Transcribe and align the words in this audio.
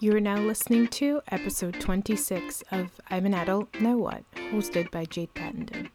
You 0.00 0.14
are 0.16 0.20
now 0.20 0.38
listening 0.38 0.88
to 0.88 1.22
episode 1.30 1.80
26 1.80 2.64
of 2.72 3.00
I'm 3.10 3.26
an 3.26 3.34
Adult, 3.34 3.68
Now 3.80 3.96
What, 3.96 4.24
hosted 4.50 4.90
by 4.90 5.04
Jade 5.04 5.32
Pattenden. 5.34 5.88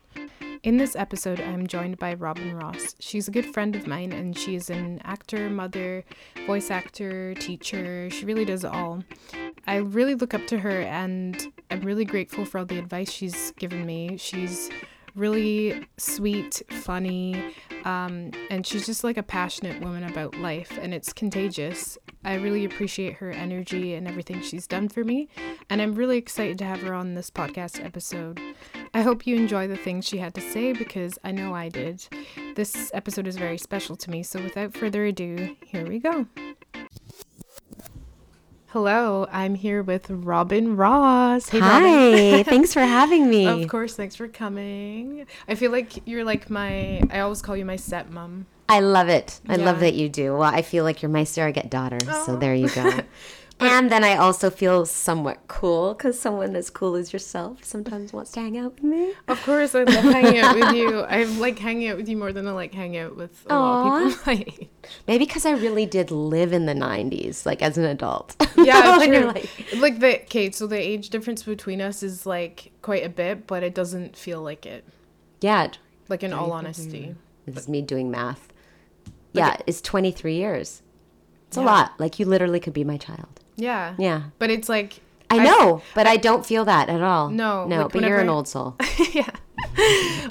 In 0.63 0.77
this 0.77 0.95
episode, 0.95 1.41
I'm 1.41 1.67
joined 1.67 1.99
by 1.99 2.13
Robin 2.13 2.55
Ross. 2.55 2.95
She's 2.99 3.27
a 3.27 3.31
good 3.31 3.45
friend 3.45 3.75
of 3.75 3.87
mine 3.87 4.13
and 4.13 4.37
she 4.37 4.55
is 4.55 4.69
an 4.69 5.01
actor, 5.03 5.49
mother, 5.49 6.05
voice 6.47 6.71
actor, 6.71 7.33
teacher. 7.35 8.09
She 8.09 8.25
really 8.25 8.45
does 8.45 8.63
it 8.63 8.71
all. 8.71 9.03
I 9.67 9.75
really 9.75 10.15
look 10.15 10.33
up 10.33 10.47
to 10.47 10.59
her 10.59 10.81
and 10.81 11.51
I'm 11.69 11.81
really 11.81 12.05
grateful 12.05 12.45
for 12.45 12.59
all 12.59 12.65
the 12.65 12.79
advice 12.79 13.11
she's 13.11 13.51
given 13.51 13.85
me. 13.85 14.17
She's 14.17 14.69
really 15.15 15.85
sweet, 15.97 16.61
funny, 16.69 17.53
um, 17.83 18.31
and 18.49 18.65
she's 18.65 18.85
just 18.85 19.03
like 19.03 19.17
a 19.17 19.23
passionate 19.23 19.81
woman 19.81 20.03
about 20.03 20.35
life, 20.35 20.77
and 20.81 20.93
it's 20.93 21.11
contagious. 21.13 21.97
I 22.23 22.35
really 22.35 22.65
appreciate 22.65 23.15
her 23.15 23.31
energy 23.31 23.93
and 23.93 24.07
everything 24.07 24.41
she's 24.41 24.67
done 24.67 24.89
for 24.89 25.03
me, 25.03 25.29
and 25.69 25.81
I'm 25.81 25.95
really 25.95 26.17
excited 26.17 26.57
to 26.59 26.65
have 26.65 26.81
her 26.81 26.93
on 26.93 27.13
this 27.13 27.31
podcast 27.31 27.83
episode. 27.83 28.39
I 28.93 29.01
hope 29.01 29.25
you 29.25 29.37
enjoy 29.37 29.67
the 29.67 29.77
things 29.77 30.05
she 30.05 30.17
had 30.17 30.35
to 30.35 30.41
say 30.41 30.73
because 30.73 31.17
I 31.23 31.31
know 31.31 31.53
I 31.55 31.69
did. 31.69 32.05
This 32.55 32.91
episode 32.93 33.25
is 33.25 33.37
very 33.37 33.57
special 33.57 33.95
to 33.95 34.11
me, 34.11 34.23
so 34.23 34.41
without 34.41 34.75
further 34.75 35.05
ado, 35.05 35.55
here 35.65 35.87
we 35.87 35.99
go. 35.99 36.25
Hello, 38.67 39.25
I'm 39.31 39.55
here 39.55 39.81
with 39.81 40.11
Robin 40.11 40.75
Ross. 40.75 41.49
Hey, 41.49 41.59
Hi, 41.59 41.83
Robin. 41.83 42.43
thanks 42.45 42.73
for 42.73 42.81
having 42.81 43.29
me. 43.29 43.47
Of 43.47 43.67
course, 43.69 43.95
thanks 43.95 44.15
for 44.15 44.27
coming. 44.27 45.25
I 45.47 45.55
feel 45.55 45.71
like 45.71 46.05
you're 46.07 46.23
like 46.23 46.49
my, 46.49 47.01
I 47.09 47.21
always 47.21 47.41
call 47.41 47.57
you 47.57 47.65
my 47.65 47.77
stepmom. 47.77 48.43
I 48.69 48.79
love 48.81 49.09
it. 49.09 49.41
I 49.47 49.55
yeah. 49.55 49.65
love 49.65 49.79
that 49.79 49.95
you 49.95 50.09
do. 50.09 50.33
Well, 50.33 50.53
I 50.53 50.61
feel 50.61 50.83
like 50.83 51.01
you're 51.01 51.09
my 51.09 51.23
surrogate 51.23 51.69
daughter, 51.69 51.97
oh. 52.07 52.25
so 52.25 52.35
there 52.37 52.55
you 52.55 52.69
go. 52.69 53.01
And 53.61 53.91
then 53.91 54.05
I 54.05 54.15
also 54.15 54.49
feel 54.49 54.85
somewhat 54.85 55.39
cool 55.49 55.93
because 55.93 56.17
someone 56.17 56.55
as 56.55 56.69
cool 56.69 56.95
as 56.95 57.11
yourself 57.11 57.63
sometimes 57.63 58.13
wants 58.13 58.31
to 58.31 58.39
hang 58.39 58.57
out 58.57 58.75
with 58.75 58.83
me. 58.83 59.13
Of 59.27 59.41
course, 59.43 59.75
I 59.75 59.83
love 59.83 60.05
hanging 60.05 60.37
out 60.39 60.55
with 60.55 60.75
you. 60.75 60.99
I 61.09 61.23
like 61.23 61.59
hanging 61.59 61.89
out 61.89 61.97
with 61.97 62.07
you 62.07 62.15
more 62.15 62.31
than 62.31 62.47
I 62.47 62.51
like 62.51 62.73
hanging 62.73 62.99
out 62.99 63.17
with 63.17 63.45
a 63.47 63.49
Aww. 63.49 63.59
lot 63.59 64.01
of 64.01 64.09
people 64.11 64.23
my 64.33 64.45
age. 64.47 64.69
Maybe 65.07 65.25
because 65.25 65.45
I 65.45 65.51
really 65.51 65.85
did 65.85 66.09
live 66.09 66.53
in 66.53 66.67
the 66.67 66.73
90s, 66.73 67.45
like 67.45 67.61
as 67.61 67.77
an 67.77 67.83
adult. 67.83 68.35
Yeah, 68.55 68.97
true. 69.05 69.25
Like, 69.25 69.49
like 69.77 69.99
the, 69.99 70.21
okay, 70.23 70.51
so 70.51 70.65
the 70.65 70.77
age 70.77 71.09
difference 71.09 71.43
between 71.43 71.81
us 71.81 72.01
is 72.01 72.25
like 72.25 72.71
quite 72.81 73.05
a 73.05 73.09
bit, 73.09 73.45
but 73.45 73.61
it 73.63 73.75
doesn't 73.75 74.15
feel 74.15 74.41
like 74.41 74.65
it. 74.65 74.85
Yeah. 75.41 75.71
Like 76.07 76.23
in 76.23 76.31
all 76.31 76.53
honesty. 76.53 77.15
This 77.45 77.63
is 77.63 77.69
me 77.69 77.81
doing 77.81 78.09
math. 78.09 78.53
Yeah, 79.33 79.57
it's 79.67 79.81
23 79.81 80.35
years. 80.35 80.81
It's 81.47 81.57
yeah. 81.57 81.63
a 81.63 81.65
lot. 81.65 81.99
Like 81.99 82.19
you 82.19 82.25
literally 82.25 82.59
could 82.59 82.73
be 82.73 82.83
my 82.83 82.97
child. 82.97 83.39
Yeah. 83.55 83.95
Yeah. 83.97 84.23
But 84.37 84.49
it's 84.49 84.69
like 84.69 85.01
I 85.29 85.43
know, 85.43 85.77
I, 85.77 85.81
but 85.93 86.07
I 86.07 86.17
don't 86.17 86.45
feel 86.45 86.65
that 86.65 86.89
at 86.89 87.01
all. 87.01 87.29
No. 87.29 87.65
No, 87.67 87.83
like 87.83 87.91
but 87.93 88.01
you're 88.03 88.19
an 88.19 88.29
old 88.29 88.47
soul. 88.47 88.75
yeah. 89.13 89.29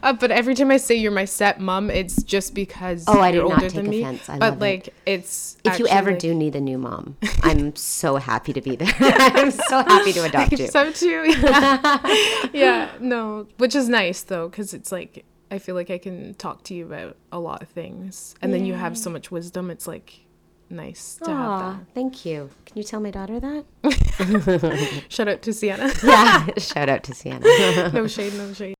Uh, 0.02 0.12
but 0.12 0.30
every 0.30 0.54
time 0.54 0.70
I 0.70 0.76
say 0.78 0.94
you're 0.96 1.12
my 1.12 1.24
stepmom, 1.24 1.94
it's 1.94 2.22
just 2.22 2.54
because 2.54 3.04
oh, 3.06 3.20
I 3.20 3.30
do 3.30 3.48
not 3.48 3.60
take 3.60 3.86
offense. 3.86 4.28
I 4.28 4.38
but 4.38 4.58
like, 4.58 4.88
it. 4.88 4.94
it's 5.06 5.56
if 5.64 5.78
you 5.78 5.86
ever 5.86 6.10
like... 6.10 6.18
do 6.18 6.34
need 6.34 6.56
a 6.56 6.60
new 6.60 6.78
mom, 6.78 7.16
I'm 7.42 7.76
so 7.76 8.16
happy 8.16 8.52
to 8.52 8.60
be 8.60 8.76
there. 8.76 8.92
I'm 8.98 9.50
so 9.50 9.82
happy 9.82 10.12
to 10.14 10.24
adopt 10.24 10.52
you. 10.52 10.68
So 10.68 10.90
too. 10.92 11.32
Yeah. 11.38 12.48
yeah. 12.52 12.90
No, 13.00 13.46
which 13.58 13.74
is 13.74 13.88
nice 13.88 14.22
though, 14.22 14.48
because 14.48 14.74
it's 14.74 14.90
like 14.90 15.24
I 15.50 15.58
feel 15.58 15.74
like 15.74 15.90
I 15.90 15.98
can 15.98 16.34
talk 16.34 16.62
to 16.64 16.74
you 16.74 16.86
about 16.86 17.16
a 17.32 17.38
lot 17.38 17.62
of 17.62 17.68
things, 17.68 18.34
and 18.42 18.52
yeah. 18.52 18.58
then 18.58 18.66
you 18.66 18.74
have 18.74 18.96
so 18.98 19.10
much 19.10 19.30
wisdom. 19.30 19.70
It's 19.70 19.86
like 19.86 20.26
nice 20.70 21.16
to 21.16 21.30
Aww, 21.30 21.60
have 21.60 21.78
that. 21.78 21.94
Thank 21.94 22.24
you. 22.26 22.50
Can 22.66 22.78
you 22.78 22.84
tell 22.84 23.00
my 23.00 23.10
daughter 23.10 23.40
that? 23.40 25.04
shout 25.08 25.28
out 25.28 25.42
to 25.42 25.52
Sienna. 25.52 25.90
yeah, 26.04 26.46
shout 26.58 26.88
out 26.88 27.02
to 27.04 27.14
Sienna. 27.14 27.90
no 27.94 28.06
shade, 28.06 28.34
no 28.34 28.52
shade. 28.52 28.76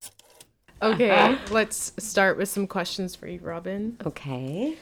Okay, 0.81 1.37
let's 1.51 1.93
start 1.99 2.37
with 2.37 2.49
some 2.49 2.67
questions 2.67 3.17
for 3.17 3.27
you, 3.27 3.41
Robin. 3.41 3.97
Okay. 4.07 4.77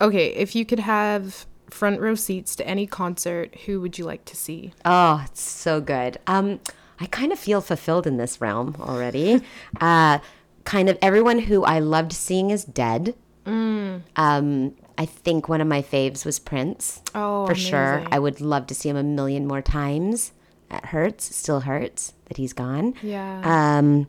Okay, 0.00 0.28
if 0.34 0.54
you 0.54 0.66
could 0.66 0.80
have 0.80 1.46
front 1.70 2.00
row 2.00 2.14
seats 2.14 2.54
to 2.56 2.66
any 2.66 2.86
concert, 2.86 3.54
who 3.66 3.80
would 3.80 3.98
you 3.98 4.04
like 4.04 4.24
to 4.26 4.36
see? 4.36 4.72
Oh, 4.84 5.22
it's 5.24 5.40
so 5.40 5.80
good. 5.80 6.18
Um, 6.26 6.60
I 7.00 7.06
kind 7.06 7.32
of 7.32 7.38
feel 7.38 7.60
fulfilled 7.60 8.06
in 8.06 8.16
this 8.16 8.40
realm 8.40 8.76
already. 8.80 9.42
uh, 9.80 10.18
kind 10.68 10.90
of 10.90 10.98
everyone 11.00 11.38
who 11.38 11.64
I 11.64 11.78
loved 11.78 12.12
seeing 12.12 12.50
is 12.50 12.62
dead. 12.62 13.14
Mm. 13.46 14.02
Um, 14.16 14.74
I 14.98 15.06
think 15.06 15.48
one 15.48 15.62
of 15.62 15.66
my 15.66 15.80
faves 15.80 16.26
was 16.26 16.38
Prince. 16.38 17.00
Oh, 17.14 17.46
for 17.46 17.52
amazing. 17.52 17.70
sure. 17.70 18.04
I 18.12 18.18
would 18.18 18.42
love 18.42 18.66
to 18.66 18.74
see 18.74 18.90
him 18.90 18.96
a 18.96 19.02
million 19.02 19.46
more 19.46 19.62
times. 19.62 20.32
It 20.70 20.84
hurts, 20.84 21.34
still 21.34 21.60
hurts 21.60 22.12
that 22.26 22.36
he's 22.36 22.52
gone. 22.52 22.92
Yeah. 23.00 23.40
Um, 23.78 24.08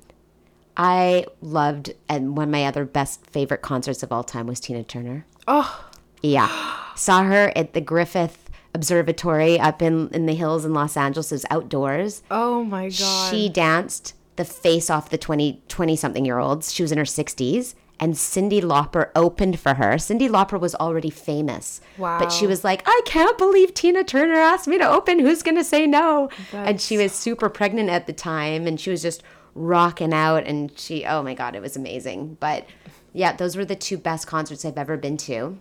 I 0.76 1.28
loved, 1.40 1.94
and 2.10 2.36
one 2.36 2.50
of 2.50 2.52
my 2.52 2.66
other 2.66 2.84
best 2.84 3.26
favorite 3.28 3.62
concerts 3.62 4.04
of 4.04 4.12
all 4.12 4.26
time 4.26 4.46
was 4.46 4.60
Tina 4.60 4.84
Turner. 4.84 5.26
Oh. 5.48 5.90
Yeah. 6.22 6.50
Saw 6.96 7.24
her 7.24 7.54
at 7.56 7.74
the 7.74 7.80
Griffith 7.80 8.50
Observatory 8.76 9.58
up 9.58 9.82
in, 9.82 10.10
in 10.10 10.26
the 10.26 10.36
hills 10.36 10.66
in 10.66 10.74
Los 10.74 10.98
Angeles. 10.98 11.32
It 11.32 11.36
was 11.36 11.46
outdoors. 11.50 12.22
Oh 12.30 12.66
my 12.66 12.90
God. 12.90 13.32
She 13.32 13.48
danced 13.48 14.14
the 14.40 14.46
face 14.46 14.90
off 14.90 15.10
the 15.10 15.18
20, 15.18 15.62
20 15.68 15.96
something 15.98 16.26
year 16.26 16.40
olds. 16.40 16.74
She 16.74 16.82
was 16.82 16.94
in 16.94 16.98
her 16.98 17.04
60s 17.04 17.76
and 18.00 18.14
Cyndi 18.14 18.62
Lauper 18.62 19.10
opened 19.14 19.60
for 19.60 19.74
her. 19.74 19.96
Cyndi 19.96 20.30
Lauper 20.30 20.58
was 20.58 20.74
already 20.76 21.10
famous. 21.10 21.82
Wow. 21.98 22.18
But 22.18 22.32
she 22.32 22.48
was 22.48 22.64
like, 22.64 22.82
I 22.86 23.02
can't 23.06 23.38
believe 23.38 23.74
Tina 23.74 24.06
Turner 24.06 24.36
asked 24.36 24.66
me 24.66 24.78
to 24.78 24.90
open. 24.90 25.20
Who's 25.20 25.44
going 25.44 25.58
to 25.58 25.64
say 25.66 25.86
no? 25.86 26.30
That's... 26.54 26.70
And 26.70 26.82
she 26.82 26.98
was 26.98 27.12
super 27.12 27.50
pregnant 27.50 27.90
at 27.90 28.08
the 28.08 28.14
time 28.14 28.66
and 28.66 28.80
she 28.80 28.90
was 28.90 29.02
just 29.02 29.24
rocking 29.56 30.14
out. 30.14 30.48
And 30.48 30.72
she, 30.80 31.04
oh 31.04 31.22
my 31.22 31.34
God, 31.34 31.54
it 31.54 31.62
was 31.62 31.76
amazing. 31.76 32.38
But 32.40 32.66
yeah, 33.12 33.34
those 33.34 33.58
were 33.58 33.66
the 33.66 33.76
two 33.76 33.98
best 33.98 34.26
concerts 34.26 34.64
I've 34.64 34.78
ever 34.78 34.96
been 34.96 35.18
to. 35.18 35.60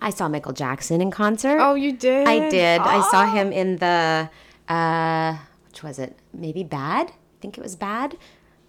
I 0.00 0.08
saw 0.08 0.30
Michael 0.30 0.54
Jackson 0.54 1.02
in 1.02 1.10
concert. 1.10 1.58
Oh, 1.60 1.74
you 1.74 1.92
did? 1.92 2.26
I 2.26 2.48
did. 2.48 2.80
Oh. 2.80 2.84
I 2.84 3.10
saw 3.10 3.30
him 3.30 3.52
in 3.52 3.76
the, 3.76 4.30
uh, 4.66 5.36
which 5.68 5.82
was 5.82 5.98
it? 5.98 6.18
Maybe 6.32 6.64
Bad? 6.64 7.12
Think 7.40 7.58
it 7.58 7.62
was 7.62 7.76
Bad 7.76 8.16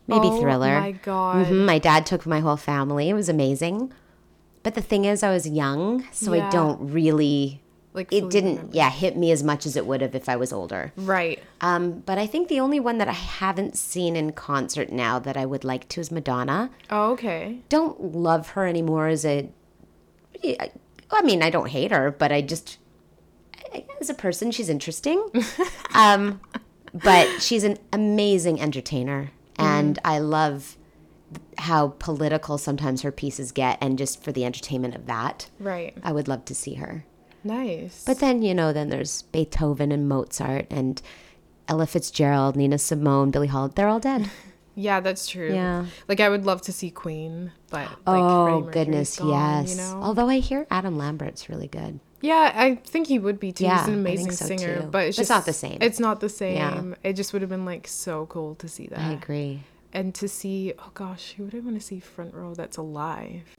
maybe 0.08 0.28
oh, 0.28 0.42
thriller. 0.42 0.80
my 0.80 0.92
god! 0.92 1.48
Mm-hmm. 1.48 1.66
My 1.66 1.80
dad 1.80 2.06
took 2.06 2.26
my 2.26 2.40
whole 2.40 2.58
family. 2.58 3.10
It 3.10 3.14
was 3.14 3.30
amazing. 3.30 3.94
But 4.64 4.76
the 4.76 4.82
thing 4.82 5.06
is, 5.06 5.24
I 5.24 5.32
was 5.32 5.48
young, 5.48 6.06
so 6.12 6.34
yeah. 6.34 6.48
I 6.48 6.52
don't 6.52 6.92
really 6.92 7.62
like. 7.94 8.12
It 8.12 8.30
didn't, 8.30 8.56
remember. 8.56 8.76
yeah, 8.76 8.90
hit 8.90 9.18
me 9.18 9.32
as 9.32 9.44
much 9.44 9.66
as 9.66 9.76
it 9.76 9.86
would 9.88 10.02
have 10.02 10.14
if 10.14 10.30
I 10.30 10.36
was 10.36 10.54
older. 10.54 10.92
Right. 10.96 11.42
Um, 11.62 12.00
but 12.06 12.18
I 12.18 12.28
think 12.28 12.48
the 12.48 12.60
only 12.60 12.80
one 12.80 12.98
that 13.00 13.08
I 13.08 13.14
haven't 13.14 13.76
seen 13.78 14.16
in 14.16 14.34
concert 14.34 14.92
now 14.92 15.18
that 15.20 15.36
I 15.36 15.46
would 15.46 15.64
like 15.64 15.88
to 15.90 16.02
is 16.02 16.12
Madonna. 16.12 16.70
Oh, 16.90 17.12
okay. 17.14 17.60
Don't 17.70 18.14
love 18.16 18.50
her 18.50 18.68
anymore 18.68 19.08
as 19.08 19.26
a. 19.26 19.50
I 20.44 21.22
mean, 21.24 21.44
I 21.44 21.50
don't 21.50 21.70
hate 21.70 21.92
her, 21.92 22.12
but 22.12 22.32
I 22.32 22.42
just 22.42 22.78
as 24.00 24.10
a 24.10 24.14
person, 24.14 24.52
she's 24.52 24.70
interesting. 24.70 25.24
um, 25.94 26.42
but 26.94 27.42
she's 27.42 27.64
an 27.64 27.78
amazing 27.92 28.60
entertainer. 28.60 29.32
And 29.58 29.98
mm-hmm. 29.98 30.08
I 30.08 30.20
love 30.20 30.78
how 31.58 31.90
political 32.00 32.58
sometimes 32.58 33.04
her 33.04 33.12
pieces 33.12 33.52
get 33.52 33.78
and 33.82 33.98
just 33.98 34.24
for 34.24 34.32
the 34.32 34.46
entertainment 34.46 34.96
of 34.96 35.06
that. 35.06 35.50
Right. 35.60 35.96
I 36.04 36.12
would 36.12 36.28
love 36.28 36.46
to 36.46 36.56
see 36.56 36.76
her. 36.76 37.06
Nice. 37.44 38.04
But 38.06 38.20
then, 38.20 38.42
you 38.42 38.54
know, 38.54 38.74
then 38.74 38.90
there's 38.90 39.24
Beethoven 39.24 39.92
and 39.92 40.08
Mozart 40.08 40.68
and 40.70 41.02
Ella 41.68 41.88
Fitzgerald, 41.88 42.56
Nina 42.56 42.78
Simone, 42.78 43.32
Billie 43.32 43.48
Holiday. 43.48 43.74
They're 43.76 43.88
all 43.88 44.00
dead. 44.00 44.30
Yeah, 44.74 45.02
that's 45.02 45.28
true. 45.28 45.54
Yeah. 45.54 45.88
Like 46.08 46.22
I 46.22 46.30
would 46.30 46.46
love 46.46 46.62
to 46.62 46.72
see 46.72 46.92
Queen, 46.92 47.52
but 47.70 47.90
like, 47.90 47.98
oh 48.08 48.62
goodness, 48.62 49.20
gone, 49.20 49.66
yes. 49.66 49.72
You 49.72 49.78
know? 49.82 50.02
Although 50.02 50.30
I 50.30 50.40
hear 50.40 50.66
Adam 50.72 50.98
Lambert's 50.98 51.50
really 51.50 51.68
good. 51.68 52.00
Yeah, 52.22 52.52
I 52.56 52.76
think 52.76 53.08
he 53.08 53.20
would 53.20 53.40
be 53.40 53.52
too. 53.52 53.64
Yeah, 53.64 53.80
He's 53.80 53.88
an 53.88 53.94
amazing 53.96 54.32
so 54.32 54.46
singer, 54.46 54.82
too. 54.82 54.88
but 54.88 55.08
it's, 55.08 55.18
just, 55.18 55.22
it's 55.24 55.30
not 55.30 55.46
the 55.46 55.54
same. 55.54 55.78
It's 55.82 56.00
not 56.00 56.20
the 56.20 56.30
same. 56.30 56.56
Yeah. 56.56 56.96
It 57.04 57.14
just 57.14 57.34
would 57.34 57.42
have 57.42 57.50
been 57.50 57.66
like 57.66 57.88
so 57.88 58.26
cool 58.28 58.56
to 58.56 58.68
see 58.68 58.88
that. 58.88 59.00
I 59.00 59.14
agree. 59.14 59.64
And 59.94 60.14
to 60.16 60.28
see, 60.28 60.74
oh 60.80 60.92
gosh, 60.94 61.34
who 61.36 61.44
would 61.46 61.56
I 61.56 61.60
want 61.60 61.76
to 61.80 61.86
see 61.86 62.00
front 62.00 62.34
row 62.34 62.54
that's 62.54 62.78
alive? 62.78 63.56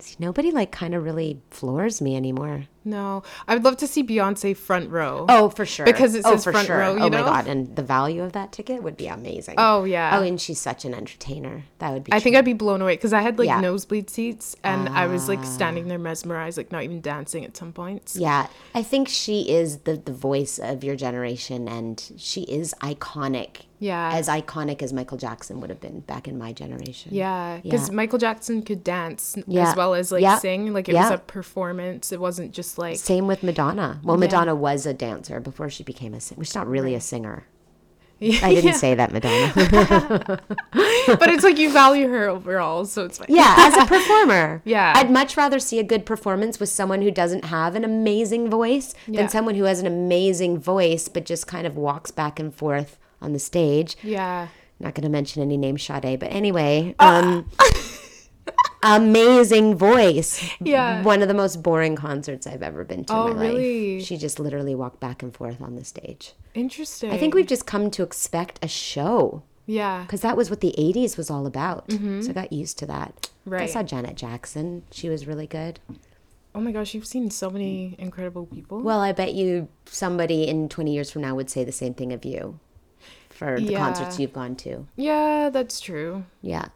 See, 0.00 0.16
nobody 0.18 0.50
like 0.50 0.72
kind 0.72 0.94
of 0.94 1.04
really 1.04 1.40
floors 1.50 2.02
me 2.02 2.16
anymore. 2.16 2.66
No, 2.84 3.22
I 3.48 3.54
would 3.54 3.64
love 3.64 3.78
to 3.78 3.86
see 3.86 4.04
Beyonce 4.04 4.56
front 4.56 4.90
row. 4.90 5.24
Oh, 5.28 5.48
for 5.48 5.64
sure. 5.64 5.86
Because 5.86 6.14
it 6.14 6.22
oh, 6.24 6.32
says 6.32 6.44
front 6.44 6.66
sure. 6.66 6.78
row. 6.78 6.92
oh 6.92 7.08
know? 7.08 7.22
my 7.22 7.24
god, 7.24 7.46
and 7.46 7.74
the 7.74 7.82
value 7.82 8.22
of 8.22 8.32
that 8.32 8.52
ticket 8.52 8.82
would 8.82 8.96
be 8.96 9.06
amazing. 9.06 9.54
Oh 9.58 9.84
yeah. 9.84 10.18
Oh, 10.18 10.22
and 10.22 10.40
she's 10.40 10.60
such 10.60 10.84
an 10.84 10.94
entertainer. 10.94 11.64
That 11.78 11.92
would 11.92 12.04
be. 12.04 12.12
I 12.12 12.16
true. 12.16 12.24
think 12.24 12.36
I'd 12.36 12.44
be 12.44 12.52
blown 12.52 12.82
away 12.82 12.96
because 12.96 13.12
I 13.12 13.22
had 13.22 13.38
like 13.38 13.46
yeah. 13.46 13.60
nosebleed 13.60 14.10
seats, 14.10 14.54
and 14.62 14.88
uh, 14.88 14.92
I 14.92 15.06
was 15.06 15.28
like 15.28 15.44
standing 15.44 15.88
there 15.88 15.98
mesmerized, 15.98 16.58
like 16.58 16.72
not 16.72 16.82
even 16.82 17.00
dancing 17.00 17.44
at 17.44 17.56
some 17.56 17.72
points. 17.72 18.16
Yeah, 18.16 18.48
I 18.74 18.82
think 18.82 19.08
she 19.08 19.50
is 19.50 19.78
the 19.78 19.96
the 19.96 20.12
voice 20.12 20.58
of 20.58 20.84
your 20.84 20.96
generation, 20.96 21.68
and 21.68 22.12
she 22.16 22.42
is 22.42 22.74
iconic 22.82 23.62
yeah. 23.84 24.12
As 24.14 24.28
iconic 24.28 24.82
as 24.82 24.94
Michael 24.94 25.18
Jackson 25.18 25.60
would 25.60 25.68
have 25.68 25.80
been 25.80 26.00
back 26.00 26.26
in 26.26 26.38
my 26.38 26.54
generation. 26.54 27.12
Yeah. 27.12 27.60
Because 27.62 27.90
yeah. 27.90 27.94
Michael 27.94 28.18
Jackson 28.18 28.62
could 28.62 28.82
dance 28.82 29.36
yeah. 29.46 29.68
as 29.68 29.76
well 29.76 29.92
as 29.92 30.10
like 30.10 30.40
sing. 30.40 30.72
Like 30.72 30.88
it 30.88 30.94
was 30.94 31.10
a 31.10 31.18
performance. 31.18 32.10
It 32.10 32.18
wasn't 32.18 32.52
just 32.52 32.73
like 32.78 32.96
Same 32.96 33.26
with 33.26 33.42
Madonna. 33.42 34.00
Well, 34.04 34.16
Madonna 34.16 34.54
was 34.54 34.86
a 34.86 34.94
dancer 34.94 35.40
before 35.40 35.70
she 35.70 35.82
became 35.82 36.14
a 36.14 36.20
singer. 36.20 36.44
She's 36.44 36.54
not 36.54 36.66
really 36.66 36.94
a 36.94 37.00
singer. 37.00 37.46
I 38.22 38.54
didn't 38.54 38.74
say 38.74 38.94
that, 38.94 39.12
Madonna. 39.12 39.52
but 41.18 41.28
it's 41.28 41.44
like 41.44 41.58
you 41.58 41.70
value 41.70 42.08
her 42.08 42.28
overall, 42.28 42.86
so 42.86 43.04
it's 43.04 43.18
fine. 43.18 43.26
yeah, 43.28 43.54
as 43.58 43.76
a 43.76 43.86
performer. 43.86 44.62
Yeah. 44.64 44.92
I'd 44.96 45.10
much 45.10 45.36
rather 45.36 45.58
see 45.58 45.78
a 45.78 45.82
good 45.82 46.06
performance 46.06 46.58
with 46.58 46.68
someone 46.70 47.02
who 47.02 47.10
doesn't 47.10 47.46
have 47.46 47.74
an 47.74 47.84
amazing 47.84 48.48
voice 48.48 48.94
Yeah. 49.06 49.20
than 49.22 49.28
someone 49.28 49.56
who 49.56 49.64
has 49.64 49.80
an 49.80 49.86
amazing 49.86 50.58
voice 50.58 51.08
but 51.08 51.26
just 51.26 51.46
kind 51.46 51.66
of 51.66 51.76
walks 51.76 52.10
back 52.10 52.38
and 52.38 52.54
forth 52.54 52.98
on 53.20 53.32
the 53.32 53.38
stage. 53.38 53.96
Yeah. 54.02 54.48
Not 54.80 54.94
going 54.94 55.02
to 55.04 55.08
mention 55.10 55.42
any 55.42 55.56
name, 55.56 55.76
Sade, 55.76 56.18
but 56.18 56.32
anyway, 56.32 56.94
um, 56.98 57.50
amazing 58.82 59.76
voice. 59.76 60.44
Yeah. 60.60 61.02
One 61.02 61.22
of 61.22 61.28
the 61.28 61.34
most 61.34 61.62
boring 61.62 61.96
concerts 61.96 62.46
I've 62.46 62.62
ever 62.62 62.84
been 62.84 63.04
to 63.06 63.14
Oh, 63.14 63.26
in 63.28 63.36
my 63.36 63.42
really? 63.46 63.96
life. 63.98 64.06
She 64.06 64.16
just 64.16 64.38
literally 64.38 64.74
walked 64.74 65.00
back 65.00 65.22
and 65.22 65.34
forth 65.34 65.60
on 65.60 65.76
the 65.76 65.84
stage. 65.84 66.34
Interesting. 66.54 67.10
I 67.10 67.18
think 67.18 67.34
we've 67.34 67.46
just 67.46 67.66
come 67.66 67.90
to 67.92 68.02
expect 68.02 68.58
a 68.62 68.68
show 68.68 69.42
Yeah. 69.66 70.02
because 70.02 70.20
that 70.20 70.36
was 70.36 70.50
what 70.50 70.60
the 70.60 70.74
80s 70.78 71.16
was 71.16 71.30
all 71.30 71.46
about. 71.46 71.90
So 71.90 72.30
I 72.30 72.32
got 72.32 72.52
used 72.52 72.78
to 72.78 72.86
that. 72.86 73.30
Right. 73.46 73.62
I 73.62 73.64
Mm-hmm. 73.64 73.72
Saw 73.72 73.82
Janet 73.82 74.16
Jackson. 74.16 74.84
She 74.90 75.08
was 75.08 75.26
really 75.26 75.46
good. 75.46 75.80
Oh 76.54 76.60
my 76.60 76.70
gosh, 76.70 76.94
you've 76.94 77.06
seen 77.06 77.30
so 77.30 77.50
many 77.50 77.96
incredible 77.98 78.46
people. 78.46 78.80
Well, 78.80 79.00
I 79.00 79.12
bet 79.12 79.34
you 79.34 79.68
somebody 79.86 80.46
in 80.46 80.68
20 80.68 80.92
years 80.94 81.10
from 81.10 81.22
now 81.22 81.34
would 81.34 81.50
say 81.50 81.64
the 81.64 81.72
same 81.72 81.94
thing 81.94 82.12
of 82.12 82.24
you 82.24 82.60
for 83.28 83.56
the 83.58 83.72
Yeah. 83.72 83.78
concerts 83.78 84.20
you've 84.20 84.32
gone 84.32 84.54
to. 84.56 84.86
yeah, 84.96 85.50
that's 85.50 85.80
true. 85.80 86.24
Yeah. 86.42 86.66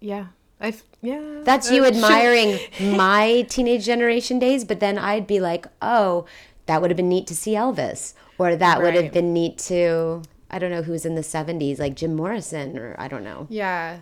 Yeah. 0.00 0.28
I've 0.62 0.82
yeah. 1.02 1.40
That's 1.44 1.70
you 1.70 1.84
uh, 1.84 1.88
admiring 1.92 2.58
my 2.80 3.44
teenage 3.50 3.84
generation 3.84 4.38
days, 4.38 4.64
but 4.64 4.80
then 4.80 4.96
I'd 4.96 5.26
be 5.26 5.40
like, 5.40 5.66
oh, 5.82 6.24
that 6.66 6.80
would 6.80 6.90
have 6.90 6.96
been 6.96 7.08
neat 7.08 7.26
to 7.26 7.34
see 7.34 7.52
Elvis. 7.52 8.14
Or 8.38 8.56
that 8.56 8.80
would 8.80 8.94
have 8.94 9.12
been 9.12 9.32
neat 9.32 9.58
to, 9.58 10.22
I 10.50 10.58
don't 10.58 10.70
know 10.70 10.82
who's 10.82 11.04
in 11.04 11.14
the 11.14 11.20
70s, 11.20 11.78
like 11.78 11.94
Jim 11.94 12.14
Morrison, 12.16 12.78
or 12.78 12.96
I 12.98 13.06
don't 13.06 13.22
know. 13.22 13.46
Yeah. 13.50 13.98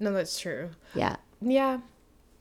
No, 0.00 0.12
that's 0.12 0.40
true. 0.40 0.70
Yeah. 0.94 1.16
Yeah. 1.40 1.78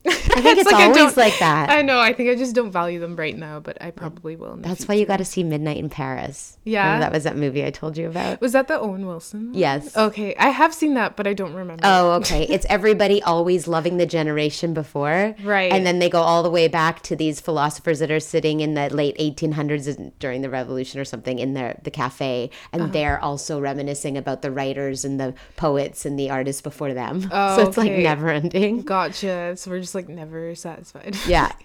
I 0.05 0.11
think 0.41 0.59
it's, 0.59 0.71
like 0.71 0.75
always 0.97 1.17
like 1.17 1.37
that. 1.39 1.69
I 1.69 1.81
know. 1.81 1.99
I 1.99 2.13
think 2.13 2.29
I 2.29 2.35
just 2.35 2.55
don't 2.55 2.71
value 2.71 2.99
them 2.99 3.15
right 3.15 3.35
now, 3.37 3.59
but 3.59 3.81
I 3.81 3.91
probably 3.91 4.35
will. 4.35 4.53
In 4.53 4.61
the 4.61 4.67
That's 4.69 4.87
why 4.87 4.95
you 4.95 5.05
got 5.05 5.17
to 5.17 5.25
see 5.25 5.43
Midnight 5.43 5.77
in 5.77 5.89
Paris. 5.89 6.57
Yeah. 6.63 6.83
Remember 6.85 7.05
that 7.05 7.11
was 7.13 7.23
that 7.23 7.35
movie 7.35 7.65
I 7.65 7.71
told 7.71 7.97
you 7.97 8.07
about? 8.07 8.39
Was 8.39 8.53
that 8.53 8.67
the 8.67 8.79
Owen 8.79 9.05
Wilson? 9.05 9.47
one? 9.47 9.53
Yes. 9.53 9.95
Okay, 9.97 10.35
I 10.35 10.49
have 10.49 10.73
seen 10.73 10.93
that, 10.93 11.15
but 11.17 11.27
I 11.27 11.33
don't 11.33 11.53
remember. 11.53 11.81
Oh, 11.83 12.11
okay. 12.21 12.43
It's 12.43 12.65
everybody 12.69 13.21
always 13.23 13.67
loving 13.67 13.97
the 13.97 14.05
generation 14.05 14.73
before. 14.73 15.35
Right. 15.43 15.71
And 15.71 15.85
then 15.85 15.99
they 15.99 16.09
go 16.09 16.21
all 16.21 16.43
the 16.43 16.49
way 16.51 16.67
back 16.67 17.01
to 17.03 17.15
these 17.15 17.41
philosophers 17.41 17.99
that 17.99 18.11
are 18.11 18.19
sitting 18.19 18.59
in 18.61 18.75
the 18.75 18.89
late 18.93 19.17
1800s 19.17 20.11
during 20.19 20.41
the 20.41 20.49
revolution 20.49 20.99
or 20.99 21.05
something 21.05 21.39
in 21.39 21.53
their, 21.53 21.79
the 21.83 21.91
cafe. 21.91 22.49
And 22.71 22.83
Uh-huh. 22.83 22.91
they're 22.93 23.19
also 23.19 23.59
reminiscing 23.59 24.17
about 24.17 24.41
the 24.41 24.51
writers 24.51 25.03
and 25.03 25.19
the 25.19 25.33
poets 25.55 26.05
and 26.05 26.17
the 26.19 26.29
artists 26.29 26.61
before 26.61 26.93
them. 26.93 27.27
Oh, 27.31 27.55
so 27.57 27.67
it's 27.67 27.77
like 27.77 27.91
never 27.91 28.29
ending. 28.29 28.81
Gotcha. 28.81 29.55
So 29.57 29.71
we're 29.71 29.83
just 29.87 29.95
like 29.95 30.09
never 30.09 30.53
satisfied. 30.55 31.15
Yeah. 31.27 31.51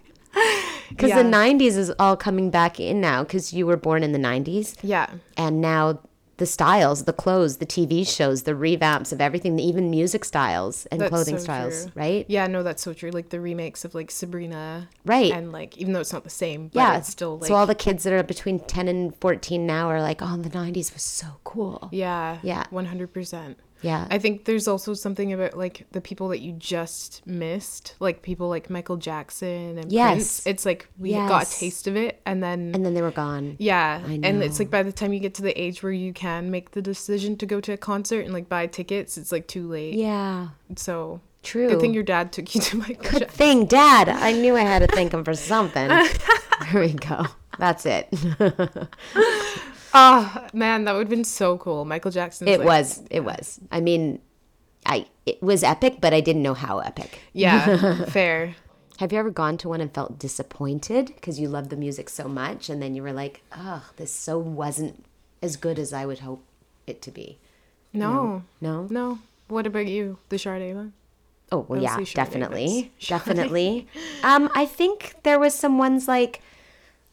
Because 0.88 1.08
Yeah. 1.10 1.22
the 1.22 1.28
90s 1.28 1.76
is 1.78 1.92
all 1.98 2.16
coming 2.16 2.50
back 2.50 2.78
in 2.78 3.00
now 3.00 3.22
because 3.22 3.52
you 3.52 3.66
were 3.66 3.76
born 3.76 4.02
in 4.02 4.12
the 4.12 4.19
90s. 4.19 4.76
yeah. 4.82 5.06
and 5.36 5.60
now 5.60 6.00
the 6.38 6.46
styles, 6.46 7.04
the 7.04 7.12
clothes, 7.12 7.58
the 7.58 7.66
TV 7.66 8.06
shows, 8.06 8.42
the 8.42 8.52
revamps 8.52 9.12
of 9.12 9.20
everything, 9.20 9.58
even 9.58 9.90
music 9.90 10.24
styles 10.24 10.86
and 10.86 11.00
That's 11.00 11.10
clothing 11.10 11.38
so 11.38 11.44
styles, 11.44 11.82
true. 11.84 11.92
right? 11.94 12.24
Yeah, 12.28 12.46
no, 12.46 12.62
that's 12.62 12.82
so 12.82 12.92
true. 12.92 13.10
Like 13.10 13.28
the 13.28 13.40
remakes 13.40 13.84
of 13.84 13.94
like 13.94 14.10
Sabrina. 14.10 14.88
Right. 15.04 15.32
And 15.32 15.52
like 15.52 15.76
even 15.78 15.92
though 15.92 16.00
it's 16.00 16.12
not 16.12 16.25
the 16.25 16.30
same, 16.30 16.68
but 16.68 16.80
yeah, 16.80 16.96
it's 16.98 17.08
still 17.10 17.38
like 17.38 17.48
so 17.48 17.54
all 17.54 17.66
the 17.66 17.75
kids 17.75 18.02
that 18.04 18.12
are 18.12 18.22
between 18.22 18.58
10 18.60 18.88
and 18.88 19.14
14 19.16 19.64
now 19.66 19.88
are 19.88 20.00
like, 20.02 20.20
oh, 20.20 20.36
the 20.36 20.50
90s 20.50 20.92
was 20.92 21.02
so 21.02 21.26
cool. 21.44 21.88
Yeah. 21.92 22.38
Yeah. 22.42 22.64
One 22.70 22.86
hundred 22.86 23.12
percent. 23.12 23.58
Yeah. 23.82 24.06
I 24.11 24.19
think 24.19 24.44
there's 24.44 24.67
also 24.69 24.94
something 24.94 25.32
about 25.32 25.56
like 25.58 25.87
the 25.93 26.00
people 26.00 26.29
that 26.29 26.40
you 26.40 26.52
just 26.52 27.20
missed, 27.26 27.94
like 28.00 28.23
people 28.23 28.49
like 28.49 28.70
Michael 28.70 28.96
Jackson 28.96 29.79
and 29.79 29.90
Yes. 29.93 30.12
Prince. 30.14 30.46
It's 30.46 30.64
like 30.67 30.88
we 30.99 31.12
got 31.12 31.46
a 31.46 31.50
taste 31.50 31.87
of 31.87 31.96
it 31.96 32.20
and 32.25 32.43
then 32.43 32.73
and 32.75 32.84
then 32.87 32.94
they 32.94 33.02
were 33.02 33.11
gone. 33.11 33.56
yeah, 33.58 34.00
and 34.06 34.43
it's 34.43 34.58
like 34.58 34.70
by 34.70 34.82
the 34.82 34.93
time 34.93 35.12
you 35.12 35.20
get 35.20 35.34
to 35.34 35.43
the 35.43 35.61
age 35.61 35.82
where 35.82 35.93
you 35.93 36.12
can 36.12 36.50
make 36.50 36.70
the 36.73 36.82
decision 36.82 37.37
to 37.38 37.46
go 37.46 37.61
to 37.61 37.73
a 37.73 37.76
concert 37.76 38.25
and 38.25 38.32
like 38.32 38.49
buy 38.49 38.67
tickets, 38.67 39.19
it's 39.19 39.32
like 39.32 39.46
too 39.49 39.69
late. 39.69 39.94
Yeah. 39.94 40.49
So 40.76 41.20
True. 41.43 41.69
good 41.69 41.81
thing 41.81 41.93
your 41.93 42.05
dad 42.05 42.32
took 42.32 42.55
you 42.55 42.61
to 42.61 42.76
Michael 42.78 42.94
Good 43.11 43.19
Jackson. 43.20 43.37
thing, 43.37 43.67
Dad. 43.67 44.08
I 44.08 44.32
knew 44.32 44.56
I 44.56 44.61
had 44.61 44.78
to 44.81 44.87
thank 44.87 45.12
him 45.12 45.25
for 45.25 45.35
something. 45.35 45.88
there 46.73 46.81
we 46.81 46.93
go. 46.93 47.26
That's 47.58 47.85
it. 47.85 48.08
Oh 49.94 50.46
man, 50.52 50.84
that 50.84 50.92
would 50.92 51.00
have 51.02 51.08
been 51.10 51.24
so 51.24 51.58
cool. 51.58 51.84
Michael 51.84 52.10
Jackson. 52.10 52.48
It 52.48 52.62
was. 52.64 53.02
It 53.10 53.20
was. 53.20 53.60
I 53.70 53.80
mean, 53.80 54.20
I 54.86 55.06
it 55.26 55.42
was 55.42 55.62
epic, 55.62 55.98
but 56.00 56.12
I 56.14 56.20
didn't 56.20 56.42
know 56.42 56.54
how 56.54 56.78
epic. 56.78 57.20
Yeah, 57.32 58.04
fair. 58.06 58.54
Have 58.98 59.12
you 59.12 59.18
ever 59.18 59.30
gone 59.30 59.56
to 59.58 59.68
one 59.68 59.80
and 59.80 59.92
felt 59.92 60.18
disappointed 60.18 61.06
because 61.06 61.40
you 61.40 61.48
loved 61.48 61.70
the 61.70 61.76
music 61.76 62.08
so 62.08 62.28
much 62.28 62.68
and 62.70 62.80
then 62.80 62.94
you 62.94 63.02
were 63.02 63.12
like, 63.12 63.42
oh, 63.56 63.82
this 63.96 64.12
so 64.12 64.38
wasn't 64.38 65.04
as 65.42 65.56
good 65.56 65.78
as 65.78 65.92
I 65.92 66.06
would 66.06 66.20
hope 66.20 66.44
it 66.86 67.02
to 67.02 67.10
be? 67.10 67.38
No, 67.92 68.44
No? 68.60 68.86
no. 68.88 69.18
What 69.48 69.66
about 69.66 69.86
you, 69.86 70.18
the 70.28 70.38
Sade 70.38 70.74
one? 70.74 70.92
Oh, 71.50 71.66
well, 71.68 71.84
I'll 71.86 72.00
yeah, 72.00 72.06
definitely. 72.14 72.92
Definitely. 73.06 73.86
um, 74.22 74.48
I 74.54 74.64
think 74.64 75.16
there 75.24 75.38
was 75.38 75.52
some 75.54 75.76
ones 75.78 76.06
like 76.08 76.40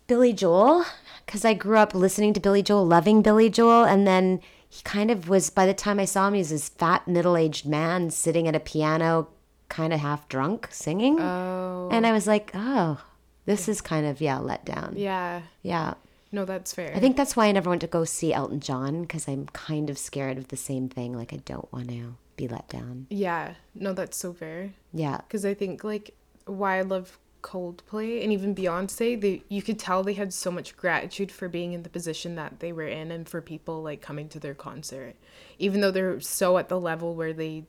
Billy 0.07 0.31
Joel 0.31 0.85
because 1.29 1.45
I 1.45 1.53
grew 1.53 1.77
up 1.77 1.93
listening 1.93 2.33
to 2.33 2.39
Billy 2.39 2.63
Joel, 2.63 2.87
loving 2.87 3.21
Billy 3.21 3.51
Joel, 3.51 3.83
and 3.83 4.07
then 4.07 4.41
he 4.67 4.81
kind 4.81 5.11
of 5.11 5.29
was, 5.29 5.51
by 5.51 5.67
the 5.67 5.75
time 5.75 5.99
I 5.99 6.05
saw 6.05 6.27
him, 6.27 6.33
he 6.33 6.39
was 6.39 6.49
this 6.49 6.69
fat 6.69 7.07
middle 7.07 7.37
aged 7.37 7.67
man 7.67 8.09
sitting 8.09 8.47
at 8.47 8.55
a 8.55 8.59
piano, 8.59 9.27
kind 9.67 9.93
of 9.93 9.99
half 9.99 10.27
drunk, 10.27 10.69
singing. 10.71 11.19
Oh, 11.19 11.87
And 11.91 12.07
I 12.07 12.13
was 12.13 12.25
like, 12.25 12.49
oh, 12.55 12.99
this 13.45 13.69
is 13.69 13.79
kind 13.79 14.07
of, 14.07 14.21
yeah, 14.21 14.39
let 14.39 14.65
down. 14.65 14.95
yeah. 14.97 15.41
Yeah. 15.61 15.93
No, 16.31 16.45
that's 16.45 16.73
fair. 16.73 16.95
I 16.95 16.99
think 16.99 17.15
that's 17.15 17.35
why 17.35 17.45
I 17.45 17.51
never 17.51 17.69
went 17.69 17.81
to 17.81 17.87
go 17.87 18.05
see 18.05 18.33
Elton 18.33 18.59
John 18.59 19.03
because 19.03 19.27
I'm 19.27 19.45
kind 19.53 19.91
of 19.91 19.99
scared 19.99 20.39
of 20.39 20.47
the 20.47 20.57
same 20.57 20.89
thing. 20.89 21.13
Like, 21.13 21.31
I 21.31 21.37
don't 21.37 21.71
want 21.71 21.89
to 21.89 22.15
be 22.37 22.47
let 22.47 22.67
down. 22.69 23.05
Yeah, 23.11 23.53
no, 23.75 23.93
that's 23.93 24.17
so 24.17 24.33
fair. 24.33 24.71
Yeah. 24.93 25.17
Because 25.17 25.45
I 25.45 25.53
think 25.53 25.83
like 25.83 26.15
why 26.45 26.79
I 26.79 26.81
love 26.81 27.19
Coldplay 27.41 28.21
and 28.23 28.31
even 28.33 28.53
Beyonce, 28.55 29.19
they 29.19 29.43
you 29.49 29.61
could 29.61 29.79
tell 29.79 30.03
they 30.03 30.13
had 30.13 30.33
so 30.33 30.51
much 30.51 30.75
gratitude 30.75 31.31
for 31.31 31.47
being 31.47 31.73
in 31.73 31.83
the 31.83 31.89
position 31.89 32.35
that 32.35 32.59
they 32.59 32.71
were 32.71 32.87
in 32.87 33.11
and 33.11 33.27
for 33.27 33.41
people 33.41 33.81
like 33.81 34.01
coming 34.01 34.27
to 34.29 34.39
their 34.39 34.53
concert, 34.53 35.15
even 35.57 35.81
though 35.81 35.91
they're 35.91 36.19
so 36.19 36.57
at 36.57 36.69
the 36.69 36.79
level 36.79 37.15
where 37.15 37.33
they 37.33 37.65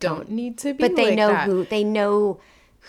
don't 0.00 0.30
need 0.30 0.58
to 0.58 0.74
be. 0.74 0.80
But 0.82 0.96
they 0.96 1.08
like 1.10 1.16
know 1.16 1.28
that. 1.28 1.46
who, 1.46 1.64
they 1.64 1.84
know 1.84 2.40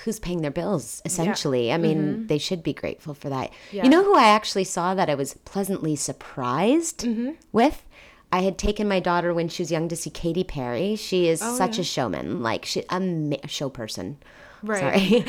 who's 0.04 0.20
paying 0.20 0.42
their 0.42 0.52
bills, 0.52 1.02
essentially. 1.06 1.72
I 1.72 1.78
mean, 1.78 2.28
they 2.28 2.38
should 2.38 2.62
be 2.64 2.74
grateful 2.74 3.14
for 3.14 3.30
that. 3.30 3.52
Mm-hmm. 3.52 3.76
Yeah. 3.78 3.84
You 3.86 3.90
know 3.90 4.04
who 4.04 4.16
I 4.16 4.26
actually 4.28 4.66
saw 4.66 4.94
that 4.94 5.10
I 5.10 5.16
was 5.16 5.34
pleasantly 5.46 5.96
surprised 5.96 7.00
Mm-hmm. 7.00 7.32
with? 7.52 7.84
I 8.32 8.42
had 8.42 8.58
taken 8.58 8.90
my 8.90 9.00
daughter 9.00 9.34
when 9.34 9.48
she 9.48 9.64
was 9.64 9.72
young 9.72 9.88
to 9.88 9.96
see 9.96 10.10
Katy 10.10 10.44
Perry. 10.44 10.98
She 10.98 11.30
is 11.30 11.42
Oh, 11.42 11.56
such 11.56 11.78
yeah. 11.78 11.82
a 11.82 11.86
showman, 11.86 12.44
like 12.44 12.66
she 12.66 12.84
a 12.90 13.00
ma- 13.00 13.38
show 13.48 13.70
person. 13.70 14.18
Right. 14.64 14.80
Sorry. 14.80 15.26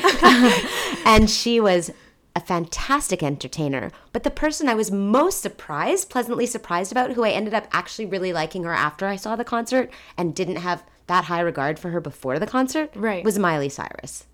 and 1.05 1.29
she 1.29 1.59
was 1.59 1.91
a 2.35 2.39
fantastic 2.39 3.21
entertainer. 3.23 3.91
But 4.13 4.23
the 4.23 4.31
person 4.31 4.69
I 4.69 4.75
was 4.75 4.91
most 4.91 5.41
surprised, 5.41 6.09
pleasantly 6.09 6.45
surprised 6.45 6.91
about, 6.91 7.11
who 7.13 7.23
I 7.23 7.31
ended 7.31 7.53
up 7.53 7.67
actually 7.71 8.05
really 8.05 8.31
liking 8.33 8.63
her 8.63 8.73
after 8.73 9.07
I 9.07 9.15
saw 9.15 9.35
the 9.35 9.43
concert 9.43 9.89
and 10.17 10.35
didn't 10.35 10.57
have 10.57 10.83
that 11.07 11.25
high 11.25 11.41
regard 11.41 11.79
for 11.79 11.89
her 11.89 11.99
before 11.99 12.37
the 12.39 12.45
concert, 12.47 12.91
Right. 12.95 13.23
was 13.25 13.39
Miley 13.39 13.69
Cyrus. 13.69 14.25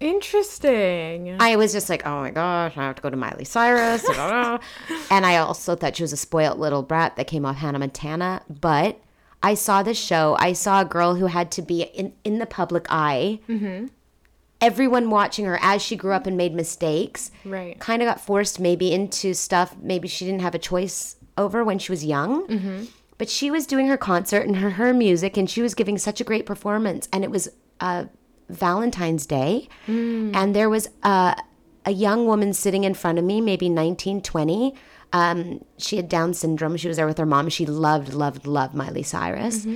Interesting. 0.00 1.36
I 1.40 1.56
was 1.56 1.72
just 1.72 1.88
like, 1.88 2.06
oh 2.06 2.20
my 2.20 2.30
gosh, 2.30 2.76
I 2.76 2.84
have 2.84 2.96
to 2.96 3.02
go 3.02 3.10
to 3.10 3.16
Miley 3.16 3.44
Cyrus. 3.44 4.04
and 5.10 5.26
I 5.26 5.36
also 5.38 5.74
thought 5.74 5.96
she 5.96 6.02
was 6.02 6.12
a 6.12 6.16
spoiled 6.16 6.58
little 6.58 6.82
brat 6.82 7.16
that 7.16 7.26
came 7.26 7.44
off 7.44 7.56
Hannah 7.56 7.78
Montana. 7.78 8.42
But 8.48 9.00
I 9.42 9.54
saw 9.54 9.82
this 9.82 9.98
show. 9.98 10.36
I 10.38 10.52
saw 10.52 10.80
a 10.80 10.84
girl 10.84 11.14
who 11.14 11.26
had 11.26 11.50
to 11.52 11.62
be 11.62 11.82
in, 11.82 12.12
in 12.24 12.38
the 12.38 12.46
public 12.46 12.86
eye. 12.90 13.40
Mm-hmm. 13.48 13.86
Everyone 14.60 15.10
watching 15.10 15.44
her 15.44 15.58
as 15.62 15.80
she 15.82 15.94
grew 15.96 16.12
up 16.12 16.26
and 16.26 16.36
made 16.36 16.52
mistakes. 16.54 17.30
Right. 17.44 17.78
Kind 17.78 18.02
of 18.02 18.06
got 18.06 18.20
forced 18.20 18.58
maybe 18.58 18.92
into 18.92 19.32
stuff 19.34 19.76
maybe 19.80 20.08
she 20.08 20.24
didn't 20.24 20.40
have 20.42 20.54
a 20.54 20.58
choice 20.58 21.16
over 21.36 21.62
when 21.64 21.78
she 21.78 21.92
was 21.92 22.04
young. 22.04 22.88
But 23.18 23.28
she 23.28 23.50
was 23.50 23.66
doing 23.66 23.88
her 23.88 23.96
concert 23.96 24.46
and 24.46 24.56
her, 24.56 24.70
her 24.70 24.92
music, 24.94 25.36
and 25.36 25.48
she 25.50 25.60
was 25.62 25.74
giving 25.74 25.98
such 25.98 26.20
a 26.20 26.24
great 26.24 26.46
performance. 26.46 27.08
And 27.12 27.24
it 27.24 27.30
was 27.30 27.48
uh, 27.80 28.04
Valentine's 28.48 29.26
Day, 29.26 29.68
and 30.34 30.54
there 30.54 30.70
was 30.70 30.88
a, 31.02 31.36
a 31.84 31.90
young 31.90 32.26
woman 32.26 32.52
sitting 32.52 32.84
in 32.84 32.94
front 32.94 33.18
of 33.18 33.24
me, 33.24 33.40
maybe 33.40 33.68
19, 33.68 34.22
20. 34.22 34.74
Um, 35.12 35.64
she 35.78 35.96
had 35.96 36.08
Down 36.08 36.32
syndrome. 36.34 36.76
She 36.76 36.86
was 36.86 36.96
there 36.96 37.06
with 37.06 37.18
her 37.18 37.26
mom. 37.26 37.48
She 37.48 37.66
loved, 37.66 38.12
loved, 38.12 38.46
loved 38.46 38.74
Miley 38.74 39.02
Cyrus. 39.02 39.66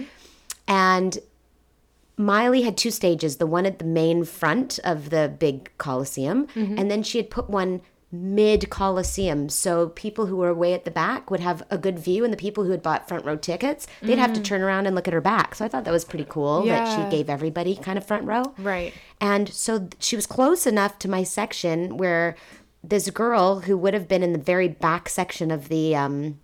And 0.69 1.19
Miley 2.16 2.62
had 2.62 2.76
two 2.76 2.90
stages 2.90 3.37
the 3.37 3.47
one 3.47 3.66
at 3.66 3.78
the 3.78 3.85
main 3.85 4.25
front 4.25 4.78
of 4.85 5.11
the 5.11 5.35
big 5.38 5.71
Coliseum, 5.78 6.47
mm-hmm. 6.49 6.78
and 6.78 6.90
then 6.90 7.02
she 7.02 7.19
had 7.19 7.31
put 7.31 7.49
one 7.49 7.81
mid 8.12 8.69
Coliseum. 8.69 9.49
So 9.49 9.88
people 9.88 10.26
who 10.26 10.37
were 10.37 10.52
way 10.52 10.75
at 10.75 10.85
the 10.85 10.90
back 10.90 11.31
would 11.31 11.40
have 11.40 11.62
a 11.71 11.78
good 11.78 11.99
view, 11.99 12.25
and 12.25 12.33
the 12.33 12.37
people 12.37 12.64
who 12.64 12.71
had 12.71 12.83
bought 12.83 13.09
front 13.09 13.25
row 13.25 13.37
tickets, 13.37 13.87
they'd 14.02 14.19
have 14.19 14.33
to 14.35 14.40
mm-hmm. 14.40 14.45
turn 14.45 14.62
around 14.62 14.87
and 14.87 14.95
look 14.95 15.09
at 15.09 15.14
her 15.14 15.21
back. 15.21 15.54
So 15.54 15.64
I 15.64 15.69
thought 15.69 15.85
that 15.85 15.90
was 15.90 16.04
pretty 16.04 16.26
cool 16.28 16.64
that 16.66 16.95
she 16.95 17.16
gave 17.16 17.31
everybody 17.31 17.75
kind 17.75 17.97
of 17.97 18.07
front 18.07 18.25
row. 18.25 18.54
Right. 18.59 18.92
And 19.21 19.49
so 19.49 19.88
she 19.99 20.14
was 20.14 20.26
close 20.26 20.66
enough 20.66 20.99
to 21.00 21.09
my 21.09 21.23
section 21.23 21.97
where 21.97 22.37
this 22.85 23.09
girl 23.11 23.61
who 23.61 23.76
would 23.78 23.95
have 23.95 24.09
been 24.09 24.23
in 24.23 24.33
the 24.33 24.38
very 24.38 24.69
back 24.69 25.09
section 25.09 25.50
of 25.50 25.69
the 25.69 25.97
um, 25.97 26.38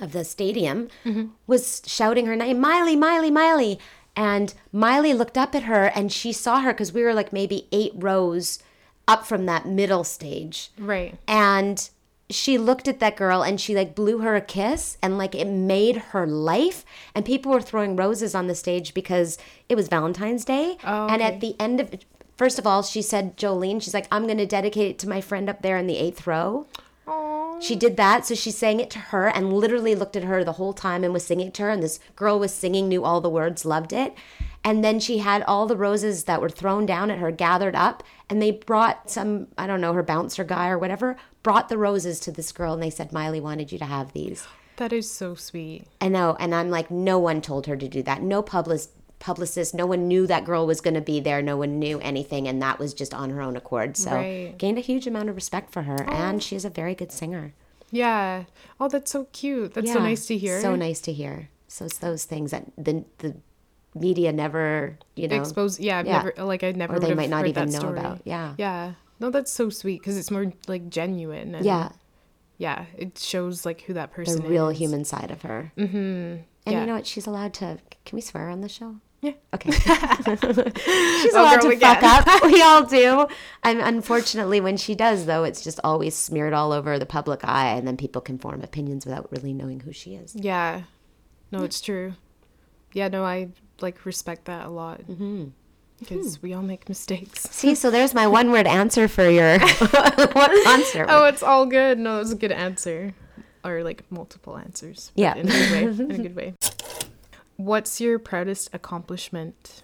of 0.00 0.12
the 0.12 0.24
stadium 0.24 0.88
mm-hmm. 1.04 1.26
was 1.46 1.82
shouting 1.86 2.26
her 2.26 2.36
name, 2.36 2.60
Miley, 2.60 2.96
Miley, 2.96 3.30
Miley. 3.30 3.78
And 4.16 4.54
Miley 4.72 5.12
looked 5.12 5.36
up 5.36 5.54
at 5.54 5.64
her 5.64 5.86
and 5.94 6.10
she 6.10 6.32
saw 6.32 6.60
her 6.60 6.72
because 6.72 6.92
we 6.92 7.02
were 7.02 7.14
like 7.14 7.32
maybe 7.32 7.68
eight 7.70 7.92
rows 7.94 8.60
up 9.06 9.26
from 9.26 9.46
that 9.46 9.66
middle 9.66 10.04
stage. 10.04 10.70
Right. 10.78 11.18
And 11.28 11.88
she 12.28 12.58
looked 12.58 12.88
at 12.88 12.98
that 12.98 13.16
girl 13.16 13.42
and 13.42 13.60
she 13.60 13.74
like 13.74 13.94
blew 13.94 14.18
her 14.18 14.34
a 14.34 14.40
kiss 14.40 14.98
and 15.02 15.16
like 15.18 15.34
it 15.34 15.46
made 15.46 15.96
her 15.96 16.26
life. 16.26 16.84
And 17.14 17.24
people 17.24 17.52
were 17.52 17.60
throwing 17.60 17.94
roses 17.94 18.34
on 18.34 18.46
the 18.46 18.54
stage 18.54 18.94
because 18.94 19.38
it 19.68 19.74
was 19.76 19.88
Valentine's 19.88 20.44
Day. 20.44 20.78
Oh, 20.84 21.06
And 21.08 21.22
okay. 21.22 21.34
at 21.34 21.40
the 21.40 21.54
end 21.60 21.80
of 21.80 21.94
first 22.36 22.58
of 22.58 22.66
all, 22.66 22.82
she 22.82 23.02
said, 23.02 23.36
Jolene, 23.36 23.82
she's 23.82 23.94
like, 23.94 24.06
I'm 24.10 24.24
going 24.24 24.38
to 24.38 24.46
dedicate 24.46 24.90
it 24.90 24.98
to 25.00 25.08
my 25.08 25.20
friend 25.20 25.48
up 25.48 25.62
there 25.62 25.78
in 25.78 25.86
the 25.86 25.98
eighth 25.98 26.26
row. 26.26 26.66
She 27.60 27.76
did 27.76 27.96
that. 27.96 28.26
So 28.26 28.34
she 28.34 28.50
sang 28.50 28.80
it 28.80 28.90
to 28.90 28.98
her 28.98 29.28
and 29.28 29.52
literally 29.52 29.94
looked 29.94 30.16
at 30.16 30.24
her 30.24 30.44
the 30.44 30.52
whole 30.52 30.72
time 30.72 31.04
and 31.04 31.12
was 31.12 31.24
singing 31.24 31.48
it 31.48 31.54
to 31.54 31.62
her. 31.62 31.70
And 31.70 31.82
this 31.82 32.00
girl 32.14 32.38
was 32.38 32.52
singing, 32.52 32.88
knew 32.88 33.04
all 33.04 33.20
the 33.20 33.30
words, 33.30 33.64
loved 33.64 33.92
it. 33.92 34.14
And 34.64 34.84
then 34.84 34.98
she 34.98 35.18
had 35.18 35.42
all 35.44 35.66
the 35.66 35.76
roses 35.76 36.24
that 36.24 36.40
were 36.40 36.48
thrown 36.48 36.86
down 36.86 37.10
at 37.10 37.18
her 37.18 37.30
gathered 37.30 37.76
up. 37.76 38.02
And 38.28 38.42
they 38.42 38.50
brought 38.50 39.10
some, 39.10 39.48
I 39.56 39.66
don't 39.66 39.80
know, 39.80 39.92
her 39.92 40.02
bouncer 40.02 40.44
guy 40.44 40.68
or 40.68 40.78
whatever, 40.78 41.16
brought 41.42 41.68
the 41.68 41.78
roses 41.78 42.18
to 42.20 42.32
this 42.32 42.52
girl. 42.52 42.74
And 42.74 42.82
they 42.82 42.90
said, 42.90 43.12
Miley 43.12 43.40
wanted 43.40 43.70
you 43.70 43.78
to 43.78 43.84
have 43.84 44.12
these. 44.12 44.46
That 44.76 44.92
is 44.92 45.10
so 45.10 45.34
sweet. 45.34 45.86
I 46.00 46.08
know. 46.08 46.36
And 46.38 46.54
I'm 46.54 46.68
like, 46.68 46.90
no 46.90 47.18
one 47.18 47.40
told 47.40 47.66
her 47.66 47.76
to 47.76 47.88
do 47.88 48.02
that. 48.02 48.20
No 48.20 48.42
public, 48.42 48.82
publicist, 49.18 49.74
no 49.74 49.86
one 49.86 50.06
knew 50.08 50.26
that 50.26 50.44
girl 50.44 50.66
was 50.66 50.80
going 50.80 50.94
to 50.94 51.00
be 51.00 51.20
there. 51.20 51.40
No 51.42 51.56
one 51.56 51.78
knew 51.78 51.98
anything. 52.00 52.46
And 52.48 52.60
that 52.62 52.78
was 52.78 52.92
just 52.94 53.14
on 53.14 53.30
her 53.30 53.40
own 53.40 53.56
accord. 53.56 53.96
So 53.96 54.12
Right. 54.12 54.54
gained 54.58 54.78
a 54.78 54.82
huge 54.82 55.06
amount 55.06 55.28
of 55.28 55.34
respect 55.36 55.72
for 55.72 55.82
her. 55.82 56.04
And 56.10 56.42
she's 56.42 56.64
a 56.64 56.70
very 56.70 56.94
good 56.94 57.10
singer. 57.12 57.54
Yeah. 57.90 58.44
Oh, 58.80 58.88
that's 58.88 59.10
so 59.10 59.24
cute. 59.32 59.74
That's 59.74 59.92
so 59.92 60.00
nice 60.00 60.26
to 60.26 60.36
hear. 60.36 60.60
So 60.60 60.74
nice 60.76 61.00
to 61.02 61.12
hear. 61.12 61.48
So 61.68 61.84
it's 61.86 61.98
those 61.98 62.24
things 62.24 62.50
that 62.50 62.66
the 62.76 63.04
the 63.18 63.36
media 63.94 64.30
never, 64.32 64.98
you 65.14 65.26
know, 65.28 65.36
Expose. 65.36 65.80
Yeah. 65.80 66.02
Yeah. 66.04 66.22
never 66.22 66.44
like 66.44 66.62
I 66.62 66.72
never. 66.72 66.96
or 66.96 67.00
they 67.00 67.14
might 67.14 67.30
not 67.30 67.46
even 67.46 67.70
know 67.70 67.78
story. 67.78 67.98
about. 67.98 68.20
Yeah. 68.24 68.54
Yeah. 68.58 68.92
No, 69.20 69.30
that's 69.30 69.50
so 69.50 69.70
sweet 69.70 70.00
because 70.00 70.16
it's 70.18 70.30
more 70.30 70.52
like 70.68 70.88
genuine. 70.90 71.54
And 71.54 71.64
Yeah, 71.64 71.90
Yeah. 72.58 72.84
It 72.98 73.16
shows 73.18 73.64
like 73.64 73.80
who 73.82 73.94
that 73.94 74.12
person 74.12 74.34
is 74.34 74.40
the 74.40 74.48
real 74.48 74.68
is. 74.68 74.78
human 74.78 75.04
side 75.04 75.30
of 75.30 75.42
her. 75.42 75.72
Mm-hmm. 75.78 75.96
And 75.96 76.44
Yeah. 76.66 76.80
you 76.80 76.86
know 76.86 76.94
what? 76.96 77.06
She's 77.06 77.26
allowed 77.26 77.54
to. 77.54 77.78
Can 78.04 78.16
we 78.16 78.20
swear 78.20 78.48
on 78.50 78.60
the 78.60 78.68
show? 78.68 78.96
Yeah. 79.26 79.32
Okay. 79.54 79.70
She's 81.22 81.34
Oh, 81.34 81.42
allowed 81.42 81.60
girl, 81.62 81.70
to 81.72 81.78
fuck 81.78 82.00
can. 82.00 82.28
up. 82.28 82.42
We 82.52 82.62
all 82.62 82.84
do. 82.84 83.26
And 83.64 83.80
unfortunately, 83.80 84.60
when 84.60 84.76
she 84.76 84.94
does, 84.94 85.26
though, 85.26 85.42
it's 85.44 85.62
just 85.64 85.80
always 85.82 86.14
smeared 86.14 86.52
all 86.52 86.72
over 86.72 86.98
the 86.98 87.06
public 87.06 87.40
eye, 87.44 87.70
and 87.70 87.86
then 87.86 87.96
people 87.96 88.20
can 88.22 88.38
form 88.38 88.62
opinions 88.62 89.04
without 89.04 89.30
really 89.32 89.52
knowing 89.52 89.80
who 89.80 89.92
she 89.92 90.14
is. 90.14 90.34
Yeah. 90.36 90.82
No, 91.50 91.64
it's 91.64 91.80
true. 91.80 92.12
Yeah. 92.92 93.08
No, 93.08 93.24
I 93.24 93.48
like 93.80 94.04
respect 94.06 94.44
that 94.46 94.66
a 94.66 94.70
lot 94.70 95.00
Mm-hmm. 95.06 95.46
because 95.98 96.40
we 96.42 96.54
all 96.54 96.62
make 96.62 96.88
mistakes. 96.88 97.40
See, 97.50 97.74
so 97.74 97.90
there's 97.90 98.14
my 98.14 98.26
one-word 98.26 98.66
answer 98.66 99.08
for 99.08 99.28
your 99.28 99.58
what 99.58 100.64
concert. 100.64 101.06
Oh, 101.08 101.24
it's 101.24 101.42
all 101.42 101.66
good. 101.66 101.98
No, 101.98 102.20
it's 102.20 102.30
a 102.32 102.36
good 102.36 102.52
answer. 102.52 103.12
Or 103.64 103.82
like 103.82 104.04
multiple 104.10 104.56
answers. 104.56 105.10
Yeah. 105.16 105.34
In 105.34 105.48
a 105.48 105.50
good 105.50 105.70
way. 105.72 105.82
In 106.04 106.10
a 106.12 106.18
good 106.18 106.36
way. 106.36 106.54
What's 107.56 108.00
your 108.00 108.18
proudest 108.18 108.70
accomplishment? 108.72 109.82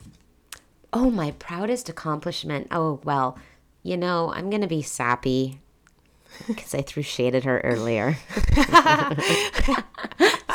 Oh, 0.92 1.10
my 1.10 1.30
proudest 1.32 1.88
accomplishment. 1.88 2.68
Oh, 2.70 3.00
well, 3.04 3.38
you 3.82 3.96
know, 3.96 4.32
I'm 4.34 4.50
going 4.50 4.60
to 4.60 4.68
be 4.68 4.82
sappy 4.82 5.60
because 6.46 6.74
I 6.74 6.82
threw 6.82 7.02
shade 7.02 7.34
at 7.34 7.44
her 7.44 7.60
earlier. 7.60 8.16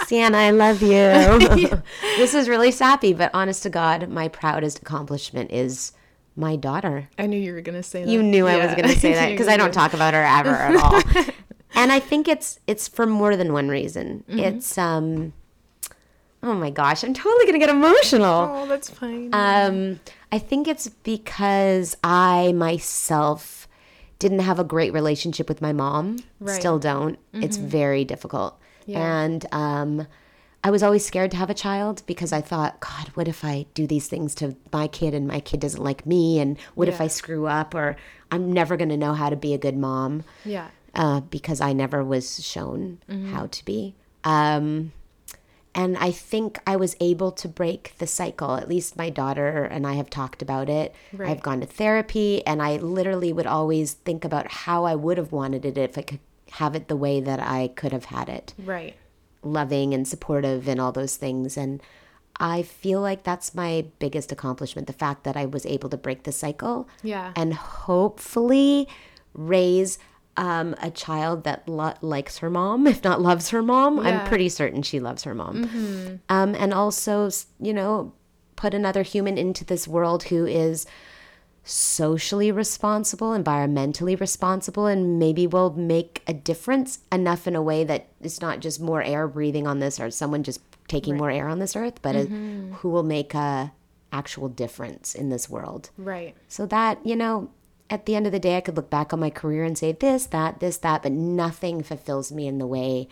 Sienna, 0.06 0.38
I 0.38 0.52
love 0.52 0.82
you. 0.82 0.88
this 2.18 2.34
is 2.34 2.48
really 2.48 2.72
sappy, 2.72 3.14
but 3.14 3.32
honest 3.34 3.64
to 3.64 3.70
God, 3.70 4.10
my 4.10 4.28
proudest 4.28 4.80
accomplishment 4.80 5.52
is 5.52 5.92
my 6.36 6.56
daughter. 6.56 7.10
I 7.18 7.28
knew 7.28 7.40
you 7.40 7.54
were 7.54 7.62
gonna 7.62 7.84
say 7.84 8.06
that. 8.06 8.12
You 8.12 8.22
knew 8.24 8.48
I 8.48 8.66
was 8.66 8.76
going 8.76 8.88
to 8.88 9.00
say 9.00 9.14
that 9.16 9.32
because 9.32 9.48
I 9.48 9.58
don't 9.58 9.74
talk 9.74 9.94
about 9.94 10.14
her 10.14 10.24
ever 10.24 10.50
at 10.50 10.76
all. 10.76 11.02
and 11.76 11.92
I 11.92 12.00
think 12.00 12.28
it's 12.28 12.60
it's 12.68 12.88
for 12.88 13.06
more 13.06 13.36
than 13.36 13.54
one 13.54 13.70
reason. 13.70 14.24
Mm-hmm. 14.30 14.40
It's 14.40 14.78
um 14.78 15.34
oh 16.48 16.54
my 16.54 16.70
gosh, 16.70 17.04
I'm 17.04 17.14
totally 17.14 17.52
to 17.52 17.60
get 17.60 17.70
emotional. 17.70 18.50
Oh, 18.54 18.66
that's 18.68 18.90
fine. 18.90 19.30
Um, 19.34 20.00
I 20.32 20.40
think 20.40 20.68
it's 20.68 20.88
because 20.88 21.98
I 22.04 22.54
myself 22.54 23.68
didn't 24.20 24.40
have 24.40 24.58
a 24.60 24.64
great 24.64 24.94
relationship 24.94 25.50
with 25.50 25.62
my 25.62 25.74
mom. 25.74 26.20
Right. 26.40 26.58
Still 26.60 26.80
don't. 26.80 27.20
It's 27.34 27.58
very 27.58 28.04
difficult. 28.06 28.60
Yeah. 28.86 29.24
And 29.24 29.46
um, 29.52 30.08
I 30.64 30.72
was 30.72 30.82
always 30.82 31.06
scared 31.06 31.32
to 31.32 31.38
have 31.38 31.50
a 31.50 31.54
child 31.54 32.02
because 32.08 32.32
I 32.32 32.42
thought, 32.42 32.80
God, 32.80 33.10
what 33.14 33.28
if 33.28 33.44
I 33.46 33.66
do 33.74 33.86
these 33.86 34.08
things 34.08 34.34
to 34.36 34.56
my 34.72 34.88
kid 34.88 35.14
and 35.14 35.28
my 35.28 35.40
kid 35.40 35.60
doesn't 35.60 35.84
like 35.84 36.06
me? 36.06 36.40
And 36.40 36.58
what 36.76 36.88
if 36.88 37.00
I 37.02 37.08
screw 37.08 37.46
up? 37.46 37.76
Or 37.76 37.96
I'm 38.32 38.52
never 38.52 38.76
going 38.78 38.90
to 38.90 38.98
know 38.98 39.14
how 39.14 39.30
to 39.30 39.36
be 39.36 39.54
a 39.54 39.58
good 39.58 39.78
mom 39.78 40.24
yeah. 40.46 40.70
uh, 40.96 41.20
because 41.20 41.62
I 41.62 41.74
never 41.74 42.04
was 42.04 42.44
shown 42.44 43.00
Mm-hmm. 43.10 43.34
how 43.34 43.48
to 43.48 43.66
be. 43.66 43.94
Um, 44.24 44.94
and 45.78 45.96
I 45.98 46.12
think 46.12 46.60
I 46.68 46.76
was 46.76 46.96
able 47.00 47.32
to 47.34 47.48
break 47.48 47.94
the 48.00 48.08
cycle. 48.08 48.56
At 48.56 48.68
least 48.68 48.98
my 48.98 49.10
daughter 49.10 49.64
and 49.64 49.86
I 49.88 49.94
have 49.94 50.10
talked 50.10 50.42
about 50.42 50.68
it. 50.70 50.94
Right. 51.14 51.30
I've 51.30 51.44
gone 51.44 51.62
to 51.62 51.68
therapy, 51.68 52.46
and 52.46 52.62
I 52.62 52.78
literally 52.78 53.32
would 53.32 53.48
always 53.48 53.94
think 53.94 54.26
about 54.26 54.52
how 54.52 54.84
I 54.86 54.96
would 54.96 55.18
have 55.18 55.32
wanted 55.32 55.64
it 55.66 55.78
if 55.78 55.98
I 55.98 56.02
could 56.02 56.20
have 56.52 56.76
it 56.76 56.88
the 56.88 56.96
way 56.96 57.22
that 57.22 57.40
I 57.40 57.70
could 57.76 57.92
have 57.92 58.06
had 58.06 58.28
it 58.30 58.54
Right. 58.58 58.96
loving 59.44 59.94
and 59.94 60.08
supportive 60.08 60.68
and 60.68 60.80
all 60.82 60.92
those 60.94 61.16
things. 61.18 61.58
And 61.58 61.82
I 62.40 62.62
feel 62.64 63.02
like 63.02 63.24
that's 63.24 63.54
my 63.56 63.86
biggest 64.00 64.32
accomplishment 64.32 64.88
the 64.88 64.94
fact 64.94 65.24
that 65.26 65.36
I 65.38 65.46
was 65.46 65.66
able 65.66 65.90
to 65.90 65.98
break 65.98 66.24
the 66.24 66.32
cycle 66.32 66.88
Yeah. 67.04 67.34
and 67.36 67.54
hopefully 67.54 68.88
raise 69.34 70.00
um, 70.38 70.76
a 70.82 70.90
child 70.92 71.44
that 71.44 71.68
lo- 71.68 71.96
likes 72.02 72.38
her 72.38 72.50
mom, 72.50 72.88
if 72.94 73.04
not 73.04 73.22
loves 73.22 73.50
her 73.50 73.62
mom. 73.62 73.98
Yeah. 73.98 74.22
I'm 74.22 74.28
pretty 74.28 74.50
certain 74.50 74.82
she 74.84 75.00
loves 75.00 75.24
her 75.24 75.36
mom. 75.36 76.22
Um, 76.30 76.56
and 76.56 76.74
also, 76.74 77.30
you 77.60 77.74
know, 77.74 78.14
put 78.56 78.74
another 78.74 79.04
human 79.04 79.38
into 79.38 79.66
this 79.66 79.88
world 79.88 80.24
who 80.24 80.46
is 80.46 80.86
socially 81.64 82.50
responsible, 82.52 83.32
environmentally 83.32 84.18
responsible, 84.20 84.86
and 84.86 85.20
maybe 85.20 85.46
will 85.46 85.74
make 85.74 86.24
a 86.26 86.34
difference 86.34 87.00
enough 87.12 87.46
in 87.46 87.56
a 87.56 87.62
way 87.62 87.84
that 87.84 88.08
it's 88.22 88.40
not 88.40 88.62
just 88.62 88.80
more 88.80 89.02
air 89.02 89.28
breathing 89.28 89.68
on 89.68 89.80
this 89.80 90.00
or 90.00 90.10
someone 90.10 90.44
just 90.44 90.62
taking 90.88 91.18
more 91.18 91.30
air 91.30 91.50
on 91.50 91.60
this 91.60 91.76
earth, 91.76 92.02
but 92.02 92.16
a, 92.16 92.26
who 92.26 92.90
will 92.90 93.04
make 93.04 93.34
a 93.34 93.74
actual 94.14 94.48
difference 94.48 95.14
in 95.14 95.28
this 95.30 95.50
world. 95.50 95.90
Right. 95.98 96.36
So 96.48 96.66
that, 96.68 97.06
you 97.06 97.16
know, 97.16 97.50
at 97.90 98.06
the 98.06 98.16
end 98.16 98.26
of 98.26 98.32
the 98.32 98.40
day, 98.40 98.58
I 98.58 98.62
could 98.62 98.76
look 98.76 98.90
back 98.90 99.14
on 99.14 99.20
my 99.20 99.30
career 99.30 99.64
and 99.64 99.78
say 99.78 99.92
this, 99.92 100.26
that, 100.28 100.60
this, 100.60 100.78
that, 100.78 101.04
but 101.04 101.12
nothing 101.12 101.84
fulfills 101.84 102.32
me 102.32 102.48
in 102.48 102.58
the 102.58 102.68
way 102.68 103.08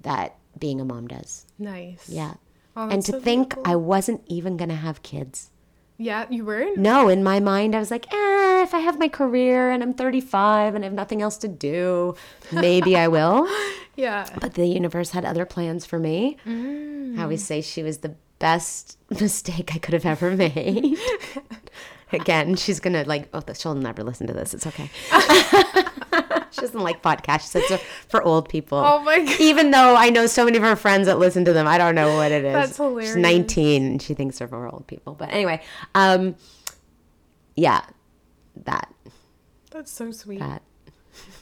that 0.00 0.36
being 0.58 0.80
a 0.80 0.84
mom 0.84 1.08
does. 1.08 1.46
Nice. 1.58 2.08
Yeah. 2.08 2.34
Oh, 2.76 2.88
and 2.88 3.04
to 3.04 3.12
so 3.12 3.20
think 3.20 3.50
beautiful. 3.50 3.72
I 3.72 3.76
wasn't 3.76 4.22
even 4.26 4.56
going 4.56 4.68
to 4.70 4.74
have 4.74 5.02
kids. 5.02 5.50
Yeah, 5.96 6.26
you 6.28 6.44
weren't? 6.44 6.76
No, 6.76 7.08
in 7.08 7.22
my 7.22 7.38
mind, 7.38 7.76
I 7.76 7.78
was 7.78 7.90
like, 7.90 8.12
eh, 8.12 8.62
if 8.62 8.74
I 8.74 8.80
have 8.80 8.98
my 8.98 9.08
career 9.08 9.70
and 9.70 9.80
I'm 9.82 9.94
35 9.94 10.74
and 10.74 10.84
I 10.84 10.86
have 10.86 10.94
nothing 10.94 11.22
else 11.22 11.36
to 11.38 11.48
do, 11.48 12.16
maybe 12.52 12.96
I 12.96 13.08
will. 13.08 13.48
Yeah. 13.96 14.28
But 14.40 14.54
the 14.54 14.66
universe 14.66 15.10
had 15.10 15.24
other 15.24 15.46
plans 15.46 15.86
for 15.86 16.00
me. 16.00 16.36
Mm. 16.44 17.16
I 17.16 17.22
always 17.22 17.44
say 17.44 17.60
she 17.60 17.84
was 17.84 17.98
the 17.98 18.16
best 18.40 18.98
mistake 19.20 19.70
I 19.72 19.78
could 19.78 19.94
have 19.94 20.04
ever 20.04 20.36
made. 20.36 20.98
Again, 22.14 22.54
she's 22.56 22.80
gonna 22.80 23.04
like. 23.04 23.28
Oh, 23.34 23.42
she'll 23.54 23.74
never 23.74 24.02
listen 24.02 24.26
to 24.26 24.32
this. 24.32 24.54
It's 24.54 24.66
okay. 24.66 24.90
she 26.50 26.60
doesn't 26.60 26.80
like 26.80 27.02
podcasts. 27.02 27.48
Says 27.48 27.80
for 28.08 28.22
old 28.22 28.48
people. 28.48 28.78
Oh 28.78 29.00
my 29.00 29.18
god. 29.20 29.40
Even 29.40 29.70
though 29.70 29.96
I 29.96 30.10
know 30.10 30.26
so 30.26 30.44
many 30.44 30.56
of 30.56 30.62
her 30.62 30.76
friends 30.76 31.06
that 31.06 31.18
listen 31.18 31.44
to 31.44 31.52
them, 31.52 31.66
I 31.66 31.78
don't 31.78 31.94
know 31.94 32.16
what 32.16 32.32
it 32.32 32.44
is. 32.44 32.52
That's 32.52 32.76
hilarious. 32.76 33.14
She's 33.14 33.16
19 33.22 33.84
and 33.84 34.02
she 34.02 34.14
thinks 34.14 34.38
they're 34.38 34.48
for 34.48 34.66
old 34.66 34.86
people. 34.86 35.14
But 35.14 35.30
anyway, 35.32 35.62
um, 35.94 36.36
yeah, 37.56 37.82
that 38.64 38.92
That's 39.70 39.90
so 39.90 40.10
sweet. 40.10 40.40
that 40.40 40.62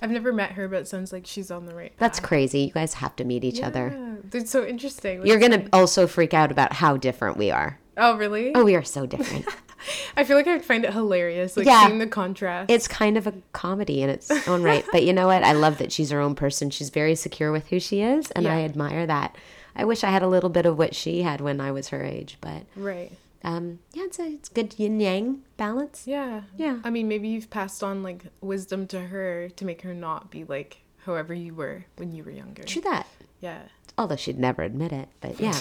I've 0.01 0.11
never 0.11 0.33
met 0.33 0.53
her, 0.53 0.69
but 0.69 0.81
it 0.81 0.89
sounds 0.89 1.13
like 1.13 1.27
she's 1.27 1.51
on 1.51 1.67
the 1.67 1.75
right. 1.75 1.93
that's 1.99 2.21
crazy. 2.21 2.61
You 2.61 2.73
guys 2.73 2.95
have 2.95 3.17
to 3.17 3.25
meet 3.25 3.45
each 3.45 3.63
other. 3.63 3.95
Yeah, 4.33 4.39
It's 4.41 4.51
so 4.51 4.67
interesting. 4.67 5.27
You're 5.27 5.39
gonna 5.39 5.67
also 5.73 6.07
freak 6.07 6.35
out 6.35 6.51
about 6.51 6.75
how 6.75 6.97
different 6.97 7.37
we 7.37 7.51
are. 7.51 7.79
Oh, 7.97 8.17
really? 8.17 8.53
Oh, 8.55 8.65
we 8.65 8.75
are 8.75 8.83
so 8.85 9.07
different. 9.07 9.47
I 10.17 10.25
feel 10.25 10.37
like 10.37 10.47
I'd 10.47 10.65
find 10.65 10.85
it 10.85 10.93
hilarious, 10.93 11.57
like 11.57 11.67
Yeah. 11.67 11.87
seeing 11.87 11.99
the 11.99 12.07
contrast. 12.07 12.71
it's 12.71 12.87
kind 12.89 13.17
of 13.19 13.27
a 13.27 13.35
comedy 13.53 14.01
in 14.03 14.09
its 14.11 14.31
own 14.49 14.63
right. 14.63 14.85
But 14.93 15.03
you 15.05 15.13
know 15.13 15.27
what? 15.27 15.43
I 15.43 15.53
love 15.53 15.79
that 15.79 15.91
she's 15.93 16.11
her 16.11 16.21
own 16.21 16.35
person. 16.35 16.71
She's 16.71 16.91
very 16.91 17.15
secure 17.15 17.51
with 17.53 17.67
who 17.69 17.81
she 17.81 18.01
is, 18.01 18.31
and 18.31 18.47
I 18.47 18.63
admire 18.63 19.07
that. 19.07 19.37
I 19.75 19.85
wish 19.85 20.05
I 20.05 20.11
had 20.11 20.23
a 20.23 20.29
little 20.29 20.51
bit 20.51 20.67
of 20.67 20.79
what 20.79 20.95
she 20.95 21.23
had 21.23 21.41
when 21.41 21.61
I 21.61 21.73
was 21.73 21.89
her 21.89 22.05
age, 22.05 22.37
but 22.41 22.65
right. 22.77 23.11
um, 23.43 23.79
yeah, 23.93 24.05
it's 24.05 24.19
a 24.19 24.25
it's 24.27 24.49
good 24.51 24.79
yin 24.79 25.01
yang 25.01 25.43
balance. 25.57 26.05
Yeah. 26.07 26.43
Yeah. 26.57 26.79
I 26.85 26.91
mean, 26.91 27.09
maybe 27.09 27.29
you've 27.29 27.49
passed 27.51 27.83
on 27.83 28.03
like 28.03 28.25
wisdom 28.43 28.87
to 28.89 29.01
her 29.01 29.49
to 29.49 29.65
make 29.65 29.83
her 29.83 29.95
not 29.95 30.31
be 30.31 30.45
like 30.45 30.83
however 31.07 31.33
you 31.35 31.55
were 31.55 31.87
when 31.97 32.13
you 32.13 32.23
were 32.23 32.31
younger. 32.31 32.63
True 32.65 32.83
that. 32.83 33.07
Yeah. 33.41 33.63
Although 34.03 34.17
she'd 34.17 34.37
never 34.37 34.63
admit 34.65 34.91
it, 34.91 35.09
but 35.21 35.39
yeah. 35.39 35.55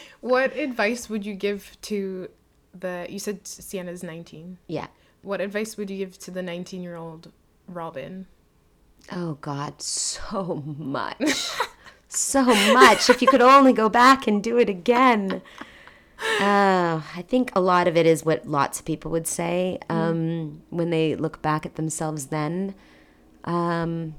What 0.20 0.56
advice 0.56 1.10
would 1.10 1.26
you 1.26 1.34
give 1.34 1.76
to 1.82 2.28
the 2.72 3.06
you 3.08 3.18
said 3.18 3.44
Sienna's 3.44 4.04
19. 4.04 4.58
yeah. 4.68 4.86
What 5.22 5.40
advice 5.40 5.76
would 5.76 5.90
you 5.90 5.96
give 5.96 6.16
to 6.20 6.30
the 6.30 6.40
19-year-old 6.40 7.32
Robin? 7.66 8.26
Oh 9.10 9.38
God, 9.40 9.82
so 9.82 10.62
much. 10.78 11.50
so 12.06 12.44
much. 12.44 13.10
If 13.10 13.20
you 13.20 13.26
could 13.26 13.42
only 13.42 13.72
go 13.72 13.88
back 13.88 14.28
and 14.28 14.40
do 14.40 14.56
it 14.56 14.68
again. 14.68 15.42
Uh, 16.38 17.02
I 17.16 17.24
think 17.26 17.50
a 17.56 17.60
lot 17.60 17.88
of 17.88 17.96
it 17.96 18.06
is 18.06 18.24
what 18.24 18.46
lots 18.46 18.78
of 18.78 18.86
people 18.86 19.10
would 19.10 19.26
say 19.26 19.80
um, 19.90 20.62
when 20.70 20.90
they 20.90 21.16
look 21.16 21.42
back 21.42 21.66
at 21.66 21.74
themselves 21.74 22.26
then. 22.26 22.76
Um, 23.42 24.14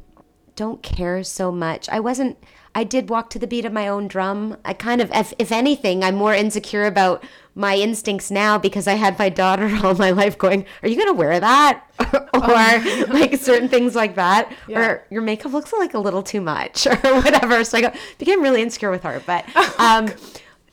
don't 0.58 0.84
care 0.84 1.24
so 1.24 1.52
much. 1.52 1.88
I 1.88 2.02
wasn't, 2.02 2.38
I 2.76 2.84
did 2.84 3.10
walk 3.10 3.30
to 3.30 3.40
the 3.40 3.48
beat 3.48 3.64
of 3.64 3.72
my 3.72 3.88
own 3.88 4.08
drum. 4.08 4.58
I 4.66 4.74
kind 4.74 5.00
of, 5.00 5.10
if, 5.14 5.34
if 5.40 5.52
anything, 5.54 6.04
I'm 6.04 6.16
more 6.16 6.34
insecure 6.34 6.86
about 6.86 7.24
my 7.56 7.78
instincts 7.78 8.30
now 8.30 8.58
because 8.58 8.88
I 8.88 8.96
had 8.96 9.18
my 9.18 9.30
daughter 9.30 9.72
all 9.84 9.96
my 9.96 10.12
life 10.12 10.38
going, 10.38 10.66
Are 10.84 10.90
you 10.90 10.96
going 10.96 11.08
to 11.08 11.14
wear 11.14 11.40
that? 11.40 11.84
or 12.34 13.14
like 13.14 13.36
certain 13.38 13.70
things 13.70 13.96
like 13.96 14.16
that. 14.16 14.52
Yeah. 14.68 14.80
Or 14.80 15.08
your 15.10 15.22
makeup 15.22 15.54
looks 15.54 15.72
like 15.72 15.94
a 15.94 16.00
little 16.00 16.24
too 16.24 16.42
much 16.42 16.86
or 16.88 16.96
whatever. 16.96 17.64
So 17.64 17.78
I 17.78 17.82
got, 17.82 17.96
became 18.18 18.42
really 18.42 18.62
insecure 18.62 18.92
with 18.92 19.04
her. 19.04 19.22
But, 19.26 19.46
um, 19.80 20.10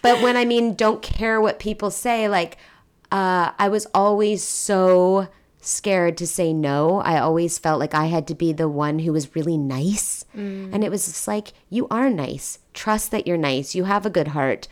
but 0.02 0.20
when 0.22 0.36
I 0.36 0.44
mean 0.44 0.74
don't 0.74 1.02
care 1.02 1.40
what 1.40 1.58
people 1.58 1.90
say, 1.90 2.28
like 2.28 2.56
uh, 3.12 3.52
I 3.58 3.68
was 3.68 3.86
always 3.94 4.42
so 4.42 5.28
scared 5.66 6.16
to 6.18 6.26
say 6.26 6.52
no. 6.52 7.00
I 7.00 7.18
always 7.18 7.58
felt 7.58 7.80
like 7.80 7.94
I 7.94 8.06
had 8.06 8.26
to 8.28 8.34
be 8.34 8.52
the 8.52 8.68
one 8.68 9.00
who 9.00 9.12
was 9.12 9.34
really 9.34 9.56
nice. 9.56 10.24
And 10.34 10.82
it 10.82 10.90
was 10.90 11.06
just 11.06 11.28
like, 11.28 11.52
you 11.70 11.86
are 11.90 12.10
nice. 12.10 12.58
Trust 12.72 13.10
that 13.12 13.26
you're 13.26 13.36
nice. 13.36 13.74
You 13.74 13.84
have 13.84 14.04
a 14.04 14.10
good 14.10 14.28
heart. 14.28 14.66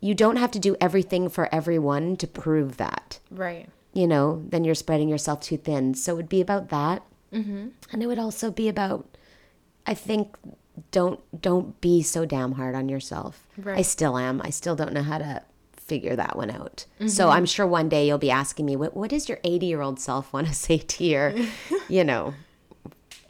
You 0.00 0.14
don't 0.14 0.36
have 0.36 0.50
to 0.52 0.58
do 0.58 0.76
everything 0.80 1.28
for 1.28 1.52
everyone 1.54 2.16
to 2.18 2.26
prove 2.26 2.76
that. 2.76 3.18
Right. 3.30 3.68
You 3.94 4.06
know, 4.06 4.44
then 4.48 4.62
you're 4.62 4.74
spreading 4.74 5.08
yourself 5.08 5.40
too 5.40 5.56
thin. 5.56 5.94
So 5.94 6.12
it 6.12 6.16
would 6.16 6.28
be 6.28 6.42
about 6.42 6.68
that. 6.68 7.02
Mm-hmm. 7.32 7.68
And 7.92 8.02
it 8.02 8.06
would 8.06 8.18
also 8.18 8.50
be 8.50 8.68
about, 8.68 9.16
I 9.86 9.94
think, 9.94 10.36
don't 10.90 11.20
don't 11.40 11.80
be 11.80 12.02
so 12.02 12.26
damn 12.26 12.52
hard 12.52 12.74
on 12.74 12.88
yourself. 12.90 13.46
I 13.64 13.80
still 13.80 14.18
am. 14.18 14.42
I 14.44 14.50
still 14.50 14.76
don't 14.76 14.92
know 14.92 15.02
how 15.02 15.16
to 15.16 15.42
figure 15.86 16.16
that 16.16 16.36
one 16.36 16.50
out. 16.50 16.84
So 17.06 17.28
I'm 17.30 17.46
sure 17.46 17.66
one 17.66 17.88
day 17.88 18.06
you'll 18.06 18.18
be 18.18 18.30
asking 18.30 18.66
me, 18.66 18.76
what 18.76 18.96
what 18.96 19.10
does 19.10 19.28
your 19.28 19.38
80 19.44 19.66
year 19.66 19.80
old 19.82 20.00
self 20.00 20.32
want 20.32 20.46
to 20.48 20.54
say 20.66 20.78
to 20.78 21.04
your, 21.04 21.34
you 21.88 22.04
know, 22.04 22.34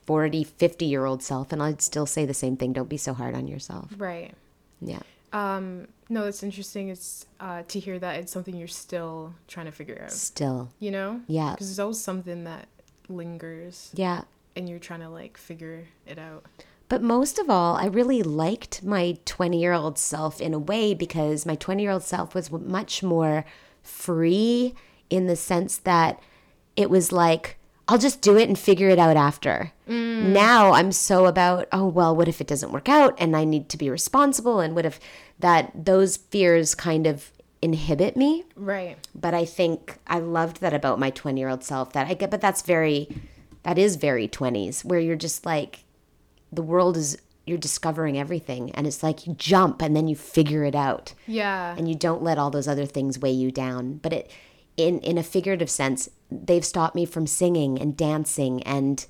40, 0.06 0.44
50 0.44 0.84
year 0.84 1.04
old 1.04 1.22
self? 1.22 1.52
And 1.52 1.62
I'd 1.62 1.82
still 1.82 2.06
say 2.06 2.24
the 2.24 2.34
same 2.34 2.56
thing. 2.56 2.72
Don't 2.72 2.88
be 2.88 2.96
so 2.96 3.12
hard 3.14 3.34
on 3.34 3.46
yourself. 3.46 3.90
Right. 3.96 4.32
Yeah. 4.80 5.00
Um 5.32 5.88
no, 6.08 6.24
it's 6.26 6.42
interesting 6.42 6.88
it's 6.88 7.26
uh 7.40 7.62
to 7.68 7.80
hear 7.80 7.98
that 7.98 8.20
it's 8.20 8.32
something 8.32 8.56
you're 8.56 8.68
still 8.68 9.34
trying 9.48 9.66
to 9.66 9.72
figure 9.72 10.00
out. 10.02 10.12
Still. 10.12 10.70
You 10.78 10.90
know? 10.92 11.20
Yeah. 11.26 11.52
Because 11.52 11.68
there's 11.68 11.78
always 11.80 12.00
something 12.00 12.44
that 12.44 12.68
lingers 13.08 13.90
Yeah. 13.94 14.22
and 14.54 14.68
you're 14.68 14.78
trying 14.78 15.00
to 15.00 15.08
like 15.08 15.36
figure 15.36 15.84
it 16.06 16.18
out. 16.18 16.44
But 16.88 17.02
most 17.02 17.38
of 17.38 17.50
all, 17.50 17.76
I 17.76 17.86
really 17.86 18.22
liked 18.22 18.84
my 18.84 19.18
20 19.24 19.60
year 19.60 19.72
old 19.72 19.98
self 19.98 20.40
in 20.40 20.54
a 20.54 20.58
way 20.58 20.94
because 20.94 21.44
my 21.46 21.56
20 21.56 21.82
year 21.82 21.90
old 21.90 22.02
self 22.04 22.34
was 22.34 22.50
much 22.50 23.02
more 23.02 23.44
free 23.82 24.74
in 25.10 25.26
the 25.26 25.36
sense 25.36 25.76
that 25.78 26.20
it 26.76 26.90
was 26.90 27.12
like, 27.12 27.58
I'll 27.88 27.98
just 27.98 28.20
do 28.20 28.36
it 28.36 28.48
and 28.48 28.58
figure 28.58 28.88
it 28.88 28.98
out 28.98 29.16
after. 29.16 29.72
Mm. 29.88 30.32
Now 30.32 30.72
I'm 30.72 30.90
so 30.92 31.26
about, 31.26 31.68
oh, 31.72 31.86
well, 31.86 32.14
what 32.14 32.28
if 32.28 32.40
it 32.40 32.46
doesn't 32.46 32.72
work 32.72 32.88
out 32.88 33.14
and 33.18 33.36
I 33.36 33.44
need 33.44 33.68
to 33.70 33.76
be 33.76 33.88
responsible? 33.90 34.60
And 34.60 34.74
what 34.74 34.86
if 34.86 34.98
that 35.38 35.72
those 35.84 36.16
fears 36.16 36.74
kind 36.74 37.06
of 37.06 37.30
inhibit 37.62 38.16
me? 38.16 38.44
Right. 38.54 38.96
but 39.14 39.34
I 39.34 39.44
think 39.44 39.98
I 40.06 40.18
loved 40.18 40.60
that 40.60 40.74
about 40.74 40.98
my 41.00 41.10
20 41.10 41.40
year 41.40 41.48
old 41.48 41.64
self 41.64 41.92
that 41.94 42.06
I 42.06 42.14
get, 42.14 42.30
but 42.30 42.40
that's 42.40 42.62
very, 42.62 43.08
that 43.62 43.78
is 43.78 43.96
very 43.96 44.28
20s 44.28 44.84
where 44.84 45.00
you're 45.00 45.16
just 45.16 45.46
like, 45.46 45.84
the 46.56 46.62
world 46.62 46.96
is, 46.96 47.16
you're 47.46 47.58
discovering 47.58 48.18
everything 48.18 48.70
and 48.72 48.86
it's 48.88 49.02
like 49.04 49.26
you 49.26 49.34
jump 49.34 49.80
and 49.80 49.94
then 49.94 50.08
you 50.08 50.16
figure 50.16 50.64
it 50.64 50.74
out 50.74 51.14
Yeah. 51.28 51.76
and 51.78 51.88
you 51.88 51.94
don't 51.94 52.22
let 52.22 52.38
all 52.38 52.50
those 52.50 52.66
other 52.66 52.86
things 52.86 53.18
weigh 53.20 53.32
you 53.32 53.52
down. 53.52 53.98
But 53.98 54.12
it, 54.12 54.30
in, 54.76 54.98
in 55.00 55.16
a 55.16 55.22
figurative 55.22 55.70
sense, 55.70 56.08
they've 56.30 56.64
stopped 56.64 56.96
me 56.96 57.04
from 57.06 57.26
singing 57.26 57.80
and 57.80 57.96
dancing 57.96 58.62
and, 58.64 59.06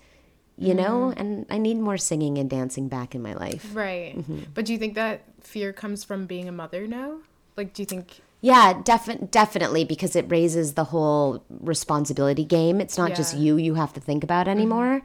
you 0.58 0.74
know, 0.74 1.14
and 1.16 1.46
I 1.48 1.56
need 1.58 1.78
more 1.78 1.96
singing 1.96 2.36
and 2.36 2.48
dancing 2.50 2.88
back 2.88 3.14
in 3.14 3.22
my 3.22 3.32
life. 3.32 3.70
Right. 3.74 4.18
Mm-hmm. 4.18 4.40
But 4.54 4.66
do 4.66 4.72
you 4.74 4.78
think 4.78 4.94
that 4.94 5.22
fear 5.40 5.72
comes 5.72 6.04
from 6.04 6.26
being 6.26 6.46
a 6.48 6.52
mother 6.52 6.86
now? 6.86 7.18
Like 7.56 7.72
do 7.72 7.80
you 7.82 7.86
think 7.86 8.20
Yeah, 8.42 8.80
defi- 8.84 9.28
definitely 9.30 9.84
because 9.84 10.14
it 10.14 10.26
raises 10.28 10.74
the 10.74 10.84
whole 10.84 11.42
responsibility 11.48 12.44
game. 12.44 12.80
It's 12.82 12.98
not 12.98 13.14
just 13.14 13.34
you 13.36 13.56
you 13.56 13.74
have 13.74 13.92
to 13.94 14.00
think 14.00 14.22
about 14.22 14.46
anymore. 14.46 15.00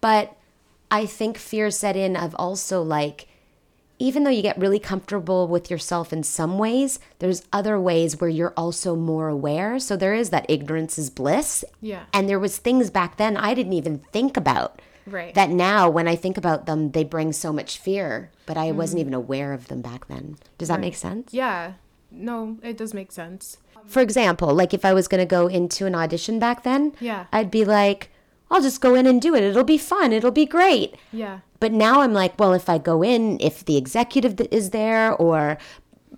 But 0.00 0.36
I 0.92 1.06
think 1.06 1.38
fear 1.38 1.70
set 1.70 1.96
in 1.96 2.14
of 2.14 2.36
also 2.38 2.82
like 2.82 3.26
even 3.98 4.24
though 4.24 4.30
you 4.30 4.42
get 4.42 4.58
really 4.58 4.80
comfortable 4.80 5.46
with 5.46 5.70
yourself 5.70 6.12
in 6.12 6.24
some 6.24 6.58
ways, 6.58 6.98
there's 7.20 7.44
other 7.52 7.78
ways 7.78 8.20
where 8.20 8.28
you're 8.28 8.52
also 8.56 8.96
more 8.96 9.28
aware. 9.28 9.78
So 9.78 9.96
there 9.96 10.12
is 10.12 10.30
that 10.30 10.44
ignorance 10.48 10.98
is 10.98 11.08
bliss. 11.08 11.64
Yeah. 11.80 12.04
And 12.12 12.28
there 12.28 12.40
was 12.40 12.58
things 12.58 12.90
back 12.90 13.16
then 13.16 13.36
I 13.36 13.54
didn't 13.54 13.74
even 13.74 13.98
think 13.98 14.36
about. 14.36 14.82
Right. 15.06 15.32
That 15.34 15.50
now 15.50 15.88
when 15.88 16.08
I 16.08 16.16
think 16.16 16.36
about 16.36 16.66
them, 16.66 16.90
they 16.90 17.04
bring 17.04 17.32
so 17.32 17.52
much 17.52 17.78
fear, 17.78 18.30
but 18.44 18.56
I 18.56 18.72
wasn't 18.72 18.98
mm-hmm. 18.98 19.08
even 19.08 19.14
aware 19.14 19.52
of 19.52 19.68
them 19.68 19.82
back 19.82 20.08
then. 20.08 20.36
Does 20.58 20.68
that 20.68 20.80
make 20.80 20.96
sense? 20.96 21.32
Yeah. 21.32 21.74
No, 22.10 22.58
it 22.62 22.76
does 22.76 22.92
make 22.92 23.12
sense. 23.12 23.58
For 23.86 24.00
example, 24.00 24.52
like 24.54 24.74
if 24.74 24.84
I 24.84 24.92
was 24.92 25.08
going 25.08 25.20
to 25.20 25.26
go 25.26 25.46
into 25.46 25.86
an 25.86 25.94
audition 25.94 26.38
back 26.38 26.62
then, 26.62 26.92
Yeah. 27.00 27.26
I'd 27.32 27.50
be 27.50 27.64
like, 27.64 28.10
I'll 28.52 28.60
just 28.60 28.82
go 28.82 28.94
in 28.94 29.06
and 29.06 29.20
do 29.20 29.34
it. 29.34 29.42
It'll 29.42 29.64
be 29.64 29.78
fun. 29.78 30.12
It'll 30.12 30.30
be 30.30 30.44
great. 30.44 30.94
Yeah. 31.10 31.40
But 31.58 31.72
now 31.72 32.02
I'm 32.02 32.12
like, 32.12 32.38
well, 32.38 32.52
if 32.52 32.68
I 32.68 32.76
go 32.76 33.02
in, 33.02 33.40
if 33.40 33.64
the 33.64 33.78
executive 33.78 34.38
is 34.50 34.70
there, 34.70 35.14
or 35.14 35.56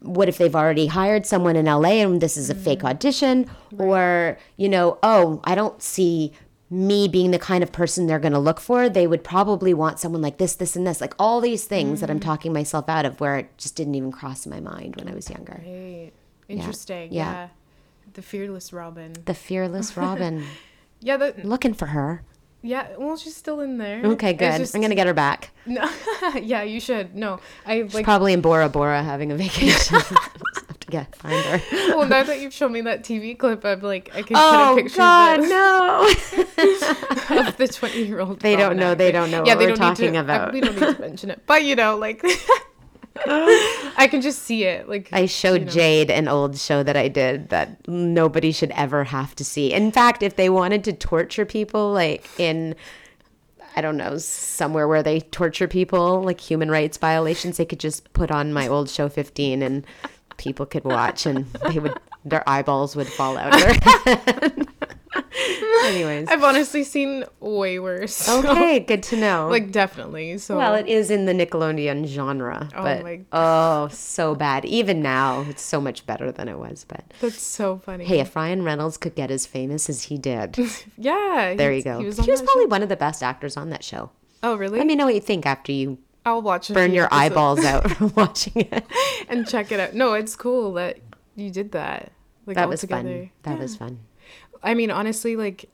what 0.01 0.29
if 0.29 0.37
they've 0.37 0.57
already 0.57 0.89
hired 0.89 1.27
someone 1.27 1.55
in 1.55 1.67
LA 1.67 2.03
and 2.03 2.21
this 2.21 2.37
is 2.37 2.51
a 2.51 2.55
fake 2.55 2.81
mm. 2.81 2.89
audition, 2.91 3.49
or, 3.79 4.37
you 4.57 4.69
know, 4.69 4.99
oh, 5.05 5.41
I 5.45 5.55
don't 5.55 5.81
see 5.81 6.33
me 6.69 7.07
being 7.07 7.31
the 7.31 7.39
kind 7.39 7.63
of 7.63 7.71
person 7.71 8.09
they're 8.09 8.19
going 8.19 8.33
to 8.33 8.39
look 8.41 8.59
for. 8.59 8.89
They 8.89 9.07
would 9.07 9.23
probably 9.23 9.73
want 9.73 10.01
someone 10.01 10.21
like 10.21 10.39
this, 10.39 10.57
this, 10.57 10.75
and 10.75 10.85
this, 10.85 11.01
like 11.01 11.15
all 11.21 11.41
these 11.41 11.67
things 11.67 12.01
that 12.01 12.11
I'm 12.11 12.19
mm. 12.19 12.25
talking 12.25 12.53
myself 12.53 12.89
out 12.89 13.07
of 13.07 13.21
where 13.21 13.37
it 13.37 13.59
just 13.59 13.77
didn't 13.77 13.95
even 13.95 14.11
cross 14.11 14.45
my 14.45 14.59
mind 14.59 14.97
when 14.97 15.09
I 15.09 15.15
was 15.15 15.31
younger. 15.31 15.63
Right. 15.65 16.11
Interesting. 16.49 17.13
Yeah. 17.13 17.33
Yeah. 17.33 17.49
The 18.15 18.23
fearless 18.23 18.73
Robin. 18.73 19.15
The 19.25 19.35
fearless 19.35 19.97
Robin. 19.97 20.45
Yeah, 21.05 21.19
the, 21.19 21.35
looking 21.45 21.75
for 21.75 21.87
her. 21.87 22.23
yeah, 22.63 22.89
well 22.99 23.17
she's 23.19 23.37
still 23.37 23.61
in 23.61 23.77
there. 23.77 24.05
Okay, 24.05 24.33
good. 24.33 24.57
just- 24.57 24.75
I'm 24.75 24.81
gonna 24.81 24.95
get 24.95 25.07
her 25.07 25.13
back. 25.13 25.51
No, 25.67 25.89
yeah, 26.43 26.63
you 26.63 26.81
should. 26.81 27.15
No, 27.15 27.41
I 27.67 27.87
She's 27.87 28.01
probably 28.03 28.33
in 28.33 28.41
Bora 28.41 28.71
Bora 28.71 29.03
having 29.03 29.31
a 29.31 29.37
vacation. 29.37 30.01
Have 30.67 30.81
to 30.81 30.87
get 30.91 31.15
find 31.17 31.45
her. 31.45 31.61
well, 31.95 32.09
now 32.09 32.23
that 32.23 32.41
you've 32.41 32.55
shown 32.55 32.73
me 32.73 32.81
that 32.83 33.03
TV 33.05 33.39
clip, 33.39 33.65
I'm 33.67 33.81
like, 33.81 34.11
I 34.15 34.23
can 34.23 34.35
Oh 34.37 34.51
put 34.51 34.59
a 34.59 34.71
oh, 34.71 34.77
picture 34.77 34.97
God, 34.97 35.41
no! 35.41 36.09
the, 36.57 37.49
of 37.49 37.57
the 37.59 37.69
20 37.69 38.03
year 38.03 38.21
old. 38.21 38.41
They 38.41 38.57
don't 38.57 38.77
know- 38.79 38.95
they 38.95 39.13
don't 39.13 39.31
know 39.31 39.43
what 39.43 39.59
we're 39.59 39.77
talking 39.77 40.13
need 40.13 40.13
to, 40.13 40.21
about. 40.21 40.41
Uh, 40.41 40.51
I, 40.51 40.53
we 40.55 40.61
don't 40.63 40.75
need 40.81 40.95
to 40.97 41.01
mention 41.01 41.31
it, 41.31 41.43
but 41.47 41.65
you 41.65 41.77
know, 41.77 41.97
like, 41.99 42.25
I 43.27 44.09
can 44.11 44.21
just 44.21 44.43
see 44.43 44.65
it. 44.65 44.89
Like, 44.89 45.09
I 45.13 45.27
showed 45.27 45.61
you 45.61 45.67
know. 45.67 45.73
Jade 45.73 46.11
an 46.11 46.29
old 46.29 46.59
show 46.59 46.83
that 46.83 46.97
I 46.97 47.09
did 47.09 47.51
that 47.51 47.87
nobody 47.87 48.51
should 48.51 48.73
ever 48.73 49.05
have 49.05 49.35
to 49.37 49.45
see. 49.45 49.73
In 49.73 49.93
fact, 49.93 50.23
if 50.23 50.37
they 50.37 50.51
wanted 50.51 50.85
to 50.85 50.93
torture 50.93 51.45
people, 51.45 51.93
like 51.93 52.29
in 52.39 52.75
I 53.77 53.81
don't 53.81 53.97
know, 53.97 54.19
somewhere 54.19 54.87
where 54.87 55.03
they 55.03 55.21
torture 55.21 55.67
people, 55.67 56.23
like 56.23 56.41
human 56.41 56.71
rights 56.71 56.97
violations, 56.97 57.57
they 57.57 57.65
could 57.65 57.81
just 57.81 58.13
put 58.13 58.31
on 58.31 58.53
my 58.53 58.69
old 58.69 58.89
show 58.89 59.09
15 59.09 59.63
and 59.63 59.85
people 60.37 60.65
could 60.67 60.85
watch 60.85 61.27
and 61.27 61.47
they 61.69 61.79
would 61.79 61.99
their 62.25 62.49
eyeballs 62.49 62.97
would 62.97 63.07
fall 63.07 63.37
out 63.37 63.55
of 63.55 63.61
their 63.61 63.75
head. 64.17 64.69
Anyways. 65.85 66.29
I've 66.29 66.43
honestly 66.45 66.85
seen 66.85 67.25
way 67.41 67.79
worse. 67.79 68.15
so, 68.15 68.39
Okay, 68.41 68.81
good 68.81 69.03
to 69.05 69.17
know. 69.17 69.49
like 69.51 69.71
definitely. 69.73 70.39
So 70.39 70.57
well, 70.57 70.75
it 70.75 70.87
is 70.87 71.11
in 71.11 71.27
the 71.27 71.33
Nickelodeon 71.33 72.07
genre, 72.07 72.69
Oh 72.75 72.83
but 72.83 73.03
my- 73.03 73.21
oh, 73.33 73.89
so 73.89 74.35
bad. 74.35 74.65
Even 74.65 75.03
now, 75.03 75.45
it's 75.49 75.63
so 75.63 75.81
much 75.81 76.07
better 76.07 76.31
than 76.33 76.49
it 76.49 76.59
was. 76.59 76.85
But 76.89 77.05
that's 77.21 77.41
so 77.43 77.79
funny. 77.79 78.05
hey, 78.05 78.21
if 78.21 78.35
Ryan 78.37 78.63
Reynolds 78.65 78.97
could 78.97 79.15
get 79.15 79.31
as 79.31 79.47
famous 79.47 79.89
as 79.89 80.05
he 80.05 80.19
did, 80.19 80.57
yeah. 80.99 81.55
there 81.57 81.73
you 81.73 81.83
go. 81.83 81.97
He 81.99 82.03
He 82.05 82.07
was, 82.07 82.19
was, 82.19 82.29
on 82.29 82.35
that 82.37 82.45
probably 82.45 82.65
show. 82.65 82.69
one 82.69 82.83
of 82.83 82.89
the 82.89 82.97
best 82.97 83.23
actors 83.23 83.57
on 83.57 83.71
that 83.71 83.83
show. 83.85 84.11
Oh 84.43 84.57
really? 84.57 84.79
Let 84.79 84.87
me 84.87 84.95
know 84.95 85.07
what 85.07 85.15
you 85.15 85.21
think 85.21 85.47
after 85.47 85.73
you 85.73 85.99
I'll 86.27 86.43
watch. 86.43 86.73
burn 86.73 86.93
your 86.95 87.07
episodes 87.07 87.21
eyeballs 87.33 87.65
out 87.65 87.91
from 87.91 88.13
watching 88.17 88.53
it. 88.57 88.85
and 89.29 89.47
check 89.49 89.73
it 89.73 89.81
out. 89.81 89.95
No, 89.95 90.15
it's 90.15 90.37
cool 90.37 90.73
that 90.75 90.99
you 91.37 91.51
did 91.51 91.73
that. 91.73 92.13
Like 92.47 92.57
That 92.57 92.69
was 92.69 92.81
together. 92.81 93.03
fun. 93.03 93.31
That 93.43 93.59
was 93.59 93.75
fun. 93.77 94.01
I 94.65 94.75
mean, 94.75 94.91
honestly, 94.91 95.37
like 95.37 95.69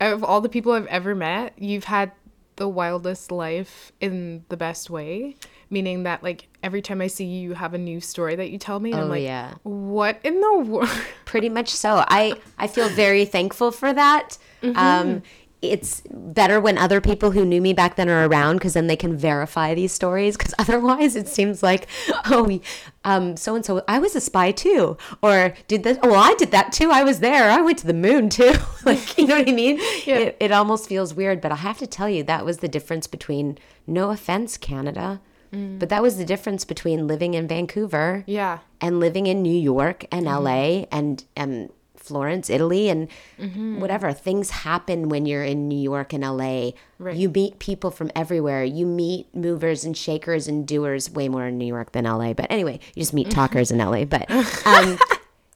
of 0.00 0.22
all 0.24 0.40
the 0.40 0.48
people 0.48 0.72
I've 0.72 0.86
ever 0.86 1.14
met, 1.14 1.52
you've 1.58 1.84
had 1.84 2.12
the 2.56 2.68
wildest 2.68 3.30
life 3.30 3.92
in 4.00 4.44
the 4.48 4.56
best 4.56 4.90
way. 4.90 5.36
Meaning 5.70 6.04
that 6.04 6.22
like 6.22 6.48
every 6.62 6.80
time 6.80 7.02
I 7.02 7.08
see 7.08 7.26
you, 7.26 7.50
you 7.50 7.54
have 7.54 7.74
a 7.74 7.78
new 7.78 8.00
story 8.00 8.34
that 8.36 8.48
you 8.50 8.56
tell 8.58 8.80
me, 8.80 8.92
and 8.92 9.00
I'm 9.02 9.06
Oh, 9.08 9.10
like, 9.10 9.22
yeah. 9.22 9.54
what 9.64 10.18
in 10.24 10.40
the 10.40 10.58
world? 10.60 10.88
Pretty 11.26 11.50
much 11.50 11.68
so. 11.68 12.04
I 12.08 12.32
I 12.56 12.68
feel 12.68 12.88
very 12.88 13.26
thankful 13.26 13.70
for 13.70 13.92
that. 13.92 14.38
Um, 14.62 15.22
it's 15.60 16.02
better 16.10 16.60
when 16.60 16.78
other 16.78 17.00
people 17.00 17.32
who 17.32 17.44
knew 17.44 17.60
me 17.60 17.72
back 17.72 17.96
then 17.96 18.08
are 18.08 18.28
around 18.28 18.56
because 18.56 18.74
then 18.74 18.86
they 18.86 18.96
can 18.96 19.16
verify 19.16 19.74
these 19.74 19.92
stories. 19.92 20.36
Because 20.36 20.54
otherwise, 20.58 21.16
it 21.16 21.28
seems 21.28 21.62
like, 21.62 21.86
oh, 22.26 22.60
um, 23.04 23.36
so 23.36 23.54
and 23.54 23.64
so, 23.64 23.82
I 23.88 23.98
was 23.98 24.14
a 24.14 24.20
spy 24.20 24.52
too, 24.52 24.96
or 25.22 25.54
did 25.66 25.82
this? 25.82 25.98
Oh, 26.02 26.10
well, 26.10 26.22
I 26.22 26.34
did 26.38 26.50
that 26.52 26.72
too. 26.72 26.90
I 26.90 27.02
was 27.02 27.20
there. 27.20 27.50
I 27.50 27.60
went 27.60 27.78
to 27.78 27.86
the 27.86 27.94
moon 27.94 28.28
too. 28.28 28.54
like, 28.84 29.18
you 29.18 29.26
know 29.26 29.38
what 29.38 29.48
I 29.48 29.52
mean? 29.52 29.78
Yeah. 30.04 30.18
It, 30.18 30.36
it 30.40 30.52
almost 30.52 30.88
feels 30.88 31.14
weird, 31.14 31.40
but 31.40 31.52
I 31.52 31.56
have 31.56 31.78
to 31.78 31.86
tell 31.86 32.08
you, 32.08 32.22
that 32.24 32.44
was 32.44 32.58
the 32.58 32.68
difference 32.68 33.06
between. 33.06 33.58
No 33.90 34.10
offense, 34.10 34.58
Canada, 34.58 35.18
but 35.50 35.88
that 35.88 36.02
was 36.02 36.18
the 36.18 36.24
difference 36.26 36.66
between 36.66 37.06
living 37.06 37.32
in 37.32 37.48
Vancouver 37.48 38.22
yeah, 38.26 38.58
and 38.82 39.00
living 39.00 39.26
in 39.26 39.40
New 39.40 39.58
York 39.58 40.04
and 40.12 40.26
Mm-hmm. 40.26 40.44
LA 40.44 40.84
and 40.92 41.24
and 41.34 41.70
Florence, 42.08 42.50
Italy, 42.50 42.88
and 42.88 43.08
Mm-hmm. 43.38 43.80
whatever 43.80 44.12
things 44.12 44.50
happen 44.50 45.08
when 45.08 45.24
you're 45.24 45.44
in 45.44 45.68
New 45.68 45.78
York 45.78 46.12
and 46.12 46.24
LA. 46.24 46.70
Right. 46.98 47.14
You 47.16 47.28
meet 47.30 47.60
people 47.60 47.90
from 47.92 48.10
everywhere. 48.16 48.64
You 48.64 48.84
meet 48.84 49.32
movers 49.34 49.84
and 49.84 49.96
shakers 49.96 50.48
and 50.48 50.66
doers 50.66 51.08
way 51.10 51.28
more 51.28 51.46
in 51.46 51.56
New 51.56 51.66
York 51.66 51.92
than 51.92 52.04
LA. 52.04 52.32
But 52.32 52.46
anyway, 52.50 52.80
you 52.94 53.02
just 53.02 53.14
meet 53.14 53.30
talkers 53.30 53.70
in 53.70 53.78
LA. 53.78 54.04
But 54.04 54.28
um, 54.66 54.98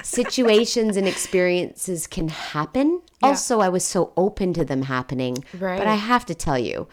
situations 0.03 0.97
and 0.97 1.09
experiences 1.09 2.07
can 2.07 2.29
happen. 2.29 3.03
Yeah. 3.23 3.29
Also, 3.31 3.61
I 3.61 3.69
was 3.69 3.85
so 3.85 4.12
open 4.17 4.53
to 4.55 4.65
them 4.65 4.83
happening. 4.83 5.38
Right. 5.59 5.79
But 5.79 5.87
I 5.88 5.97
have 5.97 6.25
to 6.27 6.35
tell 6.35 6.59
you, 6.59 6.88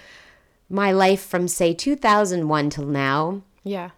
my 0.70 0.92
life 0.92 1.22
from 1.26 1.48
say 1.48 1.74
2001 1.74 2.70
till 2.70 2.86
now 2.86 3.42
yeah, 3.64 3.90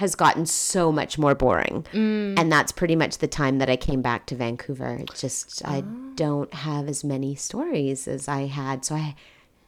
has 0.00 0.14
gotten 0.14 0.46
so 0.46 0.90
much 0.90 1.18
more 1.18 1.34
boring. 1.34 1.86
And 1.92 2.50
that's 2.50 2.72
pretty 2.72 2.96
much 2.96 3.18
the 3.18 3.28
time 3.28 3.58
that 3.58 3.68
I 3.68 3.76
came 3.76 4.00
back 4.00 4.24
to 4.26 4.34
Vancouver. 4.34 4.96
It's 5.00 5.20
just, 5.20 5.62
I 5.66 5.82
don't 6.14 6.52
have 6.54 6.88
as 6.88 7.04
many 7.04 7.34
stories 7.34 8.08
as 8.08 8.26
I 8.26 8.46
had. 8.46 8.82
So 8.86 8.94
I 8.94 9.14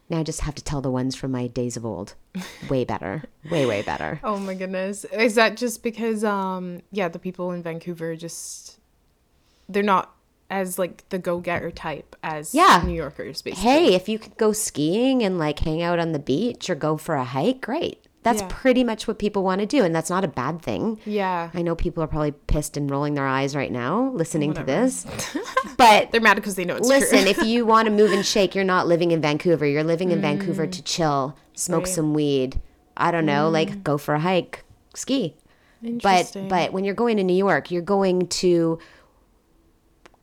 now 0.09 0.23
just 0.23 0.41
have 0.41 0.55
to 0.55 0.63
tell 0.63 0.81
the 0.81 0.89
ones 0.89 1.15
from 1.15 1.31
my 1.31 1.45
days 1.45 1.77
of 1.77 1.85
old. 1.85 2.15
Way 2.69 2.83
better. 2.83 3.23
way, 3.51 3.67
way 3.67 3.83
better. 3.83 4.19
Oh 4.23 4.39
my 4.39 4.55
goodness. 4.55 5.05
Is 5.05 5.35
that 5.35 5.55
just 5.55 5.83
because 5.83 6.23
um 6.23 6.81
yeah, 6.91 7.09
the 7.09 7.19
people 7.19 7.51
in 7.51 7.61
Vancouver 7.61 8.15
just 8.15 8.79
they're 9.69 9.83
not 9.83 10.15
as 10.49 10.77
like 10.79 11.07
the 11.09 11.19
go-getter 11.19 11.69
type 11.71 12.15
as 12.23 12.55
Yeah. 12.55 12.81
New 12.85 12.93
Yorkers 12.95 13.41
basically. 13.43 13.69
Hey, 13.69 13.93
if 13.93 14.09
you 14.09 14.17
could 14.17 14.35
go 14.37 14.51
skiing 14.51 15.21
and 15.23 15.37
like 15.37 15.59
hang 15.59 15.81
out 15.83 15.99
on 15.99 16.11
the 16.11 16.19
beach 16.19 16.69
or 16.71 16.75
go 16.75 16.97
for 16.97 17.13
a 17.15 17.23
hike, 17.23 17.61
great. 17.61 18.02
That's 18.23 18.41
Yeah. 18.41 18.47
pretty 18.49 18.83
much 18.83 19.07
what 19.07 19.19
people 19.19 19.43
want 19.43 19.59
to 19.61 19.65
do. 19.67 19.83
And 19.83 19.93
that's 19.93 20.09
not 20.09 20.23
a 20.23 20.27
bad 20.27 20.61
thing. 20.61 20.99
Yeah. 21.05 21.49
I 21.53 21.61
know 21.61 21.75
people 21.75 22.01
are 22.03 22.07
probably 22.07 22.31
pissed 22.31 22.77
and 22.77 22.89
rolling 22.89 23.13
their 23.15 23.27
eyes 23.27 23.55
right 23.55 23.71
now 23.71 24.11
listening 24.13 24.53
to 24.53 24.63
this. 24.63 25.05
But 25.77 26.11
They're 26.11 26.21
mad 26.21 26.35
because 26.35 26.55
they 26.55 26.65
know 26.65 26.75
it's 26.75 26.87
Listen, 26.87 27.19
true. 27.21 27.29
if 27.29 27.43
you 27.43 27.65
want 27.73 27.87
to 27.87 27.91
move 27.91 28.11
and 28.11 28.25
shake, 28.25 28.53
you're 28.55 28.63
not 28.63 28.87
living 28.87 29.11
in 29.11 29.19
Vancouver. 29.21 29.65
You're 29.65 29.83
living 29.83 30.11
in 30.11 30.21
Vancouver 30.21 30.67
to 30.67 30.81
chill, 30.83 31.35
smoke 31.53 31.81
Mm. 31.81 31.85
Right. 31.85 31.91
Mm. 31.91 31.95
some 31.95 32.13
weed. 32.13 32.61
I 32.95 33.11
don't 33.11 33.25
know, 33.25 33.49
like 33.49 33.83
go 33.83 33.97
for 33.97 34.13
a 34.13 34.19
hike, 34.19 34.63
ski. 34.93 35.35
But 35.81 36.35
but 36.47 36.71
when 36.73 36.83
you're 36.85 36.93
going 36.93 37.17
to 37.17 37.23
New 37.23 37.35
York, 37.35 37.71
you're 37.71 37.81
going 37.81 38.27
to 38.27 38.79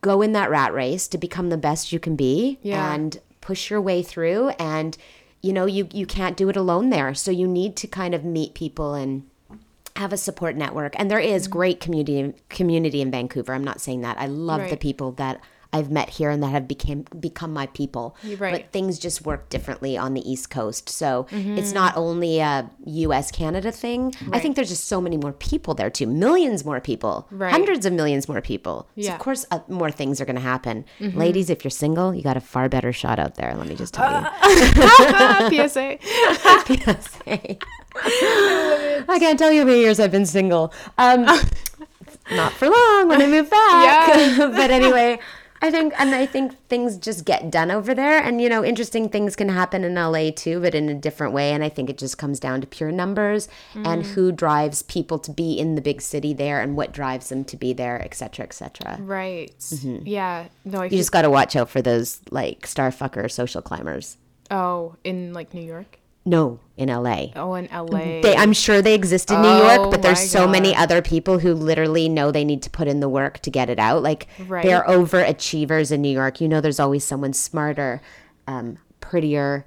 go 0.01 0.23
in 0.23 0.33
that 0.33 0.51
rat 0.51 0.73
race 0.73 1.09
to 1.09 1.19
become 1.19 1.51
the 1.51 1.59
best 1.59 1.93
you 1.93 1.99
can 2.01 2.17
be 2.17 2.59
Yeah. 2.63 2.95
and 2.95 3.21
push 3.41 3.71
your 3.71 3.81
way 3.81 4.03
through 4.03 4.51
and 4.59 4.97
you 5.43 5.53
know, 5.53 5.67
you 5.67 5.89
you 5.93 6.07
can't 6.07 6.37
do 6.37 6.49
it 6.49 6.57
alone 6.57 6.91
there. 6.91 7.15
So 7.15 7.31
you 7.31 7.47
need 7.47 7.77
to 7.77 7.87
kind 7.87 8.15
of 8.15 8.25
meet 8.25 8.55
people 8.55 8.95
and 8.95 9.25
have 9.97 10.13
a 10.13 10.17
support 10.17 10.57
network. 10.57 10.95
And 10.99 11.11
there 11.11 11.19
is 11.21 11.49
Mm. 11.49 11.51
great 11.51 11.81
community 11.81 12.35
community 12.49 13.01
in 13.01 13.11
Vancouver. 13.11 13.53
I'm 13.55 13.65
not 13.65 13.81
saying 13.81 14.03
that. 14.03 14.19
I 14.19 14.27
love 14.27 14.69
the 14.71 14.77
people 14.77 15.13
that 15.13 15.41
I've 15.73 15.91
met 15.91 16.11
here 16.11 16.31
and 16.31 16.43
that 16.43 16.49
have 16.49 16.67
became 16.67 17.05
become 17.21 17.53
my 17.53 17.67
people. 17.69 18.17
Right. 18.39 18.53
But 18.53 18.73
things 18.73 18.99
just 18.99 19.25
work 19.25 19.49
differently 19.51 19.97
on 19.97 20.15
the 20.15 20.29
East 20.29 20.51
Coast. 20.51 20.89
So 20.89 21.27
Mm-hmm. 21.31 21.59
it's 21.59 21.73
not 21.73 21.97
only 21.97 22.41
a 22.41 22.69
US 22.87 23.31
Canada 23.31 23.71
thing. 23.71 24.13
I 24.33 24.39
think 24.41 24.57
there's 24.57 24.69
just 24.71 24.87
so 24.87 25.01
many 25.01 25.17
more 25.17 25.33
people 25.33 25.75
there 25.75 25.91
too. 25.91 26.07
Millions 26.07 26.65
more 26.65 26.81
people. 26.81 27.29
Right. 27.31 27.53
Hundreds 27.53 27.87
of 27.87 27.93
millions 27.93 28.29
more 28.29 28.41
people. 28.41 28.89
So 28.97 29.03
Yeah. 29.03 29.15
of 29.15 29.21
course 29.21 29.47
uh, 29.51 29.61
more 29.69 29.91
things 29.91 30.21
are 30.21 30.25
going 30.25 30.37
to 30.37 30.43
happen. 30.43 30.85
Ladies, 31.01 31.51
if 31.51 31.63
you're 31.65 31.71
single, 31.71 32.15
you 32.15 32.23
got 32.23 32.37
a 32.37 32.41
far 32.41 32.69
better 32.69 32.93
shot 32.93 33.19
out 33.19 33.37
there, 33.37 33.55
let 33.57 33.67
me 33.69 33.75
just 33.77 33.95
tell 33.95 34.11
you. 34.23 34.27
PSA. 35.69 35.99
PSA. 36.67 37.57
I 39.09 39.17
can't 39.19 39.39
tell 39.39 39.51
you 39.53 39.61
how 39.61 39.67
many 39.67 39.81
years 39.81 40.01
I've 40.01 40.13
been 40.13 40.27
single. 40.27 40.73
Um, 40.99 41.23
not 42.33 42.53
for 42.53 42.69
long 42.69 43.09
when 43.09 43.21
I 43.23 43.27
move 43.27 43.51
back. 43.51 44.37
but 44.39 44.71
anyway, 44.71 45.19
I 45.63 45.71
think, 45.71 45.93
and 45.99 46.15
I 46.15 46.25
think 46.25 46.57
things 46.69 46.97
just 46.97 47.27
get 47.27 47.51
done 47.51 47.71
over 47.71 47.95
there. 47.95 48.23
And, 48.23 48.41
you 48.41 48.49
know, 48.49 48.65
interesting 48.65 49.11
things 49.11 49.37
can 49.37 49.51
happen 49.51 49.85
in 49.85 49.95
LA 49.95 50.31
too, 50.31 50.61
but 50.61 50.75
in 50.75 50.89
a 50.89 50.95
different 50.95 51.35
way. 51.35 51.53
And 51.53 51.63
I 51.63 51.69
think 51.69 51.91
it 51.91 51.99
just 51.99 52.17
comes 52.17 52.41
down 52.41 52.63
to 52.63 52.67
pure 52.67 52.91
numbers 52.91 53.47
and 53.75 54.03
mm. 54.03 54.07
who 54.13 54.33
drives 54.33 54.83
people 54.83 55.19
to 55.19 55.31
be 55.31 55.59
in 55.59 55.75
the 55.75 55.83
big 55.83 56.01
city 56.01 56.33
there 56.33 56.63
and 56.63 56.77
what 56.77 56.93
drives 56.93 57.29
them 57.29 57.45
to 57.45 57.57
be 57.57 57.75
there, 57.75 58.01
et 58.03 58.15
cetera, 58.15 58.47
et 58.47 58.55
cetera. 58.55 58.99
Right. 59.01 59.55
Mm-hmm. 59.59 60.07
Yeah. 60.07 60.47
No, 60.65 60.81
I 60.81 60.85
You 60.85 60.97
just 60.97 61.13
got 61.13 61.23
to 61.23 61.31
watch 61.31 61.55
out 61.55 61.69
for 61.69 61.83
those 61.83 62.21
like 62.31 62.67
starfucker 62.67 63.31
social 63.31 63.61
climbers. 63.61 64.17
Oh, 64.51 64.97
in 65.05 65.35
like 65.35 65.53
New 65.53 65.63
York? 65.63 66.00
No, 66.25 66.61
in 66.77 66.89
LA. 66.89 67.29
Oh, 67.35 67.55
in 67.55 67.67
LA. 67.73 68.21
They, 68.21 68.37
I'm 68.37 68.53
sure 68.53 68.83
they 68.83 68.95
exist 68.95 69.31
in 69.31 69.41
New 69.41 69.49
Oh 69.49 69.75
York, 69.77 69.91
but 69.91 70.03
there's 70.03 70.19
my 70.21 70.25
so 70.27 70.47
many 70.47 70.77
other 70.77 71.01
people 71.01 71.39
who 71.39 71.55
literally 71.55 72.09
know 72.09 72.31
they 72.31 72.45
need 72.45 72.63
to 72.63 72.71
put 72.71 72.89
in 72.89 73.01
the 73.01 73.09
work 73.09 73.39
to 73.41 73.51
get 73.51 73.71
it 73.71 73.79
out. 73.79 74.03
Like 74.03 74.27
Right. 74.47 74.63
they're 74.65 74.85
overachievers 74.85 75.91
in 75.91 76.03
New 76.03 76.13
York. 76.13 76.41
You 76.41 76.49
know, 76.49 76.61
there's 76.61 76.79
always 76.81 77.05
someone 77.05 77.33
smarter, 77.33 78.03
um, 78.47 78.77
prettier, 79.01 79.65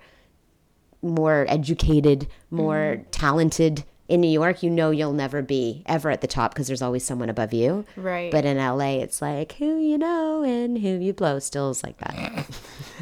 more 1.01 1.45
educated, 1.49 2.27
more 2.51 2.97
Mm-hmm. 2.97 3.09
talented. 3.11 3.83
In 4.09 4.19
New 4.21 4.29
York, 4.29 4.61
you 4.61 4.69
know 4.69 4.91
you'll 4.91 5.13
never 5.13 5.41
be 5.41 5.81
ever 5.85 6.11
at 6.11 6.19
the 6.21 6.27
top 6.27 6.53
because 6.53 6.67
there's 6.67 6.81
always 6.81 7.03
someone 7.05 7.29
above 7.29 7.53
you. 7.53 7.85
Right. 7.95 8.31
But 8.31 8.43
in 8.45 8.57
LA, 8.57 8.99
it's 9.01 9.21
like 9.21 9.53
who 9.53 9.79
you 9.79 9.97
know 9.97 10.43
and 10.43 10.77
who 10.77 10.99
you 10.99 11.13
blow. 11.13 11.39
Still 11.39 11.71
is 11.71 11.83
like 11.83 11.97
that. 11.99 12.45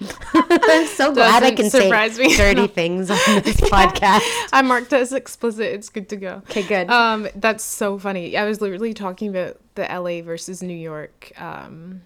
I'm 0.34 0.86
so 0.86 1.12
glad 1.12 1.42
I 1.42 1.50
can 1.52 1.70
say 1.70 1.90
me. 1.90 2.36
dirty 2.36 2.66
things 2.68 3.10
on 3.10 3.16
this 3.42 3.56
podcast. 3.60 4.22
I'm 4.52 4.68
marked 4.68 4.92
as 4.92 5.12
explicit. 5.12 5.66
It's 5.66 5.88
good 5.88 6.08
to 6.10 6.16
go. 6.16 6.42
Okay, 6.50 6.62
good. 6.62 6.88
Um, 6.88 7.28
that's 7.34 7.64
so 7.64 7.98
funny. 7.98 8.36
I 8.36 8.44
was 8.44 8.60
literally 8.60 8.94
talking 8.94 9.28
about 9.28 9.58
the 9.74 9.82
LA 9.82 10.22
versus 10.22 10.62
New 10.62 10.76
York 10.76 11.32
um, 11.40 12.02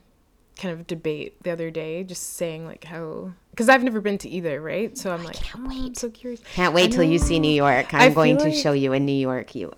kind 0.57 0.72
of 0.72 0.87
debate 0.87 1.42
the 1.42 1.50
other 1.50 1.70
day, 1.70 2.02
just 2.05 2.35
saying 2.35 2.66
like 2.66 2.85
how 2.85 3.33
because 3.50 3.68
I've 3.68 3.85
never 3.85 4.00
been 4.00 4.16
to 4.18 4.28
either, 4.31 4.62
right? 4.62 4.96
So 4.96 5.12
I'm 5.12 5.24
like, 5.24 5.37
can't 5.37 5.66
oh, 5.66 5.70
I'm 5.70 5.83
wait. 5.85 5.98
so 5.98 6.09
curious. 6.09 6.40
Can't 6.55 6.74
wait 6.74 6.92
till 6.92 7.02
you 7.02 7.18
see 7.18 7.38
New 7.38 7.52
York. 7.52 7.92
I 7.92 8.07
I'm 8.07 8.14
going 8.14 8.38
to 8.38 8.44
like- 8.44 8.55
show 8.55 8.72
you 8.72 8.94
in 8.94 9.05
New 9.05 9.12
York. 9.12 9.55
You 9.55 9.74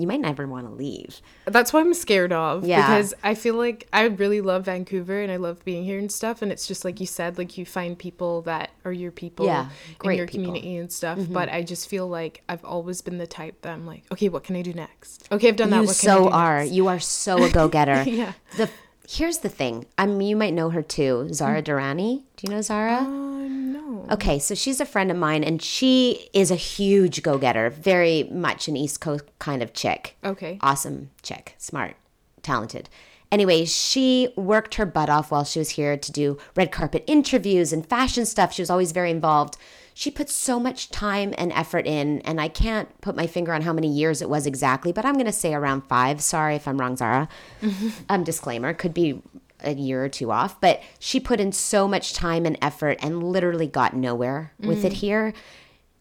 you 0.00 0.06
might 0.08 0.20
never 0.20 0.46
want 0.46 0.66
to 0.66 0.72
leave. 0.72 1.20
That's 1.46 1.72
what 1.72 1.80
I'm 1.80 1.94
scared 1.94 2.32
of. 2.32 2.64
Yeah. 2.66 2.80
Because 2.86 3.14
I 3.22 3.34
feel 3.34 3.54
like 3.54 3.86
I 3.92 4.04
really 4.04 4.40
love 4.40 4.64
Vancouver 4.64 5.20
and 5.20 5.30
I 5.30 5.36
love 5.36 5.64
being 5.64 5.84
here 5.84 5.98
and 5.98 6.10
stuff. 6.10 6.42
And 6.42 6.50
it's 6.52 6.66
just 6.66 6.84
like 6.84 7.00
you 7.00 7.06
said, 7.06 7.38
like 7.38 7.56
you 7.58 7.66
find 7.66 7.98
people 7.98 8.42
that 8.42 8.70
are 8.84 8.92
your 8.92 9.10
people 9.12 9.46
Yeah, 9.46 9.68
in 10.04 10.12
your 10.12 10.26
people. 10.26 10.26
Mm-hmm. 10.26 10.26
community 10.26 10.76
and 10.76 10.92
stuff. 10.92 11.18
But 11.30 11.48
I 11.48 11.62
just 11.62 11.88
feel 11.88 12.08
like 12.08 12.42
I've 12.48 12.64
always 12.64 13.02
been 13.02 13.18
the 13.18 13.26
type 13.26 13.60
that 13.62 13.72
I'm 13.72 13.86
like, 13.86 14.04
okay, 14.12 14.28
what 14.28 14.44
can 14.44 14.56
I 14.56 14.62
do 14.62 14.72
next? 14.72 15.28
Okay, 15.30 15.48
I've 15.48 15.56
done 15.56 15.70
that. 15.70 15.80
You 15.82 15.86
What 15.86 15.96
so 15.96 16.28
are. 16.30 16.60
next? 16.60 16.72
You 16.72 16.86
are 16.88 17.00
so 17.00 17.42
a 17.44 17.50
go 17.50 17.68
getter. 17.68 18.02
Yeah. 18.10 18.32
The 18.56 18.68
here's 19.10 19.38
the 19.38 19.48
thing. 19.48 19.86
I 19.98 20.06
mean, 20.06 20.28
you 20.28 20.36
might 20.36 20.54
know 20.54 20.70
her 20.70 20.82
too, 20.82 21.28
Zara 21.32 21.62
Durrani. 21.62 22.22
Do 22.36 22.46
you 22.46 22.50
know 22.54 22.62
Zara? 22.62 22.98
Uh, 22.98 23.48
no. 23.48 24.06
Okay, 24.10 24.38
so 24.38 24.54
she's 24.54 24.80
a 24.80 24.86
friend 24.86 25.10
of 25.10 25.16
mine, 25.16 25.42
and 25.42 25.60
she 25.60 26.28
is 26.32 26.50
a 26.50 26.56
huge 26.56 27.22
go 27.22 27.36
getter. 27.36 27.70
Very 27.70 28.24
much 28.30 28.68
an 28.68 28.76
East 28.76 29.00
Coast 29.00 29.24
kind 29.38 29.62
of 29.62 29.72
chick. 29.72 30.16
Okay. 30.24 30.58
awesome 30.62 31.10
chick, 31.22 31.54
smart, 31.58 31.96
talented. 32.42 32.88
Anyway, 33.32 33.64
she 33.64 34.32
worked 34.36 34.74
her 34.74 34.86
butt 34.86 35.08
off 35.08 35.30
while 35.30 35.44
she 35.44 35.58
was 35.58 35.70
here 35.70 35.96
to 35.96 36.12
do 36.12 36.38
red 36.56 36.72
carpet 36.72 37.04
interviews 37.06 37.72
and 37.72 37.86
fashion 37.86 38.26
stuff. 38.26 38.52
She 38.52 38.62
was 38.62 38.70
always 38.70 38.92
very 38.92 39.10
involved. 39.10 39.56
She 39.94 40.10
put 40.10 40.30
so 40.30 40.58
much 40.58 40.90
time 40.90 41.34
and 41.36 41.52
effort 41.52 41.86
in, 41.86 42.20
and 42.20 42.40
I 42.40 42.48
can't 42.48 43.00
put 43.00 43.16
my 43.16 43.26
finger 43.26 43.52
on 43.52 43.62
how 43.62 43.72
many 43.72 43.88
years 43.88 44.22
it 44.22 44.30
was 44.30 44.46
exactly, 44.46 44.92
but 44.92 45.04
I'm 45.04 45.14
going 45.14 45.26
to 45.26 45.32
say 45.32 45.54
around 45.54 45.82
five. 45.82 46.20
Sorry 46.20 46.54
if 46.54 46.66
I'm 46.66 46.78
wrong, 46.78 46.96
Zara. 46.96 47.28
um, 48.08 48.24
disclaimer 48.24 48.72
could 48.72 48.94
be 48.94 49.22
a 49.62 49.74
year 49.74 50.04
or 50.04 50.08
two 50.08 50.30
off, 50.30 50.60
but 50.60 50.82
she 50.98 51.20
put 51.20 51.40
in 51.40 51.52
so 51.52 51.86
much 51.86 52.14
time 52.14 52.46
and 52.46 52.58
effort 52.62 52.98
and 53.02 53.22
literally 53.22 53.66
got 53.66 53.94
nowhere 53.94 54.52
with 54.58 54.84
it 54.84 54.94
here. 54.94 55.34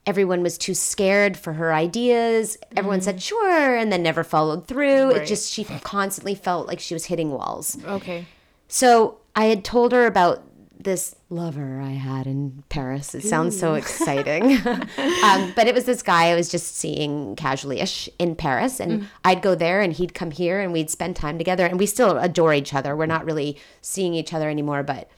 Everyone 0.06 0.41
was 0.41 0.58
too 0.58 0.73
scared 0.73 1.38
for 1.38 1.54
her 1.54 1.73
ideas. 1.73 2.58
Everyone 2.75 3.02
said 3.02 3.21
sure 3.21 3.75
and 3.75 3.91
then 3.91 4.02
never 4.02 4.23
followed 4.23 4.67
through. 4.67 5.12
It 5.12 5.28
just 5.28 5.52
she 5.52 5.65
constantly 5.65 6.36
felt 6.36 6.67
like 6.67 6.80
she 6.80 6.93
was 6.93 7.06
hitting 7.06 7.32
walls. 7.32 7.78
Okay. 7.86 8.25
So 8.67 9.17
I 9.36 9.45
had 9.45 9.63
told 9.63 9.91
her 9.91 10.06
about 10.06 10.43
this 10.82 11.13
lover 11.30 11.82
I 11.82 11.92
had 11.92 12.26
in 12.26 12.63
Paris. 12.70 13.13
It 13.13 13.24
sounds 13.24 13.60
so 13.60 13.74
exciting. 13.74 14.58
um, 14.65 15.54
but 15.56 15.68
it 15.68 15.76
was 15.76 15.84
this 15.84 16.02
guy 16.02 16.28
I 16.28 16.36
was 16.36 16.50
just 16.50 16.78
seeing 16.78 17.36
casually 17.36 17.82
ish 17.82 18.08
in 18.18 18.36
Paris. 18.36 18.80
And 18.80 19.08
I'd 19.26 19.42
go 19.42 19.56
there 19.56 19.82
and 19.82 19.92
he'd 19.92 20.13
come 20.13 20.32
here 20.32 20.62
and 20.62 20.72
we'd 20.72 20.89
spend 20.89 21.18
time 21.18 21.38
together. 21.38 21.65
And 21.65 21.78
we 21.78 21.86
still 21.86 22.18
adore 22.18 22.54
each 22.54 22.74
other. 22.74 22.96
We're 22.96 23.08
not 23.08 23.26
really 23.26 23.58
seeing 23.82 24.13
each 24.13 24.34
other 24.34 24.50
anymore, 24.50 24.84
but 24.84 25.10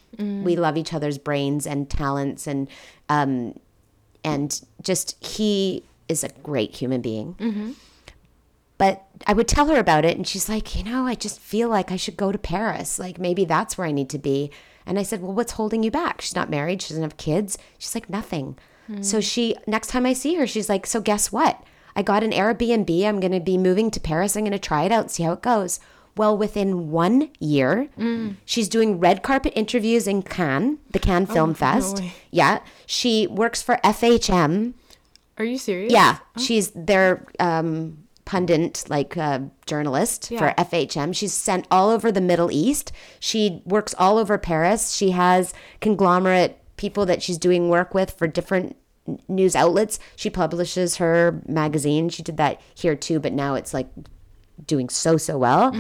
we 0.43 0.55
love 0.55 0.77
each 0.77 0.93
other's 0.93 1.19
brains 1.19 1.67
and 1.67 1.87
talents. 1.89 2.47
And, 2.47 2.67
um, 3.07 3.59
and 4.23 4.61
just 4.81 5.23
he 5.23 5.83
is 6.09 6.23
a 6.23 6.29
great 6.43 6.75
human 6.75 7.01
being. 7.01 7.35
But 8.79 9.03
I 9.27 9.33
would 9.33 9.47
tell 9.47 9.67
her 9.67 9.77
about 9.77 10.05
it, 10.05 10.17
and 10.17 10.27
she's 10.27 10.49
like, 10.49 10.75
you 10.75 10.83
know, 10.83 11.05
I 11.05 11.13
just 11.13 11.39
feel 11.39 11.69
like 11.69 11.91
I 11.91 11.97
should 11.97 12.17
go 12.17 12.31
to 12.31 12.39
Paris. 12.39 12.97
Like 12.97 13.19
maybe 13.19 13.45
that's 13.45 13.77
where 13.77 13.85
I 13.85 13.91
need 13.91 14.09
to 14.09 14.17
be. 14.17 14.49
And 14.85 14.97
I 14.99 15.03
said, 15.03 15.21
well, 15.21 15.33
what's 15.33 15.53
holding 15.53 15.83
you 15.83 15.91
back? 15.91 16.21
She's 16.21 16.35
not 16.35 16.49
married. 16.49 16.81
She 16.81 16.89
doesn't 16.89 17.03
have 17.03 17.17
kids. 17.17 17.57
She's 17.77 17.95
like, 17.95 18.09
nothing. 18.09 18.57
So 18.99 19.21
she, 19.21 19.55
next 19.67 19.87
time 19.87 20.05
I 20.05 20.11
see 20.11 20.35
her, 20.35 20.45
she's 20.45 20.67
like, 20.67 20.85
so 20.85 20.99
guess 20.99 21.31
what? 21.31 21.63
I 21.95 22.01
got 22.01 22.23
an 22.23 22.31
Airbnb. 22.31 23.05
I'm 23.05 23.21
going 23.21 23.31
to 23.31 23.39
be 23.39 23.57
moving 23.57 23.89
to 23.89 24.01
Paris. 24.01 24.35
I'm 24.35 24.43
going 24.43 24.51
to 24.51 24.59
try 24.59 24.83
it 24.83 24.91
out, 24.91 25.09
see 25.09 25.23
how 25.23 25.31
it 25.31 25.41
goes. 25.41 25.79
Well, 26.17 26.37
within 26.37 26.91
one 26.91 27.29
year, 27.39 27.87
she's 28.43 28.67
doing 28.67 28.99
red 28.99 29.23
carpet 29.23 29.53
interviews 29.55 30.07
in 30.07 30.23
Cannes, 30.23 30.79
the 30.89 30.99
Cannes 30.99 31.27
Film 31.27 31.53
Fest. 31.53 31.99
way. 32.01 32.11
Yeah. 32.31 32.59
She 32.85 33.27
works 33.27 33.61
for 33.61 33.77
FHM. 33.81 34.73
Are 35.37 35.45
you 35.45 35.57
serious? 35.57 35.93
Yeah, 35.93 36.17
she's 36.37 36.71
their 36.71 37.25
um, 37.39 38.00
pundit, 38.31 38.85
like 38.87 39.17
uh, 39.17 39.39
journalist 39.65 40.31
Yeah. 40.31 40.39
for 40.39 40.53
FHM. 40.57 41.13
She's 41.13 41.33
sent 41.33 41.67
all 41.69 41.89
over 41.89 42.11
the 42.13 42.21
Middle 42.21 42.49
East. 42.49 42.93
She 43.19 43.61
works 43.65 43.93
all 43.99 44.17
over 44.17 44.37
Paris. 44.37 44.93
She 44.95 45.11
has 45.11 45.53
conglomerate 45.81 46.57
people 46.77 47.05
that 47.07 47.21
she's 47.21 47.37
doing 47.37 47.67
work 47.67 47.93
with 47.93 48.11
for 48.11 48.27
different 48.27 48.77
news 49.27 49.53
outlets. 49.53 49.99
She 50.15 50.29
publishes 50.29 50.95
her 50.95 51.41
magazine. 51.45 52.07
She 52.07 52.23
did 52.23 52.37
that 52.37 52.61
here 52.73 52.95
too, 52.95 53.19
but 53.19 53.33
now 53.33 53.55
it's 53.55 53.73
like 53.73 53.89
doing 54.65 54.87
so 54.87 55.17
so 55.17 55.37
well. 55.37 55.75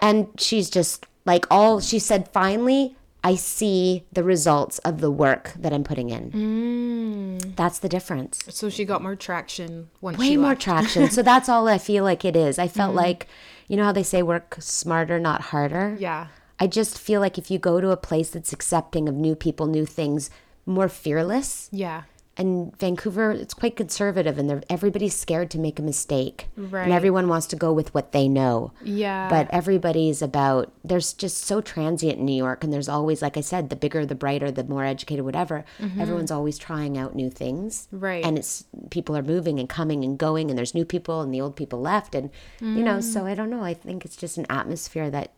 And 0.00 0.28
she's 0.38 0.70
just 0.70 1.04
like 1.26 1.44
all 1.50 1.78
she 1.80 1.98
said 1.98 2.28
finally 2.32 2.96
I 3.24 3.36
see 3.36 4.04
the 4.12 4.24
results 4.24 4.78
of 4.80 5.00
the 5.00 5.10
work 5.10 5.52
that 5.56 5.72
I'm 5.72 5.84
putting 5.84 6.10
in. 6.10 6.30
Mm. 6.32 7.56
That's 7.56 7.78
the 7.78 7.88
difference 7.88 8.40
So 8.48 8.68
she 8.68 8.84
got 8.84 9.02
more 9.02 9.14
traction 9.14 9.90
once 10.00 10.18
way 10.18 10.36
more 10.36 10.54
traction. 10.54 11.10
so 11.10 11.22
that's 11.22 11.48
all 11.48 11.68
I 11.68 11.78
feel 11.78 12.04
like 12.04 12.24
it 12.24 12.36
is. 12.36 12.58
I 12.58 12.68
felt 12.68 12.90
mm-hmm. 12.90 12.98
like, 12.98 13.28
you 13.68 13.76
know 13.76 13.84
how 13.84 13.92
they 13.92 14.02
say 14.02 14.22
work 14.22 14.56
smarter, 14.58 15.20
not 15.20 15.40
harder? 15.42 15.96
Yeah. 15.98 16.28
I 16.58 16.66
just 16.66 16.98
feel 16.98 17.20
like 17.20 17.38
if 17.38 17.50
you 17.50 17.58
go 17.58 17.80
to 17.80 17.90
a 17.90 17.96
place 17.96 18.30
that's 18.30 18.52
accepting 18.52 19.08
of 19.08 19.14
new 19.14 19.34
people, 19.34 19.66
new 19.66 19.86
things, 19.86 20.30
more 20.66 20.88
fearless. 20.88 21.68
Yeah. 21.72 22.02
And 22.34 22.74
Vancouver, 22.78 23.30
it's 23.32 23.52
quite 23.52 23.76
conservative, 23.76 24.38
and 24.38 24.48
they're, 24.48 24.62
everybody's 24.70 25.14
scared 25.14 25.50
to 25.50 25.58
make 25.58 25.78
a 25.78 25.82
mistake, 25.82 26.48
Right. 26.56 26.84
and 26.84 26.90
everyone 26.92 27.28
wants 27.28 27.46
to 27.48 27.56
go 27.56 27.74
with 27.74 27.92
what 27.92 28.12
they 28.12 28.26
know. 28.26 28.72
Yeah. 28.82 29.28
But 29.28 29.48
everybody's 29.50 30.22
about, 30.22 30.72
there's 30.82 31.12
just 31.12 31.44
so 31.44 31.60
transient 31.60 32.18
in 32.20 32.24
New 32.24 32.34
York. 32.34 32.64
And 32.64 32.72
there's 32.72 32.88
always, 32.88 33.20
like 33.20 33.36
I 33.36 33.42
said, 33.42 33.68
the 33.68 33.76
bigger, 33.76 34.06
the 34.06 34.14
brighter, 34.14 34.50
the 34.50 34.64
more 34.64 34.82
educated, 34.86 35.26
whatever. 35.26 35.66
Everyone's 35.98 36.30
always 36.30 36.56
trying 36.56 36.96
out 36.96 37.14
new 37.14 37.28
things. 37.28 37.88
Mm-hmm. 37.88 38.00
Right. 38.04 38.24
And 38.24 38.38
it's, 38.38 38.64
people 38.88 39.14
are 39.14 39.22
moving 39.22 39.60
and 39.60 39.68
coming 39.68 40.02
and 40.02 40.16
going. 40.16 40.48
And 40.48 40.56
there's 40.56 40.74
new 40.74 40.86
people 40.86 41.20
and 41.20 41.34
the 41.34 41.40
old 41.42 41.54
people 41.54 41.82
left. 41.82 42.14
And, 42.14 42.30
you 42.60 42.82
know, 42.82 42.96
Mm. 42.96 43.02
so 43.02 43.26
I 43.26 43.34
don't 43.34 43.50
know. 43.50 43.62
I 43.62 43.74
think 43.74 44.06
it's 44.06 44.16
just 44.16 44.38
an 44.38 44.46
atmosphere 44.48 45.10
that 45.10 45.32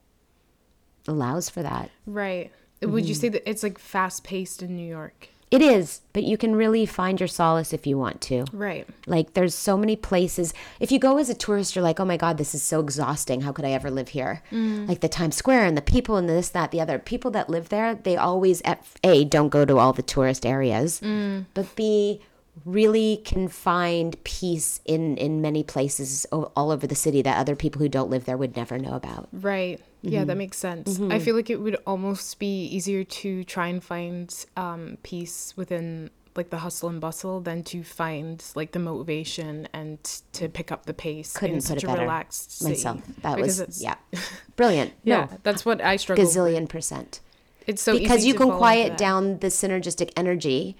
allows 1.08 1.50
for 1.50 1.62
that. 1.62 1.90
right. 2.06 2.52
Would 2.82 2.90
Mm-hmm. 2.90 3.08
you 3.08 3.14
say 3.14 3.28
that 3.30 3.48
it's 3.48 3.62
like 3.62 3.78
fast 3.78 4.24
paced 4.24 4.62
in 4.62 4.76
New 4.76 4.86
York? 4.86 5.28
It 5.54 5.62
is, 5.62 6.00
but 6.12 6.24
you 6.24 6.36
can 6.36 6.56
really 6.56 6.84
find 6.84 7.20
your 7.20 7.28
solace 7.28 7.72
if 7.72 7.86
you 7.86 7.96
want 7.96 8.20
to. 8.22 8.44
Right. 8.52 8.88
Like 9.06 9.34
there's 9.34 9.54
so 9.54 9.76
many 9.76 9.94
places. 9.94 10.52
If 10.80 10.90
you 10.90 10.98
go 10.98 11.16
as 11.18 11.30
a 11.30 11.34
tourist, 11.34 11.76
you're 11.76 11.84
like, 11.84 12.00
oh 12.00 12.04
my 12.04 12.16
God, 12.16 12.38
this 12.38 12.56
is 12.56 12.62
so 12.64 12.80
exhausting. 12.80 13.42
How 13.42 13.52
could 13.52 13.64
I 13.64 13.70
ever 13.70 13.88
live 13.88 14.08
here? 14.08 14.42
Mm. 14.50 14.88
Like 14.88 14.98
the 14.98 15.08
Times 15.08 15.36
Square 15.36 15.66
and 15.66 15.76
the 15.76 15.82
people 15.82 16.16
and 16.16 16.28
this, 16.28 16.48
that, 16.48 16.72
the 16.72 16.80
other. 16.80 16.98
People 16.98 17.30
that 17.30 17.48
live 17.48 17.68
there, 17.68 17.94
they 17.94 18.16
always 18.16 18.62
at 18.62 18.84
A, 19.04 19.24
don't 19.24 19.50
go 19.50 19.64
to 19.64 19.78
all 19.78 19.92
the 19.92 20.02
tourist 20.02 20.44
areas, 20.44 21.00
mm. 21.00 21.44
but 21.54 21.76
B, 21.76 22.20
really 22.64 23.20
can 23.24 23.48
find 23.48 24.22
peace 24.24 24.80
in 24.84 25.16
in 25.16 25.40
many 25.40 25.62
places 25.62 26.24
all 26.32 26.70
over 26.70 26.86
the 26.86 26.94
city 26.94 27.20
that 27.22 27.36
other 27.36 27.56
people 27.56 27.80
who 27.80 27.88
don't 27.88 28.10
live 28.10 28.24
there 28.24 28.36
would 28.36 28.56
never 28.56 28.78
know 28.78 28.94
about. 28.94 29.28
Right. 29.32 29.80
Yeah, 30.02 30.20
Mm-hmm. 30.20 30.28
that 30.28 30.36
makes 30.36 30.56
sense. 30.58 31.00
I 31.00 31.18
feel 31.18 31.34
like 31.34 31.48
it 31.50 31.56
would 31.60 31.76
almost 31.86 32.38
be 32.38 32.66
easier 32.66 33.04
to 33.04 33.42
try 33.44 33.68
and 33.68 33.82
find 33.82 34.32
um, 34.56 34.98
peace 35.02 35.54
within 35.56 36.10
like 36.36 36.50
the 36.50 36.58
hustle 36.58 36.88
and 36.88 37.00
bustle 37.00 37.40
than 37.40 37.62
to 37.62 37.82
find 37.84 38.44
like 38.54 38.72
the 38.72 38.78
motivation 38.80 39.68
and 39.72 40.02
to 40.32 40.48
pick 40.48 40.70
up 40.72 40.84
the 40.84 40.92
pace 40.92 41.32
Couldn't 41.36 41.56
in 41.56 41.60
put 41.60 41.66
such 41.68 41.76
it 41.78 41.84
a 41.84 41.86
better 41.86 42.02
relaxed. 42.02 42.62
Myself, 42.62 43.00
that 43.22 43.36
Because 43.36 43.60
was 43.60 43.82
yeah, 43.82 43.94
brilliant. 44.56 44.92
Yeah, 45.04 45.28
no, 45.30 45.38
that's 45.42 45.64
what 45.64 45.80
I 45.80 45.96
struggle 45.96 46.24
with. 46.24 46.34
gazillion 46.34 46.68
percent. 46.68 47.20
It's 47.66 47.80
so 47.80 47.96
because 47.98 48.26
you 48.26 48.34
can 48.34 48.50
quiet 48.50 48.98
down 48.98 49.38
the 49.38 49.46
synergistic 49.46 50.10
energy. 50.16 50.76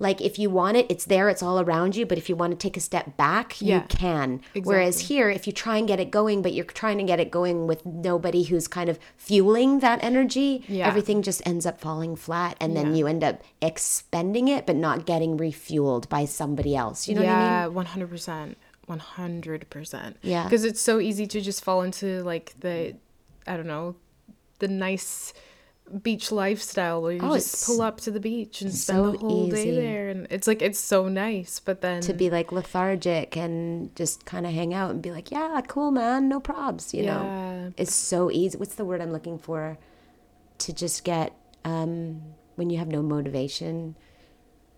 Like 0.00 0.20
if 0.20 0.38
you 0.38 0.50
want 0.50 0.76
it, 0.76 0.86
it's 0.90 1.04
there, 1.04 1.28
it's 1.28 1.42
all 1.42 1.60
around 1.60 1.94
you. 1.96 2.04
But 2.04 2.18
if 2.18 2.28
you 2.28 2.34
want 2.36 2.50
to 2.52 2.56
take 2.56 2.76
a 2.76 2.80
step 2.80 3.16
back, 3.16 3.60
you 3.62 3.68
Yeah, 3.68 3.82
can. 3.88 4.40
Whereas 4.62 5.00
here, 5.08 5.30
if 5.30 5.46
you 5.46 5.52
try 5.52 5.76
and 5.76 5.86
get 5.86 6.00
it 6.00 6.10
going, 6.10 6.42
but 6.42 6.52
you're 6.52 6.64
trying 6.64 6.98
to 6.98 7.04
get 7.04 7.20
it 7.20 7.30
going 7.30 7.66
with 7.68 7.86
nobody 7.86 8.42
who's 8.42 8.66
kind 8.66 8.88
of 8.90 8.98
fueling 9.16 9.78
that 9.80 10.02
energy, 10.02 10.64
Yeah. 10.68 10.88
everything 10.88 11.22
just 11.22 11.46
ends 11.46 11.64
up 11.64 11.80
falling 11.80 12.16
flat, 12.16 12.56
and 12.60 12.76
then 12.76 12.88
Yeah. 12.90 12.96
you 12.96 13.06
end 13.06 13.22
up 13.22 13.42
expending 13.62 14.48
it, 14.48 14.66
but 14.66 14.76
not 14.76 15.06
getting 15.06 15.36
refueled 15.38 16.08
by 16.08 16.24
somebody 16.24 16.74
else. 16.74 17.06
You 17.08 17.14
know 17.14 17.20
what 17.22 17.30
I 17.30 17.32
mean? 17.38 17.46
yeah, 17.46 17.66
one 17.68 17.86
hundred 17.86 18.10
percent, 18.10 18.58
one 18.86 18.98
hundred 18.98 19.70
percent. 19.70 20.16
Yeah. 20.22 20.42
because 20.44 20.64
it's 20.64 20.80
so 20.80 20.98
easy 20.98 21.26
to 21.28 21.40
just 21.40 21.62
fall 21.62 21.82
into 21.82 22.22
like 22.24 22.54
the, 22.60 22.96
I 23.46 23.56
don't 23.56 23.66
know, 23.68 23.94
the 24.58 24.68
nice 24.68 25.32
beach 26.02 26.32
lifestyle 26.32 27.02
where 27.02 27.12
you 27.12 27.20
Oh, 27.22 27.34
just 27.34 27.66
pull 27.66 27.82
up 27.82 28.00
to 28.02 28.10
the 28.10 28.20
beach 28.20 28.62
and 28.62 28.72
spend 28.72 28.96
so 28.98 29.12
the 29.12 29.18
whole 29.18 29.48
day 29.48 29.70
there, 29.70 30.08
and 30.08 30.26
it's 30.30 30.46
like 30.46 30.62
it's 30.62 30.78
so 30.78 31.08
nice. 31.08 31.60
But 31.60 31.80
then 31.82 32.00
To 32.02 32.14
be 32.14 32.30
like 32.30 32.52
lethargic 32.52 33.36
and 33.36 33.94
just 33.94 34.24
kind 34.24 34.46
of 34.46 34.52
hang 34.52 34.72
out 34.74 34.90
and 34.90 35.02
be 35.02 35.10
like, 35.10 35.30
yeah, 35.30 35.60
cool, 35.68 35.90
man, 35.90 36.28
no 36.28 36.40
probs, 36.40 36.94
you 36.94 37.04
know? 37.04 37.72
it's 37.76 37.94
so 37.94 38.30
easy. 38.30 38.56
What's 38.58 38.74
the 38.76 38.84
word 38.84 39.00
I'm 39.00 39.12
looking 39.12 39.38
for? 39.38 39.78
To 40.58 40.72
just 40.72 41.04
get 41.04 41.32
um, 41.64 42.22
when 42.56 42.70
you 42.70 42.78
have 42.78 42.88
no 42.88 43.02
motivation, 43.02 43.96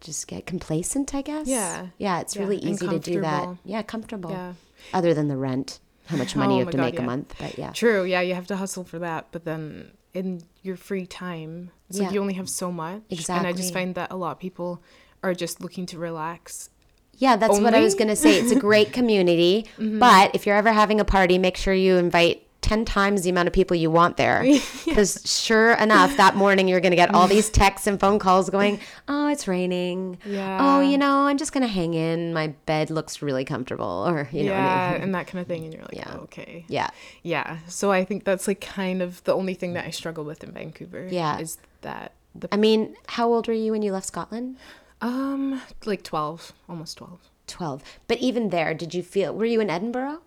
just 0.01 0.27
get 0.27 0.45
complacent. 0.47 1.14
I 1.14 1.23
guess. 1.23 1.47
Yeah. 1.47 1.88
Yeah, 1.99 2.21
it's 2.21 2.35
Yeah, 2.35 2.42
really 2.42 2.59
easy 2.59 2.88
to 2.88 2.99
do 2.99 3.21
that. 3.21 3.49
Yeah, 3.64 3.83
comfortable. 3.83 4.31
yeah. 4.31 4.55
Other 4.92 5.14
than 5.14 5.29
the 5.29 5.37
rent, 5.37 5.79
how 6.07 6.16
much 6.16 6.35
money 6.37 6.55
Oh 6.55 6.59
you 6.59 6.64
have 6.64 6.71
to 6.73 6.77
God, 6.79 6.83
make 6.85 6.99
a 6.99 7.03
month, 7.03 7.35
but 7.38 7.57
yeah. 7.59 7.73
True. 7.73 8.05
Yeah, 8.05 8.21
you 8.23 8.35
have 8.35 8.47
to 8.49 8.57
hustle 8.57 8.85
for 8.85 8.99
that, 8.99 9.29
but 9.33 9.45
then 9.45 9.92
in 10.16 10.42
your 10.62 10.76
free 10.76 11.07
time, 11.07 11.70
like 11.90 12.02
Yeah. 12.02 12.11
you 12.12 12.20
only 12.20 12.35
have 12.35 12.48
so 12.48 12.72
much. 12.72 13.02
And 13.29 13.46
I 13.46 13.52
just 13.52 13.72
find 13.72 13.94
that 13.94 14.11
a 14.11 14.16
lot 14.16 14.33
of 14.33 14.38
people 14.38 14.83
are 15.22 15.35
just 15.35 15.61
looking 15.61 15.87
to 15.87 15.98
relax. 15.98 16.70
Yeah, 17.18 17.37
that's 17.37 17.59
what 17.61 17.74
I 17.74 17.81
was 17.81 17.94
gonna 17.94 18.16
say. 18.16 18.38
It's 18.38 18.52
a 18.52 18.57
great 18.59 18.92
community, 18.98 19.66
Mm-hmm. 19.79 19.98
but 19.98 20.35
if 20.35 20.46
you're 20.46 20.57
ever 20.57 20.72
having 20.72 21.00
a 21.00 21.05
party, 21.05 21.38
make 21.38 21.57
sure 21.57 21.72
you 21.74 21.96
invite. 21.96 22.46
10 22.66 22.85
times 22.85 23.22
the 23.22 23.31
amount 23.31 23.46
of 23.46 23.55
people 23.55 23.76
you 23.76 23.90
want 23.90 24.16
there. 24.16 24.44
Because 24.85 25.20
sure 25.24 25.74
enough, 25.74 26.16
that 26.16 26.37
morning 26.37 26.68
you're 26.68 26.81
going 26.81 26.90
to 26.92 26.96
get 26.96 27.14
all 27.14 27.26
these 27.29 27.48
texts 27.62 27.87
and 27.87 28.00
phone 28.00 28.18
calls 28.18 28.48
going, 28.50 28.81
Oh, 29.09 29.29
it's 29.29 29.46
raining. 29.46 30.18
Yeah. 30.24 30.59
oh, 30.61 30.81
you 30.81 30.96
know, 30.98 31.26
I'm 31.26 31.37
just 31.38 31.52
gonna 31.52 31.66
hang 31.66 31.94
in. 31.94 32.33
My 32.33 32.48
bed 32.66 32.90
looks 32.90 33.20
really 33.22 33.44
comfortable, 33.44 34.05
or 34.09 34.29
you 34.33 34.44
know, 34.44 34.52
what 34.52 34.61
I 34.61 34.64
yeah, 34.64 34.92
mean? 34.94 35.02
and 35.02 35.14
that 35.14 35.26
kind 35.26 35.40
of 35.42 35.46
thing, 35.46 35.64
and 35.64 35.72
you're 35.74 35.83
like, 35.83 35.94
Yeah. 35.94 36.12
oh, 36.14 36.20
okay. 36.22 36.64
yeah, 36.68 36.88
Yeah. 37.22 37.59
So 37.68 37.92
I 37.92 38.05
think 38.05 38.24
that's 38.24 38.48
like 38.48 38.61
kind 38.61 39.02
of 39.02 39.22
the 39.24 39.35
only 39.35 39.55
thing 39.55 39.74
that 39.74 39.85
I 39.87 39.90
struggle 39.90 40.24
with 40.24 40.42
in 40.42 40.50
Vancouver. 40.52 41.07
Yeah. 41.11 41.38
Is 41.38 41.59
that 41.83 42.12
the 42.35 42.48
I 42.52 42.57
mean, 42.57 42.96
how 43.07 43.33
old 43.33 43.46
were 43.48 43.55
you 43.55 43.72
when 43.72 43.83
you 43.83 43.92
left 43.92 44.07
Scotland? 44.07 44.57
um 45.02 45.61
like 45.85 46.02
twelve, 46.02 46.52
almost 46.68 46.96
twelve. 46.98 47.20
Twelve. 47.46 47.83
But 48.09 48.18
even 48.18 48.48
there, 48.50 48.72
did 48.74 48.94
you 48.94 49.02
feel? 49.02 49.35
Were 49.35 49.44
you 49.44 49.61
in 49.61 49.68
Edinburgh? 49.70 50.20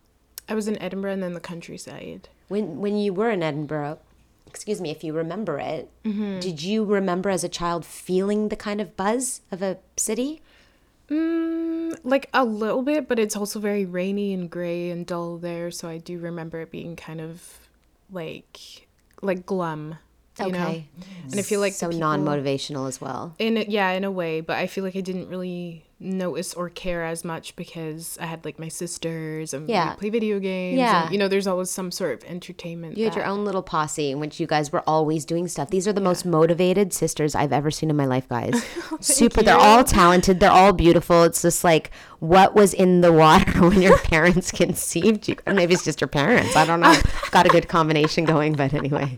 I 0.49 0.55
was 0.55 0.67
in 0.67 0.81
Edinburgh 0.81 1.13
and 1.13 1.23
then 1.23 1.33
the 1.33 1.39
countryside. 1.39 2.27
When 2.49 2.79
when 2.79 2.97
you 2.97 3.13
were 3.13 3.29
in 3.29 3.41
Edinburgh, 3.43 3.99
excuse 4.47 4.81
me, 4.81 4.89
if 4.89 5.03
you 5.03 5.13
remember 5.13 5.59
it, 5.59 5.89
Mm-hmm. 6.03 6.39
did 6.39 6.63
you 6.63 6.83
remember 6.83 7.29
as 7.29 7.43
a 7.43 7.49
child 7.49 7.85
feeling 7.85 8.49
the 8.49 8.55
kind 8.55 8.81
of 8.81 8.97
buzz 8.97 9.41
of 9.51 9.61
a 9.61 9.77
city? 9.95 10.41
Mm, 11.09 11.97
like 12.03 12.29
a 12.33 12.43
little 12.45 12.81
bit, 12.83 13.07
but 13.07 13.17
it's 13.19 13.35
also 13.35 13.59
very 13.59 13.85
rainy 13.85 14.33
and 14.33 14.49
gray 14.49 14.89
and 14.91 15.05
dull 15.05 15.37
there. 15.37 15.71
So 15.71 15.87
I 15.87 15.97
do 15.97 16.19
remember 16.19 16.61
it 16.61 16.71
being 16.71 16.95
kind 16.95 17.21
of 17.21 17.67
like 18.11 18.87
like 19.21 19.45
glum. 19.45 19.95
You 20.39 20.51
know? 20.51 20.59
Okay. 20.61 20.87
And 21.31 21.39
I 21.39 21.41
feel 21.43 21.59
like 21.59 21.73
so 21.73 21.87
people- 21.89 21.99
non 21.99 22.23
motivational 22.23 22.87
as 22.87 23.01
well. 23.01 23.35
In 23.39 23.57
a, 23.57 23.65
yeah, 23.67 23.89
in 23.91 24.03
a 24.03 24.11
way, 24.11 24.39
but 24.41 24.55
I 24.57 24.67
feel 24.67 24.83
like 24.83 24.95
I 24.95 25.01
didn't 25.01 25.27
really 25.27 25.83
notice 26.01 26.53
or 26.53 26.69
care 26.69 27.03
as 27.03 27.25
much 27.25 27.55
because 27.57 28.17
I 28.21 28.25
had 28.25 28.45
like 28.45 28.57
my 28.57 28.69
sisters 28.69 29.53
and 29.53 29.67
Yeah. 29.69 29.91
we 29.95 29.99
play 29.99 30.09
video 30.09 30.39
games. 30.39 30.77
Yeah. 30.77 31.03
and, 31.03 31.11
you 31.11 31.17
know, 31.17 31.27
there's 31.27 31.45
always 31.47 31.69
some 31.69 31.91
sort 31.91 32.13
of 32.13 32.29
entertainment. 32.29 32.97
You 32.97 33.03
had 33.05 33.15
your 33.15 33.25
own 33.25 33.43
little 33.43 33.61
posse 33.61 34.09
in 34.11 34.19
which 34.19 34.39
you 34.39 34.47
guys 34.47 34.71
were 34.71 34.83
always 34.87 35.25
doing 35.25 35.47
stuff. 35.49 35.69
These 35.71 35.87
are 35.89 35.93
the 35.93 35.99
most 36.01 36.25
motivated 36.25 36.93
sisters 36.93 37.35
I've 37.35 37.51
ever 37.51 37.69
seen 37.69 37.89
in 37.89 37.95
my 37.97 38.05
life, 38.05 38.29
guys. 38.29 38.53
Oh, 38.91 38.97
Super. 39.01 39.43
They're 39.43 39.55
all 39.57 39.83
talented. 39.83 40.39
They're 40.39 40.49
all 40.51 40.73
beautiful. 40.73 41.23
It's 41.23 41.41
just 41.43 41.63
like 41.63 41.91
what 42.19 42.53
was 42.55 42.73
in 42.73 43.01
the 43.01 43.13
water 43.13 43.51
when 43.69 43.81
your 43.81 43.97
parents 44.13 44.51
conceived 44.51 45.27
you. 45.27 45.35
Or 45.45 45.53
maybe 45.53 45.73
it's 45.73 45.85
just 45.85 46.01
your 46.01 46.07
parents. 46.07 46.55
I 46.55 46.65
don't 46.65 46.79
know. 46.81 46.95
Got 47.31 47.45
a 47.45 47.49
good 47.49 47.67
combination 47.69 48.25
going, 48.25 48.53
but 48.53 48.73
anyway. 48.73 49.15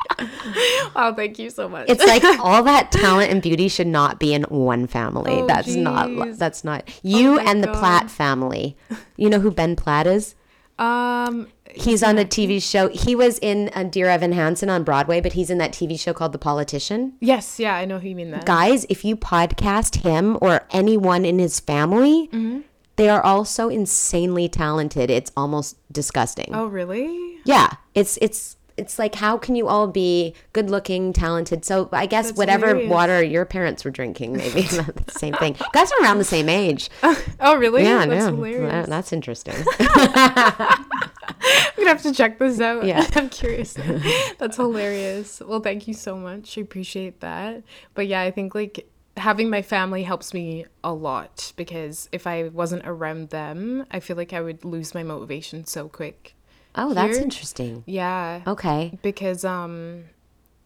Oh, 0.95 1.13
thank 1.15 1.39
you 1.39 1.49
so 1.49 1.67
much. 1.69 1.89
It's 1.89 2.05
like 2.05 2.23
all 2.39 2.63
that 2.63 2.91
talent 2.91 3.31
and 3.31 3.41
beauty 3.41 3.67
should 3.69 3.87
not 3.87 4.19
be 4.19 4.33
in 4.33 4.43
one 4.43 4.87
family. 4.87 5.31
Oh, 5.33 5.47
that's 5.47 5.73
not 5.75 6.37
that's 6.37 6.63
not 6.63 6.70
you 7.03 7.35
my 7.37 7.43
and 7.43 7.63
the 7.63 7.67
Platt 7.67 8.09
family. 8.11 8.75
You 9.17 9.29
know 9.29 9.39
who 9.39 9.51
Ben 9.51 9.75
Platt 9.75 10.07
is? 10.07 10.35
um, 10.79 11.47
He's 11.73 12.03
on 12.03 12.17
a 12.17 12.25
TV 12.25 12.61
show. 12.61 12.89
He 12.89 13.15
was 13.15 13.39
in 13.39 13.69
uh, 13.73 13.83
Dear 13.83 14.09
Evan 14.09 14.33
Hansen 14.33 14.69
on 14.69 14.83
Broadway, 14.83 15.21
but 15.21 15.33
he's 15.33 15.49
in 15.49 15.57
that 15.59 15.71
TV 15.71 15.97
show 15.97 16.11
called 16.11 16.33
The 16.33 16.37
Politician. 16.37 17.13
yes, 17.21 17.59
yeah, 17.59 17.75
I 17.75 17.85
know 17.85 17.97
who 17.99 18.09
you 18.09 18.15
mean 18.15 18.31
that. 18.31 18.45
Guys, 18.45 18.85
if 18.89 19.05
you 19.05 19.15
podcast 19.15 20.01
him 20.03 20.37
or 20.41 20.67
anyone 20.71 21.23
in 21.23 21.39
his 21.39 21.61
family, 21.61 22.27
Mm-hmm. 22.33 22.61
they 22.97 23.07
are 23.07 23.21
all 23.23 23.45
so 23.45 23.69
insanely 23.69 24.49
talented. 24.49 25.09
It's 25.09 25.31
almost 25.37 25.77
disgusting. 25.93 26.49
Oh, 26.51 26.65
really? 26.67 27.37
Yeah, 27.45 27.69
it's 27.95 28.17
it's 28.21 28.57
it's 28.81 28.97
like 28.99 29.15
how 29.15 29.37
can 29.37 29.55
you 29.55 29.67
all 29.67 29.87
be 29.87 30.33
good 30.53 30.69
looking, 30.69 31.13
talented? 31.13 31.63
So 31.63 31.87
I 31.91 32.05
guess 32.07 32.27
That's 32.27 32.37
whatever 32.37 32.67
hilarious. 32.67 32.89
water 32.89 33.23
your 33.23 33.45
parents 33.45 33.85
were 33.85 33.91
drinking, 33.91 34.33
maybe 34.33 34.61
the 34.63 35.03
same 35.09 35.33
thing. 35.35 35.55
Guys 35.73 35.91
are 35.91 36.03
around 36.03 36.17
the 36.17 36.23
same 36.25 36.49
age. 36.49 36.89
Oh, 37.43 37.55
really? 37.55 37.83
Yeah, 37.83 38.05
That's 38.05 38.25
hilarious. 38.25 38.87
That's 38.87 39.11
interesting. 39.13 39.55
I'm 39.79 40.85
gonna 41.77 41.89
have 41.89 42.01
to 42.03 42.13
check 42.13 42.37
this 42.37 42.59
out. 42.59 42.85
Yeah. 42.85 43.05
I'm 43.15 43.29
curious. 43.29 43.75
That's 44.37 44.57
hilarious. 44.57 45.41
Well, 45.45 45.59
thank 45.59 45.87
you 45.87 45.93
so 45.93 46.15
much. 46.15 46.57
I 46.57 46.61
appreciate 46.61 47.19
that. 47.21 47.63
But 47.95 48.07
yeah, 48.07 48.21
I 48.21 48.31
think 48.31 48.53
like 48.53 48.87
having 49.17 49.49
my 49.49 49.61
family 49.61 50.03
helps 50.03 50.33
me 50.33 50.65
a 50.83 50.93
lot 50.93 51.51
because 51.55 52.09
if 52.11 52.27
I 52.27 52.49
wasn't 52.49 52.85
around 52.85 53.29
them, 53.29 53.85
I 53.91 53.99
feel 53.99 54.15
like 54.17 54.33
I 54.33 54.41
would 54.41 54.63
lose 54.63 54.93
my 54.93 55.03
motivation 55.03 55.65
so 55.65 55.89
quick. 55.89 56.35
Oh, 56.75 56.93
that's 56.93 57.17
interesting. 57.17 57.83
Yeah. 57.85 58.41
Okay. 58.47 58.97
Because 59.01 59.43
um 59.45 60.05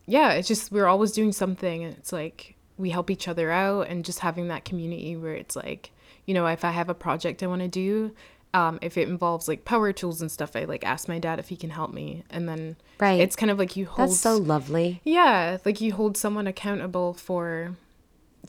yeah, 0.05 0.31
it's 0.33 0.47
just 0.47 0.71
we're 0.71 0.85
always 0.87 1.11
doing 1.11 1.31
something 1.31 1.83
and 1.83 1.93
it's 1.97 2.13
like 2.13 2.55
we 2.77 2.89
help 2.91 3.09
each 3.09 3.27
other 3.27 3.51
out 3.51 3.87
and 3.87 4.03
just 4.05 4.19
having 4.19 4.49
that 4.49 4.65
community 4.65 5.15
where 5.15 5.33
it's 5.33 5.55
like, 5.55 5.91
you 6.25 6.33
know, 6.33 6.45
if 6.47 6.63
I 6.65 6.71
have 6.71 6.89
a 6.89 6.93
project 6.93 7.41
I 7.41 7.47
want 7.47 7.61
to 7.61 7.67
do, 7.67 8.13
um, 8.53 8.79
if 8.81 8.97
it 8.97 9.07
involves 9.07 9.47
like 9.47 9.65
power 9.65 9.91
tools 9.93 10.21
and 10.21 10.29
stuff, 10.31 10.55
I 10.55 10.65
like 10.65 10.83
ask 10.85 11.07
my 11.07 11.17
dad 11.19 11.39
if 11.39 11.47
he 11.49 11.55
can 11.55 11.69
help 11.71 11.93
me, 11.93 12.23
and 12.29 12.47
then 12.47 12.75
Right. 12.99 13.19
it's 13.19 13.35
kind 13.35 13.49
of 13.51 13.57
like 13.59 13.75
you 13.75 13.85
hold 13.85 14.09
That's 14.09 14.19
so 14.19 14.37
lovely. 14.37 15.01
yeah, 15.03 15.57
like 15.65 15.81
you 15.81 15.93
hold 15.93 16.15
someone 16.17 16.47
accountable 16.47 17.13
for 17.13 17.75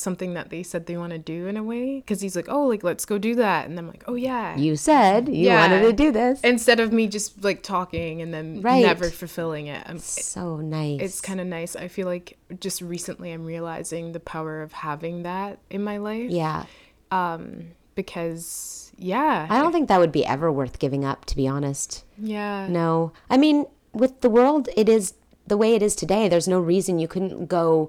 something 0.00 0.34
that 0.34 0.50
they 0.50 0.62
said 0.62 0.86
they 0.86 0.96
want 0.96 1.12
to 1.12 1.18
do 1.18 1.46
in 1.46 1.56
a 1.56 1.62
way, 1.62 1.96
because 2.00 2.20
he's 2.20 2.36
like, 2.36 2.46
oh, 2.48 2.66
like 2.66 2.82
let's 2.84 3.04
go 3.04 3.18
do 3.18 3.34
that, 3.36 3.66
and 3.66 3.78
I'm 3.78 3.86
like, 3.88 4.04
oh 4.06 4.14
yeah, 4.14 4.56
You 4.56 4.76
said 4.76 5.28
you 5.28 5.46
Yeah. 5.46 5.60
wanted 5.60 5.82
to 5.82 5.92
do 5.92 6.12
this. 6.12 6.40
instead 6.42 6.80
of 6.80 6.92
me 6.92 7.06
just 7.08 7.42
like 7.44 7.62
talking 7.62 8.20
and 8.22 8.32
then 8.34 8.60
Right. 8.62 8.82
never 8.82 9.10
fulfilling 9.10 9.66
it. 9.68 9.82
I'm, 9.86 9.98
so 9.98 10.56
nice. 10.58 11.00
it's 11.00 11.20
kind 11.20 11.40
of 11.40 11.46
nice. 11.46 11.76
I 11.76 11.88
feel 11.88 12.06
like 12.06 12.38
just 12.60 12.80
recently 12.82 13.32
I'm 13.32 13.44
realizing 13.44 14.12
the 14.12 14.20
power 14.20 14.62
of 14.62 14.72
having 14.72 15.22
that 15.24 15.58
in 15.70 15.82
my 15.84 15.96
life. 15.98 16.30
yeah. 16.30 16.64
Um, 17.10 17.68
because 17.94 18.92
yeah. 18.98 19.46
I 19.50 19.58
don't 19.60 19.72
think 19.72 19.88
that 19.88 19.98
would 20.00 20.12
be 20.12 20.24
ever 20.24 20.50
worth 20.52 20.78
giving 20.78 21.04
up, 21.04 21.24
to 21.26 21.36
be 21.36 21.46
honest. 21.48 22.04
yeah. 22.18 22.66
No. 22.68 23.12
I 23.30 23.36
mean, 23.36 23.66
with 23.92 24.20
the 24.20 24.30
world, 24.30 24.68
it 24.76 24.88
is 24.88 25.14
the 25.46 25.56
way 25.56 25.74
it 25.74 25.82
is 25.82 25.94
today. 25.96 26.28
There's 26.28 26.48
no 26.48 26.60
reason 26.60 26.98
you 26.98 27.08
couldn't 27.08 27.46
go 27.46 27.88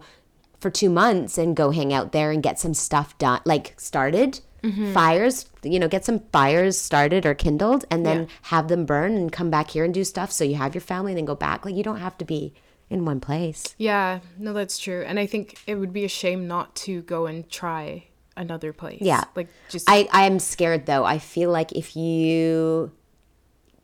for 0.60 0.70
two 0.70 0.89
months 0.89 1.38
and 1.38 1.56
go 1.56 1.72
hang 1.72 1.93
out 1.93 2.12
there 2.12 2.32
and 2.32 2.41
get 2.41 2.60
some 2.60 2.74
stuff 2.74 3.17
done, 3.17 3.41
like 3.46 3.74
started. 3.80 4.39
Mm-hmm. 4.63 4.91
Fires, 4.91 5.46
you 5.63 5.80
know, 5.80 5.88
get 5.88 6.04
some 6.04 6.20
fires 6.34 6.78
started 6.80 7.26
or 7.28 7.36
kindled 7.36 7.86
and 7.91 8.06
then 8.06 8.22
Yeah. 8.22 8.28
have 8.43 8.67
them 8.70 8.86
burn 8.86 9.15
and 9.15 9.32
come 9.32 9.52
back 9.52 9.70
here 9.70 9.86
and 9.86 9.93
do 9.93 10.04
stuff. 10.04 10.32
So 10.32 10.43
you 10.43 10.56
have 10.56 10.74
your 10.74 10.82
family 10.82 11.12
and 11.12 11.17
then 11.20 11.26
go 11.26 11.36
back. 11.36 11.63
Like, 11.63 11.76
you 11.76 11.84
don't 11.84 12.00
have 12.00 12.17
to 12.17 12.26
be 12.26 12.54
in 12.89 13.06
one 13.06 13.20
place. 13.20 13.76
Yeah, 13.78 14.20
no, 14.38 14.54
that's 14.54 14.80
true. 14.80 15.04
And 15.08 15.20
I 15.20 15.28
think 15.28 15.60
it 15.67 15.76
would 15.76 15.93
be 15.93 16.04
a 16.06 16.10
shame 16.10 16.48
not 16.48 16.76
to 16.78 17.02
go 17.04 17.28
and 17.28 17.48
try 17.50 18.06
another 18.36 18.74
place. 18.74 19.00
Yeah. 19.02 19.26
Like 19.36 19.48
just 19.70 19.88
I, 19.89 20.08
I 20.12 20.26
am 20.26 20.39
scared 20.39 20.86
though. 20.88 21.04
I 21.06 21.20
feel 21.20 21.52
like 21.52 21.72
if 21.74 21.96
you 21.96 22.91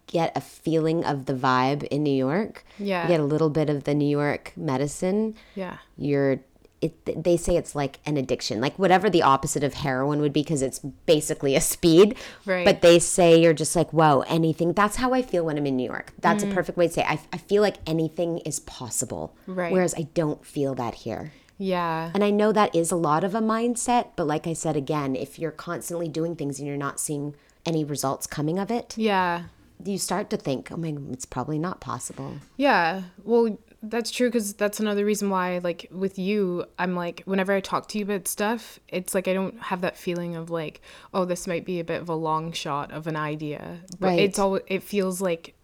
get 0.07 0.36
a 0.36 0.41
feeling 0.41 1.03
of 1.05 1.25
the 1.27 1.33
vibe 1.33 1.83
in 1.86 2.03
New 2.03 2.13
York, 2.13 2.65
Yeah. 2.77 3.03
you 3.03 3.07
get 3.09 3.19
a 3.19 3.23
little 3.25 3.49
bit 3.49 3.69
of 3.69 3.83
the 3.86 3.93
New 3.95 4.07
York 4.09 4.53
medicine, 4.55 5.36
yeah. 5.55 5.77
you're 5.97 6.39
it, 6.83 7.23
they 7.23 7.37
say 7.37 7.55
it's 7.55 7.73
like 7.75 7.99
an 8.05 8.17
addiction, 8.17 8.61
like 8.61 8.77
whatever 8.77 9.09
the 9.09 9.21
opposite 9.21 9.63
of 9.63 9.73
heroin 9.73 10.19
would 10.21 10.33
be, 10.33 10.41
because 10.43 10.61
it's 10.61 10.79
basically 11.05 11.55
a 11.55 11.61
speed. 11.61 12.15
Right. 12.45 12.65
But 12.65 12.81
they 12.81 12.99
say 12.99 13.39
you're 13.41 13.53
just 13.53 13.75
like, 13.75 13.91
whoa, 13.91 14.21
anything. 14.27 14.73
That's 14.73 14.97
how 14.97 15.13
I 15.13 15.21
feel 15.21 15.45
when 15.45 15.57
I'm 15.57 15.65
in 15.65 15.77
New 15.77 15.85
York. 15.89 16.13
That's 16.19 16.43
Mm. 16.43 16.51
a 16.51 16.53
perfect 16.53 16.77
way 16.77 16.87
to 16.87 16.93
say. 16.93 17.01
It. 17.01 17.07
I, 17.09 17.19
I 17.33 17.37
feel 17.37 17.61
like 17.61 17.77
anything 17.87 18.39
is 18.39 18.59
possible. 18.59 19.35
Right. 19.47 19.71
Whereas 19.71 19.95
I 19.97 20.03
don't 20.13 20.45
feel 20.45 20.75
that 20.75 20.93
here. 20.95 21.31
Yeah. 21.57 22.11
And 22.13 22.23
I 22.23 22.29
know 22.31 22.51
that 22.51 22.75
is 22.75 22.91
a 22.91 22.95
lot 22.95 23.23
of 23.23 23.33
a 23.35 23.39
mindset, 23.41 24.07
but 24.15 24.27
like 24.27 24.47
I 24.47 24.53
said 24.53 24.75
again, 24.75 25.15
if 25.15 25.39
you're 25.39 25.51
constantly 25.51 26.07
doing 26.09 26.35
things 26.35 26.59
and 26.59 26.67
you're 26.67 26.77
not 26.77 26.99
seeing 26.99 27.35
any 27.65 27.83
results 27.85 28.27
coming 28.27 28.59
of 28.59 28.69
it, 28.71 28.95
Yeah. 28.97 29.43
you 29.85 29.97
start 29.97 30.29
to 30.31 30.37
think, 30.37 30.71
oh 30.71 30.77
my, 30.77 30.95
it's 31.11 31.25
probably 31.25 31.59
not 31.59 31.79
possible. 31.79 32.33
Yeah. 32.57 33.03
Well, 33.23 33.57
that's 33.83 34.09
true 34.09 34.29
because 34.29 34.53
that's 34.53 34.79
another 34.79 35.03
reason 35.05 35.29
why, 35.29 35.59
like, 35.59 35.87
with 35.91 36.17
you, 36.17 36.65
I'm 36.79 36.95
like, 36.95 37.21
whenever 37.25 37.51
I 37.53 37.59
talk 37.59 37.87
to 37.89 37.97
you 37.99 38.05
about 38.05 38.27
stuff, 38.27 38.79
it's 38.87 39.13
like 39.13 39.27
I 39.27 39.33
don't 39.33 39.59
have 39.63 39.81
that 39.81 39.97
feeling 39.97 40.35
of 40.35 40.49
like, 40.49 40.81
oh, 41.13 41.25
this 41.25 41.45
might 41.47 41.65
be 41.65 41.79
a 41.79 41.83
bit 41.83 42.01
of 42.01 42.09
a 42.09 42.15
long 42.15 42.51
shot 42.53 42.91
of 42.91 43.07
an 43.07 43.15
idea. 43.15 43.79
But 43.99 44.07
Right. 44.07 44.19
it's 44.19 44.39
all, 44.39 44.59
it 44.67 44.83
feels 44.83 45.21
like 45.21 45.55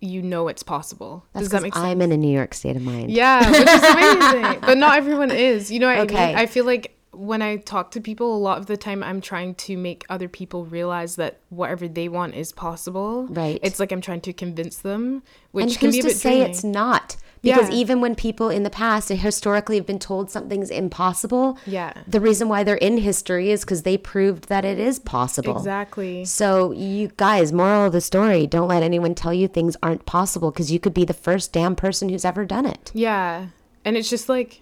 you 0.00 0.22
know 0.22 0.48
it's 0.48 0.62
possible. 0.62 1.26
That's 1.34 1.44
Does 1.44 1.50
that 1.52 1.62
make 1.62 1.74
sense? 1.74 1.84
I'm 1.84 2.00
in 2.00 2.10
a 2.10 2.16
New 2.16 2.32
York 2.34 2.54
state 2.54 2.74
of 2.76 2.82
mind. 2.82 3.10
Yeah, 3.10 3.50
which 3.50 3.68
is 3.68 3.82
amazing. 3.84 4.60
but 4.66 4.78
not 4.78 4.96
everyone 4.96 5.30
is. 5.30 5.70
You 5.70 5.78
know 5.80 5.88
I 5.88 6.00
Okay. 6.00 6.28
mean? 6.28 6.36
I 6.36 6.46
feel 6.46 6.64
like 6.64 6.96
when 7.12 7.42
I 7.42 7.56
talk 7.56 7.90
to 7.90 8.00
people, 8.00 8.34
a 8.34 8.38
lot 8.38 8.56
of 8.58 8.64
the 8.66 8.78
time 8.78 9.02
I'm 9.02 9.20
trying 9.20 9.56
to 9.56 9.76
make 9.76 10.06
other 10.08 10.28
people 10.28 10.64
realize 10.64 11.16
that 11.16 11.40
whatever 11.50 11.86
they 11.86 12.08
want 12.08 12.34
is 12.34 12.50
possible. 12.52 13.26
Right. 13.26 13.58
It's 13.62 13.78
like 13.78 13.92
I'm 13.92 14.00
trying 14.00 14.22
to 14.22 14.32
convince 14.32 14.78
them, 14.78 15.22
which 15.50 15.64
and 15.66 15.78
can 15.78 15.90
be 15.90 16.00
a 16.00 16.02
bit 16.04 16.12
to 16.12 16.18
say 16.18 16.30
draining. 16.38 16.50
it's 16.50 16.64
not? 16.64 17.16
Because 17.42 17.70
Yeah. 17.70 17.74
even 17.76 18.00
when 18.02 18.14
people 18.14 18.50
in 18.50 18.64
the 18.64 18.70
past 18.70 19.08
historically 19.08 19.76
have 19.76 19.86
been 19.86 19.98
told 19.98 20.30
something's 20.30 20.68
impossible, 20.68 21.56
Yeah. 21.66 21.94
the 22.06 22.20
reason 22.20 22.48
why 22.48 22.62
they're 22.64 22.74
in 22.76 22.98
history 22.98 23.50
is 23.50 23.62
because 23.62 23.82
they 23.82 23.96
proved 23.96 24.48
that 24.48 24.64
it 24.64 24.78
is 24.78 24.98
possible. 24.98 25.56
Exactly. 25.56 26.24
So 26.26 26.72
you 26.72 27.10
guys, 27.16 27.50
moral 27.52 27.86
of 27.86 27.92
the 27.92 28.02
story, 28.02 28.46
don't 28.46 28.68
let 28.68 28.82
anyone 28.82 29.14
tell 29.14 29.32
you 29.32 29.48
things 29.48 29.74
aren't 29.82 30.04
possible 30.04 30.50
because 30.50 30.70
you 30.70 30.78
could 30.78 30.92
be 30.92 31.04
the 31.06 31.14
first 31.14 31.52
damn 31.52 31.74
person 31.74 32.10
who's 32.10 32.26
ever 32.26 32.44
done 32.44 32.66
it. 32.66 32.90
Yeah. 32.94 33.46
And 33.86 33.96
it's 33.96 34.10
just 34.10 34.28
like 34.28 34.60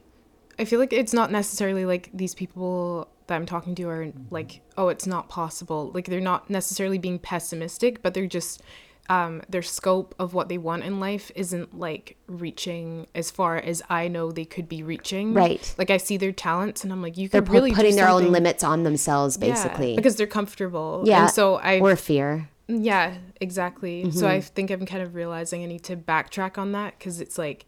I 0.60 0.64
feel 0.64 0.80
like 0.80 0.92
it's 0.92 1.12
not 1.12 1.30
necessarily 1.30 1.84
like 1.84 2.10
these 2.12 2.34
people 2.34 3.06
that 3.28 3.36
I'm 3.36 3.46
talking 3.46 3.74
to 3.76 3.88
are 3.88 4.12
like, 4.30 4.60
oh, 4.76 4.88
it's 4.88 5.06
not 5.06 5.28
possible. 5.28 5.90
Like 5.94 6.06
they're 6.06 6.20
not 6.20 6.48
necessarily 6.50 6.98
being 6.98 7.18
pessimistic, 7.20 8.02
but 8.02 8.12
they're 8.14 8.26
just 8.26 8.60
um 9.08 9.42
their 9.48 9.62
scope 9.62 10.14
of 10.18 10.34
what 10.34 10.48
they 10.48 10.58
want 10.58 10.84
in 10.84 11.00
life 11.00 11.30
isn't 11.34 11.78
like 11.78 12.16
reaching 12.26 13.06
as 13.14 13.30
far 13.30 13.56
as 13.56 13.82
I 13.88 14.08
know 14.08 14.30
they 14.30 14.44
could 14.44 14.68
be 14.68 14.82
reaching. 14.82 15.34
Right. 15.34 15.74
Like 15.78 15.90
I 15.90 15.96
see 15.96 16.16
their 16.16 16.32
talents 16.32 16.84
and 16.84 16.92
I'm 16.92 17.00
like, 17.02 17.16
you 17.16 17.28
They're 17.28 17.40
could 17.42 17.50
really 17.52 17.72
putting 17.72 17.96
their 17.96 18.08
own 18.08 18.30
limits 18.32 18.62
on 18.62 18.82
themselves, 18.82 19.38
Yeah, 19.40 19.48
basically. 19.48 19.96
because 19.96 20.16
they're 20.16 20.26
comfortable. 20.26 21.02
yeah. 21.06 21.22
And 21.22 21.30
so 21.30 21.54
I 21.56 21.80
or 21.80 21.96
fear. 21.96 22.48
yeah, 22.68 23.14
exactly. 23.40 24.10
So 24.10 24.18
Mm-hmm. 24.26 24.26
I 24.26 24.40
think 24.40 24.70
I'm 24.70 24.84
kind 24.84 25.02
of 25.02 25.14
realizing 25.14 25.62
I 25.62 25.66
need 25.66 25.84
to 25.84 25.96
backtrack 25.96 26.58
on 26.58 26.72
that 26.72 26.98
because 26.98 27.20
it's 27.20 27.38
like 27.38 27.64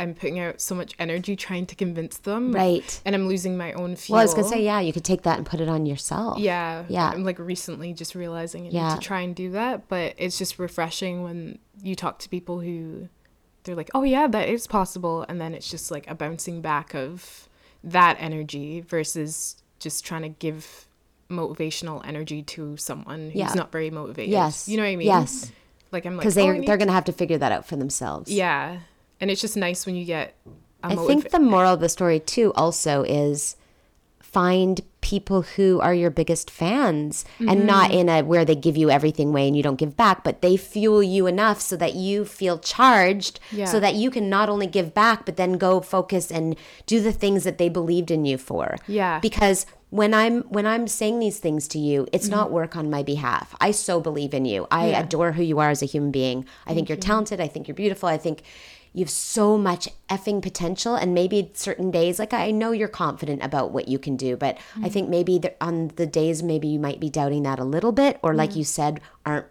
I'm 0.00 0.14
putting 0.14 0.38
out 0.40 0.60
so 0.60 0.74
much 0.74 0.94
energy 0.98 1.36
trying 1.36 1.66
to 1.66 1.74
convince 1.76 2.16
them. 2.16 2.52
Right. 2.52 3.00
And 3.04 3.14
I'm 3.14 3.28
losing 3.28 3.56
my 3.56 3.72
own 3.74 3.94
fuel. 3.96 4.14
Well, 4.16 4.20
I 4.22 4.24
was 4.24 4.34
gonna 4.34 4.48
say, 4.48 4.64
yeah, 4.64 4.80
you 4.80 4.92
could 4.92 5.04
take 5.04 5.22
that 5.22 5.36
and 5.36 5.46
put 5.46 5.60
it 5.60 5.68
on 5.68 5.86
yourself. 5.86 6.38
Yeah. 6.38 6.84
Yeah. 6.88 7.10
I'm 7.10 7.22
like 7.22 7.38
recently 7.38 7.92
just 7.92 8.14
realizing 8.14 8.66
I 8.66 8.70
Yeah. 8.70 8.88
need 8.88 8.94
to 9.00 9.06
try 9.06 9.20
and 9.20 9.34
do 9.36 9.50
that. 9.52 9.88
But 9.88 10.14
it's 10.16 10.38
just 10.38 10.58
refreshing 10.58 11.22
when 11.22 11.58
you 11.82 11.94
talk 11.94 12.18
to 12.20 12.28
people 12.28 12.60
who 12.60 13.08
they're 13.64 13.76
like, 13.76 13.90
oh, 13.94 14.02
yeah, 14.02 14.26
that 14.26 14.48
is 14.48 14.66
possible. 14.66 15.26
And 15.28 15.38
then 15.40 15.54
it's 15.54 15.70
just 15.70 15.90
like 15.90 16.10
a 16.10 16.14
bouncing 16.14 16.62
back 16.62 16.94
of 16.94 17.46
that 17.84 18.16
energy 18.18 18.80
versus 18.80 19.62
just 19.78 20.04
trying 20.04 20.22
to 20.22 20.28
give 20.30 20.86
motivational 21.30 22.04
energy 22.06 22.42
to 22.42 22.76
someone 22.76 23.26
who's 23.26 23.34
Yeah. 23.36 23.52
not 23.54 23.70
very 23.70 23.90
motivated. 23.90 24.30
Yes. 24.32 24.68
You 24.68 24.76
know 24.76 24.82
what 24.82 24.88
I 24.90 24.96
mean? 24.96 25.06
Yes. 25.06 25.52
Like 25.92 26.06
I'm 26.06 26.16
like, 26.16 26.20
Because 26.22 26.36
oh, 26.38 26.42
they 26.42 26.48
I 26.48 26.58
need 26.58 26.68
they're 26.68 26.76
gonna 26.76 26.92
have 26.92 27.04
to 27.06 27.12
figure 27.12 27.38
that 27.38 27.52
out 27.52 27.66
for 27.66 27.76
themselves. 27.76 28.30
Yeah. 28.30 28.78
And 29.20 29.30
it's 29.30 29.40
just 29.40 29.56
nice 29.56 29.86
when 29.86 29.96
you 29.96 30.04
get 30.04 30.34
a 30.82 30.88
I 30.92 30.96
think 30.96 31.30
the 31.30 31.40
moral 31.40 31.74
of 31.74 31.80
the 31.80 31.88
story 31.88 32.20
too 32.20 32.52
also 32.56 33.02
is 33.02 33.56
find 34.20 34.80
people 35.00 35.42
who 35.42 35.80
are 35.80 35.94
your 35.94 36.10
biggest 36.10 36.50
fans 36.50 37.24
and 37.38 37.48
Mm-hmm. 37.48 37.66
not 37.66 37.90
in 37.90 38.08
a 38.08 38.22
where 38.22 38.44
they 38.44 38.54
give 38.54 38.76
you 38.76 38.90
everything 38.90 39.32
way 39.32 39.48
and 39.48 39.56
you 39.56 39.62
don't 39.62 39.76
give 39.78 39.96
back 39.96 40.22
but 40.22 40.40
they 40.40 40.56
fuel 40.56 41.02
you 41.02 41.26
enough 41.26 41.60
so 41.60 41.74
that 41.76 41.94
you 41.94 42.24
feel 42.24 42.58
charged 42.58 43.40
Yeah. 43.50 43.64
so 43.64 43.80
that 43.80 43.94
you 43.94 44.10
can 44.10 44.28
not 44.28 44.48
only 44.48 44.66
give 44.66 44.94
back 44.94 45.24
but 45.26 45.36
then 45.36 45.54
go 45.54 45.80
focus 45.80 46.30
and 46.30 46.54
do 46.86 47.00
the 47.00 47.12
things 47.12 47.44
that 47.44 47.58
they 47.58 47.68
believed 47.68 48.10
in 48.10 48.24
you 48.24 48.38
for 48.38 48.76
Yeah. 48.86 49.18
because 49.20 49.66
when 49.88 50.12
i'm 50.14 50.42
when 50.42 50.66
i'm 50.66 50.86
saying 50.86 51.18
these 51.18 51.38
things 51.38 51.66
to 51.68 51.78
you 51.78 52.06
it's 52.12 52.26
Mm-hmm. 52.28 52.36
not 52.36 52.52
work 52.52 52.76
on 52.76 52.88
my 52.90 53.02
behalf 53.02 53.56
i 53.60 53.70
so 53.72 54.00
believe 54.00 54.32
in 54.34 54.44
you 54.44 54.66
i 54.70 54.90
Yeah. 54.90 55.00
adore 55.00 55.32
who 55.32 55.42
you 55.42 55.58
are 55.58 55.70
as 55.70 55.82
a 55.82 55.86
human 55.86 56.10
being 56.12 56.44
i 56.66 56.74
think 56.74 56.88
you're 56.88 56.98
talented 56.98 57.40
i 57.40 57.48
think 57.48 57.66
you're 57.66 57.74
beautiful 57.74 58.08
i 58.08 58.18
think 58.18 58.42
you 58.92 59.04
have 59.04 59.10
so 59.10 59.56
much 59.56 59.88
effing 60.08 60.42
potential 60.42 60.96
and 60.96 61.14
maybe 61.14 61.50
certain 61.54 61.90
days 61.90 62.18
like 62.18 62.32
i 62.32 62.50
know 62.50 62.72
you're 62.72 62.88
confident 62.88 63.42
about 63.42 63.70
what 63.70 63.88
you 63.88 63.98
can 63.98 64.16
do 64.16 64.36
but 64.36 64.58
i 64.82 64.88
think 64.88 65.08
maybe 65.08 65.38
the, 65.38 65.54
on 65.62 65.88
the 65.96 66.06
days 66.06 66.42
maybe 66.42 66.68
you 66.68 66.78
might 66.78 67.00
be 67.00 67.08
doubting 67.10 67.42
that 67.42 67.58
a 67.58 67.64
little 67.64 67.92
bit 67.92 68.18
or 68.22 68.34
like 68.34 68.56
you 68.56 68.64
said 68.64 69.00
aren't 69.24 69.46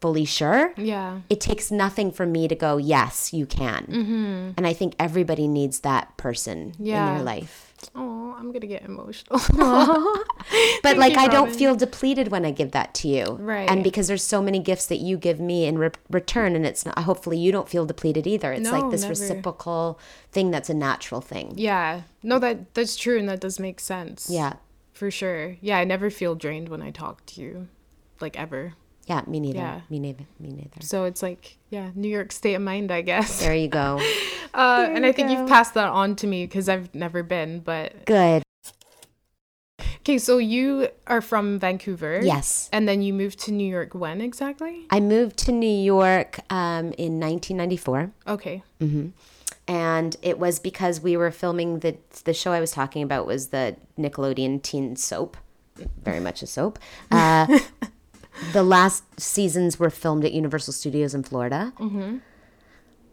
fully 0.00 0.24
sure. 0.24 0.74
Yeah. 0.76 1.20
it 1.30 1.40
takes 1.40 1.70
nothing 1.70 2.10
for 2.10 2.26
me 2.26 2.48
to 2.48 2.56
go 2.56 2.76
yes 2.76 3.32
you 3.32 3.46
can. 3.46 3.86
Mm-hmm. 3.86 4.50
and 4.56 4.66
i 4.66 4.72
think 4.72 4.94
everybody 4.98 5.46
needs 5.46 5.80
that 5.80 6.16
person 6.16 6.74
in 6.78 7.14
their 7.14 7.22
life 7.22 7.71
Oh, 7.94 8.34
I'm 8.38 8.52
gonna 8.52 8.66
get 8.66 8.82
emotional. 8.84 9.38
but 10.82 10.96
like 10.96 11.14
you, 11.14 11.18
I 11.20 11.28
don't 11.28 11.54
feel 11.54 11.74
depleted 11.74 12.28
when 12.28 12.44
I 12.44 12.50
give 12.50 12.72
that 12.72 12.94
to 12.94 13.08
you, 13.08 13.36
Right. 13.40 13.68
And 13.70 13.82
because 13.84 14.08
there's 14.08 14.22
so 14.24 14.42
many 14.42 14.58
gifts 14.58 14.86
that 14.86 14.96
you 14.98 15.16
give 15.16 15.40
me 15.40 15.64
in 15.66 15.78
re- 15.78 15.90
return, 16.10 16.54
and 16.56 16.64
it's 16.66 16.84
not. 16.86 16.98
Hopefully, 17.00 17.38
you 17.38 17.52
don't 17.52 17.68
feel 17.68 17.84
depleted 17.86 18.26
either. 18.26 18.52
It's 18.52 18.68
No, 18.70 18.78
like 18.80 18.90
this 18.90 19.02
never. 19.02 19.10
reciprocal 19.12 19.98
thing 20.30 20.50
that's 20.50 20.70
a 20.70 20.74
natural 20.74 21.20
thing. 21.20 21.54
yeah. 21.56 22.02
No, 22.22 22.38
that 22.38 22.74
that's 22.74 22.96
true 22.96 23.18
and 23.18 23.28
that 23.28 23.40
does 23.40 23.58
make 23.58 23.80
sense. 23.80 24.28
Yeah, 24.30 24.54
For 24.92 25.10
sure. 25.10 25.56
Yeah, 25.60 25.78
I 25.78 25.84
never 25.84 26.08
feel 26.10 26.34
drained 26.36 26.68
when 26.68 26.80
I 26.82 26.90
talk 26.92 27.26
to 27.26 27.40
you. 27.40 27.68
Like 28.20 28.38
ever. 28.38 28.74
Yeah. 29.06 29.22
Me 29.26 29.40
neither. 29.40 29.58
Yeah. 29.58 29.80
Me 29.90 29.98
neither. 29.98 30.24
Me 30.38 30.50
neither. 30.50 30.80
So 30.80 31.04
it's 31.04 31.22
like, 31.22 31.58
yeah, 31.70 31.90
New 31.94 32.08
York 32.08 32.32
state 32.32 32.54
of 32.54 32.62
mind, 32.62 32.90
I 32.90 33.02
guess. 33.02 33.40
There 33.40 33.54
you 33.54 33.68
go. 33.68 34.00
Uh, 34.54 34.84
and 34.90 34.98
you 35.04 35.08
I 35.08 35.12
think 35.12 35.28
go. 35.28 35.38
you've 35.38 35.48
passed 35.48 35.72
that 35.72 35.88
on 35.88 36.14
to 36.16 36.26
me 36.26 36.44
because 36.44 36.68
I've 36.68 36.94
never 36.94 37.22
been. 37.22 37.60
But 37.60 38.04
Good. 38.04 38.42
okay, 40.00 40.18
so 40.18 40.36
you 40.36 40.88
are 41.06 41.22
from 41.22 41.58
Vancouver. 41.58 42.20
Yes. 42.22 42.68
And 42.70 42.86
then 42.86 43.00
you 43.00 43.14
moved 43.14 43.38
to 43.46 43.50
New 43.50 43.66
York 43.66 43.94
when 43.94 44.20
exactly? 44.20 44.84
I 44.90 45.00
moved 45.00 45.38
to 45.46 45.52
New 45.52 45.66
York 45.66 46.40
um, 46.50 46.92
in 46.98 47.18
1994. 47.18 48.12
Okay. 48.28 48.62
and 49.66 50.16
it 50.20 50.38
was 50.38 50.58
because 50.58 51.00
we 51.00 51.16
were 51.16 51.30
filming 51.30 51.78
the 51.78 51.96
the 52.24 52.34
show 52.34 52.52
I 52.52 52.60
was 52.60 52.72
talking 52.72 53.02
about 53.02 53.26
was 53.26 53.48
the 53.48 53.76
Nickelodeon 53.98 54.60
teen 54.62 54.96
soap, 54.96 55.38
very 56.02 56.20
much 56.20 56.42
a 56.42 56.46
soap. 56.46 56.78
Uh, 57.10 57.58
the 58.52 58.62
last 58.62 59.04
seasons 59.20 59.78
were 59.78 59.90
filmed 59.90 60.24
at 60.24 60.32
Universal 60.32 60.72
Studios 60.74 61.14
in 61.14 61.22
Florida. 61.22 61.72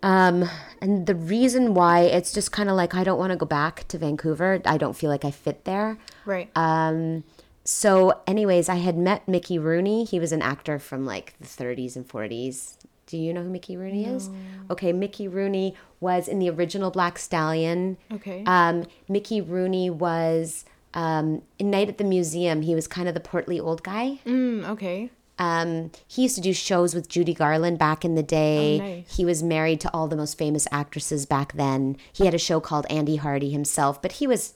Um, 0.01 0.49
and 0.81 1.05
the 1.07 1.15
reason 1.15 1.73
why 1.73 2.01
it's 2.01 2.31
just 2.31 2.51
kind 2.53 2.69
of 2.69 2.75
like 2.75 2.95
I 2.95 3.03
don't 3.03 3.19
want 3.19 3.31
to 3.31 3.35
go 3.35 3.45
back 3.45 3.85
to 3.89 3.97
Vancouver. 3.97 4.61
I 4.65 4.77
don't 4.77 4.95
feel 4.95 5.09
like 5.09 5.25
I 5.25 5.31
fit 5.31 5.65
there. 5.65 5.97
Right. 6.25 6.49
Um, 6.55 7.25
so, 7.65 8.21
anyways, 8.25 8.69
I 8.69 8.75
had 8.75 8.97
met 8.97 9.27
Mickey 9.27 9.59
Rooney. 9.59 10.05
He 10.05 10.19
was 10.19 10.31
an 10.31 10.41
actor 10.41 10.79
from 10.79 11.05
like 11.05 11.33
the 11.39 11.47
30s 11.47 11.95
and 11.97 12.07
40s. 12.07 12.77
Do 13.07 13.17
you 13.17 13.33
know 13.33 13.43
who 13.43 13.49
Mickey 13.49 13.75
Rooney 13.75 14.05
is? 14.05 14.29
Okay, 14.69 14.93
Mickey 14.93 15.27
Rooney 15.27 15.75
was 15.99 16.27
in 16.27 16.39
the 16.39 16.49
original 16.49 16.91
Black 16.91 17.17
Stallion. 17.17 17.97
okay. 18.13 18.43
Um, 18.45 18.85
Mickey 19.09 19.41
Rooney 19.41 19.89
was 19.89 20.63
um, 20.93 21.41
in 21.57 21.71
Night 21.71 21.89
at 21.89 21.97
the 21.97 22.03
Museum. 22.03 22.61
He 22.61 22.73
was 22.75 22.87
kind 22.87 23.07
of 23.07 23.15
the 23.15 23.19
portly 23.19 23.59
old 23.59 23.83
guy. 23.83 24.19
mm, 24.25 24.63
okay. 24.69 25.09
Um, 25.39 25.91
he 26.07 26.23
used 26.23 26.35
to 26.35 26.41
do 26.41 26.53
shows 26.53 26.93
with 26.93 27.07
Judy 27.09 27.33
Garland 27.33 27.79
back 27.79 28.03
in 28.05 28.15
the 28.15 28.23
day. 28.23 28.79
Oh, 28.79 28.85
nice. 28.85 29.15
He 29.15 29.25
was 29.25 29.41
married 29.41 29.79
to 29.81 29.93
all 29.93 30.07
the 30.07 30.15
most 30.17 30.37
famous 30.37 30.67
actresses 30.71 31.25
back 31.25 31.53
then. 31.53 31.97
He 32.13 32.25
had 32.25 32.33
a 32.33 32.37
show 32.39 32.59
called 32.59 32.85
Andy 32.89 33.15
Hardy 33.15 33.49
himself, 33.49 34.01
but 34.01 34.13
he 34.13 34.27
was 34.27 34.53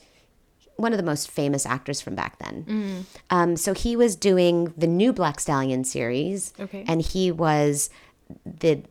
one 0.76 0.92
of 0.92 0.98
the 0.98 1.04
most 1.04 1.30
famous 1.32 1.66
actors 1.66 2.02
from 2.02 2.16
back 2.16 2.38
then. 2.40 2.66
Mm. 2.68 3.06
Um, 3.30 3.56
so 3.58 3.74
he 3.74 3.96
was 3.96 4.16
doing 4.16 4.74
the 4.78 4.88
new 4.88 5.14
Black 5.14 5.40
Stallion 5.40 5.84
series, 5.84 6.52
Okay. 6.60 6.84
and 6.88 7.02
he 7.02 7.32
was 7.32 7.90
the 8.46 8.82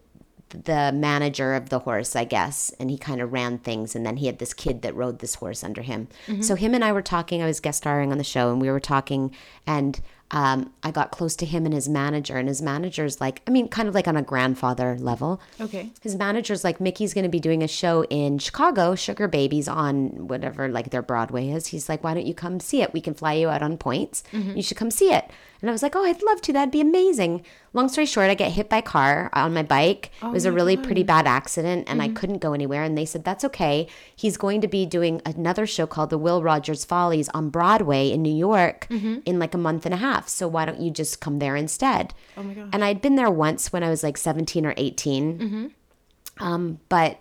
the 0.64 0.92
manager 0.92 1.54
of 1.54 1.70
the 1.70 1.78
horse, 1.78 2.14
I 2.14 2.24
guess, 2.24 2.70
and 2.78 2.90
he 2.90 2.98
kind 2.98 3.22
of 3.22 3.32
ran 3.32 3.56
things. 3.56 3.96
And 3.96 4.04
then 4.04 4.18
he 4.18 4.26
had 4.26 4.38
this 4.38 4.52
kid 4.52 4.82
that 4.82 4.94
rode 4.94 5.20
this 5.20 5.36
horse 5.36 5.64
under 5.64 5.80
him. 5.80 6.08
So 6.42 6.56
him 6.56 6.74
and 6.74 6.84
I 6.84 6.92
were 6.92 7.00
talking. 7.00 7.42
I 7.42 7.46
was 7.46 7.58
guest 7.58 7.78
starring 7.78 8.12
on 8.12 8.18
the 8.18 8.22
show, 8.24 8.50
and 8.52 8.60
we 8.60 8.70
were 8.70 8.78
talking, 8.78 9.34
and 9.66 9.98
um, 10.32 10.72
I 10.82 10.90
got 10.90 11.10
close 11.10 11.36
to 11.36 11.46
him 11.46 11.66
and 11.66 11.74
his 11.74 11.88
manager, 11.88 12.36
and 12.36 12.48
his 12.48 12.62
manager's 12.62 13.20
like, 13.20 13.42
I 13.46 13.50
mean, 13.50 13.68
kind 13.68 13.86
of 13.88 13.94
like 13.94 14.08
on 14.08 14.16
a 14.16 14.22
grandfather 14.22 14.96
level. 14.98 15.40
Okay. 15.60 15.90
His 16.00 16.16
manager's 16.16 16.64
like, 16.64 16.80
Mickey's 16.80 17.12
going 17.12 17.24
to 17.24 17.30
be 17.30 17.38
doing 17.40 17.62
a 17.62 17.68
show 17.68 18.04
in 18.04 18.38
Chicago, 18.38 18.94
Sugar 18.94 19.28
Babies 19.28 19.68
on 19.68 20.28
whatever, 20.28 20.68
like 20.68 20.90
their 20.90 21.02
Broadway 21.02 21.50
is. 21.50 21.66
He's 21.68 21.88
like, 21.88 22.02
why 22.02 22.14
don't 22.14 22.26
you 22.26 22.34
come 22.34 22.60
see 22.60 22.80
it? 22.82 22.92
We 22.94 23.00
can 23.02 23.14
fly 23.14 23.34
you 23.34 23.48
out 23.50 23.62
on 23.62 23.76
points. 23.76 24.24
You 24.32 24.62
should 24.62 24.78
come 24.78 24.90
see 24.90 25.12
it. 25.12 25.30
And 25.62 25.70
I 25.70 25.72
was 25.72 25.82
like, 25.82 25.94
oh, 25.94 26.04
I'd 26.04 26.22
love 26.24 26.42
to. 26.42 26.52
That'd 26.52 26.72
be 26.72 26.80
amazing. 26.80 27.44
Long 27.72 27.88
story 27.88 28.04
short, 28.04 28.28
I 28.28 28.34
get 28.34 28.50
hit 28.50 28.68
by 28.68 28.78
a 28.78 28.82
car 28.82 29.30
on 29.32 29.54
my 29.54 29.62
bike. 29.62 30.10
it 30.20 30.26
was 30.26 30.44
a 30.44 30.48
oh, 30.48 30.52
really 30.52 30.76
pretty 30.76 31.04
bad 31.04 31.28
accident, 31.28 31.88
and 31.88 32.02
I 32.02 32.06
mm-hmm. 32.06 32.16
couldn't 32.16 32.38
go 32.38 32.52
anywhere. 32.52 32.82
And 32.82 32.98
they 32.98 33.04
said, 33.04 33.24
that's 33.24 33.44
okay. 33.44 33.86
He's 34.14 34.36
going 34.36 34.60
to 34.60 34.68
be 34.68 34.84
doing 34.84 35.22
another 35.24 35.64
show 35.64 35.86
called 35.86 36.10
The 36.10 36.18
Will 36.18 36.42
Rogers 36.42 36.84
Follies 36.84 37.28
on 37.28 37.48
Broadway 37.48 38.10
in 38.10 38.22
New 38.22 38.34
York 38.34 38.88
mm-hmm. 38.90 39.20
in 39.24 39.38
like 39.38 39.54
a 39.54 39.58
month 39.58 39.86
and 39.86 39.94
a 39.94 39.98
half. 39.98 40.28
So 40.28 40.48
why 40.48 40.64
don't 40.64 40.80
you 40.80 40.90
just 40.90 41.20
come 41.20 41.38
there 41.38 41.54
instead? 41.54 42.12
Oh 42.36 42.42
my 42.42 42.54
gosh. 42.54 42.68
And 42.72 42.84
I'd 42.84 43.00
been 43.00 43.14
there 43.14 43.30
once 43.30 43.72
when 43.72 43.84
I 43.84 43.88
was 43.88 44.02
like 44.02 44.16
17 44.16 44.66
or 44.66 44.74
18, 44.76 45.38
mm-hmm. 45.38 46.44
um, 46.44 46.80
but 46.88 47.20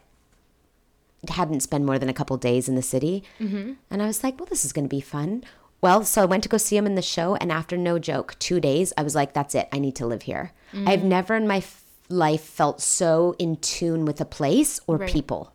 hadn't 1.29 1.59
spent 1.59 1.85
more 1.85 1.99
than 1.99 2.09
a 2.09 2.13
couple 2.13 2.35
days 2.37 2.67
in 2.67 2.75
the 2.75 2.81
city. 2.81 3.23
And 3.91 4.01
I 4.01 4.07
was 4.07 4.23
like, 4.23 4.39
well, 4.39 4.47
this 4.47 4.65
is 4.65 4.73
going 4.73 4.85
to 4.85 4.89
be 4.89 5.01
fun. 5.01 5.43
Well, 5.81 6.03
so 6.03 6.21
I 6.21 6.25
went 6.25 6.43
to 6.43 6.49
go 6.49 6.57
see 6.57 6.77
him 6.77 6.85
in 6.85 6.95
the 6.95 7.01
show, 7.01 7.35
and 7.35 7.51
after 7.51 7.75
no 7.75 7.97
joke, 7.99 8.35
two 8.39 8.59
days, 8.59 8.93
I 8.97 9.03
was 9.03 9.15
like, 9.15 9.33
that's 9.33 9.55
it. 9.55 9.67
I 9.73 9.79
need 9.79 9.95
to 9.95 10.05
live 10.05 10.21
here. 10.23 10.51
Mm-hmm. 10.73 10.87
I've 10.87 11.03
never 11.03 11.35
in 11.35 11.47
my 11.47 11.57
f- 11.57 11.83
life 12.07 12.41
felt 12.43 12.81
so 12.81 13.35
in 13.39 13.55
tune 13.57 14.05
with 14.05 14.21
a 14.21 14.25
place 14.25 14.79
or 14.87 14.97
Right. 14.97 15.09
people. 15.11 15.53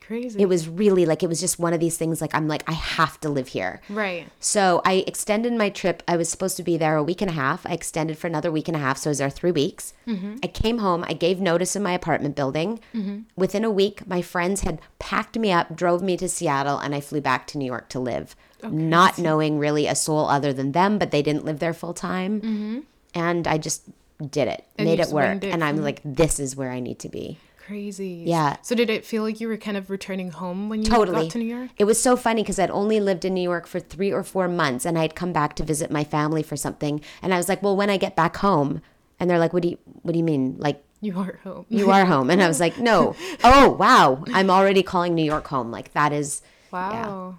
Crazy. 0.00 0.38
It 0.42 0.50
was 0.50 0.68
really 0.68 1.06
like, 1.06 1.22
it 1.22 1.28
was 1.30 1.40
just 1.40 1.58
one 1.58 1.72
of 1.72 1.80
these 1.80 1.96
things 1.96 2.20
like, 2.20 2.34
I'm 2.34 2.46
like, 2.46 2.62
I 2.68 2.72
have 2.72 3.18
to 3.20 3.30
live 3.30 3.48
here. 3.48 3.80
right. 3.88 4.28
So 4.38 4.82
I 4.84 5.02
extended 5.06 5.54
my 5.54 5.70
trip. 5.70 6.02
I 6.06 6.18
was 6.18 6.28
supposed 6.28 6.58
to 6.58 6.62
be 6.62 6.76
there 6.76 6.96
a 6.96 7.02
week 7.02 7.22
and 7.22 7.30
a 7.30 7.34
half. 7.34 7.64
I 7.64 7.70
extended 7.72 8.18
for 8.18 8.26
another 8.26 8.52
week 8.52 8.68
and 8.68 8.76
a 8.76 8.80
half. 8.80 8.98
So 8.98 9.08
I 9.08 9.12
was 9.12 9.18
there 9.18 9.30
three 9.30 9.50
weeks. 9.50 9.94
Mm-hmm. 10.06 10.36
I 10.42 10.46
came 10.48 10.78
home. 10.78 11.06
I 11.08 11.14
gave 11.14 11.40
notice 11.40 11.74
in 11.74 11.82
my 11.82 11.92
apartment 11.94 12.36
building. 12.36 12.80
Mm-hmm. 12.94 13.20
Within 13.34 13.64
a 13.64 13.70
week, 13.70 14.06
my 14.06 14.20
friends 14.20 14.60
had 14.60 14.78
packed 14.98 15.38
me 15.38 15.50
up, 15.52 15.74
drove 15.74 16.02
me 16.02 16.18
to 16.18 16.28
Seattle, 16.28 16.78
and 16.78 16.94
I 16.94 17.00
flew 17.00 17.22
back 17.22 17.46
to 17.48 17.58
New 17.58 17.64
York 17.66 17.88
to 17.88 17.98
live. 17.98 18.36
Not 18.70 19.18
knowing 19.18 19.58
really 19.58 19.86
a 19.86 19.94
soul 19.94 20.28
other 20.28 20.52
than 20.52 20.72
them, 20.72 20.98
but 20.98 21.10
they 21.10 21.22
didn't 21.22 21.44
live 21.44 21.58
there 21.58 21.74
full 21.74 21.94
time. 21.94 22.40
Mm-hmm. 22.40 22.78
And 23.14 23.46
I 23.46 23.58
just 23.58 23.82
did 24.30 24.48
it, 24.48 24.64
And 24.78 24.88
made 24.88 25.00
it 25.00 25.08
work. 25.08 25.42
it 25.44 25.50
And 25.52 25.62
I'm 25.64 25.82
like, 25.82 26.00
this 26.04 26.38
is 26.40 26.56
where 26.56 26.70
I 26.70 26.80
need 26.80 26.98
to 27.00 27.08
be. 27.08 27.38
Crazy. 27.66 28.24
Yeah. 28.26 28.56
So 28.62 28.74
did 28.74 28.90
it 28.90 29.06
feel 29.06 29.22
like 29.22 29.40
you 29.40 29.48
were 29.48 29.56
kind 29.56 29.76
of 29.76 29.88
returning 29.88 30.30
home 30.32 30.68
when 30.68 30.80
you 30.82 30.90
Totally. 30.90 31.22
got 31.22 31.30
to 31.32 31.38
New 31.38 31.46
York? 31.46 31.70
It 31.78 31.84
was 31.84 32.00
so 32.00 32.14
funny 32.16 32.42
because 32.42 32.58
I'd 32.58 32.70
only 32.70 33.00
lived 33.00 33.24
in 33.24 33.32
New 33.34 33.40
York 33.42 33.66
for 33.66 33.80
three 33.80 34.12
or 34.12 34.22
four 34.22 34.48
months 34.48 34.84
and 34.84 34.98
I'd 34.98 35.14
come 35.14 35.32
back 35.32 35.56
to 35.56 35.64
visit 35.64 35.90
my 35.90 36.04
family 36.04 36.42
for 36.42 36.56
something. 36.56 37.00
And 37.22 37.32
I 37.32 37.38
was 37.38 37.48
like, 37.48 37.62
well, 37.62 37.74
when 37.76 37.88
I 37.88 37.96
get 37.96 38.14
back 38.16 38.36
home, 38.36 38.82
and 39.18 39.30
they're 39.30 39.38
like, 39.38 39.52
what 39.54 39.62
do 39.62 39.68
you, 39.70 39.78
what 40.02 40.12
do 40.12 40.18
you 40.18 40.24
mean? 40.24 40.56
Like, 40.58 40.82
You 41.00 41.18
are 41.18 41.38
home. 41.42 41.64
you 41.70 41.90
are 41.90 42.04
home. 42.04 42.28
And 42.28 42.42
I 42.42 42.48
was 42.48 42.60
like, 42.60 42.78
no. 42.78 43.14
Oh, 43.44 43.70
wow. 43.70 44.22
I'm 44.34 44.50
already 44.50 44.82
calling 44.82 45.14
New 45.14 45.24
York 45.24 45.46
home. 45.46 45.70
Like, 45.70 45.92
that 45.94 46.12
is, 46.12 46.42
wow. 46.70 46.90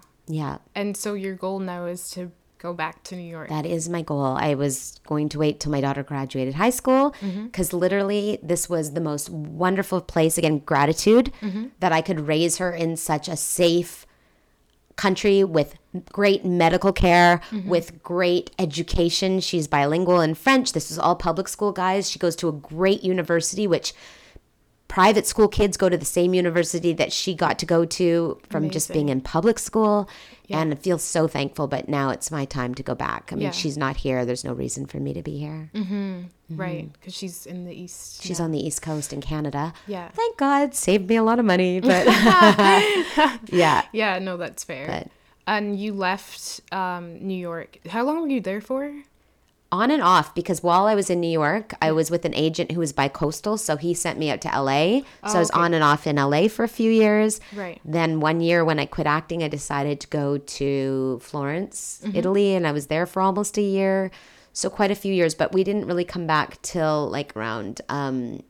And 0.74 0.96
so 0.96 1.14
your 1.14 1.34
goal 1.34 1.58
now 1.60 1.86
is 1.86 2.10
to 2.10 2.32
go 2.58 2.72
back 2.72 3.02
to 3.04 3.14
New 3.16 3.22
York. 3.30 3.48
That 3.50 3.66
is 3.66 3.88
my 3.88 4.02
goal. 4.02 4.24
I 4.24 4.54
was 4.54 4.98
going 5.06 5.28
to 5.30 5.38
wait 5.38 5.60
till 5.60 5.70
my 5.70 5.80
daughter 5.80 6.02
graduated 6.02 6.54
high 6.54 6.70
school 6.70 7.14
Mm-hmm. 7.20 7.46
because 7.46 7.72
literally 7.72 8.38
this 8.42 8.68
was 8.68 8.92
the 8.94 9.00
most 9.00 9.28
wonderful 9.30 10.00
place. 10.00 10.38
Again, 10.38 10.58
gratitude 10.60 11.32
Mm-hmm. 11.42 11.66
that 11.80 11.92
I 11.92 12.00
could 12.00 12.20
raise 12.26 12.56
her 12.58 12.72
in 12.72 12.96
such 12.96 13.28
a 13.28 13.36
safe 13.36 14.06
country 14.96 15.44
with 15.44 15.76
great 16.12 16.44
medical 16.44 16.92
care, 16.92 17.40
Mm-hmm. 17.50 17.68
with 17.68 18.02
great 18.02 18.50
education. 18.58 19.40
She's 19.40 19.68
bilingual 19.68 20.20
in 20.22 20.34
French. 20.34 20.72
This 20.72 20.90
is 20.90 20.98
all 20.98 21.14
public 21.14 21.48
school, 21.48 21.72
guys. 21.72 22.10
She 22.10 22.18
goes 22.18 22.34
to 22.36 22.48
a 22.48 22.52
great 22.52 23.04
university, 23.04 23.66
which 23.66 23.92
private 24.88 25.26
school 25.26 25.48
kids 25.48 25.76
go 25.76 25.88
to 25.88 25.96
the 25.96 26.04
same 26.04 26.32
university 26.34 26.92
that 26.94 27.12
she 27.12 27.34
got 27.34 27.58
to 27.58 27.66
go 27.66 27.84
to 27.84 28.40
from 28.50 28.70
just 28.70 28.92
being 28.92 29.08
in 29.08 29.20
public 29.20 29.58
school. 29.58 30.08
And 30.48 30.72
I 30.72 30.76
feel 30.76 30.98
so 30.98 31.26
thankful, 31.26 31.66
but 31.66 31.88
now 31.88 32.10
it's 32.10 32.30
my 32.30 32.44
time 32.44 32.72
to 32.76 32.82
go 32.84 32.94
back. 32.94 33.30
I 33.32 33.34
mean, 33.34 33.44
Yeah. 33.46 33.50
she's 33.50 33.76
not 33.76 33.96
here. 33.96 34.24
There's 34.24 34.44
no 34.44 34.52
reason 34.52 34.86
for 34.86 34.98
me 34.98 35.12
to 35.12 35.22
be 35.22 35.38
here. 35.38 35.70
Right, 36.48 36.92
because 36.92 37.14
she's 37.14 37.46
in 37.46 37.64
the 37.64 37.74
east. 37.74 38.22
She's 38.22 38.38
now. 38.38 38.44
on 38.44 38.52
the 38.52 38.64
East 38.64 38.80
Coast 38.80 39.12
in 39.12 39.20
Canada. 39.20 39.74
Yeah. 39.88 40.08
Thank 40.10 40.36
God. 40.36 40.74
Saved 40.74 41.08
me 41.08 41.16
a 41.16 41.22
lot 41.24 41.40
of 41.40 41.44
money. 41.44 41.80
But 41.86 42.06
yeah. 43.48 43.82
Yeah, 43.92 44.18
no, 44.20 44.36
that's 44.36 44.62
fair. 44.64 44.86
But- 44.86 45.10
and 45.48 45.78
you 45.78 45.92
left 45.92 46.60
um, 46.72 47.24
New 47.26 47.34
York. 47.38 47.78
How 47.88 48.04
long 48.04 48.20
were 48.22 48.28
you 48.28 48.40
there 48.40 48.60
for? 48.60 48.92
On 49.72 49.90
and 49.90 50.02
off 50.02 50.34
because 50.34 50.62
while 50.62 50.86
I 50.86 50.94
was 50.94 51.10
in 51.10 51.20
New 51.20 51.30
York, 51.30 51.74
I 51.82 51.92
was 51.92 52.10
with 52.10 52.24
an 52.24 52.34
agent 52.34 52.72
who 52.72 52.80
was 52.80 52.92
bi-coastal, 52.92 53.58
so 53.58 53.76
he 53.76 53.94
sent 53.94 54.18
me 54.18 54.30
out 54.30 54.40
to 54.42 54.48
LA. 54.48 55.00
So 55.26 55.36
I 55.36 55.38
was 55.38 55.50
okay. 55.50 55.60
on 55.60 55.74
and 55.74 55.82
off 55.82 56.06
in 56.06 56.16
LA 56.16 56.48
for 56.48 56.64
a 56.64 56.68
few 56.68 56.90
years. 56.90 57.40
Right. 57.54 57.80
Then 57.84 58.20
one 58.20 58.40
year 58.40 58.64
when 58.64 58.78
I 58.78 58.86
quit 58.86 59.06
acting, 59.06 59.42
I 59.42 59.48
decided 59.48 60.00
to 60.00 60.06
go 60.08 60.38
to 60.38 61.18
Florence, 61.22 62.00
Italy, 62.14 62.54
and 62.54 62.66
I 62.66 62.72
was 62.72 62.86
there 62.86 63.06
for 63.06 63.20
almost 63.20 63.58
a 63.58 63.62
year. 63.62 64.10
So 64.52 64.70
quite 64.70 64.90
a 64.90 64.94
few 64.94 65.12
years, 65.12 65.34
but 65.34 65.52
we 65.52 65.64
didn't 65.64 65.86
really 65.86 66.04
come 66.04 66.26
back 66.26 66.62
till 66.62 67.10
like 67.10 67.36
around 67.36 67.82
um 67.88 68.42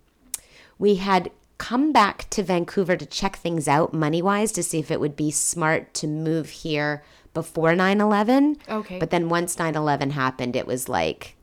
we 0.79 0.97
had 0.97 1.31
come 1.59 1.93
back 1.93 2.29
to 2.31 2.43
Vancouver 2.43 2.97
to 2.97 3.07
check 3.07 3.37
things 3.37 3.67
out 3.67 3.95
money 3.95 4.21
wise 4.21 4.53
to 4.53 4.63
see 4.63 4.79
if 4.79 4.91
it 4.91 5.01
would 5.01 5.17
be 5.17 5.31
smart 5.31 5.95
to 5.95 6.07
move 6.07 6.51
here 6.51 7.03
before 7.37 7.77
9 7.77 8.01
11. 8.01 8.57
Okay. 8.67 8.99
But 8.99 9.11
then 9.11 9.29
once 9.29 9.59
9 9.59 9.75
11 9.77 10.11
happened, 10.13 10.57
it 10.57 10.67
was 10.67 10.89
like, 10.89 11.37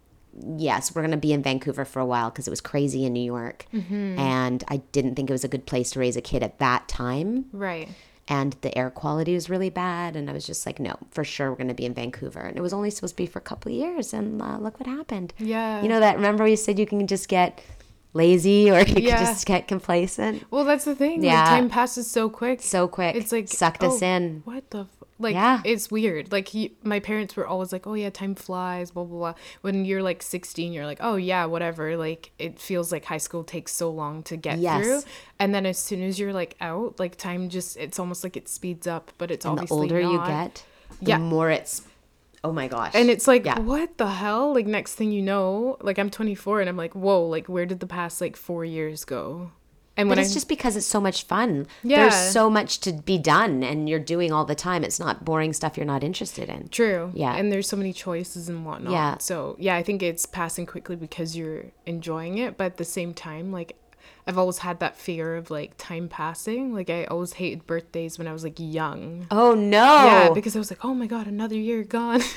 yes, 0.58 0.94
we're 0.96 1.04
going 1.04 1.12
to 1.12 1.18
be 1.18 1.32
in 1.32 1.44
Vancouver 1.44 1.86
for 1.86 2.00
a 2.00 2.06
while 2.06 2.32
because 2.32 2.48
it 2.48 2.50
was 2.50 2.62
crazy 2.62 3.06
in 3.06 3.14
New 3.14 3.24
York. 3.24 3.68
And 3.72 4.64
I 4.68 4.78
didn't 4.92 5.14
think 5.14 5.30
it 5.30 5.34
was 5.34 5.44
a 5.44 5.48
good 5.48 5.68
place 5.68 5.92
to 5.92 6.00
raise 6.00 6.18
a 6.18 6.22
kid 6.22 6.42
at 6.42 6.58
that 6.58 6.88
time. 6.88 7.46
Right. 7.54 7.90
And 8.28 8.56
the 8.62 8.76
air 8.76 8.90
quality 8.90 9.36
was 9.36 9.52
really 9.52 9.70
bad. 9.70 10.16
And 10.16 10.32
I 10.32 10.34
was 10.34 10.48
just 10.48 10.66
like, 10.66 10.80
no, 10.80 10.96
for 11.12 11.24
sure 11.24 11.52
we're 11.52 11.58
going 11.58 11.68
to 11.68 11.76
be 11.76 11.86
in 11.86 11.94
Vancouver. 11.94 12.40
And 12.40 12.58
it 12.58 12.62
was 12.62 12.74
only 12.74 12.90
supposed 12.90 13.14
to 13.14 13.22
be 13.24 13.28
for 13.28 13.38
a 13.38 13.44
couple 13.44 13.72
of 13.72 13.78
years. 13.78 14.14
And 14.14 14.42
uh, 14.42 14.58
look 14.58 14.80
what 14.80 14.88
happened. 14.88 15.34
Yeah. 15.38 15.84
You 15.84 15.90
know 15.90 16.00
that, 16.00 16.16
remember 16.16 16.48
you 16.48 16.56
said 16.56 16.80
you 16.80 16.88
can 16.88 17.06
just 17.06 17.28
get 17.28 17.62
lazy 18.14 18.72
or 18.72 18.80
you 18.80 18.96
Yeah. 18.98 19.18
can 19.18 19.26
just 19.26 19.46
get 19.46 19.68
complacent? 19.68 20.44
Well, 20.50 20.64
that's 20.64 20.86
the 20.86 20.96
thing. 20.96 21.24
Yeah. 21.24 21.42
Like, 21.42 21.50
time 21.50 21.70
passes 21.70 22.10
so 22.10 22.30
quick. 22.30 22.62
So 22.62 22.88
quick. 22.88 23.16
It's 23.16 23.32
like 23.32 23.50
sucked 23.50 23.84
us 23.84 24.02
oh, 24.02 24.06
in. 24.06 24.42
What 24.46 24.68
the? 24.72 24.88
Like, 25.24 25.34
Yeah. 25.34 25.62
it's 25.66 25.90
weird. 25.90 26.32
Like, 26.32 26.50
he, 26.50 26.76
my 26.84 27.00
parents 27.00 27.36
were 27.36 27.48
always 27.48 27.72
like, 27.74 27.88
"Oh 27.88 27.96
yeah, 27.96 28.10
time 28.12 28.36
flies." 28.36 28.92
Blah 28.92 29.06
blah 29.06 29.18
blah. 29.18 29.34
When 29.62 29.86
you're 29.86 30.04
like 30.04 30.22
16, 30.22 30.72
you're 30.74 30.86
like, 30.86 31.00
"Oh 31.02 31.16
yeah, 31.16 31.46
whatever." 31.46 31.98
Like, 31.98 32.32
it 32.38 32.60
feels 32.60 32.92
like 32.92 33.06
high 33.06 33.18
school 33.18 33.44
takes 33.44 33.72
so 33.72 33.90
long 33.90 34.22
to 34.24 34.38
get 34.38 34.60
Yes. 34.60 34.84
through, 34.84 35.02
and 35.40 35.56
then 35.56 35.66
as 35.66 35.80
soon 35.80 36.04
as 36.04 36.20
you're 36.20 36.34
like 36.34 36.56
out, 36.62 37.00
like 37.00 37.16
time 37.16 37.50
just 37.50 37.78
it's 37.78 37.98
almost 37.98 38.24
like 38.24 38.38
it 38.38 38.48
speeds 38.48 38.86
up. 38.86 39.12
But 39.18 39.32
it's 39.32 39.46
And 39.46 39.58
the 39.58 39.62
obviously 39.64 39.78
older 39.78 40.00
you 40.02 40.22
get, 40.28 40.64
the 41.02 41.10
Yeah. 41.12 41.18
more 41.18 41.50
it's, 41.50 41.82
oh 42.44 42.52
my 42.52 42.68
gosh. 42.68 42.92
And 42.94 43.10
it's 43.10 43.28
like, 43.28 43.46
Yeah. 43.46 43.60
what 43.60 43.98
the 43.98 44.08
hell? 44.10 44.54
Like, 44.54 44.68
next 44.68 44.96
thing 44.96 45.12
you 45.12 45.22
know, 45.22 45.78
like 45.82 45.98
I'm 45.98 46.10
24 46.10 46.60
and 46.62 46.70
I'm 46.70 46.78
like, 46.78 46.94
whoa, 46.94 47.26
like, 47.26 47.48
where 47.48 47.66
did 47.66 47.80
the 47.80 47.88
past 47.88 48.20
like 48.22 48.36
four 48.36 48.66
years 48.66 49.06
go? 49.06 49.52
And 49.96 50.10
But 50.10 50.18
it's 50.18 50.32
I 50.32 50.34
just 50.34 50.50
because 50.50 50.76
it's 50.76 50.88
so 50.88 51.00
much 51.00 51.26
fun. 51.26 51.68
Yeah. 51.84 52.02
There's 52.02 52.32
so 52.32 52.50
much 52.50 52.80
to 52.80 52.94
be 52.94 53.18
done 53.20 53.64
and 53.64 53.88
you're 53.88 54.00
doing 54.00 54.32
all 54.32 54.44
the 54.44 54.56
time. 54.56 54.84
It's 54.84 55.00
not 55.00 55.24
boring 55.24 55.54
stuff 55.54 55.78
you're 55.78 55.86
not 55.86 56.04
interested 56.04 56.50
in. 56.50 56.70
True. 56.70 57.12
Yeah. 57.14 57.36
And 57.36 57.52
there's 57.52 57.68
so 57.68 57.78
many 57.78 57.94
choices 57.94 58.50
and 58.50 58.66
whatnot. 58.66 58.92
Yeah. 58.92 59.18
So 59.20 59.56
yeah, 59.60 59.76
I 59.76 59.84
think 59.84 60.02
it's 60.02 60.26
passing 60.26 60.66
quickly 60.66 60.96
because 60.96 61.36
you're 61.36 61.66
enjoying 61.86 62.40
it, 62.40 62.58
but 62.58 62.66
at 62.66 62.78
the 62.78 62.86
same 62.86 63.14
time, 63.14 63.52
like 63.52 63.76
I've 64.26 64.38
always 64.38 64.60
had 64.60 64.80
that 64.80 64.96
fear 64.98 65.36
of 65.36 65.52
like 65.52 65.74
time 65.78 66.08
passing. 66.08 66.74
Like 66.74 66.90
I 66.90 67.04
always 67.06 67.34
hated 67.34 67.68
birthdays 67.68 68.18
when 68.18 68.26
I 68.28 68.32
was 68.34 68.44
like 68.44 68.56
young. 68.58 69.28
Oh 69.30 69.54
no. 69.54 69.84
Yeah, 69.84 70.30
because 70.34 70.56
I 70.56 70.60
was 70.60 70.72
like, 70.72 70.84
oh 70.86 70.94
my 70.94 71.08
god, 71.08 71.28
another 71.28 71.56
year 71.58 71.84
gone. 71.84 72.22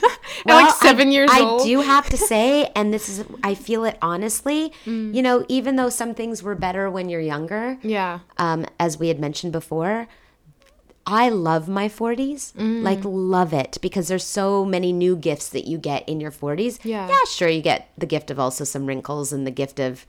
Well, 0.45 0.63
like 0.63 0.75
seven 0.75 1.09
I, 1.09 1.11
years 1.13 1.31
I 1.33 1.41
old. 1.41 1.63
do 1.65 1.81
have 1.93 2.11
to 2.11 2.17
say, 2.17 2.71
and 2.77 2.93
this 2.93 3.09
is, 3.09 3.25
I 3.43 3.55
feel 3.55 3.85
it 3.85 3.97
honestly, 4.03 4.73
Mm. 4.85 5.15
you 5.15 5.23
know, 5.23 5.45
even 5.49 5.77
though 5.77 5.89
some 5.89 6.15
things 6.15 6.43
were 6.43 6.55
better 6.55 6.91
when 6.91 7.09
you're 7.09 7.21
younger, 7.23 7.79
Yeah. 7.83 8.21
um, 8.37 8.67
as 8.79 8.99
we 8.99 9.09
had 9.09 9.19
mentioned 9.19 9.53
before, 9.53 10.09
I 11.07 11.29
love 11.31 11.69
my 11.69 11.89
40s. 11.89 12.53
Mm. 12.55 12.83
Like, 12.83 13.01
love 13.05 13.53
it 13.53 13.79
because 13.81 14.09
there's 14.09 14.25
so 14.25 14.65
many 14.65 14.93
new 14.93 15.17
gifts 15.17 15.49
that 15.51 15.67
you 15.67 15.79
get 15.79 16.07
in 16.09 16.21
your 16.21 16.33
40s. 16.33 16.81
Yeah. 16.85 17.09
Yeah, 17.09 17.25
sure, 17.29 17.49
you 17.49 17.63
get 17.63 17.89
the 17.97 18.07
gift 18.07 18.31
of 18.31 18.39
also 18.41 18.65
some 18.65 18.87
wrinkles 18.87 19.33
and 19.33 19.47
the 19.47 19.51
gift 19.53 19.79
of 19.81 20.05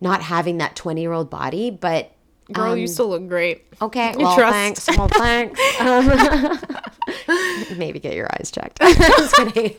not 0.00 0.22
having 0.22 0.58
that 0.58 0.76
20 0.76 1.00
year 1.00 1.12
old 1.12 1.30
body, 1.30 1.70
but. 1.70 2.10
Girl, 2.52 2.76
you 2.76 2.86
still 2.86 3.08
look 3.08 3.26
great. 3.26 3.64
Okay, 3.80 4.12
You 4.12 4.18
well, 4.26 4.36
trust. 4.36 4.52
thanks. 4.86 4.98
Well, 4.98 5.08
thanks. 5.08 5.58
Um, 5.80 7.76
maybe 7.78 7.98
get 7.98 8.14
your 8.14 8.28
eyes 8.34 8.50
checked. 8.50 8.80
Just 8.80 9.34
kidding. 9.36 9.74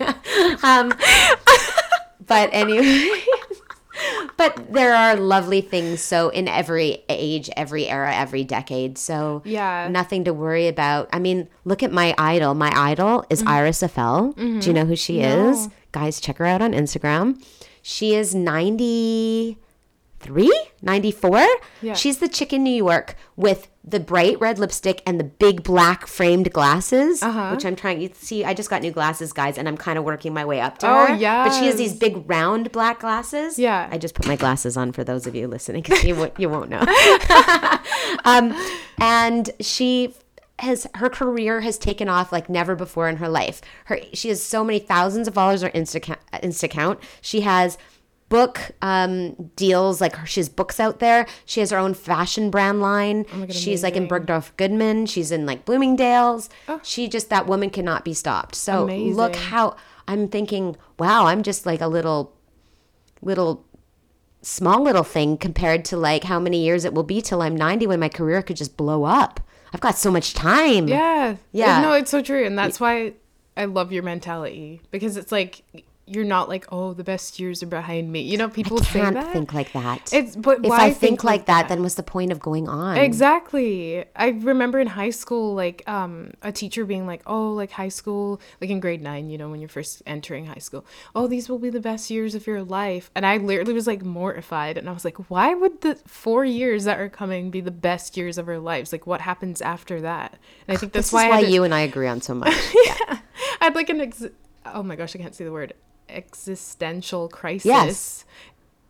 Um, 0.63 0.91
but 2.25 2.49
anyway, 2.51 3.09
but 4.37 4.73
there 4.73 4.95
are 4.95 5.15
lovely 5.15 5.61
things. 5.61 6.01
So 6.01 6.29
in 6.29 6.47
every 6.47 7.03
age, 7.07 7.49
every 7.55 7.87
era, 7.87 8.13
every 8.15 8.43
decade. 8.43 8.97
So 8.97 9.41
Yeah. 9.45 9.87
nothing 9.89 10.23
to 10.25 10.33
worry 10.33 10.67
about. 10.67 11.07
I 11.13 11.19
mean, 11.19 11.47
look 11.65 11.83
at 11.83 11.91
my 11.91 12.15
idol. 12.17 12.53
My 12.55 12.71
idol 12.75 13.25
is 13.29 13.43
Iris 13.43 13.81
Apfel. 13.81 14.35
Do 14.35 14.67
you 14.67 14.73
know 14.73 14.85
who 14.85 14.95
she 14.95 15.21
is? 15.21 15.69
Guys, 15.91 16.19
check 16.19 16.37
her 16.39 16.45
out 16.45 16.61
on 16.61 16.73
Instagram. 16.73 17.41
She 17.81 18.15
is 18.15 18.33
93, 20.29 20.51
94. 20.81 21.47
Yeah. 21.81 21.93
She's 21.93 22.17
the 22.17 22.27
chick 22.27 22.53
in 22.53 22.63
New 22.63 22.73
York 22.75 23.15
with 23.35 23.67
the 23.83 23.99
bright 23.99 24.39
red 24.39 24.57
lipstick 24.57 25.01
and 25.05 25.19
the 25.19 25.23
big 25.23 25.63
black 25.63 26.07
framed 26.07 26.51
glasses, 26.51 27.21
Uh-huh. 27.21 27.51
which 27.51 27.65
I'm 27.65 27.75
trying. 27.75 28.01
You 28.01 28.09
see, 28.13 28.43
I 28.43 28.53
just 28.53 28.69
got 28.69 28.81
new 28.81 28.91
glasses, 28.91 29.31
guys, 29.31 29.57
and 29.57 29.67
I'm 29.67 29.77
kind 29.77 29.97
of 29.99 30.03
working 30.03 30.33
my 30.33 30.43
way 30.45 30.59
up 30.59 30.79
to 30.79 30.87
Oh, 30.89 30.93
her. 31.07 31.13
Oh 31.13 31.15
yeah. 31.15 31.47
But 31.47 31.53
she 31.57 31.65
has 31.67 31.75
these 31.75 31.93
big 31.93 32.27
round 32.29 32.71
black 32.71 32.99
glasses. 32.99 33.59
Yeah. 33.59 33.87
I 33.91 33.97
just 33.97 34.15
put 34.15 34.27
my 34.27 34.35
glasses 34.35 34.75
on 34.75 34.91
for 34.91 35.03
those 35.03 35.27
of 35.27 35.35
you 35.35 35.47
listening 35.47 35.83
because 35.83 36.03
you, 36.03 36.15
won't- 36.15 36.39
you 36.39 36.49
won't 36.49 36.69
know. 36.69 36.79
um, 38.25 38.55
and 38.99 39.49
she 39.59 40.13
has 40.59 40.87
her 40.95 41.09
career 41.09 41.59
has 41.59 41.77
taken 41.77 42.07
off 42.07 42.31
like 42.31 42.49
never 42.49 42.75
before 42.75 43.09
in 43.09 43.17
her 43.17 43.27
life. 43.27 43.61
Her 43.85 43.99
she 44.13 44.29
has 44.29 44.41
so 44.41 44.63
many 44.63 44.79
thousands 44.79 45.27
of 45.27 45.33
followers 45.33 45.63
on 45.65 45.69
Insta 45.71 46.15
Instacount. 46.41 46.99
She 47.21 47.41
has 47.41 47.77
book 48.27 48.71
um 48.81 49.33
deals 49.55 50.01
like 50.01 50.15
her, 50.15 50.25
she 50.25 50.39
has 50.39 50.49
books 50.49 50.79
out 50.79 50.99
there 50.99 51.27
she 51.45 51.59
has 51.59 51.69
her 51.69 51.77
own 51.77 51.93
fashion 51.93 52.49
brand 52.49 52.81
line 52.81 53.23
God, 53.23 53.53
she's 53.53 53.83
like 53.83 53.95
in 53.95 54.07
amazing. 54.07 54.25
bergdorf 54.25 54.57
goodman 54.57 55.05
she's 55.05 55.31
in 55.31 55.45
like 55.45 55.63
bloomingdale's 55.63 56.49
she 56.81 57.07
just 57.07 57.29
that 57.29 57.45
woman 57.45 57.69
cannot 57.69 58.03
be 58.03 58.13
stopped 58.13 58.55
so 58.55 58.85
look 58.85 59.35
how 59.35 59.75
i'm 60.07 60.27
thinking 60.27 60.75
wow 60.97 61.27
i'm 61.27 61.43
just 61.43 61.65
like 61.67 61.81
a 61.81 61.87
little 61.87 62.33
little 63.21 63.65
small 64.41 64.81
little 64.83 65.03
thing 65.03 65.37
compared 65.37 65.83
to 65.85 65.97
like 65.97 66.23
how 66.23 66.39
many 66.39 66.63
years 66.63 66.85
it 66.85 66.93
will 66.93 67.03
be 67.03 67.21
till 67.21 67.41
I'm 67.41 67.55
90 67.55 67.87
when 67.87 67.99
my 67.99 68.09
career 68.09 68.43
could 68.43 68.55
just 68.57 68.77
blow 68.77 69.03
up. 69.03 69.39
I've 69.73 69.81
got 69.81 69.97
so 69.97 70.11
much 70.11 70.35
time. 70.35 70.87
Yeah. 70.87 71.37
Yeah. 71.51 71.81
No, 71.81 71.93
it's 71.93 72.11
so 72.11 72.21
true. 72.21 72.45
And 72.45 72.57
that's 72.57 72.79
why 72.79 73.13
I 73.57 73.65
love 73.65 73.91
your 73.91 74.03
mentality 74.03 74.81
because 74.91 75.17
it's 75.17 75.31
like 75.31 75.63
you're 76.07 76.23
not 76.23 76.47
like, 76.47 76.67
oh, 76.71 76.93
the 76.93 77.03
best 77.03 77.39
years 77.39 77.63
are 77.63 77.67
behind 77.67 78.11
me. 78.11 78.21
You 78.21 78.37
know, 78.37 78.47
people 78.47 78.77
say 78.77 78.99
Can't 79.01 79.15
that. 79.15 79.33
think 79.33 79.53
like 79.53 79.73
that. 79.73 80.13
It's 80.13 80.35
but 80.35 80.63
if 80.63 80.71
I 80.71 80.91
think, 80.91 81.23
like 81.23 81.47
that, 81.47 81.63
that 81.63 81.69
then 81.69 81.81
what's 81.81 81.95
the 81.95 82.03
point 82.03 82.31
of 82.31 82.39
going 82.39 82.69
on? 82.69 82.97
Exactly. 82.97 84.05
I 84.15 84.27
remember 84.29 84.79
in 84.79 84.85
high 84.85 85.09
school, 85.09 85.55
like 85.55 85.81
um, 85.89 86.31
a 86.43 86.51
teacher 86.51 86.85
being 86.85 87.07
like, 87.07 87.23
"Oh, 87.25 87.53
like 87.53 87.71
high 87.71 87.89
school, 87.89 88.39
like 88.61 88.69
in 88.69 88.79
grade 88.79 89.01
nine, 89.01 89.31
you 89.31 89.39
know, 89.39 89.49
when 89.49 89.59
you're 89.59 89.69
first 89.69 90.03
entering 90.05 90.45
high 90.45 90.59
school. 90.59 90.85
Oh, 91.15 91.25
these 91.27 91.49
will 91.49 91.57
be 91.57 91.71
the 91.71 91.79
best 91.79 92.11
years 92.11 92.35
of 92.35 92.45
your 92.45 92.63
life." 92.63 93.09
And 93.15 93.25
I 93.25 93.37
literally 93.37 93.73
was 93.73 93.87
like 93.87 94.03
mortified, 94.05 94.77
and 94.77 94.87
I 94.87 94.91
was 94.91 95.05
like, 95.05 95.29
"Why 95.31 95.55
would 95.55 95.81
the 95.81 95.95
four 96.05 96.45
years 96.45 96.83
that 96.83 96.99
are 96.99 97.09
coming 97.09 97.49
be 97.49 97.61
the 97.61 97.71
best 97.71 98.15
years 98.15 98.37
of 98.37 98.47
our 98.47 98.59
lives? 98.59 98.91
Like, 98.91 99.07
what 99.07 99.21
happens 99.21 99.59
after 99.59 100.01
that?" 100.01 100.37
And 100.67 100.77
I 100.77 100.79
think 100.79 100.93
that's 100.93 101.07
This 101.07 101.13
why, 101.13 101.25
is 101.25 101.29
why 101.31 101.49
you 101.49 101.63
and 101.63 101.73
I 101.73 101.79
agree 101.79 102.07
on 102.07 102.21
so 102.21 102.35
much. 102.35 102.53
Yeah. 102.85 103.19
I 103.61 103.65
had 103.65 103.75
like 103.75 103.89
an 103.89 104.01
ex- 104.01 104.25
oh 104.67 104.83
my 104.83 104.95
gosh, 104.95 105.15
I 105.15 105.19
can't 105.19 105.33
see 105.33 105.43
the 105.43 105.51
word 105.51 105.73
existential 106.09 107.27
crisis. 107.29 107.65
Yes. 107.65 108.25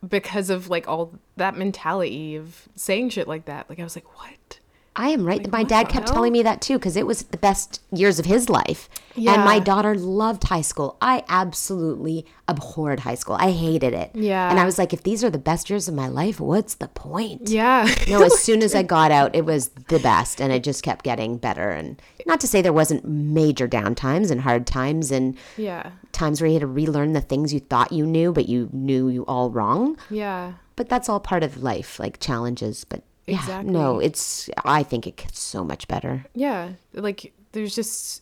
Because 0.08 0.50
of 0.50 0.70
like 0.70 0.88
all 0.88 1.14
that 1.38 1.58
mentality 1.58 2.36
of 2.36 2.68
saying 2.76 3.10
shit 3.10 3.28
like 3.28 3.46
that. 3.46 3.70
Like 3.70 3.80
I 3.80 3.84
was 3.84 3.96
like, 3.96 4.18
what? 4.18 4.60
I 4.96 5.10
am 5.10 5.26
right. 5.26 5.52
my 5.52 5.64
dad 5.64 5.90
kept 5.90 6.08
telling 6.08 6.32
me 6.32 6.42
that 6.44 6.62
too 6.62 6.78
because 6.78 6.96
it 6.96 7.06
was 7.06 7.24
the 7.24 7.38
best 7.38 7.82
years 7.92 8.18
of 8.18 8.26
his 8.26 8.50
life. 8.50 8.90
Yeah. 9.16 9.34
And 9.34 9.44
my 9.44 9.60
daughter 9.60 9.96
loved 9.96 10.46
high 10.46 10.62
school. 10.62 10.98
I 11.02 11.24
absolutely 11.28 12.26
abhorred 12.48 13.02
high 13.02 13.16
school. 13.16 13.36
I 13.36 13.52
hated 13.52 13.94
it. 13.94 14.12
Yeah. 14.14 14.50
And 14.50 14.60
I 14.60 14.66
was 14.66 14.78
like, 14.78 14.94
if 14.94 15.04
these 15.04 15.24
are 15.24 15.30
the 15.30 15.38
best 15.38 15.70
years 15.70 15.88
of 15.88 15.96
my 15.96 16.08
life, 16.08 16.40
what's 16.40 16.76
the 16.76 16.88
point? 16.88 17.50
Yeah. 17.50 17.94
No, 18.08 18.22
as 18.24 18.40
soon 18.40 18.62
as 18.62 18.76
I 18.76 18.84
got 18.84 19.12
out, 19.12 19.36
it 19.36 19.46
was 19.46 19.70
the 19.88 20.00
best, 20.00 20.40
and 20.40 20.54
it 20.54 20.64
just 20.64 20.84
kept 20.84 21.04
getting 21.04 21.38
better. 21.38 21.72
And 21.72 22.00
not 22.26 22.40
to 22.42 22.48
say 22.48 22.62
there 22.62 22.72
wasn't 22.72 23.06
major 23.06 23.68
downtimes 23.68 24.30
and 24.30 24.42
hard 24.42 24.68
times 24.68 25.12
and 25.12 25.36
yeah. 25.58 25.90
times 26.12 26.40
where 26.40 26.48
you 26.48 26.54
had 26.54 26.62
to 26.62 26.68
relearn 26.68 27.14
the 27.14 27.22
things 27.22 27.54
you 27.54 27.60
thought 27.60 27.92
you 27.92 28.06
knew, 28.06 28.32
but 28.32 28.48
you 28.48 28.70
knew 28.72 29.10
you 29.10 29.26
all 29.26 29.50
wrong. 29.50 29.98
Yeah. 30.10 30.54
But 30.76 30.88
that's 30.88 31.10
all 31.10 31.20
part 31.20 31.42
of 31.42 31.64
life, 31.64 32.00
like 32.00 32.20
challenges. 32.20 32.84
But 32.84 33.02
yeah, 33.28 33.38
Exactly. 33.40 33.72
no, 33.74 34.00
it's. 34.00 34.50
I 34.66 34.84
think 34.84 35.08
it 35.08 35.16
gets 35.18 35.40
so 35.40 35.64
much 35.64 35.88
better. 35.88 36.26
Yeah. 36.34 36.70
Like 36.94 37.34
there's 37.54 37.74
just 37.76 38.22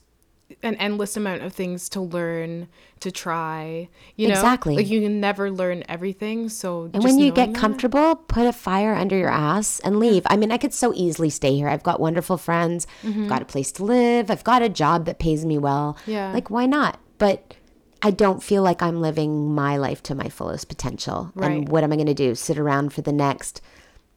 an 0.61 0.75
endless 0.75 1.17
amount 1.17 1.41
of 1.41 1.51
things 1.51 1.89
to 1.89 1.99
learn, 1.99 2.67
to 2.99 3.11
try. 3.11 3.89
You 4.15 4.27
know, 4.27 4.33
Exactly. 4.35 4.75
Like 4.75 4.87
you 4.87 5.01
can 5.01 5.19
never 5.19 5.49
learn 5.49 5.83
everything. 5.89 6.47
So 6.49 6.89
And 6.93 7.03
when 7.03 7.17
you 7.17 7.31
get 7.31 7.53
that- 7.53 7.59
comfortable, 7.59 8.15
put 8.15 8.45
a 8.45 8.53
fire 8.53 8.93
under 8.93 9.17
your 9.17 9.31
ass 9.31 9.79
and 9.79 9.97
leave. 9.99 10.23
I 10.27 10.37
mean, 10.37 10.51
I 10.51 10.57
could 10.57 10.73
so 10.73 10.93
easily 10.95 11.29
stay 11.31 11.55
here. 11.55 11.67
I've 11.69 11.81
got 11.83 11.99
wonderful 11.99 12.37
friends. 12.37 12.85
Mm-hmm. 13.01 13.23
I've 13.23 13.29
got 13.29 13.41
a 13.41 13.45
place 13.45 13.71
to 13.73 13.83
live. 13.83 14.29
I've 14.29 14.43
got 14.43 14.61
a 14.61 14.69
job 14.69 15.05
that 15.05 15.17
pays 15.19 15.43
me 15.43 15.57
well. 15.57 15.97
Yeah. 16.05 16.31
Like, 16.31 16.49
why 16.51 16.65
not? 16.67 16.99
But 17.17 17.55
I 18.03 18.11
don't 18.11 18.43
feel 18.43 18.61
like 18.61 18.81
I'm 18.83 19.01
living 19.01 19.55
my 19.55 19.77
life 19.77 20.03
to 20.03 20.13
my 20.15 20.29
fullest 20.29 20.67
potential. 20.67 21.31
Right. 21.35 21.51
And 21.51 21.69
what 21.69 21.83
am 21.83 21.91
I 21.91 21.95
going 21.95 22.05
to 22.07 22.13
do? 22.13 22.35
Sit 22.35 22.59
around 22.59 22.93
for 22.93 23.01
the 23.01 23.13
next, 23.13 23.59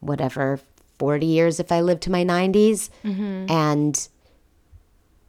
whatever, 0.01 0.61
40 0.99 1.27
years 1.27 1.61
if 1.61 1.71
I 1.73 1.81
live 1.81 2.01
to 2.01 2.11
my 2.11 2.25
90s 2.25 2.89
Mm-hmm. 3.05 3.51
and 3.51 4.09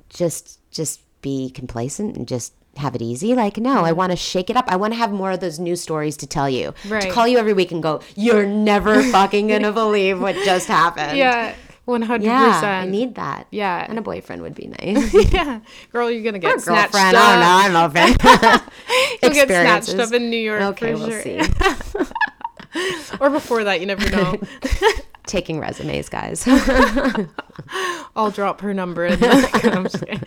just, 0.09 0.59
just 0.72 1.01
be 1.22 1.49
complacent 1.49 2.15
and 2.15 2.28
just 2.28 2.53
have 2.78 2.95
it 2.95 3.01
easy. 3.01 3.34
Like, 3.34 3.57
no, 3.57 3.84
I 3.84 3.91
want 3.91 4.11
to 4.11 4.15
shake 4.15 4.49
it 4.49 4.55
up. 4.55 4.65
I 4.68 4.76
want 4.76 4.93
to 4.93 4.97
have 4.97 5.11
more 5.11 5.32
of 5.32 5.39
those 5.39 5.59
news 5.59 5.82
stories 5.82 6.15
to 6.18 6.28
tell 6.28 6.49
you. 6.49 6.74
To 6.88 7.09
call 7.11 7.28
you 7.28 7.38
every 7.38 7.53
week 7.53 7.72
and 7.72 7.82
go, 7.84 8.01
you're 8.15 8.45
never 8.45 9.01
fucking 9.11 9.47
going 9.47 9.63
to 9.63 9.72
believe 9.72 10.22
what 10.22 10.36
just 10.45 10.68
happened. 10.68 11.18
Yeah. 11.18 11.55
One 11.86 12.01
hundred 12.01 12.26
Yeah, 12.26 12.47
percent. 12.47 12.65
I 12.65 12.86
need 12.86 13.15
that. 13.15 13.47
Yeah. 13.49 13.86
And 13.88 13.97
a 13.97 14.01
boyfriend 14.01 14.41
would 14.41 14.53
be 14.55 14.68
nice. 14.80 15.32
yeah. 15.32 15.61
Girl, 15.93 16.11
you're 16.11 16.22
gonna 16.22 16.38
get 16.38 16.59
snatched 16.59 16.91
Girlfriend, 16.91 17.15
up. 17.15 17.24
I 17.24 17.70
don't 17.70 17.74
know. 17.74 17.80
I'm 17.80 18.59
open. 18.59 18.70
You'll 19.24 19.32
get 19.34 19.47
snatched 19.47 19.95
up 19.97 20.11
in 20.11 20.30
New 20.30 20.36
York 20.36 20.61
Okay, 20.63 20.91
for 20.91 20.97
we'll 20.97 21.09
sure. 21.09 21.22
see. 21.22 21.39
or 23.22 23.30
before 23.30 23.63
that, 23.63 23.80
you 23.80 23.86
never 23.86 24.09
know. 24.09 24.38
Taking 25.28 25.59
resumes, 25.59 26.09
guys. 26.09 26.43
I'll 28.15 28.32
drop 28.32 28.61
her 28.61 28.73
number 28.73 29.05
in 29.05 29.19
the 29.19 29.71
I'm 29.75 29.84
just 29.84 29.99
kidding. 30.05 30.21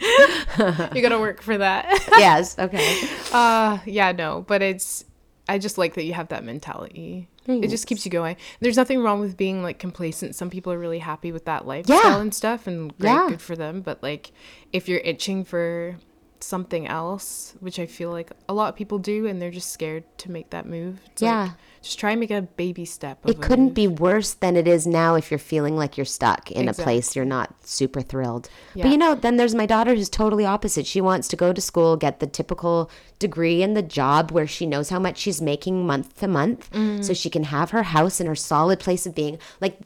You 0.96 1.02
gotta 1.02 1.18
work 1.18 1.42
for 1.42 1.58
that. 1.58 1.86
yes. 2.10 2.58
Okay. 2.58 3.00
Uh 3.32 3.78
yeah, 3.86 4.12
no, 4.12 4.44
but 4.46 4.62
it's 4.62 5.04
I 5.48 5.58
just 5.58 5.78
like 5.78 5.94
that 5.94 6.04
you 6.04 6.12
have 6.12 6.28
that 6.28 6.44
mentality. 6.44 7.28
It 7.46 7.68
just 7.68 7.88
keeps 7.88 8.04
you 8.04 8.12
going. 8.12 8.36
There's 8.60 8.76
nothing 8.76 9.02
wrong 9.02 9.18
with 9.18 9.36
being 9.36 9.62
like 9.64 9.80
complacent. 9.80 10.36
Some 10.36 10.50
people 10.50 10.72
are 10.72 10.78
really 10.78 11.00
happy 11.00 11.32
with 11.32 11.46
that 11.46 11.66
lifestyle 11.66 11.98
Yeah. 12.04 12.20
and 12.20 12.32
stuff 12.32 12.68
and 12.68 12.96
great, 12.98 13.10
Yeah. 13.10 13.26
good 13.30 13.42
for 13.42 13.56
them. 13.56 13.80
But 13.80 14.02
like 14.02 14.30
if 14.72 14.88
you're 14.88 15.00
itching 15.00 15.44
for 15.44 15.96
something 16.38 16.86
else, 16.86 17.54
which 17.58 17.78
I 17.80 17.86
feel 17.86 18.10
like 18.10 18.30
a 18.48 18.54
lot 18.54 18.68
of 18.68 18.76
people 18.76 18.98
do 18.98 19.26
and 19.26 19.42
they're 19.42 19.50
just 19.50 19.72
scared 19.72 20.04
to 20.18 20.30
make 20.30 20.50
that 20.50 20.66
move. 20.66 21.00
It's 21.12 21.22
like, 21.22 21.30
Yeah. 21.30 21.50
Just 21.82 21.98
try 21.98 22.10
and 22.10 22.20
make 22.20 22.30
a 22.30 22.42
baby 22.42 22.84
step. 22.84 23.18
It 23.26 23.40
couldn't 23.40 23.70
be 23.70 23.88
worse 23.88 24.34
than 24.34 24.56
it 24.56 24.68
is 24.68 24.86
now 24.86 25.14
if 25.14 25.30
you're 25.30 25.38
feeling 25.38 25.76
like 25.76 25.96
you're 25.96 26.04
stuck 26.04 26.50
in 26.50 26.68
a 26.68 26.74
place 26.74 27.16
you're 27.16 27.24
not 27.24 27.54
super 27.66 28.02
thrilled. 28.02 28.48
Yeah. 28.74 28.84
But 28.84 28.92
you 28.92 28.98
know, 28.98 29.14
then 29.14 29.36
there's 29.36 29.54
my 29.54 29.66
daughter 29.66 29.94
who's 29.94 30.10
totally 30.10 30.44
opposite. 30.44 30.86
She 30.86 31.00
wants 31.00 31.26
to 31.28 31.36
go 31.36 31.52
to 31.52 31.60
school, 31.60 31.96
get 31.96 32.20
the 32.20 32.26
typical 32.26 32.90
degree 33.18 33.62
and 33.62 33.76
the 33.76 33.82
job 33.82 34.30
where 34.30 34.46
she 34.46 34.66
knows 34.66 34.90
how 34.90 34.98
much 34.98 35.18
she's 35.18 35.40
making 35.40 35.86
month 35.86 36.18
to 36.20 36.28
month 36.28 36.70
Mm. 36.72 37.04
so 37.04 37.12
she 37.14 37.30
can 37.30 37.44
have 37.44 37.70
her 37.70 37.82
house 37.82 38.20
and 38.20 38.28
her 38.28 38.34
solid 38.36 38.78
place 38.80 39.06
of 39.06 39.14
being. 39.14 39.38
Like 39.60 39.78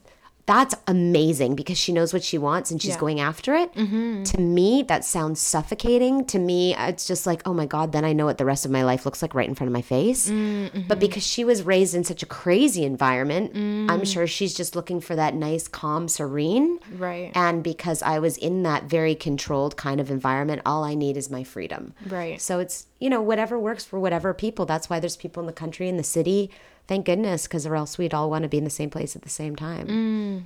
that's 0.46 0.74
amazing 0.86 1.54
because 1.54 1.78
she 1.78 1.90
knows 1.92 2.12
what 2.12 2.22
she 2.22 2.36
wants 2.36 2.70
and 2.70 2.80
she's 2.80 2.90
Yeah. 2.90 2.94
Mm-hmm. 2.96 3.00
going 3.00 3.20
after 3.20 3.54
it. 3.54 3.72
To 3.74 4.40
me, 4.40 4.82
that 4.88 5.04
sounds 5.04 5.40
suffocating. 5.40 6.24
To 6.26 6.38
me, 6.38 6.74
it's 6.76 7.06
just 7.06 7.26
like, 7.26 7.40
oh 7.46 7.54
my 7.54 7.64
God, 7.66 7.92
then 7.92 8.04
I 8.04 8.12
know 8.12 8.26
what 8.26 8.36
the 8.38 8.44
rest 8.44 8.64
of 8.66 8.70
my 8.70 8.84
life 8.84 9.04
looks 9.06 9.22
like 9.22 9.34
right 9.34 9.48
in 9.48 9.54
front 9.54 9.68
of 9.68 9.72
my 9.72 9.80
face. 9.82 10.28
Mm-hmm. 10.28 10.82
But 10.86 11.00
because 11.00 11.26
she 11.26 11.44
was 11.44 11.62
raised 11.62 11.94
in 11.94 12.04
such 12.04 12.22
a 12.22 12.26
crazy 12.26 12.84
environment, 12.84 13.52
Mm. 13.54 13.90
I'm 13.90 14.04
sure 14.04 14.26
she's 14.26 14.54
just 14.54 14.74
looking 14.76 15.00
for 15.00 15.16
that 15.16 15.34
nice, 15.34 15.68
calm, 15.68 16.08
serene. 16.08 16.78
Right. 16.96 17.30
And 17.34 17.62
because 17.62 18.02
I 18.02 18.18
was 18.18 18.36
in 18.36 18.62
that 18.64 18.84
very 18.84 19.14
controlled 19.14 19.76
kind 19.76 20.00
of 20.00 20.10
environment, 20.10 20.62
all 20.66 20.84
I 20.84 20.94
need 20.94 21.16
is 21.16 21.30
my 21.30 21.44
freedom. 21.44 21.94
Right. 22.06 22.40
So 22.40 22.58
it's, 22.58 22.86
you 23.00 23.08
know, 23.10 23.22
whatever 23.22 23.58
works 23.58 23.84
for 23.84 23.98
whatever 24.00 24.34
people. 24.34 24.66
That's 24.66 24.90
why 24.90 25.00
there's 25.00 25.16
people 25.16 25.40
in 25.42 25.46
the 25.46 25.52
country, 25.52 25.88
in 25.88 25.96
the 25.96 26.02
city. 26.04 26.50
Thank 26.86 27.06
goodness, 27.06 27.44
because 27.44 27.66
or 27.66 27.76
else 27.76 27.96
we'd 27.98 28.12
all 28.14 28.28
want 28.30 28.42
to 28.42 28.48
be 28.48 28.58
in 28.58 28.64
the 28.64 28.70
same 28.70 28.90
place 28.90 29.16
at 29.16 29.22
the 29.22 29.30
same 29.30 29.56
time. 29.56 30.44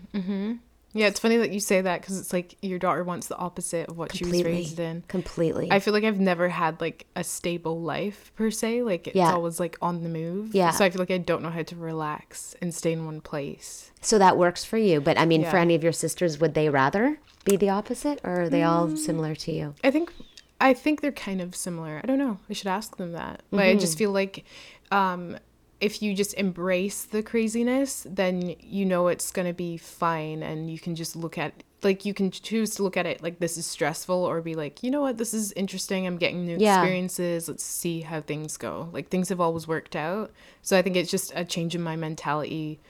Yeah, 0.95 1.07
it's 1.07 1.21
funny 1.21 1.37
that 1.37 1.51
you 1.53 1.61
say 1.61 1.83
that 1.83 2.01
because 2.01 2.19
it's 2.19 2.33
like 2.33 2.57
your 2.63 2.79
daughter 2.79 3.05
wants 3.05 3.27
the 3.27 3.37
opposite 3.37 3.89
of 3.89 3.99
what 3.99 4.17
she 4.17 4.25
was 4.25 4.43
raised 4.43 4.81
in. 4.81 5.03
Completely. 5.07 5.69
I 5.71 5.81
feel 5.81 5.93
like 5.93 6.03
I've 6.03 6.19
never 6.19 6.49
had 6.49 6.81
like 6.81 7.07
a 7.15 7.23
stable 7.23 7.83
life 7.83 8.33
per 8.37 8.51
se. 8.51 8.83
Like 8.83 9.07
it's 9.07 9.15
Yeah. 9.15 9.33
always 9.35 9.61
like 9.61 9.77
on 9.83 10.03
the 10.03 10.09
move. 10.09 10.55
Yeah. 10.55 10.71
So 10.71 10.85
I 10.87 10.91
feel 10.91 10.99
like 11.01 11.11
I 11.11 11.19
don't 11.19 11.43
know 11.43 11.51
how 11.51 11.63
to 11.63 11.77
relax 11.77 12.57
and 12.63 12.75
stay 12.75 12.93
in 12.93 13.05
one 13.05 13.21
place. 13.21 13.91
so 14.01 14.19
that 14.19 14.39
works 14.39 14.65
for 14.65 14.79
you. 14.79 15.01
But 15.01 15.19
I 15.19 15.27
mean, 15.27 15.45
for 15.45 15.57
any 15.59 15.75
of 15.75 15.83
your 15.83 15.93
sisters, 15.93 16.39
would 16.41 16.55
they 16.55 16.71
rather 16.71 17.19
be 17.45 17.57
the 17.57 17.69
opposite 17.69 18.21
or 18.25 18.43
are 18.43 18.49
they 18.49 18.63
all 18.63 18.89
Mm. 18.89 18.97
similar 18.99 19.35
to 19.35 19.53
you? 19.53 19.75
I 19.85 19.91
think 19.91 20.13
I 20.61 20.73
think 20.75 21.03
they're 21.03 21.13
kind 21.13 21.41
of 21.41 21.55
similar. 21.55 22.01
I 22.03 22.07
don't 22.07 22.19
know. 22.19 22.39
I 22.49 22.53
should 22.55 22.67
ask 22.67 22.97
them 22.97 23.13
that. 23.13 23.43
But 23.51 23.61
I 23.61 23.71
Mm-hmm. 23.73 23.79
just 23.81 23.99
feel 23.99 24.11
like 24.11 24.45
um 24.91 25.37
if 25.81 26.03
you 26.03 26.15
just 26.15 26.35
embrace 26.35 27.05
the 27.05 27.23
craziness, 27.23 28.07
then 28.09 28.57
you 28.61 28.85
know 28.85 29.09
it's 29.09 29.31
going 29.31 29.47
to 29.47 29.55
be 29.55 29.77
fine 29.77 30.43
and 30.43 30.71
you 30.71 30.79
can 30.79 30.95
just 30.95 31.15
look 31.15 31.39
at 31.39 31.63
like 31.85 32.05
you 32.05 32.13
can 32.13 32.33
choose 32.33 32.75
to 32.75 32.83
look 32.83 32.97
at 32.97 33.07
it 33.07 33.23
like 33.23 33.39
this 33.39 33.57
is 33.57 33.65
stressful 33.65 34.17
or 34.25 34.41
be 34.41 34.57
like, 34.57 34.83
"You 34.83 34.91
know 34.91 35.01
what? 35.03 35.17
This 35.17 35.33
is 35.33 35.53
interesting. 35.53 36.07
I'm 36.07 36.17
getting 36.17 36.45
new 36.45 36.57
Yeah. 36.59 36.75
experiences. 36.81 37.49
Let's 37.49 37.63
see 37.63 38.01
how 38.01 38.21
things 38.21 38.57
go." 38.57 38.89
Like 38.93 39.11
things 39.11 39.29
have 39.29 39.41
always 39.41 39.69
worked 39.69 39.95
out. 39.95 40.33
So 40.61 40.77
I 40.77 40.83
think 40.83 40.97
it's 40.97 41.11
just 41.11 41.33
a 41.37 41.45
change 41.45 41.77
in 41.77 41.83
my 41.83 41.95
mentality 41.95 42.81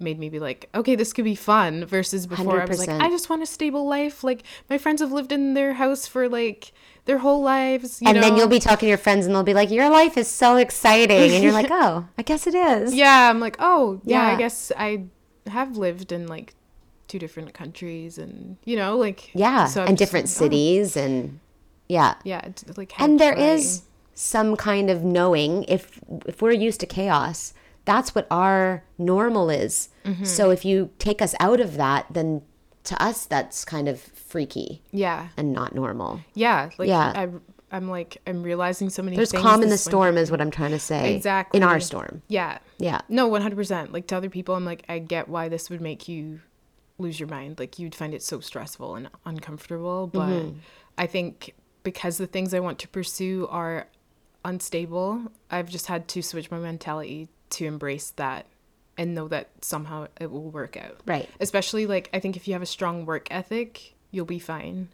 made 0.00 0.18
me 0.18 0.28
be 0.28 0.38
like, 0.38 0.68
okay, 0.74 0.94
this 0.94 1.12
could 1.12 1.24
be 1.24 1.34
fun 1.34 1.84
versus 1.84 2.24
before 2.26 2.60
I 2.60 2.64
was 2.64 2.78
like, 2.78 2.88
I 2.88 3.10
just 3.10 3.28
want 3.28 3.42
a 3.42 3.46
stable 3.46 3.86
life. 3.86 4.22
Like 4.22 4.44
my 4.70 4.78
friends 4.78 5.00
have 5.00 5.10
lived 5.12 5.32
in 5.32 5.54
their 5.54 5.74
house 5.74 6.06
for 6.06 6.28
like 6.28 6.72
their 7.08 7.18
whole 7.18 7.40
lives. 7.42 8.00
You 8.02 8.08
and 8.08 8.22
then 8.22 8.36
you'll 8.36 8.48
be 8.48 8.60
talking 8.60 8.86
to 8.86 8.88
your 8.90 8.98
friends 8.98 9.24
and 9.26 9.34
they'll 9.34 9.42
be 9.42 9.54
like, 9.54 9.70
Your 9.70 9.88
life 9.88 10.16
is 10.18 10.28
so 10.28 10.56
exciting. 10.56 11.32
And 11.32 11.42
you're 11.42 11.54
like, 11.54 11.68
Oh, 11.72 12.06
I 12.18 12.22
guess 12.22 12.46
it 12.46 12.54
is. 12.54 12.94
Yeah, 12.94 13.30
I'm 13.30 13.40
like, 13.40 13.56
oh 13.58 14.00
yeah, 14.04 14.28
I 14.28 14.36
guess 14.36 14.70
I 14.76 15.04
have 15.46 15.76
lived 15.78 16.12
in 16.12 16.26
like 16.26 16.54
two 17.08 17.18
different 17.18 17.54
countries 17.54 18.18
and 18.18 18.58
you 18.64 18.76
know, 18.76 18.98
like 18.98 19.30
Yeah. 19.34 19.64
so 19.64 19.82
and 19.84 19.96
different 19.96 20.26
like, 20.26 20.36
oh, 20.36 20.44
cities 20.44 20.96
and 20.96 21.40
yeah. 21.88 22.14
yeah, 22.24 22.46
like 22.76 22.92
and 23.00 23.18
there 23.18 23.32
is 23.32 23.82
some 24.14 24.54
kind 24.56 24.90
of 24.90 25.02
knowing 25.02 25.64
if 25.64 26.00
if 26.26 26.42
we're 26.42 26.50
used 26.52 26.80
to 26.80 26.86
chaos 26.86 27.54
that's 27.86 28.14
what 28.14 28.26
our 28.30 28.82
normal 28.98 29.48
is 29.48 29.88
Mm-hmm. 30.04 30.24
so 30.24 30.50
if 30.50 30.64
you 30.64 30.90
take 30.98 31.22
us 31.22 31.34
out 31.40 31.60
of 31.60 31.76
that 31.76 32.06
then 32.10 32.42
to 32.84 33.00
us 33.02 33.24
that's 33.26 33.64
kind 33.64 33.88
of 33.88 34.00
freaky 34.28 34.82
yeah, 34.92 35.28
and 35.36 35.52
not 35.52 35.74
normal 35.74 36.20
yeah, 36.34 36.70
like 36.78 36.88
Yeah. 36.88 37.12
I, 37.16 37.28
I'm 37.76 37.88
like 37.88 38.18
I'm 38.26 38.42
realizing 38.42 38.88
so 38.90 39.02
many. 39.02 39.16
there's 39.16 39.32
calm 39.32 39.62
in 39.62 39.68
the 39.68 39.74
this 39.74 39.84
winter. 39.86 39.90
storm 39.96 40.16
is 40.18 40.30
what 40.30 40.40
i'm 40.40 40.50
trying 40.50 40.70
to 40.70 40.78
say 40.78 41.14
Exactly. 41.16 41.58
in 41.58 41.62
our 41.64 41.80
storm 41.80 42.22
Yeah, 42.28 42.58
yeah 42.78 43.00
No, 43.08 43.28
100%. 43.30 43.92
Like 43.92 44.06
to 44.08 44.16
other 44.16 44.30
people, 44.30 44.54
I'm 44.54 44.64
like, 44.64 44.84
I 44.88 44.98
get 45.00 45.28
why 45.28 45.48
this 45.48 45.68
would 45.70 45.80
make 45.80 46.08
you 46.08 46.40
lose 46.98 47.20
your 47.20 47.28
mind. 47.28 47.58
Like 47.58 47.78
you'd 47.78 47.94
find 47.94 48.12
it 48.14 48.22
so 48.22 48.40
stressful 48.40 48.94
and 48.96 49.08
uncomfortable. 49.26 50.06
But 50.06 50.28
Mm-hmm. 50.28 50.58
I 50.96 51.06
think 51.06 51.54
because 51.84 52.16
the 52.18 52.26
things 52.26 52.52
I 52.54 52.60
want 52.60 52.78
to 52.80 52.88
pursue 52.88 53.46
are 53.50 53.86
unstable, 54.44 55.30
I've 55.50 55.68
just 55.68 55.86
had 55.86 56.08
to 56.08 56.22
switch 56.22 56.50
my 56.50 56.58
mentality 56.58 57.28
to 57.50 57.66
embrace 57.66 58.10
that 58.16 58.46
and 58.96 59.14
know 59.14 59.28
that 59.28 59.48
somehow 59.62 60.08
it 60.20 60.30
will 60.30 60.50
work 60.50 60.76
out. 60.76 60.98
right 61.06 61.28
Especially 61.40 61.86
like, 61.86 62.08
I 62.12 62.18
think 62.20 62.36
if 62.36 62.48
you 62.48 62.54
have 62.54 62.62
a 62.62 62.66
strong 62.66 63.04
work 63.06 63.28
ethic, 63.30 63.94
you'll 64.10 64.24
be 64.26 64.38
fine. 64.38 64.88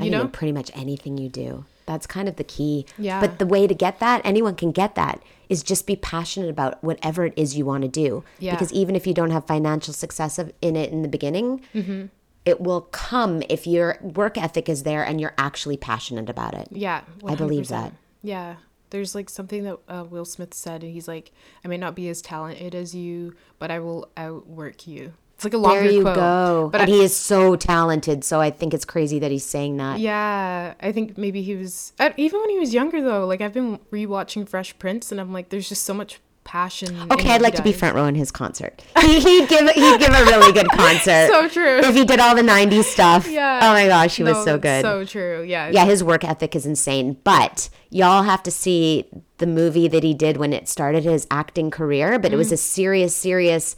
I 0.00 0.04
You 0.04 0.10
know? 0.10 0.28
pretty 0.28 0.52
much 0.52 0.70
anything 0.74 1.18
you 1.18 1.28
do. 1.28 1.64
That's 1.84 2.06
kind 2.06 2.28
of 2.28 2.36
the 2.36 2.44
key. 2.44 2.86
Yeah. 2.96 3.20
But 3.20 3.38
the 3.38 3.46
way 3.46 3.66
to 3.66 3.74
get 3.74 3.98
that, 3.98 4.22
anyone 4.24 4.54
can 4.54 4.70
get 4.72 4.94
that, 4.94 5.20
is 5.48 5.62
just 5.62 5.86
be 5.86 5.96
passionate 5.96 6.48
about 6.48 6.82
whatever 6.82 7.24
it 7.26 7.34
is 7.36 7.56
you 7.56 7.64
want 7.66 7.82
to 7.82 7.88
do. 7.88 8.24
Yeah. 8.38 8.52
Because 8.52 8.72
even 8.72 8.94
if 8.96 9.06
you 9.06 9.12
don't 9.12 9.30
have 9.32 9.46
financial 9.46 9.92
success 9.92 10.38
of, 10.38 10.52
in 10.62 10.76
it 10.76 10.90
in 10.92 11.02
the 11.02 11.08
beginning, 11.08 11.60
Mm-hmm. 11.74 12.06
it 12.44 12.60
will 12.60 12.82
come 12.82 13.42
if 13.50 13.66
your 13.66 13.98
work 14.00 14.38
ethic 14.38 14.68
is 14.68 14.84
there 14.84 15.02
and 15.04 15.20
you're 15.20 15.34
actually 15.36 15.76
passionate 15.76 16.30
about 16.30 16.54
it. 16.54 16.68
Yeah, 16.70 17.02
I 17.26 17.34
believe 17.34 17.68
that. 17.68 17.92
Yeah, 18.22 18.56
there's 18.90 19.14
like 19.14 19.28
something 19.28 19.64
that 19.64 19.78
uh, 19.88 20.04
Will 20.08 20.24
Smith 20.24 20.54
said, 20.54 20.82
and 20.84 20.92
he's 20.92 21.08
like, 21.08 21.32
"I 21.64 21.68
may 21.68 21.76
not 21.76 21.94
be 21.96 22.08
as 22.08 22.22
talented 22.22 22.74
as 22.74 22.94
you, 22.94 23.34
but 23.58 23.70
I 23.70 23.80
will 23.80 24.08
outwork 24.16 24.86
you." 24.86 25.12
It's 25.42 25.44
like 25.44 25.54
a 25.54 25.58
longer 25.58 25.82
there 25.82 25.90
you 25.90 26.02
quote. 26.02 26.14
go. 26.14 26.68
But 26.70 26.82
I- 26.82 26.86
he 26.86 27.02
is 27.02 27.16
so 27.16 27.56
talented. 27.56 28.22
So 28.22 28.40
I 28.40 28.50
think 28.50 28.72
it's 28.74 28.84
crazy 28.84 29.18
that 29.18 29.30
he's 29.32 29.44
saying 29.44 29.76
that. 29.78 29.98
Yeah, 29.98 30.74
I 30.80 30.92
think 30.92 31.18
maybe 31.18 31.42
he 31.42 31.56
was 31.56 31.92
uh, 31.98 32.10
even 32.16 32.40
when 32.40 32.50
he 32.50 32.58
was 32.60 32.72
younger 32.72 33.02
though. 33.02 33.26
Like 33.26 33.40
I've 33.40 33.52
been 33.52 33.78
rewatching 33.90 34.48
Fresh 34.48 34.78
Prince, 34.78 35.10
and 35.10 35.20
I'm 35.20 35.32
like, 35.32 35.48
there's 35.48 35.68
just 35.68 35.82
so 35.82 35.94
much 35.94 36.20
passion. 36.44 37.06
Okay, 37.12 37.30
I'd 37.30 37.40
like 37.42 37.54
to 37.54 37.62
be 37.62 37.72
front 37.72 37.94
row 37.94 38.04
in 38.06 38.14
his 38.16 38.30
concert. 38.32 38.82
He, 39.00 39.20
he'd 39.20 39.48
give 39.48 39.68
he'd 39.70 39.98
give 40.00 40.12
a 40.12 40.24
really 40.24 40.52
good 40.52 40.68
concert. 40.72 41.28
So 41.28 41.48
true. 41.48 41.78
if 41.78 41.94
he 41.94 42.04
did 42.04 42.20
all 42.20 42.34
the 42.36 42.42
'90s 42.42 42.84
stuff. 42.84 43.28
Yeah. 43.28 43.60
Oh 43.62 43.72
my 43.72 43.86
gosh, 43.88 44.16
he 44.16 44.22
was 44.22 44.44
so 44.44 44.58
good. 44.58 44.82
So 44.82 45.04
true. 45.04 45.42
Yeah. 45.42 45.70
yeah, 45.70 45.84
his 45.84 46.02
work 46.04 46.24
ethic 46.24 46.54
is 46.56 46.66
insane. 46.66 47.16
But 47.24 47.68
y'all 47.90 48.22
have 48.22 48.42
to 48.44 48.50
see 48.50 49.06
the 49.38 49.46
movie 49.46 49.88
that 49.88 50.02
he 50.04 50.14
did 50.14 50.36
when 50.36 50.52
it 50.52 50.68
started 50.68 51.02
his 51.04 51.26
acting 51.30 51.70
career. 51.70 52.18
But 52.18 52.32
it 52.32 52.36
was 52.36 52.52
a 52.52 52.56
serious, 52.56 53.14
serious 53.14 53.74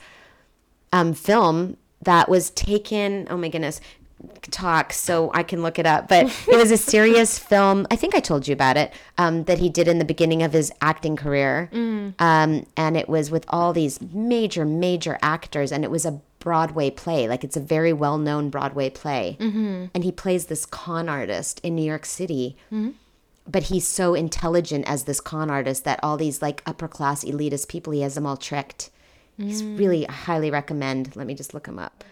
um, 0.95 1.13
film 1.13 1.77
that 2.03 2.29
was 2.29 2.51
taken. 2.51 3.27
Oh 3.29 3.37
my 3.37 3.49
goodness, 3.49 3.81
talk 4.43 4.93
so 4.93 5.31
I 5.35 5.43
can 5.43 5.61
look 5.63 5.79
it 5.79 5.87
up. 5.87 6.09
But 6.09 6.27
it 6.49 6.57
was 6.57 6.71
a 6.71 6.77
serious 6.77 7.39
film. 7.39 7.87
I 7.91 7.97
think 7.97 8.15
I 8.15 8.21
told 8.21 8.47
you 8.47 8.53
about 8.53 8.77
it. 8.77 8.93
Um, 9.19 9.45
that 9.45 9.59
he 9.59 9.69
did 9.69 9.89
in 9.89 9.99
the 9.99 10.05
beginning 10.05 10.43
of 10.43 10.53
his 10.53 10.73
acting 10.81 11.17
career. 11.17 11.69
Um, 12.19 12.67
and 12.77 12.97
it 12.97 13.09
was 13.09 13.31
with 13.31 13.45
all 13.49 13.73
these 13.73 14.01
major, 14.01 14.65
major 14.65 15.19
actors, 15.21 15.73
and 15.73 15.85
it 15.85 15.91
was 15.91 16.07
a 16.07 16.21
Broadway 16.39 16.91
play. 16.91 17.27
Like 17.27 17.43
it's 17.43 17.57
a 17.57 17.61
very 17.61 17.93
well 17.93 18.19
known 18.19 18.51
Broadway 18.51 18.91
play. 18.91 19.37
And 19.95 20.05
he 20.05 20.13
plays 20.13 20.47
this 20.47 20.65
con 20.67 21.09
artist 21.09 21.59
in 21.65 21.75
New 21.75 21.85
York 21.85 22.05
City. 22.07 22.57
But 23.47 23.65
he's 23.65 23.87
so 23.87 24.15
intelligent 24.15 24.87
as 24.87 25.05
this 25.05 25.21
con 25.21 25.51
artist 25.51 25.85
that 25.85 26.01
all 26.03 26.17
these 26.17 26.41
like 26.41 26.63
upper 26.67 26.87
class 26.87 27.25
elitist 27.25 27.69
people, 27.69 27.93
he 27.95 28.03
has 28.03 28.15
them 28.15 28.27
all 28.27 28.37
tricked. 28.37 28.91
He's 29.37 29.63
mm. 29.63 29.79
really 29.79 30.09
I 30.09 30.13
highly 30.13 30.51
recommend. 30.51 31.17
Let 31.17 31.27
me 31.27 31.35
just 31.35 31.55
look 31.55 31.67
him 31.67 31.79
up. 31.79 32.05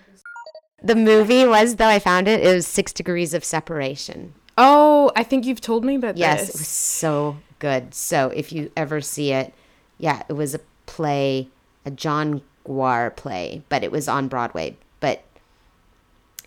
The 0.82 0.96
movie 0.96 1.46
was 1.46 1.76
though 1.76 1.88
I 1.88 1.98
found 1.98 2.28
it. 2.28 2.44
It 2.44 2.54
was 2.54 2.66
Six 2.66 2.92
Degrees 2.92 3.34
of 3.34 3.44
Separation. 3.44 4.34
Oh, 4.58 5.10
I 5.16 5.22
think 5.22 5.46
you've 5.46 5.60
told 5.60 5.84
me 5.84 5.94
about 5.94 6.16
Yes, 6.16 6.40
this. 6.40 6.48
it 6.48 6.58
was 6.58 6.68
so 6.68 7.38
good. 7.58 7.94
So 7.94 8.28
if 8.34 8.52
you 8.52 8.70
ever 8.76 9.00
see 9.00 9.32
it, 9.32 9.54
yeah, 9.98 10.22
it 10.28 10.34
was 10.34 10.54
a 10.54 10.60
play, 10.86 11.48
a 11.86 11.90
John 11.90 12.42
Guare 12.66 13.14
play, 13.14 13.62
but 13.68 13.82
it 13.82 13.90
was 13.90 14.08
on 14.08 14.28
Broadway. 14.28 14.76
But 15.00 15.24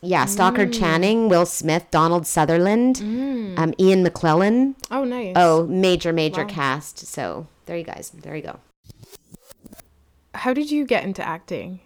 yeah, 0.01 0.25
Stockard 0.25 0.69
mm. 0.69 0.79
Channing, 0.79 1.29
Will 1.29 1.45
Smith, 1.45 1.87
Donald 1.89 2.27
Sutherland, 2.27 2.97
mm. 2.97 3.57
um, 3.57 3.73
Ian 3.79 4.05
McKellen. 4.05 4.75
Oh, 4.91 5.03
nice. 5.03 5.33
Oh, 5.35 5.65
major, 5.65 6.13
major 6.13 6.45
cast. 6.45 6.99
So 6.99 7.47
there 7.65 7.77
you 7.77 7.83
guys. 7.83 8.11
There 8.13 8.35
you 8.35 8.43
go. 8.43 8.59
How 10.35 10.53
did 10.53 10.71
you 10.71 10.85
get 10.85 11.03
into 11.03 11.21
acting? 11.25 11.79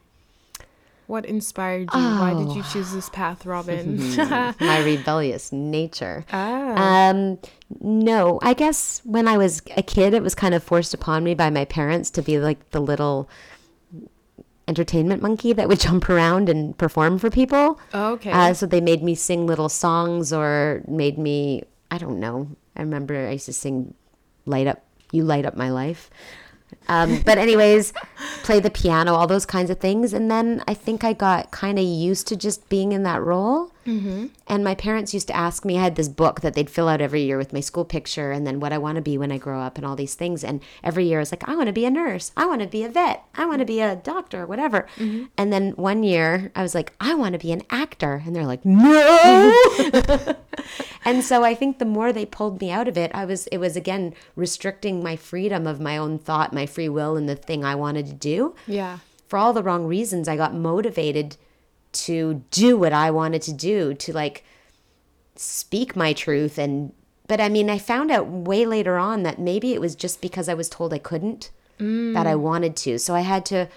What 1.07 1.25
inspired 1.25 1.89
you? 1.93 1.99
Why 1.99 2.35
did 2.37 2.49
Oh. 2.49 2.55
you 2.55 2.63
choose 2.71 2.91
this 2.93 3.09
path, 3.09 3.43
Robin? 3.45 3.97
My 4.59 4.79
rebellious 4.83 5.51
nature. 5.51 6.23
ah. 6.31 7.09
Um, 7.09 7.39
no, 7.81 8.37
I 8.43 8.53
guess 8.53 9.01
when 9.05 9.27
I 9.27 9.35
was 9.37 9.63
a 9.75 9.81
kid, 9.81 10.13
it 10.13 10.21
was 10.21 10.35
kind 10.35 10.53
of 10.53 10.61
forced 10.63 10.93
upon 10.93 11.23
me 11.23 11.33
by 11.33 11.49
my 11.49 11.65
parents 11.65 12.11
to 12.11 12.21
be 12.21 12.37
like 12.39 12.69
the 12.69 12.79
little 12.79 13.27
entertainment 14.67 15.21
monkey 15.21 15.51
that 15.53 15.67
would 15.67 15.79
jump 15.87 16.09
around 16.09 16.47
and 16.49 16.77
perform 16.77 17.17
for 17.17 17.29
people. 17.29 17.79
okay. 17.93 18.31
Uh, 18.31 18.53
so 18.53 18.65
they 18.65 18.81
made 18.81 19.01
me 19.01 19.15
sing 19.15 19.47
little 19.47 19.69
songs 19.69 20.31
or 20.31 20.83
made 20.87 21.17
me, 21.17 21.63
I 21.89 21.97
don't 21.97 22.19
know. 22.19 22.49
I 22.75 22.81
remember 22.81 23.15
I 23.27 23.31
used 23.31 23.45
to 23.47 23.53
sing 23.53 23.93
Light 24.45 24.67
Up, 24.67 24.83
You 25.11 25.23
Light 25.23 25.45
Up 25.45 25.55
My 25.57 25.71
Life. 25.71 26.09
Um, 26.87 27.21
but, 27.25 27.37
anyways, 27.37 27.93
play 28.43 28.59
the 28.59 28.69
piano, 28.69 29.13
all 29.13 29.27
those 29.27 29.45
kinds 29.45 29.69
of 29.69 29.79
things. 29.79 30.13
And 30.13 30.29
then 30.29 30.63
I 30.67 30.73
think 30.73 31.03
I 31.03 31.13
got 31.13 31.51
kind 31.51 31.77
of 31.77 31.85
used 31.85 32.27
to 32.27 32.35
just 32.35 32.67
being 32.69 32.91
in 32.91 33.03
that 33.03 33.21
role. 33.21 33.71
Mm-hmm. 33.85 34.27
And 34.47 34.63
my 34.63 34.75
parents 34.75 35.13
used 35.13 35.27
to 35.27 35.35
ask 35.35 35.65
me, 35.65 35.77
I 35.77 35.83
had 35.83 35.95
this 35.95 36.09
book 36.09 36.41
that 36.41 36.53
they'd 36.53 36.69
fill 36.69 36.87
out 36.87 37.01
every 37.01 37.23
year 37.23 37.37
with 37.37 37.53
my 37.53 37.59
school 37.59 37.85
picture 37.85 38.31
and 38.31 38.45
then 38.45 38.59
what 38.59 38.73
I 38.73 38.77
want 38.77 38.97
to 38.97 39.01
be 39.01 39.17
when 39.17 39.31
I 39.31 39.37
grow 39.37 39.61
up 39.61 39.77
and 39.77 39.85
all 39.85 39.95
these 39.95 40.15
things. 40.15 40.43
And 40.43 40.61
every 40.83 41.05
year 41.05 41.19
I 41.19 41.21
was 41.21 41.31
like, 41.31 41.47
I 41.47 41.55
want 41.55 41.67
to 41.67 41.73
be 41.73 41.85
a 41.85 41.91
nurse. 41.91 42.31
I 42.37 42.45
want 42.45 42.61
to 42.61 42.67
be 42.67 42.83
a 42.83 42.89
vet. 42.89 43.23
I 43.35 43.45
want 43.45 43.59
to 43.59 43.65
be 43.65 43.81
a 43.81 43.95
doctor, 43.95 44.45
whatever. 44.45 44.87
And 45.37 45.53
then 45.53 45.71
one 45.71 46.03
year 46.03 46.51
I 46.55 46.61
was 46.61 46.75
like, 46.75 46.93
I 46.99 47.13
want 47.15 47.33
to 47.33 47.39
be 47.39 47.51
an 47.51 47.63
actor. 47.69 48.21
And 48.25 48.35
they're 48.35 48.45
like, 48.45 48.65
no. 48.65 49.53
and 51.05 51.23
so 51.23 51.43
I 51.43 51.55
think 51.55 51.79
the 51.79 51.85
more 51.85 52.11
they 52.11 52.25
pulled 52.25 52.61
me 52.61 52.71
out 52.71 52.87
of 52.87 52.97
it, 52.97 53.11
I 53.13 53.25
was 53.25 53.47
it 53.47 53.57
was 53.57 53.75
again 53.75 54.13
restricting 54.35 55.01
my 55.03 55.15
freedom 55.15 55.67
of 55.67 55.79
my 55.79 55.97
own 55.97 56.19
thought, 56.19 56.53
my 56.53 56.65
free 56.65 56.89
will, 56.89 57.15
and 57.15 57.27
the 57.27 57.35
thing 57.35 57.63
I 57.63 57.75
wanted 57.75 58.07
to 58.07 58.13
do. 58.13 58.55
yeah. 58.67 58.99
For 59.27 59.37
all 59.37 59.53
the 59.53 59.61
wrong 59.61 59.85
reasons, 59.85 60.27
I 60.27 60.35
got 60.35 60.55
motivated 60.55 61.37
to 61.91 62.43
do 62.51 62.77
what 62.77 62.93
I 62.93 63.11
wanted 63.11 63.41
to 63.43 63.53
do, 63.53 63.93
to 63.95 64.13
like 64.13 64.43
speak 65.35 65.95
my 65.95 66.13
truth 66.13 66.57
and 66.57 66.91
but 67.29 67.39
I 67.39 67.47
mean, 67.47 67.69
I 67.69 67.77
found 67.77 68.09
out 68.09 68.27
way 68.27 68.65
later 68.65 68.97
on 68.97 69.21
that 69.21 69.37
maybe 69.37 69.73
it 69.73 69.79
was 69.79 69.95
just 69.95 70.19
because 70.19 70.49
I 70.49 70.55
was 70.55 70.67
told 70.67 70.91
I 70.91 70.97
couldn't 70.97 71.51
mm. 71.79 72.11
that 72.15 72.25
I 72.25 72.35
wanted 72.35 72.75
to. 72.77 72.97
So 72.97 73.13
I 73.13 73.21
had 73.21 73.45
to 73.45 73.69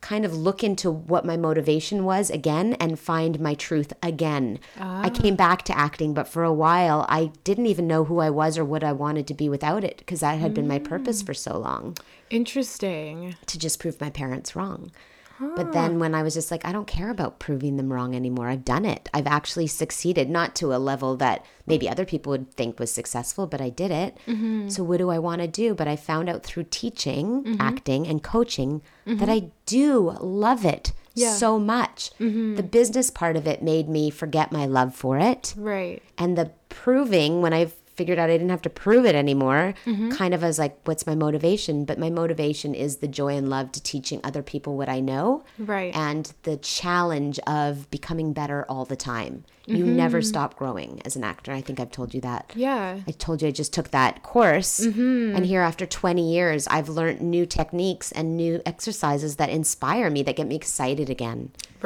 kind 0.00 0.24
of 0.24 0.34
look 0.34 0.64
into 0.64 0.90
what 0.90 1.26
my 1.26 1.36
motivation 1.36 2.06
was 2.06 2.30
again 2.30 2.72
and 2.80 2.98
find 2.98 3.38
my 3.38 3.52
truth 3.52 3.92
again. 4.02 4.58
I 4.78 5.08
ah. 5.08 5.10
came 5.10 5.36
back 5.36 5.62
to 5.64 5.76
acting, 5.76 6.14
but 6.14 6.26
for 6.26 6.42
a 6.42 6.54
while 6.54 7.04
I 7.10 7.32
didn't 7.44 7.66
even 7.66 7.86
know 7.86 8.04
who 8.04 8.18
I 8.18 8.30
was 8.30 8.56
or 8.56 8.64
what 8.64 8.82
I 8.82 8.92
wanted 8.92 9.26
to 9.26 9.34
be 9.34 9.50
without 9.50 9.84
it 9.84 9.98
because 9.98 10.20
that 10.20 10.38
had 10.38 10.54
been 10.54 10.66
my 10.66 10.78
purpose 10.78 11.22
mm. 11.22 11.26
for 11.26 11.34
so 11.34 11.58
long 11.58 11.98
Interesting. 12.30 13.36
to 13.44 13.58
just 13.58 13.78
prove 13.78 14.00
my 14.00 14.08
parents 14.08 14.56
wrong. 14.56 14.90
But 15.56 15.72
then 15.72 15.98
when 15.98 16.14
I 16.14 16.22
was 16.22 16.34
just 16.34 16.50
like, 16.50 16.64
I 16.64 16.72
don't 16.72 16.86
care 16.86 17.10
about 17.10 17.38
proving 17.38 17.76
them 17.76 17.92
wrong 17.92 18.14
anymore. 18.14 18.48
I've 18.48 18.64
done 18.64 18.84
it. 18.84 19.08
I've 19.14 19.26
actually 19.26 19.66
succeeded, 19.66 20.28
not 20.28 20.54
to 20.56 20.74
a 20.74 20.78
level 20.78 21.16
that 21.16 21.44
maybe 21.66 21.88
other 21.88 22.04
people 22.04 22.30
would 22.30 22.52
think 22.52 22.78
was 22.78 22.92
successful, 22.92 23.46
but 23.46 23.60
I 23.60 23.70
did 23.70 23.90
it. 23.90 24.18
Mm-hmm. 24.26 24.68
So 24.68 24.82
what 24.82 24.98
do 24.98 25.08
I 25.10 25.18
want 25.18 25.40
to 25.40 25.48
do? 25.48 25.74
But 25.74 25.88
I 25.88 25.96
found 25.96 26.28
out 26.28 26.42
through 26.42 26.66
teaching, 26.70 27.44
mm-hmm. 27.44 27.60
acting, 27.60 28.06
and 28.06 28.22
coaching 28.22 28.82
mm-hmm. 29.06 29.18
that 29.18 29.28
I 29.30 29.50
do 29.66 30.16
love 30.20 30.64
it 30.64 30.92
Yeah. 31.14 31.32
so 31.34 31.58
much. 31.58 32.10
The 32.18 32.62
business 32.62 33.10
part 33.10 33.36
of 33.36 33.46
it 33.46 33.62
made 33.62 33.88
me 33.88 34.10
forget 34.10 34.52
my 34.52 34.66
love 34.66 34.94
for 34.94 35.18
it 35.18 35.54
Right. 35.56 36.02
and 36.18 36.36
the 36.36 36.50
proving 36.68 37.42
when 37.42 37.52
i 37.52 37.66
figured 38.00 38.18
out 38.22 38.30
i 38.30 38.36
didn't 38.38 38.54
have 38.56 38.62
to 38.68 38.74
prove 38.84 39.04
it 39.10 39.16
anymore 39.24 39.64
Mm-hmm. 39.90 40.10
kind 40.20 40.32
of 40.36 40.42
as 40.50 40.56
like 40.64 40.74
what's 40.88 41.06
my 41.10 41.14
motivation 41.26 41.84
but 41.88 41.98
my 42.04 42.10
motivation 42.22 42.70
is 42.86 42.92
the 43.02 43.08
joy 43.20 43.32
and 43.40 43.46
love 43.56 43.66
to 43.76 43.80
teaching 43.92 44.20
other 44.28 44.42
people 44.52 44.72
what 44.80 44.88
i 44.96 45.00
know 45.10 45.44
Right. 45.74 45.92
and 46.08 46.24
the 46.48 46.56
challenge 46.56 47.38
of 47.60 47.90
becoming 47.90 48.32
better 48.32 48.58
all 48.68 48.84
the 48.94 48.96
time 48.96 49.34
you 49.66 49.84
Mm-hmm. 49.84 49.96
never 50.04 50.20
stop 50.32 50.50
growing 50.60 50.92
as 51.04 51.14
an 51.18 51.24
actor 51.32 51.52
i 51.52 51.60
think 51.60 51.76
i've 51.80 51.92
told 51.98 52.10
you 52.14 52.20
that 52.30 52.44
Yeah. 52.66 53.00
I 53.06 53.12
told 53.26 53.36
you 53.42 53.48
I 53.48 53.54
just 53.62 53.72
took 53.76 53.88
that 53.98 54.14
course. 54.32 54.72
Mm-hmm. 54.86 55.36
And 55.36 55.42
here, 55.52 55.62
after 55.70 55.86
20 55.86 56.32
years, 56.36 56.60
I've 56.76 56.88
learned 56.98 57.20
new 57.36 57.44
techniques 57.58 58.08
and 58.18 58.36
new 58.36 58.54
exercises 58.72 59.32
that 59.40 59.48
inspire 59.58 60.08
me, 60.10 60.20
that 60.24 60.36
get 60.36 60.46
me 60.52 60.56
excited 60.62 61.08
again. 61.16 61.40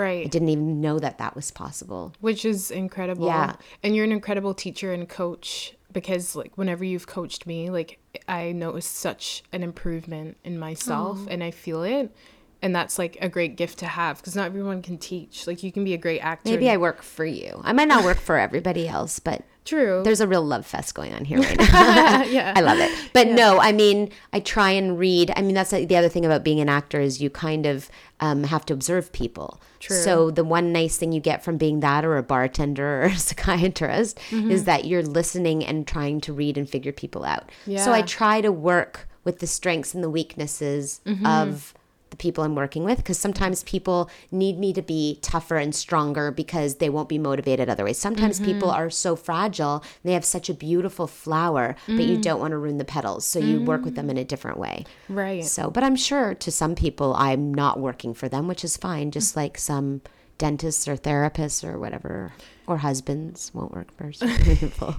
Right. 0.04 0.24
I 0.26 0.28
didn't 0.34 0.48
even 0.56 0.80
know 0.86 0.96
that 0.98 1.16
that 1.22 1.32
was 1.38 1.48
possible. 1.50 2.02
Which 2.20 2.42
is 2.52 2.70
incredible. 2.70 3.26
Yeah. 3.26 3.50
And 3.82 3.90
you're 3.94 4.04
an 4.10 4.12
incredible 4.20 4.54
teacher 4.64 4.88
and 4.96 5.04
coach 5.08 5.74
because 5.94 6.36
like 6.36 6.58
whenever 6.58 6.84
you've 6.84 7.06
coached 7.06 7.46
me, 7.46 7.70
like 7.70 7.98
I 8.28 8.52
noticed 8.52 8.96
such 8.96 9.42
an 9.52 9.62
improvement 9.62 10.36
in 10.44 10.58
myself 10.58 11.26
and 11.30 11.42
I 11.42 11.50
feel 11.50 11.82
it. 11.82 12.14
And 12.60 12.74
that's 12.74 12.98
like 12.98 13.16
a 13.20 13.28
great 13.28 13.56
gift 13.56 13.78
to 13.78 13.86
have 13.86 14.18
because 14.18 14.36
not 14.36 14.46
everyone 14.46 14.82
can 14.82 14.98
teach. 14.98 15.46
Like 15.46 15.62
you 15.62 15.72
can 15.72 15.84
be 15.84 15.94
a 15.94 15.98
great 15.98 16.20
actor. 16.20 16.50
Maybe 16.50 16.68
I 16.68 16.76
work 16.76 17.02
for 17.02 17.24
you. 17.24 17.60
I 17.64 17.72
might 17.72 17.88
not 17.88 18.04
work 18.04 18.18
for 18.18 18.38
everybody 18.38 18.88
else, 18.88 19.18
but 19.18 19.42
True. 19.64 20.02
there's 20.04 20.20
a 20.20 20.28
real 20.28 20.44
love 20.44 20.66
fest 20.66 20.94
going 20.94 21.14
on 21.14 21.24
here 21.24 21.38
right 21.40 21.58
now. 21.72 22.22
yeah. 22.24 22.52
I 22.54 22.60
love 22.60 22.78
it. 22.78 22.90
But 23.12 23.28
no, 23.28 23.58
I 23.60 23.72
mean, 23.72 24.10
I 24.32 24.40
try 24.40 24.70
and 24.72 24.98
read. 24.98 25.32
I 25.36 25.42
mean, 25.42 25.54
that's 25.54 25.70
the 25.70 25.96
other 25.96 26.08
thing 26.08 26.24
about 26.26 26.44
being 26.44 26.60
an 26.60 26.68
actor 26.68 27.00
is 27.00 27.20
you 27.22 27.30
kind 27.30 27.64
of 27.64 27.88
um, 28.20 28.44
have 28.44 28.66
to 28.66 28.74
observe 28.74 29.12
people. 29.12 29.60
True. 29.80 29.96
So 29.96 30.30
the 30.30 30.44
one 30.44 30.72
nice 30.72 30.96
thing 30.96 31.12
you 31.12 31.20
get 31.20 31.42
from 31.42 31.56
being 31.56 31.80
that 31.80 32.04
or 32.04 32.16
a 32.16 32.22
bartender 32.22 33.02
or 33.02 33.06
a 33.06 33.16
psychiatrist 33.18 34.18
Mm-hmm. 34.30 34.50
is 34.50 34.64
that 34.64 34.84
you're 34.84 35.02
listening 35.02 35.64
and 35.64 35.86
trying 35.86 36.20
to 36.22 36.32
read 36.32 36.56
and 36.58 36.68
figure 36.68 36.92
people 36.92 37.24
out. 37.24 37.50
Yeah. 37.66 37.84
So 37.84 37.92
I 37.92 38.02
try 38.02 38.40
to 38.40 38.52
work 38.52 39.08
with 39.24 39.38
the 39.38 39.46
strengths 39.46 39.94
and 39.94 40.04
the 40.04 40.10
weaknesses 40.10 41.00
Mm-hmm. 41.06 41.24
of 41.26 41.74
the 42.14 42.22
people 42.22 42.44
I'm 42.44 42.54
working 42.54 42.84
with 42.84 42.98
because 42.98 43.18
sometimes 43.18 43.62
people 43.64 44.08
need 44.30 44.58
me 44.58 44.72
to 44.72 44.82
be 44.82 45.18
tougher 45.22 45.56
and 45.56 45.74
stronger 45.74 46.30
because 46.30 46.76
they 46.76 46.88
won't 46.88 47.08
be 47.08 47.18
motivated 47.18 47.68
otherwise. 47.68 47.98
Sometimes 47.98 48.38
people 48.40 48.68
Mm-hmm. 48.68 48.80
are 48.86 48.90
so 48.90 49.16
fragile, 49.16 49.82
they 50.04 50.12
have 50.12 50.24
such 50.24 50.48
a 50.48 50.54
beautiful 50.54 51.06
flower, 51.06 51.74
but 51.86 51.96
Mm. 51.96 52.08
you 52.08 52.16
don't 52.18 52.40
want 52.40 52.52
to 52.52 52.58
ruin 52.58 52.78
the 52.78 52.84
petals. 52.84 53.24
So 53.26 53.38
you 53.40 53.60
work 53.62 53.84
with 53.84 53.96
them 53.96 54.08
in 54.10 54.16
a 54.16 54.24
different 54.24 54.58
way. 54.58 54.84
right. 55.08 55.44
So, 55.44 55.70
but 55.70 55.82
I'm 55.82 55.96
sure 55.96 56.34
to 56.34 56.50
some 56.50 56.74
people 56.74 57.14
I'm 57.14 57.52
not 57.52 57.80
working 57.80 58.14
for 58.14 58.28
them, 58.28 58.46
which 58.48 58.64
is 58.64 58.76
fine, 58.76 59.10
just 59.10 59.36
like 59.36 59.58
some 59.58 60.00
dentists 60.38 60.86
or 60.88 60.96
therapists 60.96 61.62
or 61.68 61.78
whatever 61.78 62.32
or 62.66 62.78
husbands 62.78 63.50
won't 63.54 63.72
work 63.72 63.90
for 63.96 64.12
some 64.12 64.28
people 64.60 64.94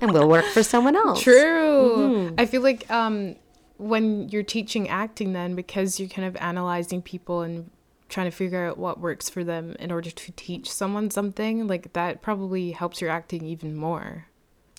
and 0.00 0.12
will 0.12 0.28
work 0.28 0.44
for 0.46 0.62
someone 0.62 0.96
else. 0.96 1.22
True. 1.22 1.96
Mm-hmm. 1.96 2.34
I 2.38 2.46
feel 2.46 2.62
like 2.62 2.90
um, 2.90 3.36
when 3.82 4.28
you're 4.28 4.42
teaching 4.42 4.88
acting, 4.88 5.32
then 5.32 5.54
because 5.54 5.98
you're 5.98 6.08
kind 6.08 6.26
of 6.26 6.36
analyzing 6.36 7.02
people 7.02 7.42
and 7.42 7.70
trying 8.08 8.30
to 8.30 8.36
figure 8.36 8.66
out 8.66 8.78
what 8.78 9.00
works 9.00 9.28
for 9.28 9.42
them 9.42 9.74
in 9.78 9.90
order 9.90 10.10
to 10.10 10.32
teach 10.32 10.70
someone 10.70 11.10
something, 11.10 11.66
like 11.66 11.92
that 11.94 12.22
probably 12.22 12.72
helps 12.72 13.00
your 13.00 13.10
acting 13.10 13.44
even 13.44 13.74
more. 13.74 14.26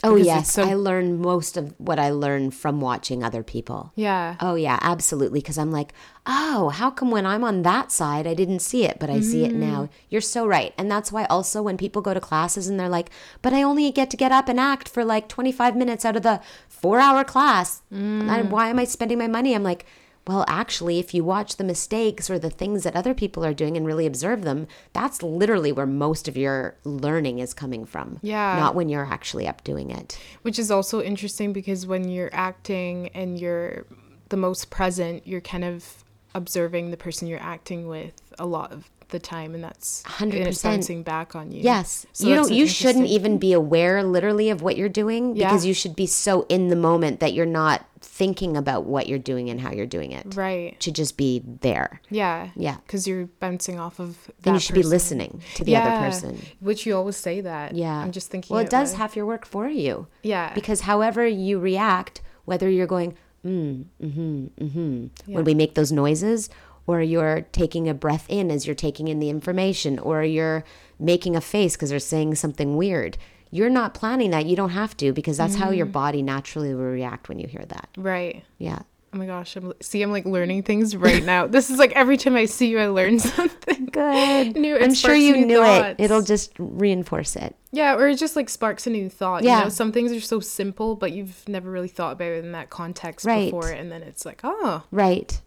Oh 0.04 0.16
yes, 0.16 0.52
so- 0.52 0.64
I 0.64 0.74
learn 0.74 1.22
most 1.22 1.56
of 1.58 1.74
what 1.78 1.98
I 2.00 2.10
learn 2.12 2.52
from 2.52 2.82
watching 2.82 3.24
other 3.24 3.44
people. 3.44 3.92
Yeah. 3.96 4.36
Oh 4.40 4.56
yeah, 4.56 4.78
absolutely. 4.82 5.40
Because 5.40 5.58
I'm 5.58 5.72
like, 5.72 5.94
oh, 6.26 6.70
how 6.70 6.92
come 6.92 7.10
when 7.10 7.26
I'm 7.26 7.44
on 7.44 7.62
that 7.64 7.92
side 7.92 8.28
I 8.28 8.34
didn't 8.34 8.60
see 8.60 8.86
it, 8.86 9.00
but 9.00 9.10
I 9.10 9.22
see 9.22 9.46
it 9.46 9.54
mm. 9.54 9.60
now? 9.60 9.90
You're 10.10 10.22
so 10.22 10.46
right, 10.46 10.74
and 10.78 10.92
that's 10.92 11.12
why 11.12 11.26
also 11.26 11.62
when 11.62 11.78
people 11.78 12.02
go 12.02 12.14
to 12.14 12.20
classes 12.20 12.68
and 12.68 12.80
they're 12.80 12.90
like, 12.90 13.10
but 13.42 13.54
I 13.54 13.64
only 13.64 13.92
get 13.92 14.10
to 14.12 14.18
get 14.18 14.32
up 14.32 14.50
and 14.50 14.60
act 14.60 14.90
for 14.90 15.06
like 15.06 15.28
25 15.30 15.76
minutes 15.76 16.06
out 16.06 16.16
of 16.16 16.24
the 16.24 16.42
four-hour 16.68 17.24
class. 17.24 17.82
Mm. 17.94 18.30
I- 18.30 18.42
why 18.42 18.70
am 18.70 18.80
I 18.80 18.86
spending 18.86 19.18
my 19.18 19.28
money? 19.28 19.56
I'm 19.56 19.64
like. 19.64 19.86
Well, 20.26 20.46
actually, 20.48 21.00
if 21.00 21.14
you 21.14 21.24
watch 21.24 21.58
the 21.58 21.64
mistakes 21.64 22.30
or 22.30 22.40
the 22.40 22.50
things 22.50 22.84
that 22.84 22.96
other 22.96 23.14
people 23.14 23.44
are 23.44 23.54
doing 23.54 23.76
and 23.76 23.86
really 23.86 24.06
observe 24.06 24.44
them, 24.44 24.68
that's 24.94 25.22
literally 25.22 25.72
where 25.72 25.86
most 25.86 26.28
of 26.28 26.38
your 26.38 26.76
learning 26.86 27.40
is 27.40 27.54
coming 27.54 27.86
from. 27.86 28.20
Yeah. 28.22 28.58
Not 28.58 28.74
when 28.76 28.88
you're 28.88 29.06
actually 29.06 29.48
up 29.48 29.64
doing 29.64 29.92
it. 29.92 30.18
Which 30.44 30.58
is 30.58 30.72
also 30.72 31.02
interesting 31.02 31.52
because 31.52 31.86
when 31.86 32.08
you're 32.08 32.34
acting 32.34 33.10
and 33.10 33.38
you're 33.38 33.86
the 34.30 34.38
most 34.38 34.70
present, 34.70 35.28
you're 35.28 35.42
kind 35.42 35.66
of 35.66 36.04
observing 36.36 36.92
the 36.92 36.98
person 36.98 37.28
you're 37.28 37.42
acting 37.42 37.88
with 37.88 38.14
a 38.40 38.46
lot 38.46 38.72
of 38.72 38.90
the 39.14 39.20
time, 39.20 39.56
and 39.56 39.64
that's 39.64 40.04
and 40.20 40.34
it's 40.34 40.60
100%. 40.60 40.64
bouncing 40.64 41.04
back 41.04 41.36
on 41.36 41.52
you. 41.52 41.62
Yes. 41.62 42.06
So 42.12 42.28
you 42.28 42.36
don't 42.36 42.52
you 42.52 42.68
shouldn't 42.68 43.08
even 43.08 43.38
be 43.38 43.54
aware 43.54 44.04
literally 44.04 44.50
of 44.50 44.62
what 44.62 44.76
you're 44.76 44.90
doing 44.90 45.34
because 45.34 45.66
you 45.66 45.74
should 45.74 45.96
be 45.96 46.06
so 46.06 46.46
in 46.50 46.68
the 46.68 46.76
moment 46.76 47.22
that 47.22 47.34
you're 47.34 47.46
not 47.46 47.86
thinking 48.02 48.58
about 48.58 48.84
what 48.84 49.08
you're 49.08 49.18
doing 49.18 49.50
and 49.50 49.62
how 49.62 49.72
you're 49.72 49.86
doing 49.86 50.12
it. 50.12 50.36
Right. 50.36 50.78
To 50.82 50.92
just 50.92 51.16
be 51.16 51.42
there. 51.62 52.02
Yeah. 52.10 52.50
Yeah. 52.56 52.78
Because 52.86 53.08
you're 53.08 53.28
bouncing 53.40 53.80
off 53.80 54.00
of 54.00 54.26
that 54.42 54.48
And 54.48 54.56
you 54.56 54.60
should 54.60 54.76
be 54.76 54.84
listening 54.84 55.42
to 55.56 55.64
the 55.64 55.72
yeah. 55.72 55.86
other 55.86 56.06
person. 56.06 56.42
Which 56.60 56.86
you 56.86 56.96
always 56.96 57.16
say 57.16 57.40
that. 57.42 57.76
Yeah. 57.76 57.98
I'm 57.98 58.12
just 58.12 58.30
thinking. 58.30 58.54
Well, 58.54 58.62
it 58.62 58.66
out 58.66 58.72
does 58.72 58.92
loud. 58.92 58.98
half 58.98 59.16
your 59.16 59.26
work 59.26 59.46
for 59.46 59.68
you. 59.68 60.08
Yeah. 60.22 60.54
Because 60.54 60.82
however 60.82 61.26
you 61.26 61.60
react, 61.60 62.22
whether 62.46 62.70
you're 62.70 62.88
going, 62.88 63.16
mm, 63.46 63.86
mm-hmm, 64.02 64.46
mm-hmm, 64.64 65.34
when 65.34 65.44
we 65.46 65.54
make 65.54 65.76
those 65.76 65.92
noises, 65.92 66.50
or 66.88 67.02
you're 67.02 67.42
taking 67.52 67.88
a 67.90 67.94
breath 67.94 68.26
in 68.30 68.52
as 68.52 68.66
you're 68.68 68.76
taking 68.76 69.08
in 69.08 69.20
the 69.20 69.30
information, 69.30 70.00
or 70.00 70.24
you're 70.24 70.64
making 71.00 71.36
a 71.36 71.42
face 71.42 71.76
because 71.76 71.90
they're 71.90 72.00
saying 72.00 72.36
something 72.36 72.76
weird. 72.78 73.18
You're 73.52 73.70
not 73.70 73.94
planning 73.94 74.32
that. 74.32 74.46
You 74.48 74.56
don't 74.56 74.72
have 74.72 74.98
to 74.98 75.14
because 75.14 75.38
that's 75.38 75.56
how 75.56 75.70
Mm. 75.72 75.78
your 75.78 75.86
body 75.86 76.22
naturally 76.22 76.74
will 76.74 76.86
react 76.86 77.30
when 77.30 77.40
you 77.40 77.48
hear 77.48 77.66
that. 77.68 77.88
right. 77.98 78.44
Yeah. 78.58 78.80
Oh 79.14 79.18
my 79.20 79.28
gosh. 79.28 79.56
I'm 79.56 79.74
see. 79.80 80.02
I'm 80.02 80.12
like 80.12 80.26
learning 80.26 80.64
things 80.64 80.96
right 80.96 81.24
now. 81.24 81.46
this 81.46 81.70
is 81.70 81.78
like 81.78 81.92
every 81.92 82.18
time 82.18 82.36
I 82.36 82.46
see 82.46 82.70
you, 82.70 82.80
I 82.80 82.88
learn 82.88 83.20
something. 83.38 83.86
Good. 83.86 84.56
New- 84.58 84.76
I'm 84.76 84.96
sure 84.96 85.14
you 85.14 85.46
knew 85.46 85.58
thoughts. 85.58 85.96
it. 86.00 86.04
It'll 86.04 86.24
just 86.24 86.52
reinforce 86.58 87.36
it. 87.36 87.56
Yeah, 87.72 87.94
or 87.96 88.08
it 88.08 88.16
just 88.16 88.36
like 88.36 88.50
sparks 88.50 88.88
a 88.88 88.90
new 88.90 89.10
thought. 89.10 89.44
Yeah. 89.44 89.60
You 89.60 89.64
know, 89.66 89.70
some 89.70 89.92
things 89.92 90.12
are 90.12 90.20
so 90.20 90.40
simple, 90.40 90.96
but 90.96 91.12
you've 91.12 91.48
never 91.48 91.70
really 91.70 91.88
thought 91.90 92.14
about 92.14 92.30
it 92.32 92.44
in 92.44 92.54
that 92.54 92.72
context 92.72 93.24
Right. 93.26 93.46
before, 93.52 93.70
and 93.70 93.92
then 93.92 94.02
it's 94.02 94.26
like, 94.26 94.42
oh, 94.44 94.82
Right. 94.92 95.40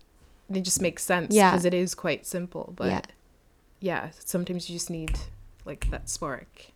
It 0.52 0.60
just 0.62 0.80
makes 0.80 1.02
sense 1.02 1.34
Yeah. 1.34 1.50
because 1.50 1.64
it 1.64 1.74
is 1.74 1.94
quite 1.94 2.26
simple. 2.26 2.72
But 2.76 2.86
Yeah. 2.88 3.00
yeah. 3.80 4.10
sometimes 4.24 4.68
you 4.70 4.76
just 4.76 4.90
need 4.90 5.18
like 5.64 5.90
that 5.90 6.08
spark, 6.08 6.66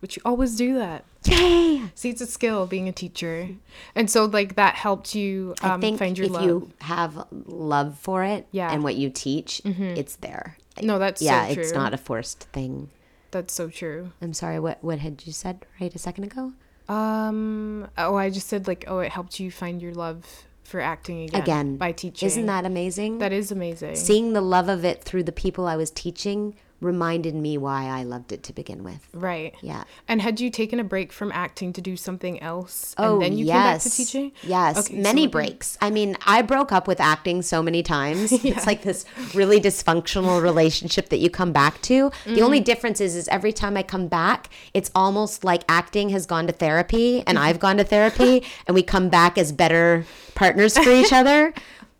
which 0.00 0.16
you 0.16 0.22
always 0.24 0.56
do 0.56 0.74
that. 0.78 1.04
Yay. 1.24 1.82
See, 1.94 2.10
it's 2.10 2.20
a 2.20 2.26
skill 2.26 2.66
being 2.66 2.88
a 2.88 2.92
teacher, 2.92 3.48
and 3.94 4.10
so 4.10 4.24
like 4.26 4.56
that 4.56 4.74
helped 4.74 5.14
you 5.14 5.54
um, 5.62 5.72
I 5.72 5.78
think 5.80 5.98
find 5.98 6.16
your 6.18 6.28
love. 6.28 6.42
if 6.42 6.48
love. 6.50 6.62
you 6.62 6.72
have 6.80 7.26
love 7.46 7.98
for 7.98 8.24
it 8.24 8.46
Yeah. 8.52 8.66
Mm-hmm. 8.66 8.74
and 8.74 8.84
what 8.84 8.96
you 8.96 9.10
teach, 9.10 9.60
it's 9.64 10.16
there. 10.16 10.56
no, 10.82 10.98
that's 10.98 11.22
yeah, 11.22 11.46
so 11.48 11.54
true. 11.54 11.62
it's 11.62 11.72
not 11.72 11.94
a 11.94 11.98
forced 11.98 12.44
thing. 12.52 12.90
That's 13.32 13.52
so 13.52 13.68
true. 13.68 14.12
I'm 14.22 14.32
sorry, 14.34 14.58
what 14.60 14.82
what 14.82 14.98
had 15.00 15.26
you 15.26 15.32
said 15.32 15.66
right 15.80 15.94
a 15.94 15.98
second 15.98 16.24
ago? 16.24 16.52
Um. 16.88 17.88
Oh, 17.98 18.14
I 18.16 18.30
just 18.30 18.46
said 18.48 18.66
like, 18.68 18.84
oh, 18.88 18.98
it 19.00 19.10
helped 19.12 19.40
you 19.40 19.50
find 19.50 19.82
your 19.82 19.92
love 19.94 20.44
for 20.66 20.80
acting 20.80 21.24
again. 21.24 21.42
Again. 21.42 21.76
by 21.76 21.92
teaching. 21.92 22.26
Isn't 22.26 22.46
that 22.46 22.64
amazing? 22.64 23.18
that 23.18 23.32
is 23.32 23.50
amazing? 23.50 23.96
Seeing 23.96 24.32
the 24.32 24.40
love 24.40 24.68
of 24.68 24.84
it 24.84 25.02
through 25.02 25.22
the 25.24 25.32
people 25.32 25.66
I 25.66 25.76
was 25.76 25.90
teaching 25.90 26.54
reminded 26.80 27.34
me 27.34 27.56
why 27.56 27.86
I 27.86 28.02
loved 28.02 28.32
it 28.32 28.42
to 28.44 28.52
begin 28.52 28.84
with. 28.84 29.08
right. 29.12 29.54
Yeah. 29.62 29.84
And 30.08 30.20
had 30.20 30.40
you 30.40 30.50
taken 30.50 30.78
a 30.78 30.84
break 30.84 31.12
from 31.12 31.32
acting 31.32 31.72
to 31.72 31.80
do 31.80 31.96
something 31.96 32.40
else, 32.42 32.94
Oh, 32.98 33.14
and 33.14 33.22
then 33.22 33.38
you 33.38 33.46
yes. 33.46 33.54
came 33.56 33.62
back 33.64 33.80
to 33.82 33.90
teaching? 33.90 34.32
Yes, 34.42 34.78
Okay, 34.78 34.96
many 35.00 35.22
what- 35.22 35.32
breaks. 35.32 35.78
I 35.80 35.90
mean, 35.90 36.16
I 36.26 36.42
broke 36.42 36.72
up 36.72 36.86
with 36.86 37.00
acting 37.00 37.42
so 37.42 37.62
many 37.62 37.82
times. 37.82 38.32
It's 38.44 38.66
like 38.66 38.82
this 38.82 39.04
really 39.34 39.60
dysfunctional 39.60 40.42
relationship 40.42 41.08
that 41.08 41.18
you 41.18 41.30
come 41.30 41.52
back 41.52 41.80
to. 41.82 42.10
The 42.24 42.30
Mm-hmm. 42.32 42.44
only 42.44 42.60
difference 42.60 43.00
is, 43.00 43.16
is 43.16 43.26
every 43.28 43.52
time 43.52 43.76
I 43.76 43.82
come 43.82 44.06
back, 44.08 44.50
it's 44.74 44.90
almost 44.94 45.44
like 45.44 45.62
acting 45.68 46.10
has 46.10 46.26
gone 46.26 46.46
to 46.46 46.52
therapy 46.52 47.22
and 47.26 47.38
I've 47.38 47.58
gone 47.58 47.78
to 47.78 47.84
therapy, 47.84 48.42
and 48.66 48.74
we 48.74 48.82
come 48.82 49.08
back 49.08 49.38
as 49.38 49.50
better 49.52 50.04
partners 50.34 50.76
for 50.76 50.90
each 50.90 51.12
other. 51.20 51.54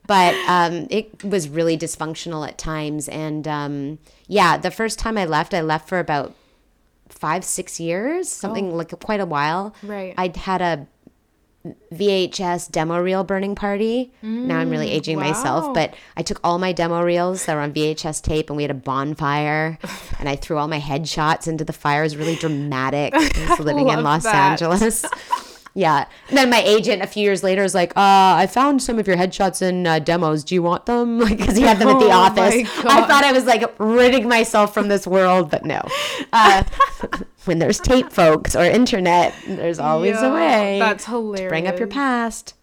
But 0.06 0.34
um, 0.48 0.86
it 0.90 1.24
was 1.24 1.48
really 1.48 1.76
dysfunctional 1.76 2.46
at 2.46 2.58
times, 2.58 3.08
and 3.08 3.46
um, 3.48 3.98
yeah, 4.28 4.56
the 4.56 4.70
first 4.70 4.98
time 4.98 5.18
I 5.18 5.24
left, 5.24 5.52
I 5.54 5.60
left 5.60 5.88
for 5.88 5.98
about 5.98 6.34
five, 7.08 7.44
six 7.44 7.80
years, 7.80 8.28
something 8.28 8.76
like 8.76 8.98
quite 9.00 9.20
a 9.20 9.26
while. 9.26 9.74
Oh. 9.82 9.86
Right. 9.88 10.14
I'd 10.16 10.36
had 10.36 10.60
a 10.62 10.86
VHS 11.92 12.70
demo 12.70 13.00
reel 13.00 13.24
burning 13.24 13.54
party. 13.56 14.12
now 14.22 14.58
I'm 14.58 14.70
really 14.70 14.90
aging 14.90 15.16
Mm, 15.18 15.22
wow. 15.22 15.28
myself, 15.28 15.74
but 15.74 15.94
I 16.16 16.22
took 16.22 16.38
all 16.44 16.58
my 16.58 16.72
demo 16.72 17.02
reels 17.02 17.44
that 17.46 17.54
were 17.54 17.60
on 17.60 17.72
VHS 17.72 18.22
tape 18.22 18.50
and 18.50 18.56
we 18.56 18.62
had 18.62 18.70
a 18.70 18.74
bonfire 18.74 19.76
and 20.20 20.28
I 20.28 20.36
threw 20.36 20.58
all 20.58 20.68
my 20.68 20.78
headshots 20.80 21.48
into 21.48 21.64
the 21.64 21.72
fire. 21.72 22.02
It 22.02 22.04
was 22.04 22.16
really 22.16 22.36
dramatic. 22.36 23.14
I 23.16 23.46
was 23.50 23.58
living 23.60 23.88
in 23.88 24.02
Los 24.04 24.22
that. 24.22 24.34
Angeles. 24.62 25.04
Yeah. 25.76 26.06
And 26.28 26.38
then 26.38 26.48
my 26.48 26.62
agent 26.62 27.02
a 27.02 27.06
few 27.06 27.22
years 27.22 27.44
later 27.44 27.62
was 27.62 27.74
like, 27.74 27.90
uh, 27.90 28.34
I 28.40 28.46
found 28.46 28.82
some 28.82 28.98
of 28.98 29.06
your 29.06 29.18
headshots 29.18 29.60
in 29.60 29.86
uh, 29.86 29.98
demos. 29.98 30.42
Do 30.42 30.54
you 30.54 30.62
want 30.62 30.86
them? 30.86 31.20
Like, 31.26 31.38
because 31.38 31.56
he 31.56 31.62
had 31.62 31.78
them 31.78 31.88
at 31.88 31.98
the 31.98 32.06
Oh 32.06 32.10
office. 32.12 32.54
I 32.84 33.04
thought 33.06 33.24
I 33.24 33.32
was 33.32 33.46
like 33.46 33.74
ridding 33.78 34.28
myself 34.28 34.72
from 34.72 34.86
this 34.88 35.06
world, 35.06 35.50
but 35.50 35.64
no. 35.64 35.82
Uh, 36.32 36.62
when 37.46 37.58
there's 37.58 37.80
tape, 37.80 38.12
folks, 38.12 38.54
or 38.54 38.62
internet, 38.62 39.34
there's 39.46 39.80
always 39.80 40.16
a 40.22 40.32
way. 40.32 40.78
That's 40.78 41.04
hilarious. 41.04 41.50
Bring 41.50 41.66
up 41.66 41.78
your 41.78 41.88
past. 41.88 42.54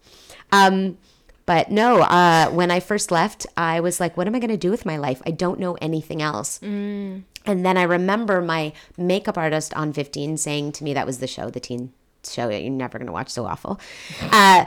Um, 0.50 0.96
but 1.44 1.70
no, 1.70 2.00
uh, 2.00 2.48
when 2.50 2.70
I 2.70 2.80
first 2.80 3.10
left, 3.10 3.46
I 3.56 3.80
was 3.80 4.00
like, 4.00 4.16
what 4.16 4.26
am 4.26 4.34
I 4.34 4.38
going 4.38 4.50
to 4.50 4.56
do 4.56 4.70
with 4.70 4.86
my 4.86 4.96
life? 4.96 5.20
I 5.26 5.30
don't 5.30 5.60
know 5.60 5.74
anything 5.74 6.22
else. 6.22 6.58
Mm. 6.60 7.24
And 7.44 7.66
then 7.66 7.76
I 7.76 7.82
remember 7.82 8.40
my 8.40 8.72
makeup 8.96 9.36
artist 9.36 9.74
on 9.74 9.92
15 9.92 10.38
saying 10.38 10.72
to 10.72 10.84
me, 10.84 10.94
that 10.94 11.06
was 11.06 11.18
the 11.18 11.26
show, 11.26 11.50
the 11.50 11.60
teen 11.60 11.92
show 12.32 12.48
that 12.48 12.62
you're 12.62 12.70
never 12.72 12.98
going 12.98 13.06
to 13.06 13.12
watch 13.12 13.30
so 13.30 13.44
awful. 13.46 13.80
Uh, 14.20 14.64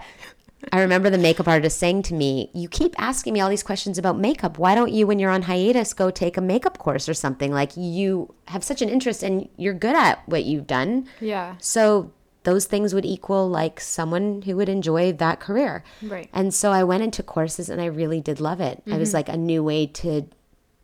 I 0.74 0.82
remember 0.82 1.10
the 1.10 1.18
makeup 1.20 1.48
artist 1.48 1.78
saying 1.78 2.02
to 2.04 2.14
me, 2.14 2.50
You 2.54 2.68
keep 2.68 2.96
asking 2.98 3.34
me 3.34 3.42
all 3.42 3.50
these 3.50 3.64
questions 3.64 3.98
about 3.98 4.18
makeup. 4.18 4.58
Why 4.58 4.74
don't 4.76 4.92
you, 4.92 5.06
when 5.06 5.20
you're 5.20 5.30
on 5.32 5.44
hiatus, 5.44 5.94
go 5.94 6.10
take 6.10 6.36
a 6.38 6.42
makeup 6.42 6.78
course 6.80 7.08
or 7.08 7.14
something? 7.14 7.52
Like 7.52 7.72
you 7.78 8.34
have 8.48 8.64
such 8.64 8.82
an 8.82 8.90
interest 8.90 9.22
and 9.24 9.48
you're 9.58 9.74
good 9.76 9.96
at 9.96 10.28
what 10.28 10.46
you've 10.46 10.66
done. 10.68 11.08
Yeah. 11.22 11.56
So 11.60 12.12
those 12.44 12.66
things 12.66 12.94
would 12.96 13.06
equal 13.06 13.48
like 13.50 13.80
someone 13.80 14.42
who 14.44 14.56
would 14.56 14.70
enjoy 14.70 15.12
that 15.14 15.40
career. 15.40 15.84
Right. 16.02 16.30
And 16.34 16.54
so 16.54 16.72
I 16.72 16.84
went 16.84 17.04
into 17.04 17.22
courses 17.22 17.70
and 17.70 17.80
I 17.82 17.86
really 17.86 18.22
did 18.22 18.40
love 18.40 18.60
it. 18.62 18.82
I 18.92 18.98
was 18.98 19.14
like 19.14 19.30
a 19.30 19.38
new 19.38 19.64
way 19.64 19.86
to 19.88 20.26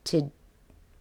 to 0.05 0.31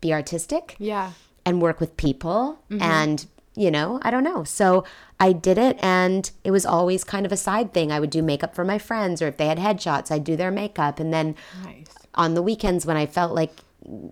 be 0.00 0.12
artistic 0.12 0.76
Yeah. 0.78 1.12
and 1.44 1.60
work 1.60 1.78
with 1.80 1.96
people 1.96 2.60
and 2.70 3.26
you 3.54 3.70
know 3.70 3.98
i 4.02 4.10
don't 4.10 4.24
know. 4.24 4.44
So 4.44 4.84
i 5.20 5.32
did 5.32 5.58
it 5.58 5.78
and 5.82 6.30
it 6.44 6.50
was 6.50 6.64
always 6.66 7.04
kind 7.04 7.26
of 7.26 7.32
a 7.32 7.36
side 7.36 7.72
thing. 7.72 7.92
I 7.92 8.00
would 8.00 8.10
do 8.10 8.22
makeup 8.22 8.54
for 8.54 8.64
my 8.64 8.78
friends 8.78 9.20
or 9.22 9.28
if 9.28 9.36
they 9.36 9.46
had 9.46 9.58
headshots 9.58 10.10
i'd 10.10 10.24
do 10.24 10.36
their 10.36 10.50
makeup. 10.50 10.98
And 11.00 11.12
then 11.12 11.34
Nice. 11.64 11.86
on 12.14 12.34
the 12.34 12.42
weekends 12.42 12.86
when 12.86 12.96
i 12.96 13.06
felt 13.06 13.34
like 13.34 13.52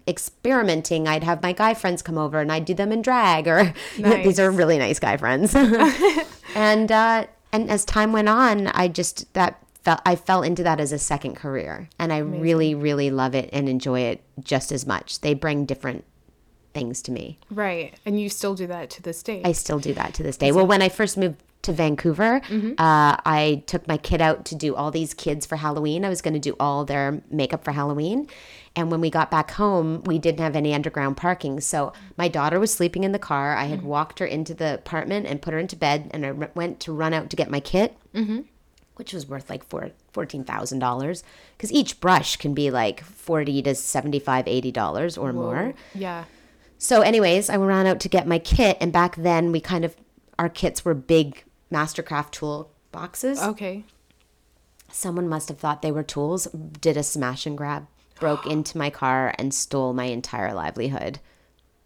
experimenting 0.08 1.06
i'd 1.08 1.22
have 1.24 1.42
my 1.42 1.52
guy 1.52 1.74
friends 1.74 2.02
come 2.02 2.18
over 2.18 2.40
and 2.40 2.50
i'd 2.52 2.64
do 2.64 2.74
them 2.74 2.90
in 2.92 3.02
drag 3.02 3.46
or 3.48 3.72
these 3.96 4.38
are 4.40 4.50
really 4.50 4.78
nice 4.78 4.98
guy 4.98 5.16
friends. 5.16 5.54
And 6.54 6.90
uh 6.90 7.26
and 7.52 7.70
as 7.70 7.84
time 7.84 8.12
went 8.12 8.28
on 8.28 8.66
i 8.68 8.88
just 8.88 9.32
that 9.34 9.62
felt 9.84 10.00
i 10.04 10.16
fell 10.16 10.42
into 10.42 10.64
that 10.64 10.80
as 10.80 10.90
a 10.92 10.98
second 10.98 11.36
career 11.36 11.88
and 11.98 12.12
i 12.12 12.18
really 12.18 12.74
really 12.74 13.10
love 13.10 13.34
it 13.36 13.48
and 13.52 13.68
enjoy 13.68 14.00
it 14.00 14.20
just 14.42 14.72
as 14.72 14.86
much. 14.86 15.20
They 15.20 15.34
bring 15.34 15.64
different 15.66 16.04
things 16.72 17.02
to 17.02 17.10
me 17.12 17.38
Right. 17.50 17.94
And 18.06 18.20
you 18.20 18.28
still 18.28 18.54
do 18.54 18.66
that 18.68 18.90
to 18.90 19.02
this 19.02 19.22
day. 19.22 19.42
I 19.44 19.52
still 19.52 19.78
do 19.78 19.92
that 19.94 20.14
to 20.14 20.22
this 20.22 20.36
day. 20.36 20.52
Well, 20.52 20.66
when 20.66 20.82
I 20.82 20.88
first 20.88 21.16
moved 21.16 21.36
to 21.62 21.72
Vancouver, 21.72 22.40
Mm-hmm. 22.48 22.72
uh, 22.78 23.16
I 23.26 23.62
took 23.66 23.86
my 23.86 23.96
kid 23.98 24.20
out 24.22 24.44
to 24.46 24.54
do 24.54 24.74
all 24.74 24.90
these 24.90 25.12
kids 25.12 25.44
for 25.46 25.56
Halloween. 25.56 26.04
I 26.04 26.08
was 26.08 26.22
going 26.22 26.34
to 26.34 26.40
do 26.40 26.56
all 26.58 26.84
their 26.84 27.20
makeup 27.30 27.64
for 27.64 27.72
Halloween. 27.72 28.28
And 28.76 28.90
when 28.90 29.00
we 29.00 29.10
got 29.10 29.30
back 29.30 29.50
home, 29.52 30.02
we 30.04 30.18
didn't 30.18 30.40
have 30.40 30.54
any 30.56 30.72
underground 30.72 31.16
parking. 31.16 31.60
So 31.60 31.92
my 32.16 32.28
daughter 32.28 32.58
was 32.60 32.72
sleeping 32.72 33.04
in 33.04 33.12
the 33.12 33.18
car. 33.18 33.56
I 33.56 33.64
Mm-hmm. 33.64 33.70
had 33.70 33.82
walked 33.82 34.20
her 34.20 34.26
into 34.26 34.54
the 34.54 34.74
apartment 34.74 35.26
and 35.26 35.42
put 35.42 35.52
her 35.52 35.58
into 35.58 35.76
bed, 35.76 36.08
and 36.12 36.24
I 36.24 36.30
r- 36.30 36.50
went 36.54 36.80
to 36.80 36.92
run 36.92 37.12
out 37.12 37.28
to 37.30 37.36
get 37.36 37.50
my 37.50 37.60
kit. 37.60 37.96
Mm-hmm. 38.14 38.40
which 38.96 39.12
was 39.14 39.26
worth 39.26 39.48
like 39.50 39.64
four, 39.64 39.90
$14,000 40.14 41.22
because 41.56 41.72
each 41.72 42.00
brush 42.00 42.36
can 42.36 42.54
be 42.54 42.70
like 42.70 43.02
40 43.02 43.62
to 43.62 43.74
75 43.74 44.44
$80 44.46 45.18
or 45.22 45.32
more. 45.32 45.74
Yeah. 45.94 46.24
So, 46.82 47.02
anyways, 47.02 47.50
I 47.50 47.56
ran 47.56 47.86
out 47.86 48.00
to 48.00 48.08
get 48.08 48.26
my 48.26 48.38
kit, 48.38 48.78
and 48.80 48.90
back 48.90 49.14
then 49.16 49.52
we 49.52 49.60
kind 49.60 49.84
of 49.84 49.94
our 50.38 50.48
kits 50.48 50.82
were 50.82 50.94
big 50.94 51.44
Mastercraft 51.70 52.30
tool 52.30 52.70
boxes. 52.90 53.38
Okay. 53.38 53.84
Someone 54.90 55.28
must 55.28 55.50
have 55.50 55.58
thought 55.58 55.82
they 55.82 55.92
were 55.92 56.02
tools, 56.02 56.46
did 56.80 56.96
a 56.96 57.02
smash 57.02 57.44
and 57.44 57.56
grab, 57.56 57.86
broke 58.18 58.46
into 58.50 58.78
my 58.78 58.88
car, 58.88 59.34
and 59.38 59.52
stole 59.52 59.92
my 59.92 60.04
entire 60.04 60.54
livelihood. 60.54 61.18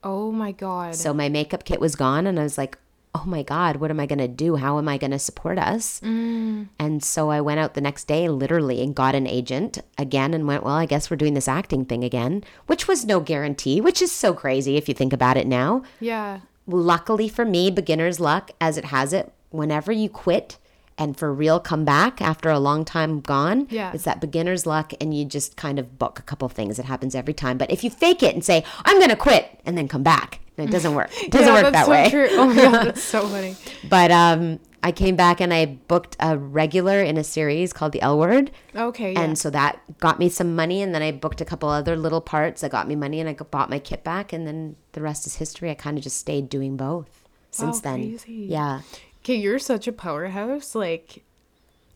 Oh 0.05 0.31
my 0.31 0.53
god. 0.53 0.95
So 0.95 1.13
my 1.13 1.29
makeup 1.29 1.65
kit 1.65 1.81
was 1.81 1.97
gone, 1.97 2.29
and 2.29 2.39
I 2.39 2.45
was 2.45 2.57
like, 2.57 2.79
oh 3.15 3.25
my 3.27 3.43
God, 3.43 3.77
what 3.77 3.91
am 3.91 4.01
I 4.01 4.07
going 4.07 4.19
to 4.19 4.27
do? 4.29 4.57
How 4.57 4.79
am 4.79 4.89
I 4.89 4.99
going 4.99 5.13
to 5.13 5.19
support 5.19 5.59
us? 5.59 6.01
Mm. 6.01 6.69
And 6.79 7.03
so 7.03 7.31
I 7.31 7.41
went 7.41 7.61
out 7.61 7.75
the 7.75 7.81
next 7.81 8.05
day, 8.09 8.29
literally, 8.29 8.83
and 8.83 8.95
got 8.95 9.15
an 9.15 9.27
agent 9.27 9.79
again 9.97 10.35
and 10.35 10.47
went, 10.49 10.65
well, 10.65 10.75
I 10.75 10.87
guess 10.87 11.11
we're 11.11 11.17
doing 11.17 11.35
this 11.35 11.47
acting 11.49 11.85
thing 11.85 12.03
again, 12.03 12.43
which 12.67 12.89
was 12.89 13.05
no 13.05 13.21
guarantee, 13.21 13.81
which 13.81 14.03
is 14.03 14.11
so 14.11 14.35
crazy 14.35 14.77
if 14.77 14.89
you 14.89 14.95
think 14.95 15.13
about 15.13 15.37
it 15.37 15.47
now. 15.47 15.83
yeah. 16.01 16.41
Luckily 16.67 17.29
for 17.29 17.45
me, 17.45 17.71
beginner's 17.71 18.19
luck, 18.19 18.51
as 18.59 18.79
it 18.79 18.87
has 18.87 19.13
it, 19.13 19.31
whenever 19.51 19.93
you 19.93 20.09
quit 20.09 20.57
and 20.97 21.15
for 21.15 21.31
real 21.33 21.61
come 21.61 21.85
back 21.85 22.23
after 22.23 22.49
a 22.49 22.59
long 22.59 22.85
time 22.87 23.21
gone, 23.21 23.67
Yeah. 23.69 23.91
it's 23.93 24.05
that 24.05 24.19
beginner's 24.21 24.65
luck 24.65 24.95
and 24.99 25.13
you 25.17 25.27
just 25.27 25.57
kind 25.57 25.79
of 25.79 25.99
book 25.99 26.19
a 26.19 26.23
couple 26.23 26.49
things. 26.49 26.79
It 26.79 26.87
happens 26.87 27.15
every 27.15 27.35
time. 27.35 27.59
But 27.59 27.71
if 27.71 27.85
you 27.85 27.91
fake 27.91 28.23
it 28.23 28.35
and 28.35 28.43
say, 28.43 28.65
I'm 28.87 28.97
going 28.99 29.11
to 29.11 29.17
quit 29.17 29.61
and 29.67 29.77
then 29.77 29.89
come 29.89 30.03
back, 30.03 30.41
it 30.57 30.71
doesn't 30.71 30.95
work. 30.95 31.11
It 31.23 31.31
doesn't 31.33 31.49
yeah, 31.49 31.63
work 31.63 31.73
that's 31.73 31.73
that 31.73 31.85
so 31.87 31.91
way. 31.91 32.11
True. 32.11 32.29
Oh 32.33 32.47
my 32.47 32.55
god, 32.55 32.73
that's 32.87 33.03
so 33.03 33.27
funny. 33.27 33.57
But 33.89 34.11
um, 34.11 34.61
I 34.85 34.93
came 34.93 35.17
back 35.17 35.41
and 35.41 35.53
I 35.53 35.65
booked 35.65 36.15
a 36.21 36.37
regular 36.37 37.03
in 37.03 37.17
a 37.17 37.25
series 37.25 37.73
called 37.73 37.93
The 37.93 38.03
L 38.03 38.19
Word. 38.19 38.51
Okay. 38.77 39.15
Yeah. 39.15 39.23
And 39.23 39.39
so 39.39 39.49
that 39.51 39.81
got 39.99 40.19
me 40.19 40.29
some 40.29 40.55
money. 40.55 40.83
And 40.83 40.95
then 40.95 41.03
I 41.03 41.11
booked 41.11 41.41
a 41.41 41.45
couple 41.45 41.71
other 41.71 41.97
little 41.97 42.21
parts 42.21 42.61
that 42.61 42.71
got 42.71 42.87
me 42.87 42.95
money. 42.95 43.19
And 43.19 43.29
I 43.29 43.33
bought 43.33 43.71
my 43.71 43.79
kit 43.79 44.05
back. 44.05 44.33
And 44.33 44.47
then 44.47 44.77
the 44.93 45.01
rest 45.01 45.27
is 45.27 45.37
history. 45.37 45.71
I 45.71 45.75
kind 45.75 45.97
of 45.97 46.05
just 46.05 46.19
stayed 46.19 46.51
doing 46.51 46.77
both 46.77 47.25
since 47.51 47.81
then. 47.81 48.01
crazy. 48.19 48.47
Yeah. 48.51 48.83
okay, 49.23 49.37
you're 49.37 49.59
such 49.59 49.89
a 49.89 49.93
powerhouse. 49.93 50.75
Like 50.75 51.25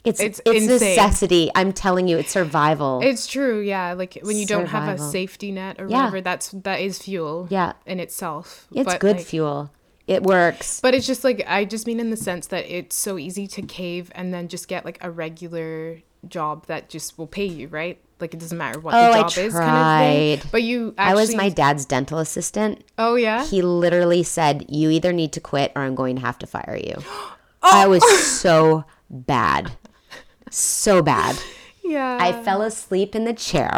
It's, 0.04 0.20
It's 0.20 0.40
it's, 0.46 0.64
insane. 0.64 0.96
necessity. 0.96 1.50
I'm 1.54 1.72
telling 1.72 2.08
you, 2.08 2.18
it's 2.18 2.30
survival. 2.30 3.00
it's 3.02 3.26
true. 3.26 3.60
Yeah. 3.60 3.92
Like 3.94 4.18
when 4.22 4.36
you 4.36 4.46
don't 4.46 4.66
have 4.66 4.98
a 4.98 5.02
safety 5.02 5.52
net 5.52 5.80
or 5.80 5.88
Yeah. 5.88 5.98
whatever, 5.98 6.20
that's 6.20 6.50
that 6.50 6.80
is 6.80 6.98
fuel. 6.98 7.46
Yeah. 7.50 7.72
In 7.86 8.00
itself. 8.00 8.66
it's 8.72 8.84
But, 8.84 9.00
good 9.00 9.16
like, 9.16 9.26
fuel. 9.26 9.70
It 10.06 10.22
works. 10.22 10.80
But 10.80 10.94
it's 10.94 11.06
just 11.06 11.22
like 11.24 11.44
I 11.46 11.64
just 11.66 11.86
mean 11.86 12.00
in 12.00 12.10
the 12.10 12.16
sense 12.16 12.46
that 12.46 12.64
it's 12.74 12.96
so 12.96 13.18
easy 13.18 13.46
to 13.48 13.62
cave 13.62 14.10
and 14.14 14.32
then 14.32 14.48
just 14.48 14.66
get 14.68 14.84
like 14.84 14.98
a 15.02 15.10
regular 15.10 15.98
job 16.26 16.66
that 16.66 16.88
just 16.88 17.18
will 17.18 17.26
pay 17.26 17.44
you, 17.44 17.68
right? 17.68 17.98
Like 18.20 18.32
it 18.34 18.40
doesn't 18.40 18.56
matter 18.56 18.80
what 18.80 18.94
Oh, 18.94 19.12
the 19.12 19.28
job 19.28 19.38
is, 19.38 19.52
kind 19.52 20.34
of 20.34 20.40
thing. 20.40 20.48
But 20.50 20.62
you, 20.62 20.94
I 20.96 21.14
was 21.14 21.34
my 21.34 21.50
dad's 21.50 21.84
dental 21.84 22.18
assistant. 22.18 22.82
Oh 22.96 23.16
yeah. 23.16 23.44
He 23.44 23.60
literally 23.62 24.22
said, 24.22 24.64
You 24.68 24.90
either 24.90 25.12
need 25.12 25.32
to 25.32 25.40
quit 25.40 25.72
or 25.76 25.82
I'm 25.82 25.94
going 25.94 26.16
to 26.16 26.22
have 26.22 26.38
to 26.38 26.46
fire 26.46 26.78
you. 26.82 26.96
I 27.62 27.86
was 27.86 28.02
oh! 28.04 28.16
so 28.16 28.84
bad. 29.10 29.72
So 30.50 31.02
bad. 31.02 31.36
yeah. 31.84 32.18
I 32.20 32.32
fell 32.42 32.62
asleep 32.62 33.14
in 33.14 33.24
the 33.24 33.32
chair 33.32 33.70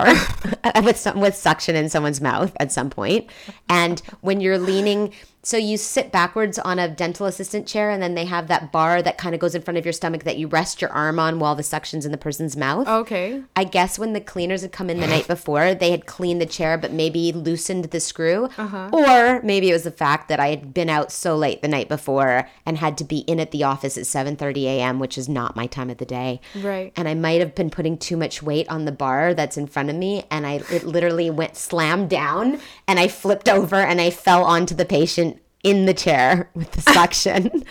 with 0.83 0.97
some, 0.97 1.21
with 1.21 1.35
suction 1.35 1.77
in 1.77 1.89
someone's 1.89 2.21
mouth 2.21 2.53
at 2.59 2.73
some 2.73 2.91
point. 2.91 3.29
And 3.69 4.01
when 4.21 4.41
you're 4.41 4.59
leaning, 4.59 5.13
so 5.43 5.57
you 5.57 5.77
sit 5.77 6.13
backwards 6.13 6.59
on 6.59 6.79
a 6.79 6.89
dental 6.89 7.27
assistant 7.27 7.67
chair, 7.67 7.91
and 7.91 8.03
then 8.03 8.15
they 8.15 8.27
have 8.27 8.49
that 8.49 8.71
bar 8.73 9.01
that 9.03 9.17
kind 9.19 9.35
of 9.35 9.41
goes 9.41 9.55
in 9.55 9.63
front 9.63 9.79
of 9.79 9.87
your 9.87 9.93
stomach 9.93 10.25
that 10.25 10.37
you 10.37 10.47
rest 10.47 10.83
your 10.83 10.91
arm 10.91 11.19
on 11.19 11.39
while 11.39 11.55
the 11.55 11.63
suction's 11.63 12.05
in 12.05 12.13
the 12.13 12.19
person's 12.19 12.57
mouth. 12.57 12.87
Okay. 12.87 13.43
I 13.57 13.65
guess 13.65 13.99
when 13.99 14.13
the 14.13 14.21
cleaners 14.21 14.63
had 14.63 14.73
come 14.73 14.91
in 14.91 15.01
the 15.01 15.07
night 15.07 15.27
before, 15.27 15.75
they 15.75 15.91
had 15.91 16.07
cleaned 16.07 16.41
the 16.41 16.47
chair, 16.47 16.77
but 16.77 16.93
maybe 16.93 17.33
loosened 17.33 17.87
the 17.87 18.01
screw. 18.01 18.49
Uh-huh. 18.59 18.91
Or 18.93 19.41
maybe 19.43 19.71
it 19.71 19.73
was 19.73 19.85
the 19.85 19.91
fact 19.91 20.29
that 20.29 20.41
I 20.41 20.49
had 20.49 20.75
been 20.75 20.91
out 20.91 21.11
so 21.11 21.37
late 21.37 21.63
the 21.63 21.69
night 21.69 21.89
before 21.89 22.49
and 22.67 22.77
had 22.77 22.99
to 22.99 23.05
be 23.05 23.19
in 23.21 23.41
at 23.41 23.51
the 23.51 23.65
office 23.65 23.97
at 23.97 24.05
7:30 24.05 24.65
a.m., 24.65 24.99
which 24.99 25.17
is 25.17 25.29
not 25.29 25.57
my 25.57 25.67
time 25.67 25.91
of 25.91 25.99
the 25.99 26.05
day. 26.05 26.41
Right. 26.61 26.93
And 26.97 27.09
I 27.09 27.15
might 27.15 27.41
have 27.41 27.55
been 27.55 27.71
putting 27.71 27.97
too 27.97 28.17
much 28.17 28.43
weight 28.43 28.69
on 28.69 28.85
the 28.85 28.93
bar 28.93 29.33
that's 29.33 29.57
in 29.57 29.67
front 29.67 29.89
of 29.91 29.97
me, 29.97 30.25
and 30.31 30.47
I 30.47 30.61
it 30.71 30.85
literally 30.85 31.31
went 31.31 31.57
slammed 31.57 32.11
down, 32.11 32.61
and 32.87 33.01
I 33.01 33.09
flipped 33.09 33.49
over 33.49 33.77
and 33.77 34.01
I 34.01 34.11
fell 34.11 34.45
onto 34.45 34.75
the 34.75 34.85
patient 34.85 35.40
in 35.63 35.87
the 35.87 35.95
chair 35.95 36.51
with 36.55 36.73
the 36.73 36.81
suction. 36.81 37.65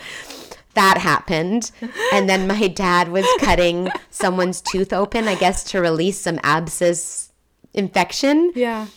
that 0.75 0.97
happened. 0.97 1.71
And 2.13 2.29
then 2.29 2.47
my 2.47 2.67
dad 2.67 3.09
was 3.09 3.25
cutting 3.39 3.89
someone's 4.09 4.61
tooth 4.61 4.93
open, 4.93 5.27
I 5.27 5.35
guess, 5.35 5.63
to 5.71 5.81
release 5.81 6.19
some 6.19 6.39
abscess 6.43 7.31
infection. 7.73 8.51
Yeah. 8.55 8.87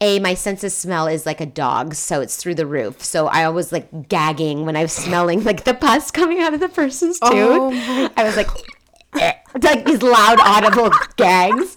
A, 0.00 0.18
my 0.18 0.34
sense 0.34 0.64
of 0.64 0.72
smell 0.72 1.06
is 1.06 1.24
like 1.24 1.40
a 1.40 1.46
dog, 1.46 1.94
so 1.94 2.20
it's 2.20 2.36
through 2.36 2.56
the 2.56 2.66
roof. 2.66 3.02
So 3.02 3.26
I 3.26 3.48
was 3.48 3.72
like 3.72 4.08
gagging 4.08 4.66
when 4.66 4.76
I 4.76 4.82
was 4.82 4.92
smelling 4.92 5.44
like 5.44 5.64
the 5.64 5.72
pus 5.74 6.10
coming 6.10 6.40
out 6.40 6.52
of 6.52 6.60
the 6.60 6.68
person's 6.68 7.18
tooth. 7.18 7.30
Oh 7.32 8.10
I 8.16 8.24
was 8.24 8.36
like, 8.36 8.48
like 9.62 9.86
these 9.86 10.02
loud, 10.02 10.38
audible 10.40 10.90
gags. 11.16 11.76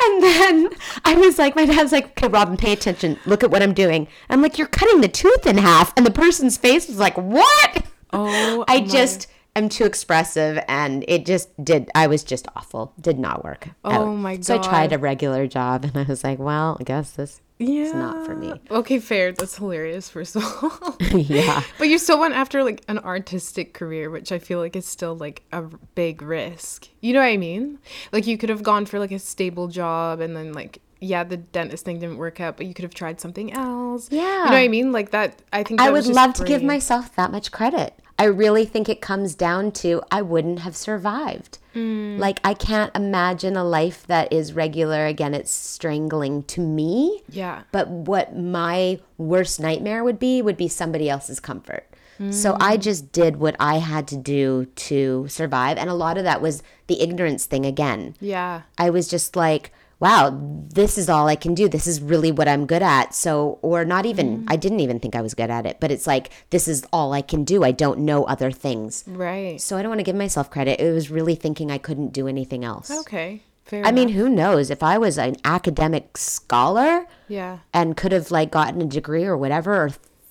And 0.00 0.22
then 0.22 0.70
I 1.04 1.14
was 1.14 1.38
like, 1.38 1.56
my 1.56 1.66
dad's 1.66 1.92
like, 1.92 2.10
okay, 2.10 2.28
Robin, 2.28 2.56
pay 2.56 2.72
attention. 2.72 3.18
Look 3.26 3.42
at 3.42 3.50
what 3.50 3.62
I'm 3.62 3.74
doing. 3.74 4.08
I'm 4.28 4.42
like, 4.42 4.58
you're 4.58 4.68
cutting 4.68 5.00
the 5.00 5.08
tooth 5.08 5.46
in 5.46 5.58
half. 5.58 5.92
And 5.96 6.06
the 6.06 6.10
person's 6.10 6.56
face 6.56 6.88
was 6.88 6.98
like, 6.98 7.16
what? 7.16 7.84
Oh. 8.12 8.64
I 8.68 8.80
my- 8.80 8.86
just 8.86 9.26
am 9.56 9.68
too 9.68 9.84
expressive 9.84 10.62
and 10.68 11.04
it 11.08 11.26
just 11.26 11.48
did 11.62 11.90
I 11.94 12.06
was 12.06 12.22
just 12.22 12.46
awful. 12.54 12.92
Did 13.00 13.18
not 13.18 13.44
work. 13.44 13.68
Oh 13.84 13.90
out. 14.10 14.14
my 14.14 14.40
So 14.40 14.54
I 14.54 14.58
tried 14.58 14.92
a 14.92 14.98
regular 14.98 15.46
job 15.46 15.84
and 15.84 15.96
I 15.96 16.04
was 16.04 16.22
like, 16.22 16.38
well, 16.38 16.76
I 16.80 16.84
guess 16.84 17.12
this 17.12 17.40
Yeah. 17.58 17.92
not 17.92 18.24
for 18.24 18.36
me. 18.36 18.52
Okay, 18.70 19.00
fair. 19.00 19.32
That's 19.32 19.56
hilarious. 19.56 20.08
First 20.08 20.36
of 20.36 20.44
all. 20.44 20.96
yeah. 21.18 21.62
But 21.78 21.88
you 21.88 21.98
still 21.98 22.20
went 22.20 22.34
after 22.34 22.62
like 22.62 22.82
an 22.88 22.98
artistic 22.98 23.74
career, 23.74 24.10
which 24.10 24.30
I 24.30 24.38
feel 24.38 24.58
like 24.60 24.76
is 24.76 24.86
still 24.86 25.16
like 25.16 25.42
a 25.52 25.62
big 25.94 26.22
risk. 26.22 26.88
You 27.00 27.12
know 27.12 27.20
what 27.20 27.26
I 27.26 27.36
mean? 27.36 27.78
Like 28.12 28.26
you 28.26 28.38
could 28.38 28.48
have 28.48 28.62
gone 28.62 28.86
for 28.86 28.98
like 28.98 29.12
a 29.12 29.18
stable 29.18 29.68
job 29.68 30.20
and 30.20 30.36
then 30.36 30.52
like 30.52 30.80
yeah, 31.00 31.22
the 31.22 31.36
dentist 31.36 31.84
thing 31.84 32.00
didn't 32.00 32.16
work 32.16 32.40
out, 32.40 32.56
but 32.56 32.66
you 32.66 32.74
could 32.74 32.82
have 32.82 32.94
tried 32.94 33.20
something 33.20 33.52
else. 33.52 34.10
Yeah. 34.10 34.20
You 34.22 34.44
know 34.46 34.50
what 34.50 34.54
I 34.54 34.68
mean? 34.68 34.92
Like 34.92 35.10
that 35.10 35.40
I 35.52 35.62
think 35.62 35.80
I 35.80 35.90
would 35.90 35.98
was 35.98 36.06
just 36.06 36.16
love 36.16 36.34
to 36.34 36.44
give 36.44 36.62
myself 36.62 37.14
that 37.16 37.30
much 37.30 37.52
credit. 37.52 37.94
I 38.18 38.24
really 38.24 38.64
think 38.64 38.88
it 38.88 39.00
comes 39.00 39.34
down 39.34 39.70
to 39.72 40.02
I 40.10 40.22
wouldn't 40.22 40.60
have 40.60 40.76
survived. 40.76 41.58
Mm. 41.74 42.18
Like 42.18 42.40
I 42.44 42.54
can't 42.54 42.94
imagine 42.94 43.56
a 43.56 43.64
life 43.64 44.06
that 44.06 44.32
is 44.32 44.52
regular. 44.52 45.06
Again, 45.06 45.34
it's 45.34 45.50
strangling 45.50 46.42
to 46.44 46.60
me. 46.60 47.22
Yeah. 47.28 47.62
But 47.72 47.88
what 47.88 48.36
my 48.36 49.00
worst 49.16 49.60
nightmare 49.60 50.02
would 50.04 50.18
be 50.18 50.42
would 50.42 50.56
be 50.56 50.68
somebody 50.68 51.08
else's 51.08 51.40
comfort. 51.40 51.84
So 52.30 52.56
I 52.58 52.76
Mm. 52.76 52.80
just 52.80 53.12
did 53.12 53.36
what 53.36 53.54
I 53.60 53.78
had 53.78 54.08
to 54.08 54.16
do 54.16 54.64
to 54.74 55.26
survive. 55.28 55.76
And 55.78 55.88
a 55.88 55.94
lot 55.94 56.18
of 56.18 56.24
that 56.24 56.42
was 56.42 56.64
the 56.88 57.00
ignorance 57.00 57.46
thing 57.46 57.64
again. 57.64 58.16
Yeah. 58.20 58.62
I 58.76 58.90
was 58.90 59.06
just 59.06 59.36
like, 59.36 59.70
wow, 60.00 60.30
this 60.72 60.96
is 60.96 61.08
all 61.08 61.26
I 61.26 61.34
can 61.36 61.54
do. 61.54 61.68
This 61.68 61.86
is 61.86 62.00
really 62.00 62.30
what 62.30 62.46
I'm 62.46 62.66
good 62.66 62.82
at. 62.82 63.14
So, 63.14 63.58
or 63.62 63.84
not 63.84 64.06
even, 64.06 64.44
I 64.48 64.56
didn't 64.56 64.80
even 64.80 65.00
think 65.00 65.16
I 65.16 65.20
was 65.22 65.34
good 65.34 65.50
at 65.50 65.66
it, 65.66 65.78
but 65.80 65.90
it's 65.90 66.06
like, 66.06 66.30
this 66.50 66.68
is 66.68 66.84
all 66.92 67.12
I 67.12 67.20
can 67.22 67.42
do. 67.44 67.64
I 67.64 67.72
don't 67.72 68.00
know 68.00 68.24
other 68.24 68.52
things. 68.52 69.02
Right. 69.06 69.60
So 69.60 69.76
I 69.76 69.82
don't 69.82 69.90
want 69.90 69.98
to 69.98 70.04
give 70.04 70.14
myself 70.16 70.50
credit. 70.50 70.80
It 70.80 70.92
was 70.92 71.10
really 71.10 71.34
thinking 71.34 71.70
I 71.70 71.78
couldn't 71.78 72.12
do 72.12 72.28
anything 72.28 72.64
else. 72.64 72.90
Okay. 72.90 73.42
Fair 73.64 73.84
I 73.84 73.90
mean, 73.92 74.10
who 74.10 74.28
knows? 74.28 74.70
If 74.70 74.82
I 74.82 74.96
was 74.98 75.18
an 75.18 75.36
academic 75.44 76.16
scholar 76.16 77.06
Yeah. 77.28 77.58
and 77.74 77.96
could 77.96 78.12
have 78.12 78.30
like 78.30 78.50
gotten 78.50 78.80
a 78.80 78.86
degree 78.86 79.24
or 79.24 79.36
whatever, 79.36 79.74
or 79.84 79.90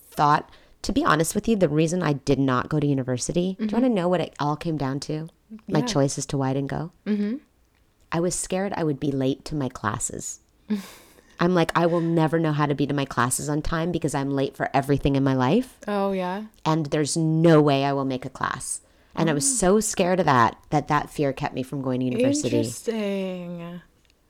thought, 0.09 0.49
to 0.83 0.93
be 0.93 1.03
honest 1.03 1.35
with 1.35 1.47
you, 1.47 1.55
the 1.55 1.69
reason 1.69 2.01
I 2.01 2.13
did 2.13 2.39
not 2.39 2.69
go 2.69 2.79
to 2.79 2.87
university, 2.87 3.55
do 3.59 3.65
you 3.65 3.71
want 3.71 3.83
to 3.85 3.89
know 3.89 4.07
what 4.07 4.21
it 4.21 4.33
all 4.39 4.55
came 4.55 4.77
down 4.77 4.99
to? 5.01 5.27
My 5.67 5.79
Yeah. 5.79 5.85
choice 5.85 6.17
as 6.17 6.25
to 6.27 6.37
why 6.37 6.49
I 6.49 6.53
didn't 6.53 6.69
go? 6.69 6.91
Mm-hmm. 7.05 7.35
I 8.11 8.19
was 8.19 8.35
scared 8.35 8.73
I 8.75 8.83
would 8.83 8.99
be 8.99 9.11
late 9.11 9.43
to 9.45 9.55
my 9.55 9.69
classes. 9.69 10.39
I'm 11.39 11.53
like, 11.53 11.71
I 11.75 11.85
will 11.85 12.01
never 12.01 12.39
know 12.39 12.51
how 12.51 12.65
to 12.65 12.73
be 12.73 12.87
to 12.87 12.93
my 12.93 13.05
classes 13.05 13.47
on 13.47 13.61
time 13.61 13.91
because 13.91 14.15
I'm 14.15 14.31
late 14.31 14.55
for 14.57 14.69
everything 14.73 15.15
in 15.15 15.23
my 15.23 15.35
life. 15.35 15.77
Oh 15.87 16.11
yeah. 16.11 16.45
And 16.65 16.87
there's 16.87 17.15
no 17.15 17.61
way 17.61 17.85
I 17.85 17.93
will 17.93 18.05
make 18.05 18.25
a 18.25 18.29
class. 18.29 18.81
And 19.13 19.29
I 19.29 19.33
was 19.33 19.57
so 19.59 19.79
scared 19.79 20.19
of 20.19 20.25
that, 20.27 20.57
that 20.69 20.87
that 20.89 21.09
fear 21.09 21.33
kept 21.33 21.55
me 21.55 21.63
from 21.63 21.81
going 21.81 21.99
to 22.01 22.05
university. 22.05 22.57
Interesting. 22.57 23.81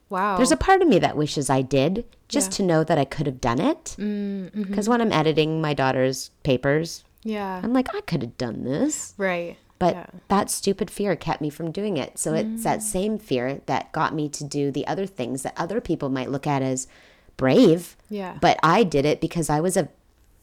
Wow. 0.08 0.36
There's 0.38 0.52
a 0.52 0.56
part 0.56 0.80
of 0.80 0.88
me 0.88 0.98
that 1.00 1.16
wishes 1.16 1.50
I 1.50 1.60
did 1.62 2.04
just 2.28 2.52
Yeah. 2.52 2.56
to 2.56 2.62
know 2.62 2.84
that 2.84 2.96
I 2.98 3.04
could 3.04 3.26
have 3.26 3.40
done 3.40 3.60
it. 3.60 3.96
Mm, 3.98 4.50
mm-hmm. 4.50 4.62
Because 4.62 4.88
when 4.88 5.00
I'm 5.02 5.12
editing 5.12 5.60
my 5.60 5.74
daughter's 5.74 6.30
papers, 6.42 7.04
yeah. 7.22 7.60
I'm 7.62 7.74
like, 7.74 7.94
I 7.94 8.00
could 8.02 8.22
have 8.22 8.38
done 8.38 8.64
this. 8.64 9.12
Right. 9.18 9.58
But 9.78 9.94
yeah. 9.94 10.06
that 10.28 10.50
stupid 10.50 10.90
fear 10.90 11.14
kept 11.14 11.40
me 11.40 11.50
from 11.50 11.70
doing 11.70 11.96
it. 11.96 12.18
So 12.18 12.34
it's 12.34 12.64
that 12.64 12.82
same 12.82 13.16
fear 13.16 13.60
that 13.66 13.92
got 13.92 14.12
me 14.12 14.28
to 14.30 14.42
do 14.42 14.72
the 14.72 14.86
other 14.86 15.06
things 15.06 15.42
that 15.42 15.54
other 15.56 15.80
people 15.80 16.08
might 16.08 16.30
look 16.30 16.48
at 16.48 16.62
as 16.62 16.88
brave. 17.36 17.96
Yeah. 18.10 18.38
But 18.40 18.58
I 18.62 18.82
did 18.82 19.04
it 19.04 19.20
because 19.20 19.48
I 19.48 19.60
was 19.60 19.76
a 19.76 19.88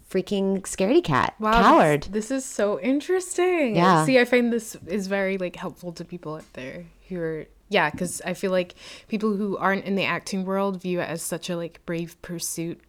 freaking 0.10 0.62
scaredy 0.62 1.04
cat, 1.04 1.36
Wow, 1.40 1.62
coward. 1.62 2.04
This, 2.04 2.30
this 2.30 2.32
is 2.32 2.46
so 2.46 2.80
interesting. 2.80 3.76
Yeah. 3.76 4.06
See, 4.06 4.18
I 4.18 4.26
find 4.26 4.54
this 4.54 4.76
is 4.88 5.08
very 5.08 5.38
like 5.38 5.58
helpful 5.58 5.92
to 5.94 6.06
people 6.06 6.36
out 6.36 6.54
there 6.54 6.86
who 7.10 7.20
are 7.20 7.46
yeah, 7.70 7.90
because 7.90 8.22
I 8.22 8.34
feel 8.34 8.52
like 8.52 8.76
people 9.08 9.36
who 9.36 9.58
aren't 9.58 9.86
in 9.86 9.96
the 9.96 10.06
acting 10.06 10.46
world 10.46 10.82
view 10.82 11.02
it 11.02 11.10
as 11.10 11.22
such 11.22 11.50
a 11.50 11.58
like 11.58 11.84
brave 11.86 12.16
pursuit, 12.22 12.80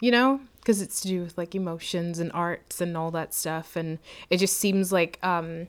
you 0.00 0.10
know, 0.10 0.40
because 0.60 0.82
it's 0.82 1.00
to 1.00 1.08
do 1.08 1.22
with 1.22 1.38
like 1.38 1.54
emotions 1.54 2.18
and 2.18 2.30
arts 2.32 2.80
and 2.80 2.96
all 2.96 3.10
that 3.12 3.32
stuff, 3.32 3.76
and 3.76 3.98
it 4.28 4.36
just 4.36 4.58
seems 4.58 4.92
like 4.92 5.18
um 5.22 5.68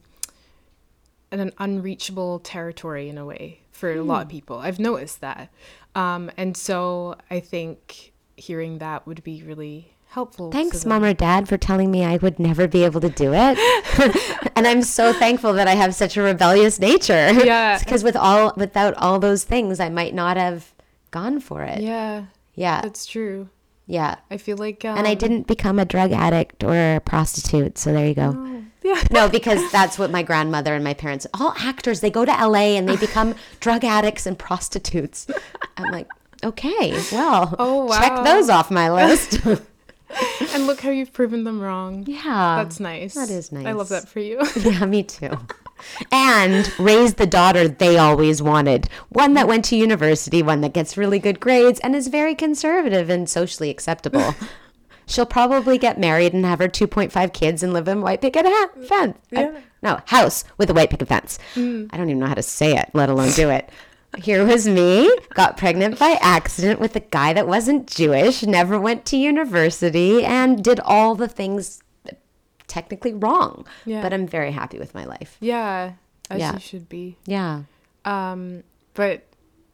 an 1.32 1.52
unreachable 1.58 2.40
territory 2.40 3.10
in 3.10 3.18
a 3.18 3.26
way 3.26 3.60
for 3.72 3.92
a 3.92 4.02
lot 4.02 4.24
of 4.24 4.30
people. 4.30 4.60
I've 4.60 4.80
noticed 4.80 5.22
that, 5.22 5.50
um, 5.96 6.32
and 6.38 6.56
so 6.58 7.16
I 7.30 7.40
think 7.40 8.14
hearing 8.36 8.78
that 8.80 9.06
would 9.08 9.24
be 9.24 9.44
really 9.44 9.94
helpful. 10.10 10.52
Thanks, 10.52 10.86
mom 10.86 11.04
or 11.04 11.14
dad, 11.14 11.48
for 11.50 11.58
telling 11.58 11.92
me 11.92 12.04
I 12.06 12.18
would 12.18 12.40
never 12.40 12.68
be 12.68 12.84
able 12.86 13.02
to 13.02 13.10
do 13.10 13.34
it. 13.34 13.58
and 14.56 14.66
I'm 14.66 14.82
so 14.82 15.12
thankful 15.14 15.54
that 15.54 15.68
I 15.68 15.76
have 15.76 15.94
such 15.94 16.16
a 16.18 16.22
rebellious 16.22 16.80
nature. 16.80 17.32
Yeah. 17.32 17.78
Because 17.80 18.04
with 18.04 18.16
all 18.16 18.54
without 18.56 18.94
all 18.96 19.20
those 19.20 19.44
things, 19.44 19.80
I 19.80 19.90
might 19.90 20.14
not 20.14 20.38
have 20.38 20.74
gone 21.12 21.40
for 21.40 21.62
it. 21.64 21.82
Yeah, 21.82 22.26
Yeah. 22.56 22.82
that's 22.82 23.06
true. 23.06 23.50
Yeah. 23.86 24.16
I 24.32 24.38
feel 24.38 24.58
like 24.58 24.84
um, 24.86 24.98
And 24.98 25.08
I 25.08 25.14
didn't 25.14 25.48
become 25.48 25.78
a 25.80 25.86
drug 25.86 26.12
addict 26.12 26.64
or 26.64 26.74
a 26.96 27.00
prostitute. 27.00 27.78
So 27.78 27.94
there 27.94 28.08
you 28.08 28.14
go. 28.16 28.34
Oh, 28.36 28.57
yeah. 28.88 29.02
No, 29.12 29.28
because 29.30 29.72
that's 29.72 29.98
what 30.00 30.12
my 30.12 30.24
grandmother 30.24 30.74
and 30.74 30.84
my 30.84 30.94
parents, 30.94 31.28
all 31.34 31.54
actors, 31.58 32.00
they 32.02 32.10
go 32.10 32.26
to 32.26 32.32
LA 32.32 32.76
and 32.78 32.88
they 32.88 32.96
become 32.98 33.36
drug 33.60 33.84
addicts 33.84 34.26
and 34.26 34.38
prostitutes. 34.38 35.28
I'm 35.78 35.92
like, 35.92 36.08
okay, 36.44 36.94
well, 37.12 37.56
Oh, 37.60 37.90
check 38.00 38.24
those 38.24 38.50
off 38.50 38.70
my 38.72 38.92
list. 38.92 39.40
And 40.54 40.68
look 40.68 40.80
how 40.80 40.90
you've 40.90 41.12
proven 41.12 41.44
them 41.44 41.60
wrong. 41.60 42.06
yeah. 42.08 42.64
That's 42.64 42.80
nice. 42.80 43.14
that 43.16 43.30
is 43.30 43.52
nice. 43.52 43.66
I 43.66 43.74
love 43.74 43.90
that 43.90 44.08
for 44.08 44.20
you. 44.22 44.42
Yeah, 44.56 44.86
me 44.86 45.04
too. 45.04 45.38
And 46.12 46.72
raise 46.80 47.16
the 47.16 47.28
daughter 47.28 47.68
they 47.68 47.98
always 47.98 48.42
wanted. 48.42 48.88
One 49.10 49.34
that 49.36 49.48
went 49.48 49.66
to 49.66 49.76
university, 49.76 50.42
one 50.42 50.62
that 50.62 50.74
gets 50.74 50.98
really 50.98 51.20
good 51.20 51.40
grades 51.40 51.80
and 51.82 51.96
is 51.96 52.08
very 52.08 52.34
conservative 52.36 53.10
and 53.10 53.30
socially 53.30 53.70
acceptable. 53.70 54.34
She'll 55.08 55.26
probably 55.26 55.78
get 55.78 55.98
married 56.00 56.34
and 56.34 56.46
have 56.46 56.60
her 56.60 56.68
2.5 56.68 57.34
kids 57.34 57.64
and 57.64 57.74
live 57.74 57.88
in 57.88 58.02
white 58.02 58.22
picket 58.22 58.46
ha- 58.46 58.70
fence. 58.88 59.18
Yeah. 59.32 59.58
no, 59.82 60.00
house 60.06 60.44
with 60.58 60.70
a 60.70 60.74
white 60.74 60.90
picket 60.90 61.08
fence. 61.08 61.40
I 61.56 61.60
don't 61.60 62.10
even 62.10 62.20
know 62.20 62.28
how 62.28 62.34
to 62.36 62.44
say 62.44 62.76
it, 62.78 62.90
let 62.94 63.10
alone 63.10 63.32
do 63.32 63.50
it. 63.50 63.70
Here 64.18 64.46
was 64.46 64.68
me, 64.68 65.10
got 65.34 65.58
pregnant 65.58 66.00
by 66.00 66.18
accident 66.22 66.80
with 66.80 66.96
a 66.96 67.00
guy 67.02 67.34
that 67.34 67.48
wasn't 67.48 67.88
Jewish, 67.88 68.44
never 68.44 68.80
went 68.80 69.06
to 69.08 69.18
university, 69.18 70.24
and 70.26 70.64
did 70.64 70.80
all 70.82 71.14
the 71.16 71.28
things 71.28 71.82
technically 72.68 73.14
wrong. 73.14 73.66
Yeah. 73.86 74.02
But 74.02 74.14
I'm 74.14 74.28
very 74.28 74.52
happy 74.52 74.80
with 74.80 74.94
my 74.96 75.06
life. 75.06 75.38
yeah, 75.40 75.94
as 76.30 76.40
Yeah. 76.40 76.54
you 76.54 76.60
should 76.60 76.90
be. 76.90 77.18
Yeah. 77.26 77.64
Um, 78.06 78.64
but 78.94 79.27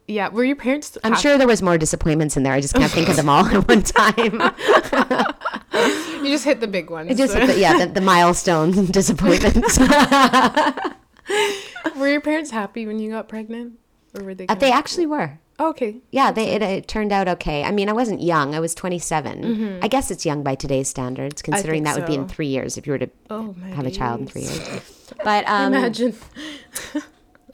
yeah, 0.06 0.28
were 0.28 0.44
your 0.44 0.56
parents? 0.56 0.98
I'm 1.02 1.16
sure 1.16 1.38
there 1.38 1.46
was 1.46 1.62
more 1.62 1.78
disappointments 1.78 2.36
in 2.36 2.42
there. 2.42 2.52
I 2.52 2.60
just 2.60 2.74
can't 2.74 2.92
think 2.92 3.08
of 3.08 3.16
them 3.16 3.28
all 3.28 3.46
at 3.46 3.66
one 3.66 3.82
time. 3.82 4.32
you 6.24 6.30
just 6.30 6.44
hit 6.44 6.60
the 6.60 6.66
big 6.66 6.90
ones. 6.90 7.10
It 7.10 7.16
just 7.16 7.32
the, 7.32 7.58
yeah, 7.58 7.78
the, 7.78 7.86
the 7.92 8.02
milestone 8.02 8.86
disappointments. 8.90 9.78
were 11.96 12.08
your 12.08 12.20
parents 12.20 12.50
happy 12.50 12.86
when 12.86 12.98
you 12.98 13.10
got 13.10 13.28
pregnant, 13.28 13.78
or 14.14 14.24
were 14.24 14.34
they? 14.34 14.46
Uh, 14.46 14.54
they 14.54 14.70
actually 14.70 15.06
were. 15.06 15.38
Oh, 15.58 15.70
okay. 15.70 16.02
Yeah, 16.10 16.32
they 16.32 16.48
it, 16.48 16.62
it 16.62 16.88
turned 16.88 17.12
out 17.12 17.28
okay. 17.28 17.64
I 17.64 17.70
mean, 17.70 17.88
I 17.88 17.92
wasn't 17.92 18.20
young. 18.20 18.54
I 18.54 18.60
was 18.60 18.74
27. 18.74 19.80
I 19.82 19.88
guess 19.88 20.10
it's 20.10 20.26
young 20.26 20.42
by 20.42 20.54
today's 20.54 20.88
standards, 20.88 21.42
considering 21.42 21.84
that 21.84 21.96
would 21.96 22.06
be 22.06 22.14
in 22.14 22.28
three 22.28 22.48
years 22.48 22.76
if 22.76 22.86
you 22.86 22.92
were 22.92 22.98
to 22.98 23.10
Oh 23.30 23.54
have 23.72 23.86
a 23.86 23.90
child 23.90 24.20
in 24.20 24.26
three 24.26 24.42
years. 24.42 25.12
But 25.22 25.48
um, 25.48 25.72
Imagine. 25.72 26.14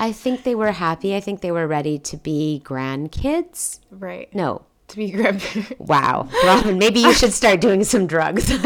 I 0.00 0.12
think 0.12 0.44
they 0.44 0.54
were 0.54 0.72
happy. 0.72 1.14
I 1.14 1.20
think 1.20 1.42
they 1.42 1.52
were 1.52 1.66
ready 1.66 1.98
to 1.98 2.16
be 2.16 2.62
grandkids. 2.64 3.80
Right. 3.90 4.34
No. 4.34 4.62
To 4.88 4.96
be 4.96 5.10
grandparents. 5.10 5.74
Wow. 5.78 6.26
Robin, 6.42 6.78
maybe 6.78 7.00
you 7.00 7.12
should 7.12 7.34
start 7.34 7.60
doing 7.60 7.84
some 7.84 8.06
drugs. 8.06 8.50
oh 8.50 8.58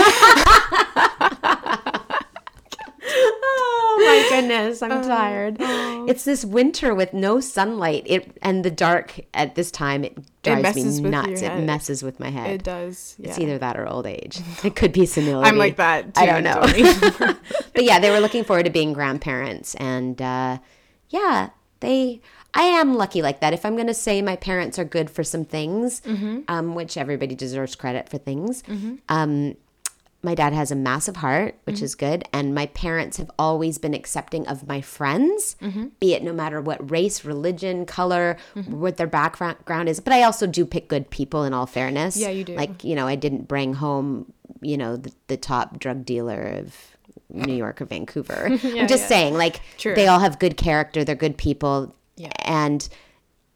my 3.98 4.26
goodness, 4.30 4.80
I'm 4.80 5.02
tired. 5.02 5.56
It's 6.08 6.24
this 6.24 6.44
winter 6.44 6.94
with 6.94 7.12
no 7.12 7.40
sunlight. 7.40 8.04
It 8.06 8.38
and 8.40 8.64
the 8.64 8.70
dark 8.70 9.18
at 9.34 9.56
this 9.56 9.72
time 9.72 10.04
it 10.04 10.16
drives 10.44 10.62
messes 10.62 11.00
me 11.00 11.02
with 11.02 11.12
nuts. 11.12 11.42
It 11.42 11.64
messes 11.64 12.04
with 12.04 12.20
my 12.20 12.30
head. 12.30 12.52
It 12.52 12.62
does. 12.62 13.16
Yeah. 13.18 13.30
It's 13.30 13.40
either 13.40 13.58
that 13.58 13.76
or 13.76 13.88
old 13.88 14.06
age. 14.06 14.40
It 14.62 14.76
could 14.76 14.92
be 14.92 15.04
senility. 15.04 15.48
I'm 15.48 15.58
like 15.58 15.76
that. 15.76 16.16
I 16.16 16.26
don't 16.26 16.44
know. 16.44 16.62
But 17.74 17.82
yeah, 17.82 17.98
they 17.98 18.10
were 18.10 18.20
looking 18.20 18.44
forward 18.44 18.66
to 18.66 18.70
being 18.70 18.92
grandparents, 18.92 19.74
and 19.74 20.22
uh, 20.22 20.58
yeah, 21.10 21.50
they. 21.80 22.20
I 22.56 22.62
am 22.62 22.94
lucky 22.94 23.20
like 23.20 23.40
that. 23.40 23.52
If 23.52 23.64
I'm 23.66 23.74
going 23.74 23.88
to 23.88 23.94
say 23.94 24.22
my 24.22 24.36
parents 24.36 24.78
are 24.78 24.84
good 24.84 25.10
for 25.10 25.24
some 25.24 25.44
things, 25.44 26.00
Mm-hmm. 26.02 26.42
um, 26.46 26.74
which 26.76 26.96
everybody 26.96 27.34
deserves 27.34 27.74
credit 27.74 28.08
for 28.08 28.16
things. 28.18 28.62
Um, 29.08 29.56
my 30.22 30.34
dad 30.34 30.52
has 30.54 30.70
a 30.70 30.76
massive 30.76 31.16
heart, 31.16 31.56
which 31.64 31.76
Mm-hmm. 31.76 31.84
is 31.84 31.94
good, 31.96 32.28
and 32.32 32.54
my 32.54 32.66
parents 32.66 33.16
have 33.18 33.30
always 33.40 33.76
been 33.78 33.92
accepting 33.92 34.46
of 34.46 34.66
my 34.68 34.80
friends, 34.80 35.56
Mm-hmm. 35.60 35.88
be 35.98 36.14
it 36.14 36.22
no 36.22 36.32
matter 36.32 36.60
what 36.60 36.90
race, 36.90 37.24
religion, 37.24 37.86
color, 37.86 38.36
what 38.66 38.96
their 38.98 39.08
background 39.08 39.88
is. 39.88 39.98
But 40.00 40.12
I 40.12 40.22
also 40.22 40.46
do 40.46 40.64
pick 40.64 40.86
good 40.88 41.10
people. 41.10 41.42
In 41.42 41.52
all 41.52 41.66
fairness, 41.66 42.16
Yeah, 42.16 42.30
you 42.30 42.44
do. 42.44 42.54
Like 42.54 42.84
you 42.84 42.94
know, 42.94 43.08
I 43.08 43.16
didn't 43.16 43.48
bring 43.48 43.74
home, 43.74 44.32
you 44.62 44.76
know, 44.78 44.96
the, 44.96 45.12
the 45.26 45.36
top 45.36 45.80
drug 45.80 46.04
dealer 46.06 46.40
of 46.42 46.93
New 47.34 47.54
York 47.54 47.80
or 47.82 47.84
Vancouver. 47.84 48.46
I'm 48.50 48.58
just 48.88 49.02
yeah. 49.04 49.08
saying, 49.08 49.34
like, 49.34 49.60
True. 49.78 49.94
they 49.94 50.06
all 50.06 50.20
have 50.20 50.38
good 50.38 50.56
character. 50.56 51.04
They're 51.04 51.14
good 51.14 51.36
people. 51.36 51.94
Yeah. 52.16 52.32
And, 52.44 52.88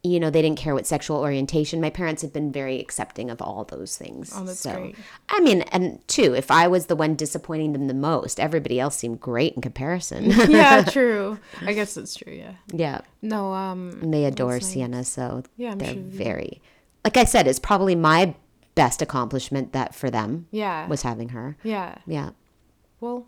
you 0.03 0.21
know, 0.21 0.31
they 0.31 0.43
didn't 0.43 0.59
care 0.59 0.75
what 0.75 0.87
sexual 0.87 1.19
orientation. 1.19 1.81
My 1.81 1.91
parents 1.91 2.23
have 2.23 2.33
been 2.33 2.51
very 2.53 2.81
accepting 2.81 3.31
of 3.31 3.41
all 3.43 3.65
those 3.65 3.97
things. 3.97 4.33
Oh, 4.35 4.45
that's 4.45 4.61
so, 4.61 4.73
great. 4.73 4.97
I 5.29 5.41
mean, 5.41 5.63
and 5.63 6.01
two, 6.09 6.35
if 6.35 6.51
I 6.51 6.69
was 6.69 6.87
the 6.87 6.97
one 6.97 7.15
disappointing 7.15 7.73
them 7.73 7.87
the 7.89 7.95
most, 7.95 8.39
everybody 8.41 8.79
else 8.81 8.97
seemed 8.97 9.21
great 9.21 9.55
in 9.55 9.63
comparison. 9.63 10.25
yeah, 10.49 10.83
true. 10.89 11.39
I 11.63 11.73
guess 11.73 11.95
that's 11.95 12.15
true. 12.15 12.33
Yeah. 12.33 12.53
yeah. 12.73 13.01
No. 13.23 13.53
Um. 13.53 13.99
And 14.03 14.15
they 14.15 14.25
adore 14.25 14.55
nice. 14.55 14.67
Sienna. 14.69 15.05
So 15.05 15.43
Yeah, 15.57 15.73
I'm 15.73 15.79
they're 15.79 15.95
sure 15.95 16.03
very, 16.03 16.61
like 17.05 17.17
I 17.17 17.25
said, 17.25 17.47
it's 17.47 17.59
probably 17.59 17.95
my 17.97 18.35
best 18.77 19.03
accomplishment 19.03 19.73
that 19.73 19.93
for 19.95 20.09
them 20.11 20.47
Yeah. 20.53 20.87
was 20.87 21.03
having 21.03 21.31
her. 21.31 21.57
yeah. 21.65 21.97
Yeah. 22.07 22.31
Well, 23.01 23.27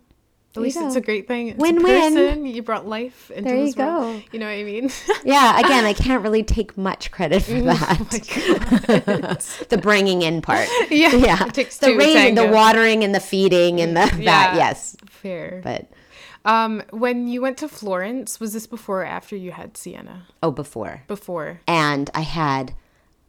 at 0.52 0.56
you 0.56 0.62
least 0.62 0.78
it's 0.80 0.96
a 0.96 1.00
great 1.00 1.28
thing. 1.28 1.48
It's 1.48 1.58
Win-win. 1.58 2.14
person. 2.14 2.46
You 2.46 2.62
brought 2.62 2.86
life 2.86 3.30
into 3.30 3.42
There 3.48 3.56
you 3.58 3.66
this 3.66 3.76
world. 3.76 4.20
go. 4.20 4.22
You 4.32 4.38
know 4.40 4.46
what 4.46 4.52
I 4.52 4.64
mean? 4.64 4.90
Yeah. 5.24 5.58
Again, 5.60 5.84
I 5.84 5.92
can't 5.92 6.22
really 6.22 6.42
take 6.42 6.76
much 6.76 7.10
credit 7.10 7.42
for 7.42 7.60
that. 7.60 7.98
the 9.68 9.78
bringing 9.78 10.22
in 10.22 10.42
part. 10.42 10.68
yeah. 10.90 11.14
Yeah. 11.14 11.44
The 11.46 11.94
raising, 11.96 12.34
the 12.34 12.46
watering, 12.48 13.04
and 13.04 13.14
the 13.14 13.20
feeding, 13.20 13.80
and 13.80 13.96
the 13.96 14.10
that. 14.24 14.54
Yes. 14.56 14.96
Fair. 15.06 15.60
But 15.62 15.86
Um, 16.44 16.82
when 16.90 17.28
you 17.28 17.42
went 17.42 17.58
to 17.58 17.68
Florence, 17.68 18.40
was 18.40 18.52
this 18.54 18.66
before 18.66 19.02
or 19.02 19.04
after 19.04 19.36
you 19.36 19.52
had 19.52 19.76
Sienna? 19.76 20.26
oh, 20.42 20.50
before. 20.50 21.02
Before. 21.06 21.60
And 21.68 22.08
I 22.14 22.22
had 22.22 22.74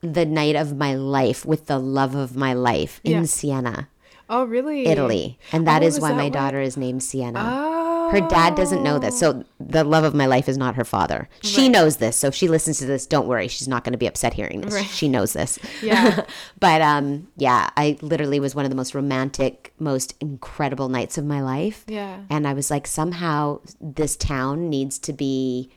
the 0.01 0.25
night 0.25 0.55
of 0.55 0.75
my 0.77 0.95
life 0.95 1.45
with 1.45 1.67
the 1.67 1.77
love 1.77 2.15
of 2.15 2.35
my 2.35 2.53
life 2.53 3.01
in 3.03 3.11
Yeah. 3.11 3.23
Siena, 3.25 3.89
Oh, 4.33 4.45
really? 4.45 4.85
Italy, 4.87 5.37
and 5.51 5.67
that 5.67 5.83
Oh, 5.83 5.85
is 5.85 5.99
why 5.99 6.09
that 6.09 6.15
my 6.17 6.23
why- 6.23 6.29
daughter 6.29 6.61
is 6.61 6.77
named 6.77 7.03
Sienna. 7.03 7.39
Oh. 7.43 8.09
Her 8.11 8.21
dad 8.27 8.55
doesn't 8.55 8.81
know 8.83 8.97
this. 8.99 9.17
So 9.19 9.45
the 9.59 9.83
love 9.85 10.03
of 10.03 10.13
my 10.13 10.25
life 10.25 10.49
is 10.49 10.57
not 10.57 10.75
her 10.75 10.83
father. 10.83 11.29
She 11.43 11.69
knows 11.69 11.97
this. 11.97 12.17
So 12.17 12.27
if 12.27 12.35
she 12.35 12.49
listens 12.49 12.77
to 12.79 12.85
this, 12.85 13.05
don't 13.05 13.25
worry. 13.27 13.47
She's 13.47 13.69
not 13.69 13.85
going 13.85 13.93
to 13.93 13.97
be 13.97 14.05
upset 14.07 14.33
hearing 14.33 14.59
this. 14.61 14.73
Right. 14.73 14.85
She 14.85 15.07
knows 15.07 15.31
this. 15.33 15.57
Yeah. 15.81 16.25
but 16.59 16.81
um 16.81 17.27
yeah, 17.37 17.69
I 17.77 17.97
literally 18.01 18.39
was 18.41 18.53
one 18.53 18.65
of 18.65 18.69
the 18.71 18.75
most 18.75 18.93
romantic, 18.95 19.73
most 19.79 20.13
incredible 20.19 20.89
nights 20.89 21.17
of 21.17 21.23
my 21.25 21.41
life. 21.41 21.85
Yeah. 21.87 22.19
And 22.29 22.45
I 22.47 22.53
was 22.53 22.69
like 22.69 22.85
somehow 22.85 23.59
this 23.79 24.17
town 24.17 24.69
needs 24.69 24.99
to 24.99 25.13
be 25.13 25.71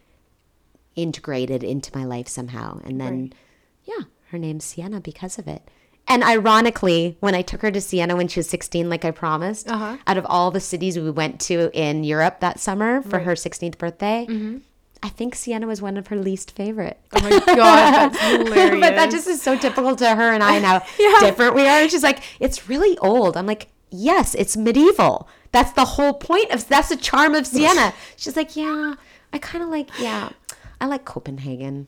integrated 0.97 1.63
into 1.65 1.97
my 1.97 2.05
life 2.05 2.29
somehow. 2.29 2.81
And 2.85 3.01
then 3.01 3.21
Right. 3.21 3.35
yeah, 3.85 4.05
her 4.31 4.39
name's 4.39 4.65
Sienna 4.65 5.01
because 5.01 5.39
of 5.39 5.47
it. 5.49 5.69
And 6.07 6.23
ironically, 6.23 7.16
when 7.20 7.35
I 7.35 7.41
took 7.43 7.62
her 7.62 7.70
to 7.70 7.81
Siena 7.81 8.15
when 8.15 8.28
she 8.28 8.39
was 8.41 8.49
16, 8.49 8.91
like 8.91 9.05
I 9.05 9.11
promised, 9.11 9.70
Uh-huh. 9.70 9.97
out 10.07 10.19
of 10.19 10.27
all 10.28 10.51
the 10.51 10.61
cities 10.61 10.99
we 10.99 11.11
went 11.11 11.41
to 11.43 11.70
in 11.73 12.05
Europe 12.05 12.41
that 12.41 12.61
summer 12.61 13.01
for 13.03 13.09
Right. 13.09 13.20
Mm-hmm. 13.20 13.24
her 13.31 13.35
16th 13.35 13.78
birthday, 13.78 14.27
I 15.03 15.09
think 15.09 15.35
Siena 15.35 15.66
was 15.66 15.81
one 15.83 15.97
of 15.97 16.07
her 16.09 16.16
least 16.16 16.53
favorite. 16.57 16.99
Oh 17.15 17.20
my 17.23 17.31
god, 17.31 18.11
that's 18.12 18.19
hilarious. 18.31 18.81
but 18.81 18.95
that 18.97 19.11
just 19.11 19.27
is 19.28 19.41
so 19.43 19.57
typical 19.57 19.97
to 19.97 20.15
her 20.15 20.33
and 20.33 20.43
I 20.43 20.57
and 20.57 20.65
how 20.65 20.83
Yeah. 20.99 21.20
different 21.20 21.55
we 21.55 21.62
are. 21.69 21.81
And 21.83 21.91
she's 21.91 22.03
like, 22.03 22.20
it's 22.41 22.69
really 22.69 22.97
old. 22.99 23.37
I'm 23.37 23.47
like, 23.47 23.69
yes, 23.91 24.35
it's 24.35 24.57
medieval. 24.57 25.28
That's 25.53 25.73
the 25.73 25.85
whole 25.85 26.15
point 26.15 26.51
of 26.51 26.66
that's 26.69 26.89
the 26.89 26.97
charm 26.97 27.35
of 27.35 27.47
Siena. 27.47 27.93
She's 28.16 28.35
like, 28.37 28.57
yeah, 28.57 28.95
I 29.33 29.39
kind 29.39 29.62
of 29.62 29.70
like, 29.70 29.89
yeah, 30.01 30.31
I 30.81 30.87
like 30.87 31.05
Copenhagen. 31.05 31.87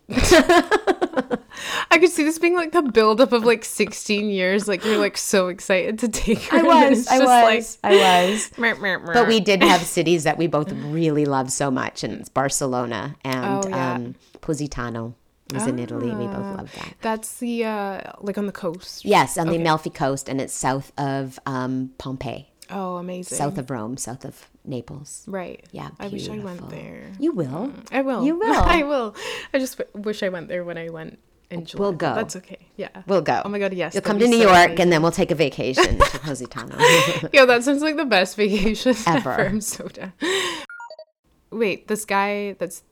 I 1.91 1.99
could 1.99 2.11
see 2.11 2.25
this 2.25 2.39
being 2.39 2.55
like 2.55 2.73
the 2.73 2.83
buildup 2.83 3.33
of 3.33 3.45
like 3.45 3.65
16 3.65 4.29
years. 4.31 4.69
Like 4.69 4.85
you're 4.85 4.99
like 4.99 5.17
so 5.17 5.49
excited 5.49 5.99
to 6.01 6.09
take 6.09 6.41
her. 6.45 6.57
I 6.57 6.61
and 6.61 6.69
then 6.69 6.91
was, 6.91 6.99
it's 7.01 7.11
I 7.11 7.19
was, 7.19 7.79
I 7.85 7.97
was. 7.97 8.51
Like. 8.59 9.05
But 9.15 9.29
we 9.29 9.41
did 9.41 9.63
have 9.63 9.81
cities 9.83 10.25
that 10.25 10.39
we 10.39 10.47
both 10.47 10.71
really 10.73 11.25
love 11.25 11.51
so 11.53 11.71
much, 11.71 12.05
and 12.05 12.15
it's 12.21 12.29
Barcelona 12.29 13.17
and 13.25 13.65
Oh, 13.65 13.69
yeah. 13.69 13.95
um, 13.95 14.15
Positano 14.41 15.15
was 15.53 15.67
in 15.67 15.79
Italy. 15.79 16.07
We 16.11 16.27
both 16.27 16.57
love 16.57 16.73
that. 16.75 16.95
That's 17.03 17.39
the 17.39 17.65
uh 17.65 18.13
like 18.21 18.37
on 18.39 18.47
the 18.47 18.53
coast. 18.53 19.05
Yes, 19.05 19.39
on 19.39 19.49
the 19.49 19.57
Amalfi 19.57 19.91
Coast, 19.91 20.29
and 20.29 20.41
it's 20.41 20.53
south 20.55 20.93
of 20.99 21.39
um, 21.47 21.91
Pompeii, 21.99 22.49
Oh, 22.71 22.97
amazing. 22.97 23.37
south 23.39 23.57
of 23.59 23.71
Rome, 23.71 23.97
south 23.97 24.25
of 24.25 24.49
Naples. 24.65 25.23
Right. 25.29 25.65
Yeah, 25.71 25.91
I 26.01 26.09
wish 26.09 26.29
I 26.29 26.39
went 26.39 26.69
there. 26.71 27.05
You 27.21 27.31
will. 27.33 27.73
I 27.93 28.03
will. 28.03 28.25
You 28.25 28.37
will. 28.41 28.55
I 28.65 28.83
will. 28.83 29.15
I 29.55 29.59
just 29.61 29.79
w- 29.79 30.03
wish 30.05 30.23
I 30.25 30.29
went 30.29 30.49
there 30.49 30.65
when 30.65 30.77
I 30.79 30.89
went 30.89 31.21
in 31.51 31.65
July. 31.65 31.81
We'll 31.81 31.93
go. 31.93 32.15
That's 32.15 32.37
okay. 32.37 32.59
Yeah. 32.77 32.89
We'll 33.07 33.23
go. 33.23 33.43
Oh 33.45 33.49
my 33.49 33.59
god, 33.59 33.73
yes. 33.73 33.95
You'll 33.95 34.03
come 34.03 34.19
to 34.19 34.27
New 34.27 34.37
so 34.39 34.43
York, 34.45 34.55
amazing. 34.57 34.81
and 34.81 34.93
then 34.93 35.03
we'll 35.03 35.13
take 35.13 35.31
a 35.31 35.35
vacation 35.35 35.99
to 35.99 36.19
Positano. 36.23 36.77
Yeah, 37.33 37.45
that 37.47 37.63
sounds 37.65 37.83
like 37.83 37.97
the 37.97 38.05
best 38.05 38.37
vacation 38.37 38.95
Ever. 39.07 39.31
ever. 39.33 39.47
I'm 39.47 39.61
so 39.61 39.89
down. 39.89 40.13
Wait, 41.51 41.89
this 41.89 42.05
guy 42.05 42.55
that's 42.59 42.83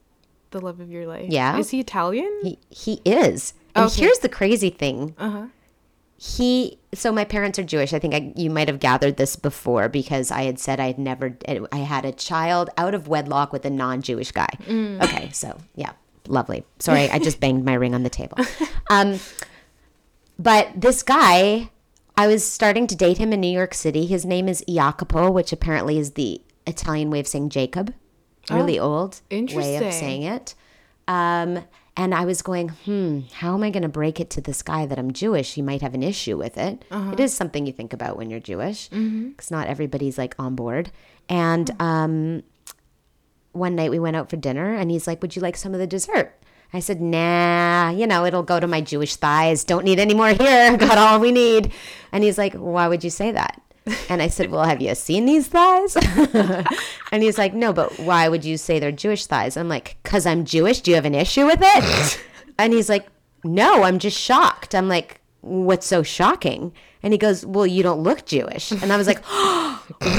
the 0.51 0.61
love 0.61 0.81
of 0.81 0.91
your 0.91 1.07
life. 1.07 1.29
Yeah. 1.29 1.59
Is 1.59 1.71
he 1.71 1.81
Italian? 1.81 2.31
he 2.43 2.59
he 2.71 3.01
is. 3.05 3.55
And 3.75 3.87
Okay. 3.87 4.03
here's 4.03 4.19
the 4.21 4.29
crazy 4.29 4.71
thing. 4.71 5.15
Uh 5.19 5.31
huh. 5.31 5.47
he 6.17 6.79
so 6.95 7.11
my 7.11 7.25
parents 7.25 7.59
are 7.59 7.65
jewish 7.65 7.93
i 7.93 7.99
think 7.99 8.15
I, 8.15 8.33
you 8.37 8.49
might 8.49 8.69
have 8.69 8.79
gathered 8.79 9.17
this 9.17 9.35
before 9.35 9.89
because 9.89 10.31
i 10.31 10.43
had 10.45 10.61
said 10.61 10.79
i 10.79 10.87
had 10.87 10.97
never 10.99 11.37
i 11.73 11.79
had 11.79 12.05
a 12.05 12.13
child 12.13 12.71
out 12.79 12.95
of 12.95 13.09
wedlock 13.09 13.53
with 13.53 13.65
a 13.67 13.71
non-jewish 13.71 14.31
guy 14.31 14.47
okay 15.03 15.29
so 15.33 15.59
yeah 15.75 15.91
lovely. 16.29 16.65
Sorry 16.79 17.11
i 17.11 17.19
just 17.19 17.41
banged 17.45 17.65
my 17.65 17.75
ring 17.75 17.95
on 17.95 18.03
the 18.03 18.11
table. 18.11 18.39
Um, 18.91 19.19
but 20.39 20.69
this 20.75 21.03
guy 21.03 21.71
i 22.17 22.27
was 22.27 22.45
starting 22.45 22.87
to 22.87 22.97
date 22.97 23.19
him 23.19 23.33
in 23.33 23.41
new 23.41 23.49
york 23.53 23.75
city. 23.75 24.07
His 24.07 24.25
name 24.25 24.49
is 24.49 24.65
jacopo 24.69 25.31
which 25.31 25.53
apparently 25.53 25.99
is 25.99 26.13
the 26.13 26.41
italian 26.67 27.11
way 27.11 27.21
of 27.21 27.27
saying 27.27 27.51
jacob. 27.51 27.95
Really 28.51 28.79
old 28.79 29.21
way 29.57 29.77
of 29.77 29.83
saying 29.93 30.23
it. 30.23 30.55
Um, 31.09 31.65
and 31.97 32.13
I 32.15 32.25
was 32.25 32.43
going, 32.43 32.71
hmm, 32.71 33.21
how 33.35 33.55
am 33.55 33.63
I 33.63 33.71
going 33.71 33.85
to 33.85 33.89
break 33.89 34.19
it 34.19 34.29
to 34.31 34.41
this 34.41 34.63
guy 34.63 34.85
that 34.85 34.99
I'm 34.99 35.13
Jewish? 35.13 35.55
He 35.55 35.63
might 35.63 35.81
have 35.81 35.95
an 35.95 36.03
issue 36.03 36.37
with 36.37 36.59
it. 36.59 36.85
It 37.13 37.21
is 37.21 37.33
something 37.33 37.67
you 37.67 37.73
think 37.73 37.93
about 37.93 38.17
when 38.17 38.31
you're 38.31 38.41
Jewish, 38.41 38.89
because 38.89 39.51
not 39.53 39.69
everybody's 39.69 40.19
like 40.19 40.35
on 40.39 40.57
board. 40.57 40.91
And 41.29 41.71
um, 41.79 42.43
one 43.55 43.75
night 43.75 43.91
we 43.91 43.99
went 43.99 44.17
out 44.17 44.31
for 44.31 44.37
dinner, 44.37 44.75
and 44.75 44.91
he's 44.91 45.07
like, 45.07 45.23
"Would 45.23 45.37
you 45.37 45.43
like 45.43 45.57
some 45.57 45.75
of 45.75 45.81
the 45.81 45.87
dessert?" 45.87 46.35
I 46.73 46.81
said, 46.81 47.01
"Nah, 47.01 47.91
you 47.91 48.07
know, 48.07 48.25
it'll 48.25 48.43
go 48.43 48.61
to 48.61 48.67
my 48.67 48.81
Jewish 48.81 49.17
thighs. 49.17 49.65
Don't 49.65 49.85
need 49.85 50.01
any 50.01 50.15
more 50.15 50.31
here. 50.31 50.77
Got 50.77 50.99
all 50.99 51.21
we 51.21 51.33
need." 51.33 51.73
And 52.13 52.25
he's 52.25 52.39
like, 52.39 52.55
"Why 52.55 52.89
would 52.89 53.05
you 53.05 53.11
say 53.11 53.33
that?" 53.33 53.61
And 54.09 54.23
I 54.23 54.29
said, 54.29 54.51
Well, 54.51 54.65
have 54.65 54.81
you 54.81 54.95
seen 54.95 55.27
these 55.27 55.49
thighs? 55.49 55.97
and 57.13 57.23
he's 57.23 57.39
like, 57.39 57.53
No, 57.55 57.73
but 57.73 57.99
why 57.99 58.29
would 58.29 58.45
you 58.45 58.57
say 58.57 58.79
they're 58.79 58.93
Jewish 58.93 59.27
thighs? 59.27 59.57
I'm 59.57 59.69
like, 59.69 59.97
Because 60.03 60.27
I'm 60.27 60.45
Jewish. 60.45 60.81
Do 60.81 60.91
you 60.91 60.95
have 60.95 61.05
an 61.05 61.15
issue 61.15 61.45
with 61.45 61.61
it? 61.61 62.21
and 62.59 62.73
he's 62.73 62.89
like, 62.89 63.07
No, 63.43 63.83
I'm 63.83 63.99
just 63.99 64.19
shocked. 64.19 64.75
I'm 64.75 64.89
like, 64.89 65.21
What's 65.43 65.87
so 65.87 66.03
shocking? 66.03 66.73
And 67.05 67.13
he 67.13 67.19
goes, 67.19 67.45
Well, 67.45 67.67
you 67.67 67.83
don't 67.83 68.03
look 68.03 68.25
Jewish. 68.25 68.73
And 68.73 68.91
I 68.91 68.97
was 68.97 69.07
like, 69.07 69.23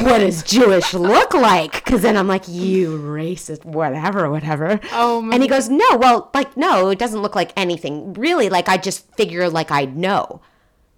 What 0.03 0.19
does 0.19 0.43
Jewish 0.43 0.93
look 0.93 1.33
like? 1.33 1.83
Because 1.83 2.03
then 2.03 2.15
I'm 2.15 2.27
like, 2.27 2.47
You 2.47 2.99
racist, 2.99 3.65
whatever, 3.65 4.29
whatever. 4.29 4.79
Oh, 4.91 5.19
my 5.19 5.33
And 5.33 5.43
he 5.43 5.49
goes, 5.49 5.67
No, 5.67 5.97
well, 5.97 6.29
like, 6.35 6.55
no, 6.55 6.89
it 6.89 6.99
doesn't 6.99 7.23
look 7.23 7.33
like 7.35 7.51
anything. 7.57 8.13
Really, 8.13 8.49
like, 8.49 8.69
I 8.69 8.77
just 8.77 9.11
figure 9.15 9.49
like 9.49 9.71
I'd 9.71 9.97
know. 9.97 10.41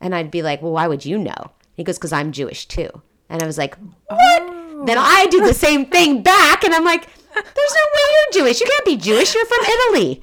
And 0.02 0.14
I'd 0.14 0.30
be 0.30 0.44
like, 0.44 0.62
Well, 0.62 0.74
why 0.74 0.90
would 0.90 1.06
you 1.06 1.18
know? 1.18 1.52
He 1.76 1.86
goes, 1.86 1.98
Because 1.98 2.12
I'm 2.12 2.34
Jewish 2.34 2.66
too. 2.66 2.90
And 3.30 3.42
I 3.42 3.46
was 3.46 3.58
like, 3.58 3.78
What? 4.08 4.20
Oh. 4.20 4.84
Then 4.86 4.98
I 5.00 5.26
do 5.32 5.40
the 5.40 5.54
same 5.54 5.86
thing 5.86 6.22
back. 6.22 6.66
And 6.66 6.74
I'm 6.76 6.84
like, 6.84 7.08
There's 7.34 7.76
no 7.76 7.86
way 7.96 8.02
you're 8.12 8.44
Jewish. 8.44 8.60
You 8.60 8.68
can't 8.68 8.86
be 8.86 8.98
Jewish. 8.98 9.34
You're 9.34 9.46
from 9.46 9.66
Italy. 9.66 10.22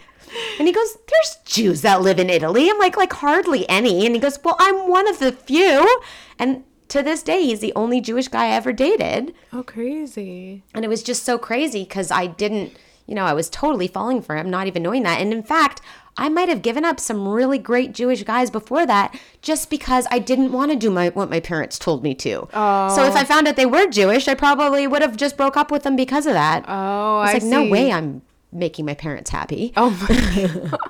And 0.58 0.68
he 0.68 0.72
goes, 0.72 0.96
There's 1.08 1.36
Jews 1.44 1.82
that 1.82 2.02
live 2.02 2.18
in 2.18 2.30
Italy. 2.30 2.70
I'm 2.70 2.78
like, 2.78 2.96
like 2.96 3.12
hardly 3.12 3.68
any. 3.68 4.06
And 4.06 4.14
he 4.14 4.20
goes, 4.20 4.38
Well, 4.42 4.56
I'm 4.58 4.88
one 4.88 5.08
of 5.08 5.18
the 5.18 5.32
few. 5.32 6.00
And 6.38 6.64
to 6.88 7.02
this 7.02 7.22
day, 7.22 7.42
he's 7.42 7.60
the 7.60 7.72
only 7.74 8.00
Jewish 8.00 8.28
guy 8.28 8.46
I 8.46 8.50
ever 8.50 8.72
dated. 8.72 9.34
Oh, 9.52 9.62
crazy. 9.62 10.62
And 10.72 10.84
it 10.84 10.88
was 10.88 11.02
just 11.02 11.24
so 11.24 11.38
crazy 11.38 11.82
because 11.82 12.10
I 12.10 12.26
didn't, 12.26 12.76
you 13.06 13.14
know, 13.14 13.24
I 13.24 13.32
was 13.32 13.50
totally 13.50 13.88
falling 13.88 14.22
for 14.22 14.36
him, 14.36 14.50
not 14.50 14.66
even 14.66 14.82
knowing 14.82 15.02
that. 15.02 15.20
And 15.20 15.32
in 15.32 15.42
fact, 15.42 15.80
I 16.16 16.28
might 16.28 16.48
have 16.48 16.62
given 16.62 16.84
up 16.84 17.00
some 17.00 17.26
really 17.26 17.58
great 17.58 17.92
Jewish 17.92 18.22
guys 18.22 18.50
before 18.50 18.86
that 18.86 19.18
just 19.42 19.68
because 19.68 20.06
I 20.10 20.20
didn't 20.20 20.52
want 20.52 20.70
to 20.70 20.76
do 20.76 20.90
my 20.90 21.08
what 21.08 21.30
my 21.30 21.40
parents 21.40 21.78
told 21.78 22.02
me 22.02 22.14
to. 22.16 22.48
Oh. 22.54 22.94
So 22.94 23.04
if 23.04 23.14
I 23.14 23.22
oh. 23.22 23.24
found 23.24 23.48
out 23.48 23.56
they 23.56 23.66
were 23.66 23.88
Jewish, 23.88 24.28
I 24.28 24.34
probably 24.34 24.86
would 24.86 25.02
have 25.02 25.16
just 25.16 25.36
broke 25.36 25.56
up 25.56 25.70
with 25.70 25.82
them 25.82 25.96
because 25.96 26.26
of 26.26 26.34
that. 26.34 26.64
Oh, 26.68 27.22
it's 27.22 27.30
I 27.30 27.32
like 27.34 27.42
see. 27.42 27.48
no 27.48 27.68
way 27.68 27.90
I'm 27.90 28.22
making 28.54 28.86
my 28.86 28.94
parents 28.94 29.30
happy. 29.30 29.72
Oh 29.76 29.90
my. 30.08 30.78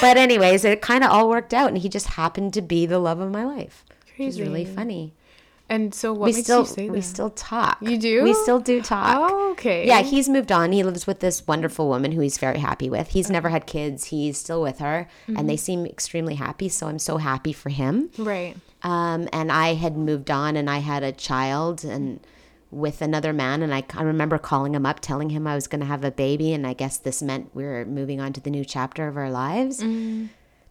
But 0.00 0.16
anyways, 0.16 0.64
it 0.64 0.80
kind 0.80 1.02
of 1.02 1.10
all 1.10 1.28
worked 1.28 1.52
out, 1.52 1.68
and 1.68 1.78
he 1.78 1.88
just 1.88 2.08
happened 2.08 2.54
to 2.54 2.62
be 2.62 2.86
the 2.86 2.98
love 2.98 3.18
of 3.18 3.32
my 3.32 3.44
life. 3.44 3.84
Which 4.16 4.28
is 4.28 4.40
really 4.40 4.64
funny. 4.64 5.14
And 5.70 5.94
so, 5.94 6.12
what 6.12 6.26
we 6.26 6.32
makes 6.32 6.44
still 6.44 6.60
you 6.60 6.66
say 6.66 6.90
we 6.90 7.00
still 7.02 7.30
talk. 7.30 7.78
You 7.82 7.98
do? 7.98 8.22
We 8.22 8.32
still 8.32 8.58
do 8.58 8.80
talk. 8.80 9.16
Oh, 9.18 9.50
okay. 9.52 9.86
Yeah, 9.86 10.00
he's 10.00 10.28
moved 10.28 10.50
on. 10.50 10.72
He 10.72 10.82
lives 10.82 11.06
with 11.06 11.20
this 11.20 11.46
wonderful 11.46 11.88
woman 11.88 12.12
who 12.12 12.20
he's 12.22 12.38
very 12.38 12.58
happy 12.58 12.88
with. 12.88 13.08
He's 13.08 13.28
never 13.30 13.50
had 13.50 13.66
kids. 13.66 14.04
He's 14.06 14.38
still 14.38 14.62
with 14.62 14.78
her, 14.78 15.08
and 15.26 15.48
they 15.48 15.56
seem 15.56 15.84
extremely 15.84 16.36
happy. 16.36 16.68
So 16.68 16.86
I'm 16.86 16.98
so 16.98 17.18
happy 17.18 17.52
for 17.52 17.68
him. 17.68 18.10
Right. 18.16 18.56
Um, 18.82 19.28
and 19.32 19.52
I 19.52 19.74
had 19.74 19.96
moved 19.96 20.30
on, 20.30 20.56
and 20.56 20.70
I 20.70 20.78
had 20.78 21.02
a 21.02 21.12
child, 21.12 21.84
and 21.84 22.20
with 22.70 23.00
another 23.02 23.32
man. 23.32 23.62
And 23.62 23.74
I, 23.74 23.84
I 23.94 24.02
remember 24.02 24.38
calling 24.38 24.74
him 24.74 24.84
up, 24.86 25.00
telling 25.00 25.30
him 25.30 25.46
I 25.46 25.54
was 25.54 25.66
going 25.66 25.80
to 25.80 25.86
have 25.86 26.04
a 26.04 26.10
baby, 26.10 26.52
and 26.52 26.66
I 26.66 26.72
guess 26.74 26.98
this 26.98 27.22
meant 27.22 27.54
we 27.54 27.64
were 27.64 27.84
moving 27.84 28.20
on 28.20 28.32
to 28.34 28.40
the 28.40 28.50
new 28.50 28.64
chapter 28.64 29.08
of 29.08 29.16
our 29.16 29.30
lives. 29.30 29.82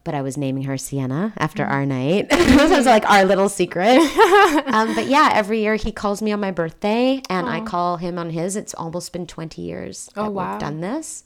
But 0.03 0.15
I 0.15 0.21
was 0.21 0.37
naming 0.37 0.63
her 0.63 0.77
Sienna 0.77 1.33
after 1.37 1.65
our 1.65 1.85
night. 1.85 2.29
this 2.29 2.71
was 2.71 2.85
like 2.85 3.09
our 3.09 3.25
little 3.25 3.49
secret. 3.49 3.97
um, 4.67 4.95
but 4.95 5.07
yeah, 5.07 5.31
every 5.33 5.59
year 5.61 5.75
he 5.75 5.91
calls 5.91 6.21
me 6.21 6.31
on 6.31 6.39
my 6.39 6.51
birthday 6.51 7.21
and 7.29 7.49
I 7.49 7.59
call 7.59 7.97
him 7.97 8.17
on 8.17 8.29
his. 8.29 8.55
It's 8.55 8.73
almost 8.73 9.11
been 9.11 9.27
20 9.27 9.61
years 9.61 10.09
Oh, 10.15 10.23
that 10.23 10.31
wow. 10.31 10.51
we've 10.53 10.61
done 10.61 10.79
this. 10.79 11.25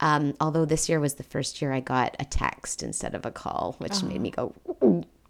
Um, 0.00 0.34
although 0.40 0.64
this 0.64 0.88
year 0.88 0.98
was 0.98 1.14
the 1.14 1.22
first 1.22 1.62
year 1.62 1.72
I 1.72 1.78
got 1.78 2.16
a 2.18 2.24
text 2.24 2.82
instead 2.82 3.14
of 3.14 3.24
a 3.24 3.30
call, 3.30 3.76
which 3.78 4.02
made 4.02 4.20
me 4.20 4.30
go, 4.30 4.52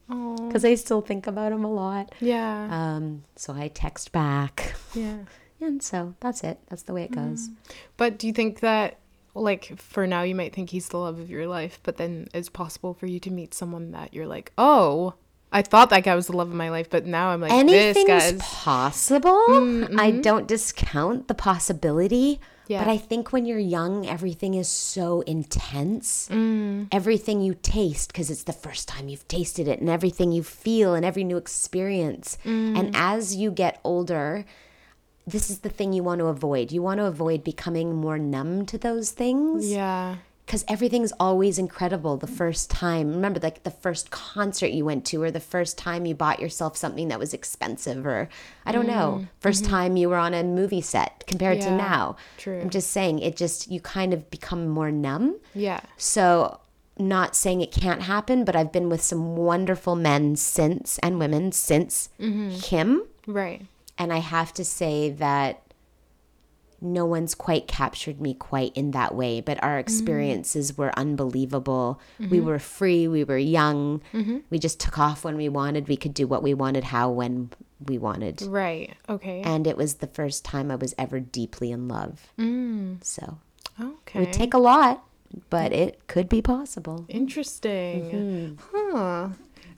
because 0.09 0.65
I 0.65 0.75
still 0.77 1.01
think 1.01 1.27
about 1.27 1.53
him 1.53 1.65
a 1.65 1.73
lot. 1.73 2.15
Yeah. 2.21 2.69
Um, 2.71 3.25
so 3.35 3.53
I 3.55 3.69
text 3.69 4.13
back. 4.13 4.75
yeah. 4.95 5.19
And 5.61 5.83
so 5.83 6.15
that's 6.21 6.45
it. 6.45 6.59
That's 6.69 6.83
the 6.83 6.93
way 6.93 7.05
it 7.05 7.13
goes. 7.13 7.49
But 7.97 8.19
do 8.19 8.27
you 8.27 8.33
think 8.35 8.61
that, 8.61 8.99
like, 9.35 9.79
for 9.81 10.07
now, 10.07 10.23
you 10.23 10.35
might 10.35 10.55
think 10.55 10.71
he's 10.71 10.89
the 10.91 10.99
love 10.99 11.19
of 11.19 11.31
your 11.31 11.47
life, 11.47 11.81
but 11.83 11.97
then 11.97 12.29
it's 12.35 12.51
possible 12.51 12.93
for 12.95 13.07
you 13.07 13.19
to 13.21 13.31
meet 13.31 13.55
someone 13.55 13.93
that 13.93 14.13
you're 14.13 14.27
like, 14.27 14.53
oh, 14.59 15.15
I 15.51 15.63
thought 15.63 15.89
that 15.91 16.05
guy 16.05 16.15
was 16.15 16.27
the 16.27 16.37
love 16.37 16.49
of 16.49 16.55
my 16.55 16.69
life, 16.69 16.91
but 16.91 17.07
now 17.07 17.31
I'm 17.31 17.41
like, 17.41 17.51
this 17.67 17.97
Anything's 17.97 18.07
guy's. 18.07 18.43
possible. 18.43 19.45
I 19.99 20.11
don't 20.11 20.47
discount 20.47 21.29
the 21.29 21.35
possibility. 21.35 22.41
Yeah. 22.69 22.85
But 22.85 22.91
I 22.91 22.99
think 22.99 23.33
when 23.33 23.47
you're 23.47 23.59
young, 23.59 24.07
everything 24.07 24.55
is 24.55 24.69
so 24.69 25.21
intense. 25.23 26.29
Mm. 26.31 26.89
Everything 26.93 27.41
you 27.41 27.55
taste, 27.55 28.13
because 28.13 28.31
it's 28.31 28.45
the 28.45 28.53
first 28.53 28.89
time 28.89 29.09
you've 29.09 29.27
tasted 29.29 29.69
it, 29.69 29.81
and 29.81 29.89
everything 29.89 30.33
you 30.33 30.43
feel, 30.43 30.95
and 30.95 31.05
every 31.05 31.25
new 31.25 31.37
experience. 31.37 32.39
And 32.45 32.77
mm. 32.77 32.91
as 32.95 33.37
you 33.37 33.51
get 33.51 33.81
older, 33.85 34.45
this 35.27 35.51
is 35.51 35.61
the 35.61 35.69
thing 35.69 35.93
you 35.93 36.03
want 36.03 36.21
to 36.21 36.27
avoid. 36.27 36.71
You 36.73 36.83
want 36.83 36.99
to 36.99 37.07
avoid 37.07 37.43
becoming 37.43 37.95
more 37.95 38.19
numb 38.19 38.67
to 38.67 38.79
those 38.79 39.11
things 39.11 39.71
Yeah. 39.71 40.17
Because 40.47 40.65
everything's 40.69 41.13
always 41.19 41.59
incredible 41.59 42.17
the 42.17 42.29
first 42.29 42.71
time. 42.71 43.11
Remember, 43.11 43.41
like 43.41 43.65
the 43.65 43.71
first 43.71 44.11
concert 44.13 44.69
you 44.69 44.85
went 44.85 45.05
to, 45.07 45.21
or 45.21 45.33
the 45.33 45.41
first 45.41 45.77
time 45.77 46.07
you 46.07 46.15
bought 46.15 46.39
yourself 46.39 46.77
something 46.77 47.09
that 47.09 47.19
was 47.19 47.35
expensive, 47.35 48.07
or 48.07 48.29
I 48.65 48.71
don't 48.71 48.87
know, 48.87 49.23
mm, 49.23 49.29
1st 49.43 49.63
mm-hmm. 49.63 49.71
time 49.71 49.97
you 49.97 50.09
were 50.09 50.17
on 50.17 50.35
a 50.35 50.45
movie 50.45 50.81
set 50.81 51.25
compared 51.27 51.61
to 51.63 51.71
now. 51.73 52.17
true. 52.37 52.61
I'm 52.61 52.71
just 52.71 52.91
saying, 52.93 53.19
it 53.19 53.37
just, 53.37 53.71
you 53.73 53.81
kind 53.81 54.15
of 54.15 54.31
become 54.31 54.69
more 54.69 54.93
numb. 54.93 55.37
Yeah. 55.53 55.81
So, 55.97 56.61
not 56.97 57.35
saying 57.35 57.61
it 57.61 57.73
can't 57.73 58.03
happen, 58.03 58.45
but 58.45 58.55
I've 58.55 58.73
been 58.73 58.89
with 58.89 59.03
some 59.03 59.37
wonderful 59.37 59.97
men 59.97 60.37
since 60.37 60.99
and 61.01 61.19
women 61.19 61.51
since 61.51 62.09
mm-hmm. 62.21 62.51
him. 62.51 63.03
Right. 63.27 63.63
And 63.99 64.13
I 64.13 64.19
have 64.19 64.55
to 64.55 64.65
say 64.65 65.11
that 65.11 65.61
no 66.93 67.05
one's 67.05 67.35
quite 67.35 67.67
captured 67.67 68.21
me 68.21 68.35
quite 68.35 68.77
in 68.77 68.93
that 68.93 69.15
way, 69.15 69.41
but 69.41 69.63
our 69.63 69.73
mm-hmm. 69.73 69.81
experiences 69.81 70.77
were 70.77 70.97
unbelievable. 70.99 72.01
We 72.19 72.27
mm-hmm. 72.27 72.47
were 72.47 72.59
free, 72.59 73.09
we 73.09 73.25
were 73.25 73.39
young, 73.39 74.03
mm-hmm. 74.13 74.39
we 74.51 74.59
just 74.59 74.81
took 74.81 74.99
off 74.99 75.25
when 75.25 75.37
we 75.37 75.49
wanted, 75.49 75.89
we 75.89 75.97
could 75.97 76.15
do 76.15 76.27
what 76.27 76.43
we 76.43 76.55
wanted, 76.55 76.85
how, 76.85 77.11
when 77.11 77.51
we 77.85 77.99
wanted. 77.99 78.43
Right. 78.43 78.95
Okay. 79.09 79.43
And 79.43 79.67
it 79.67 79.77
was 79.77 79.95
the 79.95 80.07
first 80.07 80.45
time 80.45 80.71
I 80.71 80.77
was 80.77 80.95
ever 80.97 81.21
deeply 81.21 81.71
in 81.71 81.89
love. 81.89 82.29
Mm. 82.39 83.05
So 83.05 83.39
okay. 83.81 84.19
it 84.19 84.25
would 84.25 84.33
take 84.33 84.55
a 84.55 84.59
lot. 84.59 85.03
but 85.51 85.73
it 85.73 86.07
could 86.07 86.29
be 86.29 86.43
possible. 86.43 87.05
Interesting. 87.09 88.59
Huh. 88.73 89.31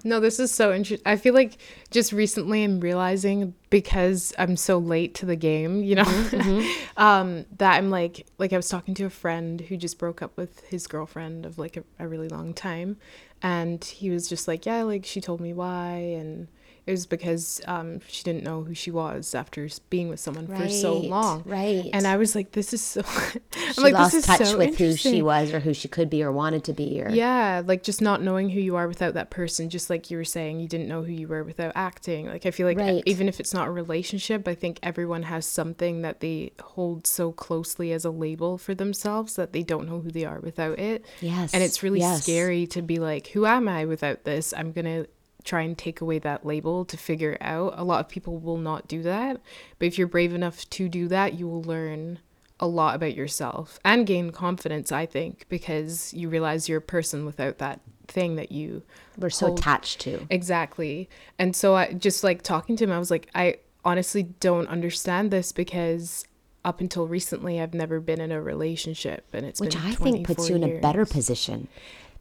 No, 0.05 0.21
this 0.21 0.39
is 0.39 0.53
so 0.53 0.73
interesting. 0.73 1.07
I 1.07 1.17
feel 1.17 1.35
like 1.35 1.59
just 1.91 2.13
recently 2.13 2.63
I'm 2.63 2.81
realizing 2.81 3.55
because 3.71 4.33
I'm 4.39 4.57
so 4.57 4.79
late 4.79 5.15
to 5.17 5.27
the 5.27 5.37
game, 5.37 5.83
you 5.83 5.97
know, 5.97 6.71
um, 6.97 7.47
that 7.59 7.75
I'm 7.75 7.91
like, 7.91 8.27
like 8.39 8.53
I 8.53 8.57
was 8.57 8.69
talking 8.69 8.95
to 8.95 9.05
a 9.05 9.11
friend 9.11 9.61
who 9.61 9.77
just 9.77 9.99
broke 9.99 10.23
up 10.23 10.37
with 10.37 10.61
his 10.67 10.87
girlfriend 10.87 11.45
of 11.45 11.59
like 11.59 11.77
a, 11.77 11.85
a 11.99 12.07
really 12.07 12.29
long 12.29 12.55
time. 12.55 12.97
And 13.43 13.85
he 13.85 14.11
was 14.11 14.29
just 14.29 14.47
like, 14.49 14.67
yeah, 14.67 14.83
like 14.83 15.05
she 15.05 15.21
told 15.21 15.41
me 15.41 15.53
why. 15.53 15.95
And 15.97 16.49
it 16.89 16.93
was 16.93 17.05
because 17.07 17.61
um, 17.67 18.01
she 18.09 18.23
didn't 18.25 18.43
know 18.45 18.63
who 18.63 18.73
she 18.75 18.91
was 18.91 19.35
after 19.35 19.69
being 19.91 20.09
with 20.09 20.19
someone 20.21 20.47
for 20.47 20.69
so 20.71 20.97
long. 20.97 21.43
right. 21.45 21.91
And 21.93 22.07
I 22.07 22.17
was 22.17 22.35
like, 22.35 22.53
this 22.53 22.73
is 22.73 22.81
so. 22.81 23.03
I'm 23.07 23.73
She 23.75 23.81
like, 23.83 23.93
lost 23.93 24.13
this 24.15 24.25
is 24.25 24.27
touch 24.27 24.47
so 24.49 24.57
with 24.59 24.79
who 24.79 24.97
she 24.97 25.21
was 25.21 25.53
or 25.53 25.61
who 25.61 25.75
she 25.75 25.87
could 25.89 26.09
be 26.09 26.23
or 26.23 26.33
wanted 26.33 26.65
to 26.65 26.73
be 26.73 27.03
or 27.03 27.11
Yeah, 27.11 27.63
like 27.65 27.83
just 27.83 28.01
not 28.01 28.23
knowing 28.23 28.49
who 28.49 28.61
you 28.61 28.77
are 28.77 28.89
without 28.89 29.13
that 29.15 29.29
person, 29.29 29.69
just 29.69 29.91
like 29.91 30.11
you 30.11 30.17
were 30.17 30.25
saying, 30.25 30.61
you 30.61 30.69
didn't 30.69 30.89
know 30.89 31.03
who 31.03 31.13
you 31.13 31.29
were 31.29 31.45
without 31.45 31.73
acting. 31.75 32.27
Like 32.27 32.47
I 32.47 32.51
feel 32.51 32.67
like 32.67 32.79
Right. 32.79 33.03
even 33.05 33.29
if 33.29 33.39
it's 33.39 33.53
not 33.53 33.69
a 33.69 33.71
relationship, 33.71 34.49
I 34.49 34.55
think 34.55 34.79
everyone 34.83 35.25
has 35.25 35.45
something 35.45 36.01
that 36.03 36.21
they 36.21 36.53
hold 36.63 37.07
so 37.07 37.33
closely 37.33 37.93
as 37.93 38.07
a 38.07 38.11
label 38.11 38.57
for 38.57 38.75
themselves 38.75 39.37
that 39.37 39.53
they 39.53 39.63
don't 39.63 39.87
know 39.87 40.01
who 40.01 40.11
they 40.11 40.25
are 40.25 40.41
without 40.41 40.79
it. 40.79 41.05
Yes, 41.21 41.53
And 41.53 41.63
it's 41.63 41.83
really 41.83 42.01
yes. 42.01 42.23
scary 42.23 42.67
to 42.69 42.81
be 42.81 42.99
like, 42.99 43.27
who 43.29 43.45
am 43.45 43.69
I 43.69 43.85
without 43.85 44.25
this? 44.25 44.55
I'm 44.57 44.73
going 44.73 44.87
to 44.87 45.07
try 45.49 45.63
and 45.63 45.77
take 45.77 46.01
away 46.01 46.19
that 46.19 46.45
label 46.45 46.85
to 46.85 46.97
figure 46.97 47.33
it 47.33 47.43
out. 47.43 47.75
A 47.77 47.85
lot 47.85 48.01
of 48.01 48.09
people 48.09 48.39
will 48.39 48.59
not 48.59 48.87
do 48.87 49.03
that. 49.03 49.41
But 49.79 49.87
if 49.87 49.99
you're 49.99 50.07
brave 50.07 50.35
enough 50.35 50.69
to 50.71 50.89
do 50.89 51.09
that, 51.09 51.35
you 51.35 51.49
will 51.49 51.63
learn 51.63 52.19
a 52.61 52.67
lot 52.67 52.95
about 52.97 53.15
yourself 53.15 53.79
and 53.85 54.07
gain 54.07 54.31
confidence, 54.31 54.93
I 54.93 55.07
think, 55.07 55.47
because 55.49 56.13
you 56.13 56.29
realize 56.29 56.69
you're 56.69 56.79
a 56.79 56.83
person 56.83 57.25
without 57.25 57.59
that 57.59 57.81
thing 58.09 58.37
that 58.37 58.51
you 58.51 58.83
we're 59.17 59.31
so 59.31 59.47
hold- 59.47 59.59
attached 59.59 60.01
to. 60.01 60.27
Exactly. 60.31 61.09
And 61.39 61.55
so 61.55 61.77
I 61.77 61.93
just 61.93 62.25
like 62.25 62.43
talking 62.43 62.77
to 62.77 62.85
him, 62.85 62.93
I 62.93 62.99
was 62.99 63.11
like, 63.11 63.29
I 63.35 63.59
honestly 63.85 64.25
don't 64.41 64.69
understand 64.69 65.31
this 65.31 65.53
because 65.53 66.27
up 66.65 66.81
until 66.81 67.07
recently 67.07 67.61
I've 67.61 67.75
never 67.75 68.01
been 68.01 68.21
in 68.21 68.33
a 68.33 68.43
relationship 68.43 69.27
and 69.33 69.47
it's 69.47 69.61
which 69.61 69.77
I 69.77 69.93
think 69.93 70.27
puts 70.27 70.49
24 70.49 70.57
you 70.57 70.65
in 70.65 70.77
a 70.77 70.81
better 70.81 71.07
position 71.07 71.69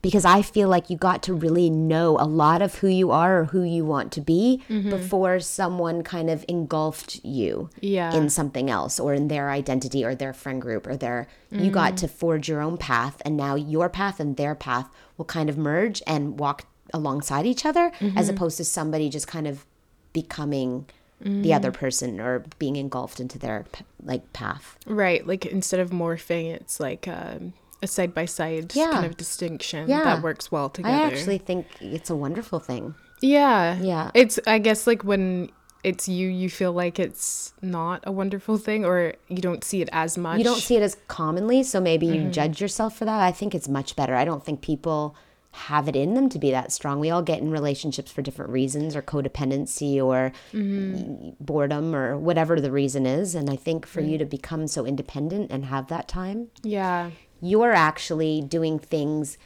because 0.08 0.24
I 0.38 0.42
feel 0.42 0.70
like 0.70 0.90
you 0.90 0.96
got 0.98 1.20
to 1.24 1.34
really 1.34 1.70
know 1.70 2.18
a 2.18 2.28
lot 2.44 2.62
of 2.62 2.76
who 2.76 2.88
you 2.88 3.12
are 3.12 3.40
or 3.40 3.46
who 3.54 3.64
you 3.64 3.84
want 3.84 4.12
to 4.14 4.22
be 4.22 4.64
Mm-hmm. 4.70 4.90
before 4.98 5.40
someone 5.42 6.02
kind 6.16 6.30
of 6.30 6.40
engulfed 6.48 7.12
you 7.26 7.70
Yeah. 7.82 8.14
in 8.18 8.30
something 8.30 8.70
else 8.70 8.96
or 9.04 9.14
in 9.14 9.28
their 9.28 9.50
identity 9.62 10.06
or 10.08 10.16
their 10.16 10.34
friend 10.42 10.62
group 10.62 10.88
or 10.88 10.96
their 10.96 11.28
you 11.52 11.70
got 11.72 11.90
Mm-hmm. 11.94 12.08
to 12.08 12.08
forge 12.22 12.46
your 12.52 12.62
own 12.62 12.78
path 12.78 13.16
and 13.26 13.36
now 13.36 13.56
your 13.56 13.90
path 13.90 14.20
and 14.22 14.38
their 14.38 14.56
path 14.56 14.88
will 15.18 15.26
kind 15.38 15.50
of 15.50 15.58
merge 15.58 16.02
and 16.08 16.40
walk 16.40 16.66
alongside 16.94 17.46
each 17.46 17.66
other 17.66 17.92
Mm-hmm. 18.00 18.18
as 18.18 18.30
opposed 18.30 18.56
to 18.58 18.66
somebody 18.66 19.10
just 19.10 19.28
kind 19.28 19.48
of 19.52 19.66
becoming 20.14 20.86
the 21.20 21.50
Mm. 21.50 21.56
other 21.56 21.72
person 21.72 22.20
or 22.22 22.44
being 22.60 22.76
engulfed 22.76 23.20
into 23.20 23.40
their 23.40 23.66
like 24.04 24.32
path. 24.34 24.78
Right. 24.86 25.26
Like 25.26 25.48
instead 25.48 25.80
of 25.80 25.90
morphing, 25.90 26.54
it's 26.54 26.80
like 26.80 27.08
um, 27.08 27.54
a 27.82 27.88
side 27.88 28.14
by 28.14 28.26
side 28.26 28.74
kind 28.74 29.06
of 29.06 29.18
distinction 29.18 29.88
Yeah. 29.90 30.04
that 30.04 30.22
works 30.24 30.52
well 30.52 30.70
together. 30.70 30.96
I 30.96 31.04
actually 31.08 31.38
think 31.38 31.68
it's 31.80 32.10
a 32.10 32.16
wonderful 32.16 32.60
thing. 32.60 32.96
Yeah. 33.22 33.78
Yeah. 33.80 34.12
It's, 34.14 34.40
I 34.48 34.60
guess, 34.60 34.88
like 34.88 35.04
when 35.04 35.50
it's 35.84 36.10
you, 36.10 36.28
you 36.28 36.50
feel 36.50 36.74
like 36.74 37.00
it's 37.00 37.54
not 37.62 38.02
a 38.04 38.12
wonderful 38.12 38.58
thing 38.58 38.84
or 38.84 39.14
you 39.30 39.38
don't 39.38 39.64
see 39.64 39.82
it 39.82 39.90
as 39.92 40.18
much. 40.18 40.38
You 40.40 40.44
don't 40.44 40.60
see 40.60 40.76
it 40.76 40.82
as 40.84 40.98
commonly, 41.08 41.64
so 41.64 41.80
maybe 41.80 42.08
Mm-hmm. 42.08 42.26
you 42.26 42.32
judge 42.32 42.60
yourself 42.62 42.98
for 42.98 43.06
that. 43.06 43.22
I 43.22 43.32
think 43.32 43.54
it's 43.56 43.68
much 43.70 43.96
better. 43.96 44.16
I 44.16 44.26
don't 44.26 44.44
think 44.44 44.62
people 44.62 45.16
have 45.52 45.88
it 45.88 45.96
in 45.96 46.14
them 46.14 46.30
to 46.30 46.38
be 46.38 46.52
that 46.52 46.72
strong. 46.72 47.00
We 47.00 47.10
all 47.10 47.24
get 47.24 47.40
in 47.40 47.50
relationships 47.50 48.12
for 48.12 48.22
different 48.22 48.52
reasons 48.52 48.96
or 48.96 49.02
codependency 49.02 50.04
or 50.04 50.32
Mm-hmm. 50.54 51.30
boredom 51.40 51.96
or 51.96 52.18
whatever 52.18 52.60
the 52.62 52.72
reason 52.72 53.06
is. 53.06 53.34
And 53.36 53.50
I 53.50 53.56
think 53.56 53.86
for 53.86 54.02
you 54.02 54.18
to 54.18 54.26
become 54.26 54.68
so 54.68 54.86
independent 54.86 55.52
and 55.52 55.66
have 55.66 55.88
that 55.88 56.08
time, 56.08 56.48
Yeah. 56.64 57.12
You're 57.42 57.74
actually 57.74 58.42
doing 58.42 58.80
things. 58.80 59.38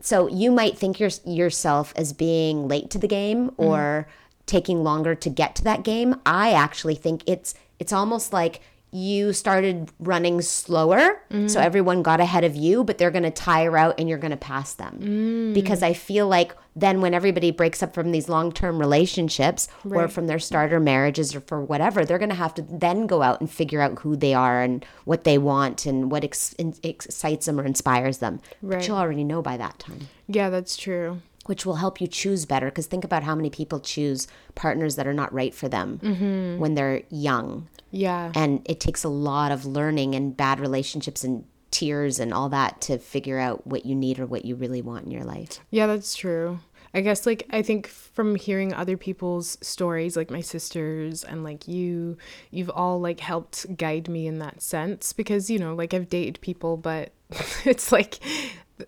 So 0.00 0.28
you 0.28 0.50
might 0.50 0.78
think 0.78 0.98
your, 0.98 1.10
yourself 1.24 1.92
as 1.96 2.12
being 2.12 2.68
late 2.68 2.90
to 2.90 2.98
the 2.98 3.08
game 3.08 3.50
mm-hmm. 3.50 3.62
or 3.62 4.08
taking 4.46 4.82
longer 4.82 5.14
to 5.14 5.30
get 5.30 5.54
to 5.56 5.64
that 5.64 5.82
game. 5.82 6.16
I 6.26 6.52
actually 6.52 6.96
think 6.96 7.22
it's 7.26 7.54
it's 7.78 7.92
almost 7.92 8.32
like 8.32 8.60
you 8.92 9.32
started 9.32 9.90
running 10.00 10.42
slower 10.42 11.22
so 11.30 11.36
mm. 11.36 11.56
everyone 11.56 12.02
got 12.02 12.20
ahead 12.20 12.42
of 12.44 12.56
you 12.56 12.82
but 12.82 12.98
they're 12.98 13.10
going 13.10 13.22
to 13.22 13.30
tire 13.30 13.76
out 13.76 13.94
and 13.98 14.08
you're 14.08 14.18
going 14.18 14.30
to 14.30 14.36
pass 14.36 14.74
them. 14.74 14.98
Mm. 15.00 15.54
Because 15.54 15.82
i 15.82 15.92
feel 15.92 16.26
like 16.28 16.54
then 16.76 17.00
when 17.00 17.14
everybody 17.14 17.50
breaks 17.50 17.82
up 17.82 17.94
from 17.94 18.12
these 18.12 18.28
long-term 18.28 18.78
relationships 18.78 19.68
or 19.88 20.08
from 20.08 20.26
their 20.26 20.38
starter 20.38 20.80
marriages 20.80 21.34
or 21.34 21.40
for 21.40 21.60
whatever 21.60 22.04
they're 22.04 22.18
going 22.18 22.28
to 22.28 22.34
have 22.34 22.54
to 22.54 22.62
then 22.62 23.06
go 23.06 23.22
out 23.22 23.40
and 23.40 23.50
figure 23.50 23.80
out 23.80 23.98
who 24.00 24.16
they 24.16 24.34
are 24.34 24.62
and 24.62 24.84
what 25.04 25.24
they 25.24 25.38
want 25.38 25.86
and 25.86 26.10
what 26.10 26.24
ex- 26.24 26.54
excites 26.82 27.46
them 27.46 27.60
or 27.60 27.64
inspires 27.64 28.18
them. 28.18 28.40
Right. 28.62 28.78
but 28.78 28.88
you'll 28.88 28.96
already 28.96 29.24
know 29.24 29.42
by 29.42 29.56
that 29.56 29.78
time. 29.78 30.08
Yeah, 30.28 30.50
that's 30.50 30.76
true. 30.76 31.20
Which 31.46 31.64
will 31.66 31.76
help 31.76 32.00
you 32.00 32.06
choose 32.06 32.44
better 32.46 32.66
because 32.66 32.86
think 32.86 33.04
about 33.04 33.22
how 33.22 33.34
many 33.34 33.50
people 33.50 33.80
choose 33.80 34.28
partners 34.54 34.96
that 34.96 35.06
are 35.06 35.14
not 35.14 35.32
right 35.32 35.54
for 35.54 35.68
them 35.68 35.98
Mm-hmm. 36.02 36.58
when 36.60 36.74
they're 36.74 37.02
young 37.10 37.68
Yeah. 37.90 38.32
and 38.34 38.60
it 38.66 38.78
takes 38.80 39.04
a 39.04 39.08
lot 39.08 39.50
of 39.52 39.64
learning 39.64 40.14
and 40.14 40.36
bad 40.36 40.60
relationships 40.60 41.24
and 41.24 41.44
tears 41.70 42.18
and 42.20 42.34
all 42.34 42.48
that 42.48 42.80
to 42.82 42.98
figure 42.98 43.38
out 43.38 43.66
what 43.66 43.86
you 43.86 43.94
need 43.94 44.18
or 44.18 44.26
what 44.26 44.44
you 44.44 44.54
really 44.56 44.82
want 44.82 45.04
in 45.04 45.10
your 45.10 45.24
life 45.24 45.60
Yeah, 45.70 45.86
that's 45.86 46.14
true. 46.14 46.60
I 46.92 47.02
guess 47.02 47.24
like 47.24 47.46
I 47.50 47.62
think 47.62 47.86
from 47.86 48.34
hearing 48.34 48.74
other 48.74 48.96
people's 48.96 49.56
stories, 49.60 50.16
like 50.16 50.28
my 50.28 50.40
sisters 50.40 51.22
and 51.22 51.44
like 51.44 51.68
you, 51.68 52.16
you've 52.50 52.68
all 52.70 53.00
like 53.00 53.20
helped 53.20 53.76
guide 53.76 54.08
me 54.08 54.26
in 54.26 54.40
that 54.40 54.60
sense 54.60 55.12
because 55.12 55.48
you 55.48 55.60
know, 55.60 55.76
like 55.76 55.94
I've 55.94 56.08
dated 56.08 56.40
people, 56.40 56.76
but 56.76 57.12
it's 57.64 57.92
like 57.92 58.18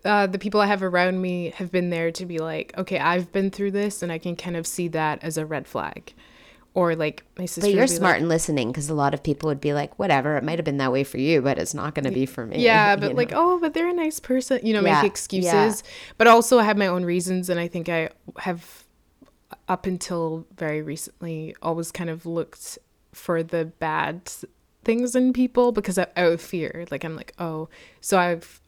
uh, 0.05 0.27
the 0.27 0.39
people 0.39 0.61
I 0.61 0.65
have 0.67 0.83
around 0.83 1.21
me 1.21 1.51
have 1.57 1.71
been 1.71 1.89
there 1.89 2.11
to 2.11 2.25
be 2.25 2.39
like, 2.39 2.73
okay, 2.77 2.99
I've 2.99 3.31
been 3.31 3.51
through 3.51 3.71
this, 3.71 4.01
and 4.03 4.11
I 4.11 4.17
can 4.17 4.35
kind 4.35 4.55
of 4.55 4.65
see 4.67 4.87
that 4.89 5.23
as 5.23 5.37
a 5.37 5.45
red 5.45 5.67
flag, 5.67 6.13
or 6.73 6.95
like 6.95 7.23
my 7.37 7.45
sister. 7.45 7.69
but 7.69 7.75
you're 7.75 7.87
smart 7.87 8.15
Like, 8.15 8.21
in 8.23 8.29
listening 8.29 8.67
because 8.69 8.89
a 8.89 8.93
lot 8.95 9.13
of 9.13 9.21
people 9.21 9.47
would 9.47 9.61
be 9.61 9.73
like 9.73 9.97
whatever 9.99 10.37
it 10.37 10.43
might 10.43 10.57
have 10.57 10.65
been 10.65 10.77
that 10.77 10.91
way 10.91 11.03
for 11.03 11.19
you 11.19 11.39
but 11.39 11.59
it's 11.59 11.75
not 11.75 11.93
going 11.93 12.05
to 12.05 12.11
be 12.11 12.25
for 12.25 12.47
me 12.47 12.57
yeah, 12.63 12.95
but 13.01 13.09
know? 13.11 13.15
like, 13.15 13.31
oh, 13.35 13.59
but 13.59 13.73
they're 13.75 13.89
a 13.89 13.93
nice 13.93 14.19
person, 14.19 14.59
you 14.65 14.73
know, 14.73 14.81
Yeah, 14.81 15.01
make 15.01 15.11
excuses. 15.11 15.51
yeah. 15.85 15.91
But 16.17 16.27
also, 16.27 16.57
I 16.59 16.63
have 16.63 16.77
my 16.77 16.87
own 16.87 17.05
reasons, 17.05 17.47
and 17.49 17.59
I 17.59 17.67
think 17.67 17.89
I 17.89 18.09
have, 18.39 18.85
up 19.67 19.85
until 19.85 20.47
very 20.57 20.81
recently, 20.81 21.55
always 21.61 21.91
kind 21.91 22.09
of 22.09 22.25
looked 22.25 22.79
for 23.11 23.43
the 23.43 23.65
bad 23.65 24.31
things 24.83 25.15
in 25.15 25.31
people 25.31 25.71
because 25.71 25.99
I, 25.99 26.07
out 26.17 26.33
of 26.33 26.41
fear. 26.41 26.85
Like, 26.89 27.03
I'm 27.05 27.15
like, 27.15 27.33
oh, 27.37 27.69
so 28.01 28.17
I've 28.17 28.59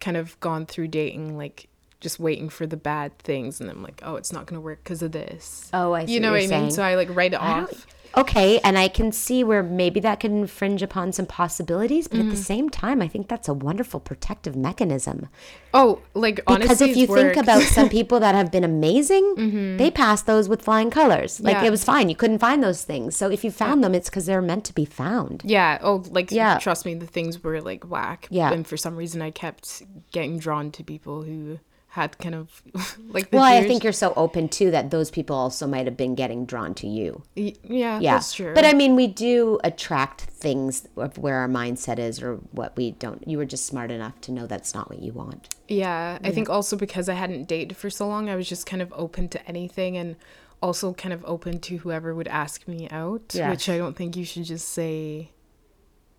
kind 0.00 0.16
of 0.16 0.38
gone 0.40 0.66
through 0.66 0.88
dating, 0.88 1.36
like, 1.36 1.68
just 2.00 2.20
waiting 2.20 2.48
for 2.48 2.66
the 2.66 2.76
bad 2.76 3.18
things, 3.18 3.60
and 3.60 3.68
I'm 3.68 3.82
like, 3.82 4.00
oh, 4.04 4.16
it's 4.16 4.32
not 4.32 4.46
gonna 4.46 4.60
work 4.60 4.84
because 4.84 5.02
of 5.02 5.12
this. 5.12 5.68
Oh, 5.72 5.92
I 5.92 6.06
see 6.06 6.12
You 6.14 6.20
know 6.20 6.28
what 6.30 6.34
what 6.34 6.38
I 6.38 6.40
mean? 6.40 6.48
saying. 6.48 6.70
So 6.70 6.82
I 6.82 6.94
like 6.94 7.14
write 7.14 7.32
it 7.34 7.42
I 7.42 7.62
off. 7.62 7.86
Okay, 8.16 8.58
and 8.60 8.76
I 8.78 8.88
can 8.88 9.12
see 9.12 9.44
where 9.44 9.62
maybe 9.62 10.00
that 10.00 10.18
could 10.20 10.30
infringe 10.32 10.82
upon 10.82 11.12
some 11.12 11.26
possibilities, 11.26 12.08
but 12.08 12.18
Mm-hmm. 12.18 12.28
at 12.30 12.36
the 12.36 12.42
same 12.42 12.68
time, 12.68 13.00
I 13.02 13.08
think 13.08 13.28
that's 13.28 13.48
a 13.48 13.54
wonderful 13.54 14.00
protective 14.00 14.56
mechanism. 14.56 15.28
Oh, 15.74 16.00
like 16.14 16.36
Because 16.36 16.54
honestly, 16.80 16.90
if 16.90 16.96
you 16.96 17.06
think 17.06 17.36
about 17.36 17.62
some 17.62 17.88
people 17.98 18.18
that 18.20 18.34
have 18.34 18.50
been 18.50 18.64
amazing, 18.64 19.76
they 19.76 19.90
passed 19.90 20.26
those 20.26 20.48
with 20.48 20.62
flying 20.62 20.90
colors. 20.90 21.40
Like 21.40 21.54
Yeah. 21.56 21.64
it 21.64 21.70
was 21.70 21.84
fine. 21.84 22.08
You 22.08 22.16
couldn't 22.16 22.38
find 22.38 22.62
those 22.62 22.82
things. 22.84 23.14
So 23.16 23.30
if 23.30 23.44
you 23.44 23.50
found 23.50 23.84
them, 23.84 23.94
it's 23.94 24.08
because 24.08 24.26
they're 24.26 24.42
meant 24.42 24.64
to 24.64 24.72
be 24.74 24.84
found. 24.84 25.42
Yeah. 25.44 25.78
Oh, 25.82 26.02
like 26.10 26.30
Yeah. 26.32 26.58
trust 26.58 26.86
me, 26.86 26.94
the 26.94 27.06
things 27.06 27.42
were 27.44 27.60
like 27.60 27.84
whack. 27.84 28.26
Yeah. 28.30 28.50
And 28.52 28.66
for 28.66 28.76
some 28.76 28.96
reason, 28.96 29.22
I 29.22 29.30
kept 29.30 29.82
getting 30.12 30.38
drawn 30.38 30.70
to 30.72 30.82
people 30.82 31.22
who 31.22 31.58
had 31.88 32.18
kind 32.18 32.34
of 32.34 32.62
like. 33.08 33.28
Well, 33.32 33.42
I 33.42 33.66
think 33.66 33.82
you're 33.82 33.92
so 33.92 34.12
open 34.16 34.48
too 34.48 34.70
that 34.70 34.90
those 34.90 35.10
people 35.10 35.36
also 35.36 35.66
might 35.66 35.86
have 35.86 35.96
been 35.96 36.14
getting 36.14 36.44
drawn 36.44 36.74
to 36.74 36.86
you. 36.86 37.22
Yeah, 37.34 37.52
Yeah, 37.64 37.98
that's 38.00 38.32
true. 38.34 38.54
But 38.54 38.64
I 38.64 38.72
mean, 38.72 38.94
we 38.94 39.06
do 39.06 39.58
attract 39.64 40.22
things 40.22 40.86
of 40.96 41.18
where 41.18 41.36
our 41.36 41.48
mindset 41.48 41.98
is 41.98 42.22
or 42.22 42.36
what 42.52 42.76
we 42.76 42.92
don't. 42.92 43.26
You 43.26 43.38
were 43.38 43.44
just 43.44 43.66
smart 43.66 43.90
enough 43.90 44.20
to 44.22 44.32
know 44.32 44.46
that's 44.46 44.74
not 44.74 44.90
what 44.90 45.00
you 45.00 45.12
want. 45.12 45.54
yeah, 45.68 46.18
I 46.22 46.30
think 46.30 46.48
also 46.48 46.76
because 46.76 47.08
I 47.08 47.14
hadn't 47.14 47.48
dated 47.48 47.76
for 47.76 47.90
so 47.90 48.06
long, 48.06 48.28
I 48.28 48.36
was 48.36 48.48
just 48.48 48.66
kind 48.66 48.82
of 48.82 48.92
open 48.96 49.28
to 49.30 49.48
anything 49.48 49.96
and 49.96 50.16
also 50.62 50.92
kind 50.92 51.12
of 51.12 51.24
open 51.24 51.60
to 51.60 51.78
whoever 51.78 52.14
would 52.14 52.28
ask 52.28 52.66
me 52.66 52.88
out. 52.90 53.32
Yes. 53.34 53.50
Which 53.50 53.68
I 53.68 53.78
don't 53.78 53.96
think 53.96 54.16
you 54.16 54.24
should 54.24 54.44
just 54.44 54.68
say 54.68 55.30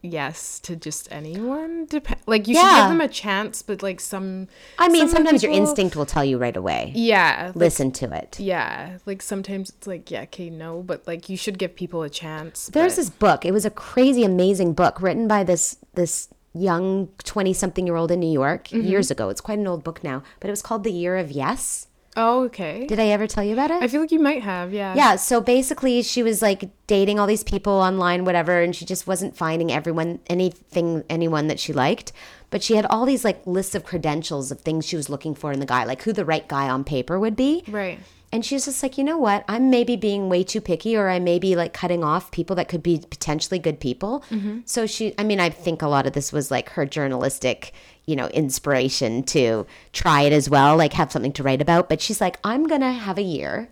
yes 0.02 0.60
to 0.62 0.76
just 0.76 1.08
anyone. 1.12 1.86
Dep- 1.86 2.20
like 2.26 2.48
you 2.48 2.56
should 2.56 2.62
give 2.76 2.90
them 2.90 3.02
a 3.02 3.08
chance, 3.08 3.62
but 3.62 3.84
like 3.84 4.00
some. 4.00 4.48
I 4.78 4.88
mean, 4.90 5.08
some 5.08 5.18
sometimes 5.18 5.44
your 5.44 5.52
instinct 5.52 5.96
will 5.96 6.06
tell 6.06 6.24
you 6.26 6.38
right 6.38 6.56
away. 6.56 6.92
Yeah. 6.96 7.48
like- 7.48 7.56
Listen 7.56 7.92
to 7.94 8.14
it. 8.14 8.40
yeah, 8.40 8.98
like 9.06 9.22
sometimes 9.22 9.70
it's 9.70 9.88
like 9.88 10.10
yeah, 10.12 10.24
okay, 10.24 10.50
no, 10.50 10.82
but 10.84 11.06
like 11.08 11.30
you 11.30 11.38
should 11.38 11.58
give 11.58 11.76
people 11.76 12.02
a 12.04 12.10
chance. 12.10 12.68
There's 12.68 12.94
but- 12.94 13.02
this 13.02 13.10
book. 13.10 13.46
It 13.46 13.52
was 13.52 13.66
a 13.66 13.72
crazy, 13.72 14.24
amazing 14.24 14.74
book 14.74 15.02
written 15.02 15.28
by 15.28 15.44
this 15.44 15.78
this 15.94 16.30
young 16.54 17.08
20 17.26 17.54
something 17.54 17.86
year 17.86 17.96
old 17.96 18.10
in 18.10 18.20
New 18.20 18.32
York 18.32 18.70
Mm-hmm. 18.70 18.88
years 18.88 19.12
ago. 19.12 19.30
It's 19.30 19.40
quite 19.42 19.60
an 19.60 19.68
old 19.68 19.84
book 19.84 20.04
now, 20.04 20.24
but 20.40 20.48
it 20.48 20.52
was 20.52 20.64
called 20.64 20.84
The 20.84 20.92
Year 20.92 21.16
of 21.18 21.32
Yes. 21.32 21.86
Oh, 22.18 22.44
okay. 22.46 22.86
Did 22.88 23.00
I 23.00 23.08
ever 23.08 23.28
tell 23.28 23.44
you 23.44 23.54
about 23.54 23.72
it? 23.72 23.82
I 23.82 23.88
feel 23.88 24.02
like 24.02 24.12
you 24.12 24.20
might 24.20 24.42
have, 24.42 24.74
yeah. 24.74 24.96
Yeah, 24.96 25.16
so 25.16 25.42
basically 25.42 26.02
she 26.02 26.24
was 26.24 26.42
like 26.42 26.70
dating 26.88 27.20
all 27.20 27.28
these 27.28 27.44
people 27.44 27.74
online, 27.74 28.26
whatever, 28.26 28.62
and 28.62 28.76
she 28.76 28.84
just 28.86 29.08
wasn't 29.08 29.38
finding 29.38 29.72
everyone 29.72 30.20
anything 30.28 31.04
anyone 31.10 31.48
that 31.48 31.60
she 31.60 31.72
liked. 31.72 32.12
But 32.50 32.64
she 32.64 32.76
had 32.76 32.86
all 32.88 33.06
these 33.06 33.24
like 33.24 33.46
lists 33.46 33.76
of 33.76 33.84
credentials 33.84 34.52
of 34.52 34.62
things 34.62 34.88
she 34.88 34.96
was 34.96 35.10
looking 35.10 35.36
for 35.36 35.52
in 35.52 35.60
the 35.60 35.66
guy, 35.66 35.84
like 35.84 36.02
who 36.02 36.12
the 36.12 36.26
right 36.26 36.48
guy 36.48 36.68
on 36.68 36.84
paper 36.84 37.20
would 37.20 37.36
be. 37.36 37.64
Right. 37.68 38.00
And 38.32 38.46
she's 38.46 38.66
just 38.66 38.84
like, 38.84 38.98
you 38.98 39.04
know 39.04 39.18
what? 39.18 39.44
I'm 39.48 39.70
maybe 39.70 39.96
being 39.96 40.30
way 40.30 40.44
too 40.44 40.62
picky, 40.62 40.96
or 40.96 41.10
I 41.10 41.20
may 41.20 41.40
be 41.40 41.56
like 41.56 41.74
cutting 41.74 42.04
off 42.04 42.32
people 42.32 42.56
that 42.58 42.68
could 42.68 42.84
be 42.84 43.04
potentially 43.10 43.58
good 43.60 43.80
people. 43.80 44.24
Mm-hmm. 44.30 44.60
So 44.66 44.86
she, 44.86 45.16
I 45.18 45.24
mean, 45.24 45.40
I 45.40 45.50
think 45.50 45.82
a 45.82 45.88
lot 45.88 46.06
of 46.06 46.14
this 46.14 46.32
was 46.32 46.52
like 46.52 46.70
her 46.70 46.86
journalistic, 46.86 47.74
you 48.10 48.16
know, 48.16 48.28
inspiration 48.30 49.24
to 49.24 49.66
try 49.94 50.22
it 50.24 50.34
as 50.34 50.50
well, 50.50 50.76
like 50.76 50.94
have 50.94 51.12
something 51.12 51.34
to 51.34 51.44
write 51.44 51.62
about. 51.62 51.88
But 51.90 52.02
she's 52.02 52.20
like, 52.20 52.38
I'm 52.44 52.64
going 52.68 52.82
to 52.82 52.92
have 52.92 53.18
a 53.18 53.22
year 53.38 53.70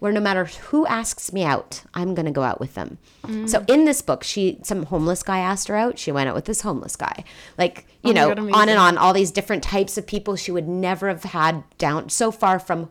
where 0.00 0.12
no 0.12 0.20
matter 0.20 0.44
who 0.68 0.86
asks 0.86 1.32
me 1.32 1.42
out, 1.44 1.82
I'm 1.92 2.14
going 2.14 2.26
to 2.26 2.32
go 2.32 2.42
out 2.42 2.58
with 2.60 2.74
them. 2.74 2.98
So 3.46 3.62
in 3.68 3.84
this 3.84 4.00
book, 4.02 4.22
she, 4.24 4.58
some 4.62 4.84
homeless 4.86 5.22
guy 5.22 5.38
asked 5.40 5.68
her 5.68 5.76
out. 5.76 5.98
She 5.98 6.10
went 6.10 6.28
out 6.28 6.34
with 6.34 6.46
this 6.46 6.62
homeless 6.62 6.96
guy. 6.96 7.22
Like, 7.58 7.86
you 8.02 8.10
Oh 8.10 8.14
know, 8.14 8.28
God, 8.34 8.50
on 8.52 8.68
and 8.70 8.78
on, 8.78 8.96
all 8.98 9.12
these 9.12 9.30
different 9.30 9.62
types 9.62 9.98
of 9.98 10.06
people 10.06 10.36
she 10.36 10.50
would 10.52 10.66
never 10.68 11.08
have 11.08 11.24
had 11.24 11.64
down 11.76 12.08
so 12.08 12.30
far 12.30 12.58
from 12.58 12.90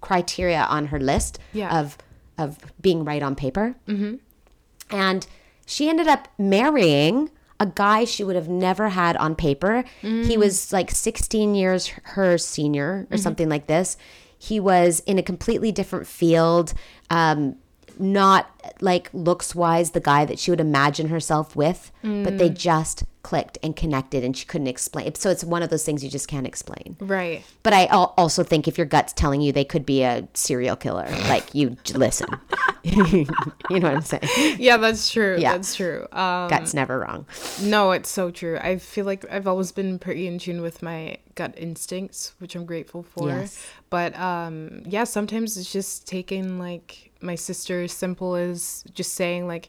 criteria 0.00 0.62
on 0.62 0.86
her 0.86 0.98
list 1.00 1.38
Yeah. 1.52 1.78
of 1.80 1.96
of 2.38 2.56
being 2.80 3.04
right 3.04 3.22
on 3.22 3.34
paper. 3.36 3.74
Mm-hmm. 3.86 4.14
And 4.90 5.26
she 5.66 5.88
ended 5.88 6.08
up 6.08 6.26
marrying 6.38 7.30
a 7.60 7.66
guy 7.66 8.04
she 8.04 8.24
would 8.24 8.36
have 8.36 8.48
never 8.48 8.88
had 8.88 9.16
on 9.18 9.36
paper. 9.36 9.84
He 10.00 10.08
mm. 10.08 10.36
was 10.38 10.72
like 10.72 10.90
16 10.90 11.54
years 11.54 11.88
her 11.88 12.38
senior 12.38 12.88
or 12.88 13.04
mm-hmm. 13.04 13.16
something 13.16 13.48
like 13.48 13.66
this. 13.66 13.98
He 14.38 14.58
was 14.58 15.00
in 15.00 15.18
a 15.18 15.22
completely 15.22 15.70
different 15.70 16.06
field. 16.06 16.72
Um, 17.10 17.56
not 17.98 18.50
like 18.80 19.10
looks 19.12 19.54
wise 19.54 19.90
the 19.90 20.00
guy 20.00 20.24
that 20.24 20.38
she 20.38 20.50
would 20.50 20.60
imagine 20.60 21.08
herself 21.08 21.54
with, 21.54 21.92
but 22.02 22.38
they 22.38 22.48
mm. 22.48 22.56
just 22.56 23.04
clicked 23.22 23.58
and 23.62 23.76
connected 23.76 24.24
and 24.24 24.36
she 24.36 24.46
couldn't 24.46 24.66
explain. 24.66 25.14
So 25.14 25.30
it's 25.30 25.44
one 25.44 25.62
of 25.62 25.70
those 25.70 25.84
things 25.84 26.02
you 26.02 26.10
just 26.10 26.28
can't 26.28 26.46
explain. 26.46 26.96
Right. 27.00 27.42
But 27.62 27.72
I 27.72 27.86
also 27.86 28.42
think 28.42 28.66
if 28.66 28.78
your 28.78 28.86
gut's 28.86 29.12
telling 29.12 29.40
you 29.40 29.52
they 29.52 29.64
could 29.64 29.84
be 29.84 30.02
a 30.02 30.26
serial 30.34 30.76
killer, 30.76 31.08
like 31.28 31.54
you 31.54 31.76
listen. 31.94 32.28
you 32.82 33.26
know 33.70 33.88
what 33.88 33.94
I'm 33.94 34.00
saying? 34.00 34.56
Yeah, 34.58 34.76
that's 34.78 35.10
true. 35.10 35.36
Yeah. 35.38 35.52
That's 35.52 35.74
true. 35.74 36.06
Um, 36.12 36.48
Gut's 36.48 36.72
never 36.74 36.98
wrong. 36.98 37.26
no, 37.62 37.92
it's 37.92 38.08
so 38.08 38.30
true. 38.30 38.58
I 38.58 38.78
feel 38.78 39.04
like 39.04 39.30
I've 39.30 39.46
always 39.46 39.72
been 39.72 39.98
pretty 39.98 40.26
in 40.26 40.38
tune 40.38 40.62
with 40.62 40.82
my 40.82 41.18
gut 41.34 41.54
instincts, 41.56 42.34
which 42.38 42.54
I'm 42.54 42.64
grateful 42.64 43.02
for. 43.02 43.28
Yes. 43.28 43.64
But 43.90 44.18
um, 44.18 44.82
yeah, 44.86 45.04
sometimes 45.04 45.56
it's 45.56 45.72
just 45.72 46.06
taking 46.06 46.58
like 46.58 47.10
my 47.20 47.34
sister 47.34 47.82
as 47.82 47.92
simple 47.92 48.34
as 48.34 48.84
just 48.94 49.14
saying 49.14 49.46
like, 49.46 49.68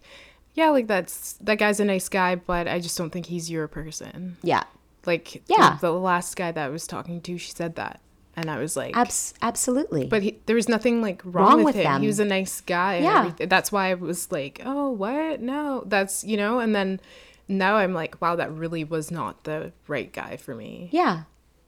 yeah, 0.53 0.69
like 0.69 0.87
that's 0.87 1.33
that 1.41 1.55
guy's 1.59 1.79
a 1.79 1.85
nice 1.85 2.09
guy, 2.09 2.35
but 2.35 2.67
I 2.67 2.79
just 2.79 2.97
don't 2.97 3.09
think 3.09 3.25
he's 3.27 3.49
your 3.49 3.67
person. 3.67 4.37
Yeah. 4.43 4.63
Like 5.05 5.41
Yeah. 5.47 5.77
the, 5.81 5.87
the 5.87 5.93
last 5.93 6.35
guy 6.35 6.51
that 6.51 6.65
I 6.65 6.69
was 6.69 6.85
talking 6.85 7.21
to, 7.21 7.37
she 7.37 7.51
said 7.51 7.75
that, 7.75 7.99
and 8.35 8.51
I 8.51 8.59
was 8.59 8.75
like, 8.77 8.95
Abs- 8.95 9.33
absolutely. 9.41 10.05
but 10.07 10.21
he, 10.21 10.39
there 10.45 10.55
was 10.55 10.69
nothing 10.69 11.01
like 11.01 11.21
wrong, 11.25 11.33
Wrong 11.47 11.57
with, 11.63 11.75
with 11.75 11.75
him. 11.75 11.83
them. 11.93 12.01
He 12.01 12.07
was 12.07 12.19
a 12.19 12.25
nice 12.25 12.61
guy. 12.61 12.99
Yeah. 12.99 13.19
everything. 13.19 13.49
That's 13.49 13.71
why 13.71 13.89
I 13.89 13.93
was 13.95 14.31
like, 14.31 14.61
oh, 14.65 14.89
what? 14.89 15.41
No, 15.41 15.83
that's 15.87 16.23
you 16.23 16.37
know. 16.37 16.59
And 16.59 16.75
then 16.75 16.99
now 17.47 17.77
I'm 17.77 17.93
like, 17.93 18.21
wow, 18.21 18.35
that 18.35 18.51
really 18.51 18.83
was 18.83 19.09
not 19.11 19.43
the 19.45 19.71
right 19.87 20.11
guy 20.13 20.37
for 20.37 20.53
me. 20.55 20.89
yeah. 20.91 21.23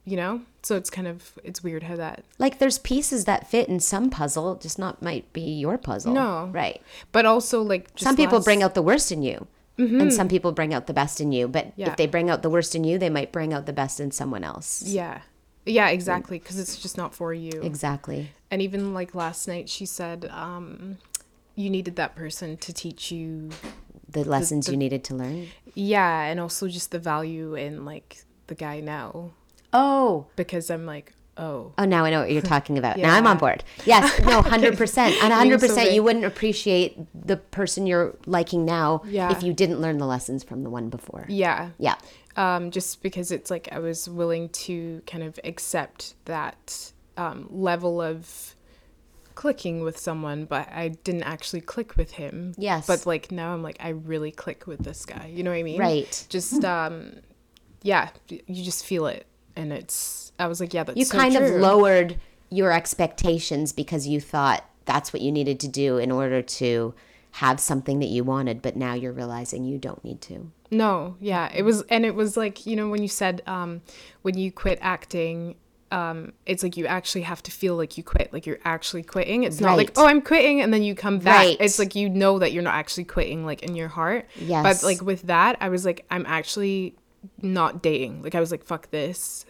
You 0.05 0.17
know. 0.17 0.41
So 0.63 0.75
it's 0.75 0.89
kind 0.89 1.07
of 1.07 1.33
it's 1.43 1.63
weird 1.63 1.83
how 1.83 1.95
that. 1.95 2.23
Like 2.39 2.59
there's 2.59 2.77
pieces 2.79 3.25
that 3.25 3.49
fit 3.49 3.69
in 3.69 3.79
some 3.79 4.09
puzzle, 4.09 4.55
just 4.55 4.77
not 4.79 5.01
might 5.01 5.31
be 5.33 5.41
your 5.41 5.77
puzzle. 5.77 6.13
No. 6.13 6.49
Right. 6.51 6.81
But 7.11 7.25
also 7.25 7.61
like 7.61 7.93
just 7.95 8.03
some 8.05 8.15
people 8.15 8.39
last- 8.39 8.45
bring 8.45 8.63
out 8.63 8.73
the 8.75 8.81
worst 8.81 9.11
in 9.11 9.21
you. 9.23 9.47
And 9.75 10.13
some 10.13 10.27
people 10.29 10.51
bring 10.51 10.71
out 10.71 10.85
the 10.85 10.93
best 10.93 11.19
in 11.19 11.31
you. 11.31 11.47
But 11.47 11.73
Yeah. 11.75 11.89
if 11.89 11.97
they 11.97 12.05
bring 12.05 12.29
out 12.29 12.43
the 12.43 12.49
worst 12.49 12.75
in 12.75 12.83
you, 12.83 12.99
they 12.99 13.09
might 13.09 13.31
bring 13.31 13.53
out 13.53 13.65
the 13.65 13.73
best 13.73 13.99
in 13.99 14.11
someone 14.11 14.43
else. 14.43 14.83
Yeah. 14.83 15.21
Yeah, 15.65 15.87
exactly. 15.89 16.37
Because 16.37 16.59
it's 16.59 16.77
just 16.79 16.95
not 16.95 17.15
for 17.15 17.33
you. 17.33 17.59
Exactly. 17.63 18.29
And 18.51 18.61
even 18.61 18.93
like 18.93 19.15
last 19.15 19.47
night, 19.47 19.69
she 19.69 19.85
said, 19.87 20.29
um, 20.31 20.97
you 21.55 21.69
needed 21.71 21.95
that 21.95 22.15
person 22.15 22.55
to 22.57 22.71
teach 22.71 23.11
you 23.11 23.49
The 24.07 24.23
lessons 24.23 24.69
you 24.69 24.77
needed 24.77 25.03
to 25.05 25.15
learn. 25.15 25.47
yeah 25.73 26.25
and 26.25 26.39
also 26.39 26.67
just 26.67 26.91
the 26.91 26.99
value 26.99 27.55
in 27.55 27.83
like 27.83 28.25
the 28.47 28.55
guy 28.55 28.79
now 28.79 29.31
Oh. 29.73 30.27
because 30.35 30.69
i'm 30.69 30.85
like 30.85 31.13
oh 31.37 31.73
Oh, 31.79 31.85
now 31.85 32.05
I 32.05 32.11
know 32.11 32.19
what 32.21 32.31
you're 32.31 32.43
talking 32.43 32.77
about. 32.77 32.97
Now 32.97 33.15
I'm 33.15 33.25
on 33.25 33.39
board. 33.39 33.63
Yes, 33.85 34.21
no, 34.23 34.43
hundred 34.43 34.77
percent, 34.77 35.15
and 35.23 35.33
hundred 35.33 35.61
so 35.61 35.67
percent. 35.67 35.87
big. 35.87 35.95
You 35.95 36.03
wouldn't 36.03 36.25
appreciate 36.25 36.95
the 37.15 37.37
person 37.37 37.87
you're 37.87 38.15
liking 38.27 38.65
now 38.65 39.01
Yeah. 39.07 39.31
if 39.31 39.41
you 39.41 39.51
didn't 39.51 39.81
learn 39.81 39.97
the 39.97 40.05
lessons 40.05 40.43
from 40.43 40.61
the 40.63 40.69
one 40.69 40.89
before. 40.89 41.25
yeah 41.27 41.71
Yeah, 41.79 41.95
um 42.35 42.69
just 42.69 43.01
because 43.01 43.31
it's 43.31 43.49
like 43.49 43.67
i 43.71 43.79
was 43.79 44.07
willing 44.07 44.49
to 44.49 45.01
kind 45.07 45.23
of 45.23 45.39
accept 45.43 46.13
that 46.25 46.91
um 47.17 47.47
level 47.49 47.99
of 47.99 48.55
clicking 49.33 49.81
with 49.81 49.97
someone 49.97 50.45
but 50.45 50.69
i 50.71 50.89
didn't 50.89 51.23
actually 51.23 51.61
click 51.61 51.97
with 51.97 52.11
him 52.11 52.53
Yes. 52.59 52.85
but 52.85 53.07
like 53.07 53.31
now 53.31 53.53
i'm 53.55 53.63
like 53.63 53.77
i 53.79 53.89
really 53.89 54.31
click 54.31 54.67
with 54.67 54.83
this 54.83 55.03
guy 55.05 55.31
you 55.33 55.41
know 55.43 55.49
what 55.49 55.57
i 55.57 55.63
mean 55.63 55.79
Right. 55.79 56.25
just 56.29 56.63
um 56.63 57.13
yeah 57.81 58.09
you 58.29 58.63
just 58.63 58.85
feel 58.85 59.07
it 59.07 59.25
and 59.55 59.71
it's 59.71 60.31
i 60.39 60.47
was 60.47 60.59
like 60.59 60.73
yeah 60.73 60.83
that's 60.83 60.97
you 60.97 61.05
so 61.05 61.17
kind 61.17 61.35
of 61.35 61.43
lowered 61.59 62.19
your 62.49 62.71
expectations 62.71 63.73
because 63.73 64.07
you 64.07 64.21
thought 64.21 64.63
that's 64.85 65.11
what 65.11 65.21
you 65.21 65.31
needed 65.31 65.59
to 65.59 65.67
do 65.67 65.97
in 65.97 66.11
order 66.11 66.41
to 66.41 66.93
have 67.37 67.59
something 67.59 67.99
that 67.99 68.09
you 68.09 68.23
wanted, 68.23 68.61
but 68.61 68.75
now 68.75 68.93
you're 68.93 69.11
realizing 69.11 69.63
you 69.65 69.79
don't 69.79 70.03
need 70.03 70.21
to. 70.21 70.51
No, 70.69 71.15
yeah, 71.19 71.51
it 71.53 71.63
was, 71.63 71.81
and 71.83 72.05
it 72.05 72.13
was 72.13 72.37
like 72.37 72.65
you 72.65 72.75
know 72.75 72.89
when 72.89 73.01
you 73.01 73.07
said 73.07 73.41
um, 73.47 73.81
when 74.21 74.37
you 74.37 74.51
quit 74.51 74.77
acting, 74.81 75.55
um, 75.91 76.33
it's 76.45 76.61
like 76.61 76.77
you 76.77 76.85
actually 76.85 77.21
have 77.21 77.41
to 77.43 77.51
feel 77.51 77.75
like 77.75 77.97
you 77.97 78.03
quit, 78.03 78.31
like 78.33 78.45
you're 78.45 78.59
actually 78.65 79.01
quitting. 79.01 79.43
It's 79.43 79.59
not 79.59 79.77
like 79.77 79.91
oh 79.97 80.05
I'm 80.05 80.21
quitting 80.21 80.61
and 80.61 80.71
then 80.71 80.83
you 80.83 80.93
come 80.93 81.17
back. 81.17 81.37
Right. 81.37 81.57
It's 81.59 81.79
like 81.79 81.95
you 81.95 82.07
know 82.07 82.37
that 82.37 82.51
you're 82.51 82.63
not 82.63 82.75
actually 82.75 83.05
quitting, 83.05 83.45
like 83.45 83.63
in 83.63 83.75
your 83.75 83.87
heart. 83.87 84.27
Yes. 84.35 84.63
But 84.63 84.85
like 84.85 85.01
with 85.01 85.23
that, 85.23 85.57
I 85.59 85.69
was 85.69 85.85
like 85.85 86.05
I'm 86.11 86.25
actually 86.27 86.95
not 87.41 87.81
dating. 87.81 88.21
Like 88.23 88.35
I 88.35 88.39
was 88.39 88.51
like 88.51 88.63
fuck 88.63 88.89
this. 88.91 89.45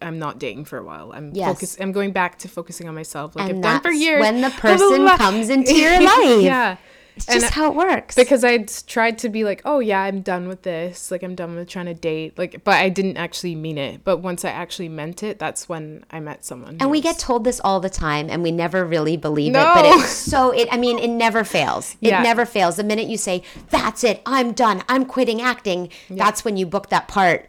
I'm 0.00 0.18
not 0.18 0.40
dating 0.40 0.64
for 0.64 0.78
a 0.78 0.82
while. 0.84 1.12
I'm 1.14 1.30
Yes. 1.32 1.46
focus. 1.52 1.76
I'm 1.80 1.92
going 1.92 2.10
back 2.12 2.38
to 2.40 2.48
focusing 2.48 2.88
on 2.88 2.94
myself, 2.96 3.36
like 3.36 3.48
And 3.50 3.58
I've 3.58 3.62
done 3.62 3.80
for 3.82 3.92
years. 3.92 4.20
when 4.20 4.40
the 4.40 4.48
Blah, 4.48 4.58
blah, 4.60 4.70
person 4.76 5.02
blah. 5.02 5.16
comes 5.16 5.48
into 5.48 5.74
your 5.74 6.00
life. 6.02 6.42
yeah. 6.42 6.76
It's 7.14 7.28
And 7.28 7.40
just 7.40 7.52
how 7.52 7.70
it 7.70 7.74
works. 7.76 8.14
because 8.14 8.42
I'd 8.42 8.68
tried 8.86 9.18
to 9.18 9.28
be 9.28 9.44
like, 9.44 9.60
oh 9.64 9.80
yeah, 9.80 10.00
I'm 10.00 10.22
done 10.22 10.48
with 10.48 10.62
this. 10.62 11.10
Like 11.10 11.22
I'm 11.22 11.34
done 11.34 11.54
with 11.54 11.68
trying 11.68 11.86
to 11.86 11.94
date. 11.94 12.38
Like, 12.38 12.64
but 12.64 12.74
I 12.74 12.88
didn't 12.88 13.18
actually 13.18 13.54
mean 13.54 13.76
it. 13.76 14.02
But 14.02 14.18
once 14.18 14.44
I 14.44 14.50
actually 14.50 14.88
meant 14.88 15.22
it, 15.22 15.38
that's 15.38 15.68
when 15.68 16.04
I 16.10 16.20
met 16.20 16.44
someone. 16.44 16.78
and 16.80 16.90
we 16.90 17.00
get 17.02 17.18
told 17.18 17.44
this 17.44 17.60
all 17.62 17.80
the 17.80 17.90
time 17.90 18.30
and 18.30 18.42
we 18.42 18.50
never 18.50 18.84
really 18.84 19.16
believe 19.16 19.50
it 19.54 19.58
but 19.74 19.82
No. 19.82 19.98
it's 20.00 20.08
so 20.08 20.50
it 20.52 20.68
i 20.72 20.76
mean 20.76 20.98
it 20.98 21.08
never 21.08 21.44
fails 21.44 21.94
it 22.00 22.08
Yeah. 22.08 22.22
never 22.22 22.44
fails 22.46 22.76
the 22.76 22.84
minute 22.84 23.08
you 23.08 23.16
say 23.18 23.42
that's 23.70 24.04
it 24.04 24.22
i'm 24.26 24.52
done 24.52 24.82
i'm 24.88 25.04
quitting 25.04 25.40
acting 25.42 25.88
that's 26.10 26.44
when 26.44 26.56
you 26.56 26.66
book 26.66 26.88
that 26.90 27.08
part 27.08 27.46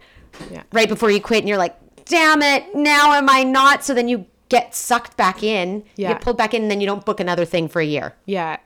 Yeah. 0.50 0.62
right 0.72 0.88
before 0.88 1.10
you 1.10 1.20
quit 1.20 1.40
and 1.40 1.48
you're 1.48 1.58
like 1.58 1.76
damn 2.04 2.42
it 2.42 2.74
now 2.74 3.12
am 3.14 3.28
i 3.30 3.42
not 3.44 3.84
so 3.84 3.94
then 3.94 4.08
you 4.08 4.26
get 4.48 4.74
sucked 4.74 5.16
back 5.16 5.42
in 5.42 5.76
you 5.76 5.84
Yeah. 6.04 6.12
get 6.12 6.20
pulled 6.22 6.36
back 6.36 6.52
in 6.54 6.62
and 6.62 6.70
then 6.70 6.80
you 6.80 6.86
don't 6.86 7.04
book 7.04 7.20
another 7.20 7.44
thing 7.44 7.68
for 7.68 7.80
a 7.80 7.86
year 7.86 8.14
yeah. 8.26 8.58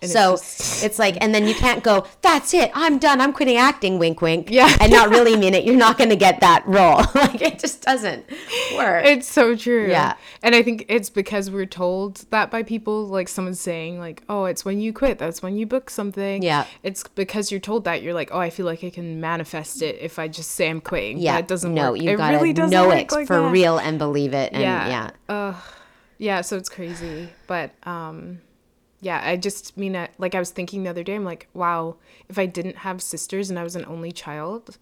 And 0.00 0.10
it's 0.10 0.12
so 0.12 0.32
just- 0.32 0.84
it's 0.84 0.98
like 0.98 1.16
and 1.22 1.34
then 1.34 1.46
you 1.46 1.54
can't 1.54 1.82
go 1.84 2.04
that's 2.20 2.52
it 2.52 2.70
i'm 2.74 2.98
done 2.98 3.20
i'm 3.20 3.32
quitting 3.32 3.56
acting 3.56 3.98
wink 3.98 4.20
wink 4.20 4.50
Yeah. 4.50 4.74
and 4.80 4.92
not 4.92 5.08
really 5.10 5.36
mean 5.36 5.54
it 5.54 5.64
you're 5.64 5.76
not 5.76 5.96
going 5.98 6.10
to 6.10 6.16
get 6.16 6.40
that 6.40 6.66
role 6.66 7.02
like 7.14 7.40
it 7.40 7.58
just 7.58 7.82
doesn't 7.82 8.24
work 8.76 9.04
it's 9.06 9.26
so 9.28 9.54
true. 9.56 9.88
Yeah. 9.88 10.14
And 10.42 10.54
I 10.54 10.62
think 10.62 10.84
it's 10.88 11.10
because 11.10 11.50
we're 11.50 11.64
told 11.66 12.16
that 12.30 12.50
by 12.50 12.62
people, 12.62 13.06
like 13.06 13.28
someone 13.28 13.54
saying, 13.54 13.98
like, 13.98 14.22
oh, 14.28 14.44
it's 14.44 14.64
when 14.64 14.80
you 14.80 14.92
quit. 14.92 15.18
That's 15.18 15.42
when 15.42 15.56
you 15.56 15.66
book 15.66 15.88
something. 15.90 16.42
Yeah. 16.42 16.66
It's 16.82 17.04
because 17.14 17.50
you're 17.50 17.60
told 17.60 17.84
that. 17.84 18.02
You're 18.02 18.12
like, 18.14 18.30
oh, 18.32 18.38
I 18.38 18.50
feel 18.50 18.66
like 18.66 18.84
I 18.84 18.90
can 18.90 19.20
manifest 19.20 19.80
it 19.82 19.98
if 20.00 20.18
I 20.18 20.28
just 20.28 20.50
say 20.52 20.68
I'm 20.68 20.80
quitting. 20.80 21.18
yeah 21.18 21.36
But 21.36 21.44
it 21.44 21.48
doesn't 21.48 21.74
no 21.74 21.92
work. 21.92 22.00
you 22.02 22.16
gotta 22.16 22.36
really 22.36 22.52
doesn't 22.52 22.70
know 22.70 22.90
it 22.90 23.10
like 23.12 23.26
for 23.26 23.40
that. 23.40 23.50
real 23.52 23.78
and 23.78 23.98
believe 23.98 24.34
it 24.34 24.52
and 24.52 24.62
yeah 24.62 24.88
yeah 24.88 25.10
Ugh. 25.28 25.56
yeah 26.18 26.40
so 26.42 26.56
it's 26.56 26.68
crazy 26.68 27.28
but 27.46 27.70
um 27.84 28.40
yeah 29.04 29.20
i 29.24 29.36
just 29.36 29.76
mean 29.76 29.94
I, 29.96 30.08
like 30.18 30.34
i 30.34 30.38
was 30.38 30.50
thinking 30.50 30.82
the 30.82 30.90
other 30.90 31.02
day 31.02 31.14
i'm 31.14 31.24
like 31.24 31.48
wow 31.54 31.96
if 32.28 32.38
i 32.38 32.46
didn't 32.46 32.78
have 32.78 33.02
sisters 33.02 33.50
and 33.50 33.58
i 33.58 33.62
was 33.62 33.76
an 33.76 33.84
only 33.84 34.12
child 34.12 34.78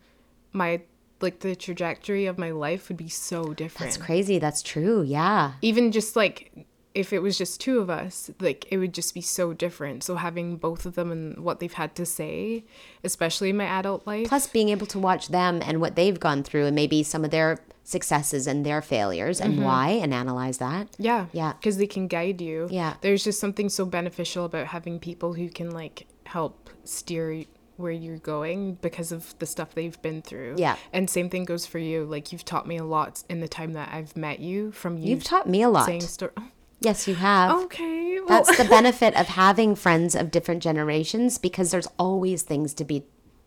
my 0.52 0.82
like 1.20 1.40
the 1.40 1.54
trajectory 1.54 2.26
of 2.26 2.38
my 2.38 2.50
life 2.50 2.88
would 2.88 2.96
be 2.96 3.08
so 3.08 3.54
different 3.54 3.92
That's 3.92 4.04
crazy. 4.04 4.40
That's 4.40 4.60
true. 4.60 5.02
Yeah. 5.02 5.52
even 5.62 5.92
just 5.92 6.16
like 6.16 6.66
if 6.94 7.12
it 7.12 7.20
was 7.20 7.38
just 7.38 7.60
two 7.60 7.78
of 7.78 7.88
us, 7.88 8.30
like 8.40 8.66
it 8.70 8.78
would 8.78 8.92
just 8.92 9.14
be 9.14 9.20
so 9.20 9.52
different. 9.52 10.02
So 10.02 10.16
having 10.16 10.56
both 10.56 10.84
of 10.84 10.94
them 10.94 11.10
and 11.10 11.38
what 11.42 11.60
they've 11.60 11.72
had 11.72 11.94
to 11.96 12.04
say, 12.06 12.64
especially 13.02 13.50
in 13.50 13.56
my 13.56 13.64
adult 13.64 14.06
life. 14.06 14.28
Plus, 14.28 14.46
being 14.46 14.68
able 14.68 14.86
to 14.88 14.98
watch 14.98 15.28
them 15.28 15.62
and 15.64 15.80
what 15.80 15.96
they've 15.96 16.18
gone 16.18 16.42
through, 16.42 16.66
and 16.66 16.74
maybe 16.74 17.02
some 17.02 17.24
of 17.24 17.30
their 17.30 17.60
successes 17.84 18.46
and 18.46 18.64
their 18.64 18.80
failures 18.80 19.40
and 19.40 19.54
mm-hmm. 19.54 19.64
why, 19.64 19.88
and 19.90 20.14
analyze 20.14 20.58
that. 20.58 20.88
Yeah. 20.98 21.26
Yeah. 21.32 21.52
Because 21.54 21.76
they 21.78 21.86
can 21.86 22.08
guide 22.08 22.40
you. 22.40 22.68
Yeah. 22.70 22.94
There's 23.00 23.24
just 23.24 23.40
something 23.40 23.68
so 23.68 23.84
beneficial 23.84 24.44
about 24.44 24.68
having 24.68 24.98
people 24.98 25.34
who 25.34 25.48
can 25.48 25.70
like 25.70 26.06
help 26.26 26.70
steer 26.84 27.44
where 27.76 27.92
you're 27.92 28.18
going 28.18 28.74
because 28.76 29.12
of 29.12 29.36
the 29.38 29.46
stuff 29.46 29.74
they've 29.74 30.00
been 30.02 30.22
through. 30.22 30.54
Yeah. 30.58 30.76
And 30.92 31.10
same 31.10 31.28
thing 31.28 31.44
goes 31.44 31.66
for 31.66 31.78
you. 31.78 32.04
Like 32.04 32.32
you've 32.32 32.44
taught 32.44 32.66
me 32.66 32.76
a 32.76 32.84
lot 32.84 33.24
in 33.28 33.40
the 33.40 33.48
time 33.48 33.72
that 33.72 33.90
I've 33.92 34.16
met 34.16 34.40
you 34.40 34.72
from 34.72 34.96
you 34.96 35.10
You've 35.10 35.24
taught 35.24 35.48
me 35.48 35.62
a 35.62 35.68
lot. 35.68 35.86
saying 35.86 36.02
story. 36.02 36.32
Oh. 36.36 36.48
Yes, 36.80 37.06
you 37.06 37.14
have. 37.14 37.62
Okay. 37.64 38.18
Well, 38.18 38.42
That's 38.42 38.56
the 38.58 38.64
benefit 38.64 39.14
of 39.14 39.28
having 39.28 39.76
friends 39.76 40.16
of 40.16 40.32
different 40.32 40.62
generations 40.62 41.38
because 41.38 41.70
there's 41.70 41.86
always 41.96 42.42
things 42.42 42.74
to 42.74 42.84
be 42.84 43.04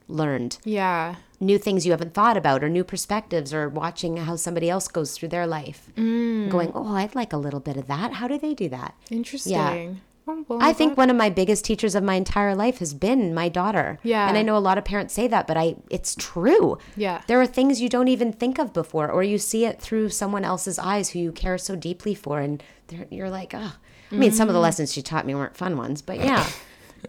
learned. 0.08 0.58
yeah. 0.64 1.16
New 1.42 1.58
things 1.58 1.86
you 1.86 1.92
haven't 1.92 2.14
thought 2.14 2.38
about, 2.38 2.64
or 2.64 2.70
new 2.70 2.84
perspectives, 2.86 3.54
or 3.54 3.68
watching 3.68 4.16
how 4.18 4.38
somebody 4.38 4.70
else 4.70 4.88
goes 4.88 5.12
through 5.18 5.28
their 5.28 5.46
life. 5.46 5.90
Mm. 5.98 6.50
Going, 6.50 6.72
oh, 6.74 6.96
I'd 6.96 7.14
like 7.14 7.34
a 7.34 7.38
little 7.38 7.60
bit 7.60 7.76
of 7.76 7.88
that. 7.88 8.14
How 8.14 8.28
do 8.30 8.38
they 8.40 8.54
do 8.54 8.70
that? 8.70 8.96
Interesting. 9.12 10.00
Oh, 10.28 10.46
well, 10.48 10.60
I 10.62 10.72
think 10.72 10.96
glad- 10.96 10.98
one 11.04 11.10
of 11.10 11.18
my 11.18 11.30
biggest 11.30 11.66
teachers 11.66 11.94
of 11.94 12.04
my 12.06 12.14
entire 12.16 12.56
life 12.56 12.80
has 12.80 12.94
been 12.94 13.34
my 13.34 13.50
daughter. 13.50 14.00
Yeah. 14.02 14.28
And 14.30 14.38
I 14.38 14.44
know 14.44 14.56
a 14.56 14.60
lot 14.60 14.78
of 14.78 14.86
parents 14.86 15.14
say 15.14 15.28
that, 15.28 15.46
but 15.46 15.58
I 15.58 15.76
it's 15.90 16.16
true. 16.16 16.78
Yeah. 16.96 17.22
There 17.28 17.40
are 17.42 17.46
things 17.46 17.82
you 17.82 17.90
don't 17.90 18.08
even 18.08 18.32
think 18.32 18.58
of 18.58 18.72
before 18.74 19.12
or 19.12 19.22
you 19.22 19.38
see 19.38 19.66
it 19.66 19.80
through 19.82 20.10
someone 20.10 20.46
else's 20.46 20.80
eyes 20.80 21.10
who 21.10 21.20
you 21.20 21.32
care 21.34 21.58
so 21.58 21.76
deeply 21.76 22.16
for 22.16 22.40
and 22.40 22.64
you're 23.12 23.30
like, 23.30 23.54
"Oh." 23.54 23.76
I 24.12 24.16
mean, 24.16 24.32
some 24.32 24.48
of 24.48 24.54
the 24.54 24.60
Mm. 24.60 24.64
lessons 24.64 24.94
she 24.94 25.02
taught 25.02 25.26
me 25.28 25.36
weren't 25.36 25.58
fun 25.58 25.76
ones, 25.78 26.02
but 26.02 26.18
yeah. 26.20 26.48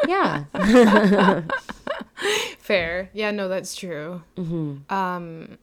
yeah. 0.07 0.45
fair. 2.59 3.11
Yeah, 3.13 3.31
no, 3.31 3.49
that's 3.49 3.75
true. 3.75 4.23
Mm-hmm. 4.37 4.93
Um, 4.93 5.59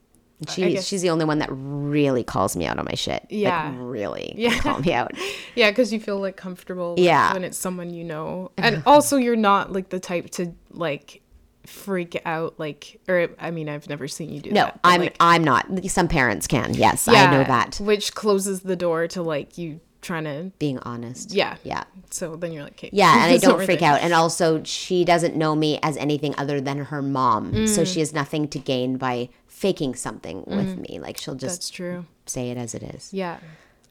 she, 0.49 0.73
guess- 0.73 0.85
she's 0.85 1.01
the 1.01 1.09
only 1.09 1.25
one 1.25 1.39
that 1.39 1.49
really 1.51 2.23
calls 2.23 2.55
me 2.55 2.65
out 2.65 2.77
on 2.79 2.85
my 2.85 2.95
shit. 2.95 3.25
Yeah. 3.29 3.69
Like, 3.69 3.75
really 3.79 4.33
Yeah. 4.37 4.59
call 4.59 4.79
me 4.79 4.93
out. 4.93 5.11
Yeah, 5.55 5.69
because 5.69 5.93
you 5.93 5.99
feel 5.99 6.19
like 6.19 6.35
comfortable 6.35 6.95
Yeah. 6.97 7.31
when 7.33 7.43
it's 7.43 7.57
someone 7.59 7.93
you 7.93 8.03
know. 8.03 8.51
Uh-huh. 8.57 8.67
And 8.67 8.83
also 8.87 9.17
you're 9.17 9.35
not 9.35 9.71
like 9.71 9.89
the 9.89 9.99
type 9.99 10.31
to 10.31 10.51
like 10.71 11.21
freak 11.67 12.19
out 12.25 12.59
like 12.59 12.99
or 13.07 13.29
I 13.39 13.51
mean 13.51 13.69
I've 13.69 13.87
never 13.87 14.07
seen 14.07 14.31
you 14.33 14.41
do 14.41 14.49
No, 14.49 14.65
that. 14.65 14.79
I'm 14.83 14.99
like, 15.01 15.15
I'm 15.19 15.43
not. 15.43 15.67
Some 15.89 16.07
parents 16.07 16.47
can. 16.47 16.73
Yes, 16.73 17.07
I 17.07 17.29
know 17.31 17.43
that. 17.43 17.77
Which 17.79 18.15
closes 18.15 18.61
the 18.61 18.75
door 18.75 19.07
to 19.09 19.21
like 19.21 19.57
you 19.59 19.79
trying 20.03 20.25
to 20.25 20.51
Being 20.59 20.77
honest. 20.79 21.31
yeah. 21.33 21.57
Yeah. 21.63 21.83
So 22.11 22.35
then 22.35 22.51
you're 22.53 22.63
like 22.63 22.73
okay. 22.73 22.89
Yeah, 22.93 23.23
and 23.25 23.31
I 23.33 23.37
don't 23.39 23.63
freak 23.65 23.81
out. 23.81 24.01
And 24.01 24.13
also, 24.13 24.61
she 24.63 25.03
doesn't 25.03 25.35
know 25.35 25.55
me 25.55 25.79
as 25.81 25.97
anything 25.97 26.35
other 26.37 26.61
than 26.61 26.77
her 26.85 27.01
mom. 27.01 27.53
Mm. 27.53 27.67
So 27.67 27.83
she 27.83 27.99
has 27.99 28.13
nothing 28.13 28.47
to 28.49 28.59
gain 28.59 28.97
by 28.97 29.29
faking 29.47 29.95
something 29.95 30.43
with 30.45 30.77
me. 30.77 30.99
Like, 30.99 31.17
she'll 31.17 31.35
just 31.35 31.55
That's 31.61 31.69
true. 31.69 32.05
say 32.25 32.49
it 32.51 32.57
as 32.57 32.75
it 32.75 32.83
is. 32.83 33.13
Yeah. 33.13 33.39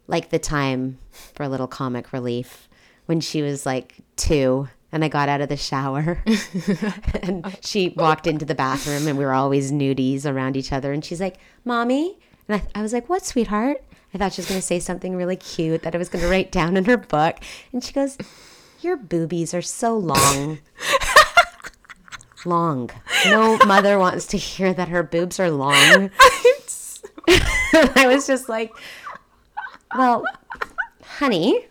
Like 0.06 0.30
the 0.30 0.38
time 0.38 0.98
for 1.34 1.42
a 1.42 1.48
little 1.48 1.66
comic 1.68 2.12
relief 2.12 2.68
when 3.06 3.20
she 3.20 3.42
was 3.42 3.64
like 3.66 3.96
two 4.16 4.68
and 4.92 5.02
I 5.04 5.08
got 5.08 5.28
out 5.28 5.40
of 5.40 5.48
the 5.48 5.56
shower 5.56 6.22
and 7.22 7.56
she 7.62 7.94
walked 7.96 8.26
into 8.26 8.44
the 8.44 8.54
bathroom 8.54 9.08
and 9.08 9.16
we 9.16 9.24
were 9.24 9.32
always 9.32 9.72
nudies 9.72 10.26
around 10.26 10.56
each 10.56 10.72
other. 10.72 10.92
And 10.92 11.02
she's 11.04 11.20
like, 11.20 11.36
Mommy? 11.64 12.18
And 12.48 12.60
I, 12.60 12.80
I 12.80 12.82
was 12.82 12.92
like, 12.92 13.08
What, 13.08 13.24
sweetheart? 13.24 13.82
I 14.14 14.18
thought 14.18 14.34
she 14.34 14.40
was 14.40 14.48
going 14.48 14.60
to 14.60 14.66
say 14.66 14.78
something 14.78 15.16
really 15.16 15.36
cute 15.36 15.82
that 15.82 15.94
I 15.94 15.98
was 15.98 16.08
going 16.08 16.22
to 16.22 16.30
write 16.30 16.52
down 16.52 16.76
in 16.76 16.84
her 16.84 16.96
book. 16.98 17.38
And 17.72 17.82
she 17.82 17.92
goes, 17.92 18.18
Your 18.80 18.96
boobies 18.96 19.54
are 19.54 19.62
so 19.62 19.96
long. 19.96 20.58
long. 22.44 22.90
No 23.26 23.56
mother 23.66 23.98
wants 23.98 24.26
to 24.28 24.36
hear 24.36 24.74
that 24.74 24.88
her 24.88 25.02
boobs 25.02 25.40
are 25.40 25.50
long. 25.50 26.10
I 27.28 28.04
was 28.06 28.26
just 28.26 28.48
like, 28.48 28.72
Well, 29.96 30.24
honey, 31.04 31.66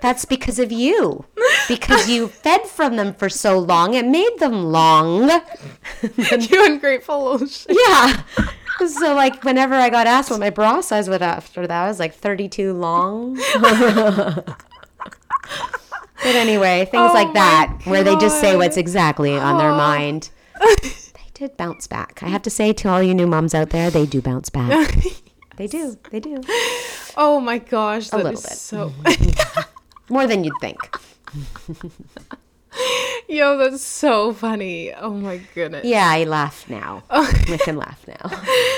that's 0.00 0.24
because 0.24 0.58
of 0.58 0.70
you. 0.70 1.24
Because 1.66 2.08
you 2.08 2.28
fed 2.28 2.66
from 2.66 2.96
them 2.96 3.14
for 3.14 3.28
so 3.28 3.58
long, 3.58 3.94
it 3.94 4.06
made 4.06 4.38
them 4.38 4.64
long. 4.64 5.30
you 6.18 6.64
ungrateful 6.64 7.32
little 7.32 7.46
shit. 7.46 7.76
Yeah. 7.88 8.22
So 8.78 9.14
like 9.14 9.44
whenever 9.44 9.74
I 9.74 9.90
got 9.90 10.06
asked 10.06 10.30
what 10.30 10.40
my 10.40 10.50
bra 10.50 10.80
size 10.80 11.08
was 11.08 11.20
after 11.20 11.66
that, 11.66 11.84
I 11.84 11.88
was 11.88 11.98
like 11.98 12.14
32 12.14 12.72
long. 12.72 13.34
but 13.60 14.56
anyway, 16.24 16.84
things 16.90 17.10
Oh 17.10 17.14
like 17.14 17.32
that 17.34 17.78
where 17.84 18.02
they 18.04 18.16
just 18.16 18.40
say 18.40 18.56
what's 18.56 18.76
exactly 18.76 19.36
on 19.36 19.58
their 19.58 19.70
Oh. 19.70 19.76
mind. 19.76 20.30
they 20.60 21.30
did 21.34 21.56
bounce 21.56 21.86
back. 21.86 22.22
I 22.22 22.28
have 22.28 22.42
to 22.42 22.50
say 22.50 22.72
to 22.72 22.88
all 22.88 23.02
you 23.02 23.14
new 23.14 23.26
moms 23.26 23.54
out 23.54 23.70
there, 23.70 23.90
they 23.90 24.06
do 24.06 24.20
bounce 24.20 24.48
back. 24.50 24.94
they 25.56 25.66
do. 25.66 25.96
They 26.10 26.20
do. 26.20 26.40
Oh 27.16 27.40
my 27.40 27.58
gosh, 27.58 28.08
that 28.10 28.16
little 28.18 28.32
is 28.32 28.42
bit. 28.42 28.52
so 28.58 28.92
More 30.08 30.26
than 30.26 30.44
you'd 30.44 30.54
think. 30.60 30.78
Yo, 33.28 33.56
that's 33.56 33.82
so 33.82 34.32
funny. 34.32 34.92
Oh 34.92 35.10
my 35.10 35.40
goodness. 35.54 35.84
Yeah, 35.84 36.08
I 36.08 36.24
laugh 36.24 36.68
now. 36.68 37.02
I 37.10 37.58
can 37.62 37.76
laugh 37.76 38.04
now. 38.06 38.30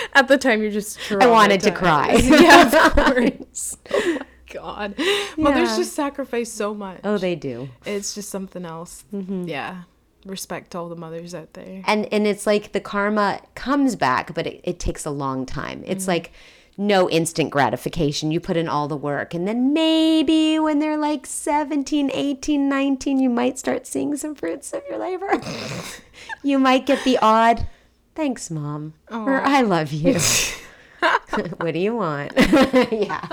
At 0.14 0.28
the 0.28 0.38
time, 0.38 0.62
you're 0.62 0.70
just. 0.70 0.98
I 1.12 1.26
wanted 1.26 1.60
to 1.60 1.70
cry. 1.70 2.14
yeah, 2.14 2.66
of 2.66 2.92
course. 2.92 3.76
Oh 3.90 4.18
my 4.18 4.26
god, 4.52 4.94
mothers 5.36 5.70
Yeah. 5.70 5.76
just 5.76 5.94
sacrifice 5.94 6.52
so 6.52 6.74
much. 6.74 7.00
Oh, 7.04 7.18
they 7.18 7.34
do. 7.34 7.68
It's 7.84 8.14
just 8.14 8.30
something 8.30 8.64
else. 8.64 9.04
Mm-hmm. 9.12 9.44
Yeah, 9.48 9.82
respect 10.24 10.74
all 10.74 10.88
the 10.88 10.96
mothers 10.96 11.34
out 11.34 11.52
there. 11.54 11.82
and 11.86 12.12
and 12.12 12.26
it's 12.26 12.46
like 12.46 12.72
the 12.72 12.80
karma 12.80 13.40
comes 13.54 13.96
back 13.96 14.34
but 14.34 14.46
it, 14.46 14.60
it 14.64 14.78
takes 14.78 15.04
a 15.04 15.10
long 15.10 15.44
time 15.44 15.82
it's 15.86 16.04
mm. 16.04 16.08
like 16.08 16.32
no 16.76 17.08
instant 17.08 17.50
gratification. 17.50 18.30
You 18.30 18.40
put 18.40 18.56
in 18.56 18.68
all 18.68 18.88
the 18.88 18.96
work. 18.96 19.34
And 19.34 19.46
then 19.46 19.72
maybe 19.72 20.58
when 20.58 20.78
they're 20.78 20.96
like 20.96 21.26
17 21.26 22.10
18 22.12 22.68
19 22.68 23.18
you 23.18 23.30
might 23.30 23.58
start 23.58 23.86
seeing 23.86 24.16
some 24.16 24.34
fruits 24.34 24.72
of 24.72 24.82
your 24.88 24.98
labor. 24.98 25.40
You 26.42 26.58
might 26.58 26.84
get 26.86 27.04
the 27.04 27.18
odd 27.20 27.66
thanks 28.14 28.50
mom 28.50 28.94
or 29.10 29.40
i 29.42 29.62
love 29.62 29.92
you. 29.92 30.18
What 31.56 31.72
do 31.72 31.78
you 31.78 31.96
want? 31.96 32.32
Yeah. 32.36 33.26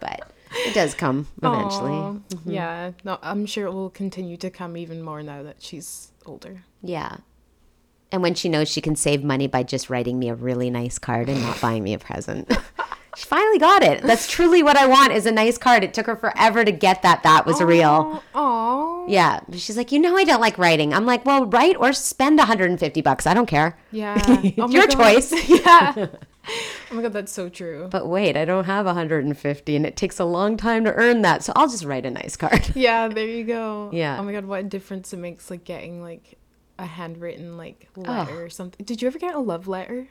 But 0.00 0.30
it 0.54 0.74
does 0.74 0.94
come 0.94 1.26
eventually. 1.42 1.92
Aw, 1.92 2.12
mm-hmm. 2.12 2.50
Yeah, 2.50 2.92
no, 3.02 3.18
I'm 3.22 3.46
sure 3.46 3.66
it 3.66 3.72
will 3.72 3.90
continue 3.90 4.36
to 4.38 4.50
come 4.50 4.76
even 4.76 5.02
more 5.02 5.22
now 5.22 5.42
that 5.42 5.56
she's 5.62 6.12
older. 6.26 6.64
Yeah. 6.82 7.16
And 8.14 8.22
when 8.22 8.34
she 8.34 8.48
knows 8.48 8.68
she 8.68 8.80
can 8.80 8.94
save 8.94 9.24
money 9.24 9.48
by 9.48 9.64
just 9.64 9.90
writing 9.90 10.20
me 10.20 10.28
a 10.28 10.36
really 10.36 10.70
nice 10.70 11.00
card 11.00 11.28
and 11.28 11.42
not 11.42 11.60
buying 11.60 11.82
me 11.82 11.94
a 11.94 11.98
present. 11.98 12.48
she 13.16 13.24
finally 13.26 13.58
got 13.58 13.82
it. 13.82 14.02
That's 14.02 14.30
truly 14.30 14.62
what 14.62 14.76
I 14.76 14.86
want 14.86 15.10
is 15.12 15.26
a 15.26 15.32
nice 15.32 15.58
card. 15.58 15.82
It 15.82 15.92
took 15.92 16.06
her 16.06 16.14
forever 16.14 16.64
to 16.64 16.70
get 16.70 17.02
that. 17.02 17.24
That 17.24 17.44
was 17.44 17.60
real. 17.60 18.22
Oh, 18.32 19.04
Yeah. 19.08 19.40
She's 19.54 19.76
like, 19.76 19.90
you 19.90 19.98
know, 19.98 20.16
I 20.16 20.22
don't 20.22 20.40
like 20.40 20.58
writing. 20.58 20.94
I'm 20.94 21.06
like, 21.06 21.26
well, 21.26 21.46
write 21.46 21.74
or 21.76 21.92
spend 21.92 22.38
150 22.38 23.00
bucks. 23.00 23.26
I 23.26 23.34
don't 23.34 23.46
care. 23.46 23.76
yeah. 23.90 24.14
Oh 24.58 24.68
Your 24.68 24.86
choice. 24.86 25.32
Yeah. 25.48 26.06
Oh 26.92 26.94
my 26.94 27.02
god, 27.02 27.14
that's 27.14 27.32
so 27.32 27.48
true. 27.48 27.88
But 27.90 28.06
wait, 28.06 28.36
I 28.36 28.44
don't 28.44 28.66
have 28.66 28.86
150 28.86 29.74
and 29.76 29.84
it 29.84 29.96
takes 29.96 30.20
a 30.20 30.24
long 30.24 30.56
time 30.56 30.84
to 30.84 30.92
earn 30.92 31.22
that. 31.22 31.42
So 31.42 31.52
I'll 31.56 31.68
just 31.68 31.84
write 31.84 32.06
a 32.06 32.12
nice 32.12 32.36
card. 32.36 32.70
Yeah, 32.76 33.08
there 33.08 33.26
you 33.26 33.42
go. 33.42 33.90
Yeah. 33.92 34.18
Oh 34.20 34.22
my 34.22 34.30
god, 34.30 34.44
what 34.44 34.60
a 34.60 34.62
difference 34.68 35.12
it 35.12 35.16
makes 35.16 35.50
like 35.50 35.64
getting 35.64 36.00
like 36.00 36.38
a 36.78 36.86
handwritten 36.86 37.56
like 37.56 37.88
letter 37.96 38.44
or 38.44 38.48
something. 38.50 38.84
Did 38.84 39.00
you 39.02 39.08
ever 39.08 39.18
get 39.18 39.34
a 39.34 39.40
love 39.40 39.68
letter 39.68 40.08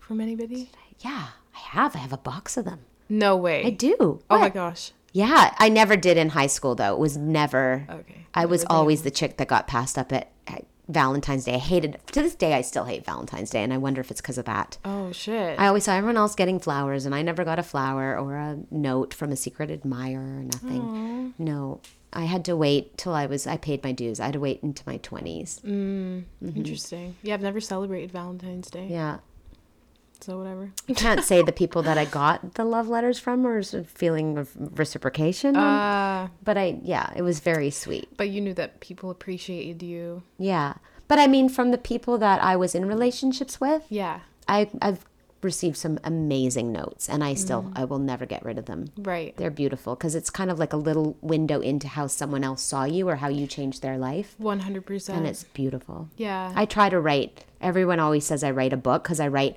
from 0.00 0.20
anybody? 0.20 0.70
yeah, 1.00 1.28
I 1.54 1.58
have. 1.58 1.94
I 1.96 1.98
have 2.00 2.12
a 2.12 2.18
box 2.18 2.56
of 2.56 2.64
them. 2.64 2.80
No 3.08 3.36
way. 3.36 3.64
I 3.64 3.70
do. 3.70 4.20
Oh 4.30 4.38
my 4.38 4.48
gosh. 4.48 4.92
Yeah, 5.12 5.54
I 5.58 5.68
never 5.68 5.96
did 5.96 6.16
in 6.16 6.30
high 6.30 6.48
school 6.48 6.74
though. 6.74 6.94
It 6.94 6.98
was 6.98 7.16
never. 7.16 7.86
Okay. 7.88 8.26
I 8.34 8.46
was 8.46 8.62
did. 8.62 8.70
always 8.70 9.02
the 9.02 9.10
chick 9.10 9.36
that 9.36 9.46
got 9.48 9.66
passed 9.68 9.96
up 9.96 10.12
at, 10.12 10.30
at 10.46 10.64
Valentine's 10.88 11.44
Day. 11.44 11.54
I 11.54 11.58
hated 11.58 11.98
to 12.12 12.20
this 12.22 12.34
day. 12.34 12.52
I 12.54 12.62
still 12.62 12.84
hate 12.84 13.04
Valentine's 13.04 13.50
Day, 13.50 13.62
and 13.62 13.72
I 13.72 13.78
wonder 13.78 14.00
if 14.00 14.10
it's 14.10 14.20
because 14.20 14.38
of 14.38 14.44
that. 14.46 14.78
Oh 14.84 15.12
shit. 15.12 15.58
I 15.58 15.68
always 15.68 15.84
saw 15.84 15.92
everyone 15.94 16.16
else 16.16 16.34
getting 16.34 16.58
flowers, 16.58 17.06
and 17.06 17.14
I 17.14 17.22
never 17.22 17.44
got 17.44 17.58
a 17.60 17.62
flower 17.62 18.18
or 18.18 18.36
a 18.36 18.58
note 18.70 19.14
from 19.14 19.30
a 19.30 19.36
secret 19.36 19.70
admirer 19.70 20.20
or 20.20 20.42
nothing. 20.42 21.34
No, 21.38 21.80
I 22.14 22.24
had 22.24 22.44
to 22.46 22.56
wait 22.56 22.96
till 22.96 23.12
I 23.14 23.26
was. 23.26 23.46
I 23.46 23.56
paid 23.56 23.82
my 23.82 23.92
dues. 23.92 24.20
I 24.20 24.24
had 24.26 24.34
to 24.34 24.40
wait 24.40 24.60
into 24.62 24.82
my 24.86 24.98
twenties. 24.98 25.60
Interesting. 25.64 27.16
Yeah, 27.22 27.34
I've 27.34 27.42
never 27.42 27.60
celebrated 27.60 28.10
Valentine's 28.12 28.70
Day. 28.70 28.86
Yeah, 28.90 29.18
So 30.20 30.38
whatever. 30.38 30.70
I 30.88 30.92
can't 30.94 31.24
say 31.24 31.42
the 31.42 31.52
people 31.52 31.82
that 31.82 31.98
I 31.98 32.04
got 32.04 32.54
the 32.54 32.64
love 32.64 32.88
letters 32.88 33.18
from 33.18 33.46
or 33.46 33.58
a 33.58 33.64
feeling 33.84 34.38
of 34.38 34.50
reciprocation, 34.78 35.56
Uh 35.56 36.28
but 36.42 36.56
I 36.56 36.78
yeah, 36.82 37.10
it 37.16 37.22
was 37.22 37.40
very 37.40 37.70
sweet. 37.70 38.08
but 38.16 38.28
you 38.28 38.40
knew 38.40 38.54
that 38.54 38.80
people 38.80 39.10
appreciated 39.10 39.82
you. 39.82 40.22
Yeah, 40.38 40.74
but 41.08 41.18
I 41.18 41.26
mean, 41.26 41.48
from 41.48 41.70
the 41.70 41.78
people 41.78 42.16
that 42.18 42.42
I 42.42 42.56
was 42.56 42.74
in 42.74 42.86
relationships 42.86 43.60
with, 43.60 43.82
Yeah. 43.90 44.20
I, 44.46 44.68
I've 44.82 45.04
received 45.44 45.76
some 45.76 45.98
amazing 46.02 46.72
notes, 46.72 47.08
and 47.08 47.22
I 47.22 47.34
still 47.34 47.70
I 47.76 47.84
will 47.84 47.98
never 47.98 48.26
get 48.26 48.44
rid 48.44 48.58
of 48.58 48.64
them. 48.66 48.88
Right. 48.96 49.36
They're 49.36 49.50
beautiful 49.50 49.94
because 49.94 50.14
it's 50.14 50.30
kind 50.30 50.50
of 50.50 50.58
like 50.58 50.72
a 50.72 50.76
little 50.78 51.16
window 51.20 51.60
into 51.60 51.86
how 51.86 52.06
someone 52.08 52.42
else 52.42 52.62
saw 52.62 52.84
you 52.84 53.08
or 53.08 53.16
how 53.16 53.28
you 53.28 53.46
changed 53.46 53.82
their 53.82 53.98
life, 53.98 54.34
100%. 54.40 55.08
and 55.10 55.26
it's 55.26 55.44
beautiful. 55.44 56.08
yeah. 56.16 56.52
I 56.56 56.64
try 56.64 56.88
to 56.88 56.98
write. 56.98 57.44
Everyone 57.60 58.00
always 58.00 58.24
says 58.26 58.42
I 58.42 58.50
write 58.50 58.72
a 58.72 58.76
book 58.78 59.04
because 59.04 59.20
I 59.20 59.28
write 59.28 59.56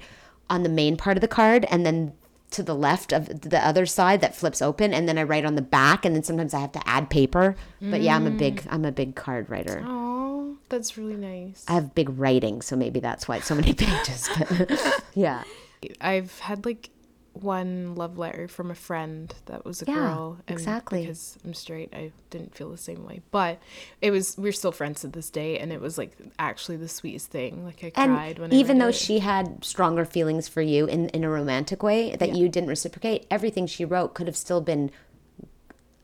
on 0.49 0.64
the 0.64 0.69
main 0.69 0.95
part 0.97 1.18
of 1.18 1.22
the 1.22 1.27
card 1.27 1.65
and 1.72 1.85
then 1.85 2.14
to 2.51 2.64
the 2.64 2.76
left 2.76 3.11
of 3.11 3.41
the 3.41 3.59
other 3.65 3.85
side 3.85 4.22
that 4.22 4.34
flips 4.34 4.61
open 4.61 4.93
and 4.93 5.07
then 5.09 5.18
I 5.18 5.23
write 5.23 5.43
on 5.43 5.55
the 5.55 5.61
back 5.61 6.05
and 6.05 6.15
then 6.15 6.23
sometimes 6.23 6.53
I 6.53 6.61
have 6.61 6.72
to 6.73 6.88
add 6.88 7.09
paper. 7.09 7.55
But 7.81 7.99
yeah, 8.01 8.15
I'm 8.15 8.26
a 8.26 8.31
big 8.31 8.65
I'm 8.69 8.85
a 8.85 8.91
big 8.93 9.15
card 9.15 9.49
writer. 9.49 9.84
oh, 9.85 10.55
that's 10.69 10.97
really 10.97 11.15
nice. 11.18 11.65
I 11.68 11.73
have 11.73 11.93
big 11.93 12.09
writing, 12.18 12.61
so 12.61 12.77
maybe 12.77 13.01
that's 13.01 13.27
why 13.27 13.38
it's 13.38 13.47
so 13.47 13.55
many 13.55 13.73
pages. 13.85 14.30
But 14.38 15.03
yeah. 15.14 15.43
I've 16.01 16.39
had 16.39 16.65
like 16.65 16.89
one 17.33 17.95
love 17.95 18.17
letter 18.17 18.47
from 18.47 18.71
a 18.71 18.75
friend 18.75 19.33
that 19.45 19.65
was 19.65 19.81
a 19.81 19.85
Yeah, 19.87 19.93
girl. 19.93 20.37
And 20.47 20.57
exactly. 20.57 21.01
Because 21.01 21.37
I'm 21.45 21.53
straight, 21.53 21.93
I 21.93 22.11
didn't 22.29 22.55
feel 22.55 22.69
the 22.71 22.77
same 22.77 23.05
way. 23.05 23.21
But 23.31 23.59
it 24.01 24.11
was, 24.11 24.37
we're 24.37 24.51
still 24.51 24.71
friends 24.71 25.01
to 25.01 25.07
this 25.07 25.29
day. 25.29 25.59
And 25.59 25.71
it 25.71 25.79
was 25.79 25.97
like 25.97 26.17
actually 26.39 26.77
the 26.77 26.87
sweetest 26.87 27.29
thing. 27.29 27.63
Like 27.63 27.83
I 27.83 27.91
And 27.95 28.13
cried 28.13 28.39
when 28.39 28.53
even 28.53 28.79
though 28.79 28.87
it. 28.87 28.95
she 28.95 29.19
had 29.19 29.63
stronger 29.63 30.05
feelings 30.05 30.47
for 30.47 30.61
you 30.61 30.85
in, 30.85 31.09
in 31.09 31.23
a 31.23 31.29
romantic 31.29 31.83
way 31.83 32.15
that 32.15 32.35
you 32.35 32.49
didn't 32.49 32.69
reciprocate, 32.69 33.25
everything 33.29 33.67
she 33.67 33.85
wrote 33.85 34.13
could 34.13 34.27
have 34.27 34.37
still 34.37 34.61
been 34.61 34.91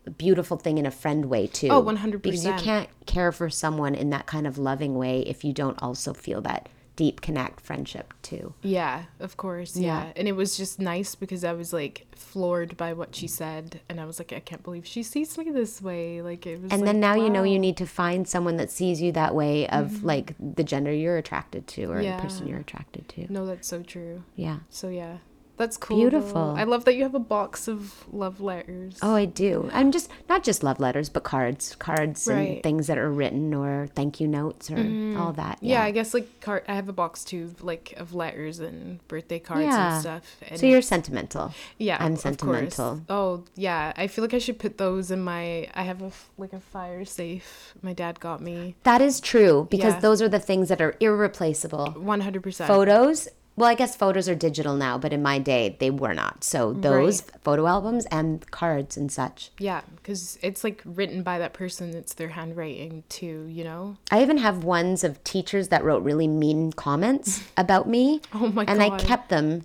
a 0.06 0.12
beautiful 0.12 0.58
thing 0.58 0.78
in 0.78 0.86
a 0.86 0.92
friend 0.92 1.26
way 1.26 1.48
too. 1.48 1.70
Oh, 1.70 1.82
100%. 1.82 2.22
Because 2.22 2.46
you 2.46 2.54
can't 2.54 2.90
care 3.06 3.32
for 3.32 3.50
someone 3.50 3.96
in 3.96 4.10
that 4.12 4.26
kind 4.26 4.46
of 4.46 4.58
loving 4.58 4.96
way 4.96 5.22
if 5.22 5.44
you 5.44 5.54
don't 5.54 5.82
also 5.82 6.14
feel 6.14 6.42
that 6.42 6.70
deep 6.96 7.22
connect 7.22 7.60
friendship 7.60 8.14
too. 8.22 8.54
Yeah, 8.62 9.04
of 9.20 9.38
course. 9.38 9.76
Yeah. 9.76 10.06
Yeah. 10.06 10.14
And 10.16 10.28
it 10.28 10.34
was 10.34 10.58
just 10.58 10.80
nice 10.80 11.16
because 11.16 11.44
I 11.44 11.54
was 11.54 11.74
like 11.74 12.06
floored 12.16 12.78
by 12.78 12.94
what 12.94 13.16
she 13.16 13.28
said. 13.28 13.82
And 13.90 14.00
I 14.00 14.06
was 14.06 14.20
like, 14.20 14.34
I 14.34 14.40
can't 14.40 14.64
believe 14.64 14.86
she 14.86 15.04
sees 15.04 15.38
me 15.38 15.50
this 15.52 15.82
way. 15.82 16.22
Like, 16.22 16.46
it 16.46 16.62
was 16.62 16.72
And 16.72 16.82
like, 16.82 16.86
then 16.86 17.00
now 17.00 17.16
you 17.16 17.30
know 17.30 17.44
you 17.44 17.60
need 17.60 17.78
to 17.78 17.86
find 17.86 18.28
someone 18.28 18.58
that 18.58 18.72
sees 18.72 19.02
you 19.02 19.12
that 19.14 19.34
way 19.36 19.68
of 19.70 19.88
mm-hmm. 19.88 20.06
like 20.08 20.36
the 20.40 20.64
gender 20.64 20.94
you're 20.94 21.18
attracted 21.18 21.68
to 21.68 21.92
or 21.92 22.02
Yeah. 22.02 22.18
the 22.18 22.22
person 22.22 22.48
you're 22.48 22.60
attracted 22.60 23.10
to. 23.10 23.32
No, 23.32 23.46
that's 23.46 23.68
so 23.68 23.82
true. 23.82 24.24
Yeah. 24.36 24.60
So, 24.70 24.90
yeah. 24.90 25.18
That's 25.64 25.78
cool. 25.78 25.96
though. 25.96 26.10
Beautiful. 26.10 26.56
I 26.58 26.66
love 26.66 26.84
that 26.86 26.96
you 26.96 27.04
have 27.04 27.16
a 27.16 27.20
box 27.20 27.70
of 27.70 28.04
love 28.12 28.42
letters. 28.42 29.00
Oh, 29.02 29.16
I 29.16 29.24
do. 29.24 29.70
I'm 29.72 29.92
just 29.94 30.10
not 30.28 30.44
just 30.44 30.62
love 30.62 30.80
letters, 30.82 31.08
but 31.08 31.24
cards, 31.24 31.74
cards 31.80 32.28
Right. 32.28 32.36
and 32.56 32.64
things 32.64 32.88
that 32.88 32.98
are 32.98 33.10
written 33.10 33.54
or 33.54 33.88
thank 33.96 34.20
you 34.20 34.28
notes 34.28 34.70
or 34.70 34.76
mm. 34.76 35.18
all 35.18 35.32
that. 35.34 35.60
Yeah, 35.62 35.82
I 35.84 35.92
guess 35.92 36.14
like 36.14 36.28
card. 36.42 36.64
I 36.68 36.76
have 36.76 36.90
a 36.90 36.94
box 36.94 37.24
too, 37.24 37.56
like 37.62 37.94
of 37.96 38.14
letters 38.14 38.60
and 38.60 39.00
birthday 39.08 39.40
cards 39.40 39.64
Yeah. 39.64 39.94
and 39.94 40.02
stuff. 40.02 40.24
And 40.50 40.60
So 40.60 40.66
you're 40.66 40.82
sentimental. 40.82 41.54
yeah, 41.78 41.98
I'm 42.00 42.14
course. 42.14 42.24
sentimental. 42.24 43.02
Oh 43.10 43.46
yeah, 43.56 43.94
I 43.96 44.08
feel 44.08 44.24
like 44.26 44.34
I 44.34 44.40
should 44.40 44.60
put 44.60 44.78
those 44.78 45.12
in 45.12 45.22
my. 45.22 45.70
I 45.74 45.84
have 45.84 46.02
a 46.02 46.12
like 46.38 46.52
a 46.52 46.60
fire 46.60 47.06
safe. 47.06 47.74
My 47.82 47.94
dad 47.94 48.20
got 48.20 48.42
me. 48.42 48.76
That 48.84 49.02
is 49.02 49.22
true 49.22 49.68
because 49.72 49.94
Yeah. 49.94 50.00
those 50.02 50.22
are 50.22 50.30
the 50.30 50.40
things 50.40 50.68
that 50.70 50.82
are 50.82 50.96
irreplaceable. 51.00 51.92
One 51.92 52.20
hundred 52.22 52.44
percent. 52.44 52.68
Photos, 52.68 53.28
well, 53.56 53.70
I 53.70 53.76
guess 53.76 53.96
photos 53.96 54.28
are 54.28 54.36
digital 54.36 54.76
now, 54.76 54.98
but 54.98 55.14
in 55.14 55.22
my 55.22 55.38
day 55.38 55.76
they 55.80 55.92
were 55.92 56.14
not. 56.14 56.44
So 56.44 56.74
those 56.74 57.22
photo 57.44 57.68
albums 57.68 58.06
and 58.08 58.50
cards 58.50 58.98
and 58.98 59.12
such. 59.12 59.52
Yeah, 59.60 59.82
because 59.98 60.40
it's 60.42 60.64
like 60.64 60.82
written 60.86 61.22
by 61.22 61.38
that 61.38 61.54
person. 61.54 61.94
It's 61.94 62.14
their 62.14 62.30
handwriting 62.30 63.04
too. 63.10 63.48
You 63.50 63.64
know. 63.64 63.98
I 64.12 64.22
even 64.22 64.38
have 64.40 64.64
ones 64.64 65.04
of 65.04 65.24
teachers 65.24 65.68
that 65.68 65.84
wrote 65.84 66.04
really 66.04 66.28
mean 66.28 66.74
comments 66.74 67.44
about 67.58 67.88
me. 67.88 68.22
Oh 68.34 68.50
my 68.50 68.66
and 68.68 68.82
I 68.82 68.98
kept 68.98 69.30
them 69.30 69.64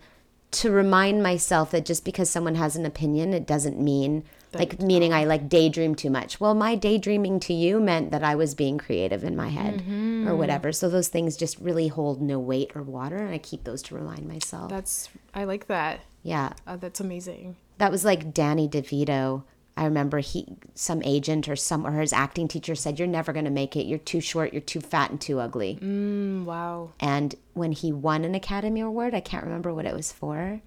to 0.51 0.71
remind 0.71 1.23
myself 1.23 1.71
that 1.71 1.85
just 1.85 2.05
because 2.05 2.31
someone 2.31 2.55
has 2.57 2.77
an 2.77 2.87
opinion, 2.87 3.33
it 3.33 3.47
doesn't 3.47 3.79
mean 3.79 4.25
like 4.55 4.81
meaning 4.81 5.13
I 5.13 5.25
like 5.25 5.49
daydream 5.49 5.95
too 5.95 6.11
much. 6.11 6.41
Well, 6.41 6.55
my 6.55 6.75
daydreaming 6.75 7.41
to 7.41 7.53
you 7.55 7.81
meant 7.81 8.11
that 8.13 8.23
I 8.25 8.35
was 8.35 8.55
being 8.55 8.79
creative 8.79 9.25
in 9.25 9.37
my 9.37 9.49
head 9.49 9.81
Mm-hmm. 9.83 10.29
or 10.29 10.35
whatever. 10.37 10.73
So 10.73 10.89
those 10.89 11.09
things 11.09 11.37
just 11.37 11.59
really 11.61 11.89
hold 11.89 12.21
no 12.23 12.39
weight 12.39 12.73
or 12.75 12.83
water, 12.83 13.17
and 13.17 13.33
I 13.35 13.39
keep 13.39 13.65
those 13.65 13.83
to 13.85 13.95
remind 13.95 14.27
myself. 14.27 14.71
That's 14.71 15.09
I 15.35 15.45
like 15.45 15.67
that. 15.67 16.01
yeah, 16.23 16.53
Uh, 16.67 16.77
that's 16.77 17.01
amazing. 17.01 17.57
that 17.79 17.91
was 17.91 18.05
like 18.05 18.33
Danny 18.35 18.69
DeVito. 18.69 19.43
I 19.77 19.85
remember 19.85 20.19
he, 20.19 20.57
some 20.75 21.03
agent 21.05 21.49
or 21.49 21.55
some 21.55 21.87
or 21.87 21.93
his 22.01 22.13
acting 22.13 22.49
teacher 22.49 22.75
said, 22.75 22.99
"You're 22.99 23.07
never 23.07 23.33
going 23.33 23.45
to 23.45 23.51
make 23.53 23.77
it. 23.77 23.87
You're 23.87 23.99
too 24.01 24.21
short. 24.21 24.53
You're 24.53 24.61
too 24.61 24.81
fat 24.81 25.11
and 25.11 25.21
too 25.21 25.39
ugly." 25.39 25.79
Mm, 25.81 26.45
wow. 26.47 26.91
And 26.99 27.37
when 27.55 27.71
he 27.71 27.93
won 27.93 28.25
an 28.25 28.35
Academy 28.35 28.81
Award, 28.81 29.15
I 29.15 29.21
can't 29.21 29.45
remember 29.45 29.73
what 29.73 29.87
it 29.87 29.95
was 29.95 30.11
for, 30.11 30.61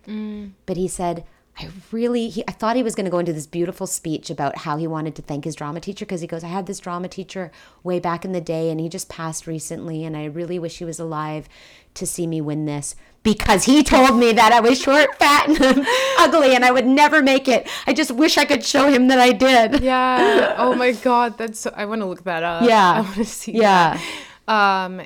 but 0.65 0.77
he 0.77 0.87
said, 0.87 1.25
I 1.59 1.69
really, 1.91 2.29
he, 2.29 2.43
I 2.47 2.53
thought 2.53 2.75
he 2.77 2.81
was 2.83 2.95
going 2.95 3.05
to 3.05 3.11
go 3.11 3.19
into 3.19 3.33
this 3.33 3.45
beautiful 3.45 3.85
speech 3.85 4.29
about 4.29 4.59
how 4.59 4.77
he 4.77 4.87
wanted 4.87 5.15
to 5.15 5.21
thank 5.21 5.43
his 5.43 5.53
drama 5.55 5.79
teacher 5.81 6.05
because 6.05 6.21
he 6.21 6.27
goes, 6.27 6.43
I 6.43 6.47
had 6.47 6.65
this 6.65 6.79
drama 6.79 7.07
teacher 7.09 7.51
way 7.83 7.99
back 7.99 8.23
in 8.25 8.31
the 8.31 8.41
day 8.41 8.69
and 8.71 8.79
he 8.79 8.87
just 8.89 9.09
passed 9.09 9.45
recently 9.47 10.03
and 10.05 10.15
I 10.15 10.25
really 10.25 10.57
wish 10.57 10.77
he 10.79 10.85
was 10.85 10.99
alive 10.99 11.49
to 11.95 12.07
see 12.07 12.25
me 12.25 12.39
win 12.39 12.65
this 12.65 12.95
because 13.21 13.65
he 13.65 13.83
told 13.83 14.17
me 14.17 14.31
that 14.31 14.53
I 14.53 14.61
was 14.61 14.81
short, 14.81 15.15
fat, 15.19 15.49
and 15.49 15.85
ugly 16.19 16.55
and 16.55 16.63
I 16.63 16.71
would 16.71 16.87
never 16.87 17.21
make 17.21 17.47
it. 17.49 17.69
I 17.85 17.93
just 17.93 18.11
wish 18.11 18.37
I 18.37 18.45
could 18.45 18.63
show 18.63 18.89
him 18.89 19.09
that 19.09 19.19
I 19.19 19.31
did. 19.33 19.81
Yeah. 19.83 20.55
oh 20.57 20.73
my 20.73 20.91
god, 21.03 21.37
that's 21.37 21.59
so 21.59 21.73
I 21.75 21.85
want 21.85 22.01
to 22.01 22.05
look 22.05 22.23
that 22.23 22.43
up. 22.43 22.63
Yeah. 22.67 22.91
I 22.95 23.01
want 23.01 23.15
to 23.15 23.25
see 23.25 23.51
Yeah. 23.51 23.99
that. 24.47 24.81
Um 24.85 25.01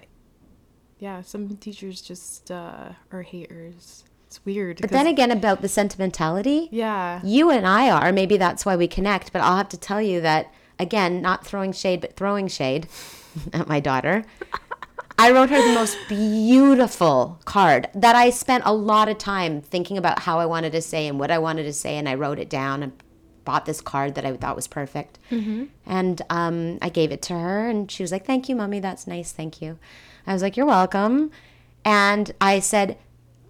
yeah, 1.00 1.22
some 1.22 1.58
teachers 1.58 2.02
just 2.02 2.52
uh 2.52 2.90
are 3.12 3.24
haters. 3.24 4.04
It's 4.36 4.45
weird. 4.45 4.82
But 4.82 4.90
then 4.90 5.07
again, 5.07 5.32
about 5.32 5.62
the 5.62 5.70
sentimentality, 5.70 6.68
yeah. 6.70 7.22
you 7.24 7.49
and 7.52 7.66
I 7.66 7.90
are. 7.90 8.12
Maybe 8.12 8.36
that's 8.36 8.66
why 8.66 8.76
we 8.76 8.86
connect. 8.86 9.32
But 9.32 9.41
I'll 9.41 9.56
have 9.56 9.70
to 9.70 9.78
tell 9.78 10.02
you 10.02 10.20
that 10.22 10.53
again, 10.78 11.22
not 11.22 11.45
throwing 11.45 11.72
shade, 11.72 12.02
but 12.02 12.18
throwing 12.18 12.49
shade 12.49 12.88
at 13.53 13.70
my 13.70 13.80
daughter. 13.80 14.26
I 15.18 15.32
wrote 15.32 15.49
her 15.52 15.66
the 15.66 15.74
most 15.74 15.98
beautiful 16.10 17.40
card 17.45 17.88
that 17.95 18.18
I 18.18 18.30
spent 18.30 18.64
a 18.66 18.74
lot 18.74 19.07
of 19.07 19.18
time 19.18 19.62
thinking 19.62 19.98
about 19.98 20.20
how 20.20 20.40
I 20.40 20.45
wanted 20.45 20.74
to 20.74 20.82
say 20.82 21.07
and 21.07 21.18
what 21.18 21.32
I 21.32 21.38
wanted 21.38 21.64
to 21.64 21.74
say, 21.74 21.95
and 21.95 22.10
I 22.10 22.16
wrote 22.16 22.38
it 22.38 22.49
down 22.49 22.84
and 22.84 22.91
bought 23.45 23.66
this 23.66 23.80
card 23.80 24.16
that 24.16 24.26
I 24.26 24.36
thought 24.36 24.57
was 24.57 24.68
perfect. 24.68 25.18
And 25.86 26.22
um, 26.30 26.78
I 26.82 26.90
gave 26.90 27.14
it 27.14 27.22
to 27.24 27.34
her, 27.40 27.70
and 27.70 27.90
she 27.90 28.03
was 28.03 28.12
like, 28.12 28.26
"Thank 28.26 28.49
you, 28.49 28.57
mommy. 28.57 28.82
That's 28.82 29.07
nice. 29.07 29.32
Thank 29.32 29.62
you." 29.62 29.80
I 30.28 30.34
was 30.34 30.41
like, 30.41 30.57
"You're 30.57 30.66
welcome." 30.66 31.32
And 31.86 32.34
I 32.41 32.60
said, 32.60 32.98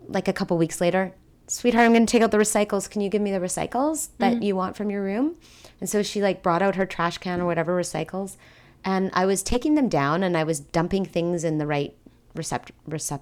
like 0.08 0.28
a 0.28 0.34
couple 0.34 0.58
weeks 0.58 0.82
later, 0.82 1.14
sweetheart, 1.48 1.86
I'm 1.86 1.94
going 1.94 2.06
to 2.06 2.12
take 2.12 2.22
out 2.22 2.32
the 2.32 2.38
recycles. 2.38 2.90
Can 2.90 3.02
you 3.02 3.10
give 3.10 3.22
me 3.22 3.32
the 3.32 3.40
recycles 3.40 4.10
that 4.20 4.36
mm-hmm. 4.36 4.44
you 4.44 4.56
want 4.56 4.76
from 4.76 4.90
your 4.90 5.04
room? 5.04 5.36
And 5.80 5.90
so 5.90 6.04
she 6.04 6.22
like 6.22 6.42
brought 6.42 6.62
out 6.62 6.76
her 6.76 6.86
trash 6.86 7.18
can 7.18 7.42
or 7.42 7.46
whatever 7.46 7.78
recycles. 7.78 8.38
And 8.84 9.10
I 9.14 9.26
was 9.26 9.42
taking 9.42 9.76
them 9.76 9.90
down 9.90 10.24
and 10.24 10.38
I 10.38 10.44
was 10.44 10.60
dumping 10.60 11.06
things 11.06 11.44
in 11.44 11.58
the 11.58 11.68
right 11.68 11.96
recept, 12.36 12.70
recept, 12.88 13.22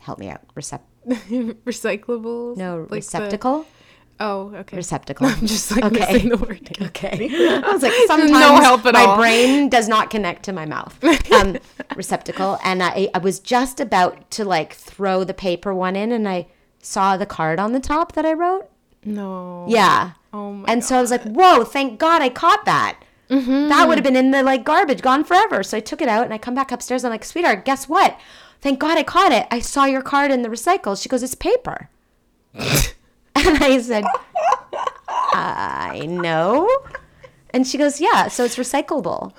help 0.00 0.18
me 0.18 0.28
out. 0.28 0.42
Recept, 0.54 0.80
Recyclables. 1.06 2.56
no, 2.56 2.80
like 2.80 2.88
the- 2.88 2.96
receptacle? 2.96 3.66
Oh, 4.20 4.52
okay. 4.54 4.76
Receptacle. 4.76 5.26
I'm 5.30 5.46
just 5.46 5.70
like 5.70 5.84
Okay. 5.84 6.12
missing 6.12 6.28
the 6.30 6.36
word. 6.36 6.76
Okay. 6.82 7.28
I 7.64 7.70
was 7.72 7.82
like, 7.82 7.92
sometimes 8.06 8.30
help 8.64 8.84
at 8.86 8.94
my 8.94 9.04
all. 9.04 9.16
brain 9.16 9.68
does 9.68 9.88
not 9.88 10.10
connect 10.10 10.44
to 10.44 10.52
my 10.52 10.66
mouth. 10.66 10.96
Um, 11.32 11.58
receptacle. 11.96 12.58
And 12.64 12.82
I, 12.82 13.08
I 13.14 13.18
was 13.18 13.40
just 13.40 13.80
about 13.80 14.30
to 14.32 14.44
like 14.44 14.72
throw 14.74 15.24
the 15.24 15.34
paper 15.34 15.74
one 15.74 15.96
in 15.96 16.12
and 16.12 16.28
I 16.28 16.46
saw 16.80 17.16
the 17.16 17.26
card 17.26 17.58
on 17.58 17.72
the 17.72 17.80
top 17.80 18.12
that 18.12 18.24
I 18.26 18.32
wrote. 18.32 18.68
No. 19.04 19.66
Yeah. 19.68 20.12
Oh 20.32 20.52
my 20.52 20.64
and 20.70 20.84
so 20.84 20.96
I 20.98 21.00
was 21.00 21.10
like, 21.10 21.22
whoa, 21.24 21.64
thank 21.64 21.98
God 21.98 22.22
I 22.22 22.28
caught 22.28 22.64
that. 22.64 23.00
That 23.28 23.88
would 23.88 23.98
have 23.98 24.04
been 24.04 24.14
in 24.14 24.30
the 24.30 24.44
like 24.44 24.64
garbage, 24.64 25.02
gone 25.02 25.24
forever. 25.24 25.64
So 25.64 25.76
I 25.76 25.80
took 25.80 26.00
it 26.00 26.08
out 26.08 26.24
and 26.24 26.32
I 26.32 26.38
come 26.38 26.54
back 26.54 26.70
upstairs. 26.70 27.04
I'm 27.04 27.10
like, 27.10 27.24
sweetheart, 27.24 27.64
guess 27.64 27.88
what? 27.88 28.16
Thank 28.60 28.78
God 28.78 28.96
I 28.96 29.02
caught 29.02 29.32
it. 29.32 29.48
I 29.50 29.58
saw 29.58 29.86
your 29.86 30.02
card 30.02 30.30
in 30.30 30.42
the 30.42 30.48
recycles. 30.48 31.02
She 31.02 31.08
goes, 31.08 31.22
it's 31.24 31.34
paper. 31.34 31.88
and 33.48 33.62
I 33.62 33.80
said, 33.80 34.04
I 35.08 36.06
know. 36.08 36.68
And 37.50 37.66
she 37.66 37.78
goes, 37.78 38.00
yeah, 38.00 38.28
so 38.28 38.44
it's 38.44 38.56
recyclable. 38.56 39.32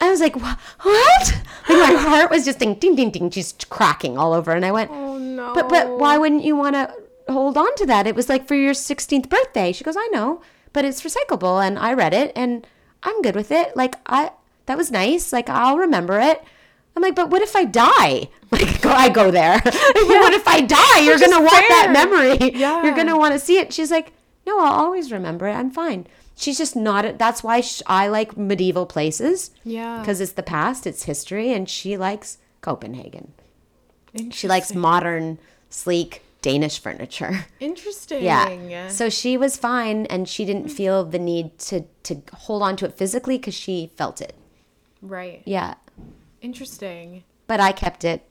I 0.00 0.10
was 0.10 0.20
like, 0.20 0.36
"Wha- 0.36 0.56
what? 0.82 1.42
Like 1.68 1.94
my 1.94 1.98
heart 1.98 2.30
was 2.30 2.44
just 2.44 2.58
ding, 2.58 2.74
ding, 2.74 2.94
ding, 2.94 3.10
ding, 3.10 3.30
just 3.30 3.70
cracking 3.70 4.18
all 4.18 4.34
over. 4.34 4.52
And 4.52 4.64
I 4.64 4.72
went, 4.72 4.90
Oh 4.92 5.16
no. 5.18 5.54
but 5.54 5.68
but 5.70 5.98
why 5.98 6.18
wouldn't 6.18 6.44
you 6.44 6.56
want 6.56 6.74
to 6.74 6.92
hold 7.32 7.56
on 7.56 7.74
to 7.76 7.86
that? 7.86 8.06
It 8.06 8.14
was 8.14 8.28
like 8.28 8.46
for 8.46 8.54
your 8.54 8.74
16th 8.74 9.30
birthday. 9.30 9.72
She 9.72 9.82
goes, 9.84 9.96
I 9.96 10.06
know, 10.12 10.42
but 10.74 10.84
it's 10.84 11.02
recyclable, 11.02 11.64
and 11.66 11.78
I 11.78 11.94
read 11.94 12.12
it, 12.12 12.32
and 12.36 12.66
I'm 13.02 13.22
good 13.22 13.34
with 13.34 13.50
it. 13.50 13.74
Like 13.76 13.94
I, 14.06 14.32
that 14.66 14.76
was 14.76 14.90
nice. 14.90 15.32
Like 15.32 15.48
I'll 15.48 15.78
remember 15.78 16.20
it. 16.20 16.42
I'm 16.96 17.02
like, 17.02 17.14
but 17.14 17.30
what 17.30 17.40
if 17.42 17.56
I 17.56 17.64
die? 17.64 18.28
Like 18.54 18.80
go, 18.86 18.90
I 18.90 19.08
go 19.08 19.30
there. 19.30 19.60
what 19.64 20.32
if 20.32 20.46
I 20.46 20.60
die? 20.60 21.00
You're 21.00 21.18
gonna 21.18 21.40
want 21.40 21.64
that 21.68 21.90
memory. 21.92 22.52
Yeah. 22.54 22.84
You're 22.84 22.94
gonna 22.94 23.18
want 23.18 23.34
to 23.34 23.38
see 23.38 23.58
it. 23.58 23.72
She's 23.72 23.90
like, 23.90 24.12
no, 24.46 24.60
I'll 24.60 24.72
always 24.72 25.10
remember 25.10 25.48
it. 25.48 25.52
I'm 25.52 25.70
fine. 25.70 26.06
She's 26.36 26.58
just 26.58 26.76
not. 26.76 27.18
That's 27.18 27.42
why 27.42 27.60
sh 27.60 27.82
I 27.86 28.08
like 28.08 28.36
medieval 28.36 28.86
places 28.86 29.50
Yeah. 29.64 29.98
because 30.00 30.20
it's 30.20 30.32
the 30.32 30.42
past, 30.42 30.86
it's 30.86 31.04
history, 31.04 31.52
and 31.52 31.68
she 31.68 31.96
likes 31.96 32.38
Copenhagen. 32.60 33.32
She 34.30 34.46
likes 34.46 34.72
modern, 34.74 35.38
sleek, 35.70 36.22
Danish 36.40 36.78
furniture. 36.78 37.46
Interesting. 37.58 38.22
Yeah. 38.22 38.88
So 38.88 39.08
she 39.08 39.36
was 39.36 39.56
fine 39.56 40.06
and 40.06 40.28
she 40.28 40.44
didn't 40.44 40.68
hmm. 40.68 40.76
feel 40.76 41.04
the 41.04 41.18
need 41.18 41.58
to 41.70 41.84
to 42.04 42.22
hold 42.34 42.62
on 42.62 42.76
to 42.76 42.84
it 42.84 42.92
physically 42.92 43.38
cuz 43.38 43.54
she 43.54 43.90
felt 43.96 44.20
it. 44.20 44.34
right. 45.02 45.42
Yeah. 45.44 45.74
Interesting. 46.42 47.24
But 47.46 47.60
I 47.60 47.72
kept 47.72 48.04
it. 48.04 48.22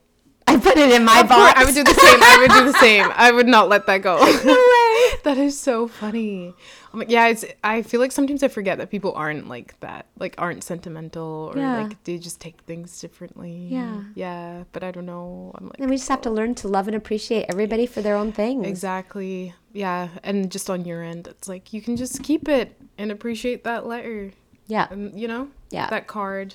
I 0.53 0.59
put 0.59 0.77
it 0.77 0.91
in 0.91 1.03
my 1.05 1.19
Of 1.21 1.27
course, 1.27 1.39
box. 1.53 1.59
I 1.59 1.65
would 1.65 1.75
do 1.75 1.83
the 1.83 1.93
same. 1.93 2.19
I 2.21 2.37
would 2.39 2.51
do 2.51 2.65
the 2.71 2.77
same. 2.85 3.11
I 3.15 3.31
would 3.31 3.47
not 3.47 3.69
let 3.69 3.85
that 3.87 4.01
go. 4.01 4.17
no 4.17 4.23
way. 4.25 5.19
that 5.23 5.37
is 5.37 5.57
so 5.59 5.87
funny. 5.87 6.53
I'm 6.93 6.99
like, 6.99 7.09
yeah, 7.09 7.27
it's. 7.27 7.43
I 7.63 7.81
feel 7.81 7.99
like 7.99 8.11
sometimes 8.11 8.43
I 8.43 8.47
forget 8.49 8.77
that 8.77 8.91
people 8.91 9.13
aren't 9.13 9.47
like 9.47 9.79
that, 9.79 10.05
like 10.19 10.35
aren't 10.37 10.63
sentimental 10.63 11.51
or 11.53 11.57
Yeah. 11.59 11.81
like 11.83 12.03
they 12.03 12.17
just 12.19 12.39
take 12.39 12.61
things 12.61 12.99
differently. 13.01 13.67
Yeah. 13.71 14.03
Yeah, 14.15 14.63
but 14.73 14.83
I 14.83 14.91
don't 14.91 15.05
know. 15.07 15.51
I'm 15.55 15.65
like 15.69 15.79
And 15.79 15.89
we 15.89 15.95
just 15.97 16.09
have 16.09 16.21
to 16.21 16.29
oh. 16.29 16.33
learn 16.33 16.53
to 16.55 16.67
love 16.67 16.87
and 16.87 16.95
appreciate 16.95 17.45
everybody 17.49 17.85
for 17.87 18.01
their 18.01 18.15
own 18.15 18.31
thing. 18.31 18.63
exactly. 18.65 19.55
Yeah, 19.73 20.09
and 20.23 20.51
just 20.51 20.69
on 20.69 20.85
your 20.85 21.01
end, 21.01 21.27
it's 21.27 21.47
like 21.47 21.73
you 21.73 21.81
can 21.81 21.97
just 21.97 22.21
keep 22.21 22.47
it 22.47 22.79
and 22.99 23.11
appreciate 23.11 23.63
that 23.63 23.87
letter, 23.87 24.31
Yeah. 24.67 24.87
and 24.91 25.19
you 25.19 25.27
know, 25.27 25.47
Yeah. 25.71 25.89
that 25.89 26.05
card. 26.05 26.53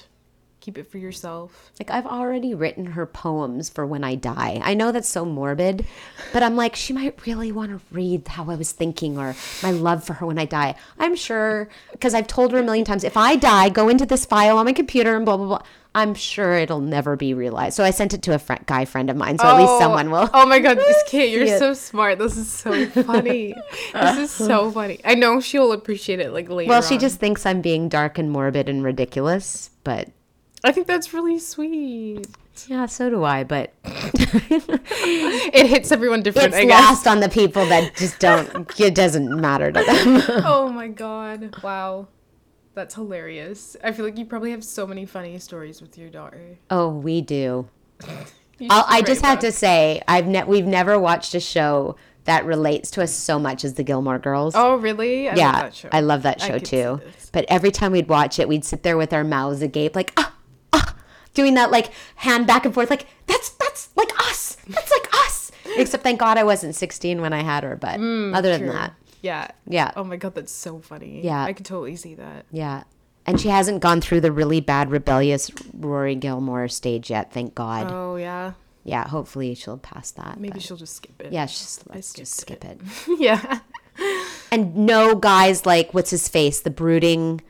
Keep 0.68 0.76
it 0.76 0.90
for 0.90 0.98
yourself. 0.98 1.72
Like 1.80 1.90
I've 1.90 2.04
already 2.04 2.54
written 2.54 2.84
her 2.84 3.06
poems 3.06 3.70
for 3.70 3.86
when 3.86 4.04
I 4.04 4.16
die. 4.16 4.60
I 4.62 4.74
know 4.74 4.92
that's 4.92 5.08
so 5.08 5.24
morbid, 5.24 5.86
but 6.30 6.42
I'm 6.42 6.56
like 6.56 6.76
she 6.76 6.92
might 6.92 7.24
really 7.26 7.52
want 7.52 7.70
to 7.70 7.80
read 7.90 8.28
how 8.28 8.50
I 8.50 8.54
was 8.54 8.70
thinking 8.70 9.16
or 9.16 9.34
my 9.62 9.70
love 9.70 10.04
for 10.04 10.12
her 10.12 10.26
when 10.26 10.38
I 10.38 10.44
die. 10.44 10.74
I'm 10.98 11.16
sure 11.16 11.70
because 11.92 12.12
I've 12.12 12.26
told 12.26 12.52
her 12.52 12.58
a 12.58 12.62
million 12.62 12.84
times 12.84 13.02
if 13.02 13.16
I 13.16 13.36
die, 13.36 13.70
go 13.70 13.88
into 13.88 14.04
this 14.04 14.26
file 14.26 14.58
on 14.58 14.66
my 14.66 14.74
computer 14.74 15.16
and 15.16 15.24
blah 15.24 15.38
blah 15.38 15.46
blah. 15.46 15.62
I'm 15.94 16.12
sure 16.12 16.52
it'll 16.52 16.82
never 16.82 17.16
be 17.16 17.32
realized. 17.32 17.74
So 17.74 17.82
I 17.82 17.90
sent 17.90 18.12
it 18.12 18.20
to 18.24 18.34
a 18.34 18.38
friend, 18.38 18.62
guy 18.66 18.84
friend 18.84 19.08
of 19.08 19.16
mine, 19.16 19.38
so 19.38 19.46
at 19.46 19.56
least 19.56 19.70
oh, 19.70 19.80
someone 19.80 20.10
will. 20.10 20.28
Oh 20.34 20.44
my 20.44 20.58
god, 20.58 20.76
this 20.76 21.02
kid, 21.06 21.32
you're 21.32 21.44
it. 21.44 21.58
so 21.58 21.72
smart. 21.72 22.18
This 22.18 22.36
is 22.36 22.52
so 22.52 22.84
funny. 22.90 23.54
this 23.94 24.18
is 24.18 24.30
so 24.30 24.70
funny. 24.70 25.00
I 25.02 25.14
know 25.14 25.40
she'll 25.40 25.72
appreciate 25.72 26.20
it 26.20 26.34
like 26.34 26.50
later. 26.50 26.68
Well, 26.68 26.82
she 26.82 26.96
on. 26.96 27.00
just 27.00 27.18
thinks 27.18 27.46
I'm 27.46 27.62
being 27.62 27.88
dark 27.88 28.18
and 28.18 28.30
morbid 28.30 28.68
and 28.68 28.84
ridiculous, 28.84 29.70
but 29.82 30.10
I 30.64 30.72
think 30.72 30.86
that's 30.86 31.14
really 31.14 31.38
sweet. 31.38 32.26
yeah, 32.66 32.86
so 32.86 33.08
do 33.10 33.24
I. 33.24 33.44
But 33.44 33.72
It 33.84 35.66
hits 35.66 35.92
everyone 35.92 36.22
different, 36.22 36.48
it's 36.48 36.56
I 36.56 36.64
guess. 36.64 36.84
lost 36.84 37.06
on 37.06 37.20
the 37.20 37.28
people 37.28 37.64
that 37.66 37.94
just 37.96 38.18
don't. 38.18 38.68
It 38.80 38.94
doesn't 38.94 39.40
matter 39.40 39.70
to 39.72 39.82
them. 39.84 40.22
Oh 40.44 40.68
my 40.68 40.88
god. 40.88 41.54
Wow. 41.62 42.08
That's 42.74 42.94
hilarious. 42.94 43.76
I 43.82 43.92
feel 43.92 44.04
like 44.04 44.18
you 44.18 44.24
probably 44.24 44.52
have 44.52 44.62
so 44.62 44.86
many 44.86 45.04
funny 45.06 45.38
stories 45.38 45.80
with 45.82 45.98
your 45.98 46.10
daughter. 46.10 46.58
oh, 46.70 46.88
we 46.90 47.20
do. 47.20 47.68
I'll, 48.70 48.84
I 48.88 49.02
just 49.02 49.22
have 49.24 49.38
to 49.40 49.52
say, 49.52 50.02
I've 50.08 50.26
ne- 50.26 50.44
we've 50.44 50.66
never 50.66 50.98
watched 50.98 51.34
a 51.34 51.40
show 51.40 51.94
that 52.24 52.44
relates 52.44 52.90
to 52.92 53.02
us 53.02 53.12
so 53.14 53.38
much 53.38 53.64
as 53.64 53.74
the 53.74 53.82
Gilmore 53.84 54.18
Girls. 54.18 54.54
Oh 54.56 54.76
really? 54.76 55.28
I 55.28 55.30
love 55.30 55.38
yeah, 55.38 55.52
that 55.52 55.74
show. 55.74 55.88
I 55.92 56.00
love 56.00 56.22
that 56.22 56.40
show 56.40 56.58
see 56.58 56.64
too. 56.64 57.00
But 57.32 57.46
every 57.48 57.70
time 57.70 57.92
we'd 57.92 58.08
watch 58.08 58.38
it, 58.38 58.48
we'd 58.48 58.64
sit 58.64 58.82
there 58.82 58.96
with 58.96 59.12
our 59.12 59.24
mouths 59.24 59.62
agape, 59.62 59.94
like 59.96 60.12
ah, 60.16 60.34
doing 61.38 61.54
that 61.54 61.70
like 61.70 61.90
hand 62.16 62.46
back 62.46 62.64
and 62.66 62.74
forth, 62.74 62.90
like 62.90 63.06
that's 63.26 63.50
that's 63.50 63.88
like 63.96 64.10
us, 64.28 64.56
that's 64.68 64.90
like 64.90 65.08
us. 65.24 65.50
Except 65.78 66.02
thank 66.02 66.18
God 66.18 66.36
I 66.38 66.44
wasn't 66.44 66.74
16 66.74 67.20
when 67.20 67.32
I 67.32 67.42
had 67.42 67.62
her. 67.64 67.76
But 67.76 67.94
other 67.94 68.50
than 68.58 68.68
Mm, 68.68 68.72
that, 68.72 68.94
Yeah. 69.22 69.48
yeah, 69.66 69.92
Oh 69.96 70.02
my 70.04 70.16
god, 70.16 70.34
that's 70.34 70.52
so 70.52 70.80
funny. 70.80 71.20
Yeah. 71.22 71.44
I 71.44 71.52
could 71.52 71.66
totally 71.66 71.96
see 71.96 72.14
that. 72.16 72.44
yeah. 72.50 72.82
And 73.26 73.38
she 73.40 73.48
hasn't 73.48 73.80
gone 73.80 74.00
through 74.00 74.22
the 74.22 74.32
really 74.32 74.60
bad 74.62 74.90
rebellious 74.90 75.50
Rory 75.74 76.14
Gilmore 76.14 76.66
stage 76.68 77.10
yet. 77.10 77.30
Thank 77.32 77.54
God. 77.54 77.86
Oh 77.92 78.16
yeah. 78.16 78.52
yeah, 78.84 79.06
hopefully 79.06 79.54
she'll 79.54 79.76
pass 79.78 80.10
that. 80.12 80.40
Maybe 80.40 80.60
she'll 80.60 80.78
just 80.78 80.96
skip 80.96 81.20
it. 81.20 81.32
Yeah, 81.32 81.44
just 81.46 81.86
let's 81.90 82.14
just 82.14 82.34
skip 82.40 82.64
it. 82.64 82.80
yeah. 83.18 83.60
and 84.50 84.74
no 84.74 85.14
guys 85.14 85.66
like 85.66 85.92
what's 85.92 86.10
his 86.10 86.26
face 86.28 86.60
the 86.60 86.70
brooding 86.70 87.42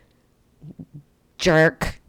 jerk 1.37 2.01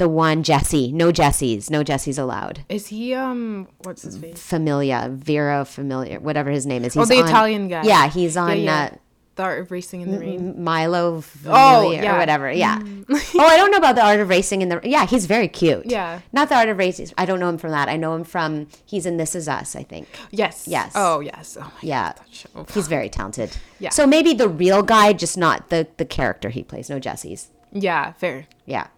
the 0.00 0.08
one 0.08 0.42
jesse 0.42 0.90
no 0.90 1.12
jesse's 1.12 1.70
no 1.70 1.84
jesse's 1.84 2.18
allowed 2.18 2.64
Is 2.68 2.88
he 2.88 3.14
um 3.14 3.68
what's 3.84 4.02
his 4.02 4.16
face? 4.18 4.40
familia 4.42 5.08
vera 5.12 5.64
familia 5.64 6.18
whatever 6.18 6.50
his 6.50 6.66
name 6.66 6.84
is 6.84 6.96
Oh, 6.96 7.00
he's 7.00 7.08
the 7.10 7.20
on- 7.22 7.28
Italian 7.28 7.68
guy. 7.68 7.82
yeah 7.84 8.08
he's 8.08 8.36
on 8.36 8.58
yeah. 8.60 8.90
Uh, 8.92 8.96
The 9.36 9.42
Art 9.44 9.60
of 9.60 9.70
Racing 9.70 10.00
in 10.04 10.10
the 10.10 10.18
Rain. 10.18 10.62
milo 10.62 11.20
familia 11.22 12.02
yeah. 12.02 12.14
or 12.14 12.18
whatever 12.18 12.50
yeah 12.50 12.78
oh 13.42 13.48
i 13.54 13.56
don't 13.56 13.70
know 13.70 13.78
about 13.84 13.94
the 14.00 14.04
art 14.04 14.20
of 14.20 14.28
racing 14.28 14.60
in 14.64 14.68
the 14.70 14.80
yeah 14.84 15.04
he's 15.06 15.26
very 15.26 15.48
cute 15.48 15.86
Yeah. 15.86 16.20
not 16.32 16.48
the 16.50 16.56
art 16.56 16.68
of 16.72 16.76
racing 16.78 17.08
i 17.16 17.24
don't 17.24 17.40
know 17.40 17.48
him 17.48 17.58
from 17.58 17.70
that 17.70 17.88
i 17.88 17.96
know 17.96 18.12
him 18.14 18.24
from 18.24 18.66
he's 18.92 19.06
in 19.06 19.16
this 19.22 19.34
is 19.34 19.48
us 19.48 19.76
i 19.76 19.82
think 19.92 20.08
Yes. 20.30 20.66
Yes. 20.76 20.92
Oh 20.94 21.20
yes. 21.20 21.56
Oh 21.60 21.64
my 21.76 21.82
yeah 21.82 22.12
god. 22.54 22.70
He's 22.74 22.88
very 22.88 23.08
talented 23.08 23.50
Yeah. 23.78 23.90
so 23.90 24.06
maybe 24.06 24.32
the 24.34 24.48
real 24.48 24.82
guy 24.82 25.12
just 25.24 25.36
not 25.46 25.68
the 25.70 25.86
the 25.96 26.04
character 26.18 26.48
he 26.50 26.62
plays 26.62 26.88
no 26.90 26.98
jesse's 26.98 27.48
Yeah, 27.72 28.12
fair. 28.12 28.46
yeah 28.66 28.88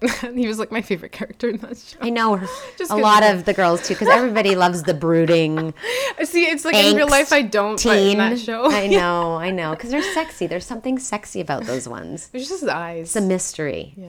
he 0.34 0.46
was 0.46 0.58
like 0.58 0.70
my 0.70 0.80
favorite 0.82 1.12
character 1.12 1.48
in 1.48 1.56
that 1.58 1.76
show. 1.76 1.98
I 2.00 2.10
know 2.10 2.36
her. 2.36 2.46
Just 2.78 2.90
a 2.90 2.96
lot 2.96 3.22
of- 3.22 3.44
the 3.44 3.54
girls 3.54 3.86
too, 3.86 3.94
because 3.94 4.08
everybody 4.08 4.54
loves 4.54 4.82
the 4.84 4.94
brooding 4.94 5.74
See, 6.24 6.44
it's 6.44 6.64
like 6.64 6.74
in 6.74 6.96
real 6.96 7.08
life 7.08 7.32
I 7.32 7.42
don't, 7.42 7.78
teen. 7.78 8.18
that 8.18 8.38
show, 8.38 8.70
I 8.70 8.86
know, 8.86 9.34
I 9.36 9.50
know, 9.50 9.70
because 9.70 9.90
they're 9.90 10.02
sexy. 10.14 10.46
There's 10.46 10.66
something 10.66 10.98
sexy 10.98 11.40
about 11.40 11.64
those 11.64 11.88
ones. 11.88 12.30
It's 12.32 12.48
just 12.48 12.60
his 12.60 12.68
eyes. 12.68 13.06
It's 13.08 13.16
a 13.16 13.20
mystery. 13.20 13.94
yeah. 13.96 14.08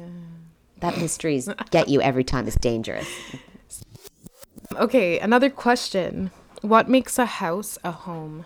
That 0.80 0.98
mysteries 0.98 1.50
get 1.72 1.90
you 1.90 2.02
every 2.02 2.24
time. 2.24 2.48
It's 2.48 2.56
dangerous. 2.58 3.08
Okay, 4.78 5.20
another 5.20 5.50
question. 5.50 6.32
What 6.62 6.88
makes 6.90 7.18
a 7.20 7.26
house 7.26 7.78
a 7.84 7.92
home? 7.92 8.46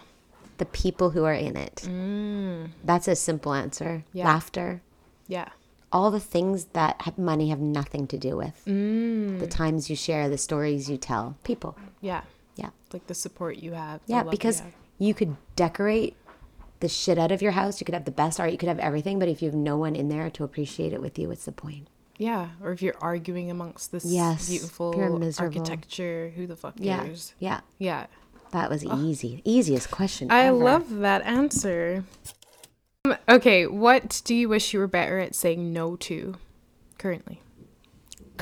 The 0.57 0.65
people 0.65 1.11
who 1.11 1.23
are 1.25 1.33
in 1.33 1.57
it. 1.57 1.83
Mm. 1.85 2.69
That's 2.83 3.07
a 3.07 3.15
simple 3.15 3.53
answer. 3.53 4.03
Yeah. 4.13 4.25
Laughter. 4.25 4.81
Yeah. 5.27 5.49
All 5.93 6.11
the 6.11 6.19
things 6.19 6.65
that 6.73 7.01
have 7.03 7.17
money 7.17 7.49
have 7.49 7.59
nothing 7.59 8.07
to 8.07 8.17
do 8.17 8.35
with. 8.35 8.61
Mm. 8.67 9.39
The 9.39 9.47
times 9.47 9.89
you 9.89 9.95
share, 9.95 10.27
the 10.27 10.37
stories 10.37 10.89
you 10.89 10.97
tell. 10.97 11.37
People. 11.43 11.77
Yeah. 12.01 12.21
Yeah. 12.55 12.69
Like 12.91 13.07
the 13.07 13.13
support 13.13 13.57
you 13.57 13.73
have. 13.73 14.01
Yeah, 14.07 14.17
love 14.17 14.25
you 14.25 14.31
because 14.31 14.59
have. 14.59 14.73
you 14.97 15.13
could 15.13 15.37
decorate 15.55 16.15
the 16.79 16.89
shit 16.89 17.17
out 17.17 17.31
of 17.31 17.41
your 17.41 17.51
house. 17.53 17.79
You 17.79 17.85
could 17.85 17.93
have 17.93 18.05
the 18.05 18.11
best 18.11 18.39
art. 18.39 18.51
You 18.51 18.57
could 18.57 18.69
have 18.69 18.79
everything. 18.79 19.19
But 19.19 19.29
if 19.29 19.41
you 19.41 19.47
have 19.49 19.55
no 19.55 19.77
one 19.77 19.95
in 19.95 20.09
there 20.09 20.29
to 20.31 20.43
appreciate 20.43 20.93
it 20.93 21.01
with 21.01 21.17
you, 21.19 21.29
what's 21.29 21.45
the 21.45 21.51
point? 21.51 21.87
Yeah, 22.17 22.49
or 22.61 22.71
if 22.71 22.81
you're 22.81 22.97
arguing 23.01 23.49
amongst 23.49 23.91
this 23.91 24.05
Yes, 24.05 24.47
beautiful 24.49 24.93
architecture, 25.39 26.31
who 26.35 26.45
the 26.45 26.55
fuck 26.55 26.75
Yeah. 26.77 27.03
cares? 27.03 27.33
Yeah. 27.39 27.61
Yeah. 27.79 28.07
That 28.51 28.69
was 28.69 28.85
easy. 28.85 29.41
Easiest 29.43 29.89
question. 29.89 30.29
I 30.29 30.45
ever. 30.45 30.57
love 30.57 30.89
that 30.97 31.23
answer. 31.23 32.03
Um, 33.05 33.17
Okay, 33.27 33.67
what 33.67 34.21
do 34.23 34.33
you 34.33 34.47
wish 34.47 34.71
you 34.71 34.79
were 34.79 34.87
better 34.87 35.19
at 35.19 35.35
saying 35.35 35.73
no 35.73 35.97
to 35.97 36.35
currently? 36.97 37.41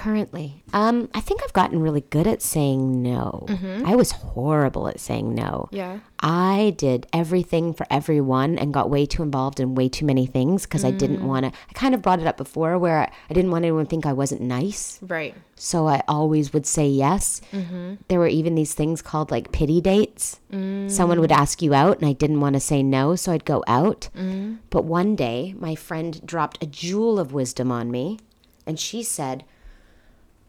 Currently. 0.02 0.64
Um, 0.74 1.10
I 1.14 1.20
think 1.20 1.42
I've 1.44 1.54
gotten 1.54 1.80
really 1.80 2.02
good 2.02 2.26
at 2.26 2.42
saying 2.42 3.04
no. 3.04 3.46
Mm-hmm. 3.48 3.86
I 3.86 3.96
was 3.96 4.12
horrible 4.12 4.88
at 4.88 5.00
saying 5.00 5.36
no. 5.36 5.70
Yeah. 5.72 6.00
I 6.20 6.74
did 6.76 7.06
everything 7.14 7.72
for 7.74 7.86
everyone 7.92 8.58
and 8.58 8.74
got 8.74 8.90
way 8.90 9.06
too 9.06 9.22
involved 9.22 9.60
in 9.60 9.76
way 9.76 9.90
too 9.90 10.06
many 10.06 10.26
things 10.26 10.64
because 10.64 10.84
I 10.84 10.90
didn't 10.90 11.20
mm. 11.20 11.26
want 11.26 11.46
to. 11.46 11.52
I 11.70 11.74
kind 11.74 11.94
of 11.94 12.02
brought 12.02 12.20
it 12.20 12.26
up 12.26 12.38
before 12.38 12.80
where 12.80 13.00
I, 13.02 13.12
I 13.30 13.34
didn't 13.36 13.52
want 13.52 13.64
anyone 13.64 13.86
to 13.86 13.90
think 13.90 14.08
I 14.08 14.14
wasn't 14.14 14.42
nice. 14.42 14.98
Right. 15.04 15.36
So 15.56 15.88
I 15.88 16.02
always 16.08 16.52
would 16.52 16.66
say 16.66 16.88
yes. 16.88 17.40
Mm-hmm. 17.52 17.96
There 18.08 18.18
were 18.18 18.28
even 18.28 18.56
these 18.56 18.74
things 18.74 19.04
called 19.04 19.30
like 19.30 19.52
pity 19.52 19.82
dates. 19.82 20.40
Mm. 20.52 20.90
Someone 20.90 21.20
would 21.20 21.32
ask 21.32 21.62
you 21.62 21.76
out, 21.76 22.00
and 22.00 22.08
I 22.08 22.14
didn't 22.14 22.40
want 22.40 22.56
to 22.56 22.60
say 22.60 22.82
no, 22.82 23.16
so 23.16 23.32
I'd 23.32 23.46
go 23.46 23.64
out. 23.68 24.10
Mm. 24.16 24.58
But 24.72 24.86
one 24.86 25.16
day, 25.16 25.54
my 25.60 25.76
friend 25.76 26.20
dropped 26.26 26.64
a 26.64 26.66
jewel 26.66 27.20
of 27.20 27.34
wisdom 27.34 27.72
on 27.72 27.92
me, 27.92 28.18
and 28.66 28.80
she 28.80 29.04
said, 29.04 29.44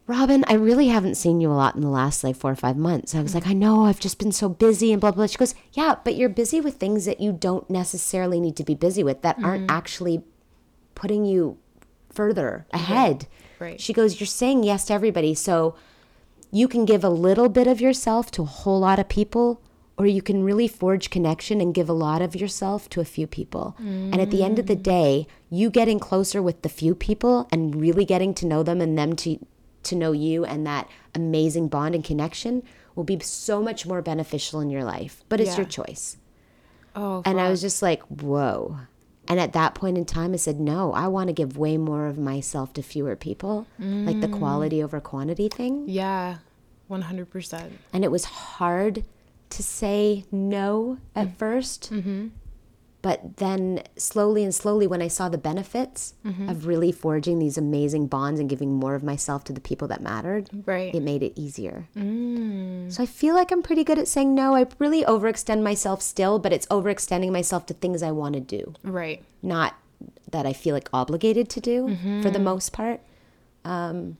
Robin, 0.06 0.44
I 0.48 0.54
really 0.54 0.88
haven't 0.88 1.14
seen 1.14 1.40
you 1.40 1.50
a 1.50 1.54
lot 1.54 1.76
in 1.76 1.80
the 1.80 1.88
last 1.88 2.24
like 2.24 2.36
four 2.36 2.50
or 2.50 2.56
five 2.56 2.76
months. 2.76 3.14
I 3.14 3.22
was 3.22 3.34
like, 3.34 3.46
I 3.46 3.52
know, 3.52 3.84
I've 3.84 4.00
just 4.00 4.18
been 4.18 4.32
so 4.32 4.48
busy 4.48 4.92
and 4.92 5.00
blah, 5.00 5.12
blah. 5.12 5.26
She 5.26 5.38
goes, 5.38 5.54
Yeah, 5.72 5.94
but 6.02 6.16
you're 6.16 6.28
busy 6.28 6.60
with 6.60 6.74
things 6.74 7.04
that 7.04 7.20
you 7.20 7.32
don't 7.32 7.68
necessarily 7.70 8.40
need 8.40 8.56
to 8.56 8.64
be 8.64 8.74
busy 8.74 9.04
with 9.04 9.22
that 9.22 9.42
aren't 9.42 9.68
mm-hmm. 9.68 9.76
actually 9.76 10.22
putting 10.94 11.24
you 11.24 11.56
further 12.10 12.66
ahead. 12.72 13.26
Right. 13.58 13.80
She 13.80 13.92
goes, 13.92 14.18
You're 14.18 14.26
saying 14.26 14.64
yes 14.64 14.86
to 14.86 14.92
everybody. 14.94 15.34
So 15.34 15.76
you 16.50 16.66
can 16.66 16.84
give 16.84 17.04
a 17.04 17.08
little 17.08 17.48
bit 17.48 17.68
of 17.68 17.80
yourself 17.80 18.30
to 18.32 18.42
a 18.42 18.46
whole 18.46 18.80
lot 18.80 18.98
of 18.98 19.08
people, 19.08 19.62
or 19.96 20.06
you 20.06 20.20
can 20.20 20.42
really 20.42 20.68
forge 20.68 21.10
connection 21.10 21.60
and 21.60 21.74
give 21.74 21.88
a 21.88 21.94
lot 21.94 22.20
of 22.20 22.34
yourself 22.34 22.88
to 22.90 23.00
a 23.00 23.04
few 23.04 23.26
people. 23.26 23.76
And 23.78 24.20
at 24.20 24.30
the 24.30 24.42
end 24.42 24.58
of 24.58 24.66
the 24.66 24.76
mm. 24.76 24.82
day, 24.82 25.26
you 25.48 25.70
getting 25.70 25.98
closer 25.98 26.42
with 26.42 26.62
the 26.62 26.68
few 26.68 26.94
people 26.94 27.48
and 27.50 27.76
really 27.76 28.04
getting 28.04 28.34
to 28.34 28.46
know 28.46 28.62
them 28.62 28.80
and 28.80 28.98
them 28.98 29.14
to 29.16 29.38
to 29.84 29.96
know 29.96 30.12
you 30.12 30.44
and 30.44 30.66
that 30.66 30.88
amazing 31.14 31.68
bond 31.68 31.94
and 31.94 32.04
connection 32.04 32.62
will 32.94 33.04
be 33.04 33.18
so 33.20 33.62
much 33.62 33.86
more 33.86 34.02
beneficial 34.02 34.60
in 34.60 34.70
your 34.70 34.84
life. 34.84 35.24
But 35.28 35.40
it's 35.40 35.52
Yeah. 35.52 35.58
your 35.58 35.66
choice. 35.66 36.16
Oh, 36.94 37.22
And 37.24 37.40
I 37.40 37.48
was 37.48 37.60
just 37.60 37.80
like, 37.82 38.02
whoa. 38.02 38.76
And 39.28 39.40
at 39.40 39.52
that 39.54 39.74
point 39.74 39.96
in 39.96 40.04
time, 40.04 40.34
I 40.34 40.36
said, 40.36 40.60
no, 40.60 40.92
I 40.92 41.08
want 41.08 41.28
to 41.28 41.32
give 41.32 41.56
way 41.56 41.78
more 41.78 42.06
of 42.06 42.18
myself 42.18 42.72
to 42.74 42.82
fewer 42.82 43.16
people, 43.16 43.66
like 43.78 44.20
the 44.20 44.28
quality 44.28 44.78
mm. 44.80 44.84
over 44.84 45.00
quantity 45.00 45.48
thing. 45.48 45.84
yeah, 45.88 46.38
one 46.88 47.02
hundred 47.02 47.30
percent. 47.30 47.78
And 47.92 48.04
it 48.04 48.10
was 48.10 48.24
hard 48.24 49.04
to 49.50 49.62
say 49.62 50.24
no 50.30 50.98
at 51.14 51.28
mm-hmm. 51.28 51.44
1st 51.44 52.30
But 53.02 53.38
then 53.38 53.82
slowly 53.96 54.44
and 54.44 54.54
slowly, 54.54 54.86
when 54.86 55.02
I 55.02 55.08
saw 55.08 55.28
the 55.28 55.36
benefits 55.36 56.14
mm-hmm. 56.24 56.48
of 56.48 56.66
really 56.66 56.92
forging 56.92 57.40
these 57.40 57.58
amazing 57.58 58.06
bonds 58.06 58.38
and 58.38 58.48
giving 58.48 58.74
more 58.74 58.94
of 58.94 59.02
myself 59.02 59.42
to 59.44 59.52
the 59.52 59.60
people 59.60 59.88
that 59.88 60.00
mattered, 60.00 60.48
Right. 60.64 60.94
it 60.94 61.02
made 61.02 61.24
it 61.24 61.32
easier. 61.34 61.88
Mm. 61.96 62.92
So 62.92 63.02
I 63.02 63.06
feel 63.06 63.34
like 63.34 63.50
I'm 63.50 63.62
pretty 63.62 63.82
good 63.82 63.98
at 63.98 64.06
saying 64.06 64.34
no. 64.34 64.54
I 64.54 64.66
really 64.78 65.02
overextend 65.02 65.62
myself 65.62 66.00
still, 66.00 66.38
but 66.38 66.52
it's 66.52 66.66
overextending 66.66 67.32
myself 67.32 67.66
to 67.66 67.74
things 67.74 68.04
I 68.04 68.12
want 68.12 68.34
to 68.34 68.40
do, 68.40 68.74
Right. 68.84 69.22
not 69.42 69.74
that 70.30 70.46
I 70.46 70.52
feel 70.52 70.74
like 70.74 70.88
obligated 70.92 71.48
to 71.50 71.60
do 71.60 71.88
for 72.22 72.30
the 72.30 72.38
mm-hmm. 72.38 72.44
most 72.44 72.72
part. 72.72 73.00
Um, 73.64 74.16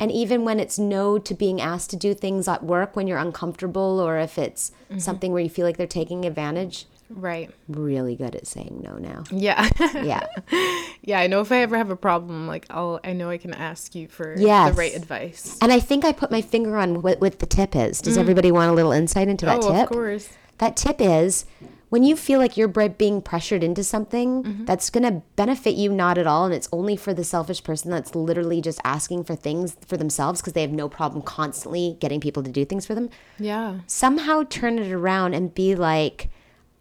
and 0.00 0.10
even 0.10 0.44
when 0.44 0.58
it's 0.58 0.78
no 0.78 1.18
to 1.18 1.34
being 1.34 1.60
asked 1.60 1.90
to 1.90 1.96
do 1.96 2.14
things 2.14 2.48
at 2.48 2.64
work 2.64 2.96
when 2.96 3.06
you're 3.06 3.18
uncomfortable 3.18 4.00
or 4.00 4.18
if 4.18 4.38
it's 4.38 4.70
mm-hmm. 4.88 4.98
something 4.98 5.32
where 5.32 5.42
you 5.42 5.50
feel 5.50 5.66
like 5.66 5.76
they're 5.76 5.86
taking 5.86 6.24
advantage, 6.24 6.86
Right. 7.14 7.50
really 7.68 8.16
good 8.16 8.34
at 8.34 8.46
saying 8.46 8.80
no 8.84 8.96
now. 8.96 9.24
Yeah. 9.30 9.68
Yeah. 9.94 10.26
yeah. 11.02 11.20
I 11.20 11.26
know 11.26 11.40
if 11.40 11.50
I 11.52 11.58
ever 11.58 11.76
have 11.76 11.90
a 11.90 11.96
problem, 11.96 12.46
like 12.46 12.66
I'll, 12.70 13.00
I 13.04 13.12
know 13.12 13.30
I 13.30 13.38
can 13.38 13.52
ask 13.54 13.94
you 13.94 14.08
for 14.08 14.34
Yes. 14.38 14.70
the 14.70 14.76
right 14.78 14.94
advice. 14.94 15.58
And 15.60 15.72
I 15.72 15.80
think 15.80 16.04
I 16.04 16.12
put 16.12 16.30
my 16.30 16.42
finger 16.42 16.76
on 16.76 17.02
what, 17.02 17.20
what 17.20 17.38
the 17.38 17.46
tip 17.46 17.74
is. 17.76 18.00
Does 18.00 18.18
everybody 18.18 18.50
want 18.52 18.70
a 18.70 18.74
little 18.74 18.92
insight 18.92 19.28
into 19.28 19.46
that 19.46 19.60
Mm. 19.60 19.64
oh, 19.64 19.72
tip? 19.72 19.82
of 19.84 19.88
course. 19.90 20.28
That 20.58 20.76
tip 20.76 20.96
is 21.00 21.44
when 21.88 22.04
you 22.04 22.16
feel 22.16 22.38
like 22.38 22.56
you're 22.56 22.68
being 22.68 23.20
pressured 23.20 23.62
into 23.62 23.84
something 23.84 24.42
Mm-hmm. 24.44 24.64
that's 24.64 24.88
going 24.90 25.02
to 25.04 25.22
benefit 25.36 25.74
you 25.74 25.92
not 25.92 26.16
at 26.18 26.26
all 26.26 26.44
and 26.46 26.54
it's 26.54 26.68
only 26.72 26.96
for 26.96 27.12
the 27.12 27.24
selfish 27.24 27.62
person 27.62 27.90
that's 27.90 28.14
literally 28.14 28.60
just 28.62 28.80
asking 28.84 29.24
for 29.24 29.34
things 29.34 29.76
for 29.86 29.96
themselves 29.96 30.40
because 30.40 30.52
they 30.54 30.62
have 30.62 30.70
no 30.70 30.88
problem 30.88 31.20
constantly 31.22 31.96
getting 32.00 32.20
people 32.20 32.42
to 32.42 32.50
do 32.50 32.64
things 32.64 32.86
for 32.86 32.94
them. 32.94 33.10
Yeah. 33.38 33.80
Somehow 33.86 34.44
turn 34.48 34.78
it 34.78 34.90
around 34.92 35.34
and 35.34 35.52
be 35.54 35.74
like, 35.74 36.30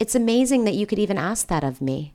it's 0.01 0.15
amazing 0.15 0.63
that 0.65 0.73
you 0.79 0.85
could 0.89 0.99
even 1.05 1.17
ask 1.17 1.47
that 1.47 1.63
of 1.63 1.81
me. 1.81 2.13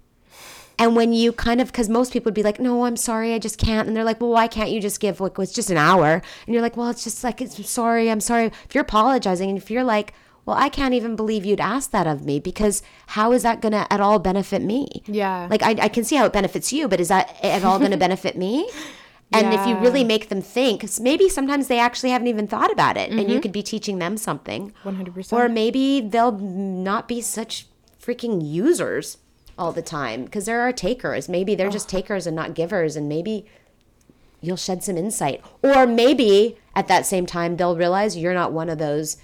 And 0.78 0.94
when 0.94 1.12
you 1.14 1.32
kind 1.32 1.60
of, 1.62 1.68
because 1.68 1.88
most 1.88 2.12
people 2.12 2.26
would 2.30 2.34
be 2.34 2.42
like, 2.42 2.60
no, 2.60 2.84
I'm 2.84 2.96
sorry, 2.98 3.32
I 3.32 3.38
just 3.38 3.58
can't. 3.58 3.86
And 3.88 3.96
they're 3.96 4.04
like, 4.10 4.20
well, 4.20 4.30
why 4.38 4.46
can't 4.46 4.70
you 4.70 4.80
just 4.80 5.00
give, 5.00 5.20
like, 5.20 5.38
well, 5.38 5.44
it's 5.44 5.54
just 5.54 5.70
an 5.70 5.78
hour? 5.78 6.20
And 6.46 6.52
you're 6.52 6.60
like, 6.62 6.76
well, 6.76 6.90
it's 6.90 7.04
just 7.04 7.24
like, 7.24 7.40
it's 7.40 7.56
sorry, 7.70 8.10
I'm 8.10 8.20
sorry. 8.20 8.46
If 8.66 8.74
you're 8.74 8.82
apologizing 8.82 9.48
and 9.48 9.56
if 9.56 9.70
you're 9.70 9.84
like, 9.84 10.12
well, 10.44 10.56
I 10.56 10.68
can't 10.68 10.92
even 10.94 11.16
believe 11.16 11.44
you'd 11.46 11.60
ask 11.60 11.90
that 11.92 12.06
of 12.06 12.24
me 12.24 12.38
because 12.40 12.82
how 13.08 13.32
is 13.32 13.42
that 13.42 13.62
going 13.62 13.72
to 13.72 13.90
at 13.92 14.00
all 14.00 14.18
benefit 14.18 14.60
me? 14.62 15.02
Yeah. 15.06 15.48
Like, 15.50 15.62
I, 15.62 15.70
I 15.86 15.88
can 15.88 16.04
see 16.04 16.16
how 16.16 16.26
it 16.26 16.32
benefits 16.32 16.72
you, 16.72 16.88
but 16.88 17.00
is 17.00 17.08
that 17.08 17.34
at 17.42 17.64
all 17.64 17.78
going 17.78 17.90
to 17.96 17.96
benefit 17.96 18.36
me? 18.36 18.68
And 19.32 19.52
if 19.52 19.66
you 19.66 19.76
really 19.78 20.04
make 20.04 20.28
them 20.28 20.40
think, 20.40 20.84
maybe 21.00 21.28
sometimes 21.28 21.66
they 21.66 21.80
actually 21.80 22.10
haven't 22.10 22.28
even 22.28 22.46
thought 22.46 22.70
about 22.70 22.96
it 22.96 23.10
and 23.10 23.18
Mm-hmm. 23.18 23.30
you 23.30 23.40
could 23.40 23.50
be 23.50 23.62
teaching 23.62 23.98
them 23.98 24.16
something. 24.16 24.72
100%. 24.84 25.32
Or 25.32 25.48
maybe 25.48 26.00
they'll 26.00 26.38
not 26.38 27.08
be 27.08 27.20
such 27.20 27.66
freaking 28.06 28.40
users 28.42 29.18
all 29.58 29.72
the 29.72 29.82
time 29.82 30.24
because 30.24 30.46
there 30.46 30.60
are 30.60 30.72
takers. 30.72 31.28
Maybe 31.28 31.54
they're 31.54 31.70
just 31.70 31.88
takers 31.88 32.26
and 32.26 32.36
not 32.36 32.54
givers, 32.54 32.96
and 32.96 33.08
maybe 33.08 33.46
you'll 34.40 34.56
shed 34.56 34.84
some 34.84 34.96
insight. 34.96 35.42
Or 35.62 35.86
maybe 35.86 36.56
at 36.74 36.88
that 36.88 37.06
same 37.06 37.26
time, 37.26 37.56
they'll 37.56 37.76
realize 37.76 38.16
you're 38.16 38.34
not 38.34 38.52
one 38.52 38.68
of 38.68 38.78
those 38.78 39.16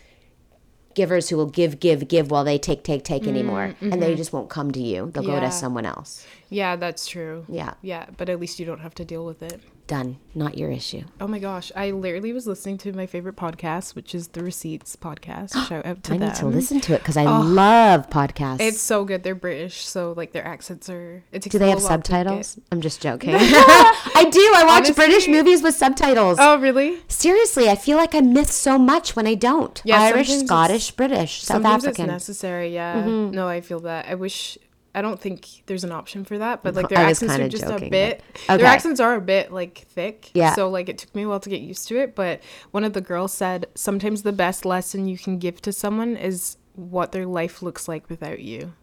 givers 0.95 1.29
who 1.29 1.37
will 1.37 1.47
give, 1.47 1.81
give, 1.81 2.09
give 2.09 2.31
while 2.31 2.45
they 2.45 2.59
take, 2.59 2.85
take, 2.85 3.05
take 3.05 3.27
anymore. 3.27 3.75
Mm, 3.81 3.93
and 3.93 4.03
they 4.03 4.09
mm-hmm. 4.09 4.17
just 4.17 4.33
won't 4.33 4.51
come 4.51 4.71
to 4.73 4.81
you. 4.81 5.11
They'll 5.13 5.23
go 5.23 5.41
to 5.41 5.51
someone 5.51 5.87
else. 5.87 6.27
yeah, 6.51 6.77
that's 6.77 7.07
true. 7.07 7.47
Yeah. 7.49 7.75
Yeah. 7.81 8.07
But 8.17 8.29
at 8.29 8.39
least 8.39 8.59
you 8.59 8.67
don't 8.67 8.81
have 8.81 8.95
to 8.97 9.05
deal 9.05 9.25
with 9.25 9.43
it. 9.43 9.61
Done. 9.93 10.17
Not 10.35 10.57
your 10.57 10.71
issue. 10.71 11.03
Oh 11.21 11.27
my 11.27 11.39
gosh. 11.39 11.71
I 11.77 11.91
literally 11.91 12.33
was 12.33 12.47
listening 12.47 12.79
to 12.79 12.95
my 12.95 13.05
favorite 13.05 13.37
podcast, 13.37 13.95
which 13.95 14.15
is 14.15 14.29
the 14.29 14.43
Receipts 14.43 14.97
podcast. 14.97 15.53
Shout 15.69 15.85
out 15.85 16.03
to 16.05 16.11
that. 16.13 16.15
I 16.15 16.19
them. 16.19 16.29
need 16.29 16.35
to 16.37 16.47
listen 16.47 16.81
to 16.81 16.95
it 16.95 17.01
because 17.01 17.19
I 17.19 17.25
love 17.25 18.09
podcasts. 18.09 18.61
It's 18.63 18.81
so 18.81 19.05
good. 19.05 19.23
They're 19.23 19.35
British, 19.35 19.85
so 19.85 20.15
like 20.17 20.33
their 20.33 20.47
accents 20.47 20.89
are. 20.89 21.23
It 21.31 21.43
Do 21.43 21.59
they 21.59 21.69
have 21.69 21.83
little 21.83 21.91
while 21.91 21.99
to 22.01 22.11
get- 22.11 22.25
subtitles? 22.25 22.59
I'm 22.73 22.81
just 22.81 23.03
joking. 23.03 23.35
I 23.39 24.27
do. 24.33 24.41
I 24.57 24.65
watch 24.65 24.95
British 24.97 25.29
movies 25.29 25.63
with 25.63 25.75
subtitles. 25.75 26.39
Oh 26.41 26.59
really? 26.59 26.99
Seriously, 27.09 27.69
I 27.69 27.77
feel 27.77 27.99
like 27.99 28.15
I 28.15 28.21
miss 28.21 28.55
so 28.55 28.79
much 28.79 29.15
when 29.15 29.27
I 29.27 29.35
don't. 29.35 29.79
Yeah, 29.85 30.01
Irish, 30.01 30.31
Scottish, 30.31 30.93
British, 30.93 31.43
South 31.43 31.67
African. 31.67 32.07
Mm-hmm. 32.07 32.15
it's 32.15 32.29
necessary. 32.29 32.73
Yeah. 32.73 33.05
No, 33.05 33.47
I 33.47 33.61
feel 33.61 33.81
that. 33.81 34.07
I 34.09 34.15
wish. 34.15 34.57
I 34.95 35.01
don't 35.01 35.19
think 35.19 35.49
there's 35.67 35.85
an 35.85 35.93
option 35.93 36.25
for 36.25 36.37
that, 36.39 36.63
but 36.63 36.75
like 36.75 36.89
their 36.91 36.99
I 36.99 37.11
accents 37.11 37.39
are 37.39 37.49
just 37.49 37.67
joking, 37.67 37.89
a 37.89 37.91
bit. 37.91 38.23
but- 38.47 38.59
Their 38.59 38.67
accents 38.67 39.01
are 39.01 39.15
a 39.15 39.21
bit 39.23 39.51
like 39.51 39.87
thick. 39.89 40.31
Yeah. 40.35 40.55
So 40.55 40.69
like 40.69 40.89
it 40.91 40.99
took 40.99 41.15
me 41.15 41.23
a 41.23 41.29
while 41.29 41.41
to 41.41 41.49
get 41.49 41.63
used 41.63 41.89
to 41.89 41.97
it, 41.99 42.15
but 42.15 42.43
one 42.73 42.85
of 42.85 42.93
the 42.93 43.01
girls 43.01 43.33
said 43.33 43.67
sometimes 43.75 44.23
the 44.23 44.33
best 44.33 44.65
lesson 44.67 45.09
you 45.09 45.17
can 45.17 45.39
give 45.39 45.63
to 45.63 45.73
someone 45.73 46.17
is 46.17 46.57
what 46.75 47.13
their 47.13 47.25
life 47.27 47.63
looks 47.63 47.89
like 47.89 48.09
without 48.11 48.41
you. 48.41 48.75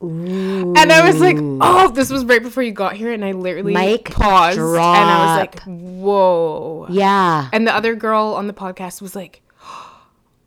And 0.00 0.76
I 0.92 1.06
was 1.06 1.20
like, 1.20 1.36
oh, 1.40 1.90
this 1.90 2.10
was 2.10 2.24
right 2.26 2.42
before 2.42 2.62
you 2.62 2.70
got 2.72 2.96
here, 2.96 3.12
and 3.12 3.24
I 3.24 3.32
literally 3.32 3.72
Mic 3.72 4.10
paused, 4.10 4.58
and 4.58 4.76
I 4.78 5.26
was 5.26 5.38
like, 5.40 5.62
whoa. 5.62 6.86
yeah. 6.90 7.48
And 7.52 7.66
the 7.66 7.74
other 7.74 7.94
girl 7.94 8.34
on 8.36 8.46
the 8.46 8.52
podcast 8.52 9.00
was 9.00 9.16
like, 9.16 9.40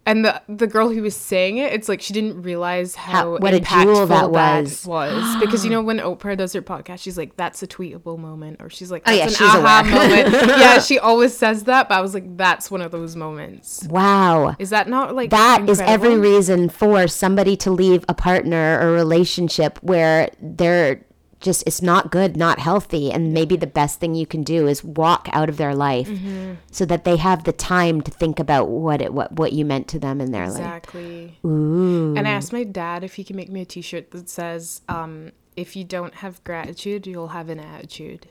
and 0.10 0.26
the 0.26 0.42
the 0.50 0.66
girl 0.66 0.90
who 0.90 1.04
was 1.04 1.16
saying 1.16 1.58
it, 1.58 1.72
it's 1.72 1.88
like 1.88 2.02
she 2.02 2.14
didn't 2.14 2.42
realize 2.42 2.96
how, 2.96 3.12
How- 3.12 3.38
what 3.38 3.54
a 3.54 3.60
jewel 3.60 4.08
that 4.08 4.32
was. 4.32 4.84
was 4.84 5.38
because 5.40 5.64
you 5.64 5.70
know 5.70 5.84
when 5.84 5.98
Oprah 6.10 6.36
does 6.36 6.52
her 6.54 6.64
podcast, 6.64 7.00
she's 7.00 7.16
like, 7.18 7.36
"That's 7.38 7.62
a 7.62 7.68
tweetable 7.68 8.18
moment," 8.18 8.58
or 8.60 8.72
she's 8.72 8.90
like, 8.90 9.04
Oh, 9.06 9.12
yeah, 9.12 9.26
an 9.26 9.30
she's 9.30 9.42
aha 9.42 9.84
moment." 9.84 10.34
yeah, 10.60 10.80
she 10.80 10.98
always 10.98 11.38
says 11.38 11.66
that, 11.66 11.88
but 11.90 11.96
I 11.96 12.02
was 12.02 12.16
like, 12.16 12.38
"That's 12.38 12.72
one 12.72 12.82
of 12.82 12.92
those 12.92 13.16
moments." 13.16 13.86
Wow. 13.88 14.56
Is 14.58 14.72
that 14.72 14.90
not 14.90 15.16
like 15.16 15.30
That 15.30 15.70
is 15.70 15.80
every 15.80 16.18
reason 16.18 16.70
for 16.70 17.08
somebody 17.08 17.56
to 17.58 17.70
leave 17.70 18.04
a 18.10 18.16
partner 18.16 18.80
or 18.82 18.92
relationship 18.92 19.78
where 19.84 20.30
they're 20.42 21.02
just 21.40 21.64
it's 21.66 21.82
not 21.82 22.12
good, 22.12 22.36
not 22.36 22.60
healthy, 22.60 23.12
and 23.12 23.34
maybe 23.34 23.56
the 23.56 23.68
best 23.68 24.00
thing 24.00 24.14
you 24.14 24.26
can 24.26 24.44
do 24.44 24.68
is 24.68 24.84
walk 24.84 25.30
out 25.32 25.50
of 25.50 25.58
their 25.58 25.74
life 25.74 26.10
Mm-hmm. 26.10 26.54
so 26.72 26.86
that 26.86 27.04
they 27.06 27.16
have 27.18 27.44
the 27.46 27.54
time 27.54 28.02
to 28.02 28.12
think 28.12 28.40
about 28.40 28.70
what 28.70 29.02
it 29.02 29.14
what 29.14 29.32
what 29.34 29.54
you 29.54 29.64
meant 29.66 29.88
to 29.90 30.00
them 30.00 30.20
in 30.22 30.32
their 30.32 30.48
life. 30.48 30.60
Exactly. 30.60 31.38
Ooh. 31.46 32.14
And 32.18 32.28
I 32.28 32.32
asked 32.32 32.52
my 32.54 32.64
dad 32.64 33.04
if 33.04 33.16
he 33.16 33.24
can 33.24 33.36
make 33.36 33.50
me 33.50 33.62
a 33.62 33.66
T-shirt 33.66 34.12
that 34.12 34.30
says, 34.30 34.82
um, 34.90 35.32
"If 35.56 35.76
you 35.76 35.84
don't 35.84 36.16
have 36.16 36.44
gratitude, 36.44 37.08
you'll 37.08 37.30
have 37.30 37.50
an 37.50 37.60
attitude," 37.60 38.28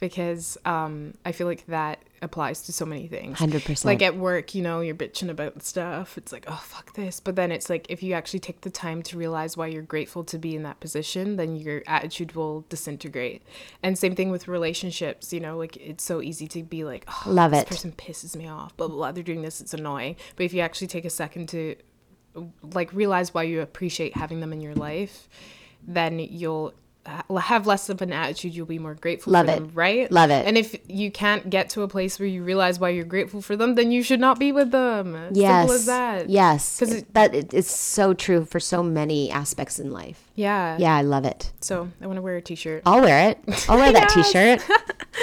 because 0.00 0.56
um, 0.64 1.14
I 1.24 1.32
feel 1.32 1.46
like 1.46 1.66
that 1.66 1.98
applies 2.22 2.62
to 2.62 2.72
so 2.72 2.84
many 2.84 3.06
things. 3.06 3.38
100%. 3.38 3.84
Like 3.84 4.02
at 4.02 4.16
work, 4.16 4.54
you 4.54 4.62
know, 4.62 4.80
you're 4.80 4.94
bitching 4.94 5.28
about 5.28 5.62
stuff. 5.62 6.16
It's 6.18 6.32
like, 6.32 6.44
oh 6.48 6.62
fuck 6.64 6.94
this. 6.94 7.20
But 7.20 7.36
then 7.36 7.52
it's 7.52 7.68
like 7.70 7.86
if 7.88 8.02
you 8.02 8.14
actually 8.14 8.40
take 8.40 8.62
the 8.62 8.70
time 8.70 9.02
to 9.04 9.16
realize 9.18 9.56
why 9.56 9.66
you're 9.66 9.82
grateful 9.82 10.24
to 10.24 10.38
be 10.38 10.54
in 10.56 10.62
that 10.64 10.80
position, 10.80 11.36
then 11.36 11.56
your 11.56 11.82
attitude 11.86 12.34
will 12.34 12.62
disintegrate. 12.68 13.42
And 13.82 13.98
same 13.98 14.14
thing 14.14 14.30
with 14.30 14.48
relationships. 14.48 15.32
You 15.32 15.40
know, 15.40 15.56
like 15.56 15.76
it's 15.76 16.04
so 16.04 16.20
easy 16.22 16.46
to 16.48 16.62
be 16.62 16.84
like, 16.84 17.04
oh, 17.08 17.30
Love 17.30 17.52
this 17.52 17.62
it. 17.62 17.68
person 17.68 17.92
pisses 17.92 18.36
me 18.36 18.48
off. 18.48 18.76
Blah 18.76 18.88
blah 18.88 18.96
blah. 18.96 19.12
They're 19.12 19.22
doing 19.22 19.42
this. 19.42 19.60
It's 19.60 19.74
annoying. 19.74 20.16
But 20.36 20.44
if 20.46 20.52
you 20.54 20.60
actually 20.60 20.88
take 20.88 21.04
a 21.04 21.10
second 21.10 21.48
to 21.50 21.76
like 22.74 22.92
realize 22.92 23.32
why 23.32 23.44
you 23.44 23.60
appreciate 23.60 24.16
having 24.16 24.40
them 24.40 24.52
in 24.52 24.60
your 24.60 24.74
life, 24.74 25.28
then 25.86 26.18
you'll 26.18 26.74
have 27.40 27.66
less 27.66 27.88
of 27.88 28.02
an 28.02 28.12
attitude. 28.12 28.54
You'll 28.54 28.66
be 28.66 28.78
more 28.78 28.94
grateful 28.94 29.32
Love 29.32 29.46
for 29.46 29.52
it. 29.52 29.54
them, 29.56 29.70
right? 29.74 30.10
Love 30.10 30.30
it. 30.30 30.46
And 30.46 30.56
if 30.58 30.76
you 30.88 31.10
can't 31.10 31.48
get 31.50 31.68
to 31.70 31.82
a 31.82 31.88
place 31.88 32.18
where 32.18 32.28
you 32.28 32.42
realize 32.42 32.78
why 32.80 32.88
you're 32.90 33.04
grateful 33.04 33.40
for 33.40 33.56
them, 33.56 33.74
then 33.74 33.90
you 33.92 34.02
should 34.02 34.20
not 34.20 34.38
be 34.38 34.52
with 34.52 34.70
them. 34.70 35.30
Yes. 35.32 35.60
Simple 35.62 35.74
as 35.74 35.86
that. 35.86 36.28
Yes. 36.30 36.78
'Cause 36.78 36.92
It- 36.92 36.98
it- 36.98 37.14
that 37.14 37.34
it, 37.34 37.54
it's 37.54 37.70
so 37.70 38.14
true 38.14 38.44
for 38.44 38.60
so 38.60 38.82
many 38.82 39.30
aspects 39.30 39.78
in 39.78 39.90
life. 39.90 40.25
Yeah. 40.36 40.76
Yeah, 40.78 40.94
I 40.94 41.02
love 41.02 41.24
it. 41.24 41.50
So 41.60 41.88
I 42.00 42.06
want 42.06 42.18
to 42.18 42.22
wear 42.22 42.36
a 42.36 42.42
t-shirt. 42.42 42.82
I'll 42.86 43.00
wear 43.00 43.30
it. 43.30 43.38
I'll 43.68 43.78
wear 43.78 43.92
that 43.92 44.08
t-shirt. 44.14 44.62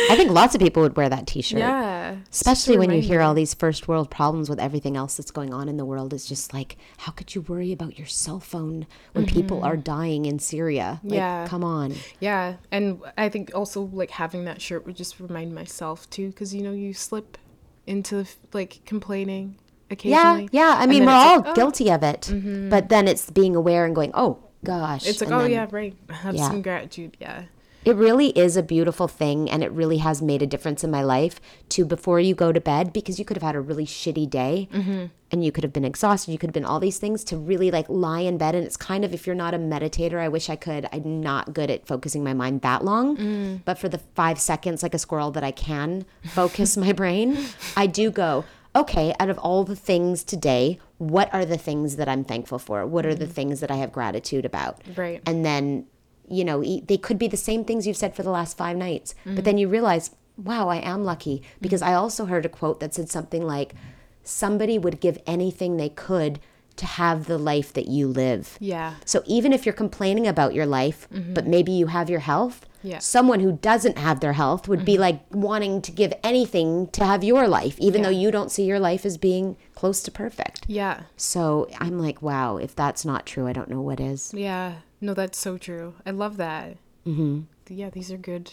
I 0.09 0.15
think 0.15 0.31
lots 0.31 0.55
of 0.55 0.59
people 0.59 0.81
would 0.83 0.97
wear 0.97 1.07
that 1.07 1.27
t-shirt. 1.27 1.59
Yeah. 1.59 2.15
Especially 2.31 2.77
when 2.77 2.89
you 2.91 2.99
hear 2.99 3.21
all 3.21 3.33
these 3.35 3.53
first 3.53 3.87
world 3.87 4.09
problems 4.09 4.49
with 4.49 4.59
everything 4.59 4.97
else 4.97 5.15
that's 5.15 5.29
going 5.31 5.53
on 5.53 5.69
in 5.69 5.77
the 5.77 5.85
world. 5.85 6.13
It's 6.13 6.27
just 6.27 6.53
like, 6.53 6.77
how 6.97 7.11
could 7.11 7.33
you 7.35 7.41
worry 7.41 7.71
about 7.71 7.97
your 7.97 8.07
cell 8.07 8.39
phone 8.39 8.87
when 9.13 9.25
people 9.27 9.63
are 9.63 9.77
dying 9.77 10.25
in 10.25 10.39
Syria? 10.39 10.99
Like, 11.03 11.13
Mm-hmm. 11.13 11.13
Yeah. 11.13 11.47
Come 11.47 11.63
on. 11.63 11.93
Yeah, 12.19 12.55
and 12.71 12.99
I 13.17 13.29
think 13.29 13.51
also 13.53 13.83
like 13.93 14.09
having 14.09 14.45
that 14.45 14.61
shirt 14.61 14.85
would 14.85 14.95
just 14.95 15.19
remind 15.19 15.53
myself 15.53 16.09
too, 16.09 16.29
because 16.29 16.53
you 16.55 16.63
know 16.63 16.71
you 16.71 16.93
slip 16.93 17.37
into 17.85 18.25
like 18.51 18.79
complaining 18.85 19.57
Yeah. 19.89 19.93
occasionally. 19.93 20.49
Yeah. 20.51 20.75
I 20.79 20.87
mean, 20.87 21.05
we're 21.05 21.11
all 21.11 21.37
like, 21.37 21.47
oh. 21.49 21.53
guilty 21.53 21.91
of 21.91 22.01
it. 22.03 22.31
But 22.69 22.89
then 22.89 23.07
it's 23.07 23.29
being 23.29 23.55
aware 23.55 23.85
and 23.85 23.93
going, 23.93 24.09
oh, 24.15 24.39
gosh. 24.63 25.07
It's 25.07 25.21
like, 25.21 25.29
and 25.29 25.35
oh 25.35 25.41
then- 25.43 25.51
yeah, 25.51 25.67
right. 25.71 25.95
Have 26.09 26.35
Yeah. 26.35 26.47
some 26.47 26.61
gratitude. 26.61 27.17
Yeah. 27.19 27.43
It 27.85 27.97
really 27.97 28.29
is 28.29 28.55
a 28.55 28.63
beautiful 28.63 29.09
thing 29.09 29.49
and 29.49 29.61
it 29.61 29.69
really 29.71 29.97
has 29.97 30.21
made 30.21 30.41
a 30.41 30.47
difference 30.47 30.85
in 30.85 30.91
my 30.91 31.03
life 31.03 31.41
to 31.69 31.83
before 31.83 32.19
you 32.19 32.33
go 32.33 32.53
to 32.53 32.61
bed 32.61 32.93
because 32.93 33.19
you 33.19 33.25
could 33.25 33.35
have 33.35 33.43
had 33.43 33.55
a 33.55 33.59
really 33.59 33.85
shitty 33.85 34.29
day 34.29 34.69
mm-hmm. 34.71 35.07
and 35.31 35.43
you 35.43 35.51
could 35.51 35.65
have 35.65 35.73
been 35.73 35.83
exhausted, 35.83 36.31
you 36.31 36.37
could 36.37 36.47
have 36.47 36.53
been 36.53 36.63
all 36.63 36.79
these 36.79 36.97
things 36.97 37.25
to 37.25 37.37
really 37.37 37.71
like 37.71 37.89
lie 37.89 38.21
in 38.21 38.37
bed 38.37 38.55
and 38.55 38.65
it's 38.65 38.77
kind 38.77 39.03
of 39.03 39.13
if 39.13 39.27
you're 39.27 39.35
not 39.35 39.53
a 39.53 39.57
meditator, 39.57 40.19
I 40.19 40.29
wish 40.29 40.49
I 40.49 40.55
could. 40.55 40.87
I'm 40.93 41.19
not 41.19 41.53
good 41.53 41.69
at 41.69 41.85
focusing 41.85 42.23
my 42.23 42.33
mind 42.33 42.61
that 42.61 42.85
long, 42.85 43.17
mm. 43.17 43.61
but 43.65 43.77
for 43.77 43.89
the 43.89 43.97
5 43.97 44.39
seconds 44.39 44.81
like 44.81 44.93
a 44.93 44.99
squirrel 44.99 45.31
that 45.31 45.43
I 45.43 45.51
can 45.51 46.05
focus 46.23 46.77
my 46.85 46.93
brain, 46.93 47.37
I 47.75 47.87
do 47.87 48.11
go 48.11 48.45
okay, 48.75 49.13
out 49.19 49.29
of 49.29 49.37
all 49.37 49.63
the 49.63 49.75
things 49.75 50.23
today, 50.23 50.79
what 50.97 51.31
are 51.33 51.45
the 51.45 51.57
things 51.57 51.95
that 51.97 52.09
I'm 52.09 52.23
thankful 52.23 52.59
for? 52.59 52.85
What 52.85 53.05
are 53.05 53.13
the 53.13 53.25
mm-hmm. 53.25 53.33
things 53.33 53.59
that 53.59 53.71
I 53.71 53.75
have 53.75 53.91
gratitude 53.91 54.45
about? 54.45 54.81
Right. 54.95 55.21
And 55.25 55.45
then, 55.45 55.85
you 56.27 56.43
know, 56.43 56.63
they 56.63 56.97
could 56.97 57.19
be 57.19 57.27
the 57.27 57.37
same 57.37 57.65
things 57.65 57.85
you've 57.85 57.97
said 57.97 58.15
for 58.15 58.23
the 58.23 58.31
last 58.31 58.57
five 58.57 58.77
nights. 58.77 59.13
But 59.23 59.31
mm-hmm. 59.31 59.43
then 59.43 59.57
you 59.57 59.67
realize, 59.67 60.11
wow, 60.37 60.69
I 60.69 60.77
am 60.77 61.03
lucky. 61.03 61.43
Because 61.61 61.81
mm-hmm. 61.81 61.91
I 61.91 61.95
also 61.95 62.25
heard 62.25 62.45
a 62.45 62.49
quote 62.49 62.79
that 62.79 62.93
said 62.93 63.09
something 63.09 63.45
like, 63.45 63.75
somebody 64.23 64.79
would 64.79 64.99
give 64.99 65.21
anything 65.27 65.77
they 65.77 65.89
could 65.89 66.39
to 66.77 66.85
have 66.85 67.25
the 67.27 67.37
life 67.37 67.73
that 67.73 67.87
you 67.87 68.07
live. 68.07 68.57
Yeah. 68.59 68.95
So 69.05 69.21
even 69.25 69.53
if 69.53 69.65
you're 69.65 69.73
complaining 69.73 70.27
about 70.27 70.53
your 70.53 70.65
life, 70.65 71.07
but 71.11 71.45
maybe 71.47 71.71
you 71.71 71.87
have 71.87 72.09
your 72.09 72.19
health, 72.21 72.65
Yeah. 72.81 72.99
someone 72.99 73.39
who 73.39 73.53
doesn't 73.61 73.97
have 73.97 74.19
their 74.19 74.33
health 74.33 74.67
would 74.67 74.83
be 74.83 74.97
like 74.97 75.21
wanting 75.31 75.81
to 75.83 75.91
give 75.91 76.13
anything 76.23 76.87
to 76.87 77.05
have 77.05 77.23
your 77.23 77.47
life, 77.47 77.79
even 77.79 78.01
Yeah. 78.01 78.05
though 78.09 78.17
you 78.17 78.31
don't 78.31 78.51
see 78.51 78.65
your 78.65 78.79
life 78.79 79.05
as 79.05 79.17
being 79.17 79.55
close 79.75 80.01
to 80.03 80.11
perfect. 80.11 80.65
Yeah. 80.67 81.01
So 81.15 81.67
I'm 81.79 81.99
like, 81.99 82.21
wow, 82.21 82.57
if 82.57 82.75
that's 82.75 83.05
not 83.05 83.25
true, 83.25 83.47
I 83.47 83.53
don't 83.53 83.69
know 83.69 83.81
what 83.81 83.99
is. 83.99 84.33
Yeah. 84.35 84.75
No, 84.99 85.13
that's 85.13 85.37
so 85.37 85.57
true. 85.57 85.93
I 86.05 86.11
love 86.11 86.37
that. 86.37 86.77
Mm-hmm. 87.05 87.41
Yeah, 87.69 87.89
these 87.89 88.11
are 88.11 88.17
good. 88.17 88.51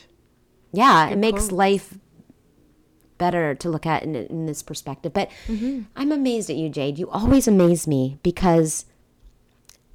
Yeah, 0.73 1.09
it 1.09 1.19
makes 1.19 1.49
quote. 1.49 1.59
life 1.59 1.99
better 3.21 3.55
to 3.55 3.69
look 3.71 3.87
at 3.87 4.03
in, 4.03 4.17
in 4.17 4.47
this 4.47 4.63
perspective. 4.63 5.13
But 5.13 5.29
Mm-hmm. 5.47 5.83
I'm 5.95 6.11
amazed 6.11 6.51
at 6.51 6.57
you, 6.57 6.69
Jade. 6.69 6.99
You 6.99 7.09
always 7.11 7.47
amaze 7.47 7.87
me 7.87 8.19
because 8.25 8.85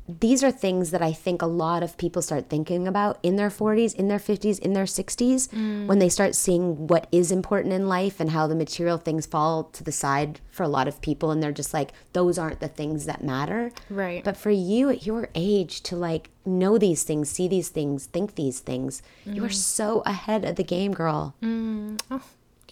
these 0.07 0.43
are 0.43 0.51
things 0.51 0.91
that 0.91 1.01
I 1.01 1.11
think 1.13 1.41
a 1.41 1.47
lot 1.47 1.81
of 1.81 1.97
people 1.97 2.21
start 2.21 2.47
thinking 2.47 2.87
about 2.87 3.17
in 3.23 3.37
their 3.37 3.49
40s, 3.49 3.95
in 3.95 4.07
their 4.07 4.19
50s, 4.19 4.59
in 4.59 4.73
their 4.73 4.85
60s, 4.85 5.47
Mm. 5.49 5.87
when 5.87 5.97
they 5.97 6.09
start 6.09 6.35
seeing 6.35 6.85
what 6.85 7.07
is 7.11 7.31
important 7.31 7.73
in 7.73 7.87
life 7.87 8.19
and 8.19 8.29
how 8.29 8.45
the 8.45 8.53
material 8.53 8.99
things 8.99 9.25
fall 9.25 9.63
to 9.63 9.83
the 9.83 9.91
side 9.91 10.41
for 10.51 10.61
a 10.61 10.67
lot 10.67 10.87
of 10.87 11.01
people. 11.01 11.31
And 11.31 11.41
they're 11.41 11.51
just 11.51 11.73
like, 11.73 11.91
those 12.13 12.37
aren't 12.37 12.59
the 12.59 12.67
things 12.67 13.05
that 13.07 13.23
matter. 13.23 13.71
Right. 13.89 14.23
But 14.23 14.37
for 14.37 14.51
you 14.51 14.91
at 14.91 15.07
your 15.07 15.29
age 15.33 15.81
to 15.89 15.95
like 15.95 16.29
know 16.45 16.77
these 16.77 17.01
things, 17.01 17.27
see 17.31 17.47
these 17.47 17.69
things, 17.69 18.05
think 18.05 18.35
these 18.35 18.59
things, 18.59 19.01
you 19.25 19.41
Mm. 19.41 19.45
are 19.47 19.49
so 19.51 20.01
ahead 20.05 20.45
of 20.45 20.55
the 20.55 20.63
game, 20.63 20.93
girl. 20.93 21.33
oh, 21.41 22.21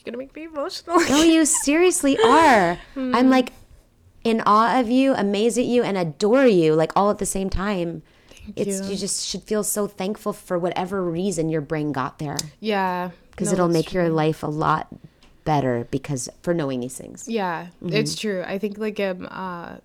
you're 0.05 0.11
gonna 0.11 0.17
make 0.23 0.35
me 0.35 0.43
emotional. 0.43 0.99
No, 0.99 1.23
you 1.23 1.45
seriously 1.45 2.17
are. 2.23 2.77
Hmm. 2.93 3.15
I'm 3.15 3.29
like 3.29 3.51
in 4.23 4.41
awe 4.45 4.79
of 4.79 4.89
you, 4.89 5.13
amazed 5.13 5.57
at 5.57 5.65
you, 5.65 5.83
and 5.83 5.97
adore 5.97 6.45
you, 6.45 6.75
like 6.75 6.91
all 6.95 7.09
at 7.11 7.17
the 7.17 7.25
same 7.25 7.49
time. 7.49 8.03
it's 8.55 8.81
you. 8.81 8.89
you 8.91 8.95
just 8.97 9.25
should 9.25 9.43
feel 9.43 9.63
so 9.63 9.87
thankful 9.87 10.33
for 10.33 10.57
whatever 10.59 11.03
reason 11.03 11.49
your 11.49 11.61
brain 11.61 11.91
got 11.91 12.19
there, 12.19 12.37
yeah. 12.59 13.11
because 13.31 13.47
No, 13.47 13.53
it'll 13.53 13.67
make 13.69 13.93
your 13.93 14.09
life 14.09 14.43
a 14.43 14.47
lot 14.47 14.87
better 15.45 15.87
because 15.91 16.29
for 16.41 16.53
knowing 16.53 16.79
these 16.81 16.97
things. 16.97 17.27
Yeah, 17.27 17.67
Mm-hmm. 17.83 17.93
it's 17.93 18.15
true. 18.15 18.43
I 18.45 18.57
think 18.59 18.77
like 18.77 18.99
um 18.99 19.27
uh 19.31 19.77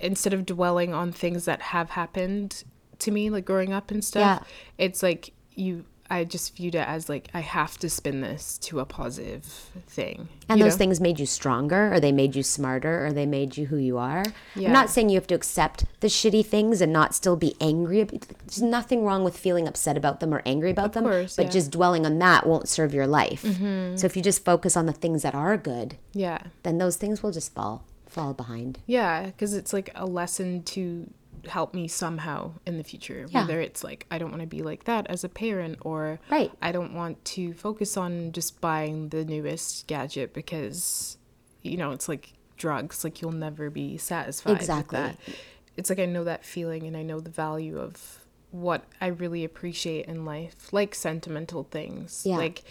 instead 0.00 0.32
of 0.34 0.44
dwelling 0.46 0.92
on 0.94 1.12
things 1.12 1.44
that 1.44 1.60
have 1.62 1.90
happened 1.90 2.64
to 3.00 3.10
me 3.10 3.30
like 3.30 3.44
growing 3.44 3.72
up 3.72 3.90
and 3.90 4.02
stuff, 4.04 4.20
Yeah. 4.22 4.84
it's 4.86 5.02
like 5.02 5.32
you 5.54 5.84
I 6.12 6.24
just 6.24 6.54
viewed 6.56 6.74
it 6.74 6.86
as 6.86 7.08
like 7.08 7.28
I 7.32 7.40
have 7.40 7.78
to 7.78 7.88
spin 7.88 8.20
this 8.20 8.58
to 8.58 8.80
a 8.80 8.84
positive 8.84 9.44
thing. 9.86 10.28
And 10.48 10.60
those 10.60 10.74
know? 10.74 10.78
things 10.78 11.00
made 11.00 11.18
you 11.18 11.26
stronger, 11.26 11.92
or 11.92 12.00
they 12.00 12.12
made 12.12 12.36
you 12.36 12.42
smarter, 12.42 13.06
or 13.06 13.12
they 13.12 13.24
made 13.24 13.56
you 13.56 13.66
who 13.66 13.76
you 13.78 13.96
are. 13.96 14.24
Yeah. 14.54 14.68
I'm 14.68 14.72
not 14.74 14.90
saying 14.90 15.08
you 15.08 15.16
have 15.16 15.26
to 15.28 15.34
accept 15.34 15.84
the 16.00 16.08
shitty 16.08 16.44
things 16.44 16.80
and 16.82 16.92
not 16.92 17.14
still 17.14 17.36
be 17.36 17.54
angry. 17.60 18.02
There's 18.04 18.60
nothing 18.60 19.04
wrong 19.04 19.24
with 19.24 19.36
feeling 19.36 19.66
upset 19.66 19.96
about 19.96 20.20
them 20.20 20.34
or 20.34 20.42
angry 20.44 20.70
about 20.70 20.92
them. 20.92 21.04
course, 21.04 21.36
but 21.36 21.42
yeah. 21.44 21.48
Mm-hmm. 21.48 21.52
just 21.52 21.70
dwelling 21.70 22.04
on 22.04 22.18
that 22.18 22.46
won't 22.46 22.68
serve 22.68 22.92
your 22.92 23.06
life. 23.06 23.42
So 23.42 24.06
if 24.06 24.16
you 24.16 24.22
just 24.22 24.44
focus 24.44 24.76
on 24.76 24.86
the 24.86 24.92
things 24.92 25.22
that 25.22 25.34
are 25.34 25.56
good, 25.56 25.96
Yeah. 26.12 26.42
then 26.62 26.76
those 26.78 26.96
things 26.96 27.22
will 27.22 27.32
just 27.32 27.54
fall 27.54 27.84
fall 28.06 28.34
behind. 28.34 28.78
Yeah, 28.86 29.24
because 29.26 29.54
it's 29.54 29.72
like 29.72 29.90
a 29.94 30.04
lesson 30.04 30.62
to 30.64 31.08
help 31.48 31.74
me 31.74 31.88
somehow 31.88 32.52
in 32.66 32.78
the 32.78 32.84
future. 32.84 33.26
Yeah. 33.28 33.40
Whether 33.42 33.60
it's 33.60 33.82
like 33.82 34.06
I 34.10 34.18
don't 34.18 34.30
want 34.30 34.42
to 34.42 34.46
be 34.46 34.62
like 34.62 34.84
that 34.84 35.06
as 35.08 35.24
a 35.24 35.28
parent, 35.28 35.78
or 35.82 36.20
Right. 36.30 36.50
I 36.60 36.72
don't 36.72 36.94
want 36.94 37.24
to 37.26 37.52
focus 37.54 37.96
on 37.96 38.32
just 38.32 38.60
buying 38.60 39.08
the 39.10 39.24
newest 39.24 39.86
gadget 39.86 40.32
because, 40.34 41.16
you 41.62 41.76
know, 41.76 41.92
it's 41.92 42.08
like 42.08 42.32
drugs. 42.56 43.04
Like 43.04 43.20
you'll 43.20 43.32
never 43.32 43.70
be 43.70 43.96
satisfied 43.98 44.56
Exactly. 44.56 45.00
with 45.00 45.16
that. 45.26 45.34
It's 45.76 45.90
like 45.90 45.98
I 45.98 46.06
know 46.06 46.24
that 46.24 46.44
feeling 46.44 46.86
and 46.86 46.96
I 46.96 47.02
know 47.02 47.18
the 47.20 47.30
value 47.30 47.78
of 47.78 48.18
what 48.50 48.84
I 49.00 49.06
really 49.06 49.44
appreciate 49.44 50.06
in 50.06 50.24
life, 50.26 50.72
like 50.72 50.94
sentimental 50.94 51.64
things. 51.64 52.22
Yeah. 52.26 52.36
Like, 52.36 52.62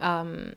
um, 0.00 0.54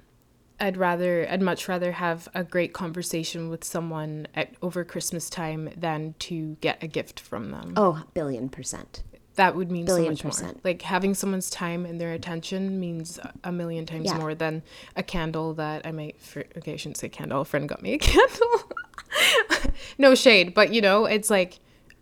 I'd 0.61 0.77
rather, 0.77 1.27
I'd 1.29 1.41
much 1.41 1.67
rather 1.67 1.91
have 1.93 2.29
a 2.33 2.43
great 2.43 2.71
conversation 2.73 3.49
with 3.49 3.63
someone 3.63 4.27
at 4.35 4.53
over 4.61 4.83
Christmas 4.85 5.29
time 5.29 5.69
than 5.75 6.15
to 6.19 6.55
get 6.61 6.81
a 6.83 6.87
gift 6.87 7.19
from 7.19 7.51
them. 7.51 7.73
Oh, 7.75 8.03
billion 8.13 8.47
percent. 8.47 9.03
That 9.35 9.55
would 9.55 9.71
mean 9.71 9.85
billion 9.85 10.15
so 10.15 10.27
much 10.27 10.41
more. 10.43 10.53
Like 10.63 10.81
having 10.83 11.13
someone's 11.13 11.49
time 11.49 11.85
and 11.85 11.99
their 11.99 12.11
attention 12.13 12.79
means 12.79 13.19
a 13.43 13.51
million 13.51 13.85
times 13.85 14.05
Yeah. 14.07 14.17
more 14.17 14.35
than 14.35 14.61
a 14.95 15.03
candle 15.03 15.53
that 15.55 15.85
I 15.87 15.91
might. 15.91 16.19
fr- 16.21 16.41
Okay, 16.57 16.73
I 16.73 16.75
shouldn't 16.75 16.97
say 16.97 17.09
candle. 17.09 17.41
A 17.41 17.45
friend 17.45 17.67
got 17.67 17.81
me 17.81 17.93
a 17.93 17.97
candle. 18.11 18.71
no 19.97 20.15
shade, 20.15 20.53
but 20.53 20.73
you 20.73 20.81
know, 20.81 21.05
it's 21.05 21.29
like 21.29 21.59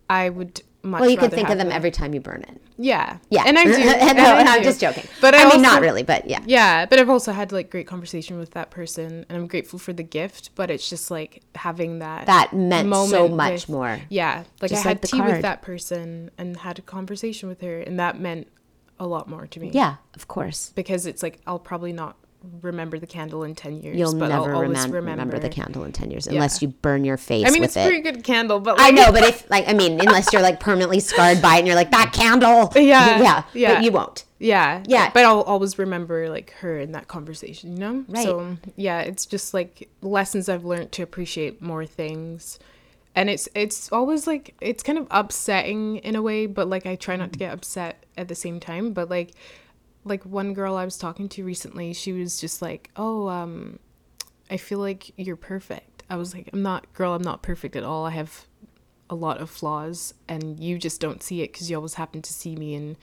I 0.10 0.30
would 0.30 0.61
much. 0.84 1.01
Well, 1.01 1.10
you 1.10 1.18
can 1.18 1.30
think 1.30 1.49
of 1.49 1.57
them 1.57 1.72
every 1.72 1.91
time 1.91 2.14
you 2.14 2.19
burn 2.22 2.41
it. 2.43 2.61
Yeah, 2.77 3.18
Yeah. 3.30 3.43
and 3.45 3.57
I 3.60 3.65
do. 3.65 3.72
no, 3.77 3.77
and 3.93 4.19
I 4.47 4.56
I'm 4.56 4.60
do. 4.60 4.64
just 4.64 4.80
joking. 4.80 5.03
But 5.19 5.35
I, 5.35 5.43
I, 5.43 5.49
mean, 5.51 5.61
not 5.61 5.81
really, 5.81 6.03
but 6.03 6.30
yeah. 6.30 6.39
Yeah, 6.45 6.85
but 6.85 6.97
I've 6.99 7.10
also 7.10 7.31
had 7.34 7.51
like 7.51 7.69
great 7.69 7.88
conversation 7.88 8.38
with 8.39 8.51
that 8.51 8.69
person, 8.72 9.26
and 9.27 9.38
I'm 9.38 9.47
grateful 9.47 9.80
for 9.80 9.91
the 9.93 10.03
gift. 10.03 10.51
But 10.56 10.72
it's 10.72 10.89
just 10.89 11.11
like 11.11 11.41
having 11.56 11.99
that 11.99 12.26
That 12.27 12.53
meant 12.53 12.89
so 13.10 13.27
much 13.27 13.51
with- 13.68 13.69
more. 13.69 13.99
Yeah, 14.10 14.43
like 14.61 14.72
Just 14.72 14.85
I 14.85 14.89
had 14.89 15.01
the 15.01 15.07
tea 15.07 15.18
card. 15.18 15.31
with 15.34 15.41
that 15.41 15.61
person 15.61 16.31
and 16.38 16.56
had 16.57 16.80
a 16.80 16.81
conversation 16.81 17.49
with 17.49 17.61
her, 17.61 17.80
and 17.81 17.99
that 17.99 18.19
meant 18.19 18.47
a 18.99 19.06
lot 19.07 19.30
more 19.30 19.47
to 19.47 19.60
me. 19.60 19.72
Yeah, 19.73 19.95
of 20.15 20.27
course. 20.27 20.72
because 20.76 21.06
it's 21.06 21.22
like 21.23 21.39
I'll 21.45 21.60
probably 21.60 21.91
not 21.93 22.15
remember 22.61 22.99
the 22.99 23.07
candle 23.07 23.44
in 23.44 23.56
ten 23.56 23.82
years. 23.82 23.98
You'll 23.98 24.14
but 24.16 24.30
never 24.30 24.52
I'll 24.53 24.56
always 24.64 24.78
remem- 24.78 24.94
remember. 24.94 25.11
remember 25.11 25.40
the 25.40 25.49
candle 25.49 25.84
in 25.84 25.91
10 25.91 26.11
years 26.11 26.28
unless 26.28 26.61
you 26.61 26.70
burn 26.70 27.03
your 27.03 27.18
face 27.18 27.45
I 27.48 27.52
mean, 27.52 27.64
it's 27.64 27.76
a 27.76 27.84
pretty 27.86 28.02
good 28.02 28.24
candle, 28.24 28.60
but 28.60 28.78
I 28.80 28.91
know, 28.91 29.11
but 29.11 29.24
if, 29.32 29.49
like, 29.49 29.68
I 29.68 29.74
mean, 29.74 29.99
unless 29.99 30.32
you're 30.32 30.41
like 30.41 30.60
permanently 30.60 30.99
scarred 30.99 31.41
by 31.41 31.56
it 31.56 31.60
and 31.60 31.68
you're 31.68 31.76
like, 31.76 31.91
that 31.91 32.14
candle. 32.14 32.72
Yeah, 32.76 33.20
Yeah. 33.22 33.44
yeah. 33.53 33.76
But 33.76 33.84
you 33.84 33.91
won't. 33.91 34.26
Yeah. 34.40 34.84
Yeah. 34.88 35.11
But 35.14 35.26
I'll 35.26 35.41
always 35.41 35.78
remember 35.78 36.30
like 36.30 36.52
her 36.60 36.80
in 36.80 36.94
that 36.94 37.07
conversation, 37.10 37.74
you 37.74 37.80
know? 37.80 38.06
Right. 38.07 38.24
So 38.24 38.57
yeah, 38.78 39.02
it's 39.02 39.26
just 39.26 39.53
like 39.53 39.90
lessons 40.02 40.48
I've 40.48 40.64
learned 40.64 40.91
to 40.94 41.03
appreciate 41.03 41.61
more 41.61 41.86
things. 41.86 42.57
And 43.16 43.30
it's 43.30 43.49
it's 43.53 43.91
always 43.91 44.28
like 44.28 44.56
it's 44.61 44.82
kind 44.82 44.98
of 44.98 45.07
upsetting 45.11 45.98
in 45.98 46.16
a 46.16 46.22
way, 46.22 46.45
but 46.45 46.70
like 46.70 46.86
I 46.86 46.95
try 46.95 47.18
not 47.18 47.34
to 47.34 47.40
get 47.40 47.53
upset 47.53 48.06
at 48.18 48.30
the 48.30 48.36
same 48.36 48.61
time. 48.61 48.94
But 48.94 49.10
like 49.10 49.32
like 50.03 50.26
one 50.26 50.53
girl 50.53 50.76
I 50.76 50.85
was 50.85 50.97
talking 50.97 51.30
to 51.30 51.43
recently, 51.43 51.93
she 51.93 52.13
was 52.13 52.39
just 52.39 52.61
like, 52.61 52.89
Oh, 52.95 53.27
um, 53.27 53.80
I 54.49 54.57
feel 54.57 54.80
like 54.80 55.11
you're 55.17 55.35
perfect. 55.35 56.03
I 56.09 56.15
was 56.15 56.34
like, 56.34 56.49
I'm 56.53 56.63
not 56.63 56.91
girl, 56.93 57.13
I'm 57.13 57.21
not 57.21 57.41
perfect 57.41 57.76
at 57.76 57.84
all. 57.84 58.05
I 58.05 58.11
have 58.11 58.45
a 59.09 59.15
lot 59.15 59.38
of 59.38 59.49
flaws 59.49 60.13
and 60.27 60.59
you 60.59 60.77
just 60.77 61.01
don't 61.01 61.23
see 61.23 61.41
it 61.41 61.51
because 61.51 61.69
you 61.69 61.76
always 61.76 61.95
happen 61.95 62.21
to 62.21 62.34
see 62.34 62.55
me 62.55 62.76
in 62.76 62.95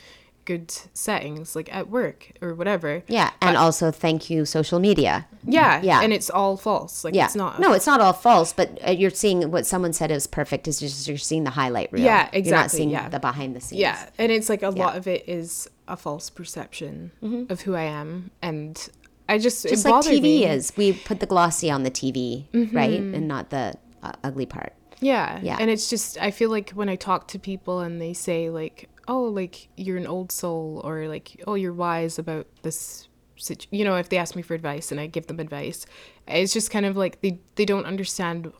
good 0.46 0.70
settings 0.94 1.54
like 1.54 1.68
at 1.74 1.90
work 1.90 2.32
or 2.40 2.54
whatever 2.54 3.02
Yeah. 3.08 3.30
And 3.42 3.56
also, 3.56 3.90
thank 3.90 4.30
you, 4.30 4.44
social 4.46 4.78
media. 4.80 5.26
yeah 5.44 5.80
Yeah. 5.82 6.00
and 6.02 6.12
it's 6.12 6.30
all 6.30 6.56
false 6.56 7.04
like 7.04 7.14
Yeah. 7.14 7.26
it's 7.26 7.34
not 7.36 7.60
No, 7.60 7.72
it's 7.72 7.86
not 7.86 8.00
all 8.00 8.12
false, 8.14 8.52
but 8.52 8.78
uh, 8.86 8.90
you're 8.92 9.10
seeing 9.10 9.50
what 9.50 9.66
someone 9.66 9.92
said 9.92 10.10
is 10.10 10.26
perfect 10.26 10.66
is 10.68 10.80
just 10.80 11.06
you're 11.08 11.18
seeing 11.18 11.44
the 11.44 11.50
highlight 11.50 11.92
reel. 11.92 12.04
Yeah, 12.04 12.16
You're 12.16 12.24
not 12.26 12.34
exactly, 12.34 12.76
seeing 12.78 12.90
yeah. 12.90 13.08
the 13.08 13.20
behind 13.20 13.54
the 13.56 13.60
scenes. 13.60 13.80
yeah 13.80 14.08
and 14.18 14.32
it's 14.32 14.48
like 14.48 14.62
a 14.62 14.70
lot 14.70 14.96
of 14.96 15.06
it 15.06 15.28
is 15.28 15.68
a 15.88 15.96
false 15.96 16.30
perception 16.30 17.12
of 17.50 17.60
who 17.62 17.74
i 17.74 17.82
am 17.82 18.30
and 18.42 18.88
i 19.28 19.38
just 19.38 19.64
Mm-hmm. 19.64 19.74
Just 19.74 19.84
like 19.84 20.04
TV 20.04 20.22
me. 20.22 20.44
is. 20.46 20.72
We 20.76 20.92
put 20.92 21.18
the 21.20 21.26
glossy 21.26 21.68
on 21.70 21.82
the 21.82 21.90
TV, 21.90 22.46
right? 22.72 23.00
And 23.00 23.26
not 23.28 23.50
the 23.50 23.74
uh, 24.02 24.12
ugly 24.22 24.46
part. 24.46 24.72
Yeah. 25.00 25.40
Yeah. 25.42 25.56
And 25.60 25.68
it's 25.70 25.90
just 25.90 26.16
I 26.18 26.30
feel 26.30 26.48
like 26.50 26.70
when 26.70 26.88
I 26.88 26.96
talk 26.96 27.26
to 27.28 27.38
people 27.38 27.80
and 27.80 28.00
they 28.00 28.12
say 28.14 28.50
like, 28.50 28.88
"Oh, 29.08 29.24
like 29.24 29.68
you're 29.76 29.96
an 29.96 30.06
old 30.06 30.32
soul," 30.32 30.80
or 30.84 31.08
like, 31.08 31.42
"Oh, 31.46 31.54
you're 31.54 31.72
wise 31.72 32.18
about 32.18 32.46
this," 32.62 33.08
situ-" 33.36 33.68
you 33.70 33.84
know, 33.84 33.96
if 33.96 34.08
they 34.08 34.18
ask 34.18 34.36
me 34.36 34.42
for 34.42 34.54
advice 34.54 34.90
and 34.90 35.00
I 35.00 35.06
give 35.06 35.26
them 35.26 35.40
advice, 35.40 35.86
it's 36.26 36.52
just 36.52 36.70
kind 36.70 36.86
of 36.86 36.96
like 36.96 37.20
they 37.20 37.40
they 37.56 37.64
don't 37.64 37.86
understand 37.86 38.52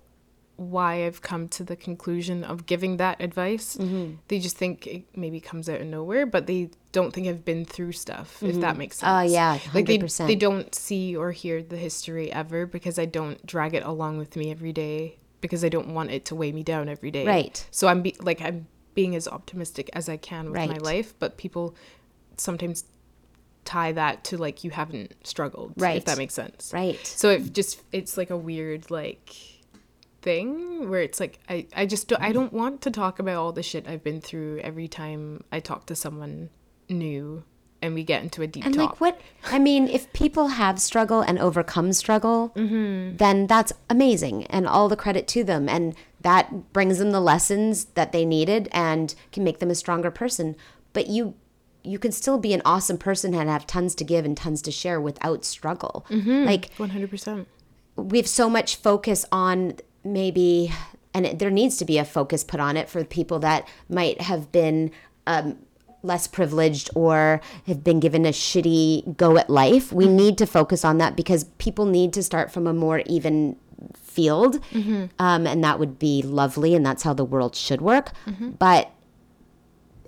why 0.56 1.04
I've 1.04 1.20
come 1.20 1.48
to 1.48 1.64
the 1.64 1.76
conclusion 1.76 2.42
of 2.42 2.66
giving 2.66 2.96
that 2.96 3.20
advice. 3.20 3.76
Mm-hmm. 3.76 4.14
They 4.28 4.38
just 4.38 4.56
think 4.56 4.86
it 4.86 5.04
maybe 5.14 5.38
comes 5.38 5.68
out 5.68 5.80
of 5.80 5.86
nowhere, 5.86 6.24
but 6.24 6.46
they 6.46 6.70
don't 6.92 7.12
think 7.12 7.26
I've 7.26 7.44
been 7.44 7.64
through 7.64 7.92
stuff. 7.92 8.42
If 8.42 8.60
that 8.60 8.76
makes 8.76 8.98
sense. 8.98 9.10
Oh, 9.10 9.32
yeah, 9.32 9.58
like 9.74 9.86
they 9.86 9.98
they 9.98 10.34
don't 10.34 10.74
see 10.74 11.14
or 11.14 11.32
hear 11.32 11.62
the 11.62 11.76
history 11.76 12.32
ever 12.32 12.66
because 12.66 12.98
I 12.98 13.04
don't 13.04 13.44
drag 13.46 13.74
it 13.74 13.82
along 13.82 14.18
with 14.18 14.36
me 14.36 14.50
every 14.50 14.72
day 14.72 15.18
because 15.40 15.64
I 15.64 15.68
don't 15.68 15.88
want 15.94 16.10
it 16.10 16.24
to 16.26 16.34
weigh 16.34 16.52
me 16.52 16.62
down 16.62 16.88
every 16.88 17.10
day. 17.10 17.26
Right. 17.26 17.66
So 17.70 17.88
I'm 17.88 18.02
be- 18.02 18.16
like 18.20 18.40
I'm 18.40 18.66
being 18.96 19.14
as 19.14 19.28
optimistic 19.28 19.88
as 19.92 20.08
I 20.08 20.16
can 20.16 20.50
with 20.50 20.68
my 20.68 20.78
life, 20.78 21.14
but 21.20 21.36
people 21.36 21.76
sometimes 22.38 22.84
tie 23.64 23.92
that 23.92 24.24
to 24.24 24.38
like 24.38 24.64
you 24.64 24.70
haven't 24.70 25.14
struggled, 25.24 25.74
Right. 25.76 25.98
If 25.98 26.06
that 26.06 26.18
makes 26.18 26.34
sense. 26.34 26.72
Right. 26.72 27.06
So 27.06 27.30
it 27.30 27.52
just 27.52 27.82
it's 27.92 28.16
like 28.16 28.30
a 28.30 28.36
weird 28.36 28.90
like 28.90 29.36
thing 30.22 30.88
where 30.88 31.02
it's 31.02 31.20
like 31.20 31.38
I, 31.48 31.66
I 31.76 31.86
just 31.86 32.08
don't, 32.08 32.22
I 32.22 32.32
don't 32.32 32.52
want 32.52 32.80
to 32.82 32.90
talk 32.90 33.18
about 33.18 33.36
all 33.36 33.52
the 33.52 33.62
shit 33.62 33.86
I've 33.86 34.02
been 34.02 34.20
through 34.20 34.60
every 34.60 34.88
time 34.88 35.44
I 35.52 35.60
talk 35.60 35.86
to 35.86 35.94
someone 35.94 36.48
new 36.88 37.44
and 37.82 37.94
we 37.94 38.02
get 38.02 38.22
into 38.22 38.40
a 38.40 38.46
deep 38.46 38.64
And 38.64 38.74
talk. 38.74 38.92
like 38.92 39.00
what 39.00 39.20
I 39.44 39.58
mean, 39.58 39.88
if 39.88 40.10
people 40.14 40.48
have 40.48 40.80
struggle 40.80 41.20
and 41.20 41.38
overcome 41.38 41.92
struggle, 41.92 42.52
mm-hmm. 42.56 43.16
then 43.16 43.46
that's 43.46 43.74
amazing 43.90 44.46
and 44.46 44.66
all 44.66 44.88
the 44.88 44.96
credit 44.96 45.28
to 45.28 45.44
them. 45.44 45.68
And 45.68 45.94
that 46.26 46.72
brings 46.72 46.98
them 46.98 47.12
the 47.12 47.20
lessons 47.20 47.84
that 47.94 48.10
they 48.10 48.24
needed 48.24 48.68
and 48.72 49.14
can 49.30 49.44
make 49.44 49.60
them 49.60 49.70
a 49.70 49.76
stronger 49.76 50.10
person. 50.10 50.56
But 50.92 51.06
you 51.06 51.34
you 51.84 52.00
can 52.00 52.10
still 52.10 52.36
be 52.36 52.52
an 52.52 52.62
awesome 52.64 52.98
person 52.98 53.32
and 53.32 53.48
have 53.48 53.64
tons 53.64 53.94
to 53.94 54.02
give 54.02 54.24
and 54.24 54.36
tons 54.36 54.60
to 54.62 54.72
share 54.72 55.00
without 55.00 55.44
struggle. 55.44 56.04
Like 56.44 56.74
100%. 56.78 57.46
we 57.94 58.18
have 58.18 58.26
so 58.26 58.50
much 58.50 58.74
focus 58.74 59.24
on 59.30 59.74
maybe 60.02 60.72
and 61.14 61.26
it, 61.26 61.38
there 61.38 61.50
needs 61.50 61.76
to 61.76 61.84
be 61.84 61.96
a 61.96 62.04
focus 62.04 62.42
put 62.42 62.58
on 62.58 62.76
it 62.76 62.88
for 62.88 63.04
people 63.04 63.38
that 63.38 63.66
might 63.88 64.20
have 64.20 64.50
been 64.50 64.90
um, 65.28 65.58
less 66.02 66.26
privileged 66.26 66.90
or 66.96 67.40
have 67.68 67.84
been 67.84 68.00
given 68.00 68.26
a 68.26 68.30
shitty 68.30 69.16
go 69.16 69.36
at 69.38 69.48
life 69.48 69.92
we 69.92 70.08
need 70.08 70.36
to 70.38 70.46
focus 70.46 70.84
on 70.84 70.98
that 70.98 71.16
because 71.16 71.44
people 71.58 71.86
need 71.86 72.12
to 72.12 72.22
start 72.22 72.50
from 72.50 72.66
a 72.66 72.72
more 72.72 73.02
even 73.06 73.56
field 73.94 74.60
um, 75.18 75.46
and 75.46 75.62
that 75.64 75.78
would 75.78 75.98
be 75.98 76.22
lovely 76.22 76.74
and 76.74 76.84
that's 76.84 77.02
how 77.02 77.12
the 77.14 77.24
world 77.24 77.54
should 77.54 77.80
work. 77.80 78.12
But 78.58 78.90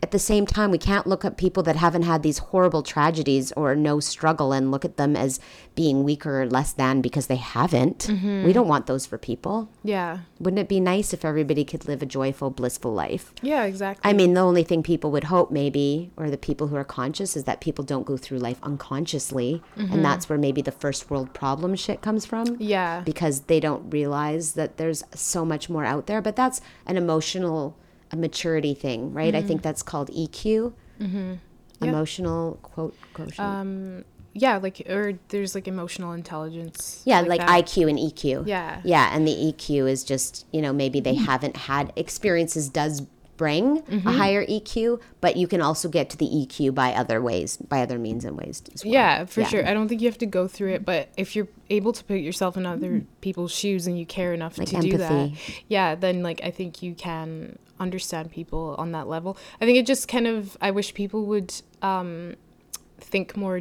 at 0.02 0.10
the 0.10 0.18
same 0.18 0.46
time, 0.46 0.70
we 0.70 0.78
can't 0.78 1.06
look 1.06 1.24
at 1.24 1.36
people 1.36 1.62
that 1.64 1.76
haven't 1.76 2.02
had 2.02 2.22
these 2.22 2.38
horrible 2.38 2.82
tragedies 2.82 3.52
or 3.52 3.74
no 3.74 4.00
struggle 4.00 4.52
and 4.52 4.70
look 4.70 4.84
at 4.84 4.96
them 4.96 5.16
as 5.16 5.40
being 5.74 6.04
weaker 6.04 6.42
or 6.42 6.46
less 6.46 6.72
than 6.72 7.00
because 7.00 7.26
they 7.26 7.36
haven't. 7.36 8.06
Mm-hmm. 8.08 8.44
We 8.44 8.52
don't 8.52 8.68
want 8.68 8.86
those 8.86 9.06
for 9.06 9.18
people. 9.18 9.70
Yeah. 9.82 10.18
Wouldn't 10.38 10.60
it 10.60 10.68
be 10.68 10.80
nice 10.80 11.12
if 11.12 11.24
everybody 11.24 11.64
could 11.64 11.86
live 11.86 12.02
a 12.02 12.06
joyful, 12.06 12.50
blissful 12.50 12.92
life? 12.92 13.32
Yeah, 13.42 13.64
exactly. 13.64 14.08
I 14.08 14.12
mean, 14.12 14.34
the 14.34 14.40
only 14.40 14.62
thing 14.62 14.82
people 14.82 15.10
would 15.12 15.24
hope, 15.24 15.50
maybe, 15.50 16.10
or 16.16 16.30
the 16.30 16.38
people 16.38 16.68
who 16.68 16.76
are 16.76 16.84
conscious, 16.84 17.36
is 17.36 17.44
that 17.44 17.60
people 17.60 17.84
don't 17.84 18.06
go 18.06 18.16
through 18.16 18.38
life 18.38 18.58
unconsciously. 18.62 19.62
And 19.76 19.88
mm-hmm. 19.88 20.02
that's 20.02 20.28
where 20.28 20.38
maybe 20.38 20.62
the 20.62 20.72
first 20.72 21.10
world 21.10 21.32
problem 21.34 21.74
shit 21.76 22.02
comes 22.02 22.24
from 22.26 22.56
yeah. 22.58 23.02
because 23.04 23.40
they 23.42 23.60
don't 23.60 23.90
realize 23.90 24.52
that 24.52 24.76
there's 24.76 25.04
so 25.14 25.44
much 25.44 25.68
more 25.68 25.84
out 25.84 26.06
there. 26.06 26.22
But 26.22 26.36
that's 26.36 26.60
an 26.86 26.96
emotional, 26.96 27.76
a 28.10 28.16
maturity 28.16 28.74
thing, 28.74 29.12
right? 29.12 29.34
I 29.34 29.42
think 29.42 29.62
that's 29.62 29.82
called 29.82 30.10
EQ, 30.10 30.72
Mm-hmm. 31.00 31.34
Yeah. 31.80 31.88
emotional 31.90 32.58
quote 32.62 32.96
quotient. 33.14 33.38
Um 33.40 34.04
yeah, 34.34 34.56
like 34.58 34.82
or 34.88 35.14
there's 35.28 35.54
like 35.54 35.66
emotional 35.68 36.12
intelligence. 36.12 37.02
yeah, 37.04 37.20
like, 37.22 37.40
that. 37.40 37.48
IQ 37.48 37.88
and 37.88 37.98
EQ. 37.98 38.46
Yeah. 38.46 38.80
Yeah, 38.84 39.10
and 39.14 39.26
the 39.26 39.32
EQ 39.32 39.90
is 39.90 40.04
just 40.04 40.46
you 40.52 40.60
know 40.62 40.72
maybe 40.72 41.00
they 41.00 41.14
haven't 41.14 41.56
had 41.56 41.92
experiences 41.96 42.68
does 42.68 43.02
bring 43.36 43.82
Mm-hmm. 43.82 44.08
a 44.08 44.12
higher 44.12 44.44
EQ, 44.46 45.00
but 45.20 45.36
you 45.36 45.46
can 45.46 45.60
also 45.62 45.88
get 45.88 46.10
to 46.10 46.16
the 46.16 46.26
EQ 46.26 46.74
by 46.74 46.92
other 46.92 47.22
ways, 47.22 47.56
by 47.56 47.82
other 47.82 47.96
means 47.96 48.24
and 48.24 48.36
ways 48.36 48.62
as 48.74 48.84
well. 48.84 48.92
Yeah, 48.92 49.24
for 49.26 49.42
Yeah. 49.42 49.46
sure. 49.46 49.66
I 49.66 49.72
don't 49.74 49.86
think 49.88 50.00
you 50.00 50.08
have 50.08 50.18
to 50.18 50.26
go 50.26 50.48
through 50.48 50.72
it, 50.74 50.84
but 50.84 51.08
if 51.16 51.36
you're 51.36 51.46
able 51.70 51.92
to 51.92 52.02
put 52.02 52.18
yourself 52.18 52.56
in 52.56 52.66
other 52.66 53.02
people's 53.20 53.52
shoes 53.52 53.86
and 53.86 53.96
you 53.96 54.04
care 54.06 54.34
enough 54.34 54.56
Mm. 54.56 54.58
Like 54.58 54.82
to 54.82 54.90
do 54.90 54.96
that, 54.98 55.30
yeah, 55.68 55.94
then 55.94 56.24
like 56.24 56.40
I 56.42 56.50
think 56.50 56.82
you 56.82 56.94
can 56.94 57.58
understand 57.80 58.30
people 58.30 58.74
on 58.78 58.92
that 58.92 59.08
level. 59.08 59.36
I 59.60 59.64
think 59.64 59.78
it 59.78 59.86
just 59.86 60.08
kind 60.08 60.26
of 60.26 60.56
I 60.60 60.70
wish 60.70 60.94
people 60.94 61.24
would 61.26 61.54
um 61.82 62.34
think 63.00 63.36
more 63.36 63.60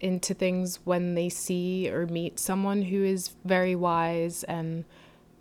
into 0.00 0.34
things 0.34 0.80
when 0.84 1.14
they 1.14 1.28
see 1.28 1.90
or 1.90 2.06
meet 2.06 2.38
someone 2.38 2.82
who 2.82 3.02
is 3.04 3.30
very 3.44 3.74
wise 3.74 4.44
and 4.44 4.84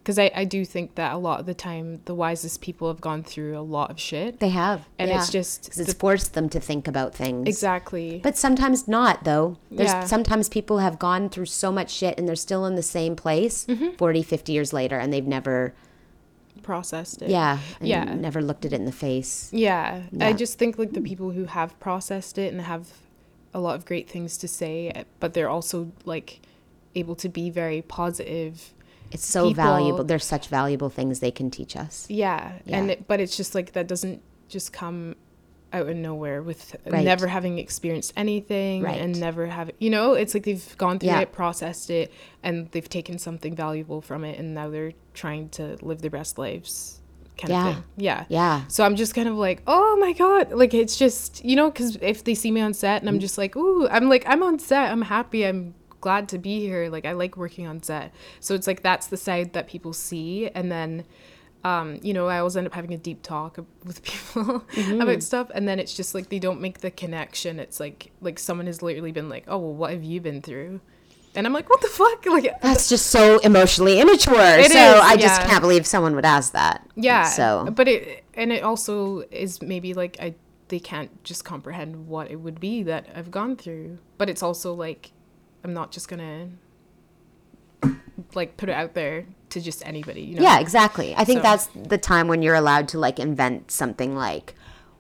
because 0.02 0.20
I, 0.20 0.32
I 0.36 0.44
do 0.44 0.66
think 0.66 0.96
that 0.96 1.14
a 1.14 1.18
lot 1.18 1.40
of 1.40 1.46
the 1.46 1.54
time 1.54 2.02
the 2.06 2.14
wisest 2.14 2.60
people 2.60 2.90
have 2.90 3.00
gone 3.00 3.24
through 3.24 3.58
a 3.58 3.62
lot 3.64 3.90
of 3.90 3.98
shit 4.00 4.40
They 4.42 4.50
have, 4.50 4.86
and 5.00 5.10
it's 5.10 5.30
just 5.30 5.78
it's 5.80 5.94
forced 5.94 6.34
them 6.34 6.50
to 6.50 6.60
think 6.60 6.90
about 6.90 7.16
things. 7.16 7.48
exactly 7.48 8.20
But 8.22 8.38
sometimes 8.38 8.86
not, 8.86 9.24
though. 9.24 9.58
There's 9.72 9.92
Yeah. 9.92 10.04
sometimes 10.06 10.50
people 10.50 10.80
have 10.80 11.00
gone 11.00 11.30
through 11.30 11.46
so 11.46 11.72
much 11.72 11.90
shit 11.90 12.18
and 12.18 12.28
they're 12.28 12.36
still 12.36 12.66
in 12.66 12.76
the 12.76 12.84
same 12.84 13.16
place 13.16 13.66
Mm-hmm. 13.66 13.96
forty, 13.98 14.22
fifty 14.24 14.24
40, 14.24 14.24
50 14.24 14.52
years 14.54 14.74
later 14.74 14.98
and 15.00 15.14
they've 15.14 15.26
never, 15.28 15.74
processed 16.64 17.22
it 17.22 17.30
yeah, 17.30 17.60
and 17.80 17.88
Yeah. 17.88 18.06
never 18.16 18.42
looked 18.42 18.66
at 18.66 18.74
it 18.74 18.78
in 18.78 18.86
the 18.86 18.92
face. 18.92 19.50
Yeah, 19.52 20.02
I 20.20 20.34
just 20.34 20.58
think 20.58 20.78
like 20.78 20.94
the 20.94 21.02
people 21.02 21.32
who 21.32 21.46
have 21.46 21.80
processed 21.80 22.38
it 22.38 22.52
and 22.54 22.62
have 22.62 22.88
a 23.54 23.60
lot 23.60 23.76
of 23.76 23.86
great 23.86 24.10
things 24.10 24.38
to 24.40 24.48
say, 24.48 24.92
but 25.20 25.34
they're 25.34 25.50
also 25.50 25.92
like 26.06 26.40
able 26.96 27.16
to 27.16 27.30
be 27.30 27.50
very 27.50 27.82
positive. 27.82 28.74
It's 29.12 29.26
so 29.26 29.50
People- 29.50 29.64
valuable. 29.64 30.04
There's 30.04 30.26
such 30.26 30.48
valuable 30.48 30.90
things 30.90 31.20
they 31.20 31.32
can 31.32 31.52
teach 31.52 31.76
us. 31.76 32.08
Yeah, 32.10 32.54
and 32.68 32.90
it, 32.92 33.08
but 33.08 33.20
it's 33.20 33.38
just 33.38 33.54
like 33.54 33.74
that 33.74 33.88
doesn't 33.88 34.22
just 34.50 34.74
come 34.74 35.16
out 35.74 35.90
of 35.90 35.96
nowhere 35.96 36.42
with 36.42 36.76
Right. 36.86 37.04
never 37.04 37.28
having 37.28 37.58
experienced 37.58 38.14
anything 38.16 38.84
Right. 38.84 39.02
and 39.02 39.20
never 39.20 39.48
having 39.48 39.76
you 39.80 39.90
know 39.90 40.14
it's 40.14 40.34
like 40.34 40.44
they've 40.44 40.78
gone 40.78 41.00
through 41.00 41.10
Yeah. 41.10 41.22
it 41.22 41.32
processed 41.32 41.90
it 41.90 42.12
and 42.44 42.70
they've 42.72 42.88
taken 42.88 43.18
something 43.18 43.56
valuable 43.56 44.00
from 44.02 44.24
it 44.24 44.40
and 44.40 44.54
now 44.54 44.70
they're 44.70 44.94
trying 45.14 45.50
to 45.50 45.78
live 45.82 46.02
their 46.02 46.12
best 46.12 46.38
lives 46.38 47.02
kind 47.38 47.50
Yeah. 47.52 47.68
of 47.70 47.76
thing 47.76 47.84
yeah 47.98 48.26
Yeah. 48.30 48.62
So 48.68 48.84
I'm 48.86 48.96
just 48.96 49.16
kind 49.16 49.28
of 49.28 49.36
like, 49.36 49.64
oh 49.66 49.98
my 50.00 50.14
god, 50.14 50.52
like 50.52 50.74
it's 50.74 50.96
just 50.98 51.44
you 51.44 51.56
know, 51.56 51.72
because 51.72 51.98
if 52.02 52.24
they 52.24 52.36
see 52.36 52.52
me 52.52 52.62
on 52.62 52.74
set 52.74 53.02
and. 53.02 53.10
I'm 53.10 53.16
mm-hmm. 53.16 53.22
just 53.22 53.38
like, 53.38 53.56
ooh, 53.56 53.88
I'm 53.90 54.08
like 54.10 54.24
I'm 54.28 54.44
on 54.44 54.60
set, 54.60 54.92
I'm 54.92 55.02
happy, 55.02 55.44
I'm 55.46 55.74
glad 56.00 56.28
to 56.30 56.38
be 56.38 56.60
here, 56.60 56.90
like 56.90 57.06
I 57.06 57.14
like 57.14 57.38
working 57.38 57.66
on 57.66 57.82
set. 57.82 58.14
So 58.40 58.54
it's 58.56 58.68
like 58.68 58.84
that's 58.84 59.08
the 59.08 59.18
side 59.18 59.54
that 59.54 59.68
people 59.68 59.94
see, 59.94 60.50
and 60.50 60.72
then, 60.72 61.06
um, 61.64 62.00
you 62.02 62.14
know, 62.14 62.28
I 62.28 62.40
always 62.40 62.58
end 62.58 62.68
up 62.68 62.74
having 62.74 62.94
a 62.94 62.98
deep 62.98 63.22
talk 63.24 63.58
with 63.86 64.04
people 64.04 64.62
Mm-hmm. 64.74 65.02
about 65.02 65.24
stuff, 65.24 65.50
and 65.54 65.68
then 65.68 65.80
it's 65.80 65.96
just 65.96 66.14
like 66.14 66.30
they 66.30 66.40
don't 66.40 66.60
make 66.62 66.80
the 66.80 66.92
connection. 66.92 67.60
It's 67.60 67.80
like 67.80 68.12
like 68.22 68.40
someone 68.40 68.68
has 68.68 68.82
literally 68.82 69.12
been 69.12 69.30
like, 69.30 69.46
oh 69.48 69.58
well, 69.58 69.74
what 69.74 69.92
have 69.92 70.04
you 70.04 70.20
been 70.22 70.42
through? 70.42 70.82
And 71.36 71.48
I'm 71.48 71.54
like, 71.54 71.70
what 71.70 71.82
the 71.82 71.88
fuck, 71.88 72.26
like. 72.28 72.62
That's 72.62 72.90
just 72.90 73.08
so 73.08 73.40
emotionally 73.40 74.00
immature. 74.00 74.36
It 74.36 74.72
so 74.72 74.78
is, 74.78 75.02
I 75.02 75.18
just 75.18 75.42
can't 75.42 75.62
believe 75.62 75.86
someone 75.88 76.16
would 76.16 76.26
ask 76.26 76.54
that. 76.54 76.88
Yeah. 76.96 77.24
So 77.26 77.70
but 77.74 77.88
it 77.88 78.24
and 78.34 78.52
it 78.52 78.64
also 78.64 79.22
is 79.32 79.62
maybe 79.62 79.94
like 79.94 80.18
I 80.20 80.36
they 80.68 80.80
can't 80.80 81.24
just 81.24 81.46
comprehend 81.46 82.08
what 82.08 82.30
it 82.32 82.38
would 82.38 82.60
be 82.60 82.84
that 82.84 83.08
I've 83.16 83.32
gone 83.32 83.56
through. 83.56 84.00
But 84.18 84.30
it's 84.30 84.44
also 84.44 84.74
like 84.74 85.12
I'm 85.64 85.74
not 85.74 85.92
just 85.92 86.08
gonna 86.08 86.50
like 88.36 88.58
put 88.58 88.70
it 88.70 88.74
out 88.74 88.94
there 88.94 89.26
to 89.50 89.62
just 89.62 89.86
anybody, 89.86 90.22
you 90.22 90.36
know. 90.36 90.42
Yeah, 90.44 90.60
exactly. 90.60 91.14
I 91.16 91.24
think 91.24 91.40
So- 91.40 91.44
that's 91.44 91.68
the 91.76 91.98
time 91.98 92.28
when 92.28 92.42
you're 92.42 92.56
allowed 92.56 92.88
to 92.90 93.00
like 93.00 93.20
invent 93.20 93.72
something 93.72 94.16
like, 94.16 94.56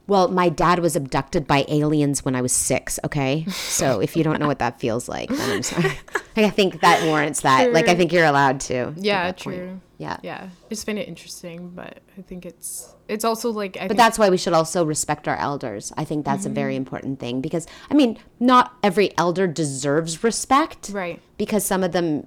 well, 0.05 0.27
my 0.27 0.49
dad 0.49 0.80
was 0.80 0.95
abducted 0.97 1.47
by 1.47 1.64
aliens 1.69 2.26
when 2.26 2.35
I 2.35 2.41
was 2.41 2.51
six. 2.51 2.99
Okay, 3.05 3.45
so 3.49 4.01
if 4.01 4.18
you 4.18 4.23
don't 4.23 4.39
know 4.39 4.47
what 4.47 4.60
that 4.60 4.80
feels 4.80 5.07
like, 5.07 5.30
then 5.30 5.49
I'm 5.49 5.64
sorry. 5.64 5.91
Like, 6.35 6.47
I 6.47 6.49
think 6.49 6.81
that 6.81 7.05
warrants 7.05 7.41
that. 7.41 7.72
Like, 7.73 7.88
I 7.88 7.93
think 7.93 8.11
you're 8.11 8.26
allowed 8.26 8.60
to. 8.61 8.91
Yeah, 8.97 9.26
that 9.27 9.38
point. 9.39 9.55
true. 9.57 9.81
Yeah. 9.99 10.18
Yeah. 10.23 10.47
I 10.65 10.68
just 10.69 10.84
find 10.84 10.97
it 10.97 11.07
interesting, 11.07 11.69
but 11.76 11.99
I 12.18 12.23
think 12.23 12.43
it's 12.47 12.91
it's 13.07 13.23
also 13.23 13.51
like 13.51 13.77
I 13.80 13.88
But 13.88 13.97
that's 13.97 14.18
why 14.18 14.31
we 14.31 14.38
should 14.38 14.53
also 14.53 14.84
respect 14.84 15.27
our 15.27 15.35
elders. 15.38 15.93
I 15.95 16.05
think 16.05 16.26
that's 16.26 16.47
a 16.47 16.49
very 16.49 16.73
Mm-hmm. 16.73 16.77
important 16.80 17.19
thing 17.19 17.39
because, 17.39 17.68
I 17.91 17.93
mean, 17.93 18.18
not 18.39 18.73
every 18.81 19.15
elder 19.15 19.45
deserves 19.45 20.23
respect 20.23 20.89
right. 20.91 21.22
because 21.38 21.64
some 21.64 21.84
of 21.84 21.91
them 21.91 22.26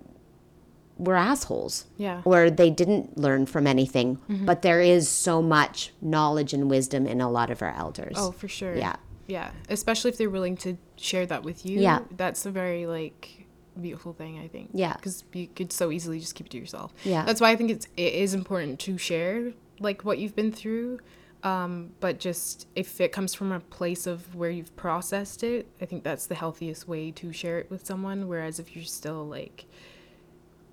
were 0.98 1.16
assholes. 1.16 1.86
Yeah. 1.96 2.22
Or 2.24 2.50
they 2.50 2.70
didn't 2.70 3.18
learn 3.18 3.46
from 3.46 3.66
anything. 3.66 4.16
Mm-hmm. 4.16 4.46
But 4.46 4.62
there 4.62 4.80
is 4.80 5.08
so 5.08 5.42
much 5.42 5.92
knowledge 6.00 6.52
and 6.52 6.70
wisdom 6.70 7.06
in 7.06 7.20
a 7.20 7.30
lot 7.30 7.50
of 7.50 7.62
our 7.62 7.74
elders. 7.76 8.14
Oh, 8.16 8.32
for 8.32 8.48
sure. 8.48 8.74
Yeah. 8.74 8.96
Yeah. 9.26 9.50
Especially 9.68 10.10
if 10.10 10.18
they're 10.18 10.30
willing 10.30 10.56
to 10.58 10.78
share 10.96 11.26
that 11.26 11.42
with 11.42 11.66
you. 11.66 11.80
Yeah. 11.80 12.00
That's 12.16 12.46
a 12.46 12.50
very 12.50 12.86
like 12.86 13.46
beautiful 13.80 14.12
thing, 14.12 14.38
I 14.38 14.48
think. 14.48 14.70
Yeah. 14.72 14.94
Because 14.94 15.24
you 15.32 15.48
could 15.48 15.72
so 15.72 15.90
easily 15.90 16.18
just 16.18 16.34
keep 16.34 16.46
it 16.46 16.50
to 16.50 16.58
yourself. 16.58 16.94
Yeah. 17.04 17.24
That's 17.24 17.40
why 17.40 17.50
I 17.50 17.56
think 17.56 17.70
it's 17.70 17.86
it 17.96 18.14
is 18.14 18.34
important 18.34 18.80
to 18.80 18.96
share 18.96 19.52
like 19.80 20.04
what 20.04 20.18
you've 20.18 20.36
been 20.36 20.52
through. 20.52 21.00
Um, 21.42 21.90
but 22.00 22.18
just 22.18 22.66
if 22.74 23.00
it 23.00 23.12
comes 23.12 23.34
from 23.34 23.52
a 23.52 23.60
place 23.60 24.06
of 24.06 24.34
where 24.34 24.50
you've 24.50 24.74
processed 24.74 25.44
it, 25.44 25.68
I 25.80 25.84
think 25.84 26.02
that's 26.02 26.26
the 26.26 26.34
healthiest 26.34 26.88
way 26.88 27.10
to 27.12 27.32
share 27.32 27.58
it 27.58 27.70
with 27.70 27.86
someone. 27.86 28.26
Whereas 28.26 28.58
if 28.58 28.74
you're 28.74 28.84
still 28.84 29.26
like 29.26 29.66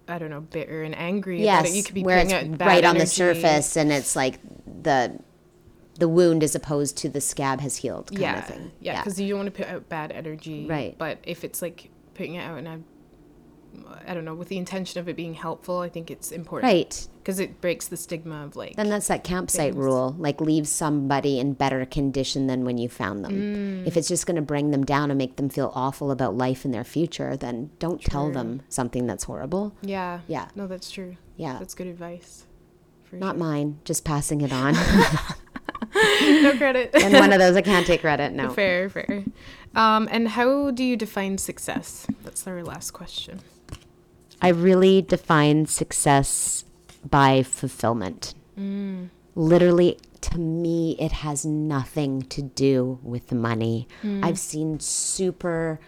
I 0.07 0.17
don't 0.19 0.29
know, 0.29 0.41
bitter 0.41 0.83
and 0.83 0.95
angry 0.97 1.43
yes, 1.43 1.73
you 1.73 1.83
could 1.83 1.95
be 1.95 2.03
where 2.03 2.19
it's 2.19 2.59
right 2.59 2.83
on 2.83 2.97
the 2.97 3.07
surface 3.07 3.77
and 3.77 3.91
it's 3.91 4.15
like 4.15 4.39
the 4.81 5.19
the 5.99 6.09
wound 6.09 6.43
as 6.43 6.55
opposed 6.55 6.97
to 6.97 7.09
the 7.09 7.21
scab 7.21 7.61
has 7.61 7.77
healed 7.77 8.07
kind 8.07 8.21
yeah, 8.21 8.39
of 8.39 8.45
thing. 8.45 8.71
Yeah, 8.79 9.01
because 9.01 9.19
you 9.19 9.29
don't 9.29 9.45
want 9.45 9.55
to 9.55 9.63
put 9.63 9.71
out 9.71 9.89
bad 9.89 10.11
energy. 10.11 10.65
Right. 10.67 10.95
But 10.97 11.19
if 11.23 11.43
it's 11.43 11.61
like 11.61 11.89
putting 12.15 12.35
it 12.35 12.41
out 12.41 12.57
in 12.57 12.67
a, 12.67 12.79
I 14.05 14.13
don't 14.13 14.25
know, 14.25 14.35
with 14.35 14.49
the 14.49 14.57
intention 14.57 14.99
of 14.99 15.07
it 15.09 15.15
being 15.15 15.33
helpful, 15.33 15.79
I 15.79 15.89
think 15.89 16.11
it's 16.11 16.31
important. 16.31 16.71
right. 16.71 17.07
Because 17.21 17.39
it 17.39 17.61
breaks 17.61 17.87
the 17.87 17.95
stigma 17.95 18.43
of 18.43 18.55
like. 18.55 18.75
Then 18.75 18.89
that's 18.89 19.07
that 19.07 19.23
campsite 19.23 19.73
things. 19.73 19.77
rule. 19.83 20.13
Like 20.19 20.41
leave 20.41 20.67
somebody 20.67 21.39
in 21.39 21.53
better 21.53 21.85
condition 21.85 22.47
than 22.47 22.65
when 22.65 22.77
you 22.77 22.89
found 22.89 23.23
them. 23.23 23.31
Mm. 23.31 23.87
If 23.87 23.95
it's 23.95 24.09
just 24.09 24.25
going 24.25 24.35
to 24.35 24.41
bring 24.41 24.71
them 24.71 24.83
down 24.85 25.09
and 25.09 25.17
make 25.17 25.37
them 25.37 25.47
feel 25.49 25.71
awful 25.73 26.11
about 26.11 26.35
life 26.35 26.65
and 26.65 26.73
their 26.73 26.83
future, 26.83 27.37
then 27.37 27.69
don't 27.79 28.01
tell 28.01 28.29
them 28.29 28.61
something 28.69 29.07
that's 29.07 29.23
horrible. 29.23 29.73
yeah. 29.81 30.19
Yeah. 30.27 30.49
No, 30.55 30.67
that's 30.67 30.91
true. 30.91 31.15
Yeah. 31.37 31.57
That's 31.59 31.73
good 31.73 31.87
advice. 31.87 32.45
for 33.05 33.15
Not 33.15 33.37
mine, 33.37 33.79
just 33.85 34.03
passing 34.03 34.41
it 34.41 34.51
on. 34.51 34.75
No 36.21 36.57
credit. 36.57 36.91
and 36.95 37.13
one 37.13 37.31
of 37.33 37.39
those 37.39 37.55
I 37.55 37.61
can't 37.61 37.85
take 37.85 38.01
credit. 38.01 38.31
No. 38.33 38.49
Fair, 38.49 38.89
fair. 38.89 39.23
Um, 39.75 40.07
and 40.11 40.27
how 40.29 40.71
do 40.71 40.83
you 40.83 40.95
define 40.97 41.37
success? 41.37 42.07
That's 42.23 42.47
our 42.47 42.63
last 42.63 42.91
question. 42.91 43.41
I 44.43 44.49
really 44.49 45.01
define 45.01 45.65
success 45.67 46.65
by 47.09 47.43
fulfillment. 47.43 48.35
Mm. 48.59 49.09
Literally, 49.35 49.97
to 50.21 50.37
me, 50.37 50.97
it 50.99 51.11
has 51.11 51.45
nothing 51.45 52.23
to 52.23 52.41
do 52.41 52.99
with 53.01 53.27
the 53.27 53.35
money. 53.35 53.87
Mm. 54.03 54.23
I've 54.23 54.37
seen 54.37 54.81
super, 54.81 55.79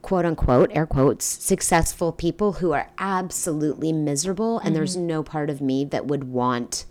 quote 0.00 0.24
unquote, 0.24 0.70
air 0.74 0.86
quotes, 0.86 1.26
successful 1.26 2.10
people 2.10 2.54
who 2.54 2.72
are 2.72 2.88
absolutely 2.98 3.92
miserable, 3.92 4.58
and 4.60 4.74
there's 4.74 4.96
mm-hmm. 4.96 5.06
no 5.06 5.22
part 5.22 5.50
of 5.50 5.60
me 5.60 5.84
that 5.84 6.06
would 6.06 6.24
want 6.24 6.86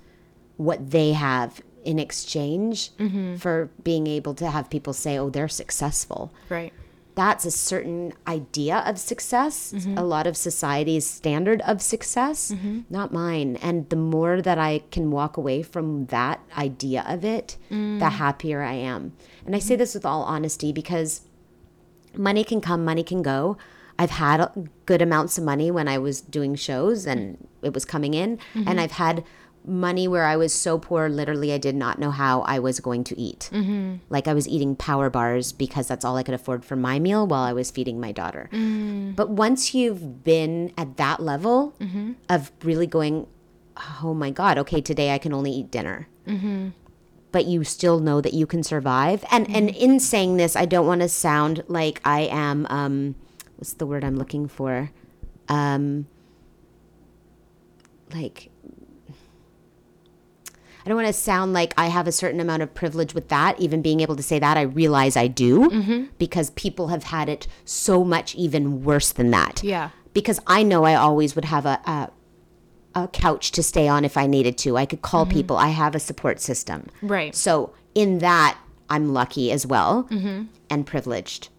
what 0.58 0.92
they 0.92 1.14
have 1.14 1.60
in 1.84 2.00
exchange 2.00 2.92
mm-hmm. 2.98 3.36
for 3.36 3.70
being 3.84 4.08
able 4.08 4.34
to 4.36 4.50
have 4.50 4.70
people 4.70 4.94
say, 4.94 5.18
oh, 5.18 5.30
they're 5.30 5.50
successful 5.50 6.32
Right. 6.50 6.72
That's 7.16 7.46
a 7.46 7.52
certain 7.52 8.14
idea 8.28 8.84
of 8.86 8.98
success, 8.98 9.74
mm-hmm. 9.76 9.98
a 9.98 10.04
lot 10.04 10.28
of 10.28 10.36
society's 10.36 11.06
standard 11.06 11.62
of 11.62 11.82
success, 11.82 12.52
mm-hmm. 12.52 12.82
not 12.90 13.14
mine. 13.14 13.58
And 13.58 13.90
the 13.90 13.96
more 13.96 14.42
that 14.42 14.58
I 14.58 14.84
can 14.92 15.12
walk 15.12 15.38
away 15.38 15.64
from 15.64 16.08
that 16.08 16.40
idea 16.58 17.06
of 17.08 17.24
it, 17.24 17.58
the 17.70 17.76
mm. 17.76 18.12
happier 18.12 18.62
I 18.62 18.74
am. 18.74 19.14
And 19.46 19.56
I 19.56 19.60
say 19.60 19.74
mm-hmm. 19.74 19.80
this 19.80 19.94
with 19.94 20.06
all 20.06 20.24
honesty 20.24 20.72
because 20.72 21.22
money 22.16 22.44
can 22.44 22.62
come, 22.62 22.84
money 22.84 23.04
can 23.04 23.22
go. 23.22 23.58
I've 24.00 24.12
had 24.12 24.70
good 24.88 25.02
amounts 25.02 25.38
of 25.38 25.44
money 25.44 25.70
when 25.70 25.88
I 25.88 26.00
was 26.00 26.20
doing 26.20 26.56
shows 26.56 27.06
and 27.06 27.48
it 27.62 27.74
was 27.74 27.86
coming 27.86 28.16
in, 28.16 28.40
and 28.56 28.82
I've 28.82 28.94
had 28.94 29.24
money 29.66 30.08
where 30.08 30.26
I 30.26 30.36
was 30.36 30.54
so 30.54 30.78
poor, 30.78 31.10
literally, 31.10 31.54
I 31.54 31.58
did 31.58 31.76
not 31.76 32.00
know 32.00 32.12
how 32.12 32.42
I 32.42 32.60
was 32.60 32.80
going 32.80 33.04
to 33.06 33.20
eat. 33.20 33.50
Mm-hmm. 33.52 33.96
Like 34.10 34.28
I 34.28 34.34
was 34.34 34.48
eating 34.48 34.76
power 34.76 35.10
bars 35.10 35.52
because 35.52 35.88
that's 35.88 36.04
all 36.04 36.18
I 36.18 36.24
could 36.24 36.34
afford 36.34 36.66
for 36.66 36.76
my 36.76 37.00
meal 37.00 37.26
while 37.26 37.44
I 37.44 37.54
was 37.54 37.72
feeding 37.72 38.00
my 38.00 38.12
daughter. 38.12 38.50
Mm-hmm. 38.52 39.12
But 39.12 39.30
once 39.30 39.74
you've 39.74 40.24
been 40.24 40.74
at 40.78 40.98
that 40.98 41.22
level 41.22 41.76
mm-hmm. 41.80 42.14
of 42.30 42.52
really 42.64 42.88
going, 42.88 43.28
oh 44.02 44.14
my 44.14 44.32
God, 44.32 44.58
okay, 44.60 44.82
today 44.82 45.14
I 45.14 45.18
can 45.18 45.34
only 45.34 45.52
eat 45.52 45.72
dinner 45.72 46.08
but 47.34 47.46
you 47.46 47.64
still 47.66 48.00
know 48.00 48.22
that 48.22 48.34
you 48.34 48.46
can 48.46 48.64
survive. 48.64 49.26
And 49.30 49.54
and 49.54 49.70
in 49.72 50.00
saying 50.00 50.38
this, 50.38 50.56
I 50.56 50.66
don't 50.66 50.88
want 50.88 51.02
to 51.02 51.10
sound 51.10 51.64
like 51.68 52.00
I 52.06 52.22
am 52.22 52.66
um 52.70 53.16
what's 53.58 53.74
the 53.74 53.86
word 53.86 54.06
I'm 54.06 54.16
looking 54.16 54.48
for? 54.48 54.92
Um 55.50 56.08
like 58.14 58.52
I 60.86 60.90
don't 60.90 60.98
want 60.98 61.08
to 61.08 61.14
sound 61.14 61.54
like 61.54 61.74
I 61.78 61.88
have 61.88 62.08
a 62.08 62.12
certain 62.12 62.40
amount 62.40 62.62
of 62.62 62.74
privilege 62.74 63.14
with 63.14 63.30
that. 63.30 63.60
Even 63.60 63.82
being 63.82 64.02
able 64.02 64.16
to 64.16 64.24
say 64.24 64.40
that, 64.40 64.58
I 64.58 64.62
realize 64.62 65.16
I 65.16 65.28
do 65.28 65.70
mm-hmm. 65.70 66.06
because 66.18 66.50
people 66.52 66.90
have 66.90 67.04
had 67.04 67.30
it 67.30 67.48
so 67.66 68.04
much 68.04 68.36
even 68.36 68.84
worse 68.84 69.12
than 69.12 69.32
that 69.32 69.64
Yeah. 69.64 69.90
because 70.14 70.40
I 70.46 70.64
know 70.64 70.84
I 70.84 70.96
always 70.96 71.36
would 71.36 71.46
have 71.46 71.66
a, 71.66 71.80
a 71.86 72.10
a 72.96 73.08
couch 73.08 73.52
to 73.54 73.64
stay 73.64 73.88
on 73.88 74.06
if 74.06 74.18
I 74.18 74.28
needed 74.28 74.58
to. 74.60 74.78
I 74.78 74.86
could 74.86 75.02
call 75.02 75.26
mm-hmm. 75.26 75.34
people. 75.34 75.58
I 75.58 75.70
have 75.70 75.96
a 75.96 76.00
support 76.00 76.40
system. 76.40 76.88
Right. 77.02 77.36
So 77.36 77.74
in 77.96 78.20
that, 78.20 78.58
I'm 78.90 79.14
lucky 79.14 79.52
as 79.52 79.66
well 79.66 80.08
mm-hmm. 80.12 80.44
and 80.70 80.86
privileged. 80.86 81.50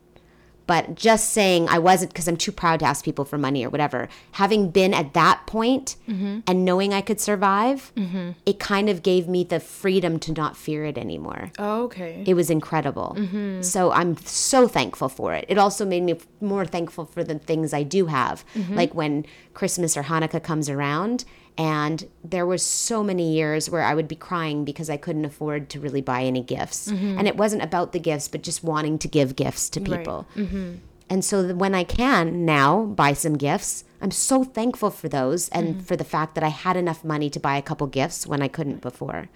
But 0.66 0.95
just 0.95 1.31
saying 1.31 1.69
I 1.69 1.78
wasn't 1.78 2.12
because 2.12 2.28
I'm 2.28 2.36
too 2.36 2.53
proud 2.53 2.81
to 2.81 2.86
ask 2.86 3.05
people 3.05 3.24
for 3.24 3.39
money 3.39 3.65
or 3.65 3.70
whatever. 3.70 4.09
Having 4.32 4.70
been 4.70 4.95
at 4.95 5.12
that 5.15 5.47
point 5.47 5.97
mm-hmm. 6.09 6.41
and 6.47 6.65
knowing 6.65 6.95
I 6.95 7.01
could 7.01 7.20
survive, 7.20 7.93
mm-hmm. 7.97 8.31
it 8.47 8.59
kind 8.59 8.89
of 8.89 9.03
gave 9.03 9.28
me 9.28 9.45
the 9.45 9.61
freedom 9.61 10.19
to 10.20 10.32
not 10.32 10.57
fear 10.57 10.85
it 10.85 10.97
anymore 10.97 11.53
Oh, 11.59 11.85
okay. 11.85 12.24
it 12.27 12.35
was 12.35 12.51
incredible. 12.51 13.15
Mm-hmm. 13.19 13.62
So 13.62 13.93
I'm 13.93 14.16
so 14.19 14.66
thankful 14.69 15.09
for 15.09 15.35
it. 15.35 15.45
It 15.49 15.59
also 15.59 15.85
made 15.85 16.03
me 16.03 16.19
more 16.41 16.65
thankful 16.65 17.05
for 17.05 17.23
the 17.24 17.39
things 17.39 17.73
I 17.73 17.82
do 17.82 18.07
have. 18.07 18.45
Like 18.70 18.95
when 18.95 19.27
Christmas 19.53 19.97
or 19.97 20.05
Hanukkah 20.05 20.43
comes 20.43 20.69
around 20.69 21.24
and 21.57 22.09
there 22.25 22.47
was 22.47 22.63
so 22.65 23.05
many 23.05 23.33
years 23.35 23.71
where 23.71 23.83
I 23.83 23.95
would 23.95 24.09
be 24.09 24.17
crying 24.17 24.65
because 24.65 24.91
I 24.91 24.97
couldn't 24.97 25.25
afford 25.25 25.69
to 25.71 25.81
really 25.81 26.01
buy 26.01 26.23
any 26.25 26.43
gifts. 26.43 26.91
Mm-hmm. 26.91 27.19
And 27.19 27.29
it 27.29 27.37
wasn't 27.37 27.63
about 27.63 27.93
the 27.93 28.01
gifts, 28.01 28.27
but 28.29 28.43
just 28.43 28.65
wanting 28.65 28.99
to 28.99 29.09
give 29.09 29.37
gifts 29.37 29.71
to 29.71 29.81
Right. 29.81 29.99
people. 29.99 30.27
Mm-hmm. 30.35 30.75
And 31.09 31.25
so 31.25 31.43
that 31.45 31.57
when 31.57 31.75
I 31.75 31.85
can 31.85 32.45
now 32.45 32.85
buy 32.87 33.13
some 33.13 33.35
gifts, 33.37 33.85
I'm 34.01 34.11
so 34.11 34.43
thankful 34.43 34.91
for 34.91 35.09
those 35.09 35.49
and 35.51 35.69
mm-hmm. 35.69 35.81
for 35.81 35.97
the 35.97 36.05
fact 36.05 36.35
that 36.35 36.43
I 36.43 36.49
had 36.49 36.77
enough 36.77 37.05
money 37.05 37.31
to 37.31 37.39
buy 37.39 37.57
a 37.57 37.63
couple 37.63 37.87
gifts 37.87 38.27
when 38.27 38.43
I 38.43 38.49
couldn't 38.49 38.81
before. 38.81 39.29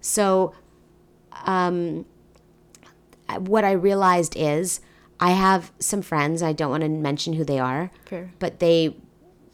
So 0.00 0.54
um, 1.44 2.06
what 3.38 3.64
I 3.64 3.72
realized 3.72 4.34
is 4.36 4.80
I 5.20 5.32
have 5.32 5.70
some 5.78 6.02
friends, 6.02 6.42
I 6.42 6.52
don't 6.54 6.70
want 6.70 6.82
to 6.82 6.88
mention 6.88 7.34
who 7.34 7.44
they 7.44 7.58
are, 7.58 7.90
Fair. 8.06 8.32
but 8.38 8.58
they 8.58 8.96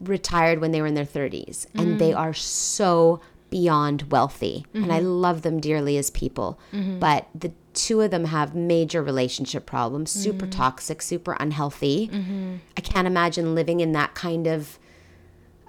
retired 0.01 0.61
when 0.61 0.73
they 0.73 0.81
were 0.81 0.87
in 0.87 0.95
their 0.95 1.05
30s 1.05 1.67
and 1.75 1.99
they 1.99 2.11
mm. 2.11 2.19
are 2.19 2.35
so 2.35 3.21
beyond 3.49 4.11
wealthy 4.11 4.67
and 4.75 4.93
I 4.93 4.99
mm-hmm. 4.99 5.09
love 5.09 5.43
them 5.43 5.61
dearly 5.61 5.97
as 5.97 6.11
people. 6.11 6.59
Mm-hmm. 6.73 6.99
But 6.99 7.29
the 7.35 7.53
two 7.73 8.01
of 8.01 8.11
them 8.11 8.25
have 8.27 8.55
major 8.55 9.03
relationship 9.03 9.67
problems, 9.67 10.11
super 10.11 10.47
mm-hmm. 10.47 10.59
toxic, 10.59 11.01
super 11.01 11.37
unhealthy. 11.39 12.11
I 12.77 12.81
can't 12.81 13.07
imagine 13.07 13.55
living 13.55 13.81
in 13.81 13.93
that 13.93 14.15
kind 14.15 14.47
of 14.47 14.79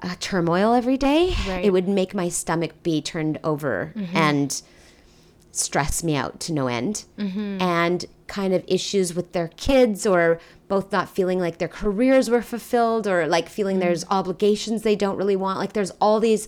uh, 0.02 0.16
turmoil 0.20 0.74
every 0.74 0.98
day. 0.98 1.36
Right. 1.48 1.64
It 1.66 1.72
would 1.72 1.88
make 1.88 2.14
my 2.14 2.30
stomach 2.30 2.84
be 2.84 3.02
turned 3.02 3.40
over 3.44 3.94
and 4.14 4.62
stress 5.58 6.04
me 6.04 6.16
out 6.16 6.40
to 6.42 6.54
no 6.54 6.68
end. 6.68 7.06
Mm-hmm. 7.18 7.62
And 7.62 8.06
kind 8.28 8.54
of 8.54 8.64
issues 8.68 9.14
with 9.14 9.32
their 9.32 9.48
kids 9.50 10.06
or 10.06 10.40
both 10.68 10.92
not 10.92 11.10
feeling 11.10 11.40
like 11.40 11.58
their 11.58 11.68
careers 11.68 12.30
were 12.30 12.42
fulfilled 12.42 13.08
or 13.08 13.26
like 13.26 13.50
feeling 13.50 13.80
there's 13.80 14.04
mm. 14.04 14.12
obligations 14.12 14.82
they 14.82 14.96
don't 14.96 15.18
really 15.18 15.36
want. 15.36 15.58
Like 15.60 15.74
there's 15.74 15.92
all 16.02 16.20
these 16.20 16.48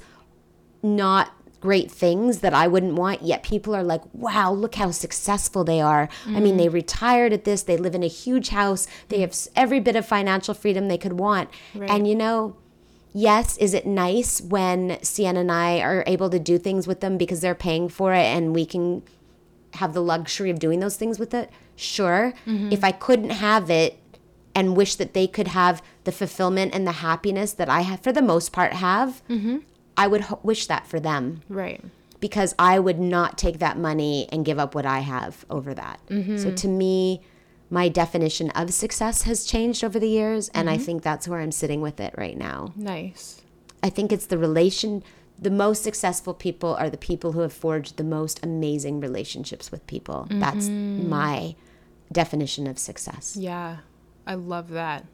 not 0.84 1.32
great 1.62 1.92
things 1.92 2.40
that 2.40 2.54
I 2.54 2.68
wouldn't 2.68 2.94
want, 2.94 3.22
yet 3.22 3.44
people 3.44 3.76
are 3.76 3.84
like, 3.84 4.02
wow, 4.14 4.52
look 4.52 4.76
how 4.76 4.92
successful 4.92 5.64
they 5.66 5.82
are. 5.82 6.08
I 6.26 6.40
mean, 6.40 6.56
they 6.56 6.68
mm. 6.68 6.74
retired 6.74 7.34
at 7.34 7.44
this, 7.44 7.64
they 7.64 7.76
live 7.76 7.96
in 7.96 8.04
a 8.04 8.08
huge 8.08 8.50
house, 8.50 8.88
they 9.10 9.18
mm. 9.18 9.22
have 9.22 9.36
every 9.56 9.82
bit 9.82 9.98
of 9.98 10.06
financial 10.06 10.54
freedom 10.54 10.88
they 10.88 10.98
could 10.98 11.14
want. 11.14 11.50
Right. 11.76 11.90
And 11.90 12.08
you 12.08 12.16
know, 12.16 12.56
yes, 13.14 13.58
is 13.58 13.74
it 13.74 13.86
nice 13.86 14.42
when 14.42 14.98
Sienna 15.04 15.42
and 15.42 15.52
I 15.52 15.80
are 15.82 16.04
able 16.08 16.30
to 16.30 16.40
do 16.40 16.58
things 16.58 16.88
with 16.88 17.00
them 17.02 17.18
because 17.18 17.42
they're 17.42 17.56
paying 17.56 17.90
for 17.90 18.14
it 18.14 18.26
and 18.26 18.54
we 18.54 18.66
can 18.66 19.04
have 19.74 19.94
the 19.94 20.02
luxury 20.02 20.50
of 20.50 20.60
doing 20.60 20.80
those 20.80 20.96
things 20.98 21.20
with 21.20 21.34
it? 21.34 21.50
Sure. 21.76 22.34
Mm-hmm. 22.46 22.72
If 22.72 22.84
I 22.84 22.92
couldn't 22.92 23.30
have 23.32 23.70
it 23.70 23.98
and 24.56 24.76
wish 24.76 24.96
that 24.96 25.14
they 25.14 25.28
could 25.28 25.50
have 25.50 25.82
the 26.04 26.12
fulfillment 26.12 26.74
and 26.74 26.86
the 26.86 26.92
happiness 26.94 27.54
that 27.54 27.70
I 27.70 27.82
have, 27.82 28.02
for 28.02 28.12
the 28.12 28.22
most 28.22 28.52
part, 28.52 28.74
have, 28.74 29.22
mm-hmm. 29.30 29.58
I 29.96 30.08
would 30.08 30.22
ho- 30.22 30.40
wish 30.44 30.66
that 30.68 30.88
for 30.88 31.00
them 31.00 31.42
Right. 31.50 31.82
because 32.20 32.56
I 32.58 32.80
would 32.80 33.00
not 33.00 33.38
take 33.38 33.60
that 33.60 33.78
money 33.78 34.28
and 34.32 34.44
give 34.46 34.60
up 34.60 34.74
what 34.76 34.86
I 34.86 35.00
have 35.00 35.46
over 35.50 35.74
that. 35.74 36.00
Mm-hmm. 36.10 36.38
So 36.38 36.52
to 36.52 36.68
me, 36.68 37.22
my 37.70 37.88
definition 37.88 38.50
of 38.52 38.74
success 38.74 39.24
has 39.24 39.46
changed 39.46 39.84
over 39.84 40.00
the 40.00 40.10
years, 40.10 40.50
and 40.50 40.70
I 40.70 40.76
mm-hmm. 40.76 40.84
think 40.84 41.04
that's 41.04 41.28
where 41.28 41.40
I'm 41.40 41.52
sitting 41.52 41.82
with 41.82 42.00
it 42.00 42.14
right 42.18 42.38
now. 42.38 42.74
Nice. 42.76 43.42
I 43.84 43.90
think 43.90 44.12
it's 44.12 44.26
the 44.26 44.38
relation. 44.38 45.04
The 45.38 45.52
most 45.52 45.84
successful 45.84 46.34
people 46.34 46.76
are 46.76 46.90
the 46.90 46.98
people 46.98 47.34
who 47.34 47.42
have 47.42 47.54
forged 47.54 47.98
the 47.98 48.04
most 48.04 48.44
amazing 48.44 49.00
relationships 49.00 49.72
with 49.72 49.86
people. 49.88 50.28
That's 50.30 50.68
mm-hmm. 50.68 51.10
my 51.10 51.56
definition 52.12 52.68
of 52.68 52.80
success. 52.80 53.38
Yeah. 53.38 53.78
I 54.26 54.36
love 54.36 54.70
that. 54.70 55.06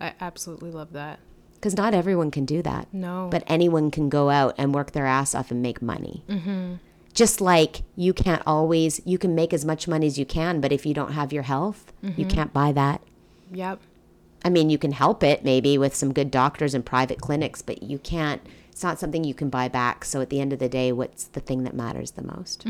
I 0.00 0.14
absolutely 0.20 0.70
love 0.70 0.92
that. 0.92 1.20
Because 1.54 1.76
not 1.76 1.94
everyone 1.94 2.30
can 2.30 2.46
do 2.46 2.62
that. 2.62 2.88
No. 2.92 3.28
but 3.30 3.44
anyone 3.46 3.90
can 3.90 4.08
go 4.08 4.30
out 4.30 4.54
and 4.56 4.74
work 4.74 4.92
their 4.92 5.06
ass 5.06 5.34
off 5.34 5.50
and 5.50 5.62
make 5.62 5.82
money. 5.82 6.24
Mm-hmm. 6.28 6.74
Just 7.12 7.40
like 7.40 7.82
you 7.96 8.12
can't 8.12 8.42
always, 8.46 9.00
you 9.04 9.18
can 9.18 9.34
make 9.34 9.52
as 9.52 9.64
much 9.64 9.88
money 9.88 10.06
as 10.06 10.18
you 10.18 10.24
can, 10.24 10.60
but 10.60 10.72
if 10.72 10.86
you 10.86 10.94
don't 10.94 11.12
have 11.12 11.32
your 11.32 11.42
health, 11.42 11.92
you 12.16 12.24
can't 12.24 12.52
buy 12.52 12.72
that. 12.72 13.02
yep. 13.52 13.80
I 14.44 14.48
mean, 14.48 14.70
you 14.70 14.78
can 14.78 14.92
help 14.92 15.22
it 15.22 15.44
maybe 15.44 15.76
with 15.76 15.94
some 15.94 16.14
good 16.14 16.30
doctors 16.30 16.72
and 16.72 16.86
private 16.86 17.20
clinics, 17.20 17.60
but 17.60 17.82
you 17.82 17.98
can't, 17.98 18.40
it's 18.70 18.82
not 18.82 18.98
something 18.98 19.22
you 19.22 19.34
can 19.34 19.50
buy 19.50 19.68
back. 19.68 20.04
So 20.04 20.20
at 20.22 20.30
the 20.30 20.40
end 20.40 20.52
of 20.54 20.58
the 20.60 20.68
day, 20.68 20.92
what's 20.92 21.24
the 21.24 21.40
thing 21.40 21.64
that 21.64 21.74
matters 21.74 22.12
the 22.12 22.22
most? 22.22 22.64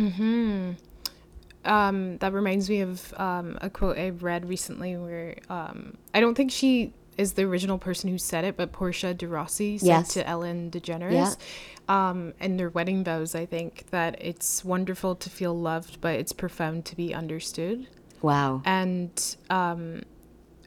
Um, 1.65 2.17
that 2.19 2.33
reminds 2.33 2.69
me 2.71 2.81
of 2.81 3.15
um, 3.19 3.59
a 3.61 3.69
quote 3.71 3.99
I 3.99 4.09
read 4.11 4.49
recently 4.49 4.97
where 4.97 5.37
um, 5.49 5.97
I 6.15 6.21
don't 6.21 6.35
think 6.35 6.51
she 6.51 6.93
is 7.21 7.35
the 7.35 7.43
original 7.45 7.79
person 7.79 8.11
who 8.11 8.19
said 8.19 8.45
it, 8.45 8.57
but 8.57 8.73
Portia 8.73 9.13
de 9.15 9.27
Rossi 9.29 9.79
said 9.79 9.87
Yes. 9.87 10.15
to 10.15 10.27
Ellen 10.27 10.71
DeGeneres 10.71 11.13
Yeah. 11.13 12.11
um, 12.11 12.33
in 12.41 12.57
their 12.57 12.71
wedding 12.71 13.05
vows, 13.05 13.35
I 13.35 13.47
think, 13.47 13.85
that 13.91 14.17
it's 14.21 14.65
wonderful 14.65 15.15
to 15.17 15.29
feel 15.31 15.55
loved, 15.57 16.01
but 16.01 16.15
it's 16.19 16.33
profound 16.33 16.85
to 16.87 16.97
be 16.97 17.13
understood. 17.15 17.89
Wow. 18.23 18.63
And 18.65 19.13
um, 19.51 20.03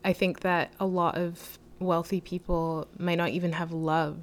I 0.06 0.14
think 0.14 0.42
that 0.42 0.72
a 0.80 0.86
lot 0.86 1.18
of 1.18 1.58
wealthy 1.80 2.22
people 2.22 2.88
might 2.98 3.18
not 3.18 3.30
even 3.30 3.54
have 3.54 3.72
love. 3.72 4.20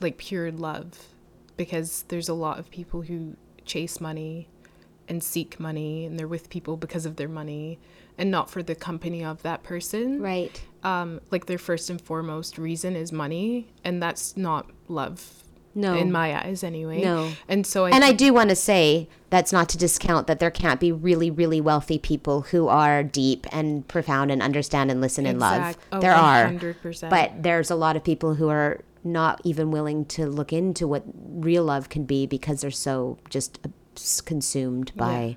like 0.00 0.16
pure 0.16 0.52
love 0.52 1.08
because 1.56 2.04
there's 2.06 2.28
a 2.28 2.34
lot 2.34 2.58
of 2.60 2.70
people 2.70 3.02
who 3.02 3.36
chase 3.64 4.00
money 4.00 4.48
and 5.08 5.24
seek 5.24 5.58
money 5.58 6.04
and 6.06 6.16
they're 6.18 6.28
with 6.28 6.48
people 6.50 6.76
because 6.76 7.04
of 7.04 7.16
their 7.16 7.28
money 7.28 7.80
and 8.16 8.30
not 8.30 8.48
for 8.48 8.62
the 8.62 8.76
company 8.76 9.24
of 9.24 9.42
that 9.42 9.64
person. 9.64 10.20
Right. 10.22 10.60
Um, 10.82 11.20
like 11.30 11.46
their 11.46 11.58
first 11.58 11.90
and 11.90 12.00
foremost 12.00 12.56
reason 12.56 12.94
is 12.94 13.12
money, 13.12 13.68
and 13.84 14.02
that's 14.02 14.36
not 14.36 14.70
love. 14.88 15.42
No. 15.74 15.94
In 15.94 16.10
my 16.10 16.36
eyes, 16.44 16.64
anyway. 16.64 17.02
No. 17.02 17.30
And 17.46 17.64
so 17.64 17.84
I 17.84 17.90
And 17.90 18.04
I 18.04 18.12
do 18.12 18.32
want 18.32 18.50
to 18.50 18.56
say 18.56 19.08
that's 19.30 19.52
not 19.52 19.68
to 19.68 19.78
discount 19.78 20.26
that 20.26 20.40
there 20.40 20.50
can't 20.50 20.80
be 20.80 20.90
really, 20.90 21.30
really 21.30 21.60
wealthy 21.60 21.98
people 21.98 22.40
who 22.42 22.66
are 22.66 23.04
deep 23.04 23.46
and 23.52 23.86
profound 23.86 24.32
and 24.32 24.42
understand 24.42 24.90
and 24.90 25.00
listen 25.00 25.24
and 25.24 25.38
love. 25.38 25.58
Exact- 25.60 25.84
oh, 25.92 26.00
there 26.00 26.14
are. 26.14 26.48
100%. 26.48 27.10
But 27.10 27.42
there's 27.42 27.70
a 27.70 27.76
lot 27.76 27.94
of 27.94 28.02
people 28.02 28.34
who 28.34 28.48
are 28.48 28.80
not 29.04 29.40
even 29.44 29.70
willing 29.70 30.04
to 30.06 30.26
look 30.26 30.52
into 30.52 30.88
what 30.88 31.04
real 31.14 31.64
love 31.64 31.88
can 31.88 32.04
be 32.04 32.26
because 32.26 32.62
they're 32.62 32.70
so 32.70 33.18
just 33.28 33.60
consumed 34.26 34.92
by 34.96 35.36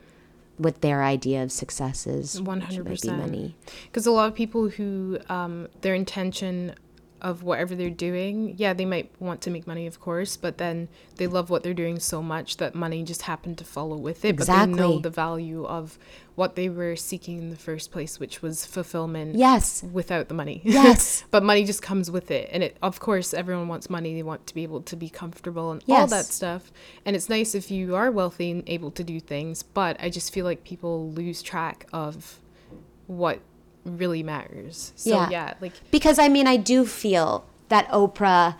what 0.61 0.81
their 0.81 1.03
idea 1.03 1.41
of 1.43 1.51
success 1.51 2.05
is. 2.05 2.39
be 2.39 2.45
100%. 2.45 3.17
money. 3.17 3.55
because 3.85 4.05
a 4.05 4.11
lot 4.11 4.27
of 4.27 4.35
people 4.35 4.69
who 4.69 5.17
um, 5.29 5.67
their 5.81 5.95
intention 5.95 6.75
of 7.22 7.43
whatever 7.43 7.76
they're 7.76 7.89
doing 7.89 8.56
yeah 8.57 8.73
they 8.73 8.85
might 8.85 9.11
want 9.19 9.41
to 9.41 9.49
make 9.52 9.68
money 9.68 9.85
of 9.88 9.99
course 9.99 10.35
but 10.38 10.57
then 10.57 10.88
they 11.18 11.27
love 11.27 11.49
what 11.49 11.61
they're 11.64 11.73
doing 11.73 11.99
so 11.99 12.22
much 12.22 12.57
that 12.57 12.73
money 12.76 13.03
just 13.03 13.22
happened 13.23 13.57
to 13.57 13.64
follow 13.64 13.95
with 13.95 14.26
it 14.26 14.30
Exactly. 14.30 14.72
but 14.73 14.77
they 14.77 14.81
know 14.81 14.99
the 14.99 15.10
value 15.10 15.64
of 15.65 15.99
what 16.35 16.56
they 16.56 16.68
were 16.69 16.95
seeking 16.95 17.38
in 17.38 17.49
the 17.52 17.56
first 17.56 17.91
place 17.91 18.19
which 18.19 18.41
was 18.41 18.65
fulfillment 18.65 19.35
Yes. 19.35 19.84
without 19.84 20.27
the 20.30 20.34
money 20.34 20.61
Yes. 20.65 21.23
but 21.30 21.43
money 21.43 21.64
just 21.64 21.81
comes 21.81 22.10
with 22.10 22.31
it 22.31 22.49
and 22.52 22.64
it 22.64 22.77
of 22.81 22.99
course 22.99 23.34
everyone 23.34 23.68
wants 23.68 23.89
money 23.89 24.14
they 24.15 24.23
want 24.23 24.48
to 24.48 24.53
be 24.56 24.64
able 24.64 24.81
to 24.81 24.95
be 24.95 25.10
comfortable 25.10 25.72
and 25.72 25.84
all 25.88 26.07
that 26.07 26.26
stuff 26.26 26.72
and 27.06 27.15
it's 27.15 27.30
nice 27.30 27.53
if 27.53 27.69
you 27.69 27.95
are 27.95 28.10
wealthy 28.11 28.49
and 28.52 28.64
able 28.68 28.89
to 28.91 29.03
do 29.03 29.19
things 29.19 29.61
but 29.61 29.95
i 29.99 30.10
just 30.10 30.34
feel 30.34 30.45
like 30.45 30.64
people 30.64 31.11
lose 31.11 31.41
track 31.41 31.85
of 31.93 32.39
what 33.07 33.39
really 33.85 34.23
matters 34.23 34.93
so 34.95 35.09
Yeah. 35.09 35.29
yeah, 35.29 35.53
like 35.61 35.73
Because 35.91 36.19
I 36.19 36.27
mean, 36.27 36.47
I 36.47 36.57
do 36.57 36.85
feel 36.85 37.45
that 37.69 37.87
Oprah 37.89 38.55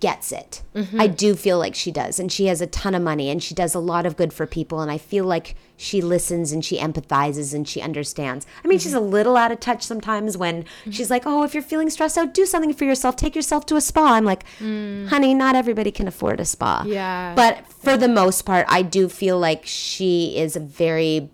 gets 0.00 0.32
it. 0.32 0.62
Mm-hmm. 0.74 1.00
I 1.00 1.06
do 1.06 1.34
feel 1.34 1.58
like 1.58 1.74
she 1.74 1.90
does. 1.92 2.18
And 2.20 2.30
she 2.32 2.46
has 2.46 2.60
a 2.60 2.66
ton 2.66 2.94
of 2.94 3.02
money 3.02 3.30
and 3.30 3.40
she 3.42 3.54
does 3.54 3.74
a 3.74 3.78
lot 3.80 4.06
of 4.06 4.16
good 4.16 4.32
for 4.32 4.46
people. 4.46 4.80
And 4.80 4.90
I 4.90 4.98
feel 4.98 5.24
like 5.24 5.54
she 5.76 6.00
listens 6.00 6.50
and 6.52 6.64
she 6.64 6.78
empathizes 6.78 7.54
and 7.54 7.66
she 7.66 7.80
understands. 7.80 8.44
I 8.64 8.68
mean, 8.68 8.78
she's 8.80 8.92
Mm-hmm. 8.94 9.04
a 9.04 9.08
little 9.08 9.36
out 9.36 9.52
of 9.52 9.60
touch 9.60 9.82
sometimes 9.84 10.36
when 10.36 10.64
she's 10.90 11.10
like, 11.10 11.22
oh, 11.26 11.42
if 11.44 11.54
you're 11.54 11.62
feeling 11.62 11.90
stressed 11.90 12.18
out, 12.18 12.34
do 12.34 12.44
something 12.46 12.72
for 12.74 12.84
yourself. 12.84 13.14
Take 13.16 13.34
yourself 13.36 13.66
to 13.66 13.76
a 13.76 13.80
spa. 13.80 14.14
I'm 14.14 14.24
like, 14.24 14.44
honey, 14.58 15.34
not 15.34 15.54
everybody 15.56 15.90
can 15.92 16.08
afford 16.08 16.40
a 16.40 16.44
spa. 16.44 16.82
Mm. 16.84 16.92
Yeah. 16.92 17.34
But 17.34 17.66
for 17.72 17.96
the 17.96 18.08
most 18.08 18.42
part, 18.42 18.66
I 18.68 18.82
do 18.82 19.08
feel 19.08 19.38
like 19.38 19.62
she 19.64 20.36
is 20.36 20.56
a 20.56 20.60
very 20.60 21.30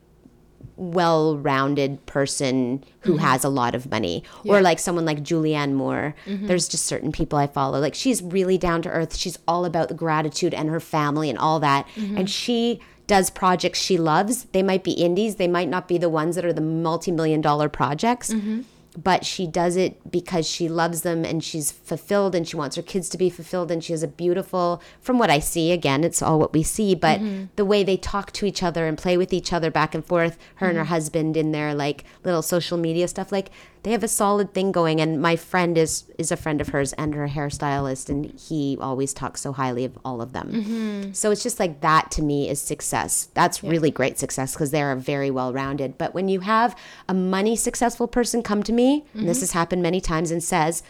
well-rounded 0.77 2.05
person 2.07 2.85
who 3.01 3.13
mm-hmm. 3.13 3.25
has 3.25 3.45
a 3.45 3.49
lot 3.49 3.75
of 3.75 3.91
money. 3.91 4.25
Or 4.45 4.61
like 4.61 4.79
someone 4.79 5.05
like 5.05 5.23
Julianne 5.23 5.73
Moore. 5.73 6.15
Mm-hmm. 6.27 6.47
There's 6.47 6.69
just 6.69 6.87
certain 6.87 7.13
people 7.13 7.39
I 7.39 7.47
follow. 7.47 7.79
Like 7.81 7.95
she's 7.95 8.23
really 8.23 8.59
down 8.59 8.83
to 8.83 8.91
earth. 8.91 9.17
She's 9.17 9.39
all 9.47 9.65
about 9.65 9.89
the 9.89 9.95
gratitude 9.95 10.55
and 10.55 10.69
her 10.69 10.81
family 10.81 11.31
and 11.31 11.39
all 11.39 11.61
that. 11.61 11.87
Mm-hmm. 11.95 12.19
And 12.19 12.31
she 12.31 12.81
does 13.07 13.31
projects 13.31 13.79
she 13.81 13.99
loves. 13.99 14.45
They 14.53 14.63
might 14.63 14.83
be 14.83 14.93
indies. 14.93 15.37
They 15.37 15.49
might 15.49 15.69
not 15.69 15.89
be 15.89 15.99
the 15.99 16.09
ones 16.09 16.37
that 16.37 16.45
are 16.45 16.53
the 16.53 16.61
multi-million 16.61 17.41
dollar 17.41 17.69
projects 17.69 18.33
but 18.97 19.25
she 19.25 19.47
does 19.47 19.77
it 19.77 20.11
because 20.11 20.49
she 20.49 20.69
loves 20.69 21.03
them 21.03 21.25
and 21.25 21.43
she's 21.43 21.73
fulfilled 21.73 22.35
and 22.35 22.47
she 22.47 22.57
wants 22.57 22.77
her 22.77 22.83
kids 22.83 23.09
to 23.09 23.19
be 23.19 23.29
fulfilled 23.29 23.71
and 23.71 23.83
she 23.83 23.93
has 23.93 24.03
a 24.03 24.09
beautiful 24.09 24.81
from 25.01 25.19
what 25.19 25.31
i 25.31 25.39
see 25.39 25.73
again 25.73 26.05
it's 26.05 26.23
all 26.23 26.39
what 26.39 26.53
we 26.53 26.63
see 26.63 26.95
but 26.95 27.21
mm-hmm. 27.21 27.47
the 27.57 27.65
way 27.65 27.83
they 27.83 27.97
talk 27.97 28.31
to 28.33 28.47
each 28.47 28.63
other 28.63 28.87
and 28.87 28.97
play 28.97 29.17
with 29.17 29.33
each 29.33 29.53
other 29.53 29.71
back 29.71 29.95
and 29.95 30.05
forth 30.05 30.39
her 30.57 30.69
and 30.69 30.77
her 30.77 30.85
mm-hmm. 30.85 30.91
husband 30.91 31.37
in 31.37 31.53
their 31.53 31.75
like 31.75 32.05
little 32.23 32.43
social 32.43 32.79
media 32.79 33.09
stuff 33.09 33.33
like 33.33 33.51
they 33.85 33.93
have 33.93 34.03
a 34.03 34.09
solid 34.09 34.55
thing 34.55 34.73
going 34.73 35.01
and 35.01 35.21
my 35.21 35.37
friend 35.37 35.79
is 35.79 36.05
is 36.19 36.33
a 36.33 36.37
friend 36.37 36.61
of 36.61 36.69
hers 36.69 36.95
and 36.95 37.15
her 37.15 37.29
hairstylist 37.29 38.09
and 38.09 38.39
he 38.41 38.77
always 38.81 39.13
talks 39.13 39.43
so 39.43 39.53
highly 39.53 39.85
of 39.85 39.97
all 40.05 40.21
of 40.23 40.33
them. 40.33 40.51
Mm-hmm. 40.53 41.13
So 41.13 41.31
it's 41.31 41.43
just 41.43 41.61
like 41.61 41.81
that 41.83 42.11
to 42.13 42.23
me 42.23 42.49
is 42.49 42.61
success. 42.61 43.29
That's 43.35 43.63
really 43.63 43.91
great 43.91 44.19
success 44.19 44.55
because 44.55 44.71
they're 44.71 44.97
very 44.97 45.31
well 45.31 45.53
rounded 45.53 45.99
but 45.99 46.15
when 46.15 46.29
you 46.29 46.41
have 46.41 46.77
a 47.09 47.15
money 47.15 47.57
successful 47.57 48.09
person 48.09 48.43
come 48.43 48.63
to 48.63 48.73
me 48.73 49.05
and 49.13 49.29
this 49.29 49.39
mm-hmm. 49.39 49.43
has 49.43 49.53
happened 49.53 49.83
many 49.83 50.01
times 50.01 50.31
and 50.31 50.43
says 50.43 50.83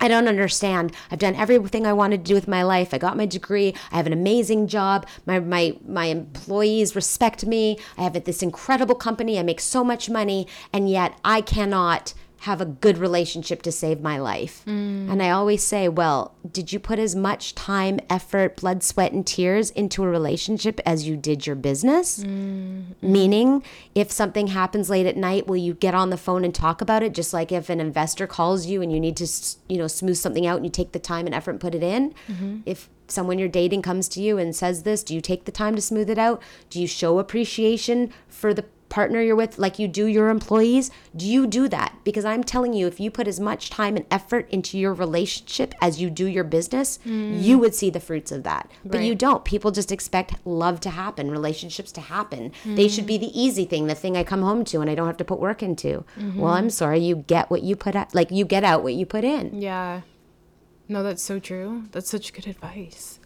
I 0.00 0.08
don't 0.08 0.28
understand. 0.28 0.94
I've 1.10 1.18
done 1.18 1.34
everything 1.34 1.86
I 1.86 1.92
wanted 1.92 2.24
to 2.24 2.28
do 2.28 2.34
with 2.34 2.48
my 2.48 2.62
life. 2.62 2.94
I 2.94 2.98
got 2.98 3.16
my 3.16 3.26
degree. 3.26 3.74
I 3.92 3.96
have 3.96 4.06
an 4.06 4.12
amazing 4.12 4.66
job. 4.66 5.06
My 5.26 5.38
my 5.40 5.76
my 5.86 6.06
employees 6.06 6.96
respect 6.96 7.44
me. 7.44 7.78
I 7.98 8.02
have 8.02 8.24
this 8.24 8.42
incredible 8.42 8.94
company. 8.94 9.38
I 9.38 9.42
make 9.42 9.60
so 9.60 9.84
much 9.84 10.08
money, 10.08 10.46
and 10.72 10.88
yet 10.88 11.18
I 11.24 11.40
cannot 11.42 12.14
have 12.40 12.60
a 12.60 12.64
good 12.64 12.96
relationship 12.96 13.60
to 13.60 13.70
save 13.70 14.00
my 14.00 14.18
life. 14.18 14.62
Mm. 14.66 15.12
And 15.12 15.22
I 15.22 15.28
always 15.28 15.62
say, 15.62 15.90
well, 15.90 16.34
did 16.50 16.72
you 16.72 16.80
put 16.80 16.98
as 16.98 17.14
much 17.14 17.54
time, 17.54 18.00
effort, 18.08 18.56
blood, 18.56 18.82
sweat, 18.82 19.12
and 19.12 19.26
tears 19.26 19.70
into 19.72 20.02
a 20.04 20.08
relationship 20.08 20.80
as 20.86 21.06
you 21.06 21.18
did 21.18 21.46
your 21.46 21.54
business? 21.54 22.24
Mm, 22.24 22.82
mm. 22.82 23.02
Meaning, 23.02 23.62
if 23.94 24.10
something 24.10 24.46
happens 24.46 24.88
late 24.88 25.04
at 25.04 25.18
night, 25.18 25.46
will 25.46 25.58
you 25.58 25.74
get 25.74 25.94
on 25.94 26.08
the 26.08 26.16
phone 26.16 26.42
and 26.42 26.54
talk 26.54 26.80
about 26.80 27.02
it? 27.02 27.12
Just 27.12 27.34
like 27.34 27.52
if 27.52 27.68
an 27.68 27.78
investor 27.78 28.26
calls 28.26 28.64
you 28.64 28.80
and 28.80 28.90
you 28.90 28.98
need 28.98 29.18
to, 29.18 29.28
you 29.68 29.76
know, 29.76 29.86
smooth 29.86 30.16
something 30.16 30.46
out 30.46 30.56
and 30.56 30.64
you 30.64 30.70
take 30.70 30.92
the 30.92 30.98
time 30.98 31.26
and 31.26 31.34
effort 31.34 31.50
and 31.50 31.60
put 31.60 31.74
it 31.74 31.82
in. 31.82 32.14
Mm-hmm. 32.26 32.60
If 32.64 32.88
someone 33.06 33.38
you're 33.38 33.48
dating 33.48 33.82
comes 33.82 34.08
to 34.08 34.20
you 34.22 34.38
and 34.38 34.56
says 34.56 34.84
this, 34.84 35.02
do 35.02 35.14
you 35.14 35.20
take 35.20 35.44
the 35.44 35.52
time 35.52 35.74
to 35.76 35.82
smooth 35.82 36.08
it 36.08 36.18
out? 36.18 36.40
Do 36.70 36.80
you 36.80 36.86
show 36.86 37.18
appreciation 37.18 38.14
for 38.28 38.54
the 38.54 38.64
partner 38.90 39.22
you're 39.22 39.36
with 39.36 39.58
like 39.58 39.78
you 39.78 39.88
do 39.88 40.06
your 40.06 40.28
employees? 40.28 40.90
Do 41.16 41.26
you 41.26 41.46
do 41.46 41.68
that? 41.68 41.94
Because 42.04 42.24
I'm 42.24 42.44
telling 42.44 42.74
you, 42.74 42.86
if 42.86 43.00
you 43.00 43.10
put 43.10 43.26
as 43.26 43.40
much 43.40 43.70
time 43.70 43.96
and 43.96 44.04
effort 44.10 44.50
into 44.50 44.78
your 44.78 44.92
relationship 44.92 45.74
as 45.80 46.00
you 46.00 46.10
do 46.10 46.26
your 46.26 46.44
business, 46.44 46.98
mm. 47.06 47.42
you 47.42 47.58
would 47.58 47.74
see 47.74 47.88
the 47.88 48.00
fruits 48.00 48.30
of 48.30 48.42
that. 48.42 48.70
But 48.84 49.02
you 49.02 49.14
don't. 49.14 49.44
People 49.44 49.70
just 49.70 49.90
expect 49.90 50.34
love 50.44 50.80
to 50.80 50.90
happen, 50.90 51.30
relationships 51.30 51.92
to 51.92 52.00
happen. 52.02 52.52
They 52.66 52.88
should 52.88 53.06
be 53.06 53.16
mm. 53.16 53.22
the 53.22 53.40
easy 53.40 53.64
thing, 53.64 53.86
the 53.86 53.94
thing 53.94 54.16
I 54.16 54.24
come 54.24 54.42
home 54.42 54.64
to 54.66 54.80
and 54.80 54.90
I 54.90 54.94
don't 54.94 55.06
have 55.06 55.16
to 55.18 55.24
put 55.24 55.40
work 55.40 55.62
into. 55.62 56.04
Mm-hmm. 56.18 56.38
Well, 56.38 56.52
I'm 56.52 56.68
sorry, 56.70 56.98
you 56.98 57.16
get 57.16 57.50
what 57.50 57.62
you 57.62 57.76
put 57.76 57.96
out, 57.96 58.14
like 58.14 58.30
you 58.30 58.44
get 58.44 58.64
out 58.64 58.82
what 58.82 58.94
you 58.94 59.06
put 59.06 59.24
in. 59.24 59.60
yeah 59.60 60.02
no 60.88 61.02
that's 61.04 61.22
so 61.22 61.38
true 61.38 61.84
that's 61.92 62.10
such 62.10 62.32
good 62.32 62.46
advice 62.48 63.19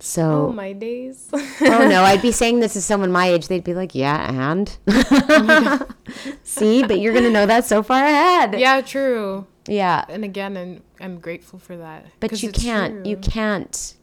So 0.00 0.48
oh 0.48 0.52
my 0.52 0.72
days 0.72 1.28
oh 1.32 1.86
no, 1.88 2.02
I'd 2.02 2.20
be 2.22 2.32
saying 2.42 2.60
this 2.60 2.74
to 2.74 2.82
someone 2.82 3.10
my 3.12 3.28
age, 3.28 3.48
they'd 3.48 3.64
be 3.64 3.74
like, 3.74 3.94
yeah, 3.94 4.50
and 4.50 4.76
see, 6.42 6.82
but 6.84 7.00
you're 7.00 7.14
gonna 7.14 7.30
know 7.30 7.46
that 7.46 7.64
so 7.64 7.82
far 7.82 8.04
ahead. 8.04 8.58
yeah 8.58 8.80
true 8.80 9.46
Yeah, 9.66 10.04
and 10.08 10.24
again 10.24 10.56
and 10.56 10.82
i'm 11.00 11.18
grateful 11.18 11.58
for 11.58 11.76
that 11.76 12.06
But 12.20 12.42
you 12.42 12.50
can't, 12.52 13.06
you 13.06 13.16
can't 13.16 13.94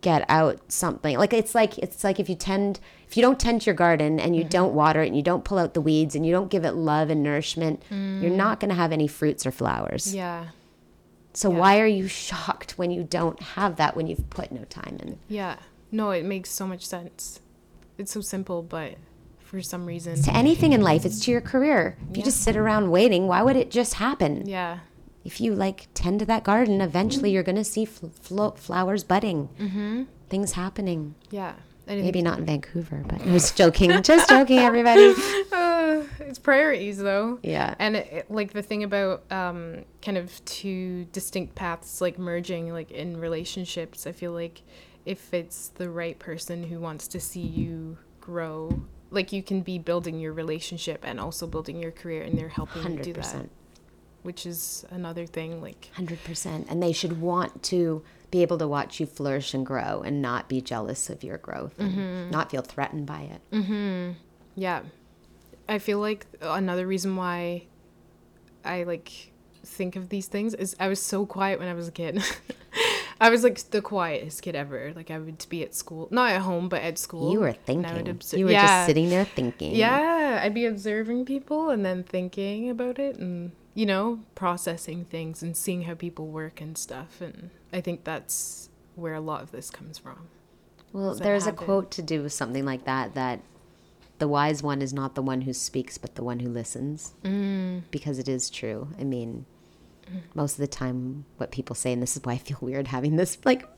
get 0.00 0.24
out 0.28 0.60
something 0.70 1.18
like 1.18 1.32
it's 1.32 1.54
like 1.56 1.76
it's 1.78 2.04
like 2.04 2.20
if 2.20 2.28
you 2.28 2.36
tend 2.36 2.78
if 3.08 3.16
you 3.16 3.22
don't 3.22 3.40
tend 3.40 3.66
your 3.66 3.74
garden 3.74 4.20
and 4.20 4.36
you 4.36 4.42
Mm-hmm. 4.42 4.48
don't 4.50 4.74
water 4.74 5.02
it 5.02 5.08
and 5.08 5.16
you 5.16 5.22
don't 5.22 5.44
pull 5.44 5.58
out 5.58 5.74
the 5.74 5.80
weeds 5.80 6.14
and 6.14 6.24
you 6.24 6.30
don't 6.32 6.50
give 6.50 6.64
it 6.64 6.72
love 6.74 7.10
and 7.10 7.22
nourishment, 7.22 7.82
Mm. 7.90 8.22
you're 8.22 8.30
not 8.30 8.60
gonna 8.60 8.74
have 8.74 8.92
any 8.92 9.08
fruits 9.08 9.44
or 9.46 9.50
flowers. 9.50 10.14
yeah 10.14 10.46
So 11.38 11.52
yeah. 11.52 11.58
why 11.58 11.78
are 11.78 11.86
you 11.86 12.08
shocked 12.08 12.72
when 12.78 12.90
you 12.90 13.04
don't 13.04 13.40
have 13.40 13.76
that 13.76 13.94
when 13.94 14.08
you've 14.08 14.28
put 14.28 14.50
no 14.50 14.64
time 14.64 14.98
in? 15.00 15.20
Yeah. 15.28 15.54
No, 15.92 16.10
it 16.10 16.24
makes 16.24 16.50
so 16.50 16.66
much 16.66 16.84
sense. 16.84 17.38
It's 17.96 18.10
so 18.10 18.20
simple, 18.20 18.60
but 18.60 18.96
for 19.38 19.62
some 19.62 19.86
reason. 19.86 20.20
To 20.20 20.36
anything 20.36 20.72
in 20.72 20.82
life, 20.82 21.04
it's 21.06 21.20
to 21.26 21.30
your 21.30 21.40
career. 21.40 21.96
If 22.10 22.16
you 22.16 22.24
just 22.24 22.42
sit 22.42 22.56
around 22.56 22.90
waiting, 22.90 23.28
why 23.28 23.42
would 23.42 23.54
it 23.54 23.70
just 23.70 23.94
happen? 23.94 24.48
Yeah. 24.48 24.80
if 25.24 25.40
you 25.40 25.54
like 25.54 25.86
tend 25.94 26.18
to 26.18 26.26
that 26.26 26.42
garden, 26.42 26.80
eventually 26.80 27.30
you're 27.30 27.44
going 27.44 27.54
to 27.54 27.62
see 27.64 27.84
fl- 27.84 28.08
flo- 28.20 28.56
flowers 28.56 29.04
budding, 29.04 29.48
mm-hmm. 29.60 30.04
things 30.28 30.52
happening. 30.52 31.14
Yeah. 31.30 31.54
Maybe 31.88 32.22
not 32.22 32.38
in 32.38 32.44
Vancouver, 32.46 33.02
but 33.08 33.20
I 33.26 33.32
was 33.32 33.50
joking. 33.52 34.02
Just 34.02 34.28
joking, 34.30 34.58
everybody. 34.58 35.14
uh, 35.52 36.02
it's 36.20 36.38
priorities 36.38 36.98
though. 36.98 37.38
Yeah. 37.42 37.74
And 37.78 37.96
it, 37.96 38.06
it- 38.12 38.30
like 38.30 38.52
the 38.52 38.62
thing 38.62 38.84
about 38.84 39.24
um, 39.32 39.84
kind 40.02 40.16
of 40.18 40.44
two 40.44 41.06
distinct 41.12 41.54
paths 41.54 42.00
like 42.00 42.18
merging 42.18 42.72
like 42.72 42.90
in 42.90 43.16
relationships, 43.18 44.06
I 44.06 44.12
feel 44.12 44.32
like 44.32 44.62
if 45.06 45.32
it's 45.32 45.68
the 45.68 45.88
right 45.88 46.18
person 46.18 46.62
who 46.62 46.78
wants 46.80 47.08
to 47.08 47.20
see 47.20 47.40
you 47.40 47.96
grow, 48.20 48.82
like 49.10 49.32
you 49.32 49.42
can 49.42 49.62
be 49.62 49.78
building 49.78 50.20
your 50.20 50.34
relationship 50.34 51.02
and 51.06 51.18
also 51.18 51.46
building 51.46 51.80
your 51.80 51.92
career 51.92 52.22
and 52.22 52.36
they're 52.38 52.48
helping 52.50 52.82
you 52.98 53.02
do 53.02 53.12
that. 53.14 53.48
Which 54.22 54.44
is 54.44 54.84
another 54.90 55.24
thing 55.24 55.62
like 55.62 55.90
100%. 55.96 56.66
And 56.70 56.82
they 56.82 56.92
should 56.92 57.20
want 57.22 57.62
to 57.64 58.02
be 58.30 58.42
able 58.42 58.58
to 58.58 58.68
watch 58.68 59.00
you 59.00 59.06
flourish 59.06 59.54
and 59.54 59.64
grow 59.64 60.02
and 60.02 60.20
not 60.20 60.48
be 60.48 60.60
jealous 60.60 61.08
of 61.08 61.24
your 61.24 61.38
growth 61.38 61.78
and 61.78 61.92
mm-hmm. 61.92 62.30
not 62.30 62.50
feel 62.50 62.62
threatened 62.62 63.06
by 63.06 63.20
it. 63.22 63.40
Mm-hmm. 63.52 64.12
Yeah. 64.54 64.82
I 65.68 65.78
feel 65.78 65.98
like 65.98 66.26
another 66.40 66.86
reason 66.86 67.16
why 67.16 67.64
I 68.64 68.84
like 68.84 69.32
think 69.64 69.96
of 69.96 70.08
these 70.08 70.26
things 70.26 70.54
is 70.54 70.74
I 70.80 70.88
was 70.88 71.00
so 71.00 71.26
quiet 71.26 71.58
when 71.58 71.68
I 71.68 71.74
was 71.74 71.88
a 71.88 71.92
kid. 71.92 72.22
I 73.20 73.30
was 73.30 73.42
like 73.42 73.58
the 73.70 73.82
quietest 73.82 74.42
kid 74.42 74.54
ever. 74.54 74.92
Like 74.94 75.10
I 75.10 75.18
would 75.18 75.44
be 75.48 75.62
at 75.62 75.74
school, 75.74 76.08
not 76.10 76.30
at 76.30 76.42
home, 76.42 76.68
but 76.68 76.82
at 76.82 76.98
school. 76.98 77.32
You 77.32 77.40
were 77.40 77.52
thinking. 77.52 78.18
you 78.32 78.44
were 78.44 78.52
yeah. 78.52 78.66
just 78.66 78.86
sitting 78.86 79.08
there 79.08 79.24
thinking. 79.24 79.74
Yeah, 79.74 80.40
I'd 80.42 80.54
be 80.54 80.66
observing 80.66 81.24
people 81.24 81.70
and 81.70 81.84
then 81.84 82.04
thinking 82.04 82.70
about 82.70 82.98
it 82.98 83.16
and 83.16 83.52
you 83.74 83.86
know 83.86 84.20
processing 84.34 85.04
things 85.04 85.42
and 85.42 85.56
seeing 85.56 85.82
how 85.82 85.94
people 85.94 86.28
work 86.28 86.60
and 86.60 86.78
stuff. 86.78 87.20
And 87.20 87.50
I 87.72 87.80
think 87.80 88.04
that's 88.04 88.68
where 88.94 89.14
a 89.14 89.20
lot 89.20 89.42
of 89.42 89.50
this 89.50 89.70
comes 89.70 89.98
from. 89.98 90.28
Well, 90.92 91.14
there's 91.14 91.46
a 91.46 91.52
quote 91.52 91.90
to 91.92 92.02
do 92.02 92.22
with 92.22 92.32
something 92.32 92.64
like 92.64 92.84
that 92.84 93.14
that 93.14 93.40
the 94.18 94.28
wise 94.28 94.62
one 94.62 94.82
is 94.82 94.92
not 94.92 95.14
the 95.14 95.22
one 95.22 95.42
who 95.42 95.52
speaks, 95.52 95.98
but 95.98 96.14
the 96.14 96.24
one 96.24 96.40
who 96.40 96.48
listens. 96.48 97.14
Mm. 97.22 97.82
Because 97.90 98.18
it 98.18 98.28
is 98.28 98.50
true. 98.50 98.88
I 98.98 99.04
mean, 99.04 99.44
most 100.34 100.54
of 100.54 100.58
the 100.58 100.66
time, 100.66 101.24
what 101.36 101.50
people 101.50 101.76
say, 101.76 101.92
and 101.92 102.02
this 102.02 102.16
is 102.16 102.22
why 102.24 102.32
I 102.32 102.38
feel 102.38 102.58
weird 102.60 102.88
having 102.88 103.16
this 103.16 103.38
like 103.44 103.68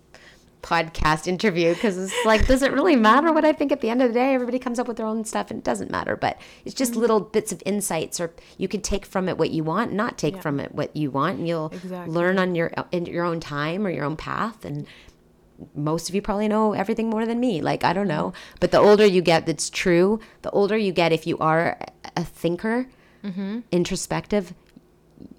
podcast 0.63 1.27
interview 1.27 1.75
because 1.75 1.99
it's 1.99 2.15
like, 2.25 2.47
does 2.47 2.63
it 2.63 2.73
really 2.73 2.97
matter 2.97 3.33
what 3.33 3.45
I 3.45 3.53
think 3.53 3.73
at 3.73 3.81
the 3.81 3.91
end 3.91 4.03
of 4.03 4.09
the 4.09 4.15
day? 4.15 4.35
Everybody 4.35 4.59
comes 4.59 4.79
up 4.79 4.89
with 4.89 4.97
their 4.97 5.07
own 5.07 5.25
stuff 5.25 5.51
and 5.51 5.59
it 5.59 5.65
doesn't 5.65 5.91
matter. 5.91 6.17
But 6.17 6.41
it's 6.65 6.75
just 6.75 6.93
mm-hmm. 6.93 7.01
little 7.01 7.21
bits 7.21 7.53
of 7.53 7.63
insights, 7.67 8.21
or 8.21 8.33
you 8.59 8.69
can 8.69 8.81
take 8.81 9.07
from 9.07 9.29
it 9.29 9.39
what 9.39 9.51
you 9.51 9.65
want, 9.65 9.93
not 9.93 10.19
take 10.19 10.37
Yeah. 10.37 10.41
from 10.41 10.61
it 10.61 10.75
what 10.75 10.95
you 10.97 11.11
want, 11.11 11.39
and 11.39 11.49
you'll 11.49 11.71
Exactly. 11.73 12.15
learn 12.15 12.39
on 12.39 12.55
your 12.55 12.73
in 12.93 13.07
your 13.07 13.25
own 13.25 13.41
time 13.41 13.87
or 13.87 13.91
your 13.91 14.05
own 14.05 14.17
path. 14.17 14.65
And 14.65 14.87
most 15.75 16.09
of 16.09 16.15
you 16.15 16.23
probably 16.23 16.49
know 16.49 16.73
everything 16.73 17.11
more 17.11 17.27
than 17.27 17.39
me. 17.39 17.61
Like, 17.61 17.85
I 17.85 17.93
don't 17.93 18.09
mm-hmm. 18.09 18.17
know. 18.17 18.33
But 18.61 18.71
the 18.71 18.79
older 18.79 19.05
you 19.07 19.23
get, 19.23 19.47
that's 19.47 19.71
true. 19.71 20.21
The 20.43 20.51
older 20.51 20.77
you 20.77 20.93
get, 20.93 21.13
if 21.13 21.27
you 21.27 21.37
are 21.39 21.79
a 22.17 22.25
thinker, 22.25 22.89
mm-hmm. 23.25 23.61
introspective, 23.71 24.55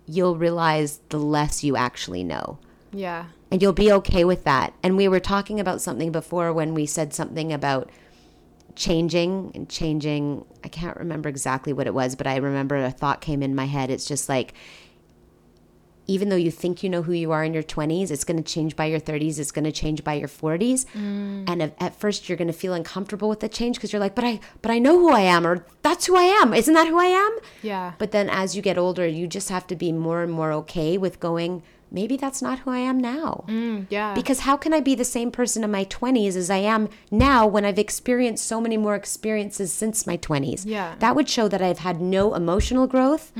you'll 0.05 0.37
realize 0.37 0.99
the 1.09 1.17
less 1.17 1.63
you 1.63 1.75
actually 1.75 2.23
know. 2.23 2.59
Yeah. 2.91 3.25
And 3.51 3.61
you'll 3.61 3.73
be 3.73 3.91
okay 3.91 4.23
with 4.23 4.45
that. 4.45 4.73
And 4.81 4.95
we 4.95 5.07
were 5.07 5.19
talking 5.19 5.59
about 5.59 5.81
something 5.81 6.11
before 6.11 6.53
when 6.53 6.73
we 6.73 6.85
said 6.85 7.13
something 7.13 7.51
about 7.51 7.89
changing 8.75 9.51
and 9.53 9.69
changing. 9.69 10.45
I 10.63 10.69
can't 10.69 10.97
remember 10.97 11.27
exactly 11.27 11.73
what 11.73 11.85
it 11.85 11.93
was, 11.93 12.15
but 12.15 12.27
I 12.27 12.37
remember 12.37 12.77
a 12.77 12.91
thought 12.91 13.19
came 13.19 13.43
in 13.43 13.53
my 13.53 13.65
head. 13.65 13.89
It's 13.89 14.05
just 14.05 14.29
like, 14.29 14.53
even 16.07 16.29
though 16.29 16.35
you 16.35 16.51
think 16.51 16.83
you 16.83 16.89
know 16.89 17.03
who 17.03 17.13
you 17.13 17.31
are 17.31 17.43
in 17.43 17.53
your 17.53 17.63
20s, 17.63 18.11
it's 18.11 18.23
going 18.23 18.41
to 18.41 18.53
change 18.53 18.75
by 18.75 18.85
your 18.85 18.99
30s, 18.99 19.39
it's 19.39 19.51
going 19.51 19.65
to 19.65 19.71
change 19.71 20.03
by 20.03 20.13
your 20.13 20.27
40s. 20.27 20.85
Mm. 20.93 21.49
And 21.49 21.61
at, 21.61 21.75
at 21.79 21.95
first 21.95 22.27
you're 22.27 22.37
going 22.37 22.47
to 22.47 22.53
feel 22.53 22.73
uncomfortable 22.73 23.29
with 23.29 23.39
the 23.39 23.49
change 23.49 23.75
because 23.77 23.93
you're 23.93 23.99
like, 23.99 24.15
"But 24.15 24.25
I 24.25 24.39
but 24.61 24.71
I 24.71 24.79
know 24.79 24.99
who 24.99 25.11
I 25.11 25.21
am 25.21 25.45
or 25.45 25.65
that's 25.83 26.07
who 26.07 26.15
I 26.15 26.23
am. 26.23 26.53
Isn't 26.53 26.73
that 26.73 26.87
who 26.87 26.99
I 26.99 27.05
am?" 27.05 27.37
Yeah. 27.61 27.93
But 27.97 28.11
then 28.11 28.29
as 28.29 28.55
you 28.55 28.61
get 28.61 28.77
older, 28.77 29.07
you 29.07 29.27
just 29.27 29.49
have 29.49 29.67
to 29.67 29.75
be 29.75 29.91
more 29.91 30.21
and 30.21 30.31
more 30.31 30.51
okay 30.53 30.97
with 30.97 31.19
going, 31.19 31.63
maybe 31.91 32.17
that's 32.17 32.41
not 32.41 32.59
who 32.59 32.71
I 32.71 32.79
am 32.79 32.99
now. 32.99 33.45
Mm, 33.47 33.87
yeah. 33.89 34.13
Because 34.13 34.39
how 34.39 34.57
can 34.57 34.73
I 34.73 34.79
be 34.79 34.95
the 34.95 35.05
same 35.05 35.29
person 35.31 35.63
in 35.63 35.71
my 35.71 35.85
20s 35.85 36.35
as 36.35 36.49
I 36.49 36.57
am 36.57 36.89
now 37.11 37.45
when 37.45 37.65
I've 37.65 37.79
experienced 37.79 38.45
so 38.47 38.61
many 38.61 38.77
more 38.77 38.95
experiences 38.95 39.71
since 39.73 40.07
my 40.07 40.17
20s? 40.17 40.63
Yeah. 40.65 40.95
That 40.99 41.15
would 41.15 41.29
show 41.29 41.47
that 41.47 41.61
I've 41.61 41.79
had 41.79 42.01
no 42.01 42.33
emotional 42.33 42.87
growth 42.87 43.31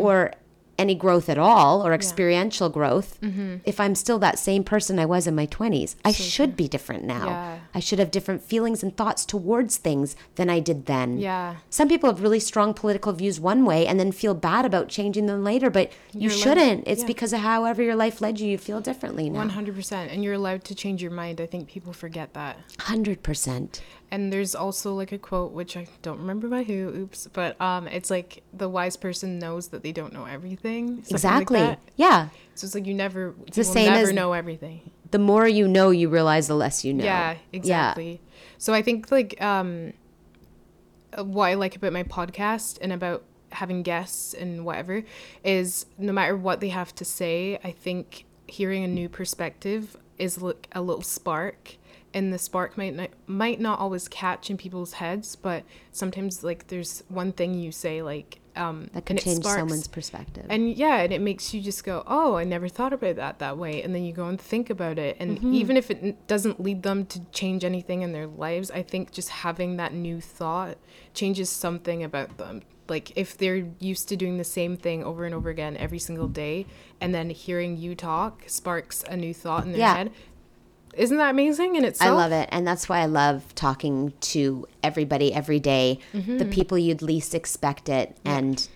or 0.00 0.32
any 0.78 0.94
growth 0.94 1.28
at 1.28 1.38
all 1.38 1.84
or 1.84 1.92
experiential 1.92 2.68
growth 2.68 3.18
if 3.64 3.80
I'm 3.80 3.94
still 3.94 4.18
that 4.20 4.38
same 4.38 4.62
person 4.64 4.98
I 4.98 5.06
was 5.06 5.26
in 5.26 5.34
my 5.34 5.46
20s. 5.46 5.96
I 6.04 6.12
should 6.12 6.56
be 6.56 6.68
different 6.68 7.04
now. 7.04 7.26
Yeah. 7.26 7.58
I 7.74 7.80
should 7.80 7.98
have 7.98 8.10
different 8.10 8.42
feelings 8.42 8.82
and 8.82 8.96
thoughts 8.96 9.24
towards 9.24 9.76
things 9.76 10.16
than 10.36 10.48
I 10.48 10.58
did 10.60 10.86
then. 10.86 11.18
Yeah. 11.18 11.56
Some 11.70 11.88
people 11.88 12.08
have 12.10 12.22
really 12.22 12.40
strong 12.40 12.72
political 12.74 13.12
views 13.12 13.38
one 13.38 13.64
way 13.64 13.86
and 13.86 14.00
then 14.00 14.10
feel 14.10 14.34
bad 14.34 14.64
about 14.64 14.88
changing 14.88 15.26
them 15.26 15.44
later, 15.44 15.68
but 15.70 15.92
you 16.12 16.22
Your 16.22 16.30
life- 16.30 16.38
shouldn't. 16.40 16.84
It's 16.86 17.02
yeah. 17.02 17.06
because 17.06 17.32
of 17.32 17.40
however 17.40 17.82
your 17.82 17.96
life 17.96 18.20
led 18.20 18.40
you, 18.40 18.48
you 18.48 18.58
feel 18.58 18.80
differently 18.80 19.28
now. 19.28 19.38
One 19.40 19.50
hundred 19.50 19.74
percent, 19.74 20.10
and 20.10 20.24
you're 20.24 20.34
allowed 20.34 20.64
to 20.64 20.74
change 20.74 21.02
your 21.02 21.10
mind. 21.12 21.40
I 21.40 21.46
think 21.46 21.68
people 21.68 21.92
forget 21.92 22.32
that. 22.34 22.58
100%. 22.78 23.80
And 24.10 24.32
there's 24.32 24.54
also 24.54 24.94
like 24.94 25.12
a 25.12 25.18
quote 25.18 25.52
which 25.52 25.76
I 25.76 25.86
don't 26.00 26.18
remember 26.18 26.48
by 26.48 26.62
who. 26.62 26.88
Oops, 26.88 27.28
but 27.32 27.60
um, 27.60 27.86
it's 27.88 28.10
like 28.10 28.42
the 28.54 28.68
wise 28.68 28.96
person 28.96 29.38
knows 29.38 29.68
that 29.68 29.82
they 29.82 29.92
don't 29.92 30.12
know 30.14 30.24
everything. 30.24 30.96
like 30.96 31.10
Exactly. 31.10 31.60
that. 31.60 31.78
yeah. 31.96 32.28
So 32.54 32.64
it's 32.64 32.74
like 32.74 32.86
you 32.86 32.94
never, 32.94 33.34
you 33.38 33.44
the 33.52 33.60
will 33.60 33.64
same 33.64 33.90
never 33.92 34.08
as- 34.08 34.14
know 34.14 34.32
everything. 34.32 34.90
The 35.10 35.18
more 35.18 35.48
you 35.48 35.66
know, 35.66 35.90
you 35.90 36.08
realize 36.08 36.48
the 36.48 36.54
less 36.54 36.84
you 36.84 36.92
know. 36.92 37.04
Yeah, 37.04 37.36
exactly. 37.52 38.20
So 38.58 38.74
I 38.74 38.82
think 38.82 39.10
like 39.10 39.40
um, 39.40 39.92
what 41.16 41.46
I 41.46 41.54
like 41.54 41.76
about 41.76 41.92
my 41.92 42.02
podcast 42.02 42.78
and 42.80 42.92
about 42.92 43.24
having 43.50 43.82
guests 43.82 44.34
and 44.34 44.64
whatever 44.64 45.02
is 45.42 45.86
no 45.96 46.12
matter 46.12 46.36
what 46.36 46.60
they 46.60 46.68
have 46.68 46.94
to 46.96 47.04
say, 47.04 47.58
I 47.64 47.70
think 47.70 48.26
hearing 48.46 48.84
a 48.84 48.88
new 48.88 49.08
perspective 49.08 49.96
is 50.18 50.40
like 50.42 50.68
a 50.72 50.82
little 50.82 51.02
spark. 51.02 51.76
And 52.14 52.32
the 52.32 52.38
spark 52.38 52.78
might 52.78 52.94
not 52.94 53.10
might 53.26 53.60
not 53.60 53.78
always 53.78 54.08
catch 54.08 54.48
in 54.48 54.56
people's 54.56 54.94
heads, 54.94 55.36
but 55.36 55.64
sometimes 55.92 56.42
like 56.42 56.68
there's 56.68 57.04
one 57.08 57.32
thing 57.32 57.54
you 57.54 57.70
say 57.70 58.00
like 58.00 58.40
um 58.58 58.90
That 58.92 59.06
could 59.06 59.18
it 59.18 59.22
change 59.22 59.44
sparks- 59.44 59.60
someone's 59.60 59.88
perspective. 59.88 60.46
and 60.50 60.76
yeah, 60.76 60.96
and 61.02 61.12
it 61.12 61.20
makes 61.20 61.54
you 61.54 61.60
just 61.60 61.84
go, 61.84 62.02
oh, 62.06 62.34
I 62.36 62.44
never 62.44 62.68
thought 62.68 62.92
about 62.92 63.16
that 63.16 63.38
that 63.38 63.56
way. 63.56 63.82
And 63.82 63.94
then 63.94 64.04
you 64.04 64.12
go 64.12 64.26
and 64.26 64.40
think 64.40 64.68
about 64.70 64.98
it. 64.98 65.16
And 65.20 65.38
Mm-hmm. 65.38 65.54
even 65.54 65.76
if 65.76 65.90
it 65.90 66.26
doesn't 66.26 66.60
lead 66.60 66.82
them 66.82 67.06
to 67.06 67.20
change 67.32 67.64
anything 67.64 68.02
in 68.02 68.12
their 68.12 68.26
lives, 68.26 68.70
I 68.70 68.82
think 68.82 69.12
just 69.12 69.28
having 69.30 69.76
that 69.76 69.94
new 69.94 70.20
thought 70.20 70.76
changes 71.14 71.48
something 71.50 72.02
about 72.02 72.36
them. 72.38 72.62
Like 72.88 73.12
if 73.16 73.36
they're 73.36 73.66
used 73.80 74.08
to 74.08 74.16
doing 74.16 74.38
the 74.38 74.44
same 74.44 74.76
thing 74.76 75.04
over 75.04 75.24
and 75.26 75.34
over 75.34 75.50
again 75.50 75.76
every 75.76 75.98
single 75.98 76.26
day, 76.28 76.64
and 77.00 77.14
then 77.14 77.28
hearing 77.30 77.76
you 77.76 77.94
talk 77.94 78.44
sparks 78.46 79.04
a 79.08 79.16
new 79.16 79.34
thought 79.34 79.64
in 79.64 79.72
their 79.72 79.80
Yeah. 79.80 79.94
head. 79.96 80.10
Isn't 80.98 81.16
that 81.18 81.30
amazing 81.30 81.76
in 81.76 81.84
itself? 81.84 82.10
I 82.10 82.14
love 82.14 82.32
it. 82.32 82.48
And 82.52 82.66
that's 82.66 82.88
why 82.88 82.98
I 83.00 83.06
love 83.06 83.54
talking 83.54 84.12
to 84.20 84.66
everybody 84.82 85.32
every 85.32 85.60
day, 85.60 85.98
the 86.12 86.18
Mm-hmm. 86.20 86.50
people 86.50 86.76
you'd 86.78 87.02
least 87.02 87.34
expect 87.34 87.88
it. 87.88 88.16
And 88.24 88.68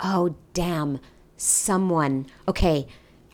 oh, 0.00 0.34
damn, 0.54 0.98
someone. 1.36 2.26
Okay, 2.48 2.86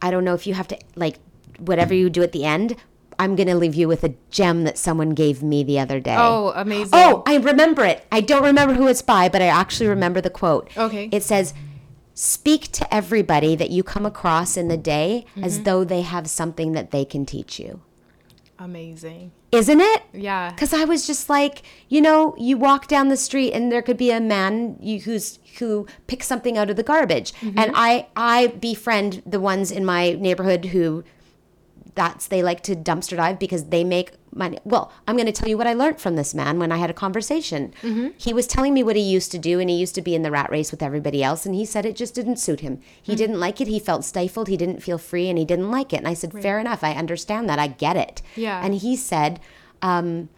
I 0.03 0.11
don't 0.11 0.25
know 0.25 0.35
if 0.35 0.47
you 0.47 0.55
have 0.55 0.69
to, 0.69 0.79
like, 0.97 1.19
whatever 1.59 1.95
you 1.95 2.11
do 2.11 2.23
at 2.23 2.33
the 2.33 2.45
end, 2.45 2.77
I'm 3.19 3.35
going 3.35 3.49
to 3.49 3.57
leave 3.57 3.75
you 3.75 3.89
with 3.89 4.05
a 4.05 4.15
gem 4.31 4.65
that 4.65 4.79
someone 4.79 5.11
gave 5.11 5.43
me 5.43 5.65
the 5.65 5.81
other 5.81 5.99
day. 5.99 6.15
Oh, 6.17 6.53
amazing. 6.55 6.91
Oh, 6.93 7.23
I 7.27 7.37
remember 7.39 7.85
it. 7.85 8.07
I 8.13 8.21
don't 8.21 8.45
remember 8.45 8.75
who 8.75 8.87
it's 8.87 9.03
by, 9.03 9.29
but 9.29 9.43
I 9.43 9.47
actually 9.47 9.89
remember 9.89 10.21
the 10.21 10.31
quote. 10.31 10.71
Okay. 10.77 11.09
It 11.11 11.23
says, 11.25 11.53
Speak 12.15 12.73
to 12.73 12.95
everybody 12.95 13.55
that 13.57 13.71
you 13.71 13.83
come 13.85 14.05
across 14.07 14.57
in 14.57 14.69
the 14.69 14.77
day 14.77 15.25
Mm-hmm. 15.31 15.45
as 15.45 15.63
though 15.63 15.85
they 15.85 16.03
have 16.03 16.29
something 16.29 16.73
that 16.73 16.91
they 16.91 17.05
can 17.05 17.25
teach 17.27 17.59
you. 17.61 17.81
Amazing. 18.59 19.33
Isn't 19.53 19.81
it? 19.81 20.03
Yeah. 20.13 20.51
Because 20.51 20.75
I 20.75 20.85
was 20.85 21.07
just 21.07 21.29
like, 21.31 21.63
you 21.89 22.01
know, 22.01 22.35
you 22.37 22.59
walk 22.59 22.87
down 22.87 23.09
the 23.09 23.17
street 23.17 23.53
and 23.53 23.73
there 23.73 23.81
could 23.83 23.97
be 23.97 24.11
a 24.11 24.21
man 24.21 24.77
you, 24.81 25.01
who's 25.01 25.39
who 25.59 25.87
picks 26.07 26.27
something 26.27 26.59
out 26.59 26.69
of 26.71 26.77
the 26.77 26.83
garbage, 26.83 27.33
Mm-hmm. 27.33 27.59
and 27.59 27.73
I 27.75 28.07
I 28.17 28.49
befriend 28.49 29.23
the 29.25 29.41
ones 29.41 29.71
in 29.71 29.85
my 29.85 30.13
neighborhood 30.13 30.67
who 30.67 31.03
that's 31.95 32.27
they 32.29 32.43
like 32.43 32.63
to 32.63 32.77
dumpster 32.77 33.17
dive 33.17 33.39
because 33.39 33.65
they 33.67 33.83
make 33.85 34.13
money. 34.35 34.59
Well, 34.65 34.93
I'm 35.07 35.17
going 35.17 35.27
to 35.27 35.33
tell 35.33 35.49
you 35.49 35.57
what 35.59 35.67
I 35.67 35.73
learned 35.73 36.01
from 36.01 36.17
this 36.17 36.35
man 36.35 36.59
when 36.59 36.71
I 36.73 36.77
had 36.79 36.91
a 36.91 36.95
conversation. 36.95 37.73
Mm-hmm. 37.83 38.09
He 38.17 38.33
was 38.33 38.47
telling 38.47 38.75
me 38.75 38.83
what 38.83 38.97
he 38.97 39.03
used 39.03 39.31
to 39.33 39.39
do, 39.39 39.61
and 39.61 39.69
he 39.71 39.77
used 39.77 39.95
to 39.97 40.03
be 40.03 40.15
in 40.15 40.23
the 40.23 40.31
rat 40.31 40.51
race 40.51 40.71
with 40.71 40.83
everybody 40.83 41.23
else, 41.23 41.47
and 41.47 41.55
he 41.55 41.65
said 41.65 41.85
it 41.87 41.97
just 41.97 42.15
didn't 42.15 42.37
suit 42.37 42.61
him. 42.61 42.81
He 43.03 43.13
Mm-hmm. 43.13 43.19
didn't 43.19 43.41
like 43.41 43.61
it. 43.61 43.69
He 43.69 43.79
felt 43.79 44.05
stifled. 44.05 44.49
He 44.49 44.57
didn't 44.57 44.83
feel 44.83 44.99
free, 44.99 45.29
and 45.29 45.39
he 45.39 45.45
didn't 45.45 45.71
like 45.71 45.93
it. 45.93 45.97
And 45.99 46.09
I 46.09 46.15
said, 46.15 46.33
fair 46.33 46.59
enough. 46.59 46.83
I 46.85 46.93
understand 46.93 47.49
that. 47.49 47.59
I 47.59 47.69
get 47.69 47.97
it. 47.97 48.23
Yeah. 48.37 48.61
And 48.65 48.75
he 48.75 48.97
said, 48.97 49.41
um, 49.83 50.29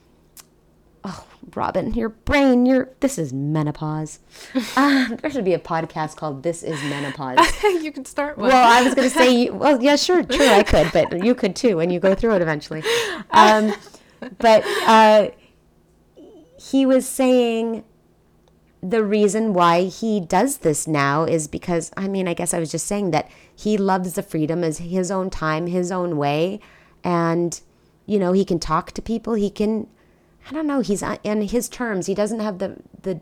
"Oh, 1.04 1.24
Robin, 1.54 1.92
your 1.94 2.10
brain, 2.10 2.66
your 2.66 2.90
this 3.00 3.18
is 3.18 3.32
menopause. 3.32 4.18
uh, 4.76 5.16
there 5.16 5.30
should 5.30 5.44
be 5.44 5.54
a 5.54 5.58
podcast 5.58 6.16
called 6.16 6.42
"This 6.42 6.62
Is 6.62 6.82
Menopause." 6.84 7.38
you 7.62 7.92
can 7.92 8.04
start 8.04 8.38
one. 8.38 8.48
Well, 8.48 8.68
I 8.68 8.82
was 8.82 8.94
going 8.94 9.08
to 9.08 9.14
say, 9.14 9.50
well, 9.50 9.82
yeah, 9.82 9.96
sure, 9.96 10.22
true, 10.22 10.46
I 10.46 10.62
could, 10.62 10.90
but 10.92 11.24
you 11.24 11.34
could 11.34 11.56
too 11.56 11.76
when 11.76 11.90
you 11.90 12.00
go 12.00 12.14
through 12.14 12.36
it 12.36 12.42
eventually. 12.42 12.82
Um, 13.30 13.74
but 14.38 14.64
uh, 14.86 15.30
he 16.58 16.84
was 16.84 17.08
saying 17.08 17.84
the 18.82 19.04
reason 19.04 19.52
why 19.52 19.84
he 19.84 20.20
does 20.20 20.58
this 20.58 20.86
now 20.86 21.24
is 21.24 21.48
because, 21.48 21.92
I 21.96 22.08
mean, 22.08 22.26
I 22.26 22.34
guess 22.34 22.54
I 22.54 22.58
was 22.58 22.70
just 22.70 22.86
saying 22.86 23.10
that 23.10 23.30
he 23.54 23.76
loves 23.76 24.14
the 24.14 24.22
freedom 24.22 24.64
as 24.64 24.78
his 24.78 25.10
own 25.10 25.28
time, 25.28 25.66
his 25.66 25.92
own 25.92 26.16
way. 26.16 26.60
And, 27.04 27.60
you 28.06 28.18
know, 28.18 28.32
he 28.32 28.44
can 28.44 28.58
talk 28.58 28.92
to 28.92 29.02
people. 29.02 29.34
He 29.34 29.50
can, 29.50 29.86
I 30.48 30.52
don't 30.52 30.66
know, 30.66 30.80
he's 30.80 31.02
on 31.02 31.18
in 31.24 31.42
his 31.42 31.68
terms. 31.68 32.06
He 32.06 32.14
doesn't 32.14 32.40
have 32.40 32.58
the, 32.58 32.76
the, 33.02 33.20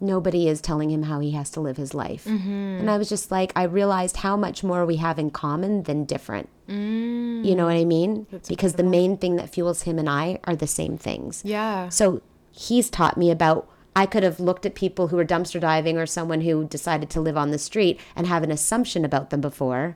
nobody 0.00 0.48
is 0.48 0.60
telling 0.60 0.90
him 0.90 1.04
how 1.04 1.20
he 1.20 1.32
has 1.32 1.50
to 1.50 1.60
live 1.60 1.76
his 1.76 1.94
life. 1.94 2.26
And 2.26 2.90
I 2.90 2.98
was 2.98 3.08
just 3.08 3.30
like, 3.30 3.52
I 3.56 3.62
realized 3.64 4.18
how 4.18 4.36
much 4.36 4.62
more 4.62 4.84
we 4.86 4.96
have 4.96 5.18
in 5.18 5.30
common 5.30 5.82
than 5.84 6.04
different. 6.04 6.48
You 6.68 7.54
know 7.54 7.66
what 7.66 7.76
I 7.76 7.84
mean? 7.84 8.26
because 8.48 8.74
the 8.74 8.82
main 8.82 9.16
thing 9.16 9.36
that 9.36 9.50
fuels 9.50 9.82
him 9.82 9.98
and 9.98 10.08
I 10.08 10.38
are 10.44 10.56
the 10.56 10.66
same 10.66 10.98
things. 10.98 11.42
yeah. 11.44 11.88
So 11.88 12.22
he's 12.52 12.90
taught 12.90 13.16
me 13.16 13.30
about. 13.30 13.68
I 13.94 14.04
could 14.04 14.22
have 14.24 14.38
looked 14.40 14.66
at 14.66 14.74
people 14.74 15.08
who 15.08 15.16
were 15.16 15.24
dumpster 15.24 15.58
diving 15.58 15.96
or 15.96 16.04
someone 16.04 16.42
who 16.42 16.66
decided 16.66 17.08
to 17.10 17.20
live 17.20 17.38
on 17.38 17.50
the 17.50 17.58
street 17.58 17.98
and 18.14 18.26
have 18.26 18.42
an 18.42 18.50
assumption 18.50 19.06
about 19.06 19.30
them 19.30 19.40
before. 19.40 19.94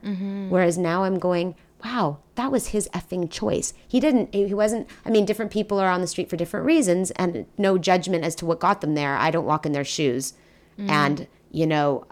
Whereas 0.49 0.75
now 0.75 1.03
I'm 1.03 1.19
going, 1.19 1.53
wow, 1.83 2.19
that 2.35 2.51
was 2.51 2.67
his 2.67 2.87
effing 2.93 3.29
choice. 3.29 3.73
He 3.87 3.99
didn't, 3.99 4.33
he 4.33 4.53
wasn't, 4.53 4.87
I 5.05 5.09
mean, 5.09 5.25
different 5.25 5.51
people 5.51 5.79
are 5.79 5.89
on 5.89 6.01
the 6.01 6.07
street 6.07 6.29
for 6.29 6.37
different 6.37 6.65
reasons 6.65 7.11
and 7.11 7.45
no 7.57 7.77
judgment 7.77 8.23
as 8.23 8.35
to 8.35 8.45
what 8.45 8.59
got 8.59 8.81
them 8.81 8.93
there. 8.95 9.15
I 9.15 9.31
don't 9.31 9.45
walk 9.45 9.65
in 9.65 9.71
their 9.71 9.83
shoes. 9.83 10.33
And, 10.77 11.27
you 11.51 11.67
know, 11.67 12.05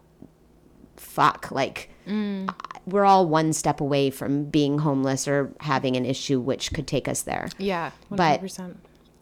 fuck, 0.97 1.49
like, 1.51 1.89
we're 2.85 3.05
all 3.05 3.27
one 3.27 3.53
step 3.53 3.81
away 3.81 4.09
from 4.09 4.45
being 4.45 4.79
homeless 4.79 5.27
or 5.27 5.53
having 5.61 5.95
an 5.95 6.05
issue 6.05 6.39
which 6.39 6.73
could 6.73 6.87
take 6.87 7.07
us 7.07 7.21
there. 7.21 7.49
Yeah, 7.57 7.91
But- 8.09 8.41
100%. 8.41 8.77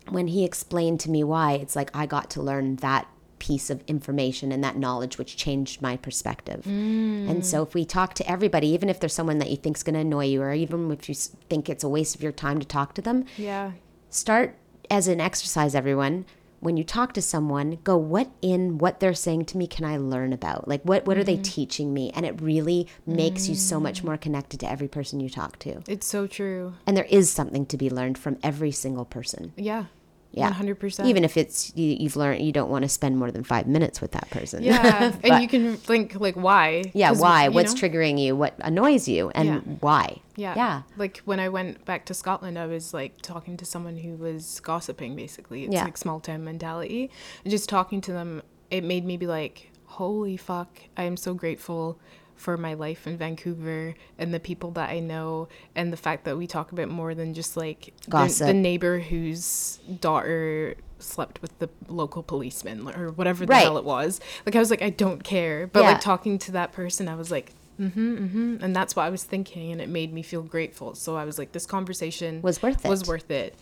When 0.10 0.28
he 0.28 0.46
explained 0.46 1.02
to 1.02 1.12
me 1.12 1.24
why, 1.24 1.54
it's 1.54 1.76
like 1.76 1.92
I 1.94 2.06
got 2.06 2.30
to 2.32 2.42
learn 2.42 2.78
that 2.78 3.08
piece 3.40 3.70
of 3.70 3.84
information 3.88 4.52
and 4.52 4.64
that 4.64 4.78
knowledge 4.78 5.18
which 5.18 5.38
changed 5.38 5.82
my 5.82 5.98
perspective. 5.98 6.64
Mm. 6.66 7.30
And 7.30 7.46
so 7.46 7.64
if 7.64 7.74
we 7.74 7.86
talk 7.86 8.14
to 8.16 8.30
everybody, 8.30 8.68
even 8.70 8.90
if 8.90 9.00
there's 9.00 9.14
someone 9.14 9.38
that 9.40 9.50
you 9.50 9.58
think's 9.58 9.84
going 9.84 9.94
to 9.96 10.02
annoy 10.02 10.26
you 10.26 10.42
or 10.42 10.54
even 10.54 10.92
if 10.92 11.08
you 11.10 11.16
think 11.16 11.70
it's 11.70 11.84
a 11.84 11.90
waste 11.90 12.16
of 12.16 12.24
your 12.24 12.32
time 12.32 12.60
to 12.60 12.66
talk 12.66 12.94
to 12.96 13.02
them, 13.02 13.26
yeah. 13.38 13.72
start 14.10 14.56
as 14.90 15.08
an 15.08 15.20
exercise 15.20 15.76
everyone 15.76 16.26
when 16.60 16.78
you 16.78 16.84
talk 16.84 17.14
to 17.14 17.22
someone 17.22 17.78
go 17.84 17.96
what 17.98 18.30
in 18.42 18.78
what 18.78 19.00
they're 19.00 19.14
saying 19.14 19.46
to 19.46 19.58
me 19.58 19.68
can 19.68 19.86
i 19.86 19.98
learn 19.98 20.34
about 20.34 20.68
like 20.68 20.82
what 20.84 21.06
what 21.06 21.18
are 21.18 21.24
they 21.24 21.36
mm-hmm. 21.36 21.44
teaching 21.44 21.94
me 21.94 22.12
and 22.16 22.26
it 22.26 22.42
really 22.42 22.88
makes 23.06 23.48
you 23.48 23.56
so 23.56 23.80
much 23.80 24.02
mm. 24.02 24.06
more 24.06 24.18
connected 24.18 24.60
to 24.60 24.70
every 24.70 24.88
person 24.88 25.20
you 25.20 25.30
talk 25.30 25.58
to 25.60 25.82
It's 25.88 26.08
so 26.08 26.28
true. 26.28 26.74
and 26.86 26.98
there 26.98 27.06
is 27.06 27.30
something 27.32 27.66
to 27.68 27.78
be 27.78 27.90
learned 27.90 28.18
from 28.18 28.38
every 28.42 28.72
single 28.72 29.06
person 29.06 29.54
Yeah. 29.56 29.86
Yeah 30.32 30.52
100%. 30.54 31.06
even 31.06 31.24
if 31.24 31.38
it's 31.38 31.72
you, 31.76 31.96
you've 32.00 32.16
learned 32.16 32.42
you 32.46 32.52
don't 32.52 32.70
want 32.70 32.84
to 32.84 32.90
spend 32.90 33.18
more 33.18 33.32
than 33.32 33.44
five 33.44 33.66
minutes 33.68 34.02
with 34.02 34.12
that 34.12 34.30
person 34.30 34.62
Yeah. 34.64 35.12
But- 35.22 35.32
and 35.32 35.42
you 35.42 35.48
can 35.48 35.78
think, 35.78 36.20
like, 36.20 36.36
why? 36.36 36.84
Yeah, 36.94 37.12
why 37.12 37.48
what's 37.50 37.74
know? 37.74 37.82
triggering 37.90 38.20
you 38.20 38.36
what 38.36 38.54
annoys 38.60 39.08
you 39.08 39.30
and 39.36 39.48
Yeah. 39.48 39.60
why 39.80 40.22
Yeah. 40.36 40.54
yeah 40.56 40.82
Like 40.98 41.22
when 41.26 41.40
I 41.40 41.50
went 41.50 41.86
back 41.86 42.06
to 42.06 42.14
Scotland, 42.14 42.58
I 42.60 42.68
was 42.68 42.94
like 42.94 43.22
talking 43.22 43.58
to 43.58 43.66
someone 43.66 43.98
who 43.98 44.16
was 44.18 44.60
gossiping 44.62 45.16
basically. 45.16 45.64
It's 45.66 45.74
Yeah. 45.74 45.86
like 45.86 45.98
small 45.98 46.20
town 46.20 46.44
mentality. 46.44 47.10
And 47.44 47.52
just 47.52 47.68
talking 47.70 48.02
to 48.02 48.12
them, 48.12 48.42
it 48.70 48.84
made 48.84 49.06
me 49.06 49.18
be 49.18 49.28
like, 49.28 49.72
holy 49.86 50.38
fuck, 50.38 50.70
I 50.98 51.04
am 51.04 51.16
so 51.18 51.34
grateful 51.34 52.00
for 52.38 52.56
my 52.56 52.74
life 52.76 53.06
in 53.08 53.18
Vancouver 53.18 53.96
and 54.18 54.34
the 54.34 54.40
people 54.40 54.72
that 54.72 54.90
I 54.90 55.00
know 55.00 55.50
and 55.76 55.92
the 55.92 55.98
fact 55.98 56.24
that 56.26 56.38
we 56.38 56.48
talk 56.48 56.72
about 56.72 56.88
more 56.88 57.14
than 57.14 57.34
just 57.34 57.58
like 57.58 57.94
the, 58.08 58.44
the 58.46 58.54
neighbor 58.54 59.00
whose 59.00 59.80
daughter 60.00 60.76
slept 61.00 61.42
with 61.42 61.58
the 61.60 61.70
local 61.88 62.24
policeman 62.24 62.88
or 62.96 63.10
whatever 63.10 63.46
the 63.46 63.52
Right. 63.52 63.64
hell 63.64 63.78
it 63.78 63.84
was. 63.84 64.20
Like 64.46 64.56
I 64.56 64.60
was 64.60 64.70
like, 64.70 64.82
I 64.82 64.90
don't 64.90 65.24
care. 65.24 65.68
But 65.68 65.82
Yeah. 65.84 65.92
like 65.92 66.02
talking 66.02 66.38
to 66.40 66.52
that 66.54 66.72
person, 66.72 67.08
I 67.08 67.16
was 67.16 67.30
like, 67.32 67.52
mm-hmm, 67.80 68.16
mm-hmm. 68.18 68.64
And 68.64 68.76
that's 68.76 68.96
what 68.96 69.04
I 69.04 69.10
was 69.10 69.24
thinking 69.24 69.72
and 69.72 69.82
it 69.82 69.90
made 69.90 70.14
me 70.14 70.22
feel 70.24 70.42
grateful. 70.44 70.96
So 70.96 71.16
I 71.16 71.26
was 71.26 71.38
like, 71.38 71.52
this 71.52 71.66
conversation 71.66 72.42
Was 72.42 72.62
worth 72.64 72.84
Was 72.86 73.08
worth 73.08 73.30
it. 73.32 73.56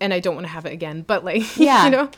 And 0.00 0.12
I 0.12 0.20
don't 0.20 0.34
want 0.34 0.46
to 0.46 0.52
have 0.52 0.66
it 0.66 0.72
again. 0.72 1.02
But 1.06 1.24
like 1.24 1.42
Yeah. 1.58 1.84
you 1.84 1.90
know? 1.90 2.10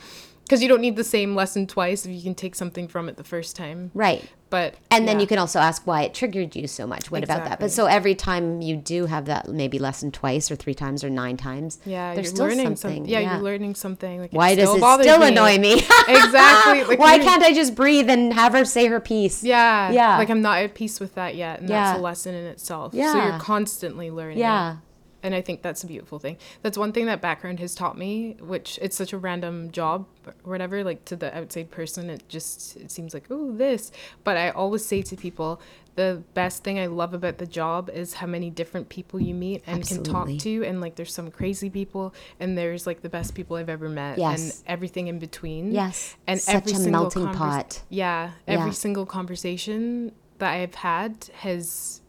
Because 0.49 0.63
you 0.63 0.67
don't 0.67 0.81
need 0.81 0.95
the 0.95 1.03
same 1.03 1.35
lesson 1.35 1.67
twice 1.67 2.07
if 2.07 2.11
you 2.11 2.23
can 2.23 2.33
take 2.33 2.55
something 2.55 2.87
from 2.87 3.07
it 3.07 3.17
the 3.17 3.23
first 3.23 3.55
time. 3.55 3.91
right 3.93 4.27
But 4.49 4.73
And 4.89 5.07
then 5.07 5.19
you 5.19 5.27
can 5.27 5.37
also 5.37 5.59
ask 5.59 5.85
why 5.85 6.01
it 6.01 6.15
triggered 6.15 6.55
you 6.55 6.65
so 6.65 6.87
much. 6.87 7.11
What 7.11 7.23
about 7.23 7.43
that? 7.45 7.59
But 7.59 7.69
so 7.69 7.85
every 7.85 8.15
time 8.15 8.59
you 8.63 8.75
do 8.75 9.05
have 9.05 9.25
that 9.25 9.47
maybe 9.47 9.77
lesson 9.77 10.11
twice 10.11 10.49
or 10.49 10.55
three 10.55 10.73
times 10.73 11.03
or 11.03 11.09
nine 11.11 11.37
times, 11.37 11.77
yeah, 11.85 12.15
there's 12.15 12.25
you're 12.29 12.35
still 12.35 12.45
learning 12.47 12.65
something. 12.75 12.95
something. 12.97 13.05
Yeah, 13.05 13.19
you're 13.35 13.43
learning 13.43 13.75
something. 13.75 14.21
Like 14.21 14.33
Why 14.33 14.49
it 14.49 14.55
does 14.55 14.71
still 14.71 14.99
it 14.99 15.03
still 15.03 15.19
me. 15.19 15.27
annoy 15.27 15.59
me? 15.59 15.73
exactly. 16.07 16.83
Like 16.83 16.97
Why 16.97 17.19
can't 17.19 17.43
I 17.43 17.53
just 17.53 17.75
breathe 17.75 18.09
and 18.09 18.33
have 18.33 18.53
her 18.53 18.65
say 18.65 18.87
her 18.87 18.99
piece? 18.99 19.43
Yeah. 19.43 19.91
Yeah. 19.91 20.17
Like 20.17 20.31
I'm 20.31 20.41
not 20.41 20.57
at 20.63 20.73
peace 20.73 20.99
with 20.99 21.13
that 21.13 21.35
yet. 21.35 21.59
And 21.59 21.69
Yeah. 21.69 21.83
that's 21.83 21.99
a 21.99 22.01
lesson 22.01 22.33
in 22.33 22.45
itself. 22.45 22.95
yeah. 22.95 23.13
So 23.13 23.23
you're 23.23 23.39
constantly 23.39 24.09
learning. 24.09 24.39
Yeah. 24.39 24.77
And 25.21 25.35
I 25.35 25.41
think 25.41 25.61
that's 25.61 25.83
a 25.83 25.87
beautiful 25.87 26.17
thing. 26.19 26.37
That's 26.61 26.77
one 26.77 26.91
thing 26.93 27.05
that 27.07 27.21
background 27.21 27.59
has 27.59 27.75
taught 27.75 27.97
me, 27.97 28.37
which 28.39 28.79
it's 28.81 28.95
such 28.95 29.11
a 29.11 29.17
random 29.17 29.69
job 29.71 30.05
or 30.25 30.33
whatever, 30.43 30.83
like 30.83 31.03
to 31.05 31.15
the 31.15 31.35
outside 31.37 31.71
person, 31.71 32.09
it 32.09 32.27
just 32.29 32.77
it 32.77 32.89
seems 32.89 33.13
like, 33.13 33.25
oh, 33.29 33.51
this. 33.51 33.91
But 34.23 34.37
I 34.37 34.49
always 34.51 34.85
say 34.85 35.01
to 35.01 35.15
people, 35.17 35.59
the 35.95 36.23
best 36.33 36.63
thing 36.63 36.79
I 36.79 36.85
love 36.85 37.13
about 37.13 37.37
the 37.39 37.45
job 37.45 37.89
is 37.89 38.13
how 38.13 38.27
many 38.27 38.49
different 38.49 38.87
people 38.87 39.19
you 39.19 39.33
meet 39.33 39.63
and 39.67 39.85
can 39.85 40.01
talk 40.03 40.29
to. 40.37 40.63
And 40.63 40.79
like 40.79 40.95
there's 40.95 41.13
some 41.13 41.29
crazy 41.31 41.69
people 41.69 42.13
and 42.39 42.57
there's 42.57 42.87
like 42.87 43.01
the 43.01 43.09
best 43.09 43.35
people 43.35 43.57
I've 43.57 43.67
ever 43.67 43.89
met. 43.89 44.17
Yes. 44.17 44.41
And 44.61 44.63
everything 44.67 45.07
in 45.07 45.19
between. 45.19 45.73
Yes. 45.73 46.15
And 46.27 46.39
Such 46.39 46.55
every 46.55 46.71
a 46.71 46.75
single 46.75 46.91
melting 47.01 47.23
convers- 47.23 47.37
pot. 47.37 47.81
Yeah. 47.89 48.31
Every 48.47 48.67
Yeah. 48.67 48.71
single 48.71 49.05
conversation 49.05 50.13
that 50.37 50.53
I've 50.53 50.75
had 50.75 51.29
has 51.39 51.99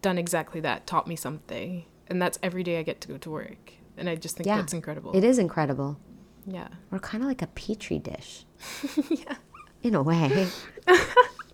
done 0.00 0.16
exactly 0.16 0.60
that, 0.60 0.86
taught 0.86 1.06
me 1.06 1.16
something. 1.16 1.84
And 2.08 2.20
that's 2.22 2.38
every 2.42 2.62
day 2.62 2.78
I 2.78 2.82
get 2.82 3.00
to 3.02 3.08
go 3.08 3.18
to 3.18 3.30
work. 3.30 3.72
And 3.96 4.08
I 4.08 4.14
just 4.16 4.36
think 4.36 4.46
Yeah. 4.46 4.56
that's 4.56 4.72
incredible. 4.72 5.12
It 5.16 5.24
is 5.24 5.38
incredible. 5.38 5.98
Yeah. 6.46 6.68
We're 6.90 6.98
kind 7.00 7.22
of 7.22 7.28
like 7.28 7.42
a 7.42 7.46
petri 7.48 7.98
dish. 7.98 8.44
yeah. 9.10 9.36
In 9.82 9.94
a 9.94 10.02
way. 10.02 10.48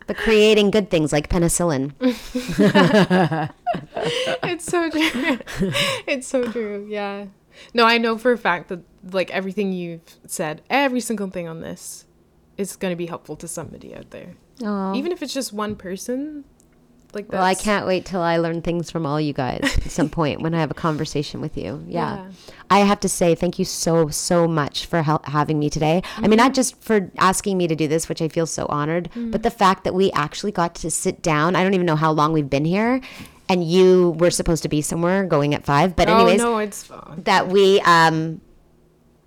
but 0.06 0.16
creating 0.16 0.70
good 0.70 0.90
things 0.90 1.12
like 1.12 1.28
penicillin. 1.28 1.92
it's 4.42 4.64
so 4.64 4.90
true. 4.90 5.38
it's 6.06 6.26
so 6.26 6.50
true. 6.50 6.86
Yeah. 6.88 7.26
No, 7.74 7.84
I 7.84 7.98
know 7.98 8.18
for 8.18 8.32
a 8.32 8.38
fact 8.38 8.68
that 8.68 8.80
like 9.12 9.30
everything 9.30 9.72
you've 9.72 10.16
said, 10.26 10.62
every 10.70 11.00
single 11.00 11.28
thing 11.28 11.48
on 11.48 11.60
this 11.60 12.06
is 12.56 12.76
going 12.76 12.92
to 12.92 12.96
be 12.96 13.06
helpful 13.06 13.36
to 13.36 13.48
somebody 13.48 13.94
out 13.94 14.10
there. 14.10 14.34
Oh. 14.62 14.94
Even 14.94 15.12
if 15.12 15.22
it's 15.22 15.34
just 15.34 15.52
one 15.52 15.76
person. 15.76 16.44
Like 17.14 17.30
Well, 17.30 17.42
I 17.42 17.54
can't 17.54 17.86
wait 17.86 18.04
till 18.06 18.20
I 18.22 18.38
learn 18.38 18.62
things 18.62 18.90
from 18.90 19.04
all 19.04 19.20
you 19.20 19.32
guys 19.32 19.60
at 19.62 19.90
some 19.90 20.08
point 20.20 20.40
when 20.40 20.54
I 20.54 20.60
have 20.60 20.70
a 20.70 20.74
conversation 20.74 21.40
with 21.40 21.56
you. 21.56 21.84
Yeah. 21.86 22.16
Yeah. 22.16 22.30
I 22.70 22.78
have 22.80 23.00
to 23.00 23.08
say 23.08 23.34
thank 23.34 23.58
you 23.58 23.64
so, 23.66 24.08
so 24.08 24.48
much 24.48 24.86
for 24.86 25.02
having 25.02 25.58
me 25.58 25.68
today. 25.68 26.02
I 26.16 26.26
mean, 26.26 26.38
not 26.38 26.54
just 26.54 26.80
for 26.82 27.10
asking 27.18 27.58
me 27.58 27.66
to 27.68 27.76
do 27.76 27.86
this, 27.86 28.08
which 28.08 28.22
I 28.22 28.28
feel 28.28 28.46
so 28.46 28.64
honored, 28.70 29.10
but 29.14 29.42
the 29.42 29.50
fact 29.50 29.84
that 29.84 29.94
we 29.94 30.10
actually 30.12 30.52
got 30.52 30.74
to 30.76 30.90
sit 30.90 31.20
down. 31.22 31.54
I 31.54 31.62
don't 31.62 31.74
even 31.74 31.86
know 31.86 31.96
how 31.96 32.12
long 32.12 32.32
we've 32.32 32.48
been 32.48 32.64
here. 32.64 33.00
And 33.48 33.62
you 33.62 34.12
were 34.18 34.30
supposed 34.30 34.62
to 34.62 34.68
be 34.70 34.80
somewhere 34.80 35.24
going 35.26 35.52
at 35.54 35.64
five. 35.66 35.94
But, 35.94 36.08
anyways, 36.08 36.40
oh, 36.40 36.52
no, 36.52 36.58
it's 36.58 36.84
fine. 36.84 37.22
that 37.24 37.48
we 37.48 37.80
um, 37.82 38.40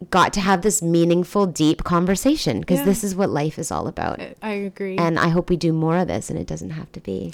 got 0.09 0.33
to 0.33 0.41
have 0.41 0.63
this 0.63 0.81
meaningful, 0.81 1.45
deep 1.45 1.83
conversation 1.83 2.59
because 2.61 2.79
Yeah. 2.79 2.85
this 2.85 3.03
is 3.03 3.15
what 3.15 3.29
life 3.29 3.59
is 3.59 3.69
all 3.71 3.87
about. 3.87 4.19
I 4.41 4.51
agree. 4.51 4.97
And 4.97 5.19
I 5.19 5.29
hope 5.29 5.49
we 5.51 5.57
do 5.57 5.71
more 5.73 5.97
of 5.97 6.07
this 6.07 6.31
and 6.31 6.39
it 6.39 6.47
doesn't 6.47 6.71
have 6.71 6.91
to 6.93 6.99
be 7.01 7.33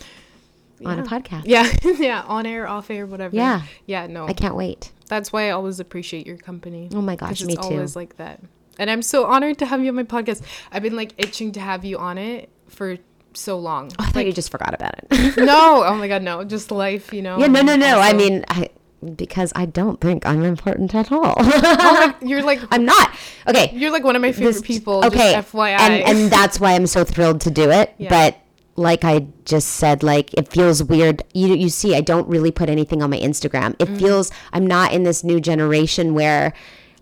on 0.85 0.99
a 0.99 1.03
podcast. 1.03 1.43
yeah. 1.45 1.71
yeah. 1.99 2.23
On 2.27 2.45
air, 2.45 2.67
off 2.67 2.89
air, 2.89 3.05
whatever. 3.05 3.35
Yeah. 3.35 3.61
Yeah. 3.85 4.07
No. 4.07 4.27
I 4.27 4.33
can't 4.33 4.55
wait. 4.55 4.91
That's 5.07 5.33
why 5.33 5.47
I 5.47 5.51
always 5.51 5.79
appreciate 5.79 6.25
your 6.25 6.37
company. 6.37 6.89
Oh 6.93 7.01
my 7.01 7.15
gosh, 7.15 7.41
it's 7.41 7.45
me 7.45 7.55
too. 7.55 7.61
always 7.61 7.95
like 7.95 8.17
that. 8.17 8.41
And 8.79 8.89
I'm 8.89 9.01
so 9.01 9.25
honored 9.25 9.57
to 9.59 9.65
have 9.65 9.81
you 9.81 9.89
on 9.89 9.95
my 9.95 10.03
podcast. 10.03 10.41
I've 10.71 10.83
been 10.83 10.95
like 10.95 11.13
itching 11.17 11.51
to 11.53 11.59
have 11.59 11.83
you 11.83 11.97
on 11.97 12.17
it 12.17 12.49
for 12.67 12.97
so 13.33 13.59
long. 13.59 13.91
Oh, 13.91 13.95
I 13.99 14.05
thought 14.05 14.15
Like, 14.15 14.27
you 14.27 14.33
just 14.33 14.51
forgot 14.51 14.73
about 14.73 14.93
it. 14.97 15.37
no, 15.37 15.83
oh 15.85 15.95
my 15.95 16.07
god, 16.07 16.23
no, 16.23 16.43
just 16.43 16.71
life, 16.71 17.13
you 17.13 17.21
know. 17.21 17.37
yeah, 17.39 17.47
no, 17.47 17.61
no, 17.61 17.75
no. 17.75 17.99
I 17.99 18.13
mean, 18.13 18.45
I 18.49 18.69
because 19.15 19.51
I 19.55 19.65
don't 19.65 19.99
think 19.99 20.25
I'm 20.27 20.43
important 20.43 20.93
at 20.93 21.11
all. 21.11 21.33
oh 21.37 22.15
my, 22.21 22.27
you're 22.27 22.43
like 22.43 22.61
I'm 22.71 22.85
not. 22.85 23.11
Okay. 23.47 23.71
you're 23.73 23.91
like 23.91 24.03
one 24.03 24.15
of 24.15 24.21
my 24.21 24.31
favorite 24.31 24.53
this- 24.53 24.61
people. 24.61 25.03
Okay. 25.05 25.33
just 25.33 25.51
FYI. 25.51 25.79
And 25.79 26.03
and 26.03 26.31
that's 26.31 26.59
why 26.59 26.73
I'm 26.73 26.87
so 26.87 27.03
thrilled 27.03 27.41
to 27.41 27.51
do 27.51 27.69
it. 27.71 27.93
Yeah. 27.97 28.09
But 28.09 28.37
like 28.75 29.03
I 29.03 29.27
just 29.45 29.69
said, 29.69 30.03
like 30.03 30.33
it 30.33 30.47
feels 30.47 30.83
weird. 30.83 31.23
You 31.33 31.53
you 31.53 31.69
see, 31.69 31.95
I 31.95 32.01
don't 32.01 32.27
really 32.27 32.51
put 32.51 32.69
anything 32.69 33.01
on 33.01 33.09
my 33.09 33.17
Instagram. 33.17 33.75
It 33.79 33.87
mm. 33.87 33.99
feels 33.99 34.31
I'm 34.53 34.65
not 34.65 34.93
in 34.93 35.03
this 35.03 35.23
new 35.23 35.39
generation 35.39 36.13
where 36.13 36.53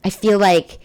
I 0.04 0.10
feel 0.10 0.40
like 0.40 0.80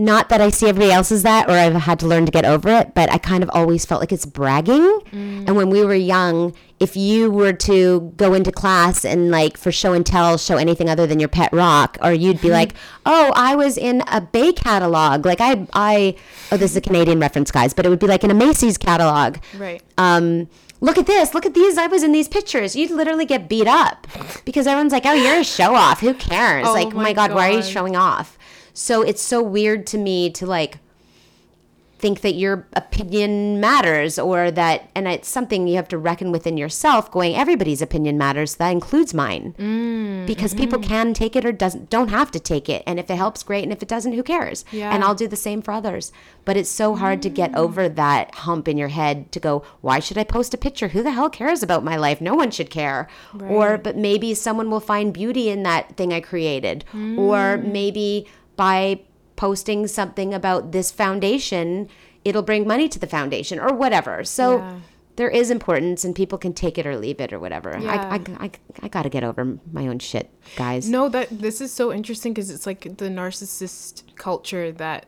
not 0.00 0.28
that 0.28 0.40
I 0.40 0.50
see 0.50 0.68
everybody 0.68 0.92
else 0.92 1.10
as 1.10 1.24
that 1.24 1.48
or 1.48 1.52
I've 1.52 1.74
had 1.74 1.98
to 2.00 2.06
learn 2.06 2.24
to 2.24 2.30
get 2.30 2.44
over 2.44 2.68
it, 2.68 2.94
but 2.94 3.12
I 3.12 3.18
kind 3.18 3.42
of 3.42 3.50
always 3.52 3.84
felt 3.84 4.00
like 4.00 4.12
it's 4.12 4.24
bragging. 4.24 5.00
Mm. 5.10 5.48
And 5.48 5.56
when 5.56 5.70
we 5.70 5.84
were 5.84 5.94
young, 5.94 6.54
if 6.78 6.96
you 6.96 7.32
were 7.32 7.52
to 7.52 8.12
go 8.16 8.32
into 8.32 8.52
class 8.52 9.04
and 9.04 9.32
like 9.32 9.56
for 9.56 9.72
show 9.72 9.94
and 9.94 10.06
tell 10.06 10.38
show 10.38 10.56
anything 10.56 10.88
other 10.88 11.04
than 11.04 11.18
your 11.18 11.28
pet 11.28 11.52
rock, 11.52 11.98
or 12.00 12.12
you'd 12.12 12.40
be 12.40 12.50
like, 12.58 12.74
"Oh, 13.04 13.32
I 13.34 13.56
was 13.56 13.76
in 13.76 14.04
a 14.06 14.20
Bay 14.20 14.52
catalog." 14.52 15.26
Like 15.26 15.40
I 15.40 15.66
I 15.72 16.14
oh, 16.52 16.56
this 16.56 16.70
is 16.70 16.76
a 16.76 16.80
Canadian 16.80 17.18
reference, 17.18 17.50
guys, 17.50 17.74
but 17.74 17.84
it 17.84 17.88
would 17.88 17.98
be 17.98 18.06
like 18.06 18.22
in 18.22 18.30
a 18.30 18.34
Macy's 18.34 18.78
catalog. 18.78 19.38
right. 19.56 19.82
Um, 19.98 20.48
look 20.80 20.96
at 20.96 21.06
this, 21.06 21.34
look 21.34 21.44
at 21.44 21.54
these. 21.54 21.76
I 21.76 21.88
was 21.88 22.04
in 22.04 22.12
these 22.12 22.28
pictures. 22.28 22.76
You'd 22.76 22.92
literally 22.92 23.24
get 23.26 23.48
beat 23.48 23.66
up 23.66 24.06
because 24.44 24.68
everyone's 24.68 24.92
like, 24.92 25.06
"Oh, 25.06 25.14
you're 25.14 25.40
a 25.40 25.44
show 25.44 25.74
off. 25.74 25.98
Who 25.98 26.14
cares?" 26.14 26.68
Oh 26.68 26.72
like, 26.72 26.88
oh 26.88 26.90
my 26.90 27.02
my 27.02 27.12
god, 27.12 27.34
why 27.34 27.48
are 27.48 27.56
you 27.56 27.62
showing 27.62 27.96
off? 27.96 28.37
So 28.78 29.02
it's 29.02 29.20
so 29.20 29.42
weird 29.42 29.88
to 29.88 29.98
me 29.98 30.30
to 30.30 30.46
like 30.46 30.78
think 31.98 32.20
that 32.20 32.34
your 32.34 32.64
opinion 32.74 33.58
matters 33.58 34.20
or 34.20 34.52
that 34.52 34.88
and 34.94 35.08
it's 35.08 35.28
something 35.28 35.66
you 35.66 35.74
have 35.74 35.88
to 35.88 35.98
reckon 35.98 36.30
within 36.30 36.56
yourself 36.56 37.10
going 37.10 37.34
everybody's 37.34 37.82
opinion 37.82 38.16
matters. 38.16 38.54
That 38.54 38.70
includes 38.70 39.12
mine. 39.12 39.52
Mm, 39.58 40.24
because 40.24 40.54
people 40.54 40.78
mm-hmm. 40.78 40.88
can 40.88 41.12
take 41.12 41.34
it 41.34 41.44
or 41.44 41.50
doesn't 41.50 41.90
don't 41.90 42.08
have 42.08 42.30
to 42.30 42.38
take 42.38 42.68
it. 42.68 42.84
And 42.86 43.00
if 43.00 43.10
it 43.10 43.16
helps 43.16 43.42
great. 43.42 43.64
And 43.64 43.72
if 43.72 43.82
it 43.82 43.88
doesn't 43.88 44.12
who 44.12 44.22
cares? 44.22 44.64
Yeah. 44.70 44.94
and 44.94 45.02
i'll 45.02 45.16
do 45.16 45.26
the 45.26 45.36
same 45.36 45.60
for 45.60 45.72
others. 45.72 46.12
But 46.44 46.56
it's 46.56 46.70
so 46.70 46.94
hard 46.94 47.20
to 47.22 47.30
get 47.30 47.54
over 47.56 47.88
that 47.88 48.32
hump 48.36 48.68
in 48.68 48.78
your 48.78 48.88
head 48.88 49.32
to 49.32 49.40
go 49.40 49.64
why 49.80 49.98
should 49.98 50.18
i 50.18 50.24
post 50.24 50.54
a 50.54 50.58
picture? 50.58 50.88
Who 50.88 51.02
the 51.02 51.10
hell 51.10 51.30
cares 51.30 51.64
about 51.64 51.82
my 51.82 51.96
life? 51.96 52.20
No 52.20 52.34
one 52.34 52.52
should 52.52 52.70
care. 52.70 53.08
Or 53.40 53.76
but 53.76 53.96
maybe 53.96 54.34
someone 54.34 54.70
will 54.70 54.78
find 54.80 55.12
beauty 55.12 55.48
in 55.50 55.64
that 55.64 55.96
thing 55.96 56.12
i 56.12 56.20
created. 56.20 56.84
Or 56.94 57.58
Mm. 57.58 57.72
maybe 57.72 58.26
by 58.58 59.00
posting 59.36 59.86
something 59.86 60.34
about 60.34 60.72
this 60.72 60.90
foundation 60.90 61.88
it'll 62.24 62.42
bring 62.42 62.66
money 62.66 62.88
to 62.88 62.98
the 62.98 63.06
foundation 63.06 63.58
or 63.58 63.72
whatever 63.72 64.24
so 64.24 64.58
Yeah. 64.58 64.80
there 65.16 65.28
is 65.40 65.50
importance 65.50 66.04
and 66.04 66.12
people 66.14 66.38
can 66.38 66.52
take 66.52 66.76
it 66.80 66.84
or 66.86 66.96
leave 66.96 67.20
it 67.20 67.32
or 67.32 67.38
whatever 67.38 67.70
Yeah. 67.80 67.92
I, 67.94 68.16
I, 68.16 68.20
I, 68.46 68.50
I 68.82 68.88
gotta 68.88 69.08
get 69.08 69.22
over 69.24 69.42
my 69.72 69.86
own 69.86 69.98
shit 70.00 70.26
guys 70.56 70.90
No, 70.90 71.08
that 71.08 71.28
this 71.30 71.60
is 71.60 71.72
so 71.72 71.92
interesting 71.92 72.32
because 72.34 72.50
it's 72.50 72.66
like 72.66 72.82
the 72.82 73.08
narcissist 73.08 74.02
culture 74.16 74.72
that 74.72 75.06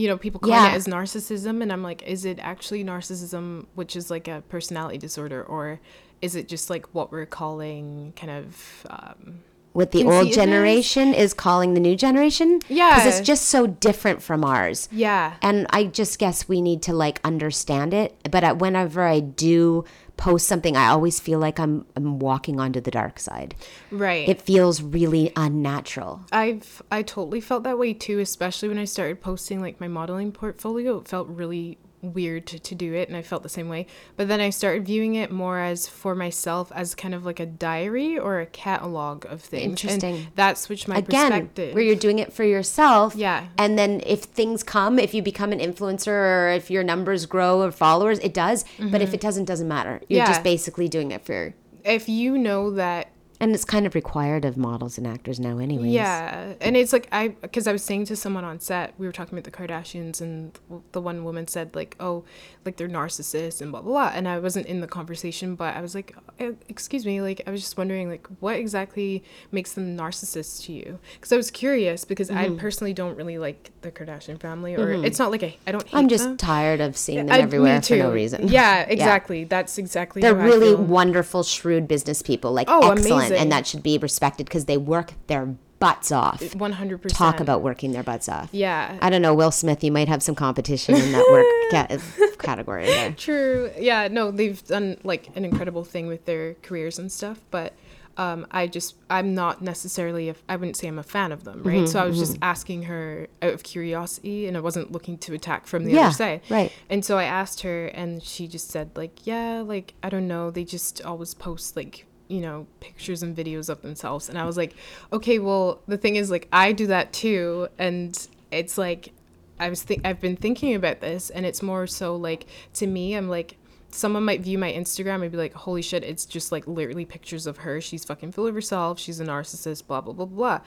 you 0.00 0.06
know 0.08 0.16
people 0.16 0.38
call 0.38 0.50
Yeah. 0.50 0.70
it 0.72 0.76
as 0.76 0.86
narcissism, 0.86 1.60
and 1.60 1.72
I'm 1.72 1.82
like, 1.82 2.00
is 2.04 2.24
it 2.24 2.38
actually 2.40 2.84
narcissism, 2.84 3.66
which 3.74 3.96
is 3.96 4.12
like 4.14 4.28
a 4.28 4.40
personality 4.48 4.96
disorder, 4.96 5.42
or 5.42 5.80
is 6.20 6.36
it 6.36 6.46
just 6.46 6.70
like 6.70 6.86
what 6.94 7.10
we're 7.10 7.26
calling 7.26 8.12
kind 8.14 8.30
of 8.30 8.86
um, 8.88 9.40
what 9.72 9.92
the 9.92 10.04
old 10.04 10.32
generation 10.32 11.14
is 11.14 11.32
calling 11.34 11.74
the 11.74 11.80
new 11.80 11.96
generation? 11.96 12.60
Yeah. 12.68 12.94
because 12.96 13.18
it's 13.18 13.26
just 13.26 13.46
so 13.46 13.66
different 13.66 14.22
from 14.22 14.44
ours. 14.44 14.88
Yeah, 14.92 15.34
and 15.42 15.66
i 15.70 15.84
just 15.84 16.18
guess 16.18 16.48
we 16.48 16.60
need 16.60 16.82
to 16.82 16.92
like 16.92 17.20
understand 17.24 17.94
it. 17.94 18.16
But 18.30 18.58
whenever 18.58 19.02
i 19.02 19.20
do 19.20 19.84
post 20.18 20.46
something 20.46 20.76
i 20.76 20.88
always 20.88 21.18
feel 21.18 21.38
like 21.38 21.58
i'm, 21.58 21.86
I'm 21.96 22.18
walking 22.18 22.60
onto 22.60 22.80
the 22.80 22.90
dark 22.90 23.18
side. 23.18 23.54
Right. 23.90 24.28
it 24.28 24.40
feels 24.42 24.82
really 24.82 25.32
unnatural. 25.36 26.20
I've 26.30 26.82
I 26.90 27.02
totally 27.02 27.40
felt 27.40 27.62
that 27.64 27.78
way 27.78 27.94
too, 27.94 28.18
especially 28.18 28.68
when 28.68 28.78
I 28.78 28.84
started 28.84 29.20
posting 29.20 29.60
like 29.60 29.80
my 29.80 29.88
modeling 29.88 30.32
portfolio. 30.32 30.98
It 30.98 31.08
felt 31.08 31.28
really 31.28 31.78
weird 32.02 32.46
to, 32.48 32.74
do 32.74 32.94
it 32.94 33.08
and 33.08 33.16
I 33.16 33.22
felt 33.22 33.42
the 33.44 33.48
same 33.48 33.68
way. 33.68 33.86
But 34.16 34.26
then 34.28 34.40
I 34.40 34.50
started 34.50 34.84
viewing 34.84 35.14
it 35.14 35.30
more 35.30 35.60
as 35.60 35.86
for 35.86 36.14
myself 36.14 36.72
as 36.74 36.94
kind 36.94 37.14
of 37.14 37.24
like 37.24 37.38
a 37.38 37.46
diary 37.46 38.18
or 38.18 38.40
a 38.40 38.46
catalog 38.46 39.24
of 39.26 39.40
things. 39.40 39.64
Interesting. 39.64 40.14
And 40.16 40.26
that 40.34 40.58
switched 40.58 40.88
my 40.88 40.96
perspective 40.96 41.08
again 41.20 41.30
perspective. 41.30 41.74
where 41.74 41.84
you're 41.84 41.94
doing 41.96 42.18
it 42.18 42.32
for 42.32 42.44
yourself 42.44 43.14
Yeah. 43.14 43.46
and 43.56 43.78
then 43.78 44.02
if 44.04 44.22
things 44.24 44.62
come 44.62 44.98
if 44.98 45.14
you 45.14 45.22
become 45.22 45.52
an 45.52 45.60
influencer 45.60 46.08
or 46.08 46.48
if 46.50 46.70
your 46.70 46.82
numbers 46.82 47.26
grow 47.26 47.62
or 47.62 47.70
followers 47.70 48.18
it 48.18 48.34
does 48.34 48.64
but 48.90 49.00
if 49.00 49.14
it 49.14 49.20
doesn't 49.20 49.44
doesn't 49.44 49.68
matter 49.68 50.00
you're 50.08 50.22
Mm-hmm. 50.22 50.26
Yeah. 50.26 50.26
just 50.26 50.42
basically 50.42 50.88
doing 50.88 51.10
it 51.12 51.24
for 51.24 51.54
if 51.84 52.08
you 52.08 52.36
know 52.36 52.70
that 52.72 53.08
and 53.42 53.54
it's 53.54 53.64
kind 53.64 53.84
of 53.86 53.94
required 53.94 54.44
of 54.46 54.56
models 54.56 54.96
and 54.96 55.06
actors 55.06 55.38
now 55.38 55.58
anyways 55.58 55.92
Yeah, 55.92 56.54
and 56.60 56.76
it's 56.76 56.92
like 56.94 57.08
I 57.12 57.28
because 57.28 57.66
I 57.66 57.72
was 57.72 57.82
saying 57.84 58.06
to 58.06 58.16
someone 58.16 58.44
on 58.44 58.60
set, 58.60 58.94
we 58.98 59.04
were 59.06 59.12
talking 59.12 59.36
about 59.36 59.44
the 59.44 59.50
Kardashians, 59.50 60.20
and 60.22 60.58
the 60.92 61.00
one 61.00 61.24
woman 61.24 61.46
said 61.48 61.74
like, 61.74 61.96
"Oh, 62.00 62.24
like 62.64 62.76
they're 62.76 62.88
narcissists 62.88 63.60
and 63.60 63.70
blah 63.72 63.82
blah 63.82 63.92
blah," 63.92 64.12
and 64.14 64.26
I 64.28 64.38
wasn't 64.38 64.66
in 64.66 64.80
the 64.80 64.86
conversation, 64.86 65.54
but 65.56 65.76
I 65.76 65.80
was 65.82 65.94
like, 65.94 66.16
"Eh, 66.38 66.52
"Excuse 66.68 67.04
me," 67.04 67.20
like 67.20 67.42
I 67.46 67.50
was 67.50 67.60
just 67.60 67.76
wondering 67.76 68.08
like 68.08 68.26
what 68.40 68.56
exactly 68.56 69.22
makes 69.50 69.72
them 69.72 69.96
narcissists 69.96 70.64
to 70.66 70.72
you? 70.72 70.98
Because 71.14 71.32
I 71.32 71.36
was 71.36 71.50
curious 71.50 72.04
because 72.06 72.30
Mm-hmm. 72.30 72.54
I 72.54 72.58
personally 72.58 72.94
don't 72.94 73.16
really 73.16 73.36
like 73.38 73.72
the 73.82 73.90
Kardashian 73.90 74.40
family, 74.40 74.74
or 74.76 74.92
it's 74.92 75.18
not 75.18 75.30
like 75.32 75.42
I 75.42 75.56
I 75.66 75.72
don't. 75.72 75.82
Hate 75.86 75.96
i'm 75.98 76.08
just 76.08 76.24
them. 76.24 76.36
tired 76.36 76.80
of 76.80 76.96
seeing 76.96 77.26
them 77.26 77.34
I- 77.34 77.40
everywhere 77.40 77.82
for 77.82 77.96
no 77.96 78.12
reason 78.12 78.46
Yeah, 78.58 78.82
exactly. 78.82 79.44
That's 79.44 79.76
exactly. 79.76 80.22
they're 80.22 80.34
really 80.34 80.74
wonderful 80.74 81.42
shrewd 81.42 81.88
business 81.88 82.22
people 82.22 82.52
like 82.52 82.68
Oh, 82.70 82.90
excellent 82.92 83.26
amazing. 83.26 83.31
And 83.36 83.50
that 83.52 83.66
should 83.66 83.82
be 83.82 83.98
respected 83.98 84.46
because 84.46 84.64
they 84.66 84.76
work 84.76 85.14
their 85.26 85.54
butts 85.78 86.12
off 86.12 86.54
one 86.54 86.70
hundred 86.72 87.02
percent. 87.02 87.18
talk 87.18 87.40
about 87.40 87.60
working 87.60 87.90
their 87.90 88.04
butts 88.04 88.28
off 88.28 88.48
Yeah. 88.52 88.96
i 89.02 89.10
don't 89.10 89.20
know 89.20 89.34
will 89.34 89.50
smith 89.50 89.82
you 89.82 89.90
might 89.90 90.06
have 90.06 90.22
some 90.22 90.36
competition 90.36 90.94
in 90.94 91.10
that 91.10 91.26
work 91.28 91.46
ca- 91.72 92.36
category 92.38 92.86
there 92.86 93.12
True. 93.16 93.70
Yeah, 93.76 94.06
no, 94.08 94.30
they've 94.30 94.64
done 94.64 94.98
like 95.02 95.28
an 95.36 95.44
incredible 95.44 95.82
thing 95.84 96.06
with 96.06 96.24
their 96.24 96.54
careers 96.62 96.98
and 97.00 97.10
stuff, 97.10 97.40
but 97.50 97.72
um, 98.16 98.46
I 98.50 98.66
just 98.66 98.94
I'm 99.10 99.34
not 99.34 99.62
necessarily 99.62 100.28
a, 100.28 100.34
I 100.48 100.54
wouldn't 100.56 100.76
say 100.76 100.86
I'm 100.86 100.98
a 100.98 101.02
fan 101.02 101.32
of 101.32 101.44
them, 101.44 101.62
right? 101.64 101.76
Mm-hmm, 101.78 101.86
so 101.86 101.98
I 102.00 102.04
was 102.06 102.18
just 102.18 102.36
asking 102.42 102.82
her 102.84 103.26
out 103.40 103.54
of 103.54 103.62
curiosity, 103.62 104.46
and 104.46 104.56
I 104.56 104.60
wasn't 104.60 104.92
looking 104.92 105.16
to 105.18 105.32
attack 105.34 105.66
from 105.66 105.84
the 105.84 105.92
Yeah, 105.92 106.06
other 106.08 106.14
side, 106.14 106.42
right. 106.50 106.70
And 106.90 107.04
so 107.04 107.16
I 107.18 107.24
asked 107.24 107.62
her, 107.62 107.86
and 107.86 108.22
she 108.22 108.46
just 108.46 108.68
said 108.70 108.90
like, 108.96 109.26
yeah, 109.26 109.62
like 109.64 109.94
I 110.02 110.10
don't 110.10 110.28
know, 110.28 110.50
they 110.50 110.62
just 110.64 111.00
always 111.02 111.32
post 111.34 111.74
like 111.74 112.04
you 112.32 112.40
know 112.40 112.66
pictures 112.80 113.22
and 113.22 113.36
videos 113.36 113.68
of 113.68 113.82
themselves, 113.82 114.28
and 114.28 114.38
I 114.38 114.44
was 114.44 114.56
like, 114.56 114.74
okay, 115.12 115.38
well 115.38 115.80
the 115.86 115.98
thing 115.98 116.16
is 116.16 116.30
like 116.30 116.48
I 116.52 116.72
do 116.72 116.86
that 116.88 117.12
too, 117.12 117.68
and 117.78 118.16
it's 118.50 118.78
like 118.78 119.12
I 119.58 119.68
was 119.68 119.82
think 119.82 120.04
I've 120.04 120.20
been 120.20 120.36
thinking 120.36 120.74
about 120.74 121.00
this 121.00 121.30
and 121.30 121.46
it's 121.46 121.62
more 121.62 121.86
so 121.86 122.16
like 122.16 122.46
to 122.74 122.86
me 122.86 123.14
I'm 123.14 123.28
like 123.28 123.56
someone 123.94 124.24
might 124.24 124.40
view 124.40 124.58
my 124.58 124.72
Instagram 124.72 125.22
and 125.22 125.30
be 125.30 125.36
like 125.36 125.52
holy 125.54 125.82
shit 125.82 126.02
it's 126.02 126.24
just 126.24 126.50
like 126.50 126.66
literally 126.66 127.04
pictures 127.04 127.46
of 127.46 127.58
her 127.58 127.80
she's 127.80 128.04
fucking 128.04 128.32
full 128.32 128.46
of 128.46 128.54
herself 128.54 128.98
she's 128.98 129.20
a 129.20 129.24
narcissist 129.24 129.86
blah 129.86 130.00
blah 130.00 130.12
blah 130.12 130.24
blah 130.26 130.60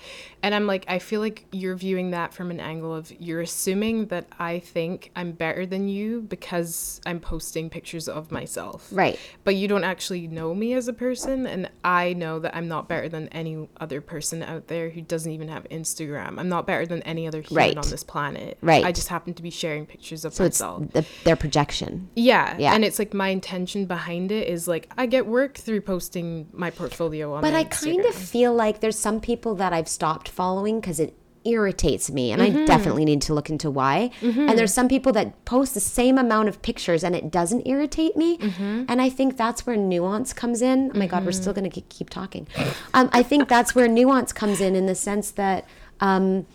and 0.43 0.53
I'm 0.56 0.68
like 0.68 0.85
I 0.88 0.99
feel 0.99 1.22
like 1.22 1.45
you're 1.52 1.76
viewing 1.76 2.11
that 2.11 2.34
from 2.34 2.52
an 2.52 2.60
angle 2.60 2.93
of 2.93 3.11
you're 3.19 3.41
assuming 3.41 4.07
that 4.07 4.27
I 4.39 4.60
think 4.60 5.11
I'm 5.15 5.31
better 5.31 5.65
than 5.65 5.88
you 5.88 6.22
because 6.22 7.02
I'm 7.06 7.19
posting 7.19 7.69
pictures 7.69 8.07
of 8.07 8.31
myself 8.31 8.88
right 8.91 9.19
but 9.43 9.56
you 9.56 9.68
don't 9.68 9.84
actually 9.84 10.27
know 10.27 10.53
me 10.53 10.73
as 10.73 10.88
a 10.88 10.93
person 10.93 11.45
and 11.47 11.69
i 11.84 12.14
know 12.14 12.39
that 12.39 12.56
i'm 12.56 12.68
not 12.68 12.88
better 12.88 13.10
than 13.10 13.27
any 13.30 13.68
other 13.80 14.02
person 14.02 14.43
out 14.43 14.68
there 14.68 14.89
who 14.89 15.02
doesn't 15.02 15.31
even 15.31 15.47
have 15.47 15.64
instagram 15.69 16.38
i'm 16.39 16.49
not 16.49 16.68
better 16.68 16.85
than 16.85 17.02
any 17.03 17.27
other 17.27 17.41
human 17.41 17.56
Right. 17.56 17.77
on 17.77 17.89
this 17.89 18.03
planet 18.03 18.57
Right. 18.61 18.84
i 18.85 18.91
just 18.91 19.07
happen 19.07 19.34
to 19.34 19.41
be 19.43 19.49
sharing 19.49 19.85
pictures 19.85 20.26
of 20.26 20.34
so 20.34 20.43
it's 20.45 20.60
the, 20.60 21.06
their 21.23 21.35
projection 21.35 22.10
yeah. 22.15 22.56
Yeah. 22.57 22.73
and 22.76 22.85
it's 22.85 22.99
like 22.99 23.14
my 23.15 23.29
intention 23.29 23.85
behind 23.85 24.31
it 24.31 24.47
is 24.47 24.67
like 24.67 24.91
i 24.97 25.05
get 25.05 25.25
work 25.25 25.55
through 25.57 25.81
posting 25.81 26.47
my 26.51 26.69
portfolio 26.69 27.33
on 27.33 27.41
But 27.41 27.53
I 27.53 27.63
kind 27.63 28.05
of 28.05 28.13
feel 28.15 28.53
like 28.53 28.79
there's 28.81 28.99
some 28.99 29.19
people 29.19 29.55
that 29.55 29.71
I've 29.73 29.87
stopped 29.87 30.27
following 30.29 30.79
because 30.79 30.99
it 30.99 31.15
irritates 31.45 32.11
me, 32.11 32.31
and 32.31 32.41
Mm-hmm. 32.41 32.63
I 32.63 32.65
definitely 32.65 33.05
need 33.05 33.21
to 33.23 33.33
look 33.33 33.49
into 33.49 33.69
why. 33.69 34.09
And 34.21 34.57
there's 34.57 34.73
some 34.73 34.87
people 34.87 35.11
that 35.13 35.45
post 35.45 35.73
the 35.75 35.79
same 35.79 36.17
amount 36.17 36.49
of 36.49 36.61
pictures 36.61 37.03
and 37.03 37.15
it 37.15 37.29
doesn't 37.31 37.67
irritate 37.67 38.17
me. 38.17 38.37
Mm-hmm. 38.39 38.85
And 38.89 39.01
I 39.01 39.09
think 39.09 39.37
that's 39.37 39.65
where 39.65 39.77
nuance 39.77 40.33
comes 40.33 40.61
in. 40.61 40.91
Oh 40.93 40.97
my 40.97 41.07
God, 41.07 41.23
we're 41.25 41.31
still 41.31 41.53
going 41.53 41.69
to 41.69 41.81
keep 41.81 42.09
talking. 42.09 42.47
Um, 42.95 43.09
I 43.14 43.22
think 43.23 43.48
that's 43.48 43.75
where 43.75 43.88
nuance 43.88 44.33
comes 44.33 44.59
in, 44.59 44.75
in 44.75 44.85
the 44.88 44.95
sense 44.95 45.31
that. 45.31 45.65
Um, 45.99 46.45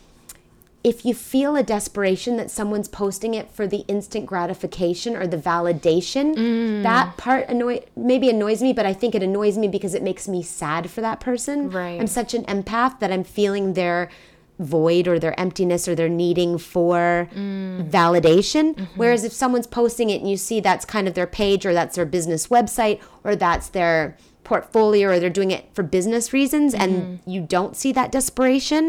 if 0.82 1.04
you 1.04 1.12
feel 1.14 1.56
a 1.56 1.62
desperation 1.62 2.36
that 2.38 2.50
someone's 2.50 2.88
posting 2.88 3.34
it 3.34 3.50
for 3.50 3.66
the 3.66 3.84
instant 3.86 4.24
gratification 4.24 5.14
or 5.14 5.26
the 5.26 5.36
validation, 5.36 6.34
Mm. 6.34 6.82
that 6.82 7.16
part 7.18 7.48
annoy 7.48 7.80
maybe 7.96 8.30
annoys 8.30 8.62
me, 8.62 8.72
but 8.72 8.86
I 8.86 8.92
think 8.94 9.14
it 9.14 9.22
annoys 9.22 9.58
me 9.58 9.68
because 9.68 9.94
it 9.94 10.02
makes 10.02 10.26
me 10.26 10.42
sad 10.42 10.88
for 10.90 11.00
that 11.02 11.20
person. 11.20 11.70
Right. 11.70 12.00
I'm 12.00 12.06
such 12.06 12.32
an 12.32 12.44
empath 12.44 12.98
that 13.00 13.12
I'm 13.12 13.24
feeling 13.24 13.74
their 13.74 14.08
void 14.58 15.08
or 15.08 15.18
their 15.18 15.38
emptiness 15.40 15.88
or 15.88 15.94
their 15.94 16.08
needing 16.08 16.58
for 16.58 17.28
Mm. 17.34 17.90
validation. 17.90 18.74
Mm-hmm. 18.74 18.84
Whereas 18.96 19.24
if 19.24 19.32
someone's 19.32 19.66
posting 19.66 20.10
it 20.10 20.20
and 20.20 20.30
you 20.30 20.36
see 20.36 20.60
that's 20.60 20.84
kind 20.84 21.08
of 21.08 21.14
their 21.14 21.26
page 21.26 21.64
or 21.66 21.72
that's 21.72 21.96
their 21.96 22.04
business 22.06 22.46
website 22.48 23.00
or 23.24 23.34
that's 23.36 23.68
their 23.68 24.16
portfolio 24.52 25.04
or 25.10 25.16
they're 25.20 25.38
doing 25.40 25.52
it 25.58 25.64
for 25.76 25.82
business 25.98 26.32
reasons 26.38 26.70
and 26.82 26.90
Mm-hmm. 26.92 27.30
you 27.34 27.40
don't 27.56 27.74
see 27.82 27.92
that 27.98 28.08
desperation, 28.18 28.84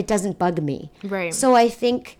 it 0.00 0.06
doesn't 0.06 0.36
bug 0.44 0.56
me. 0.70 0.78
Right. 1.16 1.32
So 1.42 1.46
I 1.64 1.66
think 1.82 2.18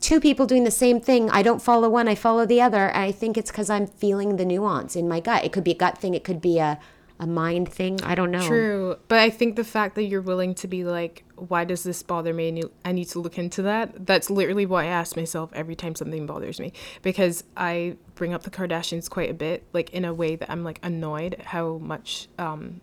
two 0.00 0.18
people 0.26 0.44
doing 0.52 0.64
the 0.64 0.78
same 0.84 0.98
thing, 1.08 1.22
I 1.30 1.42
don't 1.48 1.62
follow 1.70 1.88
one, 1.98 2.06
I 2.14 2.16
follow 2.26 2.44
the 2.44 2.60
other. 2.66 2.84
And 2.96 3.02
I 3.08 3.12
think 3.20 3.32
it's 3.40 3.50
because 3.52 3.70
I'm 3.70 3.86
feeling 4.02 4.30
the 4.36 4.44
nuance 4.44 4.92
in 5.00 5.06
my 5.08 5.20
gut. 5.20 5.44
It 5.46 5.52
could 5.54 5.64
be 5.70 5.74
a 5.78 5.80
gut 5.84 5.96
thing, 5.98 6.12
it 6.14 6.24
could 6.28 6.40
be 6.40 6.58
a, 6.58 6.78
a 7.18 7.26
mind 7.26 7.72
thing. 7.72 8.00
I 8.02 8.14
don't 8.14 8.30
know. 8.30 8.46
True, 8.46 8.96
but 9.08 9.18
I 9.18 9.30
think 9.30 9.56
the 9.56 9.64
fact 9.64 9.94
that 9.94 10.04
you're 10.04 10.20
willing 10.20 10.54
to 10.56 10.68
be 10.68 10.84
like, 10.84 11.24
why 11.36 11.64
does 11.64 11.82
this 11.82 12.02
bother 12.02 12.34
me? 12.34 12.48
And 12.48 12.58
you, 12.58 12.72
I 12.84 12.92
need 12.92 13.06
to 13.06 13.20
look 13.20 13.38
into 13.38 13.62
that. 13.62 14.06
That's 14.06 14.28
literally 14.28 14.66
what 14.66 14.84
I 14.84 14.88
ask 14.88 15.16
myself 15.16 15.50
every 15.54 15.74
time 15.74 15.94
something 15.94 16.26
bothers 16.26 16.60
me, 16.60 16.72
because 17.02 17.44
I 17.56 17.96
bring 18.14 18.34
up 18.34 18.42
the 18.42 18.50
Kardashians 18.50 19.08
quite 19.08 19.30
a 19.30 19.34
bit, 19.34 19.64
like 19.72 19.90
in 19.90 20.04
a 20.04 20.12
way 20.12 20.36
that 20.36 20.50
I'm 20.50 20.62
like 20.62 20.78
annoyed 20.82 21.40
how 21.44 21.78
much 21.78 22.28
um, 22.38 22.80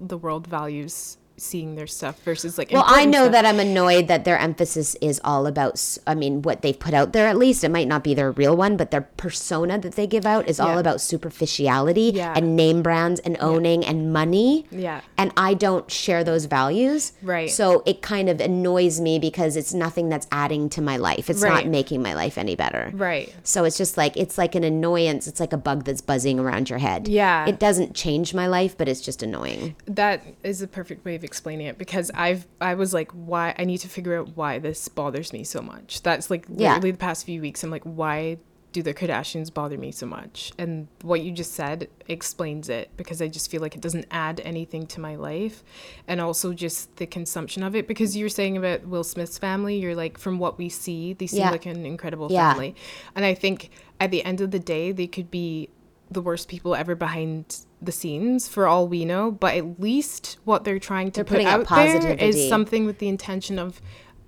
the 0.00 0.18
world 0.18 0.46
values 0.46 1.16
seeing 1.36 1.74
their 1.74 1.86
stuff 1.86 2.20
versus 2.22 2.56
like 2.58 2.70
Well, 2.70 2.84
I 2.86 3.04
know 3.04 3.22
stuff. 3.24 3.32
that 3.32 3.46
I'm 3.46 3.58
annoyed 3.60 4.08
that 4.08 4.24
their 4.24 4.38
emphasis 4.38 4.94
is 5.00 5.20
all 5.24 5.46
about, 5.46 5.82
i 6.06 6.14
mean, 6.14 6.42
what 6.42 6.62
they've 6.62 6.78
put 6.78 6.94
out 6.94 7.12
there 7.12 7.26
at 7.26 7.36
least. 7.36 7.64
It 7.64 7.70
might 7.70 7.88
not 7.88 8.04
be 8.04 8.14
their 8.14 8.30
real 8.30 8.56
one, 8.56 8.76
but 8.76 8.90
their 8.90 9.02
persona 9.02 9.78
that 9.78 9.94
they 9.96 10.06
give 10.06 10.26
out 10.26 10.48
is 10.48 10.60
all 10.60 10.78
about 10.78 11.00
superficiality 11.00 12.12
Yeah. 12.14 12.34
and 12.36 12.54
name 12.56 12.82
brands 12.82 13.20
and 13.20 13.36
owning 13.40 13.84
and 13.84 14.12
money. 14.12 14.66
Yeah. 14.70 15.00
And 15.18 15.32
I 15.36 15.54
don't 15.54 15.90
share 15.90 16.22
those 16.24 16.44
values. 16.44 17.12
Right. 17.22 17.50
So 17.50 17.82
it 17.86 18.00
kind 18.02 18.28
of 18.28 18.40
annoys 18.40 19.00
me 19.00 19.18
because 19.18 19.56
it's 19.56 19.74
nothing 19.74 20.08
that's 20.08 20.26
adding 20.30 20.68
to 20.70 20.80
my 20.82 20.96
life. 20.96 21.28
It's 21.28 21.42
Right. 21.42 21.64
not 21.64 21.66
making 21.66 22.02
my 22.02 22.14
life 22.14 22.38
any 22.38 22.54
better. 22.56 22.92
right 22.94 23.34
So 23.42 23.64
it's 23.64 23.76
just 23.76 23.96
like 23.96 24.16
it's 24.16 24.38
like 24.38 24.54
an 24.54 24.62
annoyance. 24.64 25.26
It's 25.26 25.40
like 25.40 25.52
a 25.52 25.56
bug 25.56 25.84
that's 25.84 26.00
buzzing 26.00 26.38
around 26.38 26.70
your 26.70 26.78
head. 26.78 27.08
Yeah. 27.08 27.46
It 27.46 27.58
doesn't 27.58 27.94
change 27.94 28.34
my 28.34 28.46
life, 28.46 28.76
but 28.78 28.88
it's 28.88 29.00
just 29.00 29.22
annoying. 29.22 29.74
that 29.86 30.22
is 30.42 30.62
a 30.62 30.66
perfect 30.68 31.04
way 31.04 31.14
of 31.14 31.23
explaining 31.24 31.66
it 31.66 31.78
because 31.78 32.10
i've 32.14 32.46
i 32.60 32.74
was 32.74 32.92
like 32.94 33.10
why 33.12 33.54
i 33.58 33.64
need 33.64 33.78
to 33.78 33.88
figure 33.88 34.18
out 34.18 34.36
why 34.36 34.58
this 34.58 34.88
bothers 34.88 35.32
me 35.32 35.42
so 35.44 35.60
much 35.60 36.02
that's 36.02 36.30
like 36.30 36.46
Yeah. 36.48 36.74
literally 36.74 36.90
the 36.92 36.98
past 36.98 37.24
few 37.26 37.40
weeks 37.40 37.62
i'm 37.64 37.70
like 37.70 37.82
why 37.84 38.38
do 38.72 38.82
the 38.82 38.92
kardashians 38.92 39.54
bother 39.54 39.78
me 39.78 39.92
so 39.92 40.04
much 40.04 40.52
and 40.58 40.88
what 41.02 41.20
you 41.22 41.30
just 41.30 41.52
said 41.52 41.88
explains 42.08 42.68
it 42.68 42.90
because 42.96 43.22
i 43.22 43.28
just 43.28 43.48
feel 43.50 43.60
like 43.62 43.76
it 43.76 43.80
doesn't 43.80 44.04
add 44.10 44.40
anything 44.44 44.84
to 44.88 44.98
my 45.00 45.14
life 45.14 45.62
and 46.08 46.20
also 46.20 46.52
just 46.52 46.94
the 46.96 47.06
consumption 47.06 47.62
of 47.62 47.76
it 47.76 47.86
because 47.86 48.16
you 48.16 48.24
were 48.24 48.28
saying 48.28 48.56
about 48.56 48.84
will 48.86 49.04
smith's 49.04 49.38
family 49.38 49.76
you're 49.78 49.94
like 49.94 50.18
from 50.18 50.38
what 50.40 50.58
we 50.58 50.68
see 50.68 51.12
they 51.12 51.26
seem 51.28 51.40
Yeah. 51.40 51.50
like 51.50 51.66
an 51.66 51.86
incredible 51.86 52.26
Yeah. 52.32 52.50
family 52.50 52.74
and 53.14 53.24
i 53.24 53.32
think 53.32 53.70
at 54.00 54.10
the 54.10 54.24
end 54.24 54.40
of 54.40 54.50
the 54.50 54.58
day 54.58 54.90
they 54.90 55.06
could 55.06 55.30
be 55.30 55.68
the 56.10 56.20
worst 56.20 56.48
people 56.48 56.74
ever 56.74 56.94
behind 56.96 57.64
the 57.86 57.92
scenes 57.92 58.48
for 58.48 58.66
all 58.66 58.86
we 58.88 59.04
know 59.04 59.30
but 59.30 59.54
at 59.54 59.80
least 59.80 60.38
what 60.44 60.64
they're 60.64 60.78
trying 60.78 61.10
to 61.10 61.22
They're 61.24 61.38
put 61.38 61.46
out 61.46 61.68
there 61.68 62.14
is 62.14 62.48
something 62.48 62.84
with 62.86 62.98
the 62.98 63.08
intention 63.08 63.58
of 63.58 63.80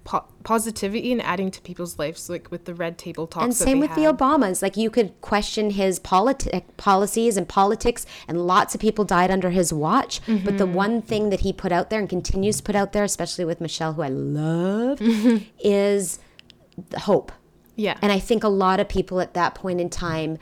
po- 0.05 0.25
positivity 0.45 1.11
and 1.13 1.21
adding 1.23 1.51
to 1.51 1.61
people's 1.63 1.99
lives 1.99 2.29
like 2.31 2.51
with 2.51 2.65
the 2.65 2.75
red 2.75 2.97
table 2.99 3.27
talks 3.27 3.45
And 3.45 3.55
same 3.55 3.81
with 3.81 3.95
the. 3.97 4.03
Obamas. 4.03 4.63
Like 4.63 4.77
you 4.77 4.89
could 4.91 5.21
question 5.21 5.71
his 5.71 5.99
politi- 5.99 6.63
policies 6.77 7.37
and 7.37 7.49
politics, 7.49 8.07
and 8.29 8.47
lots 8.47 8.73
of 8.75 8.81
people 8.81 9.05
died 9.05 9.31
under 9.33 9.51
his 9.51 9.73
watch. 9.73 10.21
But 10.27 10.35
Mm-hmm. 10.37 10.57
the 10.59 10.67
one 10.67 11.03
thing 11.03 11.31
that 11.31 11.41
he 11.41 11.53
put 11.53 11.73
out 11.73 11.91
there 11.91 11.99
and 11.99 12.09
continues 12.09 12.59
to 12.59 12.63
put 12.63 12.77
out 12.77 12.93
there, 12.93 13.03
especially 13.05 13.45
with 13.45 13.61
Michelle, 13.61 13.95
who 13.95 14.03
I 14.03 14.09
love, 14.09 14.99
is 15.59 16.21
hope. 16.99 17.33
yeah 17.75 17.99
And 18.03 18.13
I 18.13 18.19
think 18.21 18.45
a 18.45 18.49
lot 18.49 18.79
of 18.81 18.89
people 18.89 19.21
at 19.21 19.35
that 19.35 19.55
point 19.57 19.81
in 19.81 19.91
time 19.91 20.39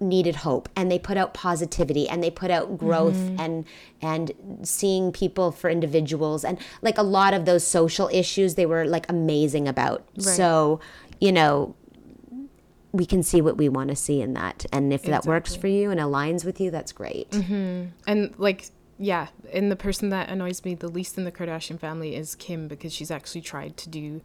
needed 0.00 0.36
hope 0.36 0.68
and 0.76 0.90
they 0.90 0.98
put 0.98 1.16
out 1.16 1.34
positivity 1.34 2.08
and 2.08 2.22
they 2.22 2.30
put 2.30 2.50
out 2.50 2.78
growth 2.78 3.14
Mm-hmm. 3.16 3.40
and 3.40 3.64
and 4.00 4.32
seeing 4.62 5.10
people 5.12 5.50
for 5.50 5.68
individuals 5.70 6.44
and 6.44 6.58
like 6.82 6.98
a 6.98 7.02
lot 7.02 7.34
of 7.34 7.44
those 7.46 7.66
social 7.66 8.08
issues 8.12 8.54
they 8.54 8.66
were 8.66 8.84
like 8.84 9.08
amazing 9.08 9.66
about. 9.66 10.04
So, 10.18 10.80
you 11.20 11.32
know, 11.32 11.74
we 12.92 13.04
can 13.04 13.22
see 13.22 13.40
what 13.40 13.56
we 13.56 13.68
want 13.68 13.90
to 13.90 13.96
see 13.96 14.20
in 14.22 14.34
that. 14.34 14.64
And 14.72 14.92
if 14.92 15.02
that 15.02 15.26
works 15.26 15.54
for 15.54 15.66
you 15.68 15.90
and 15.90 16.00
aligns 16.00 16.44
with 16.44 16.60
you, 16.60 16.70
that's 16.70 16.92
great. 16.92 17.32
and 17.34 18.34
like 18.38 18.70
yeah 19.00 19.28
and 19.52 19.70
the 19.70 19.76
person 19.76 20.08
that 20.08 20.28
annoys 20.28 20.64
me 20.64 20.74
the 20.74 20.88
least 20.88 21.16
in 21.16 21.22
the 21.24 21.30
kardashian 21.30 21.78
family 21.78 22.16
is 22.16 22.34
kim 22.34 22.66
because 22.66 22.92
she's 22.92 23.12
actually 23.12 23.40
tried 23.40 23.76
to 23.76 23.88
do 23.88 24.20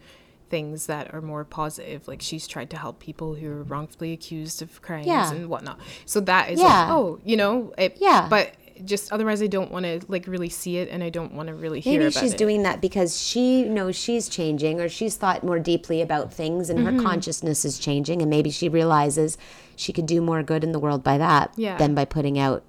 things 0.53 0.85
that 0.85 1.05
are 1.13 1.21
more 1.33 1.43
positive 1.43 1.99
like 2.07 2.21
she's 2.21 2.45
tried 2.53 2.69
to 2.69 2.77
help 2.77 2.95
people 2.99 3.29
who 3.39 3.47
are 3.55 3.63
wrongfully 3.63 4.11
accused 4.17 4.61
of 4.61 4.69
crimes 4.87 5.07
Yeah. 5.07 5.31
and 5.33 5.49
whatnot 5.53 5.77
so 6.05 6.17
that 6.31 6.51
is 6.51 6.59
Yeah. 6.59 6.67
like 6.67 6.89
oh 6.97 7.19
you 7.29 7.35
know 7.37 7.73
it, 7.77 7.97
Yeah. 7.99 8.27
but 8.29 8.51
just 8.85 9.11
otherwise 9.13 9.39
i 9.41 9.47
don't 9.47 9.71
want 9.71 9.85
to 9.85 9.95
like 10.07 10.25
really 10.27 10.49
see 10.49 10.77
it 10.81 10.87
and 10.89 11.03
i 11.03 11.09
don't 11.17 11.33
want 11.37 11.47
to 11.47 11.53
really 11.63 11.79
hear 11.79 11.99
Maybe 11.99 12.11
she's 12.11 12.33
it. 12.33 12.37
doing 12.37 12.63
that 12.63 12.81
because 12.81 13.11
she 13.29 13.63
knows 13.77 13.95
she's 13.95 14.27
changing 14.29 14.79
or 14.81 14.87
she's 14.89 15.15
thought 15.15 15.43
more 15.43 15.59
deeply 15.59 16.01
about 16.01 16.33
things 16.33 16.69
and 16.69 16.79
Mm-hmm. 16.79 16.97
her 16.97 17.03
consciousness 17.03 17.65
is 17.65 17.77
changing 17.79 18.21
and 18.21 18.29
maybe 18.29 18.49
she 18.49 18.67
realizes 18.69 19.37
she 19.75 19.91
could 19.93 20.05
do 20.07 20.21
more 20.21 20.41
good 20.43 20.63
in 20.63 20.71
the 20.71 20.79
world 20.79 21.03
by 21.03 21.17
that 21.17 21.51
Yeah. 21.55 21.77
than 21.77 21.93
by 21.95 22.05
putting 22.05 22.37
out 22.37 22.63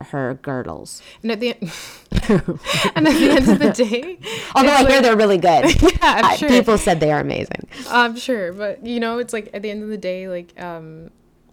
her 0.00 0.38
girdles. 0.42 1.02
and 1.22 1.32
at 1.32 1.40
the 1.40 1.54
end 1.54 1.72
and 2.94 3.06
at 3.08 3.14
the 3.14 3.30
end 3.30 3.48
of 3.48 3.58
the 3.58 3.72
day 3.84 4.18
Although 4.54 4.70
I 4.70 4.88
hear 4.88 5.02
they're 5.02 5.16
really 5.16 5.38
good. 5.38 5.82
yeah, 5.82 5.98
I'm 6.02 6.36
sure. 6.36 6.48
People 6.48 6.78
said 6.78 7.00
they 7.00 7.12
are 7.12 7.20
amazing. 7.20 7.68
I'm 7.88 8.16
sure, 8.16 8.52
but 8.52 8.84
you 8.84 9.00
know, 9.00 9.18
it's 9.18 9.32
like 9.32 9.50
at 9.52 9.62
the 9.62 9.70
end 9.70 9.82
of 9.82 9.88
the 9.88 9.98
day, 9.98 10.28
like 10.28 10.58
um, 10.60 11.10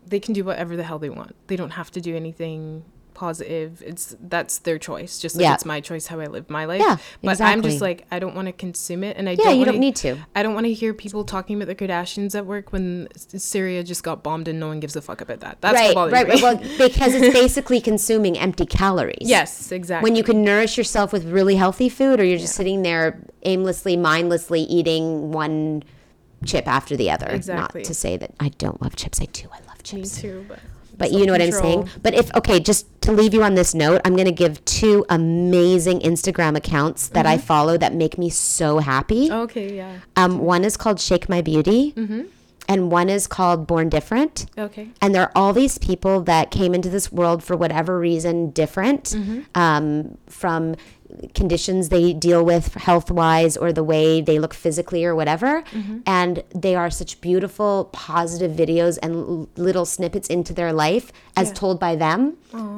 they 0.08 0.20
can 0.20 0.34
do 0.34 0.44
whatever 0.44 0.76
the 0.76 0.84
hell 0.84 1.00
they 1.00 1.10
want. 1.10 1.36
They 1.48 1.56
don't 1.56 1.72
have 1.72 1.92
to 1.92 2.02
do 2.02 2.16
anything 2.16 2.84
positive. 3.16 3.82
It's 3.84 4.16
that's 4.20 4.60
their 4.60 4.78
choice. 4.78 5.18
Just 5.18 5.36
like 5.36 5.44
Yeah. 5.44 5.56
it's 5.56 5.66
my 5.66 5.82
choice 5.82 6.06
how 6.08 6.20
I 6.20 6.28
live 6.28 6.50
my 6.50 6.66
life. 6.66 6.82
Yeah, 6.86 6.98
but 7.24 7.42
I'm 7.42 7.64
just 7.64 7.82
like 7.82 8.06
I 8.12 8.20
don't 8.20 8.36
want 8.36 8.48
to 8.48 8.52
consume 8.52 9.04
it, 9.04 9.18
and 9.18 9.28
I 9.28 9.32
Yeah, 9.32 9.38
don't. 9.46 9.54
you 9.54 9.60
wanna, 9.62 9.72
don't 9.72 9.80
need 9.82 9.96
to. 9.98 10.18
I 10.36 10.44
don't 10.44 10.54
want 10.54 10.68
to 10.68 10.74
hear 10.74 10.94
people 10.94 11.24
talking 11.24 11.56
about 11.56 11.68
the 11.68 11.76
Kardashians 11.76 12.36
at 12.36 12.46
work 12.46 12.72
when 12.72 13.08
Syria 13.16 13.84
just 13.84 14.04
got 14.04 14.22
bombed 14.22 14.48
and 14.48 14.60
no 14.60 14.68
one 14.68 14.80
gives 14.80 14.96
a 14.96 15.02
fuck 15.02 15.22
about 15.22 15.40
that. 15.40 15.60
That's 15.62 15.74
right, 15.74 15.96
right, 16.12 16.28
me. 16.28 16.34
right. 16.34 16.42
Well, 16.44 16.58
because 16.78 17.16
it's 17.16 17.34
basically 17.34 17.82
consuming 17.82 18.38
empty 18.38 18.66
calories. 18.66 19.18
yes, 19.22 19.72
exactly. 19.72 20.04
When 20.08 20.16
you 20.16 20.24
can 20.24 20.44
nourish 20.44 20.78
yourself 20.78 21.12
with 21.12 21.26
really 21.26 21.56
healthy 21.56 21.90
food, 21.90 22.20
or 22.20 22.24
you're 22.24 22.38
just 22.38 22.56
sitting 22.56 22.84
there 22.84 23.22
aimlessly, 23.44 23.96
mindlessly 23.98 24.62
eating 24.62 25.32
one 25.32 25.84
chip 26.46 26.68
after 26.68 26.96
the 26.98 27.10
other. 27.10 27.28
Exactly. 27.28 27.82
Not 27.82 27.86
to 27.88 27.94
say 27.94 28.18
that 28.18 28.32
I 28.40 28.50
don't 28.50 28.82
love 28.82 28.96
chips. 28.96 29.22
I 29.22 29.26
do. 29.26 29.48
I 29.52 29.58
love 29.68 29.78
me 29.78 30.02
chips. 30.02 30.22
too, 30.22 30.46
but 30.48 30.60
But 30.98 31.12
you 31.12 31.26
know 31.26 31.32
what 31.34 31.42
I'm 31.42 31.52
saying? 31.52 31.90
But 32.02 32.14
if, 32.14 32.34
okay, 32.36 32.60
just 32.60 32.88
to 33.02 33.12
leave 33.12 33.34
you 33.34 33.44
on 33.44 33.56
this 33.56 33.74
note, 33.74 34.02
I'm 34.06 34.14
going 34.16 34.26
to 34.26 34.32
give 34.32 34.64
two 34.66 35.06
amazing 35.10 36.00
Instagram 36.00 36.56
accounts 36.56 37.10
that 37.10 37.26
I 37.26 37.38
follow 37.38 37.78
that 37.78 37.94
make 37.94 38.18
me 38.18 38.30
so 38.30 38.80
happy. 38.80 39.32
Okay, 39.32 39.76
yeah. 39.76 39.98
Um, 40.16 40.40
one 40.40 40.64
is 40.64 40.78
called 40.78 41.00
Shake 41.00 41.28
My 41.30 41.42
Beauty, 41.42 41.94
and 42.68 42.92
one 42.92 43.10
is 43.10 43.28
called 43.28 43.68
Born 43.68 43.90
Different. 43.90 44.48
Okay. 44.58 44.90
And 45.02 45.14
there 45.14 45.22
are 45.24 45.32
all 45.36 45.54
these 45.54 45.78
people 45.78 46.22
that 46.22 46.50
came 46.50 46.74
into 46.74 46.90
this 46.90 47.12
world 47.12 47.44
for 47.44 47.56
whatever 47.56 48.00
reason 48.00 48.50
different 48.52 49.16
um, 49.54 50.18
from 50.28 50.76
conditions 51.34 51.90
they 51.90 52.14
deal 52.14 52.44
with 52.44 52.74
health 52.76 53.12
wise 53.12 53.56
or 53.58 53.72
the 53.72 53.84
way 53.84 54.22
they 54.22 54.40
look 54.40 54.54
physically 54.54 55.06
or 55.06 55.16
whatever. 55.16 55.62
Mm-hmm. 55.64 56.00
And 56.06 56.44
they 56.54 56.76
are 56.76 56.90
such 56.90 57.22
beautiful, 57.22 57.90
positive 57.92 58.52
videos 58.52 58.98
and 59.02 59.16
l- 59.16 59.50
little 59.56 59.86
snippets 59.86 60.28
into 60.28 60.54
their 60.54 60.74
life 60.74 61.12
as 61.36 61.50
Yeah. 61.50 61.54
told 61.54 61.80
by 61.80 61.96
them 61.96 62.38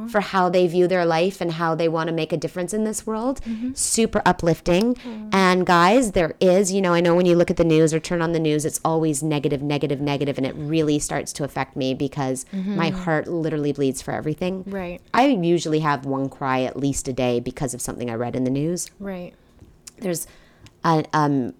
for 0.09 0.21
how 0.21 0.49
they 0.49 0.65
view 0.65 0.87
their 0.87 1.05
life 1.05 1.39
and 1.39 1.51
how 1.51 1.75
they 1.75 1.87
want 1.87 2.07
to 2.07 2.13
make 2.13 2.33
a 2.33 2.37
difference 2.37 2.73
in 2.73 2.83
this 2.83 3.05
world. 3.05 3.41
Mm-hmm. 3.41 3.73
Super 3.73 4.23
uplifting. 4.25 4.97
And 5.31 5.65
guys, 5.65 6.13
there 6.13 6.33
is, 6.39 6.71
you 6.71 6.81
know, 6.81 6.93
I 6.93 7.01
know 7.01 7.15
when 7.15 7.27
you 7.27 7.35
look 7.35 7.51
at 7.51 7.57
the 7.57 7.63
news 7.63 7.93
or 7.93 7.99
turn 7.99 8.21
on 8.21 8.31
the 8.31 8.39
news, 8.39 8.65
it's 8.65 8.79
always 8.83 9.21
negative, 9.21 9.61
negative, 9.61 10.01
negative, 10.01 10.37
and 10.37 10.47
it 10.47 10.55
really 10.55 10.97
starts 10.97 11.31
to 11.33 11.43
affect 11.43 11.75
me 11.75 11.93
because 11.93 12.45
mm-hmm. 12.45 12.75
my 12.75 12.89
heart 12.89 13.27
literally 13.27 13.71
bleeds 13.71 14.01
for 14.01 14.13
everything. 14.13 14.63
Right. 14.65 14.99
I 15.13 15.27
usually 15.27 15.79
have 15.79 16.05
one 16.05 16.27
cry 16.27 16.63
at 16.63 16.75
least 16.75 17.07
a 17.07 17.13
day 17.13 17.39
because 17.39 17.75
of 17.75 17.81
something 17.81 18.09
I 18.09 18.15
read 18.17 18.35
in 18.35 18.43
the 18.43 18.49
news. 18.51 18.89
Right. 18.99 19.33
There's 19.99 20.27
a 20.83 21.05
um, 21.13 21.53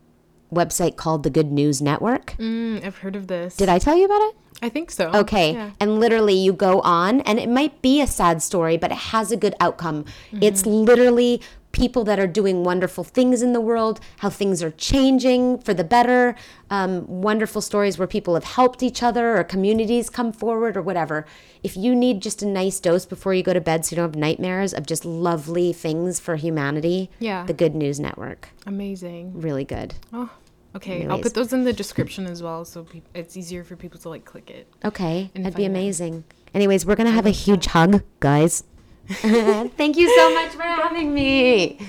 website 0.54 0.96
called 0.96 1.24
the 1.24 1.30
Good 1.30 1.52
News 1.52 1.82
Network. 1.82 2.36
Mm, 2.38 2.86
I've 2.86 2.98
heard 2.98 3.16
of 3.16 3.28
this. 3.28 3.56
Did 3.56 3.70
I 3.70 3.80
tell 3.80 3.96
you 3.96 4.06
about 4.06 4.22
it? 4.22 4.36
I 4.62 4.70
think 4.70 4.90
so. 4.90 5.12
Okay. 5.14 5.54
Yeah. 5.54 5.72
And 5.80 6.00
literally, 6.00 6.34
you 6.34 6.52
go 6.52 6.82
on, 6.82 7.22
and 7.22 7.40
it 7.40 7.48
might 7.48 7.82
be 7.82 8.02
a 8.02 8.08
sad 8.08 8.42
story, 8.42 8.76
but 8.76 8.92
it 8.92 8.98
has 8.98 9.32
a 9.32 9.38
good 9.38 9.54
outcome. 9.60 10.06
It's 10.42 10.66
literally 10.66 11.42
people 11.72 12.04
that 12.06 12.20
are 12.20 12.26
doing 12.28 12.64
wonderful 12.64 13.04
things 13.04 13.42
in 13.42 13.54
the 13.54 13.62
world, 13.62 14.00
how 14.20 14.30
things 14.30 14.64
are 14.64 14.72
changing 14.72 15.60
for 15.60 15.74
the 15.74 15.84
better, 15.84 16.34
um, 16.72 17.06
wonderful 17.08 17.62
stories 17.62 18.00
where 18.00 18.08
people 18.08 18.34
have 18.34 18.44
helped 18.44 18.82
each 18.82 19.04
other 19.04 19.38
or 19.38 19.44
communities 19.44 20.10
come 20.10 20.32
forward 20.32 20.76
or 20.76 20.82
whatever. 20.82 21.26
If 21.64 21.78
you 21.78 21.94
need 21.94 22.22
just 22.22 22.42
a 22.42 22.48
nice 22.48 22.80
dose 22.80 23.06
before 23.06 23.34
you 23.34 23.44
go 23.44 23.54
to 23.54 23.62
bed 23.62 23.86
so 23.86 23.94
you 23.94 23.98
don't 23.98 24.10
have 24.14 24.16
nightmares 24.16 24.74
of 24.74 24.86
just 24.88 25.06
lovely 25.06 25.72
things 25.74 26.20
for 26.20 26.36
humanity, 26.36 27.12
Yeah. 27.20 27.46
the 27.46 27.54
Good 27.54 27.76
News 27.76 28.00
Network. 28.00 28.50
Amazing. 28.66 29.40
Really 29.40 29.66
good. 29.66 29.94
Oh, 30.12 30.30
okay. 30.76 31.06
I'll 31.06 31.20
put 31.20 31.36
those 31.36 31.54
in 31.54 31.64
the 31.64 31.74
description 31.74 32.26
as 32.26 32.42
well, 32.42 32.66
so 32.66 32.84
peop 32.86 33.04
it's 33.14 33.38
easier 33.38 33.64
for 33.64 33.76
people 33.76 34.00
to 34.00 34.10
like 34.10 34.26
click 34.26 34.50
it. 34.50 34.68
Okay, 34.84 35.30
that'd 35.36 35.54
be 35.56 35.66
out. 35.66 35.72
amazing. 35.72 36.24
Anyways, 36.56 36.86
we're 36.88 36.96
gonna 36.96 37.12
have 37.12 37.26
a 37.28 37.30
huge 37.32 37.68
hug, 37.68 38.02
guys. 38.20 38.64
Thank 39.78 39.98
you 39.98 40.14
so 40.16 40.34
much 40.34 40.52
for 40.52 40.64
having 40.64 41.14
me. 41.14 41.80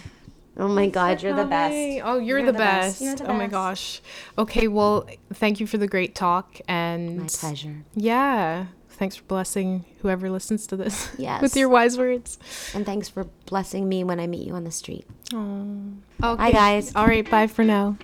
Oh 0.56 0.68
my 0.68 0.88
God, 0.88 1.22
you're 1.22 1.34
the 1.36 1.44
best. 1.44 2.02
Oh, 2.04 2.18
you're, 2.18 2.38
You're 2.38 2.46
the, 2.46 2.52
best. 2.52 2.98
best. 2.98 3.00
You're 3.00 3.14
the 3.14 3.30
oh 3.32 3.34
my 3.34 3.46
gosh. 3.46 4.00
Okay, 4.36 4.66
well, 4.66 5.08
thank 5.34 5.60
you 5.60 5.66
for 5.68 5.78
the 5.78 5.86
great 5.86 6.14
talk 6.16 6.60
and 6.66 7.18
My 7.18 7.26
pleasure. 7.28 7.84
yeah, 7.94 8.66
thanks 8.90 9.14
for 9.14 9.22
blessing 9.24 9.84
whoever 10.02 10.28
listens 10.28 10.66
to 10.68 10.76
this 10.76 11.10
Yes. 11.18 11.42
with 11.42 11.56
your 11.56 11.68
wise 11.68 11.96
words. 11.96 12.38
And 12.74 12.84
thanks 12.84 13.08
for 13.08 13.24
blessing 13.46 13.88
me 13.88 14.02
when 14.02 14.18
I 14.18 14.26
meet 14.26 14.46
you 14.46 14.54
on 14.54 14.64
the 14.64 14.72
street. 14.72 15.06
Oh. 15.32 15.92
Okay. 16.22 16.50
guys. 16.52 16.94
All 16.96 17.06
right, 17.06 17.28
bye 17.30 17.46
for 17.46 17.62
now. 17.62 17.96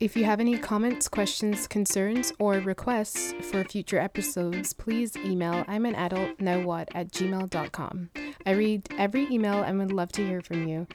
If 0.00 0.16
you 0.16 0.24
have 0.26 0.38
any 0.38 0.56
comments, 0.56 1.08
questions, 1.08 1.66
concerns, 1.66 2.32
or 2.38 2.54
requests 2.60 3.32
for 3.50 3.64
future 3.64 3.98
episodes, 3.98 4.72
please 4.72 5.16
email 5.16 5.64
I'm 5.66 5.84
an 5.86 5.96
adult 5.96 6.38
now 6.38 6.60
what 6.60 6.88
at 6.94 7.10
gmail.com. 7.10 8.10
I 8.46 8.50
read 8.52 8.88
every 8.96 9.26
email 9.28 9.60
and 9.64 9.76
would 9.80 9.90
love 9.90 10.12
to 10.12 10.24
hear 10.24 10.40
from 10.40 10.68
you. 10.68 10.86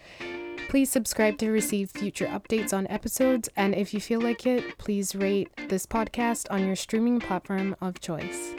Please 0.70 0.90
subscribe 0.90 1.38
to 1.40 1.52
receive 1.52 1.92
future 1.92 2.28
updates 2.28 2.74
on 2.74 2.88
episodes, 2.88 3.50
and 3.58 3.76
if 3.76 3.94
you 3.94 4.00
feel 4.00 4.22
like 4.22 4.48
it, 4.48 4.78
please 4.78 5.14
rate 5.16 5.50
this 5.68 5.86
podcast 5.86 6.48
on 6.50 6.66
your 6.66 6.78
streaming 6.78 7.20
platform 7.20 7.76
of 7.82 8.00
choice. 8.00 8.54